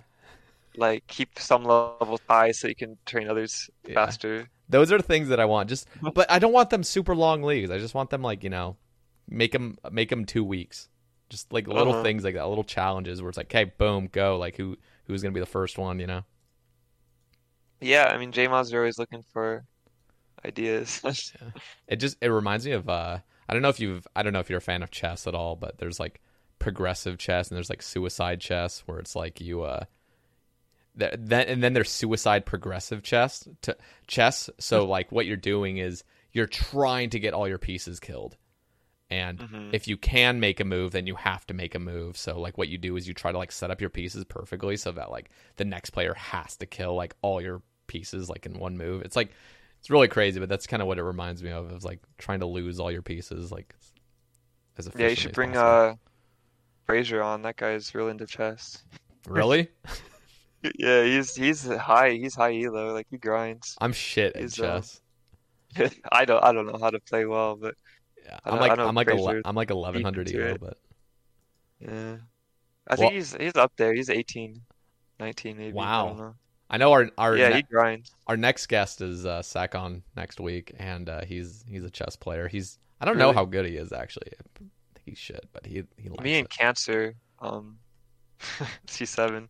like 0.75 1.05
keep 1.07 1.39
some 1.39 1.63
levels 1.63 2.21
high 2.29 2.51
so 2.51 2.67
you 2.67 2.75
can 2.75 2.97
train 3.05 3.29
others 3.29 3.69
Yeah. 3.87 4.15
faster. 4.15 4.49
Those 4.69 4.91
are 4.91 5.01
things 5.01 5.29
that 5.29 5.39
I 5.39 5.45
want. 5.45 5.69
Just, 5.69 5.87
but 6.13 6.31
I 6.31 6.39
don't 6.39 6.53
want 6.53 6.69
them 6.69 6.83
super 6.83 7.15
long 7.15 7.43
leagues. 7.43 7.71
I 7.71 7.77
just 7.77 7.93
want 7.95 8.09
them 8.09 8.21
like 8.21 8.43
you 8.43 8.49
know, 8.49 8.77
make 9.29 9.51
them 9.51 9.77
make 9.91 10.09
them 10.09 10.25
two 10.25 10.43
weeks. 10.43 10.89
Just 11.29 11.51
like 11.53 11.67
little 11.67 11.93
Uh-huh. 11.93 12.03
things 12.03 12.23
like 12.23 12.35
that, 12.35 12.47
little 12.47 12.63
challenges 12.63 13.21
where 13.21 13.29
it's 13.29 13.37
like, 13.37 13.47
okay, 13.53 13.65
boom, 13.65 14.09
go. 14.11 14.37
Like 14.37 14.57
who 14.57 14.77
who's 15.05 15.21
gonna 15.23 15.33
be 15.33 15.39
the 15.41 15.45
first 15.45 15.77
one? 15.77 15.99
You 15.99 16.07
know? 16.07 16.23
Yeah, 17.81 18.05
I 18.05 18.17
mean, 18.17 18.31
JMODs 18.31 18.73
are 18.73 18.79
always 18.79 18.97
looking 18.99 19.23
for 19.33 19.65
ideas. 20.45 21.01
It 21.87 21.97
just 21.97 22.17
it 22.21 22.29
reminds 22.29 22.65
me 22.65 22.71
of 22.73 22.87
uh, 22.89 23.19
I 23.49 23.53
don't 23.53 23.61
know 23.61 23.69
if 23.69 23.79
you've 23.79 24.07
I 24.15 24.23
don't 24.23 24.33
know 24.33 24.39
if 24.39 24.49
you're 24.49 24.59
a 24.59 24.61
fan 24.61 24.83
of 24.83 24.91
chess 24.91 25.27
at 25.27 25.35
all, 25.35 25.55
but 25.55 25.77
there's 25.77 25.99
like 25.99 26.21
progressive 26.59 27.17
chess 27.17 27.49
and 27.49 27.55
there's 27.57 27.69
like 27.69 27.81
suicide 27.81 28.39
chess 28.39 28.81
where 28.85 28.99
it's 28.99 29.15
like 29.15 29.41
you 29.41 29.63
uh. 29.63 29.85
th- 30.97 31.13
Then 31.17 31.47
and 31.47 31.63
then 31.63 31.73
there's 31.73 31.89
suicide 31.89 32.45
progressive 32.45 33.03
chess 33.03 33.47
to 33.63 33.75
chess. 34.07 34.49
So 34.59 34.85
like 34.85 35.11
what 35.11 35.25
you're 35.25 35.37
doing 35.37 35.77
is 35.77 36.03
you're 36.31 36.47
trying 36.47 37.09
to 37.11 37.19
get 37.19 37.33
all 37.33 37.47
your 37.47 37.57
pieces 37.57 37.99
killed. 37.99 38.37
And 39.09 39.39
Mhm. 39.39 39.73
if 39.73 39.89
you 39.89 39.97
can 39.97 40.39
make 40.39 40.61
a 40.61 40.65
move, 40.65 40.93
then 40.93 41.05
you 41.07 41.15
have 41.15 41.45
to 41.47 41.53
make 41.53 41.75
a 41.75 41.79
move. 41.79 42.15
So 42.17 42.39
like 42.39 42.57
what 42.57 42.69
you 42.69 42.77
do 42.77 42.95
is 42.95 43.07
you 43.07 43.13
try 43.13 43.31
to 43.33 43.37
like 43.37 43.51
set 43.51 43.69
up 43.69 43.81
your 43.81 43.89
pieces 43.89 44.23
perfectly 44.23 44.77
so 44.77 44.91
that 44.93 45.11
like 45.11 45.29
the 45.57 45.65
next 45.65 45.89
player 45.89 46.13
has 46.13 46.55
to 46.57 46.65
kill 46.65 46.95
like 46.95 47.15
all 47.21 47.41
your 47.41 47.61
pieces 47.91 48.29
like 48.29 48.45
in 48.45 48.57
one 48.57 48.77
move. 48.77 49.01
It's 49.03 49.15
like 49.15 49.31
it's 49.79 49.89
really 49.89 50.07
crazy, 50.07 50.39
but 50.39 50.47
that's 50.49 50.65
kind 50.67 50.81
of 50.81 50.87
what 50.87 50.97
it 50.97 51.03
reminds 51.03 51.43
me 51.43 51.51
of. 51.51 51.71
Is 51.71 51.83
like 51.83 51.99
trying 52.17 52.39
to 52.39 52.45
lose 52.45 52.79
all 52.79 52.91
your 52.91 53.01
pieces 53.01 53.51
like 53.51 53.75
as 54.77 54.87
a 54.87 54.91
Yeah, 54.97 55.07
you 55.09 55.15
should 55.15 55.33
bring 55.33 55.53
possible. 55.53 55.91
uh 55.91 55.95
Fraser 56.85 57.21
on. 57.21 57.41
That 57.43 57.57
guy's 57.57 57.93
real 57.93 58.07
into 58.09 58.25
chess. 58.25 58.83
Really? 59.27 59.67
Yeah, 60.79 61.03
he's 61.03 61.35
he's 61.35 61.63
high. 61.71 62.11
He's 62.11 62.33
high 62.33 62.55
elo. 62.63 62.91
Like 62.93 63.07
he 63.11 63.17
grinds. 63.17 63.75
I'm 63.79 63.93
shit 63.93 64.35
at 64.35 64.41
He's, 64.41 64.59
uh, 64.59 64.81
chess. 64.81 65.01
I 66.11 66.25
don't 66.25 66.43
I 66.43 66.51
don't 66.51 66.65
know 66.65 66.79
how 66.81 66.89
to 66.89 66.99
play 66.99 67.25
well, 67.25 67.55
but 67.55 67.75
Yeah, 68.25 68.39
I'm 68.45 68.59
like 68.59 68.77
I'm 68.79 68.95
like 68.95 69.09
ele- 69.09 69.41
I'm 69.45 69.55
like 69.55 69.69
1100 69.69 70.27
into 70.27 70.41
elo, 70.47 70.57
but 70.57 70.77
yeah, 71.79 72.17
I 72.87 72.95
Well- 72.95 72.97
think 72.97 73.13
he's 73.13 73.35
he's 73.35 73.55
up 73.55 73.73
there. 73.77 73.93
He's 73.93 74.09
18, 74.09 74.59
19 75.19 75.57
maybe. 75.57 75.71
I 75.71 75.73
Wow. 75.75 76.35
I 76.71 76.77
know 76.77 76.91
our 76.93 77.09
our 77.17 77.35
Yeah, 77.37 77.49
ne- 77.49 77.55
he 77.57 77.61
grinds. 77.63 78.15
our 78.27 78.37
next 78.37 78.67
guest 78.67 79.01
is 79.01 79.25
uh, 79.25 79.41
Sakon 79.43 80.03
next 80.15 80.39
week, 80.39 80.73
and 80.79 81.09
uh, 81.09 81.25
he's 81.25 81.63
he's 81.67 81.83
a 81.83 81.89
chess 81.91 82.15
player. 82.15 82.47
He's 82.47 82.79
I 82.99 83.05
don't 83.05 83.17
know 83.17 83.33
how 83.33 83.45
good 83.45 83.65
he 83.65 83.75
is 83.75 83.91
actually. 83.93 84.31
I 84.39 84.43
think 84.57 84.71
he's 85.05 85.17
shit, 85.19 85.45
but 85.53 85.65
he 85.65 85.83
he 85.97 86.09
likes 86.09 86.23
Me 86.23 86.39
and 86.39 86.45
it. 86.45 86.49
Cancer, 86.49 87.15
um, 87.39 87.77
C7, 88.87 89.49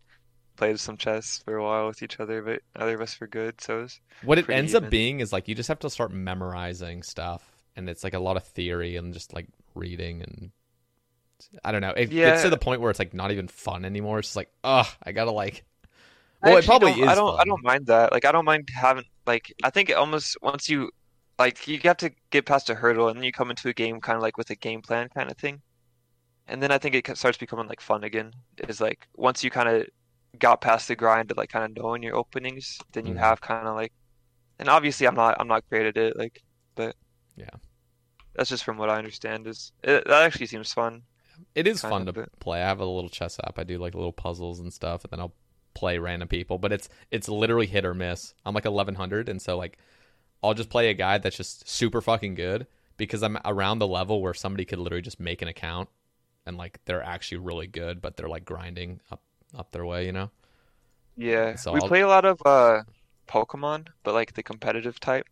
played 0.57 0.79
some 0.79 0.97
chess 0.97 1.41
for 1.45 1.55
a 1.57 1.63
while 1.63 1.87
with 1.87 2.01
each 2.03 2.19
other, 2.19 2.41
but 2.41 2.61
neither 2.77 2.95
of 2.95 3.01
us 3.01 3.19
were 3.21 3.27
good. 3.27 3.61
So 3.61 3.83
it 3.83 3.99
what 4.21 4.39
it 4.39 4.49
ends 4.49 4.73
even. 4.73 4.83
up 4.85 4.89
being 4.89 5.19
is 5.19 5.31
like 5.31 5.47
you 5.47 5.55
just 5.55 5.69
have 5.69 5.79
to 5.79 5.89
start 5.91 6.11
memorizing 6.11 7.03
stuff, 7.03 7.43
and 7.75 7.89
it's 7.89 8.03
like 8.03 8.15
a 8.15 8.19
lot 8.19 8.35
of 8.37 8.43
theory 8.43 8.95
and 8.97 9.13
just 9.13 9.33
like 9.33 9.47
reading 9.75 10.21
and 10.21 10.51
I 11.63 11.71
don't 11.71 11.81
know. 11.81 11.91
It 11.91 12.11
Yeah. 12.11 12.31
gets 12.31 12.43
to 12.43 12.49
the 12.49 12.57
point 12.57 12.81
where 12.81 12.89
it's 12.91 12.99
like 12.99 13.13
not 13.13 13.31
even 13.31 13.47
fun 13.47 13.85
anymore. 13.85 14.19
It's 14.19 14.29
just 14.29 14.35
like, 14.35 14.51
ugh, 14.63 14.87
I 15.03 15.11
gotta 15.11 15.31
like. 15.31 15.65
Well, 16.43 16.55
I 16.55 16.59
it 16.59 16.65
probably 16.65 16.91
don't- 16.93 17.03
is. 17.03 17.07
I 17.09 17.15
don't. 17.15 17.39
I 17.39 17.43
don't 17.43 17.63
mind 17.63 17.85
that. 17.87 18.11
Like, 18.11 18.25
I 18.25 18.31
don't 18.31 18.45
mind 18.45 18.69
having. 18.73 19.03
Like, 19.25 19.53
I 19.63 19.69
think 19.69 19.91
almost 19.95 20.37
once 20.41 20.67
you, 20.69 20.89
like, 21.37 21.67
you 21.67 21.79
have 21.83 21.97
to 21.97 22.11
get 22.31 22.45
past 22.45 22.69
a 22.69 22.75
hurdle, 22.75 23.07
and 23.09 23.17
then 23.17 23.23
you 23.23 23.31
come 23.31 23.49
into 23.51 23.69
a 23.69 23.73
game 23.73 23.99
kind 24.01 24.15
of 24.15 24.21
like 24.23 24.37
with 24.37 24.49
a 24.49 24.55
game 24.55 24.81
plan 24.81 25.09
kind 25.09 25.29
of 25.29 25.37
thing, 25.37 25.61
and 26.47 26.61
then 26.61 26.71
I 26.71 26.77
think 26.77 26.95
it 26.95 27.17
starts 27.17 27.37
becoming 27.37 27.67
like 27.67 27.81
fun 27.81 28.03
again. 28.03 28.33
Is 28.67 28.81
like 28.81 29.07
once 29.15 29.43
you 29.43 29.51
kind 29.51 29.69
of 29.69 29.87
got 30.39 30.61
past 30.61 30.87
the 30.87 30.95
grind 30.95 31.29
of 31.31 31.37
like 31.37 31.49
kind 31.49 31.65
of 31.65 31.83
knowing 31.83 32.01
your 32.03 32.15
openings, 32.15 32.79
then 32.93 33.05
you 33.05 33.13
Mhm. 33.13 33.19
have 33.19 33.41
kind 33.41 33.67
of 33.67 33.75
like, 33.75 33.93
and 34.59 34.67
obviously 34.69 35.05
I'm 35.07 35.15
not. 35.15 35.37
I'm 35.39 35.47
not 35.47 35.67
great 35.69 35.85
at 35.85 35.97
it. 35.97 36.17
Like, 36.17 36.41
but 36.75 36.95
Yeah. 37.35 37.49
that's 38.33 38.49
just 38.49 38.63
from 38.63 38.77
what 38.77 38.89
I 38.89 38.97
understand. 38.97 39.45
Is 39.45 39.71
it, 39.83 40.07
that 40.07 40.23
actually 40.23 40.47
seems 40.47 40.73
fun? 40.73 41.03
It 41.55 41.67
is 41.67 41.81
fun 41.81 42.05
to 42.05 42.13
bit. 42.13 42.29
play. 42.39 42.61
I 42.61 42.67
have 42.67 42.79
a 42.79 42.85
little 42.85 43.09
chess 43.09 43.37
app. 43.43 43.59
I 43.59 43.63
do 43.63 43.77
like 43.77 43.93
little 43.93 44.13
puzzles 44.13 44.59
and 44.59 44.71
stuff, 44.73 45.03
and 45.03 45.11
then 45.11 45.19
I'll 45.19 45.33
play 45.73 45.97
random 45.97 46.27
people. 46.27 46.57
But 46.57 46.71
it's 46.73 46.89
it's 47.11 47.29
literally 47.29 47.67
hit 47.67 47.85
or 47.85 47.93
miss. 47.93 48.33
I'm 48.45 48.53
like 48.55 48.65
1100, 48.65 49.29
and 49.29 49.41
so 49.41 49.57
like 49.57 49.77
I'll 50.43 50.53
just 50.53 50.69
play 50.69 50.89
a 50.89 50.93
guy 50.93 51.17
that's 51.17 51.37
just 51.37 51.67
super 51.69 52.01
fucking 52.01 52.35
good 52.35 52.67
because 52.97 53.23
I'm 53.23 53.37
around 53.45 53.79
the 53.79 53.87
level 53.87 54.21
where 54.21 54.33
somebody 54.33 54.65
could 54.65 54.79
literally 54.79 55.01
just 55.03 55.19
make 55.19 55.41
an 55.41 55.47
account 55.47 55.89
and 56.45 56.57
like 56.57 56.79
they're 56.85 57.03
actually 57.03 57.39
really 57.39 57.67
good, 57.67 58.01
but 58.01 58.17
they're 58.17 58.29
like 58.29 58.45
grinding 58.45 59.01
up 59.11 59.21
up 59.57 59.71
their 59.71 59.85
way, 59.85 60.05
you 60.05 60.11
know. 60.13 60.31
Yeah, 61.15 61.55
So 61.55 61.71
we 61.71 61.81
I'll- 61.81 61.81
play 61.81 62.01
a 62.01 62.07
lot 62.07 62.25
of 62.25 62.41
uh 62.45 62.83
Pokemon, 63.27 63.87
but 64.03 64.13
like 64.13 64.33
the 64.33 64.43
competitive 64.43 64.99
type. 64.99 65.27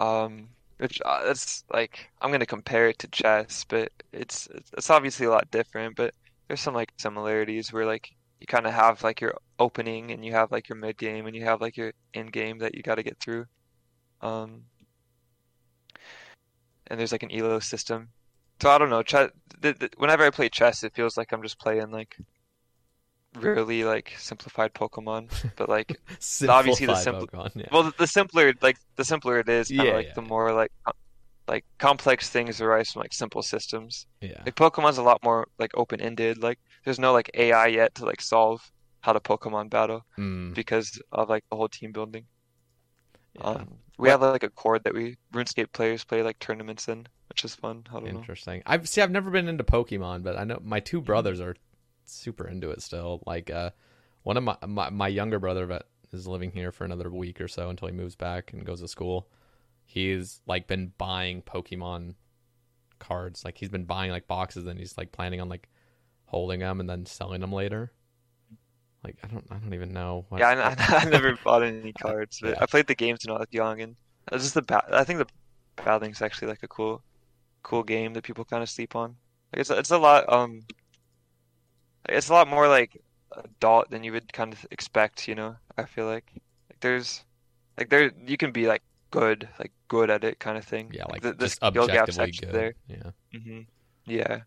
Um, 0.00 0.50
which 0.78 1.00
uh, 1.04 1.24
that's 1.26 1.64
like 1.72 2.10
I'm 2.22 2.32
gonna 2.32 2.46
compare 2.46 2.88
it 2.90 3.00
to 3.00 3.08
chess, 3.08 3.64
but 3.66 3.92
it's 4.12 4.48
it's 4.48 4.72
it's 4.78 4.90
obviously 4.90 5.26
a 5.26 5.30
lot 5.30 5.50
different, 5.52 5.96
but 5.96 6.14
there's 6.48 6.62
some 6.62 6.74
like 6.74 6.92
similarities 6.98 7.72
where 7.72 7.86
like 7.86 8.16
you 8.40 8.46
kind 8.46 8.66
of 8.66 8.74
have 8.74 9.02
like 9.02 9.20
your 9.20 9.34
opening 9.58 10.10
and 10.12 10.24
you 10.24 10.32
have 10.32 10.50
like 10.52 10.68
your 10.68 10.76
mid 10.78 10.96
game 10.98 11.26
and 11.26 11.36
you 11.36 11.44
have 11.44 11.60
like 11.60 11.76
your 11.76 11.92
end 12.14 12.32
game 12.32 12.58
that 12.58 12.74
you 12.74 12.82
got 12.82 12.96
to 12.96 13.02
get 13.02 13.18
through. 13.20 13.46
Um, 14.20 14.64
and 16.86 16.98
there's 16.98 17.12
like 17.12 17.22
an 17.22 17.30
elo 17.32 17.58
system. 17.60 18.08
So 18.60 18.70
I 18.70 18.78
don't 18.78 18.90
know, 18.90 19.02
chess, 19.02 19.30
th 19.62 19.78
th 19.78 19.92
whenever 19.96 20.24
I 20.24 20.30
play 20.30 20.48
chess, 20.48 20.82
it 20.84 20.94
feels 20.94 21.16
like 21.16 21.32
I'm 21.32 21.42
just 21.42 21.58
playing 21.60 21.90
like 21.90 22.16
really 23.36 23.84
like 23.84 24.14
simplified 24.18 24.74
Pokemon, 24.74 25.30
but 25.56 25.68
like 25.68 25.96
obviously 26.48 26.86
the 26.86 26.96
simple 26.96 27.28
yeah. 27.54 27.66
well, 27.70 27.84
the, 27.84 27.92
the 27.98 28.06
simpler 28.06 28.52
like 28.62 28.78
the 28.96 29.04
simpler 29.04 29.38
it 29.38 29.48
is, 29.48 29.70
Yeah, 29.70 29.82
like 29.92 30.08
yeah, 30.08 30.14
the 30.14 30.22
more 30.22 30.52
like 30.52 30.72
like 31.48 31.64
complex 31.78 32.30
things 32.30 32.60
arise 32.60 32.90
from 32.92 33.02
like 33.02 33.12
simple 33.14 33.42
systems. 33.42 34.06
yeah. 34.20 34.42
Like 34.46 34.54
Pokemon's 34.56 34.98
a 34.98 35.02
lot 35.02 35.22
more 35.24 35.48
like 35.58 35.72
open-ended. 35.74 36.42
Like 36.42 36.58
there's 36.88 36.98
no 37.00 37.12
like 37.12 37.30
AI 37.34 37.66
yet 37.68 37.94
to 37.96 38.04
like 38.06 38.20
solve 38.22 38.60
how 39.02 39.12
to 39.12 39.20
Pokemon 39.20 39.70
battle 39.70 40.06
Mm, 40.18 40.54
because 40.54 41.00
of 41.12 41.28
like 41.28 41.44
the 41.50 41.56
whole 41.56 41.68
team 41.68 41.92
building. 41.92 42.26
yeah. 43.34 43.62
Um, 43.62 43.78
we 43.98 44.10
have 44.10 44.20
like 44.22 44.44
a 44.44 44.50
cord 44.50 44.84
that 44.84 44.94
we 44.94 45.16
RuneScape 45.32 45.72
players 45.72 46.04
play 46.04 46.22
like 46.22 46.38
tournaments 46.38 46.86
in, 46.88 47.08
which 47.28 47.44
is 47.44 47.54
fun. 47.56 47.84
I 47.92 47.98
don't 47.98 48.12
know. 48.12 48.28
Interesting. 48.28 48.62
I've 48.64 48.88
see. 48.88 49.02
I've 49.02 49.10
never 49.10 49.30
been 49.30 49.48
into 49.48 49.64
Pokemon, 49.64 50.22
but 50.22 50.38
I 50.38 50.44
know 50.44 50.60
my 50.62 50.78
Mm-hmm. 50.80 50.80
two 50.80 51.00
brothers 51.00 51.40
are 51.40 51.56
super 52.06 52.46
into 52.46 52.70
it 52.70 52.80
still. 52.82 53.22
Like, 53.26 53.50
uh, 53.50 53.70
one 54.22 54.36
of 54.36 54.44
my 54.44 54.56
my, 54.66 54.90
my 54.90 55.08
younger 55.08 55.38
brother 55.40 55.66
that 55.66 55.86
is 56.12 56.26
living 56.28 56.52
here 56.52 56.70
for 56.70 56.84
another 56.84 57.10
week 57.10 57.40
or 57.40 57.48
so 57.48 57.70
until 57.70 57.88
he 57.88 57.94
moves 57.94 58.14
back 58.14 58.52
and 58.52 58.64
goes 58.64 58.80
to 58.82 58.88
school. 58.88 59.28
He's 59.86 60.40
like 60.46 60.68
been 60.68 60.92
buying 60.98 61.42
Pokemon 61.42 62.14
cards. 63.00 63.44
Like 63.44 63.58
he's 63.58 63.70
been 63.70 63.84
buying 63.86 64.10
like 64.12 64.28
boxes, 64.28 64.66
and 64.66 64.78
he's 64.78 64.98
like 64.98 65.12
planning 65.12 65.40
on 65.40 65.48
like 65.48 65.68
holding 66.28 66.60
them 66.60 66.80
and 66.80 66.88
then 66.88 67.06
selling 67.06 67.40
them 67.40 67.52
later. 67.52 67.92
Like 69.04 69.16
I 69.22 69.26
don't, 69.28 69.46
I 69.50 69.56
don't 69.58 69.74
even 69.74 69.92
know. 69.92 70.26
What, 70.28 70.38
Yeah, 70.38 70.48
I, 70.48 70.70
I, 70.70 70.74
I 71.02 71.04
never 71.04 71.36
bought 71.44 71.62
any 71.62 71.92
cards, 71.94 72.38
but 72.42 72.56
Yeah. 72.56 72.62
I 72.62 72.66
played 72.66 72.86
the 72.86 72.94
games 72.94 73.20
when 73.26 73.36
I 73.36 73.40
was 73.40 73.48
young, 73.50 73.80
and 73.80 73.96
it's 74.32 74.44
just 74.44 74.54
the 74.54 74.62
ba 74.62 74.82
I 74.92 75.04
think 75.04 75.18
the 75.18 75.28
battling 75.76 76.14
actually 76.20 76.48
like 76.48 76.62
a 76.62 76.68
cool, 76.68 77.02
cool 77.64 77.82
game 77.84 78.14
that 78.14 78.24
people 78.24 78.44
kind 78.46 78.62
of 78.64 78.70
sleep 78.70 78.96
on. 78.96 79.18
Like 79.52 79.60
it's 79.62 79.70
it's 79.70 79.90
a 79.92 79.98
lot 79.98 80.30
um, 80.32 80.62
it's 82.08 82.28
a 82.28 82.32
lot 82.32 82.48
more 82.48 82.68
like 82.68 82.96
adult 83.36 83.90
than 83.90 84.02
you 84.04 84.12
would 84.12 84.32
kind 84.32 84.52
of 84.52 84.66
expect, 84.70 85.28
you 85.28 85.34
know. 85.34 85.56
I 85.76 85.84
feel 85.84 86.06
like 86.06 86.30
like 86.70 86.80
there's 86.80 87.24
like 87.78 87.90
there 87.90 88.12
you 88.26 88.36
can 88.36 88.52
be 88.52 88.66
like 88.66 88.82
good, 89.10 89.48
like 89.58 89.72
good 89.88 90.10
at 90.10 90.24
it 90.24 90.38
kind 90.40 90.58
of 90.58 90.64
thing. 90.64 90.94
yeah, 90.94 91.04
like 91.06 91.22
the, 91.22 91.32
the 91.34 91.48
skill 91.48 91.88
gap's 91.88 92.18
actually 92.18 92.48
good. 92.48 92.50
there. 92.52 92.74
Yeah. 92.86 93.10
hmm 93.34 93.62
Yeah, 94.06 94.42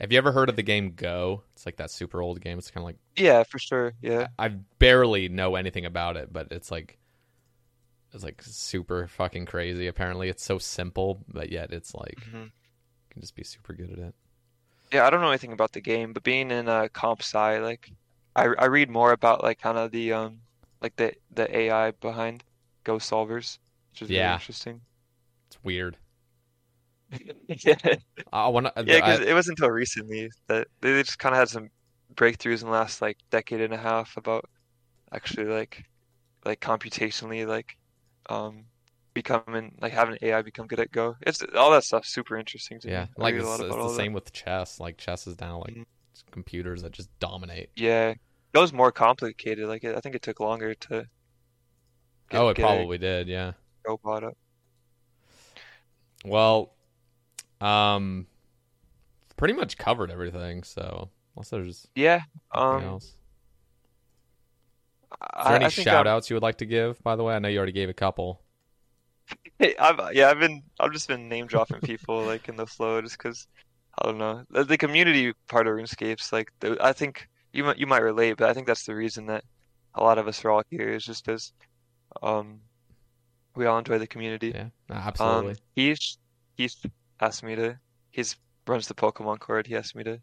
Have 0.00 0.12
you 0.12 0.18
ever 0.18 0.32
heard 0.32 0.48
of 0.48 0.56
the 0.56 0.62
game 0.62 0.92
Go? 0.94 1.42
It's 1.54 1.66
like 1.66 1.76
that 1.76 1.90
super 1.90 2.22
old 2.22 2.40
game. 2.40 2.58
It's 2.58 2.70
kind 2.70 2.82
of 2.82 2.86
like 2.86 2.98
yeah, 3.16 3.42
for 3.44 3.58
sure. 3.58 3.94
Yeah. 4.00 4.28
I 4.38 4.48
barely 4.48 5.28
know 5.28 5.54
anything 5.56 5.84
about 5.84 6.16
it, 6.16 6.32
but 6.32 6.48
it's 6.52 6.70
like 6.70 6.98
it's 8.12 8.24
like 8.24 8.42
super 8.42 9.06
fucking 9.06 9.46
crazy. 9.46 9.86
Apparently, 9.86 10.28
it's 10.28 10.42
so 10.44 10.58
simple, 10.58 11.24
but 11.28 11.50
yet 11.50 11.72
it's 11.72 11.94
like 11.94 12.30
hmm 12.30 12.48
you 13.08 13.10
can 13.10 13.22
just 13.22 13.36
be 13.36 13.44
super 13.44 13.74
good 13.74 13.92
at 13.92 13.98
it. 13.98 14.14
Yeah, 14.92 15.06
I 15.06 15.10
don't 15.10 15.20
know 15.22 15.28
anything 15.30 15.52
about 15.52 15.72
the 15.72 15.80
game, 15.80 16.12
but 16.12 16.22
being 16.22 16.50
in 16.50 16.68
uh, 16.68 16.88
comp 16.92 17.22
sci, 17.22 17.58
like 17.58 17.90
I 18.36 18.44
I 18.58 18.66
read 18.66 18.90
more 18.90 19.12
about 19.12 19.42
like 19.42 19.58
kind 19.60 19.78
of 19.78 19.92
the 19.92 20.12
um 20.12 20.42
like 20.82 20.96
the 20.96 21.14
the 21.30 21.54
AI 21.56 21.90
behind 21.92 22.44
Go 22.84 22.98
solvers, 22.98 23.58
which 23.92 24.02
is 24.02 24.12
really 24.12 24.30
Yeah. 24.30 24.34
interesting. 24.34 24.82
It's 25.48 25.62
weird. 25.62 25.98
Yeah, 27.48 27.76
I 28.32 28.48
want 28.48 28.66
to. 28.74 28.84
yeah, 28.84 28.96
because 28.98 29.20
it 29.20 29.34
wasn't 29.34 29.58
until 29.58 29.70
recently 29.72 30.30
that 30.48 30.68
they 30.80 31.02
just 31.02 31.18
kind 31.18 31.34
of 31.34 31.38
had 31.38 31.48
some 31.48 31.68
breakthroughs 32.14 32.60
in 32.62 32.66
the 32.68 32.72
last 32.72 33.02
like 33.02 33.18
decade 33.30 33.60
and 33.60 33.74
a 33.74 33.78
half 33.78 34.16
about 34.16 34.44
actually 35.12 35.46
like 35.46 35.84
like 36.44 36.60
computationally 36.60 37.46
like 37.46 37.68
um 38.30 38.66
becoming 39.14 39.76
like 39.82 39.92
having 39.92 40.18
AI 40.22 40.42
become 40.42 40.66
good 40.68 40.80
at 40.80 40.92
Go. 40.92 41.16
It's 41.26 41.42
all 41.56 41.72
that 41.72 41.84
stuff's 41.84 42.12
super 42.14 42.36
interesting 42.38 42.80
to 42.82 42.90
yeah, 42.90 43.06
me. 43.06 43.10
I 43.20 43.22
like 43.22 43.34
it's, 43.34 43.60
it's 43.60 43.78
the 43.78 43.88
all 43.88 43.96
that. 43.98 44.06
same 44.06 44.12
with 44.12 44.32
chess. 44.32 44.80
Like 44.80 44.96
chess 44.98 45.26
is 45.26 45.40
now 45.40 45.58
like 45.60 45.76
Mhm. 45.76 45.84
computers 46.30 46.82
that 46.82 46.92
just 46.92 47.10
dominate. 47.20 47.70
Yeah, 47.76 48.10
it 48.10 48.58
was 48.58 48.72
more 48.74 48.92
complicated. 48.92 49.66
Like 49.68 49.84
I 49.84 50.00
think 50.00 50.14
it 50.14 50.22
took 50.22 50.40
longer 50.40 50.74
to 50.74 51.06
get, 52.30 52.42
oh, 52.42 52.48
it 52.48 52.54
get 52.54 52.70
a 52.70 52.86
probably 52.86 52.98
did. 52.98 53.28
Yeah. 53.28 53.52
Go 53.84 53.98
bought 54.02 54.24
up. 54.24 54.38
Well, 56.24 56.74
um, 57.60 58.26
pretty 59.36 59.54
much 59.54 59.78
covered 59.78 60.10
everything. 60.10 60.62
So 60.62 61.10
unless 61.36 61.50
there's 61.50 61.88
Yeah. 61.94 62.22
anything 62.54 62.80
Um, 62.80 62.82
else, 62.82 63.14
is 65.42 65.50
I, 65.50 65.50
any 65.50 65.68
I 65.68 65.70
shout 65.70 66.06
I'm, 66.06 66.06
outs 66.06 66.30
you 66.30 66.34
would 66.36 66.42
like 66.42 66.58
to 66.58 66.66
give? 66.66 67.02
By 67.02 67.16
the 67.16 67.24
way, 67.24 67.34
I 67.34 67.38
know 67.38 67.48
you 67.48 67.58
already 67.58 67.72
gave 67.72 67.88
a 67.88 67.94
couple. 67.94 68.42
Hey, 69.58 69.74
I've 69.78 70.14
yeah, 70.14 70.30
I've 70.30 70.38
been 70.38 70.62
I've 70.80 70.92
just 70.92 71.08
been 71.08 71.28
name 71.28 71.46
dropping 71.46 71.80
people 71.82 72.24
like 72.26 72.48
in 72.48 72.56
the 72.56 72.66
flow 72.66 73.00
just 73.02 73.18
because 73.18 73.46
I 74.00 74.06
don't 74.06 74.18
know 74.18 74.44
the, 74.50 74.64
the 74.64 74.78
community 74.78 75.32
part 75.48 75.66
of 75.66 75.74
RuneScape's 75.74 76.32
like 76.32 76.48
the, 76.60 76.76
I 76.80 76.92
think 76.92 77.26
you 77.52 77.64
might 77.64 77.78
you 77.78 77.86
might 77.86 78.02
relate, 78.02 78.36
but 78.38 78.48
I 78.50 78.54
think 78.54 78.66
that's 78.66 78.84
the 78.84 78.94
reason 78.94 79.26
that 79.26 79.44
a 79.94 80.02
lot 80.02 80.18
of 80.18 80.28
us 80.28 80.44
are 80.44 80.50
all 80.50 80.62
here 80.70 80.90
is 80.94 81.04
just 81.04 81.24
because 81.24 81.52
um 82.22 82.60
we 83.56 83.66
all 83.66 83.78
enjoy 83.78 83.98
the 83.98 84.06
community. 84.06 84.54
Yeah, 84.54 84.70
Um, 85.18 85.54
absolutely. 85.54 85.58
he's 85.76 86.18
he's 86.56 86.76
asked 87.20 87.42
me 87.42 87.56
to 87.56 87.78
he's 88.10 88.36
runs 88.66 88.88
the 88.88 88.94
Pokemon 88.94 89.40
Cord. 89.40 89.66
He 89.66 89.76
asked 89.76 89.94
me 89.94 90.04
to 90.04 90.20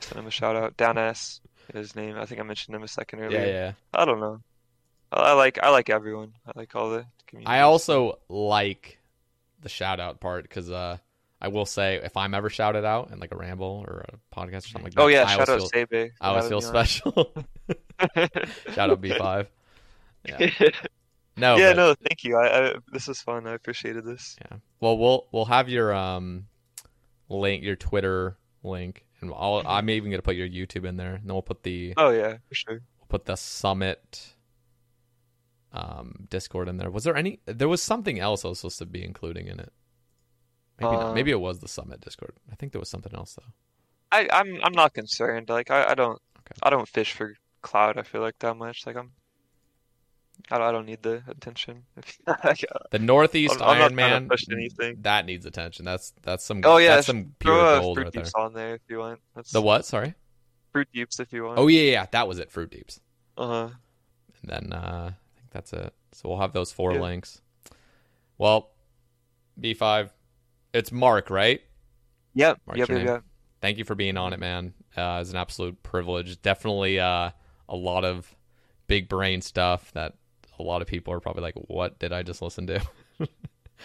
send 0.00 0.18
him 0.18 0.26
a 0.26 0.30
shout 0.30 0.56
out. 0.56 0.76
Dan 0.76 0.98
S. 0.98 1.40
his 1.72 1.94
name. 1.96 2.16
I 2.16 2.26
think 2.26 2.40
I 2.40 2.44
mentioned 2.44 2.74
him 2.74 2.82
a 2.82 2.88
second 2.88 3.20
earlier. 3.20 3.40
yeah. 3.40 3.46
Yeah. 3.46 3.72
I 3.94 4.04
don't 4.04 4.20
know. 4.20 4.40
I 5.10 5.20
I 5.20 5.32
like 5.32 5.58
I 5.62 5.70
like 5.70 5.90
everyone. 5.90 6.32
I 6.46 6.52
like 6.54 6.74
all 6.74 6.90
the 6.90 7.06
community. 7.26 7.52
I 7.52 7.60
also 7.60 8.18
like 8.28 8.98
the 9.60 9.68
shout 9.68 10.00
out 10.00 10.20
part 10.20 10.44
because 10.44 10.70
uh, 10.70 10.98
I 11.40 11.48
will 11.48 11.66
say 11.66 11.96
if 11.96 12.16
I'm 12.16 12.34
ever 12.34 12.50
shouted 12.50 12.84
out 12.84 13.10
in 13.10 13.18
like 13.18 13.32
a 13.32 13.36
ramble 13.36 13.84
or 13.86 14.04
a 14.08 14.34
podcast 14.36 14.58
or 14.58 14.68
something 14.68 14.84
like 14.84 14.94
that, 14.94 15.02
Oh 15.02 15.06
yeah, 15.08 15.24
I 15.24 15.36
shout 15.36 15.48
out 15.48 15.58
feel, 15.58 15.68
Sae 15.68 15.84
Bae. 15.84 16.10
I 16.20 16.28
always 16.28 16.48
feel 16.48 16.60
special. 16.60 17.12
shout 18.74 18.90
out 18.90 19.00
Bea5. 19.00 19.46
Yeah. 20.24 20.50
No, 21.36 21.56
yeah, 21.56 21.70
but- 21.70 21.76
no, 21.76 21.94
thank 21.94 22.24
you. 22.24 22.36
I, 22.36 22.68
I 22.70 22.74
this 22.92 23.08
was 23.08 23.20
fun. 23.20 23.46
I 23.46 23.52
appreciated 23.54 24.04
this. 24.04 24.36
Yeah. 24.40 24.58
Well, 24.80 24.98
we'll 24.98 25.26
we'll 25.32 25.46
have 25.46 25.68
your 25.68 25.94
um 25.94 26.46
link, 27.28 27.62
your 27.64 27.76
Twitter 27.76 28.36
link, 28.62 29.04
and 29.20 29.30
I'll, 29.34 29.62
I'm 29.66 29.88
even 29.90 30.10
gonna 30.10 30.22
put 30.22 30.36
your 30.36 30.48
YouTube 30.48 30.84
in 30.86 30.96
there, 30.96 31.14
and 31.14 31.24
then 31.26 31.34
we'll 31.34 31.42
put 31.42 31.62
the 31.62 31.94
Oh 31.96 32.10
yeah, 32.10 32.36
for 32.48 32.54
sure. 32.54 32.80
we'll 32.98 33.06
put 33.08 33.24
the 33.24 33.36
summit 33.36 34.34
um 35.72 36.26
Discord 36.28 36.68
in 36.68 36.76
there. 36.76 36.90
Was 36.90 37.04
there 37.04 37.16
any? 37.16 37.40
There 37.46 37.68
was 37.68 37.82
something 37.82 38.18
else 38.20 38.44
I 38.44 38.48
was 38.48 38.58
supposed 38.60 38.78
to 38.78 38.86
be 38.86 39.02
including 39.04 39.46
in 39.46 39.58
it. 39.58 39.72
Maybe 40.80 40.92
not. 40.92 41.02
Um, 41.06 41.14
Maybe 41.14 41.30
it 41.30 41.40
was 41.40 41.60
the 41.60 41.68
summit 41.68 42.00
Discord. 42.00 42.34
I 42.50 42.56
think 42.56 42.72
there 42.72 42.80
was 42.80 42.90
something 42.90 43.14
else 43.14 43.34
though. 43.34 43.52
I 44.10 44.28
I'm 44.32 44.60
I'm 44.62 44.72
not 44.72 44.92
concerned. 44.92 45.48
Like 45.48 45.70
I, 45.70 45.90
I 45.90 45.94
don't 45.94 46.20
Okay. 46.40 46.58
I 46.62 46.70
don't 46.70 46.88
fish 46.88 47.12
for 47.12 47.34
cloud. 47.62 47.96
I 47.96 48.02
feel 48.02 48.20
like 48.20 48.38
that 48.40 48.56
much. 48.56 48.84
Like 48.86 48.96
I'm, 48.96 49.12
I 50.50 50.58
don't, 50.58 50.66
I 50.68 50.72
don't 50.72 50.86
need 50.86 51.02
the 51.02 51.22
attention. 51.28 51.84
The 52.90 52.98
Northeast 52.98 53.60
I'm- 53.60 53.70
I'm 53.70 53.82
Iron 53.82 53.94
Man 53.94 54.28
anything. 54.50 54.98
that 55.02 55.24
needs 55.26 55.46
attention. 55.46 55.84
That's 55.84 56.12
that's 56.22 56.44
some 56.44 56.60
oh 56.64 56.76
yeah, 56.78 56.96
that's 56.96 57.06
some 57.06 57.34
pure 57.38 57.80
gold 57.80 57.96
fruit 57.96 58.04
right 58.04 58.12
there. 58.12 58.24
on 58.42 58.52
there 58.52 58.74
if 58.74 58.80
you 58.88 58.98
want. 58.98 59.20
That's 59.34 59.52
The 59.52 59.62
what? 59.62 59.84
Sorry. 59.86 60.14
fruit 60.72 60.88
deeps 60.92 61.20
if 61.20 61.32
you 61.32 61.44
want. 61.44 61.58
Oh 61.58 61.68
yeah, 61.68 61.90
yeah, 61.90 62.06
that 62.12 62.28
was 62.28 62.38
it. 62.38 62.50
Fruit 62.50 62.70
Deeps. 62.70 63.00
Uh 63.38 63.46
huh. 63.46 63.68
And 64.42 64.50
then 64.50 64.72
uh, 64.72 65.12
I 65.12 65.38
think 65.38 65.50
that's 65.50 65.72
it. 65.72 65.94
So 66.12 66.28
we'll 66.28 66.38
have 66.40 66.52
those 66.52 66.72
four 66.72 66.92
Yeah. 66.94 67.00
links. 67.00 67.40
Well, 68.38 68.70
Bea5, 69.60 70.10
it's 70.74 70.90
Mark, 70.92 71.30
right? 71.30 71.60
Yep. 72.34 72.60
Mark's 72.66 72.78
Yep. 72.80 72.88
Yep. 72.88 73.04
Yep. 73.04 73.24
Thank 73.60 73.78
you 73.78 73.84
for 73.84 73.94
being 73.94 74.16
on 74.16 74.32
it, 74.32 74.40
man. 74.40 74.74
Uh, 74.96 75.18
it's 75.20 75.30
an 75.30 75.36
absolute 75.36 75.82
privilege. 75.82 76.40
Definitely 76.42 76.98
uh, 76.98 77.30
a 77.68 77.76
lot 77.76 78.04
of 78.04 78.34
big 78.88 79.08
brain 79.08 79.40
stuff 79.40 79.92
that 79.92 80.14
a 80.58 80.62
lot 80.62 80.82
of 80.82 80.88
people 80.88 81.12
are 81.12 81.20
probably 81.20 81.42
like, 81.42 81.54
"What 81.54 81.98
did 81.98 82.12
I 82.12 82.22
just 82.22 82.42
listen 82.42 82.66
to?" 82.68 82.80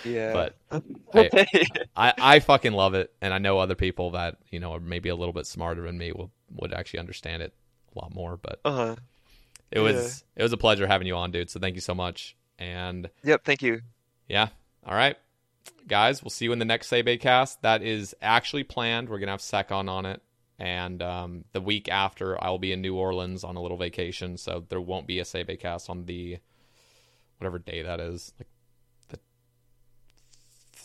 Yeah. 0.03 0.33
But 0.71 0.83
hey, 1.13 1.65
I, 1.95 2.13
I 2.17 2.39
fucking 2.39 2.73
love 2.73 2.93
it, 2.93 3.13
and 3.21 3.33
I 3.33 3.37
know 3.37 3.59
other 3.59 3.75
people 3.75 4.11
that 4.11 4.37
you 4.49 4.59
know 4.59 4.73
are 4.73 4.79
maybe 4.79 5.09
a 5.09 5.15
little 5.15 5.33
bit 5.33 5.47
smarter 5.47 5.81
than 5.83 5.97
me 5.97 6.11
will 6.11 6.31
would 6.55 6.73
actually 6.73 6.99
understand 6.99 7.43
it 7.43 7.53
a 7.95 7.99
lot 7.99 8.13
more. 8.13 8.37
But 8.37 8.59
uh 8.65 8.71
huh. 8.71 8.95
it 9.71 9.79
was 9.79 10.23
it 10.35 10.43
was 10.43 10.53
a 10.53 10.57
pleasure 10.57 10.87
having 10.87 11.07
you 11.07 11.15
on, 11.15 11.31
dude. 11.31 11.49
So 11.49 11.59
thank 11.59 11.75
you 11.75 11.81
so 11.81 11.95
much. 11.95 12.35
And 12.59 13.09
Yep. 13.23 13.45
Thank 13.45 13.61
you. 13.61 13.81
yeah, 14.27 14.49
all 14.85 14.95
right, 14.95 15.15
guys, 15.87 16.23
we'll 16.23 16.31
see 16.31 16.45
you 16.45 16.51
in 16.51 16.59
the 16.59 16.65
next 16.65 16.87
Sae 16.87 17.01
Bae 17.01 17.17
cast. 17.17 17.61
That 17.61 17.83
is 17.83 18.15
actually 18.21 18.63
planned. 18.63 19.09
We're 19.09 19.19
gonna 19.19 19.31
have 19.31 19.41
Secon 19.41 19.89
on 19.89 20.05
it, 20.05 20.21
and 20.59 21.01
um, 21.01 21.45
the 21.53 21.61
week 21.61 21.89
after, 21.89 22.41
I 22.43 22.49
will 22.49 22.59
be 22.59 22.71
in 22.71 22.81
New 22.81 22.95
Orleans 22.95 23.43
on 23.43 23.55
a 23.55 23.61
little 23.61 23.77
vacation, 23.77 24.37
so 24.37 24.63
there 24.69 24.81
won't 24.81 25.07
be 25.07 25.19
a 25.19 25.25
Sae 25.25 25.43
Bae 25.43 25.55
cast 25.55 25.89
on 25.89 26.05
the 26.05 26.39
whatever 27.37 27.59
day 27.59 27.81
that 27.81 27.99
is, 27.99 28.33
like 28.39 28.47
the 29.09 29.19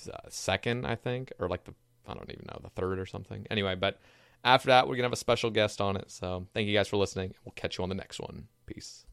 th- 0.04 0.14
uh, 0.14 0.28
second, 0.28 0.86
I 0.86 0.94
think, 0.94 1.32
or 1.38 1.48
like 1.48 1.64
the 1.64 1.74
I 2.06 2.14
don't 2.14 2.30
even 2.30 2.46
know 2.48 2.58
the 2.62 2.70
third 2.70 2.98
or 2.98 3.06
something. 3.06 3.46
Anyway, 3.50 3.74
but 3.74 4.00
after 4.44 4.68
that, 4.68 4.88
we're 4.88 4.96
gonna 4.96 5.06
have 5.06 5.12
a 5.12 5.16
special 5.16 5.50
guest 5.50 5.80
on 5.80 5.96
it. 5.96 6.10
So 6.10 6.46
thank 6.54 6.68
you 6.68 6.74
guys 6.74 6.88
for 6.88 6.96
listening. 6.96 7.34
We'll 7.44 7.52
catch 7.54 7.78
you 7.78 7.84
on 7.84 7.88
the 7.88 7.94
next 7.94 8.20
one. 8.20 8.48
Peace. 8.66 9.06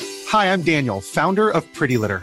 Hi, 0.00 0.50
I'm 0.50 0.62
Daniel, 0.62 1.00
founder 1.00 1.50
of 1.50 1.70
Pretty 1.74 1.98
Litter. 1.98 2.22